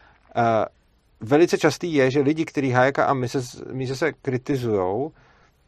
velice 1.21 1.57
častý 1.57 1.93
je, 1.93 2.11
že 2.11 2.19
lidi, 2.19 2.45
kteří 2.45 2.71
Hayeka 2.71 3.05
a 3.05 3.13
Mises, 3.13 3.63
Mises 3.71 3.99
se 3.99 4.13
kritizují, 4.13 5.11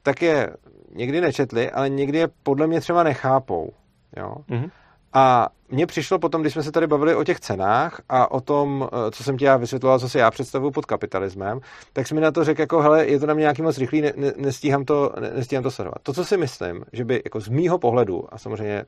tak 0.04 0.22
je 0.22 0.50
někdy 0.96 1.22
nečetli, 1.22 1.72
ale 1.72 1.90
někdy 1.90 2.18
je 2.18 2.28
podle 2.44 2.68
mě 2.68 2.82
třeba 2.82 3.04
nechápou. 3.04 3.74
Jo? 4.18 4.36
Mhm. 4.48 4.70
A 5.18 5.50
mně 5.70 5.88
přišlo 5.88 6.20
potom, 6.20 6.42
když 6.42 6.54
jsme 6.54 6.64
se 6.64 6.72
tady 6.72 6.88
bavili 6.88 7.16
o 7.16 7.24
těch 7.24 7.40
cenách 7.40 8.02
a 8.10 8.32
o 8.32 8.42
tom, 8.42 8.90
eh, 8.92 9.12
co 9.12 9.24
jsem 9.24 9.38
ti 9.38 9.46
já 9.46 9.58
vysvětloval, 9.58 10.00
co 10.00 10.10
si 10.10 10.18
já 10.18 10.32
představuju 10.32 10.72
pod 10.72 10.86
kapitalismem, 10.86 11.60
tak 11.94 12.08
jsi 12.08 12.16
mi 12.16 12.22
na 12.22 12.32
to 12.32 12.44
řekl, 12.44 12.62
jako 12.62 12.82
hele, 12.82 13.06
je 13.06 13.20
to 13.20 13.26
na 13.26 13.34
mě 13.34 13.42
nějaký 13.42 13.62
moc 13.62 13.78
rychlý, 13.78 14.02
ne, 14.02 14.14
ne, 14.16 14.34
nestíhám, 14.38 14.86
to, 14.86 15.14
ne, 15.20 15.32
nestíhám 15.36 15.64
to 15.64 15.72
sledovat. 15.72 15.98
To, 16.04 16.14
co 16.14 16.26
si 16.26 16.38
myslím, 16.38 16.86
že 16.94 17.06
by 17.06 17.22
jako 17.26 17.40
z 17.40 17.48
mýho 17.48 17.78
pohledu, 17.78 18.24
a 18.34 18.38
samozřejmě 18.38 18.86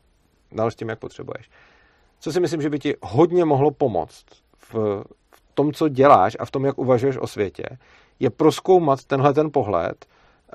dal 0.51 0.71
s 0.71 0.75
tím, 0.75 0.89
jak 0.89 0.99
potřebuješ, 0.99 1.49
co 2.19 2.31
si 2.31 2.39
myslím, 2.39 2.61
že 2.61 2.69
by 2.69 2.79
ti 2.79 2.95
hodně 3.01 3.45
mohlo 3.45 3.71
pomoct 3.71 4.25
v, 4.57 4.73
v 5.35 5.41
tom, 5.53 5.73
co 5.73 5.89
děláš 5.89 6.37
a 6.39 6.45
v 6.45 6.51
tom, 6.51 6.65
jak 6.65 6.77
uvažuješ 6.77 7.17
o 7.17 7.27
světě, 7.27 7.63
je 8.19 8.29
proskoumat 8.29 9.03
tenhle 9.03 9.33
ten 9.33 9.51
pohled, 9.51 10.05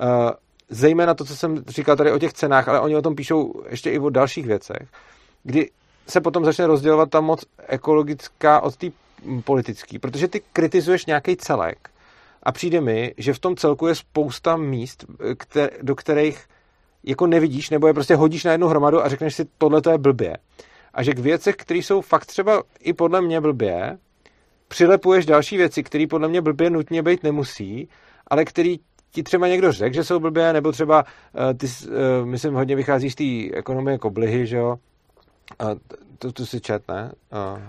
uh, 0.02 0.30
zejména 0.68 1.14
to, 1.14 1.24
co 1.24 1.36
jsem 1.36 1.64
říkal 1.68 1.96
tady 1.96 2.12
o 2.12 2.18
těch 2.18 2.32
cenách, 2.32 2.68
ale 2.68 2.80
oni 2.80 2.96
o 2.96 3.02
tom 3.02 3.14
píšou 3.14 3.52
ještě 3.68 3.90
i 3.90 3.98
o 3.98 4.10
dalších 4.10 4.46
věcech, 4.46 4.88
kdy 5.44 5.70
se 6.08 6.20
potom 6.20 6.44
začne 6.44 6.66
rozdělovat 6.66 7.10
ta 7.10 7.20
moc 7.20 7.44
ekologická 7.68 8.60
od 8.60 8.76
té 8.76 8.86
politické, 9.44 9.98
protože 9.98 10.28
ty 10.28 10.42
kritizuješ 10.52 11.06
nějaký 11.06 11.36
celek 11.36 11.90
a 12.42 12.52
přijde 12.52 12.80
mi, 12.80 13.14
že 13.18 13.32
v 13.32 13.38
tom 13.38 13.56
celku 13.56 13.86
je 13.86 13.94
spousta 13.94 14.56
míst, 14.56 15.04
kter- 15.18 15.70
do 15.82 15.94
kterých 15.94 16.44
jako 17.04 17.26
nevidíš, 17.26 17.70
nebo 17.70 17.86
je 17.86 17.94
prostě 17.94 18.14
hodíš 18.16 18.44
na 18.44 18.52
jednu 18.52 18.68
hromadu 18.68 19.04
a 19.04 19.08
řekneš 19.08 19.34
si, 19.34 19.44
tohle 19.58 19.82
to 19.82 19.90
je 19.90 19.98
blbě. 19.98 20.36
A 20.94 21.02
že 21.02 21.12
k 21.12 21.18
věcech, 21.18 21.56
které 21.56 21.78
jsou 21.78 22.00
fakt 22.00 22.26
třeba 22.26 22.62
i 22.80 22.92
podle 22.92 23.20
mě 23.20 23.40
blbě, 23.40 23.98
přilepuješ 24.68 25.26
další 25.26 25.56
věci, 25.56 25.82
které 25.82 26.06
podle 26.06 26.28
mě 26.28 26.40
blbě 26.40 26.70
nutně 26.70 27.02
být 27.02 27.22
nemusí, 27.22 27.88
ale 28.26 28.44
který 28.44 28.80
ti 29.10 29.22
třeba 29.22 29.48
někdo 29.48 29.72
řekl, 29.72 29.94
že 29.94 30.04
jsou 30.04 30.20
blbě, 30.20 30.52
nebo 30.52 30.72
třeba 30.72 31.04
uh, 31.04 31.58
ty, 31.58 31.66
uh, 31.66 32.26
myslím, 32.26 32.54
hodně 32.54 32.76
vychází 32.76 33.10
z 33.10 33.14
té 33.14 33.58
ekonomie 33.58 33.98
koblihy, 33.98 34.46
že 34.46 34.56
jo? 34.56 34.76
Uh, 35.62 35.70
to, 36.18 36.32
to 36.32 36.46
si 36.46 36.60
čet, 36.60 36.88
ne? 36.88 37.12
Uh, 37.54 37.62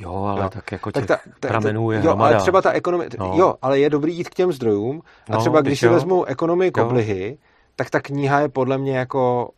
Jo, 0.00 0.14
ale 0.24 0.42
Jo. 0.42 0.48
tak 0.48 0.72
jako 0.72 0.92
tak 0.92 1.02
těch 1.02 1.08
ta, 1.08 1.30
ta, 1.40 1.48
pramenů 1.48 1.90
je 1.90 1.96
jo, 1.96 2.02
hromada. 2.02 2.34
ale 2.34 2.42
třeba 2.42 2.62
ta 2.62 2.72
ekonomie, 2.72 3.08
No. 3.18 3.32
jo, 3.36 3.54
ale 3.62 3.78
je 3.80 3.90
dobrý 3.90 4.16
jít 4.16 4.28
k 4.28 4.34
těm 4.34 4.52
zdrojům 4.52 5.02
a 5.30 5.32
No, 5.32 5.38
třeba 5.40 5.60
když 5.60 5.78
si 5.80 5.86
jo. 5.86 5.92
vezmu 5.92 6.24
ekonomii 6.24 6.70
koblihy, 6.70 7.38
tak 7.76 7.90
ta 7.90 8.00
kniha 8.00 8.40
je 8.40 8.48
podle 8.48 8.78
mě 8.78 8.98
jako 8.98 9.50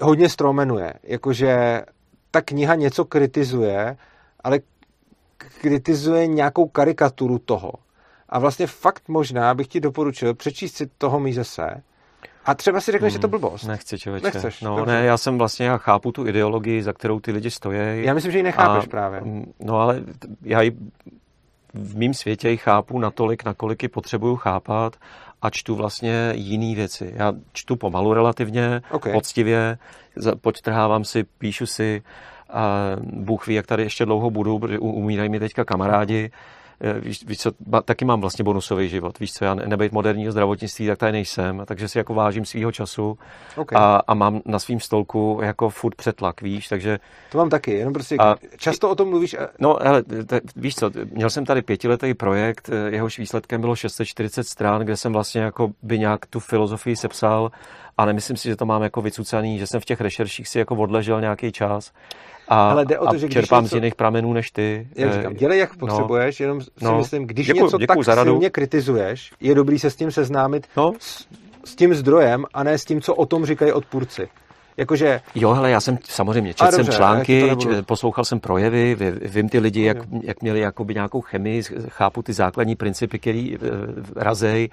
hodně 0.00 0.28
stromenuje. 0.28 0.94
Jakože 1.02 1.82
ta 2.30 2.40
kniha 2.40 2.74
něco 2.74 3.04
kritizuje, 3.04 3.96
ale 4.44 4.58
kritizuje 5.36 6.26
nějakou 6.26 6.68
karikaturu 6.68 7.38
toho. 7.38 7.72
A 8.28 8.38
vlastně 8.38 8.66
fakt 8.66 9.08
možná 9.08 9.54
bych 9.54 9.68
ti 9.68 9.80
doporučil 9.80 10.34
přečíst 10.34 10.76
si 10.76 10.86
toho 10.98 11.20
Mízese 11.20 11.82
a 12.44 12.54
třeba 12.54 12.80
si 12.80 12.92
řekneš, 12.92 13.12
hmm, 13.12 13.18
že 13.18 13.20
to 13.22 13.28
blbost. 13.28 13.64
Nechci, 13.64 13.98
člověče. 13.98 14.26
Nechceš, 14.26 14.60
no, 14.60 14.76
dobře. 14.76 14.92
ne, 14.92 15.04
já 15.04 15.16
jsem 15.16 15.38
vlastně, 15.38 15.66
já 15.66 15.76
chápu 15.78 16.12
tu 16.12 16.26
ideologii, 16.26 16.82
za 16.82 16.92
kterou 16.92 17.20
ty 17.20 17.32
lidi 17.32 17.50
stojí. 17.50 17.78
Já 18.04 18.14
myslím, 18.14 18.32
že 18.32 18.38
ji 18.38 18.42
nechápeš 18.42 18.84
a, 18.84 18.90
právě. 18.90 19.22
No 19.60 19.80
ale 19.80 20.02
já 20.42 20.62
ji 20.62 20.72
v 21.74 21.96
mým 21.96 22.14
světě 22.14 22.48
ji 22.50 22.56
chápu 22.56 22.98
natolik, 22.98 23.44
nakolik 23.44 23.82
ji 23.82 23.88
potřebuju 23.88 24.36
chápat 24.36 24.96
a 25.42 25.50
čtu 25.50 25.74
vlastně 25.74 26.32
jiný 26.34 26.74
věci. 26.74 27.12
Já 27.16 27.32
čtu 27.52 27.76
pomalu 27.76 28.14
relativně, 28.14 28.82
Ok. 28.90 29.12
poctivě, 29.12 29.78
podtrhávám 30.40 31.04
si, 31.04 31.24
píšu 31.24 31.66
si 31.66 32.02
a 32.50 32.96
Bůh 33.02 33.46
ví, 33.46 33.54
jak 33.54 33.66
tady 33.66 33.82
ještě 33.82 34.04
dlouho 34.04 34.30
budu, 34.30 34.58
protože 34.58 34.78
umírají 34.78 35.28
mi 35.28 35.40
teďka 35.40 35.64
kamarádi. 35.64 36.30
Eh, 36.82 37.00
Víš, 37.00 37.24
víš 37.26 37.38
co, 37.38 37.52
taky 37.84 38.04
mám 38.04 38.20
vlastně 38.20 38.44
bonusový 38.44 38.88
život. 38.88 39.18
Víš 39.18 39.32
co, 39.32 39.44
já 39.44 39.54
ne- 39.54 39.62
nebejt 39.66 39.92
moderního 39.92 40.32
zdravotnictví, 40.32 40.86
tak 40.86 40.98
tady 40.98 41.12
nejsem, 41.12 41.62
takže 41.66 41.88
si 41.88 41.98
jako 41.98 42.14
vážím 42.14 42.44
svýho 42.44 42.72
času 42.72 43.18
Ok. 43.56 43.72
a, 43.72 44.02
a 44.06 44.14
mám 44.14 44.40
na 44.46 44.58
svým 44.58 44.80
stolku 44.80 45.38
jako 45.42 45.70
furt 45.70 45.94
přetlak, 45.94 46.42
víš, 46.42 46.68
takže 46.68 46.98
To 47.32 47.38
mám 47.38 47.50
taky, 47.50 47.70
jenom 47.72 47.92
prostě 47.92 48.16
A- 48.16 48.36
často 48.56 48.90
o 48.90 48.94
tom 48.94 49.08
mluvíš. 49.08 49.34
a- 49.34 49.48
No, 49.58 49.78
hele, 49.82 50.02
t- 50.02 50.40
víš 50.56 50.74
co, 50.74 50.90
měl 51.12 51.30
jsem 51.30 51.44
tady 51.44 51.62
pětiletý 51.62 52.14
projekt, 52.14 52.70
eh, 52.72 52.90
jehož 52.94 53.18
výsledkem 53.18 53.60
bylo 53.60 53.76
640 53.76 54.44
stran, 54.48 54.80
kde 54.82 54.96
jsem 54.96 55.12
vlastně 55.12 55.40
jako 55.40 55.70
by 55.82 55.98
nějak 55.98 56.26
tu 56.26 56.40
filozofii 56.40 56.96
sepsal 56.96 57.50
a 58.00 58.04
nemyslím 58.04 58.36
si, 58.36 58.48
že 58.48 58.56
to 58.56 58.66
mám 58.66 58.82
jako 58.82 59.02
vycucaný, 59.02 59.58
že 59.58 59.66
jsem 59.66 59.80
v 59.80 59.84
těch 59.84 60.00
rešerších 60.00 60.48
si 60.48 60.58
jako 60.58 60.74
odležel 60.76 61.20
nějaký 61.20 61.52
čas 61.52 61.92
a, 62.48 62.70
Ale 62.70 62.84
jde 62.84 62.98
o 62.98 63.04
to, 63.04 63.10
a 63.10 63.16
že 63.16 63.26
když 63.26 63.34
čerpám 63.34 63.62
něco- 63.64 63.72
z 63.72 63.74
jiných 63.76 63.94
pramenů 63.94 64.32
než 64.32 64.50
ty. 64.50 64.88
Jak 64.96 65.10
Eh, 65.10 65.16
říkám, 65.16 65.34
dělej, 65.34 65.58
jak 65.58 65.76
no. 65.76 65.86
potřebuješ, 65.86 66.40
jenom 66.40 66.60
si 66.60 66.70
no. 66.82 66.98
myslím, 66.98 67.26
když 67.26 67.46
Děkuju, 67.46 67.64
něco 67.64 67.78
děkuju 67.78 67.96
tak 67.96 68.04
za 68.04 68.14
radu. 68.14 68.30
silně 68.32 68.50
kritizuješ, 68.50 69.32
je 69.40 69.54
dobrý 69.54 69.78
se 69.78 69.90
s 69.90 69.96
tím 69.96 70.10
seznámit 70.10 70.66
No, 70.76 70.92
s, 70.98 71.26
s 71.64 71.76
tím 71.76 71.94
zdrojem 71.94 72.44
a 72.54 72.62
ne 72.64 72.78
s 72.78 72.84
tím, 72.84 73.00
co 73.00 73.14
o 73.14 73.26
tom 73.26 73.46
říkají 73.46 73.72
odpůrci. 73.72 74.28
Jakože, 74.76 75.20
Jo, 75.34 75.52
hele, 75.52 75.70
já 75.70 75.80
jsem 75.80 75.98
samozřejmě 76.04 76.54
četl 76.54 76.70
jsem 76.72 76.86
já 76.86 76.92
články, 76.92 77.56
č- 77.58 77.82
poslouchal 77.82 78.24
jsem 78.24 78.40
projevy, 78.40 78.94
vy- 78.94 79.28
vím 79.28 79.48
ty 79.48 79.58
lidi, 79.58 79.82
jak, 79.82 79.96
jak 80.22 80.42
měli 80.42 80.60
jakoby 80.60 80.94
nějakou 80.94 81.20
chemii, 81.20 81.62
chápu 81.88 82.22
ty 82.22 82.32
základní 82.32 82.76
principy, 82.76 83.18
který 83.18 83.54
eh, 83.56 83.58
razej 84.16 84.68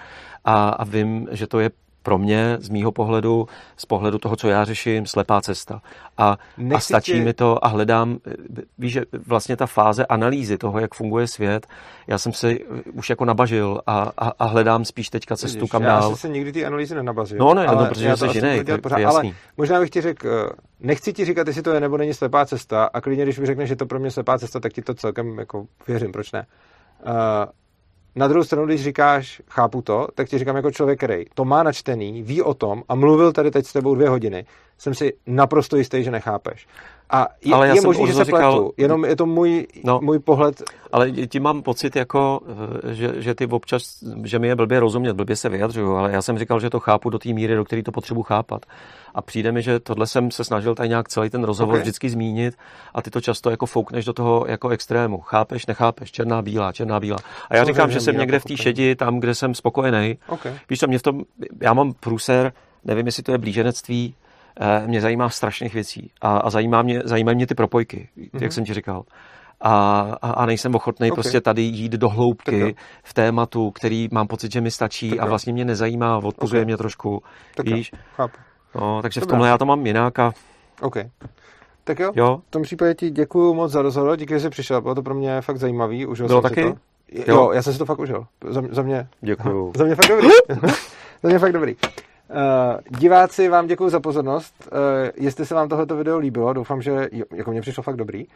a, 0.46 0.70
a 0.70 0.84
vím, 0.84 1.28
že 1.32 1.48
to 1.48 1.60
je 1.60 1.70
pro 2.08 2.18
mě, 2.18 2.58
z 2.60 2.70
mýho 2.70 2.92
pohledu, 2.92 3.48
z 3.78 3.86
pohledu 3.86 4.18
toho, 4.18 4.36
co 4.36 4.48
já 4.50 4.66
řeším, 4.66 5.06
slepá 5.06 5.42
cesta. 5.42 5.82
A, 6.18 6.38
a 6.76 6.80
stačí 6.80 7.12
tě- 7.12 7.24
mi 7.24 7.34
to 7.34 7.66
a 7.66 7.68
hledám, 7.68 8.18
eh, 8.28 8.34
víš, 8.78 8.94
že 8.94 9.02
vlastně 9.26 9.58
ta 9.58 9.66
fáze 9.66 10.06
analýzy 10.06 10.58
toho, 10.58 10.80
jak 10.80 10.94
funguje 10.94 11.28
svět, 11.28 11.68
já 12.08 12.18
jsem 12.18 12.34
se 12.34 12.52
eh, 12.52 12.58
už 12.94 13.10
jako 13.10 13.26
nabažil 13.26 13.82
a, 13.88 14.12
a, 14.18 14.32
a 14.40 14.46
hledám 14.46 14.86
spíš 14.86 15.10
teďka 15.10 15.36
cestu, 15.38 15.58
vidíš, 15.58 15.72
kam 15.72 15.84
já 15.84 15.90
dál. 16.00 16.10
jsem 16.10 16.16
se 16.18 16.30
nikdy 16.30 16.52
ty 16.52 16.66
analýzy 16.66 16.96
nenabazil. 16.96 17.38
No 17.40 17.54
ne, 17.54 17.66
no, 17.66 17.70
ale 17.70 17.90
protože 17.90 18.08
já 18.08 18.18
jsi 18.18 18.26
jiný, 18.26 18.64
to- 18.64 18.78
pořád, 18.78 18.96
to 18.96 19.02
je 19.02 19.06
ale 19.06 19.18
jasný. 19.18 19.36
možná 19.58 19.80
bych 19.80 19.90
ti 19.90 20.02
řekl, 20.02 20.28
eh, 20.28 20.50
nechci 20.80 21.14
ti 21.14 21.26
říkat, 21.26 21.48
jestli 21.48 21.62
to 21.62 21.72
je 21.72 21.80
nebo 21.80 21.98
není 21.98 22.14
slepá 22.14 22.46
cesta 22.46 22.90
a 22.94 23.02
klidně, 23.02 23.24
když 23.24 23.40
mi 23.40 23.46
řekneš, 23.46 23.70
že 23.70 23.76
to 23.76 23.86
pro 23.86 24.00
mě 24.00 24.12
slepá 24.12 24.38
cesta, 24.40 24.60
tak 24.60 24.74
ti 24.74 24.82
to 24.82 24.94
celkem 24.94 25.40
jako 25.40 25.66
věřím, 25.88 26.12
proč 26.12 26.32
ne. 26.32 26.46
Uh, 27.06 27.14
na 28.18 28.28
druhou 28.28 28.44
stranu, 28.44 28.66
když 28.66 28.84
říkáš, 28.84 29.42
chápu 29.50 29.82
to, 29.82 30.08
tak 30.16 30.30
ti 30.30 30.38
říkám 30.38 30.56
jako 30.56 30.72
člověk, 30.72 31.00
který 31.00 31.26
to 31.34 31.46
má 31.46 31.64
načtený, 31.64 32.24
ví 32.24 32.42
o 32.42 32.54
tom 32.54 32.84
a 32.90 32.96
mluvil 32.96 33.34
tady 33.34 33.52
teď 33.52 33.66
s 33.66 33.74
tebou 33.74 33.96
dvě 33.96 34.10
hodiny, 34.10 34.46
jsem 34.78 34.94
si 34.94 35.14
naprosto 35.28 35.78
jistý, 35.78 36.04
že 36.04 36.12
nechápeš. 36.12 36.68
A 37.10 37.28
je, 37.46 37.54
Ale 37.54 37.68
já 37.68 37.74
je 37.74 37.82
jsem 37.82 37.88
možný, 37.90 38.08
že 38.08 38.14
se 38.14 38.24
říkal- 38.24 38.54
pletu, 38.56 38.74
jenom 38.78 39.06
je 39.06 39.16
to 39.16 39.26
můj, 39.26 39.68
No. 39.84 40.00
můj 40.04 40.20
pohled. 40.20 40.64
Ale 40.92 41.12
tím 41.12 41.44
mám 41.44 41.62
pocit, 41.62 41.96
jako, 41.96 42.40
eh, 42.90 42.94
že, 42.94 43.14
že 43.22 43.36
ty 43.36 43.46
občas, 43.48 44.04
že 44.24 44.40
mi 44.40 44.48
je 44.48 44.56
blbě 44.56 44.80
rozumět, 44.80 45.14
blbě 45.14 45.36
se 45.36 45.50
vyjadřuju, 45.50 45.96
ale 45.96 46.12
já 46.12 46.22
jsem 46.22 46.40
říkal, 46.40 46.60
že 46.60 46.70
to 46.70 46.80
chápu 46.80 47.10
do 47.10 47.20
té 47.20 47.30
míry, 47.34 47.56
do 47.56 47.66
které 47.66 47.84
to 47.84 47.92
potřebuji 47.92 48.24
chápat. 48.24 48.66
A 49.16 49.22
přijde 49.22 49.52
mi, 49.52 49.62
že 49.62 49.80
tohle 49.80 50.08
jsem 50.08 50.32
se 50.32 50.44
snažil 50.44 50.76
tady 50.76 50.90
nějak 50.90 51.10
celý 51.10 51.30
ten 51.30 51.44
rozhovor 51.44 51.74
Ok. 51.74 51.76
okay. 51.76 51.82
vždycky 51.82 52.10
zmínit 52.10 52.56
a 52.94 53.02
ty 53.02 53.10
to 53.12 53.22
často 53.22 53.50
jako 53.50 53.66
foukneš 53.66 54.06
do 54.06 54.14
toho 54.14 54.46
jako 54.48 54.70
extrému. 54.70 55.22
Chápeš, 55.22 55.66
nechápeš, 55.66 56.12
černá, 56.12 56.42
bílá, 56.42 56.72
černá, 56.72 57.00
bílá. 57.00 57.18
A 57.50 57.56
já 57.56 57.60
Samozřejmě 57.60 57.74
říkám, 57.74 57.92
že 57.92 58.00
jsem 58.00 58.18
někde 58.18 58.40
v 58.40 58.46
té 58.46 58.58
šedi, 58.58 58.96
tam, 58.96 59.20
kde 59.20 59.36
jsem 59.36 59.54
spokojený. 59.56 60.18
Okay. 60.28 60.54
Víš 60.70 60.80
co, 60.80 60.88
mě 60.88 61.00
v 61.00 61.04
tom, 61.04 61.22
já 61.62 61.74
mám 61.74 61.94
průser, 61.94 62.54
nevím, 62.86 63.06
jestli 63.06 63.24
to 63.24 63.32
je 63.32 63.38
blíženectví, 63.38 64.16
mě 64.88 65.02
zajímá 65.02 65.30
strašných 65.30 65.74
věcí 65.74 66.12
a, 66.22 66.38
a 66.38 66.50
zajímá 66.50 66.82
mě, 66.82 67.02
zajímají 67.06 67.36
mě 67.36 67.48
ty 67.48 67.56
propojky, 67.56 68.10
mm-hmm. 68.18 68.44
jak 68.44 68.52
jsem 68.54 68.66
ti 68.66 68.74
říkal. 68.74 69.04
A, 69.62 70.00
a, 70.22 70.32
a 70.32 70.46
nejsem 70.46 70.76
ochotný 70.76 71.08
Ok. 71.08 71.14
okay. 71.14 71.24
prostě 71.24 71.42
tady 71.42 71.62
jít 71.62 71.92
do 71.92 72.08
Tak 72.08 72.16
hloubky 72.18 72.76
v 73.04 73.14
tématu, 73.14 73.72
který 73.72 74.08
mám 74.12 74.28
pocit, 74.28 74.52
že 74.52 74.62
mi 74.62 74.72
stačí 74.72 75.10
Tak 75.10 75.20
a 75.20 75.26
vlastně 75.26 75.54
mě 75.54 75.66
nezajímá, 75.66 76.18
odpuzuje 76.18 76.62
Ok. 76.62 76.66
mě 76.66 76.78
trošku, 76.78 77.24
Tak 77.56 77.66
víš. 77.66 77.92
chápu. 78.16 78.38
No, 78.76 79.02
takže 79.02 79.20
v 79.20 79.24
Dobrá. 79.24 79.32
tomhle 79.34 79.48
já 79.50 79.58
to 79.58 79.66
mám 79.66 79.86
jinak 79.86 80.20
a 80.20 80.32
OK. 80.82 80.96
Tak 81.84 82.00
jo, 82.00 82.12
jo, 82.16 82.38
v 82.48 82.52
tom 82.52 82.62
případě 82.62 82.96
ti 82.96 83.10
děkuji 83.10 83.54
moc 83.54 83.72
za 83.72 83.82
rozhovor, 83.82 84.18
díky, 84.18 84.34
že 84.34 84.40
jsi 84.40 84.50
přišel, 84.50 84.82
bylo 84.82 84.96
to 84.96 85.02
pro 85.02 85.16
mě 85.16 85.42
fakt 85.42 85.58
zajímavý, 85.58 86.06
užil 86.06 86.28
Bylo 86.28 86.42
jsem 86.42 86.50
si 86.50 86.56
taky? 86.56 86.74
to. 86.74 86.78
Jo, 87.12 87.24
Jo. 87.28 87.52
já 87.54 87.62
jsem 87.62 87.74
si 87.74 87.80
to 87.80 87.86
fakt 87.86 88.00
užil. 88.00 88.26
Za, 88.50 88.62
za 88.72 88.82
mě, 88.82 89.08
děkuju. 89.22 89.72
za 89.78 89.84
mě 89.84 89.96
fakt 89.96 90.08
dobrý. 90.08 90.28
za 91.24 91.30
mě 91.30 91.40
fakt 91.40 91.52
dobrý. 91.54 91.76
Uh, 92.30 93.00
diváci, 93.00 93.50
vám 93.50 93.68
děkuji 93.68 93.90
za 93.90 94.00
pozornost. 94.00 94.70
Uh, 94.72 94.78
jestli 95.16 95.46
se 95.46 95.56
vám 95.56 95.70
tohleto 95.70 95.96
video 95.96 96.18
líbilo, 96.18 96.54
doufám, 96.54 96.82
že 96.82 97.10
jako 97.36 97.52
mně 97.52 97.62
přišlo 97.62 97.84
fakt 97.84 97.96
dobrý, 97.96 98.28
uh, 98.28 98.34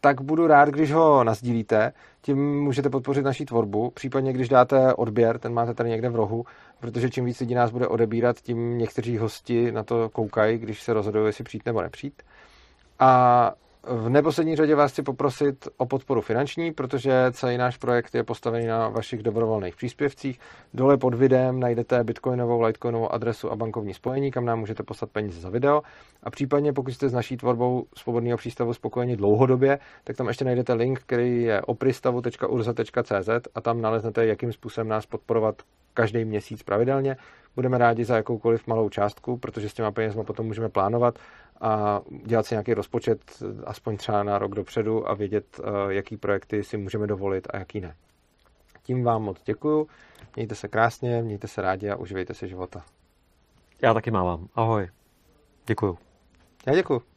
tak 0.00 0.20
budu 0.20 0.46
rád, 0.46 0.68
když 0.68 0.92
ho 0.92 1.24
nazdílíte. 1.24 1.92
Tím 2.22 2.62
můžete 2.62 2.90
podpořit 2.90 3.24
naší 3.24 3.44
tvorbu, 3.44 3.90
případně 3.90 4.32
když 4.32 4.48
dáte 4.48 4.94
odběr, 4.94 5.38
ten 5.38 5.52
máte 5.52 5.74
tady 5.74 5.90
někde 5.90 6.08
v 6.08 6.16
rohu, 6.16 6.44
protože 6.80 7.10
čím 7.10 7.24
víc 7.24 7.40
lidí 7.40 7.54
nás 7.54 7.70
bude 7.70 7.88
odebírat, 7.88 8.36
tím 8.36 8.78
někteří 8.78 9.18
hosti 9.18 9.72
na 9.72 9.82
to 9.82 10.08
koukají, 10.08 10.58
když 10.58 10.82
se 10.82 10.92
rozhodují, 10.92 11.26
jestli 11.26 11.44
přijít 11.44 11.66
nebo 11.66 11.82
nepřijít. 11.82 12.22
A 12.98 13.52
v 13.86 14.08
neposlední 14.08 14.56
řadě 14.56 14.74
vás 14.74 14.92
chci 14.92 15.02
poprosit 15.02 15.68
o 15.76 15.86
podporu 15.86 16.20
finanční, 16.20 16.72
protože 16.72 17.12
celý 17.32 17.58
náš 17.58 17.76
projekt 17.76 18.14
je 18.14 18.24
postavený 18.24 18.66
na 18.66 18.88
vašich 18.88 19.22
dobrovolných 19.22 19.76
příspěvcích. 19.76 20.40
Dole 20.74 20.96
pod 20.96 21.14
videem 21.14 21.60
najdete 21.60 22.04
bitcoinovou, 22.04 22.60
litecoinovou 22.60 23.12
adresu 23.12 23.52
a 23.52 23.56
bankovní 23.56 23.94
spojení, 23.94 24.30
kam 24.30 24.44
nám 24.44 24.58
můžete 24.58 24.82
poslat 24.82 25.10
peníze 25.10 25.40
za 25.40 25.50
video. 25.50 25.82
A 26.22 26.30
případně, 26.30 26.72
pokud 26.72 26.90
jste 26.90 27.08
s 27.08 27.12
naší 27.12 27.36
tvorbou 27.36 27.86
svobodného 27.96 28.38
přístavu 28.38 28.74
spokojeni 28.74 29.16
dlouhodobě, 29.16 29.78
tak 30.04 30.16
tam 30.16 30.28
ještě 30.28 30.44
najdete 30.44 30.72
link, 30.72 31.00
který 31.00 31.42
je 31.42 31.62
opristavu.urza.cz 31.62 33.48
a 33.54 33.60
tam 33.60 33.80
naleznete, 33.80 34.26
jakým 34.26 34.52
způsobem 34.52 34.88
nás 34.88 35.06
podporovat 35.06 35.62
každý 35.94 36.24
měsíc 36.24 36.62
pravidelně. 36.62 37.16
Budeme 37.56 37.78
rádi 37.78 38.04
za 38.04 38.16
jakoukoliv 38.16 38.66
malou 38.66 38.88
částku, 38.88 39.36
protože 39.36 39.68
s 39.68 39.74
těma 39.74 39.90
penězma 39.90 40.24
potom 40.24 40.46
můžeme 40.46 40.68
plánovat 40.68 41.18
a 41.60 42.00
dělat 42.24 42.46
si 42.46 42.54
nějaký 42.54 42.74
rozpočet 42.74 43.42
aspoň 43.64 43.96
třeba 43.96 44.22
na 44.22 44.38
rok 44.38 44.54
dopředu 44.54 45.10
a 45.10 45.14
vědět, 45.14 45.60
eh, 45.60 45.94
jaký 45.94 46.16
projekty 46.16 46.64
si 46.64 46.76
můžeme 46.76 47.06
dovolit 47.06 47.48
a 47.50 47.56
jaký 47.56 47.80
ne. 47.80 47.94
Tím 48.82 49.04
vám 49.04 49.22
moc 49.22 49.42
děkuju, 49.44 49.88
mějte 50.36 50.54
se 50.54 50.68
krásně, 50.68 51.22
mějte 51.22 51.48
se 51.48 51.62
rádi 51.62 51.90
a 51.90 51.96
uživejte 51.96 52.34
si 52.34 52.48
života. 52.48 52.84
Já 53.82 53.94
taky 53.94 54.10
mávám. 54.10 54.48
Ahoj. 54.54 54.88
Děkuju. 55.66 55.98
Já 56.66 56.74
děkuju. 56.74 57.13